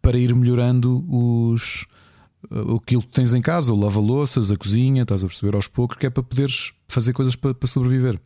para 0.00 0.18
ir 0.18 0.34
melhorando 0.34 1.04
os 1.08 1.84
aquilo 2.74 3.02
que 3.02 3.12
tens 3.12 3.34
em 3.34 3.42
casa, 3.42 3.72
o 3.72 3.78
lava-louças, 3.78 4.50
a 4.50 4.56
cozinha, 4.56 5.02
estás 5.02 5.22
a 5.22 5.26
perceber 5.26 5.54
aos 5.54 5.68
poucos, 5.68 5.98
que 5.98 6.06
é 6.06 6.10
para 6.10 6.22
poderes 6.22 6.72
fazer 6.88 7.12
coisas 7.12 7.36
para, 7.36 7.52
para 7.52 7.68
sobreviver. 7.68 8.18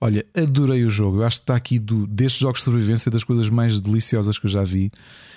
Olha, 0.00 0.24
adorei 0.34 0.84
o 0.84 0.90
jogo. 0.90 1.18
Eu 1.18 1.24
acho 1.24 1.36
que 1.36 1.42
está 1.42 1.56
aqui 1.56 1.78
do, 1.78 2.06
destes 2.06 2.40
jogos 2.40 2.60
de 2.60 2.64
sobrevivência 2.64 3.10
das 3.10 3.22
coisas 3.22 3.50
mais 3.50 3.80
deliciosas 3.80 4.38
que 4.38 4.46
eu 4.46 4.50
já 4.50 4.64
vi. 4.64 4.90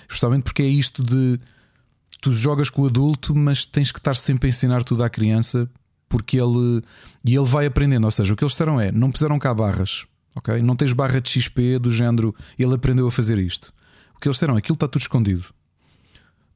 Justamente 0.07 0.43
porque 0.43 0.61
é 0.61 0.67
isto 0.67 1.03
de 1.03 1.39
tu 2.21 2.31
jogas 2.31 2.69
com 2.69 2.83
o 2.83 2.85
adulto, 2.85 3.35
mas 3.35 3.65
tens 3.65 3.91
que 3.91 3.99
estar 3.99 4.15
sempre 4.15 4.47
a 4.47 4.49
ensinar 4.49 4.83
tudo 4.83 5.03
à 5.03 5.09
criança 5.09 5.69
porque 6.07 6.39
ele 6.39 6.81
e 7.25 7.35
ele 7.35 7.45
vai 7.45 7.65
aprendendo. 7.65 8.05
Ou 8.05 8.11
seja, 8.11 8.33
o 8.33 8.37
que 8.37 8.43
eles 8.43 8.53
disseram 8.53 8.79
é: 8.79 8.91
não 8.91 9.11
puseram 9.11 9.37
cá 9.37 9.53
barras, 9.53 10.05
ok? 10.35 10.61
Não 10.61 10.75
tens 10.75 10.93
barra 10.93 11.19
de 11.19 11.29
XP 11.29 11.79
do 11.79 11.91
género, 11.91 12.33
ele 12.57 12.73
aprendeu 12.73 13.05
a 13.07 13.11
fazer 13.11 13.37
isto. 13.39 13.73
O 14.15 14.19
que 14.19 14.27
eles 14.27 14.37
disseram, 14.37 14.55
aquilo 14.55 14.75
está 14.75 14.87
tudo 14.87 15.01
escondido. 15.01 15.45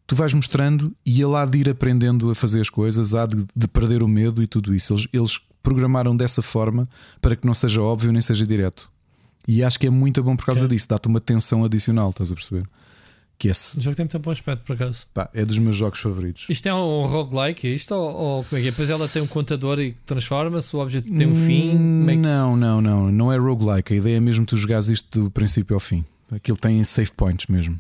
Tu 0.06 0.16
vais 0.16 0.34
mostrando 0.34 0.96
e 1.06 1.22
ele 1.22 1.36
há 1.36 1.46
de 1.46 1.58
ir 1.58 1.70
aprendendo 1.70 2.30
a 2.30 2.36
fazer 2.36 2.62
as 2.62 2.70
coisas, 2.70 3.14
há 3.14 3.26
de, 3.26 3.46
de 3.54 3.68
perder 3.68 4.02
o 4.02 4.08
medo 4.08 4.42
e 4.42 4.48
tudo 4.48 4.74
isso. 4.74 4.94
Eles, 4.94 5.08
eles 5.12 5.40
programaram 5.68 6.16
dessa 6.16 6.42
forma 6.42 6.88
para 7.22 7.36
que 7.36 7.46
não 7.46 7.54
seja 7.54 7.82
óbvio 7.82 8.14
nem 8.14 8.22
seja 8.22 8.48
direto. 8.48 8.90
E 9.46 9.62
acho 9.62 9.78
que 9.78 9.86
é 9.86 9.90
muito 9.90 10.24
bom 10.24 10.34
por 10.34 10.46
causa 10.46 10.66
okay. 10.66 10.78
disso, 10.78 10.88
dá-te 10.88 11.10
uma 11.10 11.20
tensão 11.20 11.66
adicional, 11.66 12.10
estás 12.10 12.32
a 12.32 12.36
perceber? 12.36 12.66
Que 13.38 13.50
esse... 13.50 13.78
O 13.78 13.82
jogo 13.82 13.96
tem 13.96 14.06
muito 14.06 14.20
bom 14.20 14.32
aspecto, 14.32 14.64
por 14.64 14.74
acaso. 14.74 15.06
Pá, 15.14 15.30
é 15.34 15.44
dos 15.44 15.58
meus 15.60 15.76
jogos 15.76 16.00
favoritos. 16.00 16.46
Isto 16.48 16.70
é 16.70 16.74
um 16.74 17.06
roguelike, 17.06 17.68
é 17.68 17.72
isto? 17.72 17.94
Ou, 17.94 18.14
ou 18.14 18.44
como 18.46 18.58
é 18.58 18.62
que 18.62 18.68
é? 18.70 18.72
Depois 18.72 18.90
ela 18.90 19.10
tem 19.10 19.22
um 19.22 19.28
contador 19.28 19.78
e 19.80 19.92
transforma-se, 20.06 20.74
o 20.74 20.80
objeto 20.80 21.14
tem 21.14 21.28
um 21.28 21.36
fim? 21.36 21.72
É 22.08 22.12
que... 22.12 22.16
Não, 22.16 22.56
não, 22.56 22.82
não. 22.82 23.12
Não 23.12 23.34
é 23.34 23.38
roguelike. 23.38 23.94
A 23.94 23.98
ideia 23.98 24.18
é 24.18 24.20
mesmo 24.22 24.46
tu 24.46 24.56
jogares 24.56 24.88
isto 24.88 25.20
do 25.20 25.30
princípio 25.30 25.76
ao 25.76 25.82
fim. 25.82 26.06
Aquilo 26.32 26.58
tem 26.58 26.82
save 26.84 27.12
points 27.12 27.48
mesmo. 27.48 27.78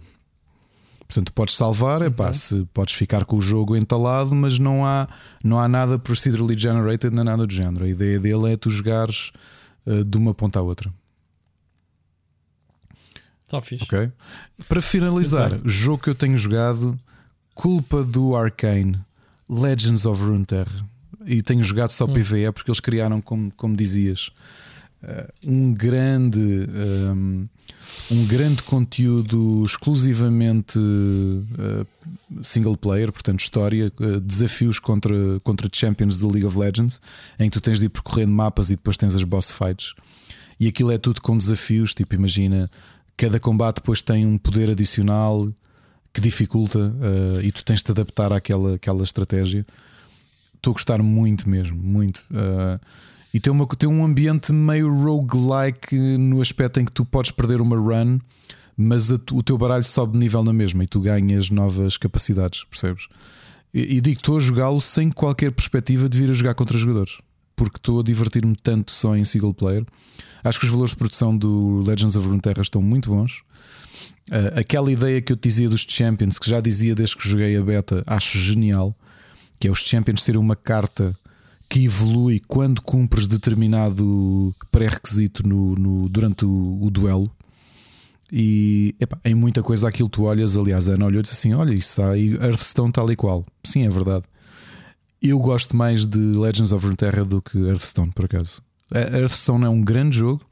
Portanto, 1.07 1.31
podes 1.31 1.55
salvar, 1.55 2.01
uhum. 2.01 2.07
epá, 2.07 2.33
se 2.33 2.67
podes 2.73 2.93
ficar 2.93 3.23
com 3.23 3.37
o 3.37 3.41
jogo 3.41 3.75
entalado, 3.75 4.35
mas 4.35 4.59
não 4.59 4.85
há, 4.85 5.07
não 5.41 5.57
há 5.57 5.67
nada 5.67 5.97
procedurally 5.97 6.57
generated, 6.57 7.13
nem 7.13 7.23
nada 7.23 7.47
do 7.47 7.53
género. 7.53 7.85
A 7.85 7.87
ideia 7.87 8.19
dele 8.19 8.53
é 8.53 8.57
tu 8.57 8.69
jogares 8.69 9.31
uh, 9.85 10.03
de 10.03 10.17
uma 10.17 10.33
ponta 10.33 10.59
à 10.59 10.61
outra. 10.61 10.91
Está 13.45 13.61
fixe. 13.61 13.85
Ok. 13.85 14.11
Para 14.67 14.81
finalizar, 14.81 15.57
jogo 15.63 16.03
que 16.03 16.09
eu 16.09 16.15
tenho 16.15 16.35
jogado, 16.35 16.99
culpa 17.55 18.03
do 18.03 18.35
Arcane, 18.35 18.99
Legends 19.49 20.05
of 20.05 20.21
Runeterra. 20.21 20.85
E 21.25 21.41
tenho 21.41 21.63
jogado 21.63 21.91
só 21.91 22.05
hum. 22.05 22.13
PVE 22.13 22.51
porque 22.51 22.69
eles 22.69 22.81
criaram, 22.81 23.21
como, 23.21 23.49
como 23.55 23.75
dizias, 23.75 24.29
uh, 25.01 25.31
um 25.41 25.73
grande. 25.73 26.39
Um, 26.39 27.47
um 28.09 28.25
grande 28.25 28.63
conteúdo 28.63 29.63
exclusivamente 29.65 30.79
uh, 30.79 31.85
single 32.41 32.77
player, 32.77 33.11
portanto, 33.11 33.39
história, 33.39 33.91
uh, 33.99 34.19
desafios 34.19 34.79
contra, 34.79 35.15
contra 35.43 35.69
champions 35.71 36.19
do 36.19 36.29
League 36.29 36.45
of 36.45 36.57
Legends, 36.57 37.01
em 37.37 37.49
que 37.49 37.59
tu 37.59 37.61
tens 37.61 37.79
de 37.79 37.85
ir 37.85 37.89
percorrendo 37.89 38.31
mapas 38.31 38.69
e 38.69 38.75
depois 38.75 38.97
tens 38.97 39.15
as 39.15 39.23
boss 39.23 39.51
fights. 39.51 39.93
E 40.59 40.67
aquilo 40.67 40.91
é 40.91 40.97
tudo 40.97 41.21
com 41.21 41.37
desafios, 41.37 41.93
tipo, 41.93 42.15
imagina, 42.15 42.69
cada 43.15 43.39
combate 43.39 43.77
depois 43.77 44.01
tem 44.01 44.25
um 44.25 44.37
poder 44.37 44.69
adicional 44.69 45.47
que 46.13 46.21
dificulta 46.21 46.79
uh, 46.79 47.41
e 47.41 47.51
tu 47.51 47.63
tens 47.63 47.83
de 47.83 47.91
adaptar 47.91 48.31
àquela, 48.31 48.75
àquela 48.75 49.03
estratégia. 49.03 49.65
Estou 50.55 50.71
a 50.71 50.73
gostar 50.73 51.03
muito 51.03 51.47
mesmo, 51.47 51.77
muito. 51.77 52.23
Uh, 52.31 52.79
e 53.37 53.39
tem, 53.39 53.53
uma, 53.53 53.67
tem 53.67 53.87
um 53.87 54.03
ambiente 54.03 54.51
meio 54.51 54.91
roguelike 54.91 55.95
no 55.95 56.41
aspecto 56.41 56.79
em 56.79 56.85
que 56.85 56.91
tu 56.91 57.05
podes 57.05 57.29
perder 57.29 57.61
uma 57.61 57.77
run, 57.77 58.17
mas 58.75 59.11
a, 59.11 59.19
o 59.31 59.43
teu 59.43 59.55
baralho 59.59 59.83
sobe 59.83 60.13
de 60.13 60.17
nível 60.17 60.43
na 60.43 60.51
mesma 60.51 60.83
e 60.83 60.87
tu 60.87 60.99
ganhas 60.99 61.51
novas 61.51 61.97
capacidades, 61.97 62.63
percebes? 62.63 63.07
E, 63.71 63.97
e 63.97 64.01
digo, 64.01 64.17
estou 64.17 64.37
a 64.37 64.39
jogá-lo 64.39 64.81
sem 64.81 65.11
qualquer 65.11 65.51
perspectiva 65.51 66.09
de 66.09 66.17
vir 66.17 66.31
a 66.31 66.33
jogar 66.33 66.55
contra 66.55 66.79
jogadores, 66.79 67.19
porque 67.55 67.77
estou 67.77 67.99
a 67.99 68.03
divertir-me 68.03 68.55
tanto 68.55 68.91
só 68.91 69.15
em 69.15 69.23
single 69.23 69.53
player. 69.53 69.85
Acho 70.43 70.59
que 70.59 70.65
os 70.65 70.71
valores 70.71 70.93
de 70.93 70.97
produção 70.97 71.37
do 71.37 71.83
Legends 71.85 72.15
of 72.15 72.27
Runeterra 72.27 72.63
estão 72.63 72.81
muito 72.81 73.11
bons. 73.11 73.43
Uh, 74.31 74.59
aquela 74.59 74.91
ideia 74.91 75.21
que 75.21 75.31
eu 75.31 75.37
te 75.37 75.47
dizia 75.47 75.69
dos 75.69 75.85
Champions, 75.87 76.39
que 76.39 76.49
já 76.49 76.59
dizia 76.59 76.95
desde 76.95 77.15
que 77.15 77.29
joguei 77.29 77.55
a 77.55 77.61
beta, 77.61 78.03
acho 78.07 78.39
genial. 78.39 78.97
Que 79.59 79.67
é 79.67 79.71
os 79.71 79.81
Champions 79.81 80.23
serem 80.23 80.41
uma 80.41 80.55
carta 80.55 81.15
que 81.69 81.85
evolui 81.85 82.41
quando 82.47 82.81
cumpres 82.81 83.27
determinado 83.27 84.55
pré-requisito 84.71 85.47
no, 85.47 85.75
no, 85.75 86.09
durante 86.09 86.45
o, 86.45 86.79
o 86.81 86.89
duelo. 86.89 87.29
E 88.31 88.95
epá, 88.99 89.17
em 89.23 89.35
muita 89.35 89.63
coisa 89.63 89.87
aquilo 89.87 90.09
tu 90.09 90.23
olhas, 90.23 90.57
aliás, 90.57 90.89
a 90.89 90.93
Ana 90.93 91.05
olhou 91.05 91.19
e 91.19 91.23
disse 91.23 91.35
assim: 91.35 91.53
Olha, 91.53 91.73
isso 91.73 91.89
está 91.89 92.11
aí, 92.11 92.33
Hearthstone 92.33 92.91
tal 92.91 93.09
e 93.11 93.15
qual. 93.15 93.45
Sim, 93.63 93.85
é 93.85 93.89
verdade. 93.89 94.25
Eu 95.21 95.39
gosto 95.39 95.75
mais 95.75 96.05
de 96.05 96.19
Legends 96.19 96.71
of 96.71 96.85
Runeterra 96.85 97.25
do 97.25 97.41
que 97.41 97.57
Hearthstone, 97.57 98.11
por 98.11 98.25
acaso. 98.25 98.61
Hearthstone 98.93 99.65
é 99.65 99.69
um 99.69 99.81
grande 99.81 100.17
jogo. 100.17 100.45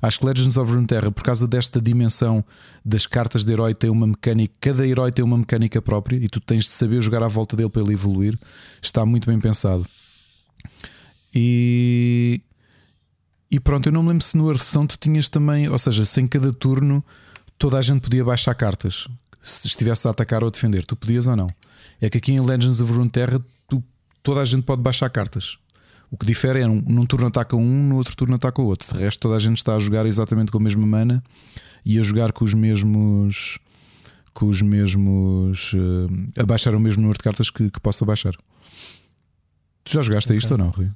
Acho 0.00 0.20
que 0.20 0.26
Legends 0.26 0.56
of 0.56 0.72
Runeterra, 0.72 1.10
por 1.10 1.22
causa 1.22 1.46
desta 1.46 1.80
dimensão 1.80 2.44
das 2.84 3.06
cartas 3.06 3.44
de 3.44 3.52
herói, 3.52 3.74
tem 3.74 3.90
uma 3.90 4.06
mecânica. 4.06 4.54
Cada 4.60 4.86
herói 4.86 5.12
tem 5.12 5.24
uma 5.24 5.36
mecânica 5.36 5.82
própria 5.82 6.16
e 6.16 6.28
tu 6.28 6.40
tens 6.40 6.64
de 6.64 6.70
saber 6.70 7.00
jogar 7.02 7.22
à 7.22 7.28
volta 7.28 7.56
dele 7.56 7.68
para 7.68 7.82
ele 7.82 7.92
evoluir. 7.92 8.38
Está 8.80 9.04
muito 9.04 9.26
bem 9.26 9.38
pensado. 9.38 9.86
E, 11.34 12.40
e 13.50 13.60
pronto, 13.60 13.88
eu 13.88 13.92
não 13.92 14.02
me 14.02 14.10
lembro 14.10 14.24
se 14.24 14.36
no 14.36 14.48
Hearthstone 14.48 14.88
tu 14.88 14.96
tinhas 14.98 15.28
também, 15.28 15.68
ou 15.68 15.78
seja, 15.78 16.04
sem 16.04 16.26
cada 16.26 16.52
turno 16.52 17.04
toda 17.58 17.78
a 17.78 17.82
gente 17.82 18.00
podia 18.00 18.24
baixar 18.24 18.54
cartas. 18.54 19.08
Se 19.42 19.66
estivesse 19.66 20.06
a 20.06 20.10
atacar 20.10 20.42
ou 20.42 20.48
a 20.48 20.50
defender, 20.50 20.84
tu 20.84 20.94
podias 20.96 21.26
ou 21.26 21.36
não. 21.36 21.50
É 22.00 22.08
que 22.08 22.18
aqui 22.18 22.32
em 22.32 22.40
Legends 22.40 22.80
of 22.80 22.92
Runeterra 22.92 23.40
tu, 23.66 23.82
toda 24.22 24.40
a 24.40 24.44
gente 24.44 24.62
pode 24.62 24.80
baixar 24.80 25.10
cartas. 25.10 25.58
O 26.10 26.16
que 26.16 26.24
difere 26.24 26.60
é 26.60 26.66
num, 26.66 26.82
num 26.86 27.04
turno 27.04 27.26
ataca 27.26 27.56
um, 27.56 27.88
no 27.88 27.96
outro 27.96 28.16
turno 28.16 28.36
ataca 28.36 28.62
o 28.62 28.64
outro. 28.64 28.94
De 28.94 29.02
resto, 29.02 29.20
toda 29.20 29.36
a 29.36 29.38
gente 29.38 29.58
está 29.58 29.74
a 29.74 29.78
jogar 29.78 30.06
exatamente 30.06 30.50
com 30.50 30.58
a 30.58 30.60
mesma 30.60 30.86
mana 30.86 31.22
e 31.84 31.98
a 31.98 32.02
jogar 32.02 32.32
com 32.32 32.44
os 32.44 32.54
mesmos. 32.54 33.58
com 34.32 34.46
os 34.46 34.62
mesmos. 34.62 35.72
Uh, 35.72 36.40
a 36.40 36.46
baixar 36.46 36.74
o 36.74 36.80
mesmo 36.80 37.02
número 37.02 37.18
de 37.18 37.24
cartas 37.24 37.50
que, 37.50 37.70
que 37.70 37.80
possa 37.80 38.04
baixar. 38.04 38.34
Tu 39.88 39.94
já 39.94 40.02
jogaste 40.02 40.28
okay. 40.28 40.38
isto 40.38 40.52
ou 40.52 40.58
não, 40.58 40.68
Rui? 40.68 40.90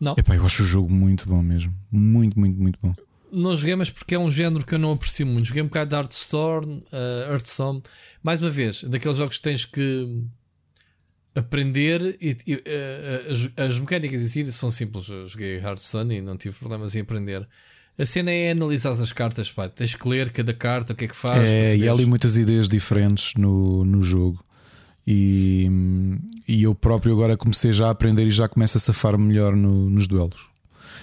Não. 0.00 0.14
Epá, 0.18 0.34
eu 0.34 0.44
acho 0.44 0.64
o 0.64 0.66
jogo 0.66 0.90
muito 0.90 1.28
bom 1.28 1.40
mesmo. 1.40 1.72
Muito, 1.90 2.38
muito, 2.38 2.60
muito 2.60 2.78
bom. 2.82 2.92
Não 3.32 3.54
joguei, 3.54 3.76
mas 3.76 3.88
porque 3.90 4.16
é 4.16 4.18
um 4.18 4.28
género 4.28 4.66
que 4.66 4.74
eu 4.74 4.78
não 4.78 4.92
aprecio 4.92 5.24
muito. 5.24 5.46
Joguei 5.46 5.62
um 5.62 5.66
bocado 5.66 5.90
de 5.90 5.94
Hearthstone, 5.94 6.82
uh, 6.92 7.30
Hearthstone. 7.30 7.80
Mais 8.24 8.42
uma 8.42 8.50
vez, 8.50 8.82
daqueles 8.82 9.18
jogos 9.18 9.36
que 9.36 9.42
tens 9.42 9.64
que 9.64 10.24
aprender 11.32 12.18
e, 12.20 12.36
e 12.44 12.54
uh, 12.56 13.30
as, 13.30 13.68
as, 13.68 13.78
mecânicas 13.78 14.20
em 14.20 14.26
si 14.26 14.50
são 14.50 14.68
simples. 14.68 15.08
Eu 15.08 15.26
joguei 15.28 15.58
Hearthstone 15.58 16.16
e 16.16 16.20
não 16.20 16.36
tive 16.36 16.56
problemas 16.56 16.96
em 16.96 17.02
aprender. 17.02 17.46
A 17.96 18.04
cena 18.04 18.32
é 18.32 18.50
analisar 18.50 18.90
as 18.90 19.12
cartas, 19.12 19.52
pá. 19.52 19.68
tens 19.68 19.94
que 19.94 20.08
ler 20.08 20.32
cada 20.32 20.52
carta, 20.52 20.92
o 20.92 20.96
que 20.96 21.04
é 21.04 21.08
que 21.08 21.16
faz. 21.16 21.46
É, 21.46 21.76
e 21.76 21.88
há 21.88 21.92
ali 21.92 22.04
muitas 22.04 22.36
ideias 22.36 22.68
diferentes 22.68 23.34
no, 23.34 23.84
no 23.84 24.02
jogo. 24.02 24.44
E, 25.06 25.68
e 26.46 26.62
eu 26.62 26.74
próprio 26.74 27.12
agora 27.12 27.36
comecei 27.36 27.72
já 27.72 27.88
a 27.88 27.90
aprender 27.90 28.26
e 28.26 28.30
já 28.30 28.48
começo 28.48 28.76
a 28.76 28.80
safar 28.80 29.18
melhor 29.18 29.56
no, 29.56 29.90
nos 29.90 30.06
duelos. 30.06 30.48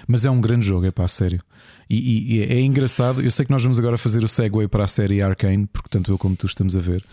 Mas 0.08 0.26
é 0.26 0.30
um 0.30 0.40
grande 0.40 0.66
jogo, 0.66 0.86
é 0.86 0.92
pá, 0.92 1.08
sério. 1.08 1.42
E, 1.90 2.38
e, 2.38 2.44
é 2.44 2.62
engraçado. 2.62 3.22
Eu 3.22 3.32
sei 3.32 3.46
que 3.46 3.52
nós 3.52 3.64
vamos 3.64 3.80
agora 3.80 3.98
fazer 3.98 4.24
o 4.24 4.28
segue 4.28 4.68
para 4.68 4.86
a 4.86 4.88
série 4.88 5.22
Arcane, 5.22 5.68
porque 5.68 5.90
tanto 5.90 6.12
eu 6.12 6.18
como 6.18 6.36
tu 6.36 6.46
estamos 6.46 6.76
a 6.76 6.80
ver. 6.80 7.04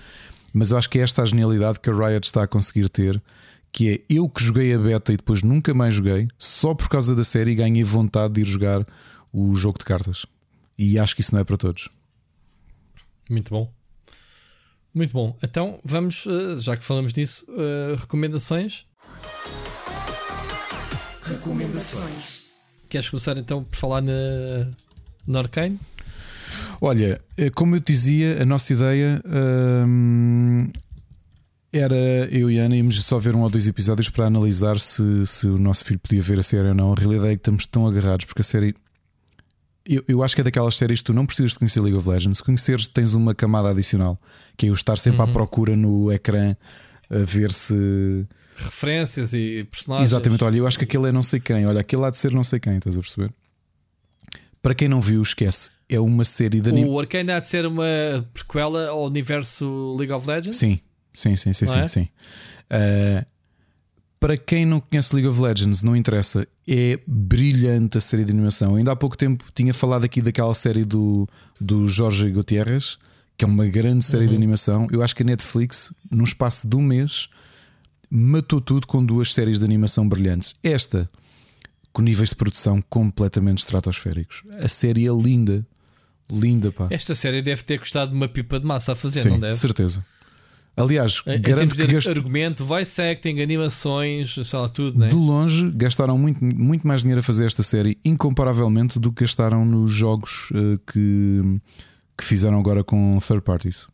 Mas 0.53 0.71
eu 0.71 0.79
acho 0.79 0.89
que 0.91 0.99
é 0.99 1.03
esta 1.03 1.23
a 1.23 1.27
genialidade 1.27 1.81
que 1.81 1.91
a 1.91 1.93
Riot 1.93 2.27
está 2.27 2.45
a 2.45 2.47
conseguir 2.47 2.89
ter, 2.89 3.21
que 3.73 3.91
é 3.91 4.01
eu 4.09 4.29
que 4.29 4.43
joguei 4.43 4.73
a 4.73 4.79
beta 4.79 5.13
e 5.13 5.17
depois 5.17 5.43
nunca 5.43 5.75
mais 5.75 5.97
joguei, 5.97 6.29
só 6.39 6.75
por 6.75 6.89
causa 6.89 7.15
da 7.15 7.25
série 7.25 7.57
ganhei 7.57 7.83
vontade 7.83 8.35
de 8.35 8.43
ir 8.43 8.45
jogar 8.45 8.87
o 9.33 9.55
jogo 9.57 9.79
de 9.79 9.85
cartas. 9.85 10.27
E 10.79 10.99
acho 10.99 11.15
que 11.15 11.21
isso 11.21 11.35
não 11.35 11.41
é 11.41 11.45
para 11.45 11.57
todos. 11.57 11.89
Muito 13.29 13.51
bom. 13.51 13.73
Muito 14.95 15.13
bom. 15.13 15.37
Então 15.43 15.81
vamos, 15.85 16.25
eh, 16.27 16.57
já 16.61 16.77
que 16.77 16.85
falamos 16.85 17.13
disso, 17.13 17.45
uh, 17.49 17.97
recomendações. 17.97 18.87
Recomendações. 21.25 22.45
Queres 22.89 23.09
começar 23.09 23.37
então 23.37 23.65
por 23.65 23.77
falar 23.77 24.01
na, 24.01 24.13
na 25.27 25.41
Arcane? 25.41 25.81
Olha, 26.81 27.21
eh, 27.37 27.51
como 27.51 27.75
eu 27.75 27.81
dizia, 27.81 28.43
a 28.43 28.45
nossa 28.45 28.73
ideia 28.73 29.21
hum, 29.85 30.71
era 31.73 31.97
eu 32.31 32.49
e 32.49 32.59
Ana 32.59 32.77
íamos 32.77 33.03
só 33.03 33.19
ver 33.19 33.35
um 33.35 33.41
ou 33.41 33.51
dois 33.51 33.67
episódios 33.67 34.09
para 34.09 34.27
analisar 34.27 34.79
se, 34.79 35.27
se 35.27 35.47
o 35.49 35.59
nosso 35.59 35.85
filho 35.85 35.99
podia 35.99 36.23
ver 36.23 36.39
a 36.39 36.43
série 36.43 36.69
ou 36.69 36.75
não. 36.75 36.93
A 36.93 36.97
realidade 36.97 37.31
é 37.31 37.35
que 37.35 37.41
estamos 37.41 37.67
tão 37.67 37.87
agarrados 37.87 38.27
porque 38.27 38.43
a 38.43 38.45
série. 38.45 38.75
Eu, 39.87 40.03
eu 40.09 40.23
acho 40.23 40.35
que 40.35 40.41
é 40.41 40.45
daquelas 40.45 40.77
séries 40.77 41.01
que 41.01 41.05
tu 41.05 41.13
não 41.13 41.27
precisas 41.27 41.53
de 41.53 41.59
conhecer 41.59 41.81
League 41.81 41.97
of 41.97 42.09
Legends. 42.09 42.39
Se 42.39 42.45
conheceres, 42.45 42.89
tens 42.89 43.15
uma 43.15 43.35
camada 43.35 43.69
adicional 43.69 44.19
que 44.57 44.67
é 44.67 44.69
eu 44.71 44.75
estar 44.75 44.97
sempre 44.97 45.21
uhum. 45.21 45.29
à 45.29 45.33
procura 45.33 45.77
no 45.77 46.11
ecrã 46.13 46.57
a 47.11 47.19
ver 47.19 47.53
se. 47.53 48.27
Referências 48.57 49.35
e 49.35 49.67
personagens. 49.71 50.09
Exatamente, 50.09 50.45
olha, 50.45 50.59
eu 50.59 50.67
acho 50.67 50.79
que 50.79 50.85
aquele 50.85 51.09
é 51.09 51.13
não 51.13 51.23
sei 51.23 51.41
quem, 51.41 51.67
olha, 51.67 51.81
aquele 51.81 52.05
há 52.05 52.11
de 52.11 52.17
ser 52.17 52.31
não 52.33 52.45
sei 52.45 52.61
quem, 52.61 52.77
estás 52.77 52.97
a 52.97 53.01
perceber? 53.01 53.33
Para 54.63 54.75
quem 54.75 54.89
não 54.89 55.01
viu, 55.01 55.21
esquece. 55.21 55.71
É 55.89 56.01
uma 56.01 56.25
série 56.25 56.61
de 56.61 56.71
anime. 56.71 56.89
O 56.89 56.99
Arcane 56.99 57.31
há 57.31 57.41
de 57.41 57.49
ser 57.49 57.67
uma 57.67 57.85
prequela 58.33 58.89
ao 58.89 59.05
universo 59.05 59.95
League 59.99 60.13
of 60.13 60.27
Legends? 60.27 60.57
Sim, 60.57 60.81
sim, 61.13 61.37
sim, 61.37 61.53
sim, 61.53 61.67
sim. 61.67 61.79
É? 61.79 61.87
sim. 61.87 62.09
Uh, 62.71 63.27
para 64.25 64.39
quem 64.39 64.65
não 64.65 64.81
conhece 64.81 65.15
League 65.15 65.29
of 65.29 65.39
Legends, 65.39 65.83
não 65.83 65.95
interessa. 65.95 66.49
É 66.67 66.99
brilhante 67.07 67.99
a 67.99 68.01
série 68.01 68.25
de 68.25 68.33
animação. 68.33 68.75
Ainda 68.75 68.91
há 68.91 68.97
pouco 68.97 69.19
tempo 69.19 69.45
tinha 69.55 69.75
falado 69.75 70.03
aqui 70.03 70.23
daquela 70.23 70.55
série 70.55 70.83
do, 70.83 71.29
do 71.61 71.87
Jorge 71.87 72.31
Gutierrez, 72.31 72.97
que 73.37 73.45
é 73.45 73.47
uma 73.47 73.67
grande 73.67 74.03
série 74.03 74.25
uhum. 74.25 74.31
de 74.31 74.37
animação. 74.37 74.89
Eu 74.91 75.03
acho 75.03 75.15
que 75.15 75.23
a 75.23 75.27
Netflix, 75.27 75.93
num 76.11 76.25
espaço 76.25 76.67
de 76.67 76.75
um 76.75 76.81
mês, 76.81 77.29
matou 78.09 78.63
tudo 78.63 78.87
com 78.87 79.05
duas 79.05 79.31
séries 79.31 79.59
de 79.59 79.65
animação 79.67 80.09
brilhantes. 80.09 80.55
Esta 80.63 81.07
com 81.93 82.01
níveis 82.01 82.31
de 82.31 82.37
produção 82.37 82.81
completamente 82.89 83.59
estratosféricos. 83.59 84.43
A 84.59 84.69
série 84.69 85.07
é 85.07 85.13
linda. 85.13 85.67
Linda, 86.33 86.73
pá. 86.73 86.87
Esta 86.89 87.15
série 87.15 87.43
deve 87.43 87.63
ter 87.63 87.79
custado 87.79 88.15
uma 88.15 88.27
pipa 88.27 88.59
de 88.59 88.65
massa 88.65 88.93
a 88.93 88.97
fazer, 88.97 89.21
Sim, 89.21 89.29
não 89.29 89.41
deve? 89.41 89.55
certeza. 89.55 90.03
Aliás, 90.77 91.23
em, 91.27 91.41
garanto 91.41 91.77
que 91.77 91.87
gasto... 91.87 92.11
argumento, 92.11 92.65
voice 92.65 93.01
acting, 93.01 93.41
animações, 93.41 94.35
sei 94.45 94.59
lá, 94.59 94.69
tudo, 94.69 94.99
né? 94.99 95.09
De 95.09 95.15
longe, 95.15 95.71
gastaram 95.71 96.19
muito, 96.19 96.45
muito 96.45 96.87
mais 96.87 97.03
dinheiro 97.03 97.21
a 97.21 97.23
fazer 97.23 97.47
esta 97.47 97.63
série, 97.63 97.97
incomparavelmente, 98.05 98.99
do 98.99 99.13
que 99.13 99.23
gastaram 99.23 99.65
nos 99.65 99.93
jogos 99.93 100.51
uh, 100.51 100.79
que, 100.93 101.61
que 102.19 102.25
fizeram 102.25 102.59
agora 102.59 102.83
com 102.83 103.19
third 103.21 103.43
parties. 103.43 103.89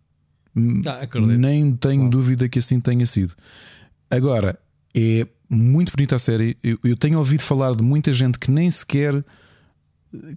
Ah, 0.87 1.07
Nem 1.21 1.73
tenho 1.77 2.09
dúvida 2.09 2.49
que 2.49 2.59
assim 2.59 2.81
tenha 2.81 3.07
sido. 3.07 3.35
Agora, 4.11 4.59
é 4.95 5.27
muito 5.49 5.93
bonita 5.93 6.17
a 6.17 6.19
série. 6.19 6.57
Eu, 6.63 6.79
eu, 6.83 6.97
tenho 6.97 7.19
ouvido 7.19 7.43
falar 7.43 7.75
de 7.75 7.83
muita 7.83 8.13
gente 8.13 8.39
que 8.39 8.51
nem 8.51 8.71
sequer 8.71 9.25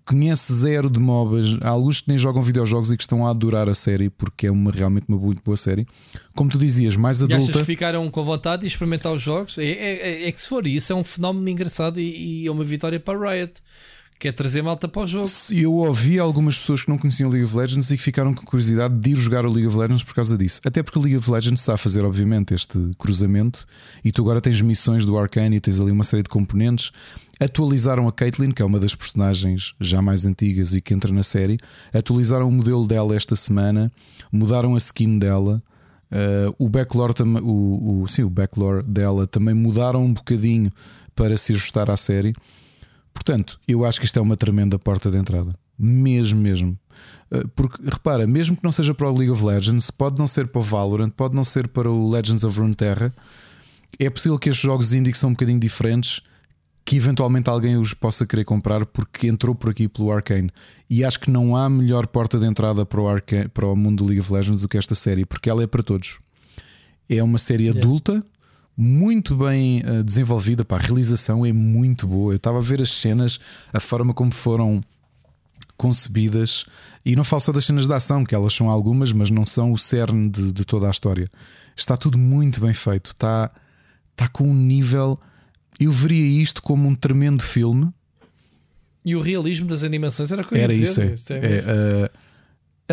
conhece 0.06 0.53
zero 0.53 0.90
de 0.90 1.00
MOBAs. 1.00 1.58
Há 1.61 1.69
alguns 1.69 2.02
que 2.02 2.10
nem 2.10 2.18
jogam 2.18 2.42
videojogos 2.42 2.92
e 2.92 2.98
que 2.98 3.03
estão 3.03 3.26
a 3.26 3.30
adorar 3.30 3.69
a 3.69 3.76
série 3.76 4.10
porque 4.10 4.48
é 4.48 4.52
uma, 4.52 4.72
realmente 4.72 5.06
uma 5.08 5.18
muito 5.18 5.42
boa 5.43 5.58
série. 5.58 5.88
Como 6.35 6.50
tu 6.50 6.58
dizias, 6.58 6.95
mais 6.95 7.24
adulta. 7.24 7.35
E 7.35 7.50
achas 7.50 7.56
que 7.56 7.64
ficaram 7.64 8.10
com 8.10 8.24
vontade 8.24 8.61
de 8.61 8.68
experimentar 8.68 9.11
os 9.11 9.22
jogos? 9.22 9.58
É, 9.58 9.66
é, 9.66 10.24
é, 10.24 10.27
é 10.27 10.32
que 10.32 10.40
se 10.40 10.48
for 10.48 10.66
isso, 10.66 10.93
é 10.93 10.95
um 10.95 11.03
fenómeno 11.03 11.48
engraçado 11.50 12.00
e, 12.00 12.43
e 12.43 12.48
é 12.48 12.52
uma 12.52 12.64
vitória 12.64 13.00
para 13.00 13.18
a 13.18 13.34
Riot 13.34 13.61
que 14.24 14.30
é 14.30 14.32
trazer 14.32 14.61
malta 14.61 14.88
para 14.88 15.02
o 15.02 15.06
jogo. 15.06 15.27
Eu 15.52 15.74
ouvi 15.74 16.18
algumas 16.18 16.58
pessoas 16.58 16.82
que 16.82 16.90
não 16.90 16.98
conheciam 16.98 17.30
League 17.30 17.43
of 17.43 17.58
Legends 17.58 17.92
e 17.92 17.98
que 17.98 18.02
ficaram 18.02 18.34
com 18.34 18.45
curiosidade 18.45 18.98
de 18.98 19.11
ir 19.11 19.18
jogar 19.18 19.45
o 19.45 19.52
League 19.52 19.68
of 19.68 19.76
Legends 19.76 20.02
por 20.02 20.16
causa 20.16 20.38
disso. 20.38 20.61
Até 20.64 20.82
porque 20.82 20.98
o 20.98 21.02
League 21.02 21.18
of 21.18 21.30
Legends 21.30 21.60
está 21.60 21.74
a 21.74 21.77
fazer, 21.77 22.06
obviamente, 22.06 22.53
este 22.53 22.80
cruzamento 22.98 23.66
e 24.02 24.14
tu 24.14 24.22
agora 24.22 24.40
tens 24.40 24.61
missões 24.61 25.06
do 25.06 25.18
Arcane 25.18 25.58
e 25.58 25.60
tens 25.60 25.77
ali 25.77 25.92
uma 25.92 26.06
série 26.06 26.24
de 26.24 26.30
componentes. 26.30 26.92
Atualizaram 27.43 28.07
a 28.07 28.11
Caitlyn, 28.11 28.51
que 28.51 28.61
é 28.61 28.65
uma 28.65 28.80
das 28.80 28.95
personagens 28.95 29.73
já 29.80 30.01
mais 30.01 30.25
antigas 30.25 30.73
e 30.73 30.81
que 30.81 30.93
entra 30.93 31.11
na 31.11 31.23
série. 31.23 31.57
Atualizaram 31.93 32.47
o 32.47 32.51
modelo 32.51 32.88
dela 32.88 33.15
esta 33.15 33.35
semana, 33.35 33.91
mudaram 34.31 34.75
a 34.75 34.77
skin 34.77 35.19
dela. 35.19 35.61
Uh, 36.09 36.55
o 36.57 36.69
backlore, 36.69 37.13
o, 37.41 38.03
o, 38.03 38.07
sim, 38.07 38.23
o 38.23 38.30
backlore 38.30 38.83
dela 38.83 39.27
também 39.27 39.53
mudaram 39.53 40.05
um 40.05 40.13
bocadinho 40.13 40.72
para 41.13 41.38
se 41.38 41.51
ajustar 41.51 41.89
à 41.89 41.97
série. 41.97 42.33
Portanto, 43.13 43.59
eu 43.67 43.83
acho 43.83 43.99
que 43.99 44.05
isto 44.05 44.17
é 44.17 44.22
uma 44.22 44.38
tremenda 44.38 44.80
porta 44.80 45.11
de 45.11 45.17
entrada. 45.17 45.49
Mesmo, 45.77 46.39
mesmo. 46.39 46.77
Eh, 47.30 47.43
porque, 47.55 47.81
repara, 47.83 48.25
mesmo 48.25 48.55
que 48.55 48.63
não 48.63 48.72
seja 48.72 48.93
para 48.93 49.09
o 49.09 49.17
League 49.17 49.31
of 49.31 49.43
Legends, 49.43 49.91
pode 49.91 50.17
não 50.17 50.27
ser 50.27 50.47
para 50.47 50.59
o 50.59 50.63
Valorant, 50.63 51.09
pode 51.09 51.35
não 51.35 51.43
ser 51.43 51.67
para 51.67 51.89
o 51.89 52.09
Legends 52.09 52.43
of 52.43 52.57
Runeterra. 52.57 53.13
É 53.99 54.09
possível 54.09 54.39
que 54.39 54.49
estes 54.49 54.63
jogos 54.63 54.93
indie 54.93 55.11
que 55.11 55.17
são 55.17 55.31
um 55.31 55.33
bocadinho 55.33 55.59
diferentes, 55.59 56.22
que 56.85 56.97
eventualmente 56.97 57.49
alguém 57.49 57.77
os 57.77 57.93
possa 57.93 58.25
querer 58.25 58.43
comprar 58.43 58.85
porque 58.85 59.27
entrou 59.27 59.55
por 59.55 59.69
aqui 59.69 59.87
pelo 59.87 60.11
Arcane. 60.11 60.49
E 60.89 61.03
acho 61.03 61.19
que 61.19 61.31
não 61.31 61.55
há 61.55 61.69
melhor 61.69 62.07
porta 62.07 62.37
de 62.37 62.45
entrada 62.45 62.85
para 62.85 63.01
o, 63.01 63.07
Arcane, 63.07 63.47
para 63.47 63.67
o 63.67 63.75
mundo 63.75 64.03
do 64.03 64.09
League 64.09 64.19
of 64.19 64.33
Legends 64.33 64.61
do 64.61 64.67
que 64.67 64.77
esta 64.77 64.95
série, 64.95 65.25
porque 65.25 65.49
ela 65.49 65.63
é 65.63 65.67
para 65.67 65.81
todos. 65.81 66.19
É 67.09 67.23
uma 67.23 67.37
série 67.37 67.69
adulta, 67.69 68.23
muito 68.75 69.35
bem 69.35 69.81
uh, 69.81 70.03
desenvolvida. 70.03 70.65
Pá, 70.65 70.77
a 70.77 70.79
realização 70.79 71.45
é 71.45 71.53
muito 71.53 72.07
boa. 72.07 72.33
Eu 72.33 72.37
estava 72.37 72.57
a 72.57 72.61
ver 72.61 72.81
as 72.81 72.91
cenas, 72.91 73.39
a 73.71 73.79
forma 73.79 74.13
como 74.13 74.33
foram 74.33 74.83
concebidas. 75.77 76.65
E 77.05 77.15
não 77.15 77.23
falo 77.23 77.41
só 77.41 77.51
das 77.51 77.65
cenas 77.65 77.87
de 77.87 77.93
ação, 77.93 78.23
que 78.23 78.35
elas 78.35 78.53
são 78.53 78.69
algumas, 78.69 79.11
mas 79.11 79.29
não 79.29 79.45
são 79.45 79.71
o 79.71 79.77
cerne 79.77 80.29
de, 80.29 80.51
de 80.51 80.65
toda 80.65 80.87
a 80.87 80.91
história. 80.91 81.29
Está 81.75 81.95
tudo 81.95 82.17
muito 82.17 82.59
bem 82.59 82.73
feito. 82.73 83.11
Está, 83.11 83.51
está 84.11 84.27
com 84.27 84.49
um 84.49 84.53
nível. 84.53 85.17
Eu 85.83 85.91
veria 85.91 86.41
isto 86.41 86.61
como 86.61 86.87
um 86.87 86.95
tremendo 86.95 87.43
filme. 87.43 87.91
E 89.05 89.15
o 89.15 89.21
realismo 89.21 89.67
das 89.67 89.83
animações 89.83 90.31
era 90.31 90.43
coisa 90.43 90.63
Era 90.63 90.73
isso, 90.73 91.01
é. 91.01 91.05
é, 91.05 91.09
é 91.29 92.09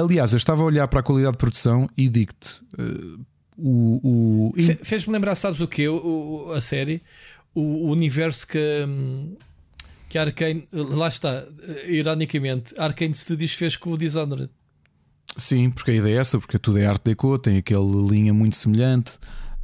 uh, 0.01 0.05
aliás, 0.05 0.33
eu 0.33 0.37
estava 0.37 0.63
a 0.63 0.65
olhar 0.65 0.89
para 0.89 1.01
a 1.01 1.03
qualidade 1.03 1.33
de 1.33 1.39
produção 1.39 1.89
e 1.97 2.09
digo-te: 2.09 2.61
uh, 2.79 3.25
o, 3.57 4.53
o... 4.53 4.55
Fez-me 4.83 5.13
lembrar, 5.13 5.35
sabes 5.35 5.61
o 5.61 5.69
que? 5.69 5.87
O, 5.89 6.53
a 6.53 6.61
série, 6.61 7.03
o, 7.55 7.61
o, 7.61 7.91
universo 7.91 8.47
que, 8.47 8.59
que 10.09 10.19
a 10.19 10.23
Arkane, 10.23 10.67
lá 10.73 11.09
está, 11.09 11.45
ironicamente, 11.87 12.75
a 12.77 12.87
Arkane 12.87 13.15
Studios 13.15 13.53
fez 13.53 13.77
com 13.77 13.93
o 13.93 13.99
Dishonored. 13.99 14.51
Sim, 15.37 15.71
porque 15.71 15.93
a 15.93 15.95
ideia 15.95 16.17
é 16.17 16.21
essa, 16.21 16.39
porque 16.39 16.59
tudo 16.59 16.79
é 16.79 16.87
Art 16.87 17.03
Deco, 17.05 17.39
tem 17.39 17.59
aquela 17.59 17.85
linha 18.11 18.35
muito 18.35 18.57
semelhante. 18.57 19.13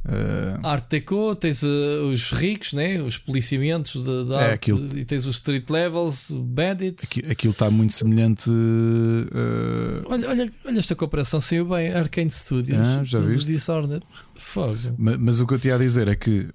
Uh... 0.07 0.65
Art 0.65 0.85
Deco, 0.89 1.35
tens 1.35 1.63
uh, 1.63 2.09
os 2.13 2.31
ricos, 2.31 2.71
né? 2.71 3.01
os 3.01 3.17
policiamentos 3.17 4.01
de, 4.01 4.25
de 4.25 4.33
é, 4.33 4.53
aquilo... 4.53 4.97
e 4.97 5.03
tens 5.03 5.25
os 5.25 5.35
street 5.35 5.69
levels, 5.69 6.31
bandits. 6.31 7.03
Aquilo, 7.03 7.31
aquilo 7.31 7.51
está 7.51 7.69
muito 7.69 7.91
semelhante. 7.91 8.49
Uh... 8.49 10.03
Olha, 10.05 10.29
olha, 10.29 10.51
olha 10.65 10.79
esta 10.79 10.95
cooperação 10.95 11.41
saiu 11.41 11.65
bem, 11.65 11.93
Arcane 11.93 12.29
Studios, 12.29 12.79
ah, 12.79 13.03
já 13.03 13.19
viste? 13.19 13.51
Dishonored. 13.51 14.05
Fogo. 14.35 14.77
Mas, 14.97 15.17
mas, 15.17 15.39
o 15.41 15.47
que 15.47 15.55
eu 15.55 15.59
te 15.59 15.67
ia 15.67 15.77
dizer 15.77 16.07
é 16.07 16.15
que 16.15 16.47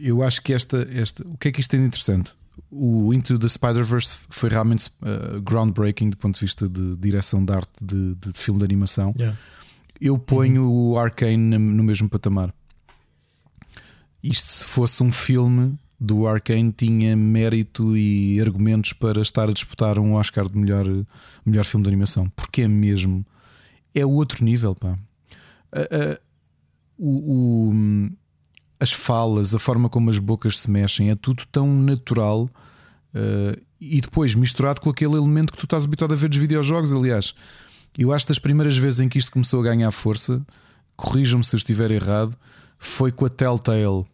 eu 0.00 0.22
acho 0.22 0.40
que 0.40 0.52
esta, 0.52 0.88
esta. 0.90 1.26
O 1.26 1.36
que 1.36 1.48
é 1.48 1.52
que 1.52 1.60
isto 1.60 1.70
tem 1.70 1.80
de 1.80 1.86
interessante? 1.86 2.32
O 2.70 3.12
Into 3.12 3.38
the 3.38 3.48
Spider-Verse 3.48 4.18
foi 4.30 4.48
realmente 4.48 4.90
groundbreaking 5.42 6.10
do 6.10 6.16
ponto 6.16 6.34
de 6.36 6.40
vista 6.40 6.68
de 6.68 6.96
direção 6.96 7.44
de 7.44 7.52
arte 7.52 7.70
de, 7.82 8.14
de, 8.14 8.32
de 8.32 8.38
filme 8.38 8.60
de 8.60 8.64
animação. 8.64 9.10
Yeah. 9.16 9.36
Eu 10.00 10.16
ponho 10.16 10.62
uhum. 10.62 10.92
o 10.92 10.98
Arcane 10.98 11.58
no 11.58 11.82
mesmo 11.82 12.08
patamar 12.08 12.54
isto 14.22 14.46
se 14.46 14.64
fosse 14.64 15.02
um 15.02 15.12
filme 15.12 15.78
do 16.00 16.26
Arkane 16.26 16.72
tinha 16.72 17.16
mérito 17.16 17.96
e 17.96 18.40
argumentos 18.40 18.92
para 18.92 19.20
estar 19.20 19.48
a 19.48 19.52
disputar 19.52 19.98
um 19.98 20.14
Oscar 20.14 20.48
de 20.48 20.56
melhor, 20.56 20.86
melhor 21.44 21.64
filme 21.64 21.82
de 21.84 21.90
animação, 21.90 22.28
porque 22.36 22.62
é 22.62 22.68
mesmo 22.68 23.26
é 23.94 24.06
outro 24.06 24.44
nível, 24.44 24.74
pá. 24.74 24.96
o, 26.96 27.70
o, 27.70 28.10
as 28.78 28.92
falas, 28.92 29.54
a 29.54 29.58
forma 29.58 29.88
como 29.88 30.10
as 30.10 30.18
bocas 30.18 30.60
se 30.60 30.70
mexem, 30.70 31.10
é 31.10 31.16
tudo 31.16 31.44
tão 31.50 31.72
natural 31.74 32.48
uh, 33.14 33.60
e 33.80 34.00
depois 34.00 34.34
misturado 34.34 34.80
com 34.80 34.90
aquele 34.90 35.14
elemento 35.14 35.52
que 35.52 35.58
tu 35.58 35.64
estás 35.64 35.84
habituado 35.84 36.12
a 36.12 36.16
ver 36.16 36.28
dos 36.28 36.38
videojogos. 36.38 36.92
Aliás, 36.92 37.34
eu 37.96 38.12
acho 38.12 38.26
que 38.26 38.30
das 38.30 38.38
primeiras 38.38 38.76
vezes 38.76 39.00
em 39.00 39.08
que 39.08 39.18
isto 39.18 39.32
começou 39.32 39.60
a 39.60 39.64
ganhar 39.64 39.90
força, 39.90 40.44
corrijam-me 40.96 41.44
se 41.44 41.54
eu 41.54 41.58
estiver 41.58 41.90
errado 41.90 42.36
foi 42.78 43.12
com 43.12 43.24
a 43.24 43.28
Telltale. 43.28 44.04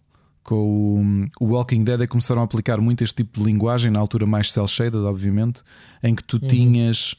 Com 0.42 1.28
o, 1.40 1.46
Walking 1.46 1.84
Dead 1.84 2.00
é 2.00 2.04
que 2.04 2.10
começaram 2.10 2.42
a 2.42 2.44
aplicar 2.44 2.78
muito 2.78 3.02
este 3.02 3.16
tipo 3.16 3.40
de 3.40 3.46
linguagem, 3.46 3.90
na 3.90 3.98
altura 3.98 4.26
mais 4.26 4.52
cel-shaded, 4.52 5.00
obviamente, 5.00 5.62
em 6.02 6.14
que 6.14 6.22
tu 6.22 6.38
uhum. 6.42 6.48
tinhas 6.48 7.14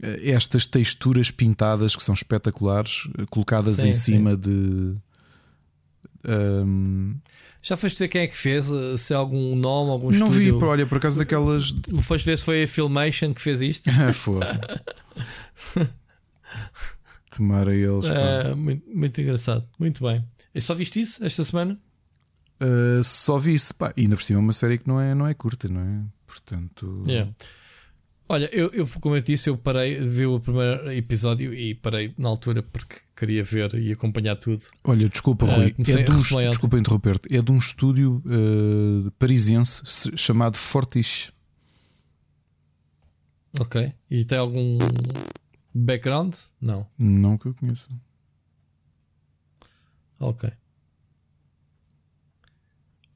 eh, 0.00 0.30
estas 0.30 0.64
texturas 0.64 1.32
pintadas 1.32 1.96
que 1.96 2.02
são 2.02 2.14
espetaculares, 2.14 3.08
eh, 3.18 3.24
coladas 3.28 3.78
sim, 3.78 3.88
em 3.88 3.92
cima 3.92 4.36
de 4.36 4.96
Um... 6.26 7.16
Já 7.62 7.76
foste 7.76 7.98
ver 7.98 8.08
quem 8.08 8.22
é 8.22 8.26
que 8.26 8.36
fez? 8.36 8.70
Se 8.98 9.12
é 9.12 9.16
algum 9.16 9.54
nome, 9.54 9.90
algum 9.90 10.10
Não 10.10 10.28
estúdio? 10.28 10.58
vi, 10.58 10.64
olha, 10.64 10.86
por 10.86 10.98
acaso 10.98 11.18
daquelas. 11.18 11.74
Foste 12.02 12.26
ver 12.26 12.38
se 12.38 12.44
foi 12.44 12.64
a 12.64 12.68
Filmation 12.68 13.32
que 13.32 13.40
fez 13.40 13.62
isto? 13.62 13.90
foi. 14.12 14.40
Tomara 17.30 17.74
eles. 17.74 18.04
Uh, 18.04 18.56
muito, 18.56 18.84
muito, 18.94 19.20
engraçado, 19.20 19.66
muito 19.78 20.02
bem. 20.04 20.24
E 20.54 20.60
só 20.60 20.74
viste 20.74 21.00
isso 21.00 21.24
esta 21.24 21.42
semana? 21.44 21.78
Uh, 22.62 23.02
só 23.02 23.38
vi 23.38 23.54
isso, 23.54 23.74
pá, 23.74 23.92
ainda 23.96 24.16
por 24.16 24.22
cima 24.22 24.38
é 24.38 24.42
uma 24.42 24.52
série 24.52 24.78
que 24.78 24.86
não 24.86 25.00
é, 25.00 25.14
não 25.14 25.26
é 25.26 25.34
curta, 25.34 25.68
não 25.68 25.80
é? 25.80 26.02
Portanto. 26.26 27.04
Yeah. 27.06 27.32
Olha, 28.28 28.48
eu, 28.52 28.70
eu, 28.72 28.88
como 29.00 29.16
eu 29.16 29.20
disse, 29.20 29.50
eu 29.50 29.56
parei, 29.56 29.98
vi 30.00 30.24
o 30.24 30.40
primeiro 30.40 30.90
episódio 30.92 31.52
e 31.52 31.74
parei 31.74 32.14
na 32.16 32.28
altura 32.28 32.62
porque 32.62 32.96
queria 33.14 33.44
ver 33.44 33.74
e 33.74 33.92
acompanhar 33.92 34.36
tudo. 34.36 34.62
Olha, 34.82 35.08
desculpa, 35.08 35.44
Rui, 35.44 35.66
uh, 35.66 35.90
é 35.90 36.02
de 36.02 36.10
um, 36.10 36.20
desculpa 36.50 36.78
interromper-te, 36.78 37.36
é 37.36 37.42
de 37.42 37.52
um 37.52 37.58
estúdio 37.58 38.22
uh, 38.24 39.10
parisiense 39.18 39.82
chamado 40.16 40.56
Fortiche. 40.56 41.32
Ok, 43.60 43.92
e 44.10 44.24
tem 44.24 44.38
algum 44.38 44.78
background? 45.74 46.34
Não. 46.60 46.86
Não 46.98 47.36
que 47.36 47.46
eu 47.46 47.54
conheça. 47.54 47.88
Ok. 50.24 50.50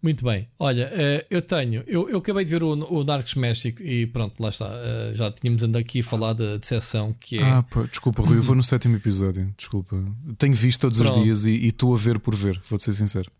Muito 0.00 0.24
bem. 0.24 0.48
Olha, 0.58 0.86
uh, 0.86 1.26
eu 1.28 1.42
tenho. 1.42 1.82
Eu, 1.86 2.08
eu 2.08 2.18
acabei 2.18 2.44
de 2.44 2.50
ver 2.50 2.62
o, 2.62 2.70
o 2.70 3.02
Narcos 3.02 3.34
México 3.34 3.82
e 3.82 4.06
pronto, 4.06 4.40
lá 4.40 4.48
está. 4.48 4.68
Uh, 4.68 5.14
já 5.14 5.32
tínhamos 5.32 5.62
andado 5.62 5.80
aqui 5.80 6.00
a 6.00 6.04
falar 6.04 6.34
da 6.34 6.56
decepção 6.56 7.12
que 7.18 7.38
é. 7.38 7.42
Ah, 7.42 7.62
pá, 7.64 7.82
desculpa, 7.82 8.22
Rui, 8.22 8.36
eu 8.36 8.42
vou 8.42 8.54
no 8.54 8.62
sétimo 8.62 8.96
episódio. 8.96 9.52
Desculpa. 9.56 9.96
Tenho 10.36 10.54
visto 10.54 10.82
todos 10.82 11.00
pronto. 11.00 11.18
os 11.18 11.24
dias 11.24 11.46
e 11.46 11.66
estou 11.66 11.94
a 11.94 11.98
ver 11.98 12.20
por 12.20 12.34
ver, 12.34 12.60
vou-te 12.68 12.84
ser 12.84 12.92
sincero. 12.92 13.30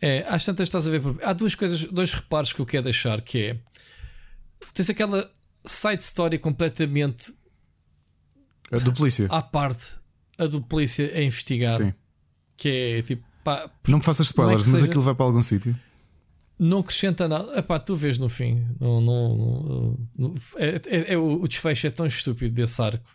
É, 0.00 0.24
às 0.28 0.44
tantas 0.44 0.66
estás 0.66 0.88
a 0.88 0.90
ver 0.90 1.00
por 1.00 1.12
ver. 1.12 1.24
Há 1.24 1.32
duas 1.34 1.54
coisas, 1.54 1.84
dois 1.84 2.14
reparos 2.14 2.52
que 2.52 2.60
eu 2.60 2.66
quero 2.66 2.84
deixar: 2.84 3.20
que 3.20 3.38
é. 3.38 3.56
Tens 4.74 4.90
aquela 4.90 5.30
side 5.64 6.02
story 6.02 6.38
completamente. 6.38 7.32
A 8.72 8.76
do 8.76 8.92
polícia. 8.92 9.26
À 9.28 9.42
parte. 9.42 9.94
A 10.36 10.46
do 10.46 10.60
polícia 10.60 11.12
a 11.14 11.22
investigar. 11.22 11.76
Sim. 11.76 11.92
Que 12.60 12.98
é 12.98 13.02
tipo 13.02 13.30
Pá, 13.42 13.70
não 13.88 13.98
me 13.98 14.04
faças 14.04 14.26
spoilers, 14.26 14.66
é 14.66 14.70
mas 14.70 14.80
seja, 14.80 14.90
aquilo 14.90 15.02
vai 15.02 15.14
para 15.14 15.24
algum 15.24 15.42
sítio. 15.42 15.74
Não 16.58 16.80
acrescenta 16.80 17.26
nada. 17.26 17.58
Epá, 17.58 17.78
tu 17.78 17.94
vês 17.94 18.18
no 18.18 18.28
fim. 18.28 18.66
Não, 18.78 19.00
não, 19.00 19.98
não 20.16 20.34
é, 20.56 20.80
é, 20.86 21.12
é, 21.14 21.18
o 21.18 21.46
desfecho 21.48 21.86
é 21.86 21.90
tão 21.90 22.06
estúpido 22.06 22.54
desse 22.54 22.80
arco 22.82 23.08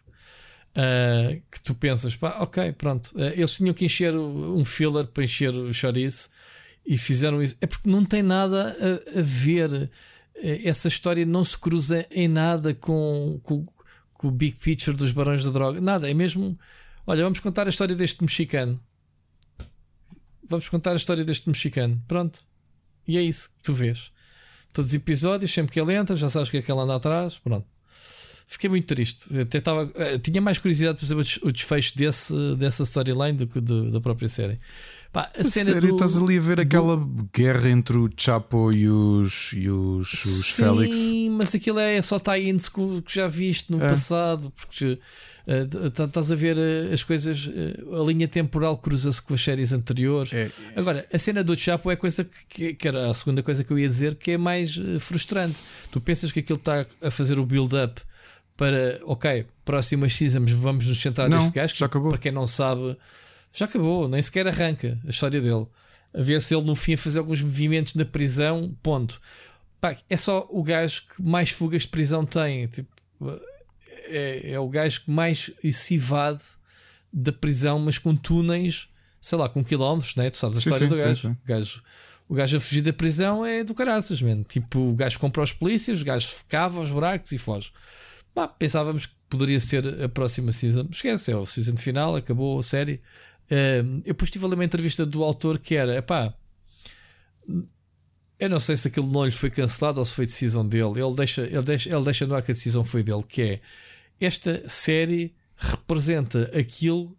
uh, 0.71 1.41
que 1.51 1.61
tu 1.61 1.75
pensas, 1.75 2.15
pá, 2.15 2.37
ok, 2.39 2.71
pronto. 2.73 3.11
Uh, 3.13 3.33
eles 3.35 3.55
tinham 3.55 3.73
que 3.73 3.85
encher 3.85 4.15
um 4.15 4.65
filler 4.65 5.05
para 5.05 5.23
encher 5.23 5.55
o 5.55 5.71
chouriço 5.71 6.29
e 6.85 6.97
fizeram 6.97 7.41
isso. 7.41 7.55
É 7.61 7.67
porque 7.67 7.87
não 7.87 8.03
tem 8.03 8.23
nada 8.23 8.75
a, 8.79 9.19
a 9.19 9.21
ver. 9.21 9.91
Essa 10.65 10.89
história 10.89 11.25
não 11.25 11.45
se 11.45 11.57
cruza 11.57 12.05
em 12.11 12.27
nada 12.27 12.73
com, 12.73 13.39
com, 13.41 13.65
com 14.13 14.27
o 14.27 14.31
big 14.31 14.57
picture 14.57 14.97
dos 14.97 15.13
barões 15.13 15.45
da 15.45 15.51
droga. 15.51 15.79
Nada, 15.79 16.09
é 16.09 16.13
mesmo. 16.13 16.59
Olha, 17.07 17.23
vamos 17.23 17.39
contar 17.39 17.67
a 17.67 17.69
história 17.69 17.95
deste 17.95 18.21
mexicano 18.21 18.77
vamos 20.47 20.69
contar 20.69 20.91
a 20.91 20.95
história 20.95 21.23
deste 21.23 21.47
mexicano. 21.47 22.01
Pronto. 22.07 22.39
E 23.07 23.17
é 23.17 23.21
isso 23.21 23.49
que 23.49 23.63
tu 23.63 23.73
vês. 23.73 24.11
Todos 24.73 24.91
os 24.91 24.95
episódios, 24.95 25.53
sempre 25.53 25.71
que 25.71 25.79
ele 25.79 25.93
entra, 25.93 26.15
já 26.15 26.27
sabes 26.27 26.49
que 26.49 26.57
é 26.57 26.61
que 26.61 26.71
ele 26.71 26.81
anda 26.81 26.95
atrás. 26.95 27.37
Pronto. 27.39 27.65
Fiquei 28.47 28.69
muito 28.69 28.85
triste. 28.85 29.25
até 29.39 29.59
tava, 29.59 29.91
eh, 29.95 30.19
tinha 30.19 30.39
mais 30.39 30.59
curiosidade 30.59 30.99
por 30.99 31.05
saber 31.05 31.25
o 31.41 31.51
desfecho 31.51 31.97
desse, 31.97 32.33
dessa 32.57 32.83
storyline 32.83 33.37
do 33.37 33.47
que 33.47 33.59
do, 33.59 33.91
da 33.91 33.99
própria 33.99 34.27
série. 34.27 34.59
Pá, 35.15 35.31
a, 35.33 35.43
cena 35.45 35.71
sério, 35.71 35.87
do, 35.87 35.95
estás 35.95 36.21
ali 36.21 36.37
a 36.37 36.41
ver 36.41 36.57
do... 36.57 36.63
aquela 36.63 37.01
guerra 37.33 37.69
entre 37.69 37.97
o 37.97 38.09
Chapo 38.17 38.69
e 38.73 38.89
os, 38.89 39.53
e 39.53 39.69
os, 39.69 40.11
os 40.11 40.47
Sim, 40.47 40.63
Félix. 40.63 40.93
Sim, 40.93 41.29
mas 41.29 41.55
aquilo 41.55 41.79
é 41.79 42.01
só 42.01 42.19
tie-ins 42.19 42.67
que 42.67 42.81
já 43.07 43.25
viste 43.25 43.71
no 43.71 43.81
é. 43.81 43.87
passado. 43.87 44.51
Porque 44.51 44.99
uh, 45.47 46.03
estás 46.03 46.33
a 46.33 46.35
ver 46.35 46.57
uh, 46.57 46.93
as 46.93 47.01
coisas, 47.01 47.47
uh, 47.47 48.01
a 48.01 48.05
linha 48.05 48.27
temporal 48.27 48.77
cruza-se 48.77 49.21
com 49.21 49.33
as 49.33 49.41
séries 49.41 49.71
anteriores. 49.71 50.33
É. 50.33 50.51
Agora, 50.75 51.07
a 51.13 51.17
cena 51.17 51.45
do 51.45 51.55
Chapo 51.55 51.89
é 51.89 51.95
coisa 51.95 52.27
que, 52.49 52.73
que, 52.73 52.85
era 52.85 53.09
a 53.09 53.13
segunda 53.13 53.41
coisa 53.41 53.63
que 53.63 53.71
eu 53.71 53.79
ia 53.79 53.87
dizer, 53.87 54.15
que 54.15 54.31
é 54.31 54.37
mais 54.37 54.77
frustrante. 54.99 55.61
Tu 55.91 56.01
pensas 56.01 56.29
que 56.29 56.41
aquilo 56.41 56.59
está 56.59 56.85
a 57.01 57.09
fazer 57.09 57.39
o 57.39 57.45
build-up 57.45 58.01
para, 58.57 58.99
ok, 59.05 59.45
próximas 59.63 60.13
seasons 60.13 60.51
vamos 60.51 60.85
nos 60.89 61.01
centrar 61.01 61.29
não, 61.29 61.37
neste 61.37 61.53
gajo. 61.53 61.85
Acabou. 61.85 62.09
Para 62.09 62.19
quem 62.19 62.33
não 62.33 62.45
sabe 62.45 62.97
já 63.55 63.65
acabou, 63.65 64.07
nem 64.07 64.21
sequer 64.21 64.47
arranca 64.47 64.99
a 65.05 65.09
história 65.09 65.41
dele. 65.41 65.65
A 66.13 66.21
ver 66.21 66.41
se 66.41 66.55
ele 66.55 66.65
no 66.65 66.75
fim 66.75 66.93
a 66.93 66.97
fazer 66.97 67.19
alguns 67.19 67.41
movimentos 67.41 67.93
na 67.95 68.05
prisão, 68.05 68.75
ponto. 68.81 69.19
Pá, 69.81 69.95
é 70.09 70.17
só 70.17 70.47
o 70.49 70.63
gajo 70.63 71.03
que 71.07 71.21
mais 71.21 71.49
fugas 71.49 71.83
de 71.83 71.89
prisão 71.89 72.25
tem. 72.25 72.67
Tipo, 72.67 72.89
é, 74.07 74.51
é 74.51 74.59
o 74.59 74.67
gajo 74.69 75.01
que 75.01 75.11
mais 75.11 75.51
se 75.71 75.95
evade 75.95 76.41
da 77.11 77.31
prisão, 77.31 77.79
mas 77.79 77.97
com 77.97 78.15
túneis, 78.15 78.89
sei 79.21 79.37
lá, 79.37 79.47
com 79.47 79.63
quilómetros, 79.63 80.15
né? 80.15 80.29
Tu 80.29 80.37
sabes 80.37 80.57
a 80.57 80.61
sim, 80.61 80.69
história 80.69 80.87
sim, 80.87 80.93
do 80.93 81.01
gajo. 81.01 81.21
Sim, 81.21 81.37
o 81.43 81.47
gajo. 81.47 81.83
O 82.27 82.33
gajo 82.33 82.57
a 82.57 82.59
fugir 82.59 82.81
da 82.81 82.91
prisão 82.91 83.45
é 83.45 83.63
do 83.63 83.75
caraças, 83.75 84.21
mano. 84.21 84.43
Tipo, 84.43 84.79
o 84.79 84.95
gajo 84.95 85.19
compra 85.19 85.43
os 85.43 85.53
polícias, 85.53 86.01
o 86.01 86.05
gajo 86.05 86.27
cava 86.47 86.79
os 86.79 86.89
buracos 86.89 87.31
e 87.31 87.37
foge. 87.37 87.71
Pá, 88.33 88.47
pensávamos 88.47 89.05
que 89.05 89.13
poderia 89.29 89.59
ser 89.59 90.03
a 90.03 90.09
próxima 90.09 90.51
season. 90.51 90.87
Esquece, 90.91 91.31
é 91.31 91.35
o 91.35 91.45
season 91.45 91.77
final, 91.77 92.15
acabou 92.15 92.57
a 92.59 92.63
série. 92.63 92.99
Uh, 93.45 93.97
eu 93.97 94.13
depois 94.13 94.31
tive 94.31 94.45
ali 94.45 94.55
uma 94.55 94.65
entrevista 94.65 95.05
do 95.05 95.23
autor 95.23 95.59
que 95.59 95.75
era, 95.75 96.01
pá, 96.01 96.33
eu 98.39 98.49
não 98.49 98.59
sei 98.59 98.75
se 98.75 98.87
aquilo 98.87 99.07
não 99.11 99.25
lhe 99.25 99.31
foi 99.31 99.49
cancelado 99.49 99.99
ou 99.99 100.05
se 100.05 100.11
foi 100.11 100.25
decisão 100.25 100.67
dele. 100.67 101.01
Ele 101.01 101.15
deixa, 101.15 101.41
ele 101.41 101.61
deixa, 101.61 101.89
ele 101.89 102.03
deixa 102.03 102.25
no 102.25 102.35
ar 102.35 102.41
que 102.41 102.51
a 102.51 102.55
decisão 102.55 102.83
foi 102.83 103.03
dele, 103.03 103.23
que 103.23 103.41
é 103.41 103.61
esta 104.19 104.67
série 104.67 105.33
representa 105.55 106.51
aquilo 106.57 107.17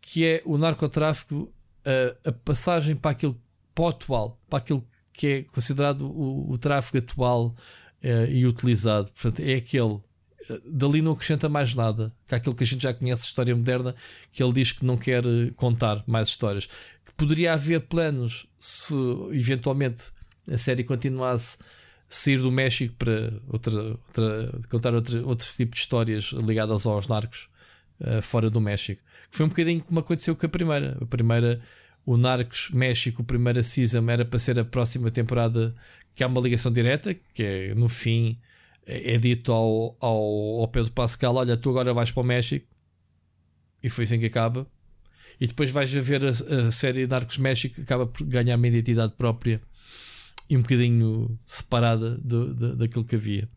que 0.00 0.26
é 0.26 0.42
o 0.44 0.58
narcotráfico, 0.58 1.52
a, 1.84 2.28
a 2.28 2.32
passagem 2.32 2.96
para 2.96 3.12
aquilo 3.12 3.40
para 3.74 3.84
o 3.84 3.88
atual, 3.88 4.40
para 4.48 4.58
aquilo 4.58 4.84
que 5.12 5.26
é 5.26 5.42
considerado 5.42 6.02
o, 6.02 6.50
o 6.50 6.58
tráfico 6.58 6.98
atual 6.98 7.54
uh, 8.02 8.30
e 8.30 8.46
utilizado. 8.46 9.10
Portanto, 9.12 9.40
é 9.40 9.54
aquele 9.54 10.00
dali 10.64 11.02
não 11.02 11.12
acrescenta 11.12 11.48
mais 11.48 11.74
nada. 11.74 12.12
Que 12.26 12.34
é 12.34 12.38
aquilo 12.38 12.54
que 12.54 12.64
a 12.64 12.66
gente 12.66 12.82
já 12.82 12.94
conhece, 12.94 13.26
história 13.26 13.54
moderna, 13.54 13.94
que 14.32 14.42
ele 14.42 14.52
diz 14.52 14.72
que 14.72 14.84
não 14.84 14.96
quer 14.96 15.24
eh, 15.24 15.50
contar 15.56 16.02
mais 16.06 16.28
histórias. 16.28 16.66
Que 17.04 17.12
poderia 17.16 17.52
haver 17.52 17.80
planos 17.80 18.46
se 18.58 18.94
eventualmente 19.32 20.10
a 20.50 20.58
série 20.58 20.84
continuasse 20.84 21.58
sair 22.08 22.38
do 22.38 22.50
México 22.50 22.94
para 22.98 23.32
outra, 23.48 23.72
outra, 23.72 24.60
contar 24.68 24.94
outra, 24.94 25.24
outro 25.24 25.46
tipo 25.56 25.74
de 25.74 25.80
histórias 25.80 26.32
ligadas 26.32 26.84
aos 26.84 27.06
narcos 27.06 27.48
uh, 28.00 28.20
fora 28.20 28.50
do 28.50 28.60
México. 28.60 29.00
Que 29.30 29.36
foi 29.36 29.46
um 29.46 29.48
bocadinho 29.48 29.80
como 29.80 30.00
aconteceu 30.00 30.34
com 30.34 30.44
a 30.44 30.48
primeira. 30.48 30.98
A 31.00 31.06
primeira, 31.06 31.60
o 32.04 32.16
Narcos 32.16 32.70
México, 32.72 33.22
a 33.22 33.24
primeira 33.24 33.62
season 33.62 34.10
era 34.10 34.24
para 34.24 34.40
ser 34.40 34.58
a 34.58 34.64
próxima 34.64 35.10
temporada 35.10 35.74
que 36.14 36.24
há 36.24 36.26
uma 36.26 36.40
ligação 36.40 36.72
direta, 36.72 37.14
que 37.32 37.42
é 37.42 37.74
no 37.74 37.88
fim 37.88 38.40
é 38.86 39.18
dito 39.18 39.52
ao, 39.52 39.96
ao, 40.00 40.60
ao 40.60 40.68
Pedro 40.68 40.92
Pascal: 40.92 41.34
Olha, 41.36 41.56
tu 41.56 41.70
agora 41.70 41.94
vais 41.94 42.10
para 42.10 42.20
o 42.20 42.24
México, 42.24 42.66
e 43.82 43.88
foi 43.88 44.04
assim 44.04 44.18
que 44.18 44.26
acaba. 44.26 44.66
E 45.40 45.46
depois 45.46 45.70
vais 45.70 45.94
a 45.96 46.00
ver 46.00 46.22
a, 46.24 46.28
a 46.28 46.70
série 46.70 47.06
Narcos 47.06 47.38
México, 47.38 47.76
que 47.76 47.80
acaba 47.82 48.06
por 48.06 48.24
ganhar 48.26 48.56
uma 48.56 48.68
identidade 48.68 49.14
própria 49.14 49.60
e 50.50 50.56
um 50.56 50.62
bocadinho 50.62 51.38
separada 51.46 52.16
do, 52.16 52.52
do, 52.52 52.76
daquilo 52.76 53.04
que 53.04 53.14
havia. 53.14 53.48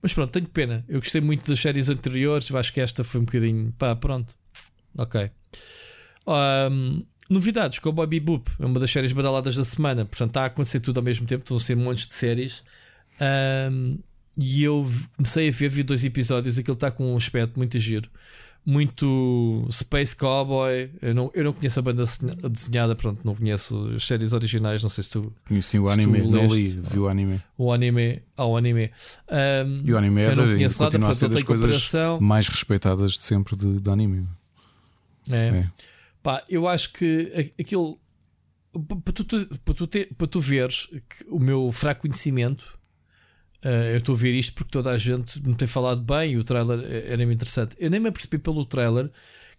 Mas 0.00 0.12
pronto, 0.14 0.30
tenho 0.30 0.46
pena. 0.46 0.84
Eu 0.88 1.00
gostei 1.00 1.20
muito 1.20 1.46
das 1.48 1.60
séries 1.60 1.88
anteriores, 1.88 2.52
acho 2.52 2.72
que 2.72 2.80
esta 2.80 3.04
foi 3.04 3.20
um 3.20 3.24
bocadinho. 3.24 3.72
pá, 3.76 3.94
pronto. 3.94 4.34
Ok. 4.96 5.30
Um, 6.26 7.04
novidades 7.28 7.78
com 7.78 7.90
o 7.90 7.92
Bobby 7.92 8.20
Boop, 8.20 8.50
é 8.58 8.64
uma 8.64 8.80
das 8.80 8.90
séries 8.90 9.12
badaladas 9.12 9.56
da 9.56 9.64
semana. 9.64 10.04
Portanto, 10.04 10.30
está 10.30 10.42
a 10.42 10.46
acontecer 10.46 10.80
tudo 10.80 10.98
ao 10.98 11.04
mesmo 11.04 11.26
tempo, 11.26 11.44
vão 11.48 11.60
ser 11.60 11.76
montes 11.76 12.08
de 12.08 12.14
séries. 12.14 12.62
Um, 13.70 13.98
e 14.40 14.62
eu 14.62 14.88
comecei 15.16 15.48
a 15.48 15.50
ver, 15.50 15.68
vi 15.68 15.82
dois 15.82 16.04
episódios, 16.04 16.58
aquilo 16.58 16.74
está 16.74 16.92
com 16.92 17.12
um 17.12 17.16
aspecto 17.16 17.58
muito 17.58 17.76
giro. 17.78 18.08
Muito 18.64 19.66
Space 19.72 20.14
Cowboy. 20.14 20.90
Eu 21.00 21.14
não, 21.14 21.30
eu 21.34 21.42
não 21.42 21.52
conheço 21.54 21.78
a 21.78 21.82
banda 21.82 22.04
desenhada, 22.50 22.94
pronto, 22.94 23.20
não 23.24 23.34
conheço 23.34 23.94
as 23.96 24.06
séries 24.06 24.32
originais. 24.32 24.82
Não 24.82 24.90
sei 24.90 25.04
se 25.04 25.10
tu. 25.10 25.32
Conheci 25.46 25.78
o 25.78 25.88
anime, 25.88 26.20
não 26.20 26.46
li, 26.46 26.68
vi 26.68 26.98
o 26.98 27.08
anime. 27.08 27.40
O 27.56 27.72
anime, 27.72 28.22
ao 28.36 28.54
ah, 28.54 28.58
anime. 28.58 28.90
Um, 29.30 29.82
e 29.84 29.92
o 29.92 29.98
anime 29.98 30.20
é, 30.20 30.34
não 30.34 30.44
conheço 30.44 30.82
nada, 30.82 30.98
portanto, 30.98 31.10
a 31.10 31.14
ser 31.14 31.28
das 31.30 31.42
coisas 31.42 31.92
mais 32.20 32.48
respeitadas 32.48 33.12
de 33.12 33.22
sempre 33.22 33.56
de, 33.56 33.80
de 33.80 33.90
anime. 33.90 34.28
É. 35.30 35.36
é. 35.36 35.70
Pá, 36.22 36.44
eu 36.48 36.68
acho 36.68 36.92
que 36.92 37.52
aquilo. 37.58 37.98
Para 38.72 39.12
tu, 39.14 39.24
para 39.64 39.74
tu, 39.74 39.86
ter, 39.86 40.14
para 40.14 40.26
tu 40.26 40.40
veres 40.40 40.88
o 41.28 41.38
meu 41.38 41.72
fraco 41.72 42.02
conhecimento 42.02 42.77
Uh, 43.64 43.90
eu 43.90 43.96
estou 43.96 44.14
a 44.14 44.18
ver 44.18 44.34
isto 44.34 44.54
porque 44.54 44.70
toda 44.70 44.90
a 44.90 44.98
gente 44.98 45.42
me 45.46 45.54
tem 45.54 45.66
falado 45.66 46.00
bem 46.00 46.32
e 46.32 46.36
o 46.38 46.44
trailer 46.44 46.80
era 47.08 47.22
interessante. 47.22 47.76
Eu 47.78 47.90
nem 47.90 47.98
me 47.98 48.08
apercebi 48.08 48.38
pelo 48.38 48.64
trailer 48.64 49.10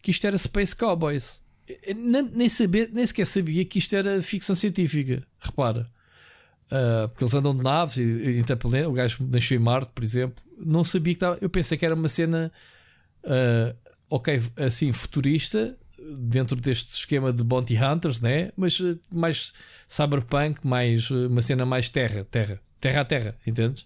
que 0.01 0.11
isto 0.11 0.25
era 0.25 0.37
Space 0.37 0.75
Cowboys. 0.75 1.43
nem, 1.95 2.23
nem, 2.23 2.49
saber, 2.49 2.89
nem 2.93 3.05
sequer 3.05 3.25
sabia 3.25 3.65
que 3.65 3.77
isto 3.77 3.95
era 3.95 4.21
ficção 4.21 4.55
científica. 4.55 5.23
Repara. 5.39 5.89
Uh, 6.71 7.09
porque 7.09 7.23
eles 7.23 7.33
andam 7.33 7.55
de 7.55 7.63
naves 7.63 7.97
e, 7.97 8.01
e 8.01 8.85
o 8.85 8.91
gajo 8.93 9.27
nasceu 9.29 9.57
em 9.57 9.63
Marte, 9.63 9.91
por 9.93 10.03
exemplo. 10.03 10.43
Não 10.57 10.83
sabia 10.83 11.13
que 11.13 11.17
estava. 11.17 11.37
Eu 11.41 11.49
pensei 11.49 11.77
que 11.77 11.85
era 11.85 11.95
uma 11.95 12.07
cena, 12.07 12.51
uh, 13.23 13.75
ok, 14.09 14.41
assim, 14.55 14.91
futurista, 14.91 15.75
dentro 16.17 16.55
deste 16.55 16.91
esquema 16.91 17.33
de 17.33 17.43
Bounty 17.43 17.75
Hunters, 17.75 18.21
né? 18.21 18.51
mas 18.55 18.79
mais 19.11 19.53
cyberpunk, 19.87 20.65
mais, 20.65 21.09
uma 21.09 21.41
cena 21.41 21.65
mais 21.65 21.89
terra, 21.89 22.25
terra, 22.29 22.61
terra 22.79 23.01
a 23.01 23.05
terra, 23.05 23.35
entendes? 23.45 23.85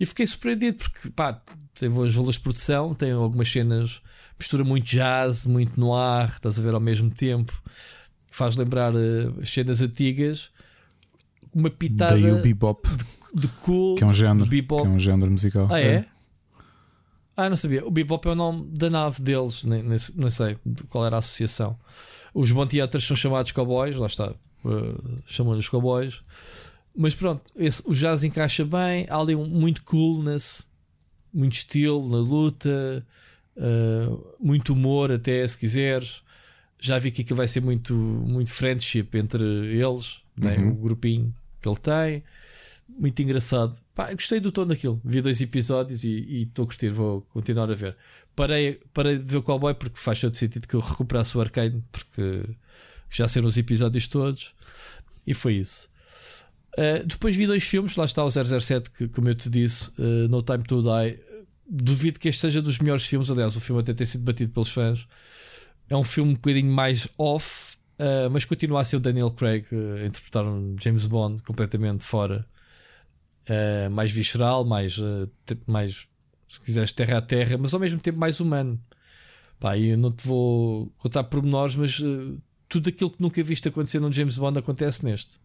E 0.00 0.06
fiquei 0.06 0.26
surpreendido 0.26 0.78
porque, 0.78 1.10
pá, 1.10 1.40
tem 1.74 1.90
boas 1.90 2.14
valas 2.14 2.36
de 2.36 2.40
produção, 2.40 2.94
tem 2.94 3.12
algumas 3.12 3.50
cenas, 3.50 4.00
mistura 4.38 4.62
muito 4.62 4.86
jazz, 4.86 5.44
muito 5.44 5.78
noir, 5.78 6.28
estás 6.28 6.58
a 6.58 6.62
ver 6.62 6.74
ao 6.74 6.80
mesmo 6.80 7.10
tempo, 7.10 7.52
faz 8.28 8.56
lembrar 8.56 8.92
as 9.40 9.50
cenas 9.50 9.82
antigas 9.82 10.50
uma 11.54 11.70
pitada 11.70 12.12
Daí 12.12 12.30
o 12.30 12.40
bebop, 12.40 12.80
de, 12.88 13.40
de 13.40 13.48
cool, 13.62 13.96
que 13.96 14.04
é 14.04 14.06
um 14.06 14.14
género, 14.14 14.48
que 14.48 14.66
é 14.70 14.88
um 14.88 15.00
género 15.00 15.30
musical. 15.30 15.68
Ah, 15.70 15.80
é? 15.80 15.86
é? 15.86 16.04
Ah, 17.36 17.48
não 17.48 17.56
sabia. 17.56 17.86
O 17.86 17.90
bebop 17.90 18.26
é 18.28 18.32
o 18.32 18.34
nome 18.34 18.68
da 18.70 18.90
nave 18.90 19.22
deles, 19.22 19.64
nem, 19.64 19.82
nem, 19.82 19.98
nem 20.16 20.30
sei 20.30 20.56
qual 20.88 21.06
era 21.06 21.16
a 21.16 21.18
associação. 21.20 21.78
Os 22.34 22.50
Montiatras 22.50 23.04
são 23.04 23.16
chamados 23.16 23.52
cowboys, 23.52 23.96
lá 23.96 24.06
está, 24.06 24.32
uh, 24.64 25.22
chamam-lhes 25.26 25.68
cowboys. 25.68 26.20
Mas 27.00 27.14
pronto, 27.14 27.44
esse, 27.54 27.80
o 27.86 27.94
jazz 27.94 28.24
encaixa 28.24 28.64
bem. 28.64 29.06
Há 29.08 29.20
ali 29.20 29.32
um, 29.36 29.46
muito 29.46 29.84
coolness, 29.84 30.66
muito 31.32 31.52
estilo 31.52 32.08
na 32.10 32.18
luta, 32.18 33.06
uh, 33.56 34.36
muito 34.40 34.72
humor, 34.72 35.12
até 35.12 35.46
se 35.46 35.56
quiseres. 35.56 36.24
Já 36.76 36.98
vi 36.98 37.12
que 37.12 37.22
aquilo 37.22 37.36
vai 37.36 37.46
ser 37.46 37.60
muito, 37.60 37.94
muito 37.94 38.52
friendship 38.52 39.10
entre 39.14 39.44
eles, 39.44 40.18
né? 40.36 40.56
uhum. 40.56 40.64
né? 40.64 40.72
o 40.72 40.74
grupinho 40.74 41.32
que 41.62 41.68
ele 41.68 41.78
tem. 41.78 42.24
Muito 42.88 43.22
engraçado. 43.22 43.76
Pá, 43.94 44.12
gostei 44.12 44.40
do 44.40 44.50
tom 44.50 44.66
daquilo. 44.66 45.00
Vi 45.04 45.20
dois 45.20 45.40
episódios 45.40 46.02
e 46.02 46.48
estou 46.48 46.64
a 46.64 46.66
curtir, 46.66 46.90
vou 46.90 47.20
continuar 47.32 47.70
a 47.70 47.74
ver. 47.76 47.96
Parei, 48.34 48.80
parei 48.92 49.18
de 49.18 49.24
ver 49.24 49.36
o 49.36 49.42
Cowboy 49.42 49.72
porque 49.74 50.00
faz 50.00 50.20
todo 50.20 50.34
sentido 50.34 50.66
que 50.66 50.74
eu 50.74 50.80
recuperasse 50.80 51.38
o 51.38 51.40
Arcane, 51.40 51.80
porque 51.92 52.42
já 53.08 53.28
serão 53.28 53.46
os 53.46 53.56
episódios 53.56 54.08
todos. 54.08 54.52
E 55.24 55.32
foi 55.32 55.54
isso. 55.54 55.88
Uh, 56.76 57.04
depois 57.06 57.34
vi 57.34 57.46
dois 57.46 57.64
filmes, 57.64 57.96
lá 57.96 58.04
está 58.04 58.24
o 58.24 58.30
007, 58.30 58.90
que, 58.90 59.08
como 59.08 59.28
eu 59.28 59.34
te 59.34 59.48
disse, 59.48 59.90
uh, 59.98 60.28
No 60.28 60.42
Time 60.42 60.62
to 60.62 60.82
Die. 60.82 61.18
Duvido 61.68 62.18
que 62.18 62.28
este 62.28 62.40
seja 62.40 62.62
dos 62.62 62.78
melhores 62.78 63.04
filmes. 63.04 63.30
Aliás, 63.30 63.56
o 63.56 63.60
filme 63.60 63.80
até 63.80 63.92
tem 63.92 64.06
sido 64.06 64.24
batido 64.24 64.52
pelos 64.52 64.70
fãs. 64.70 65.06
É 65.88 65.96
um 65.96 66.04
filme 66.04 66.32
um 66.32 66.34
bocadinho 66.34 66.70
mais 66.72 67.08
off, 67.16 67.76
Uh, 68.00 68.30
mas 68.30 68.44
continua 68.44 68.80
a 68.80 68.84
ser 68.84 68.94
o 68.94 69.00
Daniel 69.00 69.28
Craig 69.28 69.66
a 69.72 70.06
interpretar 70.06 70.44
um 70.44 70.76
James 70.80 71.04
Bond 71.06 71.42
completamente 71.42 72.04
fora, 72.04 72.46
mais 73.90 74.12
visceral, 74.12 74.64
mais, 74.64 75.00
mais 75.66 76.06
se 76.46 76.60
quiseres, 76.60 76.92
terra 76.92 77.18
a 77.18 77.20
terra, 77.22 77.58
mas 77.58 77.74
ao 77.74 77.80
mesmo 77.80 77.98
tempo 77.98 78.16
mais 78.16 78.38
humano. 78.38 78.80
Pá, 79.58 79.76
eu 79.76 79.98
não 79.98 80.12
te 80.12 80.24
vou 80.24 80.92
contar 80.98 81.24
pormenores, 81.24 81.74
mas 81.74 82.00
tudo 82.68 82.88
aquilo 82.88 83.10
que 83.10 83.20
nunca 83.20 83.42
viste 83.42 83.66
acontecer 83.66 83.98
num 83.98 84.12
James 84.12 84.38
Bond 84.38 84.60
acontece 84.60 85.04
neste, 85.04 85.40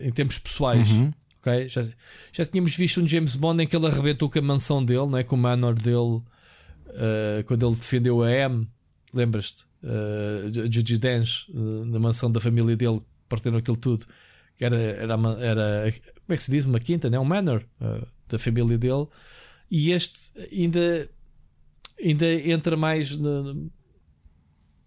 em 0.00 0.10
termos 0.10 0.38
pessoais. 0.38 0.90
Uhum. 0.90 1.12
Okay? 1.40 1.68
Já, 1.68 1.86
já 2.32 2.44
tínhamos 2.44 2.74
visto 2.76 3.00
um 3.00 3.08
James 3.08 3.34
Bond 3.34 3.62
em 3.62 3.66
que 3.66 3.76
ele 3.76 3.86
arrebentou 3.86 4.30
com 4.30 4.38
a 4.38 4.42
mansão 4.42 4.84
dele, 4.84 5.06
né? 5.06 5.22
com 5.22 5.36
o 5.36 5.38
manor 5.38 5.74
dele, 5.74 6.22
quando 7.46 7.66
ele 7.66 7.76
defendeu 7.76 8.22
a 8.22 8.30
M. 8.30 8.66
Lembras-te? 9.12 9.64
uh, 9.84 10.70
Gigi 10.70 10.98
Dench 10.98 11.46
uh, 11.50 11.84
na 11.84 11.98
mansão 11.98 12.30
da 12.30 12.40
família 12.40 12.76
dele, 12.76 13.00
partiram 13.28 13.58
aquilo 13.58 13.76
tudo. 13.76 14.06
Que 14.56 14.64
era, 14.64 14.76
era, 14.76 15.14
era, 15.40 15.92
como 15.92 16.28
é 16.28 16.36
que 16.36 16.42
se 16.42 16.50
diz? 16.50 16.64
Uma 16.64 16.80
quinta, 16.80 17.10
né? 17.10 17.18
um 17.18 17.24
manor 17.24 17.66
uh, 17.80 18.06
da 18.28 18.38
família 18.38 18.78
dele. 18.78 19.06
E 19.70 19.90
este 19.90 20.32
ainda, 20.52 21.10
ainda 22.02 22.32
entra 22.32 22.76
mais 22.76 23.16
no, 23.16 23.70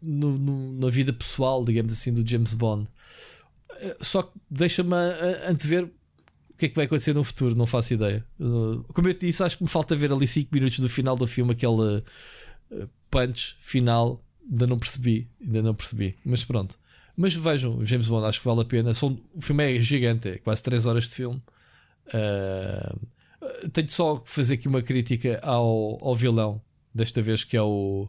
no, 0.01 0.37
no, 0.37 0.73
na 0.79 0.89
vida 0.89 1.11
pessoal, 1.11 1.63
digamos 1.65 1.91
assim, 1.91 2.13
do 2.13 2.27
James 2.27 2.53
Bond. 2.53 2.89
Só 4.01 4.23
que 4.23 4.31
deixa-me 4.49 4.95
antever 5.47 5.85
o 5.85 6.57
que 6.57 6.65
é 6.65 6.69
que 6.69 6.75
vai 6.75 6.85
acontecer 6.85 7.13
no 7.13 7.23
futuro, 7.23 7.55
não 7.55 7.67
faço 7.67 7.93
ideia. 7.93 8.25
Como 8.93 9.07
eu 9.07 9.13
te 9.13 9.27
disse, 9.27 9.43
acho 9.43 9.57
que 9.57 9.63
me 9.63 9.69
falta 9.69 9.95
ver 9.95 10.11
ali 10.11 10.27
5 10.27 10.53
minutos 10.53 10.79
do 10.79 10.89
final 10.89 11.15
do 11.15 11.27
filme, 11.27 11.51
aquele 11.51 12.03
punch 13.09 13.55
final 13.59 14.23
Ainda 14.49 14.65
não 14.65 14.79
percebi, 14.79 15.29
ainda 15.41 15.61
não 15.61 15.75
percebi, 15.75 16.15
mas 16.23 16.43
pronto. 16.43 16.79
Mas 17.15 17.33
vejam, 17.33 17.83
James 17.83 18.07
Bond, 18.07 18.27
acho 18.27 18.39
que 18.39 18.47
vale 18.47 18.61
a 18.61 18.65
pena. 18.65 18.91
O 19.33 19.41
filme 19.41 19.77
é 19.77 19.81
gigante, 19.81 20.29
é 20.29 20.37
quase 20.37 20.63
3 20.63 20.85
horas 20.85 21.03
de 21.05 21.15
filme. 21.15 21.41
Uh, 22.07 23.69
tenho 23.69 23.89
só 23.89 24.17
que 24.17 24.29
fazer 24.29 24.53
aqui 24.53 24.67
uma 24.67 24.81
crítica 24.81 25.39
ao, 25.43 25.97
ao 26.01 26.15
vilão, 26.15 26.61
desta 26.93 27.21
vez, 27.21 27.43
que 27.43 27.57
é 27.57 27.61
o. 27.61 28.07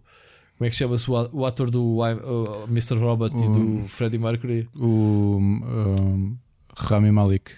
Como 0.58 0.66
é 0.66 0.70
que 0.70 0.76
chama-se 0.76 1.08
o, 1.08 1.14
o 1.32 1.46
ator 1.46 1.70
do 1.70 1.98
uh, 1.98 2.64
Mr. 2.68 2.96
Robot 2.98 3.32
o, 3.32 3.44
e 3.44 3.48
do 3.48 3.88
Freddie 3.88 4.18
Mercury? 4.18 4.68
O 4.76 5.38
um, 5.38 6.36
Rami 6.76 7.12
Malik. 7.12 7.52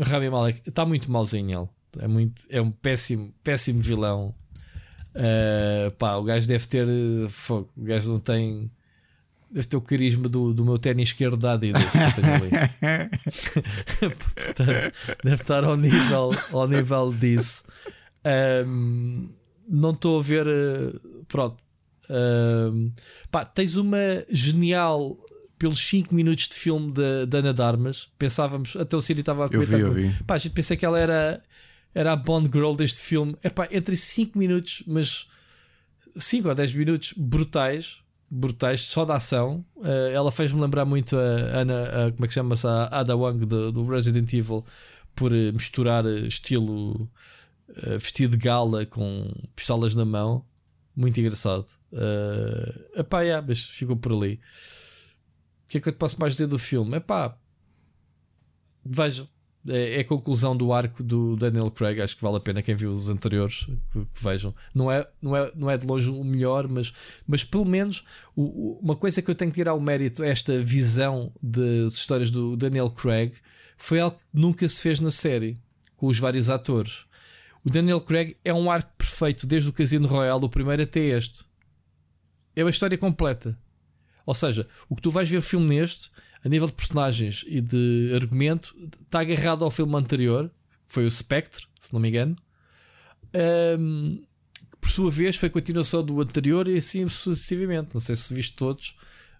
Rami 0.00 0.30
Malek 0.30 0.62
está 0.66 0.86
muito 0.86 1.10
malzinho 1.10 1.60
ele. 1.60 1.68
É, 2.02 2.08
muito, 2.08 2.42
é 2.48 2.62
um 2.62 2.70
péssimo, 2.70 3.34
péssimo 3.44 3.80
vilão. 3.80 4.34
Uh, 5.14 5.90
pá, 5.92 6.14
o 6.16 6.22
gajo 6.22 6.46
deve 6.48 6.66
ter. 6.66 6.86
Fogo, 7.28 7.70
o 7.76 7.82
gajo 7.82 8.12
não 8.12 8.20
tem. 8.20 8.70
Deve 9.50 9.66
ter 9.66 9.76
o 9.76 9.80
carisma 9.80 10.28
do, 10.28 10.54
do 10.54 10.64
meu 10.64 10.78
ténis 10.78 11.08
esquerdo 11.08 11.36
da 11.36 11.52
Adidas. 11.52 11.82
Portanto, 13.98 14.92
deve 15.24 15.42
estar 15.42 15.64
ao 15.64 15.76
nível, 15.76 16.30
ao 16.52 16.68
nível 16.68 17.12
disso. 17.12 17.64
Um, 18.64 19.28
não 19.68 19.90
estou 19.90 20.20
a 20.20 20.22
ver. 20.22 20.46
Uh, 20.46 21.24
pronto. 21.26 21.56
Pá, 23.30 23.44
tens 23.44 23.76
uma 23.76 24.24
genial 24.28 25.18
pelos 25.58 25.78
5 25.80 26.14
minutos 26.14 26.48
de 26.48 26.54
filme 26.54 26.92
da 27.28 27.38
Ana 27.38 27.52
Darmas. 27.52 28.08
Pensávamos, 28.18 28.76
até 28.76 28.96
o 28.96 29.00
Siri 29.00 29.20
estava 29.20 29.46
a 29.46 29.48
comentar. 29.48 29.78
Eu 29.78 29.92
vi, 29.92 30.04
eu 30.04 30.10
vi. 30.10 30.24
Pá, 30.24 30.34
a 30.34 30.38
gente 30.38 30.52
pensei 30.52 30.76
que 30.76 30.86
ela 30.86 30.98
era 30.98 31.42
era 31.94 32.12
a 32.12 32.16
Bond 32.16 32.50
Girl 32.52 32.74
deste 32.74 33.00
filme. 33.00 33.36
Epá, 33.42 33.68
entre 33.70 33.96
5 33.96 34.38
minutos, 34.38 34.82
mas 34.86 35.28
5 36.16 36.48
ou 36.48 36.54
10 36.54 36.72
minutos 36.74 37.14
brutais, 37.16 37.98
brutais, 38.30 38.82
só 38.82 39.04
da 39.04 39.16
ação. 39.16 39.64
Uh, 39.76 40.10
ela 40.12 40.30
fez-me 40.30 40.60
lembrar 40.60 40.84
muito 40.84 41.16
a 41.16 41.60
Ana, 41.60 42.06
a, 42.06 42.12
como 42.12 42.24
é 42.24 42.28
que 42.28 42.34
chama-se? 42.34 42.66
A 42.66 43.00
Ada 43.00 43.16
Wong 43.16 43.44
do, 43.44 43.72
do 43.72 43.86
Resident 43.86 44.32
Evil, 44.32 44.64
por 45.14 45.32
uh, 45.32 45.52
misturar 45.52 46.04
uh, 46.04 46.26
estilo 46.26 47.08
vestido 48.00 48.36
de 48.36 48.44
gala 48.44 48.84
com 48.84 49.32
pistolas 49.54 49.94
na 49.94 50.04
mão. 50.04 50.44
Muito 50.94 51.20
engraçado. 51.20 51.66
Uh, 51.92 53.00
epá, 53.00 53.22
yeah, 53.22 53.44
mas 53.46 53.62
ficou 53.62 53.96
por 53.96 54.12
ali. 54.12 54.40
O 55.64 55.68
que 55.68 55.78
é 55.78 55.80
que 55.80 55.88
eu 55.88 55.92
te 55.92 55.98
posso 55.98 56.20
mais 56.20 56.34
dizer 56.34 56.46
do 56.46 56.58
filme? 56.58 56.96
Epá, 56.96 57.36
vejam 58.84 59.28
é, 59.68 59.96
é, 59.96 60.00
a 60.00 60.04
conclusão 60.04 60.56
do 60.56 60.72
arco 60.72 61.02
do 61.02 61.36
Daniel 61.36 61.70
Craig. 61.70 62.00
Acho 62.00 62.16
que 62.16 62.22
vale 62.22 62.36
a 62.36 62.40
pena 62.40 62.62
quem 62.62 62.74
viu 62.74 62.90
os 62.90 63.08
anteriores 63.08 63.66
que, 63.92 64.04
que 64.06 64.24
vejam. 64.24 64.54
Não 64.74 64.90
é, 64.90 65.06
não, 65.20 65.36
é, 65.36 65.52
não 65.54 65.70
é 65.70 65.76
de 65.76 65.86
longe 65.86 66.08
o 66.08 66.24
melhor, 66.24 66.66
mas, 66.66 66.92
mas 67.26 67.44
pelo 67.44 67.64
menos 67.64 68.04
o, 68.34 68.42
o, 68.42 68.78
uma 68.80 68.96
coisa 68.96 69.20
que 69.20 69.30
eu 69.30 69.34
tenho 69.34 69.50
que 69.50 69.56
tirar 69.56 69.74
o 69.74 69.80
mérito, 69.80 70.22
esta 70.22 70.58
visão 70.58 71.30
das 71.42 71.94
histórias 71.94 72.30
do 72.30 72.56
Daniel 72.56 72.90
Craig, 72.90 73.34
foi 73.76 74.00
algo 74.00 74.16
que 74.16 74.24
nunca 74.32 74.68
se 74.68 74.80
fez 74.80 74.98
na 74.98 75.10
série 75.10 75.58
com 75.96 76.06
os 76.06 76.18
vários 76.18 76.48
atores. 76.48 77.04
O 77.62 77.68
Daniel 77.68 78.00
Craig 78.00 78.36
é 78.42 78.54
um 78.54 78.70
arco 78.70 78.90
perfeito, 78.96 79.46
desde 79.46 79.68
o 79.68 79.72
Casino 79.72 80.08
Royale, 80.08 80.44
o 80.44 80.48
primeiro 80.48 80.82
até 80.82 81.00
este. 81.00 81.44
É 82.60 82.64
uma 82.64 82.70
história 82.70 82.98
completa. 82.98 83.58
Ou 84.26 84.34
seja, 84.34 84.68
o 84.88 84.94
que 84.94 85.02
tu 85.02 85.10
vais 85.10 85.28
ver 85.28 85.38
o 85.38 85.42
filme 85.42 85.66
neste 85.66 86.10
a 86.44 86.48
nível 86.48 86.66
de 86.66 86.72
personagens 86.72 87.44
e 87.46 87.60
de 87.60 88.12
argumento, 88.14 88.74
está 89.02 89.20
agarrado 89.20 89.64
ao 89.64 89.70
filme 89.70 89.94
anterior, 89.96 90.50
que 90.86 90.94
foi 90.94 91.06
o 91.06 91.10
Spectre, 91.10 91.64
se 91.80 91.92
não 91.92 92.00
me 92.00 92.08
engano. 92.08 92.36
Um, 93.78 94.22
que 94.70 94.76
por 94.80 94.90
sua 94.90 95.10
vez 95.10 95.36
foi 95.36 95.50
continuação 95.50 96.02
do 96.02 96.20
anterior 96.20 96.66
e 96.66 96.78
assim 96.78 97.06
sucessivamente. 97.08 97.90
Não 97.92 98.00
sei 98.00 98.16
se 98.16 98.32
viste 98.32 98.56
todos, 98.56 98.96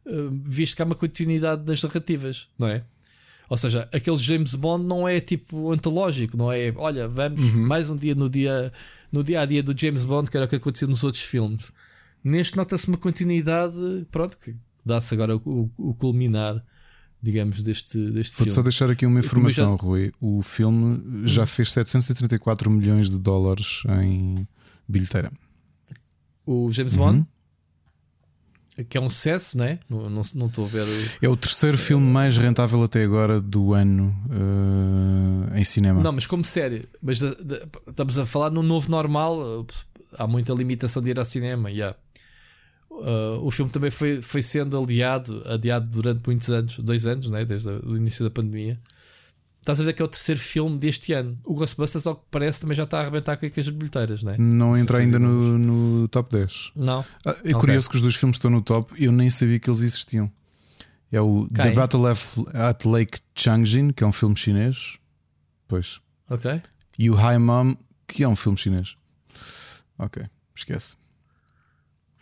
uh, 0.06 0.30
visto 0.44 0.76
que 0.76 0.82
há 0.82 0.84
uma 0.84 0.94
continuidade 0.94 1.62
das 1.62 1.82
narrativas, 1.82 2.48
não 2.58 2.68
é? 2.68 2.84
Ou 3.48 3.56
seja, 3.56 3.88
aquele 3.92 4.18
James 4.18 4.54
Bond 4.54 4.84
não 4.84 5.08
é 5.08 5.18
tipo 5.18 5.72
antológico, 5.72 6.36
não 6.36 6.52
é? 6.52 6.72
Olha, 6.76 7.08
vamos 7.08 7.42
uhum. 7.42 7.66
mais 7.66 7.90
um 7.90 7.96
dia 7.96 8.14
no 8.14 8.30
dia 8.30 8.72
no 9.10 9.24
dia 9.24 9.40
a 9.40 9.46
dia 9.46 9.60
do 9.60 9.76
James 9.76 10.04
Bond, 10.04 10.30
que 10.30 10.36
era 10.36 10.46
o 10.46 10.48
que 10.48 10.54
aconteceu 10.54 10.86
nos 10.86 11.02
outros 11.02 11.24
filmes. 11.24 11.72
Neste 12.22 12.56
nota-se 12.56 12.88
uma 12.88 12.98
continuidade, 12.98 14.06
pronto, 14.10 14.36
que 14.38 14.54
dá-se 14.84 15.14
agora 15.14 15.36
o, 15.36 15.70
o, 15.76 15.94
culminar 15.94 16.62
digamos, 17.22 17.62
deste, 17.62 17.98
deste 18.10 18.36
Vou 18.36 18.44
filme. 18.44 18.50
só 18.50 18.62
deixar 18.62 18.90
aqui 18.90 19.04
uma 19.04 19.20
informação, 19.20 19.76
já... 19.76 19.82
Rui. 19.82 20.12
O 20.20 20.42
filme 20.42 21.26
já 21.26 21.44
fez 21.46 21.72
734 21.72 22.70
milhões 22.70 23.10
de 23.10 23.18
dólares 23.18 23.82
em 24.02 24.46
bilheteira. 24.88 25.30
O 26.46 26.70
James 26.72 26.94
Bond? 26.94 27.26
Uhum. 28.78 28.84
que 28.84 28.96
é 28.96 29.00
um 29.00 29.10
sucesso, 29.10 29.58
né? 29.58 29.78
não 29.88 30.08
Não 30.08 30.46
estou 30.46 30.64
a 30.64 30.68
ver. 30.68 30.86
É 31.20 31.28
o 31.28 31.36
terceiro 31.36 31.76
filme 31.76 32.06
mais 32.06 32.38
rentável 32.38 32.82
até 32.82 33.04
agora 33.04 33.40
do 33.40 33.74
ano 33.74 34.16
uh, 34.30 35.54
em 35.56 35.62
cinema. 35.62 36.02
Não, 36.02 36.12
mas 36.12 36.26
como 36.26 36.44
série, 36.44 36.88
mas 37.02 37.18
de, 37.18 37.34
de, 37.36 37.62
estamos 37.86 38.18
a 38.18 38.24
falar 38.24 38.50
no 38.50 38.62
novo 38.62 38.90
normal. 38.90 39.66
Há 40.18 40.26
muita 40.26 40.52
limitação 40.54 41.02
de 41.02 41.10
ir 41.10 41.18
ao 41.18 41.24
cinema. 41.24 41.70
Yeah. 41.70 41.96
Uh, 43.00 43.44
o 43.44 43.50
filme 43.50 43.70
também 43.70 43.90
foi, 43.90 44.20
foi 44.20 44.42
sendo 44.42 44.80
adiado, 44.80 45.42
adiado 45.46 45.86
durante 45.86 46.26
muitos 46.26 46.50
anos, 46.50 46.78
dois 46.78 47.06
anos, 47.06 47.30
né? 47.30 47.44
desde 47.44 47.68
o 47.68 47.96
início 47.96 48.24
da 48.24 48.30
pandemia. 48.30 48.78
Estás 49.60 49.80
a 49.80 49.84
ver 49.84 49.92
que 49.92 50.00
é 50.00 50.04
o 50.04 50.08
terceiro 50.08 50.40
filme 50.40 50.78
deste 50.78 51.12
ano. 51.12 51.38
O 51.44 51.54
Ghostbusters, 51.54 52.06
ao 52.06 52.16
que 52.16 52.22
parece, 52.30 52.60
também 52.62 52.74
já 52.74 52.84
está 52.84 52.98
a 52.98 53.00
arrebentar 53.02 53.36
com 53.36 53.46
as 53.46 53.68
bilheteiras, 53.68 54.22
não 54.22 54.32
é? 54.32 54.38
Não 54.38 54.76
entra 54.76 54.98
ainda 54.98 55.18
no, 55.18 55.58
no, 55.58 56.08
top 56.08 56.34
10. 56.34 56.72
Não. 56.74 57.04
Ah, 57.24 57.30
é 57.30 57.30
okay. 57.30 57.52
curioso 57.54 57.88
que 57.90 57.96
os 57.96 58.02
dois 58.02 58.14
filmes 58.14 58.36
estão 58.36 58.50
no 58.50 58.62
top 58.62 58.94
e 58.98 59.04
eu 59.04 59.12
nem 59.12 59.28
sabia 59.28 59.58
que 59.58 59.68
eles 59.68 59.80
existiam. 59.80 60.30
É 61.12 61.20
o 61.20 61.46
Quem? 61.54 61.64
The 61.64 61.72
Battle 61.72 62.06
at 62.06 62.84
Lake 62.86 63.18
Changjin, 63.34 63.90
que 63.92 64.02
é 64.02 64.06
um 64.06 64.12
filme 64.12 64.36
chinês. 64.36 64.96
Pois. 65.68 66.00
Ok. 66.30 66.62
E 66.98 67.10
o 67.10 67.14
High 67.14 67.38
Mom, 67.38 67.74
que 68.08 68.24
é 68.24 68.28
um 68.28 68.36
filme 68.36 68.56
chinês. 68.56 68.94
Ok, 69.98 70.24
esquece. 70.54 70.96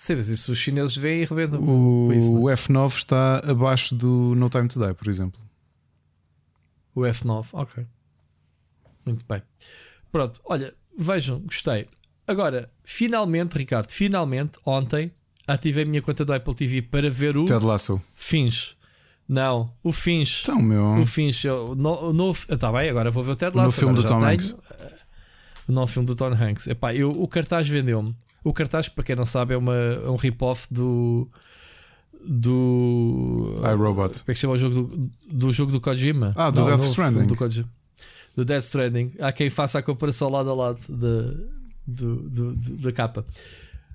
Mas 0.09 0.28
isso 0.28 0.52
os 0.52 0.59
chineses 0.59 0.97
veem 0.97 1.23
e 1.23 1.25
arrebentam. 1.25 1.60
O, 1.60 2.12
isso, 2.12 2.33
o 2.33 2.44
F9 2.44 2.97
está 2.97 3.39
abaixo 3.39 3.94
do 3.94 4.35
No 4.36 4.49
Time 4.49 4.68
to 4.68 4.78
Die, 4.78 4.94
por 4.94 5.09
exemplo. 5.09 5.41
O 6.94 7.01
F9, 7.01 7.47
ok. 7.52 7.85
Muito 9.05 9.25
bem. 9.28 9.43
Pronto, 10.12 10.41
olha, 10.44 10.73
vejam, 10.97 11.41
gostei. 11.41 11.89
Agora, 12.27 12.68
finalmente, 12.85 13.59
Ricardo, 13.59 13.91
finalmente, 13.91 14.59
ontem, 14.65 15.10
ativei 15.47 15.83
a 15.83 15.86
minha 15.86 16.02
conta 16.02 16.25
do 16.25 16.33
Apple 16.33 16.55
TV 16.55 16.83
para 16.83 17.10
ver 17.10 17.36
o 17.36 17.44
Ted 17.44 17.65
Lasso. 17.65 18.01
Fins. 18.15 18.77
Não, 19.28 19.73
o 19.83 19.93
Fins. 19.93 20.43
Então, 20.43 20.62
meu. 20.62 21.01
O 21.01 21.07
Fins. 21.07 21.44
O 21.44 21.75
novo. 21.75 22.47
Está 22.49 22.70
bem, 22.73 22.89
agora 22.89 23.10
vou 23.10 23.25
ver 23.25 23.33
o 23.33 23.36
Ted 23.36 23.57
Lasso. 23.57 23.67
No 23.67 23.73
filme 23.73 23.94
do 23.94 24.05
Tom 24.05 24.25
Hanks. 24.25 24.55
O 25.68 25.73
novo 25.73 25.93
filme 25.93 26.07
do 26.07 26.15
Tom 26.15 26.33
Hanks. 26.33 26.67
Epá, 26.67 26.94
eu, 26.94 27.10
o 27.10 27.27
cartaz 27.28 27.68
vendeu-me. 27.68 28.15
O 28.49 28.52
cartaz, 28.55 28.89
para 28.89 29.05
quem 29.05 29.15
não 29.15 29.27
sabe, 29.27 29.52
é, 29.52 29.57
uma, 29.59 29.75
é 29.75 30.09
um 30.09 30.17
rip-off 30.17 30.73
do 30.73 31.28
do. 32.25 33.60
iRobot. 33.62 34.20
Como 34.20 34.25
é 34.28 34.33
que 34.33 34.35
chama 34.35 34.55
o 34.55 34.59
jogo 34.59 34.75
do, 34.75 35.10
do 35.31 35.52
jogo 35.52 35.70
do 35.70 35.81
Kojima? 35.81 36.33
Ah, 36.35 36.51
do 36.51 36.60
não, 36.60 36.67
Death 36.67 36.85
Stranding. 36.85 37.27
Do, 37.27 37.36
Kojima. 37.36 37.68
do 38.35 38.44
Death 38.47 38.65
Stranding. 38.65 39.12
Há 39.20 39.33
quem 39.33 39.51
faça 39.51 39.78
a 39.78 39.83
comparação 39.83 40.31
lado 40.31 40.51
a 40.51 40.55
lado 40.55 40.81
do, 40.89 42.57
da 42.78 42.91
capa. 42.91 43.27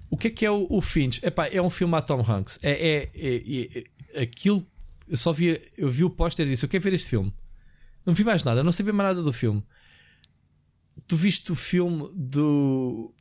O 0.08 0.18
que 0.18 0.28
é 0.28 0.30
que 0.30 0.46
é 0.46 0.52
o, 0.52 0.68
o 0.70 0.82
Finch? 0.82 1.26
Epá, 1.26 1.48
é 1.48 1.60
um 1.60 1.70
filme 1.72 1.96
a 1.96 2.02
Tom 2.02 2.22
Hanks. 2.22 2.60
É, 2.62 2.72
é, 2.72 3.12
é, 3.16 3.84
é 4.14 4.22
aquilo. 4.22 4.64
Eu 5.08 5.18
só 5.18 5.34
vi, 5.34 5.60
eu 5.76 5.90
vi 5.90 6.04
o 6.04 6.12
póster 6.12 6.46
e 6.46 6.52
disse: 6.52 6.64
Eu 6.64 6.70
quero 6.70 6.84
ver 6.84 6.94
este 6.94 7.10
filme. 7.10 7.34
Não 8.06 8.14
vi 8.14 8.24
mais 8.24 8.44
nada, 8.44 8.64
não 8.64 8.72
sabia 8.72 8.94
mais 8.94 9.10
nada 9.10 9.24
do 9.24 9.34
filme. 9.34 9.64
Tu 11.08 11.16
viste 11.16 11.52
o 11.52 11.56
filme 11.56 12.08
do. 12.14 13.12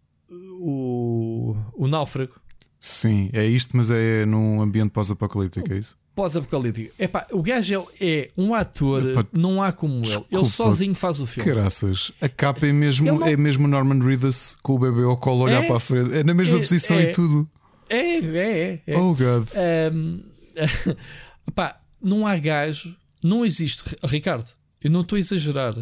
O, 0.61 1.57
o 1.75 1.87
Náufrago? 1.87 2.41
Sim, 2.81 3.31
é 3.33 3.47
isto, 3.47 3.77
mas 3.77 3.91
é 3.91 4.27
num 4.27 4.61
ambiente 4.61 4.91
pós-apocalíptico, 4.91 5.73
é 5.73 5.79
isso? 5.79 5.97
Pós-apocalíptico. 6.15 6.93
Epá, 6.99 7.27
o 7.31 7.43
gajo 7.43 7.87
é, 8.01 8.07
é 8.07 8.31
um 8.37 8.55
ator, 8.55 9.11
Epá, 9.11 9.27
não 9.33 9.63
há 9.63 9.73
como 9.73 10.03
desculpa, 10.03 10.29
ele. 10.33 10.41
Ele 10.43 10.51
sozinho 10.51 10.95
faz 10.95 11.21
o 11.21 11.27
filme. 11.27 11.51
Graças. 11.53 12.11
A 12.21 12.29
capa 12.29 12.67
é 12.67 12.73
mesmo, 12.73 13.07
não... 13.07 13.27
é 13.27 13.37
mesmo 13.37 13.69
Norman 13.69 14.05
Reedus 14.05 14.57
com 14.63 14.75
o 14.75 14.79
bebê 14.79 15.05
ao 15.05 15.17
colo 15.17 15.45
olhar 15.45 15.63
é, 15.63 15.67
para 15.67 15.77
a 15.77 15.81
frente. 15.81 16.13
É 16.13 16.25
na 16.25 16.35
mesma 16.35 16.57
é, 16.57 16.61
posição 16.61 16.97
é, 16.97 17.03
e 17.05 17.13
tudo. 17.13 17.49
É, 17.89 18.19
é, 18.19 18.83
é. 18.87 18.99
Oh, 18.99 19.15
God. 19.15 19.49
Um, 19.95 20.21
epá, 21.49 21.79
não 22.03 22.27
há 22.27 22.37
gajo, 22.37 22.97
não 23.23 23.45
existe. 23.45 23.85
Ricardo, 24.05 24.51
eu 24.83 24.91
não 24.91 25.03
estou 25.03 25.17
a 25.17 25.21
exagerar. 25.21 25.75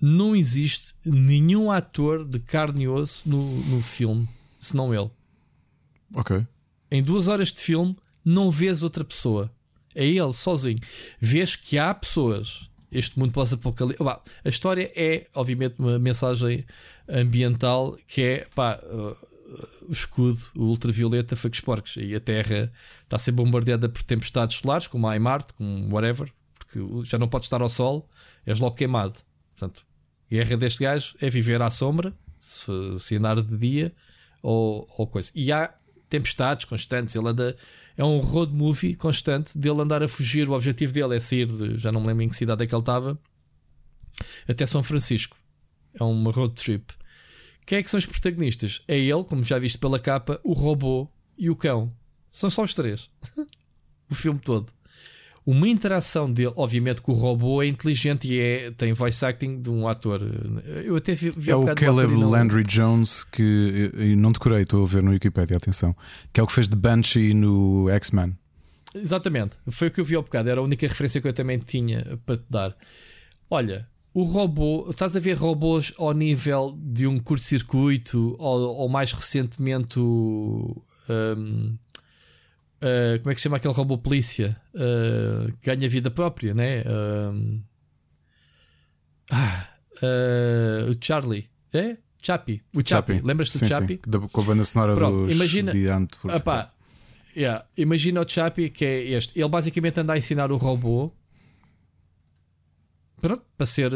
Não 0.00 0.36
existe 0.36 0.94
nenhum 1.04 1.70
ator 1.70 2.24
de 2.24 2.38
carne 2.38 2.84
e 2.84 2.88
osso 2.88 3.28
no, 3.28 3.42
no 3.66 3.82
filme, 3.82 4.28
senão 4.60 4.94
ele. 4.94 5.10
Ok. 6.14 6.46
Em 6.90 7.02
duas 7.02 7.28
horas 7.28 7.52
de 7.52 7.60
filme, 7.60 7.96
não 8.24 8.50
vês 8.50 8.82
outra 8.82 9.04
pessoa. 9.04 9.50
É 9.94 10.06
ele 10.06 10.32
sozinho. 10.32 10.78
Vês 11.18 11.56
que 11.56 11.78
há 11.78 11.94
pessoas. 11.94 12.68
Este 12.92 13.18
mundo 13.18 13.32
pós-apocalipse. 13.32 14.02
A 14.02 14.48
história 14.48 14.92
é, 14.94 15.26
obviamente, 15.34 15.76
uma 15.78 15.98
mensagem 15.98 16.64
ambiental 17.08 17.96
que 18.06 18.22
é 18.22 18.46
pá, 18.54 18.78
uh, 18.82 19.16
o 19.88 19.92
escudo, 19.92 20.40
o 20.54 20.64
ultravioleta 20.64 21.36
foi 21.36 21.50
com 21.50 21.54
os 21.54 21.60
porcos. 21.60 21.96
E 21.96 22.14
a 22.14 22.20
Terra 22.20 22.72
está 23.02 23.16
a 23.16 23.18
ser 23.18 23.32
bombardeada 23.32 23.88
por 23.88 24.02
tempestades 24.02 24.58
solares, 24.58 24.86
como 24.86 25.08
a 25.08 25.18
Marte, 25.18 25.52
como 25.54 25.94
whatever, 25.94 26.32
porque 26.58 26.80
já 27.04 27.18
não 27.18 27.28
pode 27.28 27.46
estar 27.46 27.62
ao 27.62 27.68
sol, 27.68 28.08
és 28.44 28.60
logo 28.60 28.76
queimado. 28.76 29.14
Portanto, 29.56 29.85
guerra 30.30 30.56
deste 30.56 30.82
gajo 30.82 31.14
é 31.20 31.30
viver 31.30 31.60
à 31.62 31.70
sombra, 31.70 32.12
se, 32.38 32.70
se 32.98 33.16
andar 33.16 33.40
de 33.40 33.56
dia 33.56 33.92
ou, 34.42 34.88
ou 34.96 35.06
coisa. 35.06 35.30
E 35.34 35.50
há 35.52 35.72
tempestades 36.08 36.64
constantes. 36.64 37.14
Ele 37.14 37.28
anda. 37.28 37.56
É 37.96 38.04
um 38.04 38.18
road 38.18 38.52
movie 38.52 38.94
constante 38.94 39.56
dele 39.56 39.80
andar 39.80 40.02
a 40.02 40.08
fugir. 40.08 40.48
O 40.48 40.52
objetivo 40.52 40.92
dele 40.92 41.16
é 41.16 41.20
sair 41.20 41.46
de. 41.46 41.78
Já 41.78 41.90
não 41.90 42.00
me 42.00 42.08
lembro 42.08 42.22
em 42.22 42.28
que 42.28 42.36
cidade 42.36 42.62
é 42.62 42.66
que 42.66 42.74
ele 42.74 42.82
estava. 42.82 43.18
Até 44.48 44.66
São 44.66 44.82
Francisco. 44.82 45.36
É 45.98 46.04
uma 46.04 46.30
road 46.30 46.54
trip. 46.54 46.92
Quem 47.64 47.78
é 47.78 47.82
que 47.82 47.90
são 47.90 47.98
os 47.98 48.06
protagonistas? 48.06 48.82
É 48.86 48.96
ele, 48.96 49.24
como 49.24 49.42
já 49.42 49.58
viste 49.58 49.78
pela 49.78 49.98
capa, 49.98 50.40
o 50.44 50.52
robô 50.52 51.08
e 51.36 51.50
o 51.50 51.56
cão. 51.56 51.92
São 52.30 52.48
só 52.48 52.62
os 52.62 52.74
três. 52.74 53.10
o 54.08 54.14
filme 54.14 54.38
todo 54.38 54.75
uma 55.46 55.68
interação 55.68 56.30
dele, 56.30 56.52
obviamente 56.56 57.00
que 57.00 57.08
o 57.08 57.14
robô 57.14 57.62
é 57.62 57.68
inteligente 57.68 58.26
e 58.26 58.40
é, 58.40 58.70
tem 58.72 58.92
voice 58.92 59.24
acting 59.24 59.60
de 59.60 59.70
um 59.70 59.86
ator. 59.86 60.20
Eu 60.84 60.96
até 60.96 61.14
vi, 61.14 61.30
vi 61.30 61.52
É 61.52 61.56
um 61.56 61.62
o 61.62 61.74
Caleb 61.74 62.16
Landry 62.16 62.64
Jones 62.64 63.22
que 63.22 63.92
eu 63.94 64.16
não 64.16 64.32
decorei, 64.32 64.62
estou 64.62 64.82
a 64.82 64.86
ver 64.86 65.04
no 65.04 65.12
Wikipedia, 65.12 65.56
atenção, 65.56 65.94
que 66.32 66.40
é 66.40 66.42
o 66.42 66.48
que 66.48 66.52
fez 66.52 66.68
de 66.68 66.74
Banshee 66.74 67.32
no 67.32 67.88
X-Men. 67.90 68.36
Exatamente, 68.92 69.52
foi 69.70 69.86
o 69.86 69.90
que 69.92 70.00
eu 70.00 70.04
vi 70.04 70.16
ao 70.16 70.22
bocado, 70.22 70.50
era 70.50 70.60
a 70.60 70.64
única 70.64 70.84
referência 70.84 71.20
que 71.20 71.28
eu 71.28 71.32
também 71.32 71.58
tinha 71.60 72.18
para 72.26 72.36
te 72.36 72.44
dar. 72.50 72.76
Olha, 73.48 73.86
o 74.12 74.24
robô, 74.24 74.88
estás 74.90 75.14
a 75.14 75.20
ver 75.20 75.34
robôs 75.34 75.92
ao 75.96 76.12
nível 76.12 76.76
de 76.82 77.06
um 77.06 77.20
curto-circuito 77.20 78.34
ou, 78.38 78.76
ou, 78.78 78.88
mais 78.88 79.12
recentemente. 79.12 80.00
Um, 80.00 81.76
Uh, 82.76 83.18
como 83.20 83.30
é 83.30 83.34
que 83.34 83.40
se 83.40 83.44
chama 83.44 83.56
aquele 83.56 83.72
robô 83.72 83.96
polícia? 83.96 84.60
Uh, 84.74 85.52
ganha 85.62 85.88
vida 85.88 86.10
própria, 86.10 86.52
né? 86.52 86.82
Uh, 86.82 87.62
ah, 89.30 89.68
o 90.90 91.04
Charlie. 91.04 91.48
É? 91.72 91.96
Chappie. 92.22 92.62
O 92.74 92.86
Chappie. 92.86 93.20
Lembras-te 93.22 93.58
do 93.58 93.66
Chappie? 93.66 94.00
Sim. 94.04 94.28
Com 94.28 94.40
a 94.40 94.44
banda 94.44 94.64
sonora 94.64 94.94
Pronto, 94.94 95.26
dos 95.26 95.34
imagina, 95.34 95.72
de 95.72 95.86
Apá, 96.28 96.68
yeah, 97.36 97.64
imagina 97.76 98.20
o 98.20 98.28
Chappie 98.28 98.68
que 98.68 98.84
é 98.84 99.04
este. 99.10 99.38
Ele 99.38 99.48
basicamente 99.48 100.00
anda 100.00 100.12
a 100.12 100.18
ensinar 100.18 100.50
o 100.50 100.56
robô 100.56 101.12
pronto, 103.20 103.44
para 103.56 103.66
ser 103.66 103.92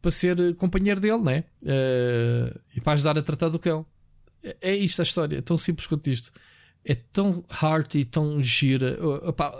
para 0.00 0.10
ser 0.10 0.54
companheiro 0.56 1.00
dele, 1.00 1.22
né? 1.22 1.44
Uh, 1.62 2.60
e 2.76 2.80
para 2.80 2.92
ajudar 2.92 3.18
a 3.18 3.22
tratar 3.22 3.48
do 3.48 3.58
cão. 3.58 3.84
É, 4.42 4.56
é 4.60 4.76
isto 4.76 5.00
a 5.00 5.02
história, 5.02 5.38
é 5.38 5.42
tão 5.42 5.56
simples 5.56 5.86
quanto 5.86 6.08
isto 6.08 6.32
é 6.88 6.94
tão 6.94 7.44
hearty, 7.62 8.04
tão 8.06 8.42
gira. 8.42 8.98
Opa, 9.28 9.50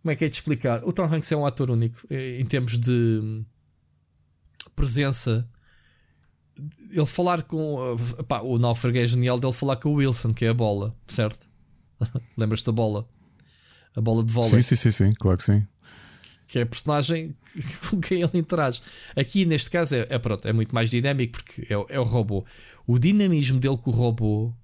como 0.00 0.12
é 0.12 0.16
que 0.16 0.24
é 0.24 0.28
de 0.28 0.36
explicar? 0.36 0.84
O 0.84 0.92
Tom 0.92 1.06
Hanks 1.12 1.32
é 1.32 1.36
um 1.36 1.44
ator 1.44 1.70
único 1.70 2.06
eh, 2.08 2.38
em 2.40 2.44
termos 2.44 2.78
de 2.78 3.42
presença. 4.76 5.48
Ele 6.92 7.04
falar 7.04 7.42
com. 7.42 7.96
Opa, 8.16 8.42
o 8.42 8.58
náufrago 8.58 8.96
é 8.96 9.06
genial 9.06 9.40
dele 9.40 9.52
falar 9.52 9.76
com 9.76 9.88
o 9.90 9.94
Wilson, 9.94 10.32
que 10.32 10.44
é 10.44 10.50
a 10.50 10.54
bola, 10.54 10.94
certo? 11.08 11.48
Lembras-te 12.38 12.66
da 12.66 12.72
bola? 12.72 13.08
A 13.96 14.00
bola 14.00 14.22
de 14.22 14.32
vôlei. 14.32 14.50
Sim, 14.50 14.60
sim, 14.60 14.76
sim, 14.76 14.90
sim, 14.90 15.12
claro 15.18 15.38
que 15.38 15.44
sim. 15.44 15.66
Que 16.46 16.60
é 16.60 16.62
a 16.62 16.66
personagem 16.66 17.34
com 17.90 18.00
quem 18.00 18.22
ele 18.22 18.38
interage. 18.38 18.80
Aqui, 19.16 19.44
neste 19.44 19.68
caso, 19.68 19.96
é, 19.96 20.06
é 20.10 20.18
pronto, 20.18 20.46
é 20.46 20.52
muito 20.52 20.72
mais 20.72 20.90
dinâmico 20.90 21.42
porque 21.42 21.62
é, 21.62 21.94
é 21.96 21.98
o 21.98 22.04
robô. 22.04 22.44
O 22.86 23.00
dinamismo 23.00 23.58
dele 23.58 23.78
com 23.78 23.90
o 23.90 23.94
robô 23.94 24.54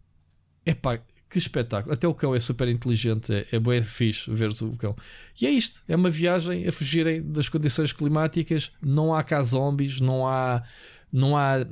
é 0.65 0.75
pá, 0.75 1.01
que 1.31 1.39
espetáculo. 1.39 1.95
Até 1.95 2.09
o 2.09 2.13
cão 2.13 2.35
é 2.35 2.41
super 2.41 2.69
inteligente, 2.69 3.33
é, 3.33 3.47
é 3.53 3.59
bem 3.59 3.83
fixe 3.83 4.29
ver 4.31 4.51
o 4.51 4.77
cão. 4.77 4.97
E 5.41 5.47
é 5.47 5.51
isto: 5.51 5.81
é 5.89 5.95
uma 5.95 6.11
viagem 6.11 6.67
a 6.67 6.73
fugirem 6.73 7.23
das 7.23 7.49
condições 7.49 7.93
climáticas. 7.93 8.73
Não 8.83 9.15
há 9.15 9.23
cá 9.23 9.41
zombies, 9.43 10.01
não 10.01 10.27
há. 10.27 10.63
Não 11.13 11.37
há 11.37 11.65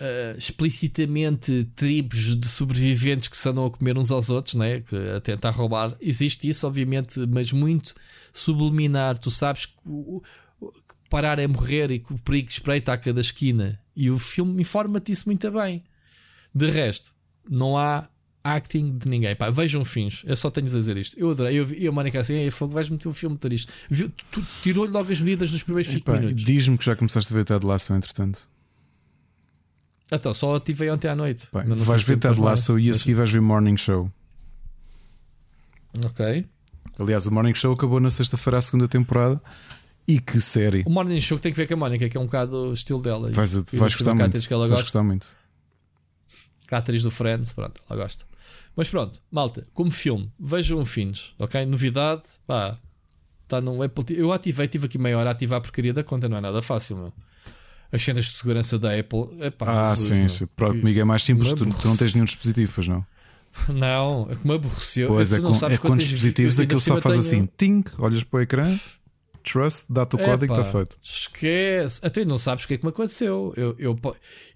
uh, 0.00 0.38
explicitamente 0.38 1.64
tribos 1.76 2.36
de 2.36 2.48
sobreviventes 2.48 3.28
que 3.28 3.36
se 3.36 3.48
andam 3.48 3.66
a 3.66 3.70
comer 3.70 3.96
uns 3.98 4.10
aos 4.10 4.30
outros, 4.30 4.54
né? 4.54 4.80
que, 4.80 4.96
a 4.96 5.20
tentar 5.20 5.50
roubar. 5.50 5.96
Existe 6.00 6.48
isso, 6.48 6.66
obviamente, 6.66 7.20
mas 7.28 7.52
muito 7.52 7.94
subliminar. 8.32 9.18
Tu 9.18 9.30
sabes 9.30 9.66
que, 9.66 9.72
que 10.60 11.08
parar 11.10 11.38
é 11.38 11.46
morrer 11.46 11.90
e 11.90 11.98
que 11.98 12.12
o 12.12 12.18
perigo 12.18 12.48
espreita 12.48 12.92
a 12.92 12.98
cada 12.98 13.20
esquina. 13.20 13.80
E 13.96 14.10
o 14.10 14.18
filme 14.18 14.62
informa-te 14.62 15.12
isso 15.12 15.26
muito 15.26 15.50
bem. 15.50 15.82
De 16.52 16.68
resto, 16.70 17.14
não 17.48 17.76
há 17.76 18.08
acting 18.44 18.98
de 18.98 19.08
ninguém. 19.08 19.34
Pá, 19.34 19.48
vejam 19.48 19.82
fins. 19.84 20.22
Eu 20.26 20.36
só 20.36 20.50
tenho 20.50 20.66
de 20.66 20.74
dizer 20.74 20.98
isto. 20.98 21.18
Eu 21.18 21.30
adorei. 21.30 21.58
Eu, 21.58 21.66
eu 21.72 21.90
a 21.90 21.94
Mónica 21.94 22.20
assim, 22.20 22.34
Ei, 22.34 22.50
fogo, 22.50 22.74
vais 22.74 22.90
meter 22.90 23.08
um 23.08 23.14
filme 23.14 23.38
de 23.38 23.54
isto. 23.54 23.72
Tirou-lhe 24.62 24.92
logo 24.92 25.10
as 25.10 25.20
medidas 25.20 25.50
nos 25.50 25.62
primeiros 25.62 25.90
5 25.90 26.12
minutos. 26.12 26.44
Diz-me 26.44 26.76
que 26.76 26.84
já 26.84 26.94
começaste 26.94 27.32
a 27.32 27.36
ver 27.36 27.44
Ted 27.44 27.64
Lasso, 27.64 27.94
entretanto. 27.94 28.46
Então, 30.12 30.34
só 30.34 30.54
ativei 30.56 30.90
ontem 30.90 31.08
à 31.08 31.16
noite. 31.16 31.48
Bem, 31.52 31.64
vais 31.74 32.02
ver 32.02 32.18
Ted 32.18 32.38
Lasso 32.38 32.78
e 32.78 32.90
a 32.90 32.94
seguir 32.94 33.14
vais 33.14 33.30
ver 33.30 33.40
Morning 33.40 33.78
Show. 33.78 34.12
Ok. 36.04 36.44
Aliás, 36.98 37.26
o 37.26 37.32
Morning 37.32 37.54
Show 37.54 37.72
acabou 37.72 37.98
na 37.98 38.10
sexta-feira 38.10 38.58
a 38.58 38.60
segunda 38.60 38.86
temporada. 38.86 39.40
E 40.06 40.20
que 40.20 40.38
série! 40.38 40.82
O 40.86 40.90
Morning 40.90 41.20
Show 41.20 41.38
tem 41.38 41.50
que 41.50 41.56
ver 41.56 41.66
com 41.66 41.74
a 41.74 41.76
Mónica, 41.78 42.06
que 42.10 42.16
é 42.16 42.20
um 42.20 42.26
bocado 42.26 42.68
o 42.68 42.72
estilo 42.74 43.00
dela. 43.00 43.30
Vais, 43.30 43.54
vais 43.54 43.94
gostar 43.94 44.14
muito. 44.14 44.32
Vais 44.32 44.82
gostar 44.82 45.02
muito. 45.02 45.34
A 46.70 46.78
atriz 46.78 47.04
do 47.04 47.10
Friends, 47.10 47.52
pronto, 47.52 47.80
ela 47.88 48.02
gosta. 48.02 48.26
Mas 48.76 48.88
pronto, 48.88 49.20
malta, 49.30 49.66
como 49.72 49.90
filme, 49.90 50.30
vejam 50.38 50.84
Fins, 50.84 51.34
ok? 51.38 51.64
Novidade, 51.64 52.22
pá, 52.46 52.76
está 53.44 53.60
no 53.60 53.82
Apple. 53.82 54.04
Eu 54.18 54.32
ativei, 54.32 54.66
tive 54.66 54.86
aqui 54.86 54.98
meia 54.98 55.16
hora 55.16 55.30
a 55.30 55.32
ativar 55.32 55.58
a 55.58 55.60
porcaria 55.60 55.92
da 55.92 56.02
conta, 56.02 56.28
não 56.28 56.36
é 56.36 56.40
nada 56.40 56.60
fácil, 56.60 56.96
meu. 56.96 57.12
As 57.92 58.02
cenas 58.02 58.24
de 58.24 58.32
segurança 58.32 58.78
da 58.78 58.98
Apple, 58.98 59.28
epá, 59.40 59.90
ah, 59.90 59.94
Jesus, 59.94 60.08
sim, 60.08 60.28
sim. 60.28 60.46
Pronto, 60.56 60.80
comigo 60.80 60.98
é 60.98 61.04
mais 61.04 61.22
simples, 61.22 61.52
tu, 61.52 61.64
tu, 61.64 61.86
não 61.86 61.96
tens 61.96 62.14
nenhum 62.14 62.24
dispositivo, 62.24 62.72
pois 62.74 62.88
não? 62.88 63.06
Não, 63.68 64.26
é 64.28 64.34
que 64.34 64.44
me 64.44 64.54
aborreceu. 64.54 65.06
Pois 65.06 65.32
é, 65.32 65.40
com, 65.40 65.54
é 65.66 65.78
com 65.78 65.96
dispositivos 65.96 66.58
aquilo 66.58 66.80
só 66.80 67.00
faz 67.00 67.14
tenho... 67.14 67.44
assim, 67.44 67.48
ting, 67.56 67.84
olhas 68.00 68.24
para 68.24 68.38
o 68.38 68.40
ecrã, 68.40 68.78
trust, 69.44 69.86
dá-te 69.90 70.16
o 70.16 70.18
código 70.18 70.54
e 70.54 70.58
está 70.58 70.64
feito. 70.64 70.96
Esquece. 71.00 72.00
Até 72.04 72.24
não 72.24 72.38
sabes 72.38 72.64
o 72.64 72.68
que 72.68 72.74
é 72.74 72.78
que 72.78 72.84
me 72.84 72.88
aconteceu. 72.88 73.52
Eu, 73.56 73.76
eu, 73.78 73.96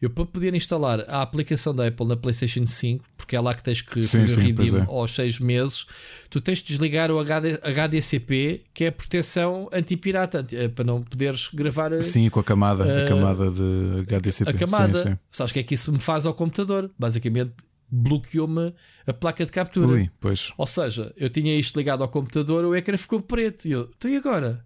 eu, 0.00 0.10
para 0.10 0.25
poder 0.25 0.55
instalar 0.55 1.05
a 1.08 1.23
aplicação 1.23 1.75
da 1.75 1.86
Apple 1.86 2.07
na 2.07 2.17
PlayStation 2.17 2.67
5, 2.67 3.05
porque 3.17 3.36
é 3.36 3.41
lá 3.41 3.55
que 3.55 3.62
tens 3.62 3.83
que 3.83 4.02
sim, 4.02 4.18
fazer 4.18 4.34
sim, 4.34 4.47
redeem 4.47 4.76
é. 4.78 4.84
aos 4.89 5.15
6 5.15 5.39
meses, 5.39 5.86
tu 6.31 6.41
tens 6.41 6.58
de 6.58 6.65
desligar 6.65 7.10
o 7.10 7.18
HD, 7.20 7.60
HDCP, 7.62 8.62
que 8.73 8.84
é 8.84 8.89
a 8.89 8.92
proteção 8.92 9.68
anti-pirata, 9.73 10.44
eh, 10.52 10.68
para 10.68 10.84
não 10.84 11.02
poderes 11.02 11.49
gravar. 11.52 11.92
Eh, 11.92 12.02
sim, 12.02 12.28
com 12.31 12.41
a 12.41 12.44
camada, 12.44 12.84
uh, 12.84 12.89
a 12.89 13.00
eh, 13.00 13.07
camada 13.07 13.50
de 13.50 14.05
HDCP. 14.07 14.50
A 14.50 14.55
camada. 14.55 15.02
Sim, 15.02 15.10
sim. 15.10 15.18
Sabes 15.31 15.50
o 15.50 15.55
que 15.55 15.60
é 15.60 15.62
que 15.62 15.75
isso 15.75 15.92
me 15.92 16.00
faz 16.00 16.25
ao 16.25 16.33
computador? 16.33 16.91
Basicamente 16.99 17.52
bloqueou-me 17.91 18.75
a 19.07 19.12
placa 19.12 19.44
de 19.44 19.52
captura. 19.52 19.86
Ui, 19.86 20.10
pois. 20.20 20.52
Ou 20.57 20.67
seja, 20.67 21.12
eu 21.17 21.31
tinha 21.31 21.58
isto 21.58 21.76
ligado 21.76 22.02
ao 22.02 22.08
computador, 22.08 22.65
o 22.65 22.76
ecrã 22.76 22.97
ficou 22.97 23.20
preto. 23.20 23.67
E 23.67 23.73
eu, 23.73 23.91
então 23.97 24.10
e 24.10 24.17
agora? 24.17 24.65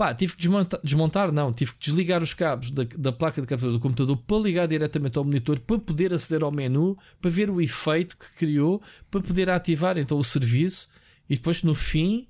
Pá, 0.00 0.14
tive 0.14 0.32
que 0.32 0.38
desmontar, 0.38 0.80
desmontar, 0.82 1.30
não, 1.30 1.52
tive 1.52 1.72
que 1.72 1.82
desligar 1.82 2.22
os 2.22 2.32
cabos 2.32 2.70
da, 2.70 2.84
da 2.96 3.12
placa 3.12 3.38
de 3.38 3.46
captura 3.46 3.70
do 3.70 3.78
computador 3.78 4.16
para 4.16 4.38
ligar 4.38 4.66
diretamente 4.66 5.18
ao 5.18 5.24
monitor 5.24 5.60
para 5.60 5.78
poder 5.78 6.10
aceder 6.14 6.42
ao 6.42 6.50
menu, 6.50 6.96
para 7.20 7.30
ver 7.30 7.50
o 7.50 7.60
efeito 7.60 8.16
que 8.16 8.32
criou, 8.32 8.80
para 9.10 9.20
poder 9.20 9.50
ativar 9.50 9.98
então 9.98 10.16
o 10.16 10.24
serviço 10.24 10.88
e 11.28 11.36
depois 11.36 11.62
no 11.62 11.74
fim, 11.74 12.26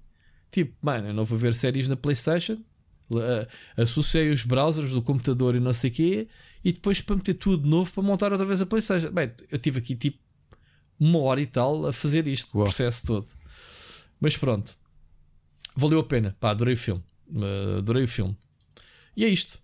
tipo, 0.51 0.75
mano, 0.83 1.11
eu 1.11 1.15
não 1.15 1.25
vou 1.25 1.39
ver 1.39 1.55
séries 1.55 1.87
na 1.87 1.95
PlayStation, 1.95 2.55
uh, 3.13 3.47
associei 3.77 4.33
os 4.33 4.43
browsers 4.43 4.91
do 4.91 5.01
computador 5.01 5.55
e 5.55 5.61
não 5.61 5.73
sei 5.73 5.91
o 5.91 5.93
quê, 5.93 6.29
e 6.65 6.73
depois 6.73 7.01
para 7.01 7.15
meter 7.15 7.35
tudo 7.35 7.63
de 7.63 7.69
novo 7.69 7.93
para 7.93 8.03
montar 8.03 8.33
outra 8.33 8.47
vez 8.49 8.61
a 8.61 8.67
PlayStation. 8.67 9.13
Bem, 9.13 9.31
eu 9.49 9.61
tive 9.61 9.79
aqui 9.79 9.95
tipo 9.95 10.19
uma 10.99 11.21
hora 11.21 11.41
e 11.41 11.47
tal 11.47 11.87
a 11.87 11.93
fazer 11.93 12.27
isto, 12.27 12.49
o 12.49 12.65
processo 12.65 13.07
todo. 13.07 13.29
Mas 14.21 14.37
pronto, 14.37 14.75
valeu 15.77 16.01
a 16.01 16.05
pena, 16.05 16.37
pá, 16.41 16.51
adorei 16.51 16.75
o 16.75 16.77
filme. 16.77 17.05
Uh, 17.31 17.79
adorei 17.79 18.05
o 18.05 18.09
filme. 18.09 18.37
E 19.17 19.25
é 19.25 19.29
isto. 19.29 19.59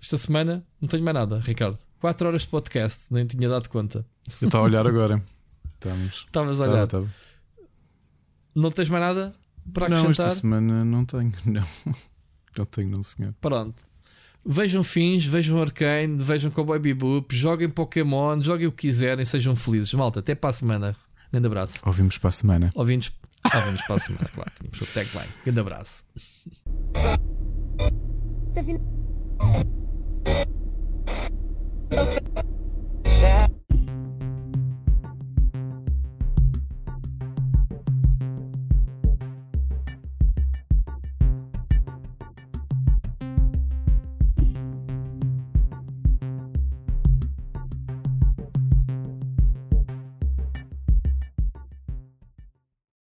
Esta 0.00 0.18
semana 0.18 0.64
não 0.80 0.88
tenho 0.88 1.04
mais 1.04 1.14
nada, 1.14 1.38
Ricardo. 1.40 1.78
4 2.00 2.26
horas 2.26 2.42
de 2.42 2.48
podcast, 2.48 3.12
nem 3.12 3.24
tinha 3.26 3.48
dado 3.48 3.68
conta. 3.68 4.04
Eu 4.40 4.48
estava 4.48 4.64
a 4.64 4.66
olhar 4.66 4.86
agora. 4.86 5.22
Estavas 6.10 6.60
a 6.60 6.64
olhar. 6.64 6.86
Tava, 6.86 7.06
tava. 7.06 7.14
Não 8.54 8.70
tens 8.70 8.88
mais 8.88 9.02
nada 9.02 9.34
para 9.72 9.86
acrescentar? 9.86 10.26
Não, 10.26 10.26
esta 10.26 10.40
semana 10.40 10.84
não 10.84 11.04
tenho. 11.04 11.32
Não, 11.46 11.62
não 12.56 12.64
tenho, 12.66 12.90
não, 12.90 13.02
senhor. 13.02 13.34
Pronto. 13.40 13.82
Vejam 14.44 14.82
fins, 14.82 15.24
vejam 15.24 15.62
Arcane, 15.62 16.22
vejam 16.22 16.50
Cowboy 16.50 16.78
Bebop, 16.78 17.34
joguem 17.34 17.70
Pokémon, 17.70 18.42
joguem 18.42 18.66
o 18.66 18.72
que 18.72 18.88
quiserem, 18.88 19.24
sejam 19.24 19.56
felizes. 19.56 19.94
Malta, 19.94 20.20
até 20.20 20.34
para 20.34 20.50
a 20.50 20.52
semana. 20.52 20.96
Grande 21.30 21.46
abraço. 21.46 21.80
Ouvimos 21.86 22.18
para 22.18 22.28
a 22.28 22.32
semana. 22.32 22.70
Ouvimos, 22.74 23.10
ah, 23.44 23.48
Estávamos 23.58 23.82
para 23.82 23.96
a 23.96 23.98
semana, 24.00 24.28
claro. 24.34 24.50
Tínhamos 24.58 24.80
o 24.80 24.86
tagline. 24.86 25.32
Grande 25.44 25.60
abraço. 25.60 26.04
Tá 32.92 33.48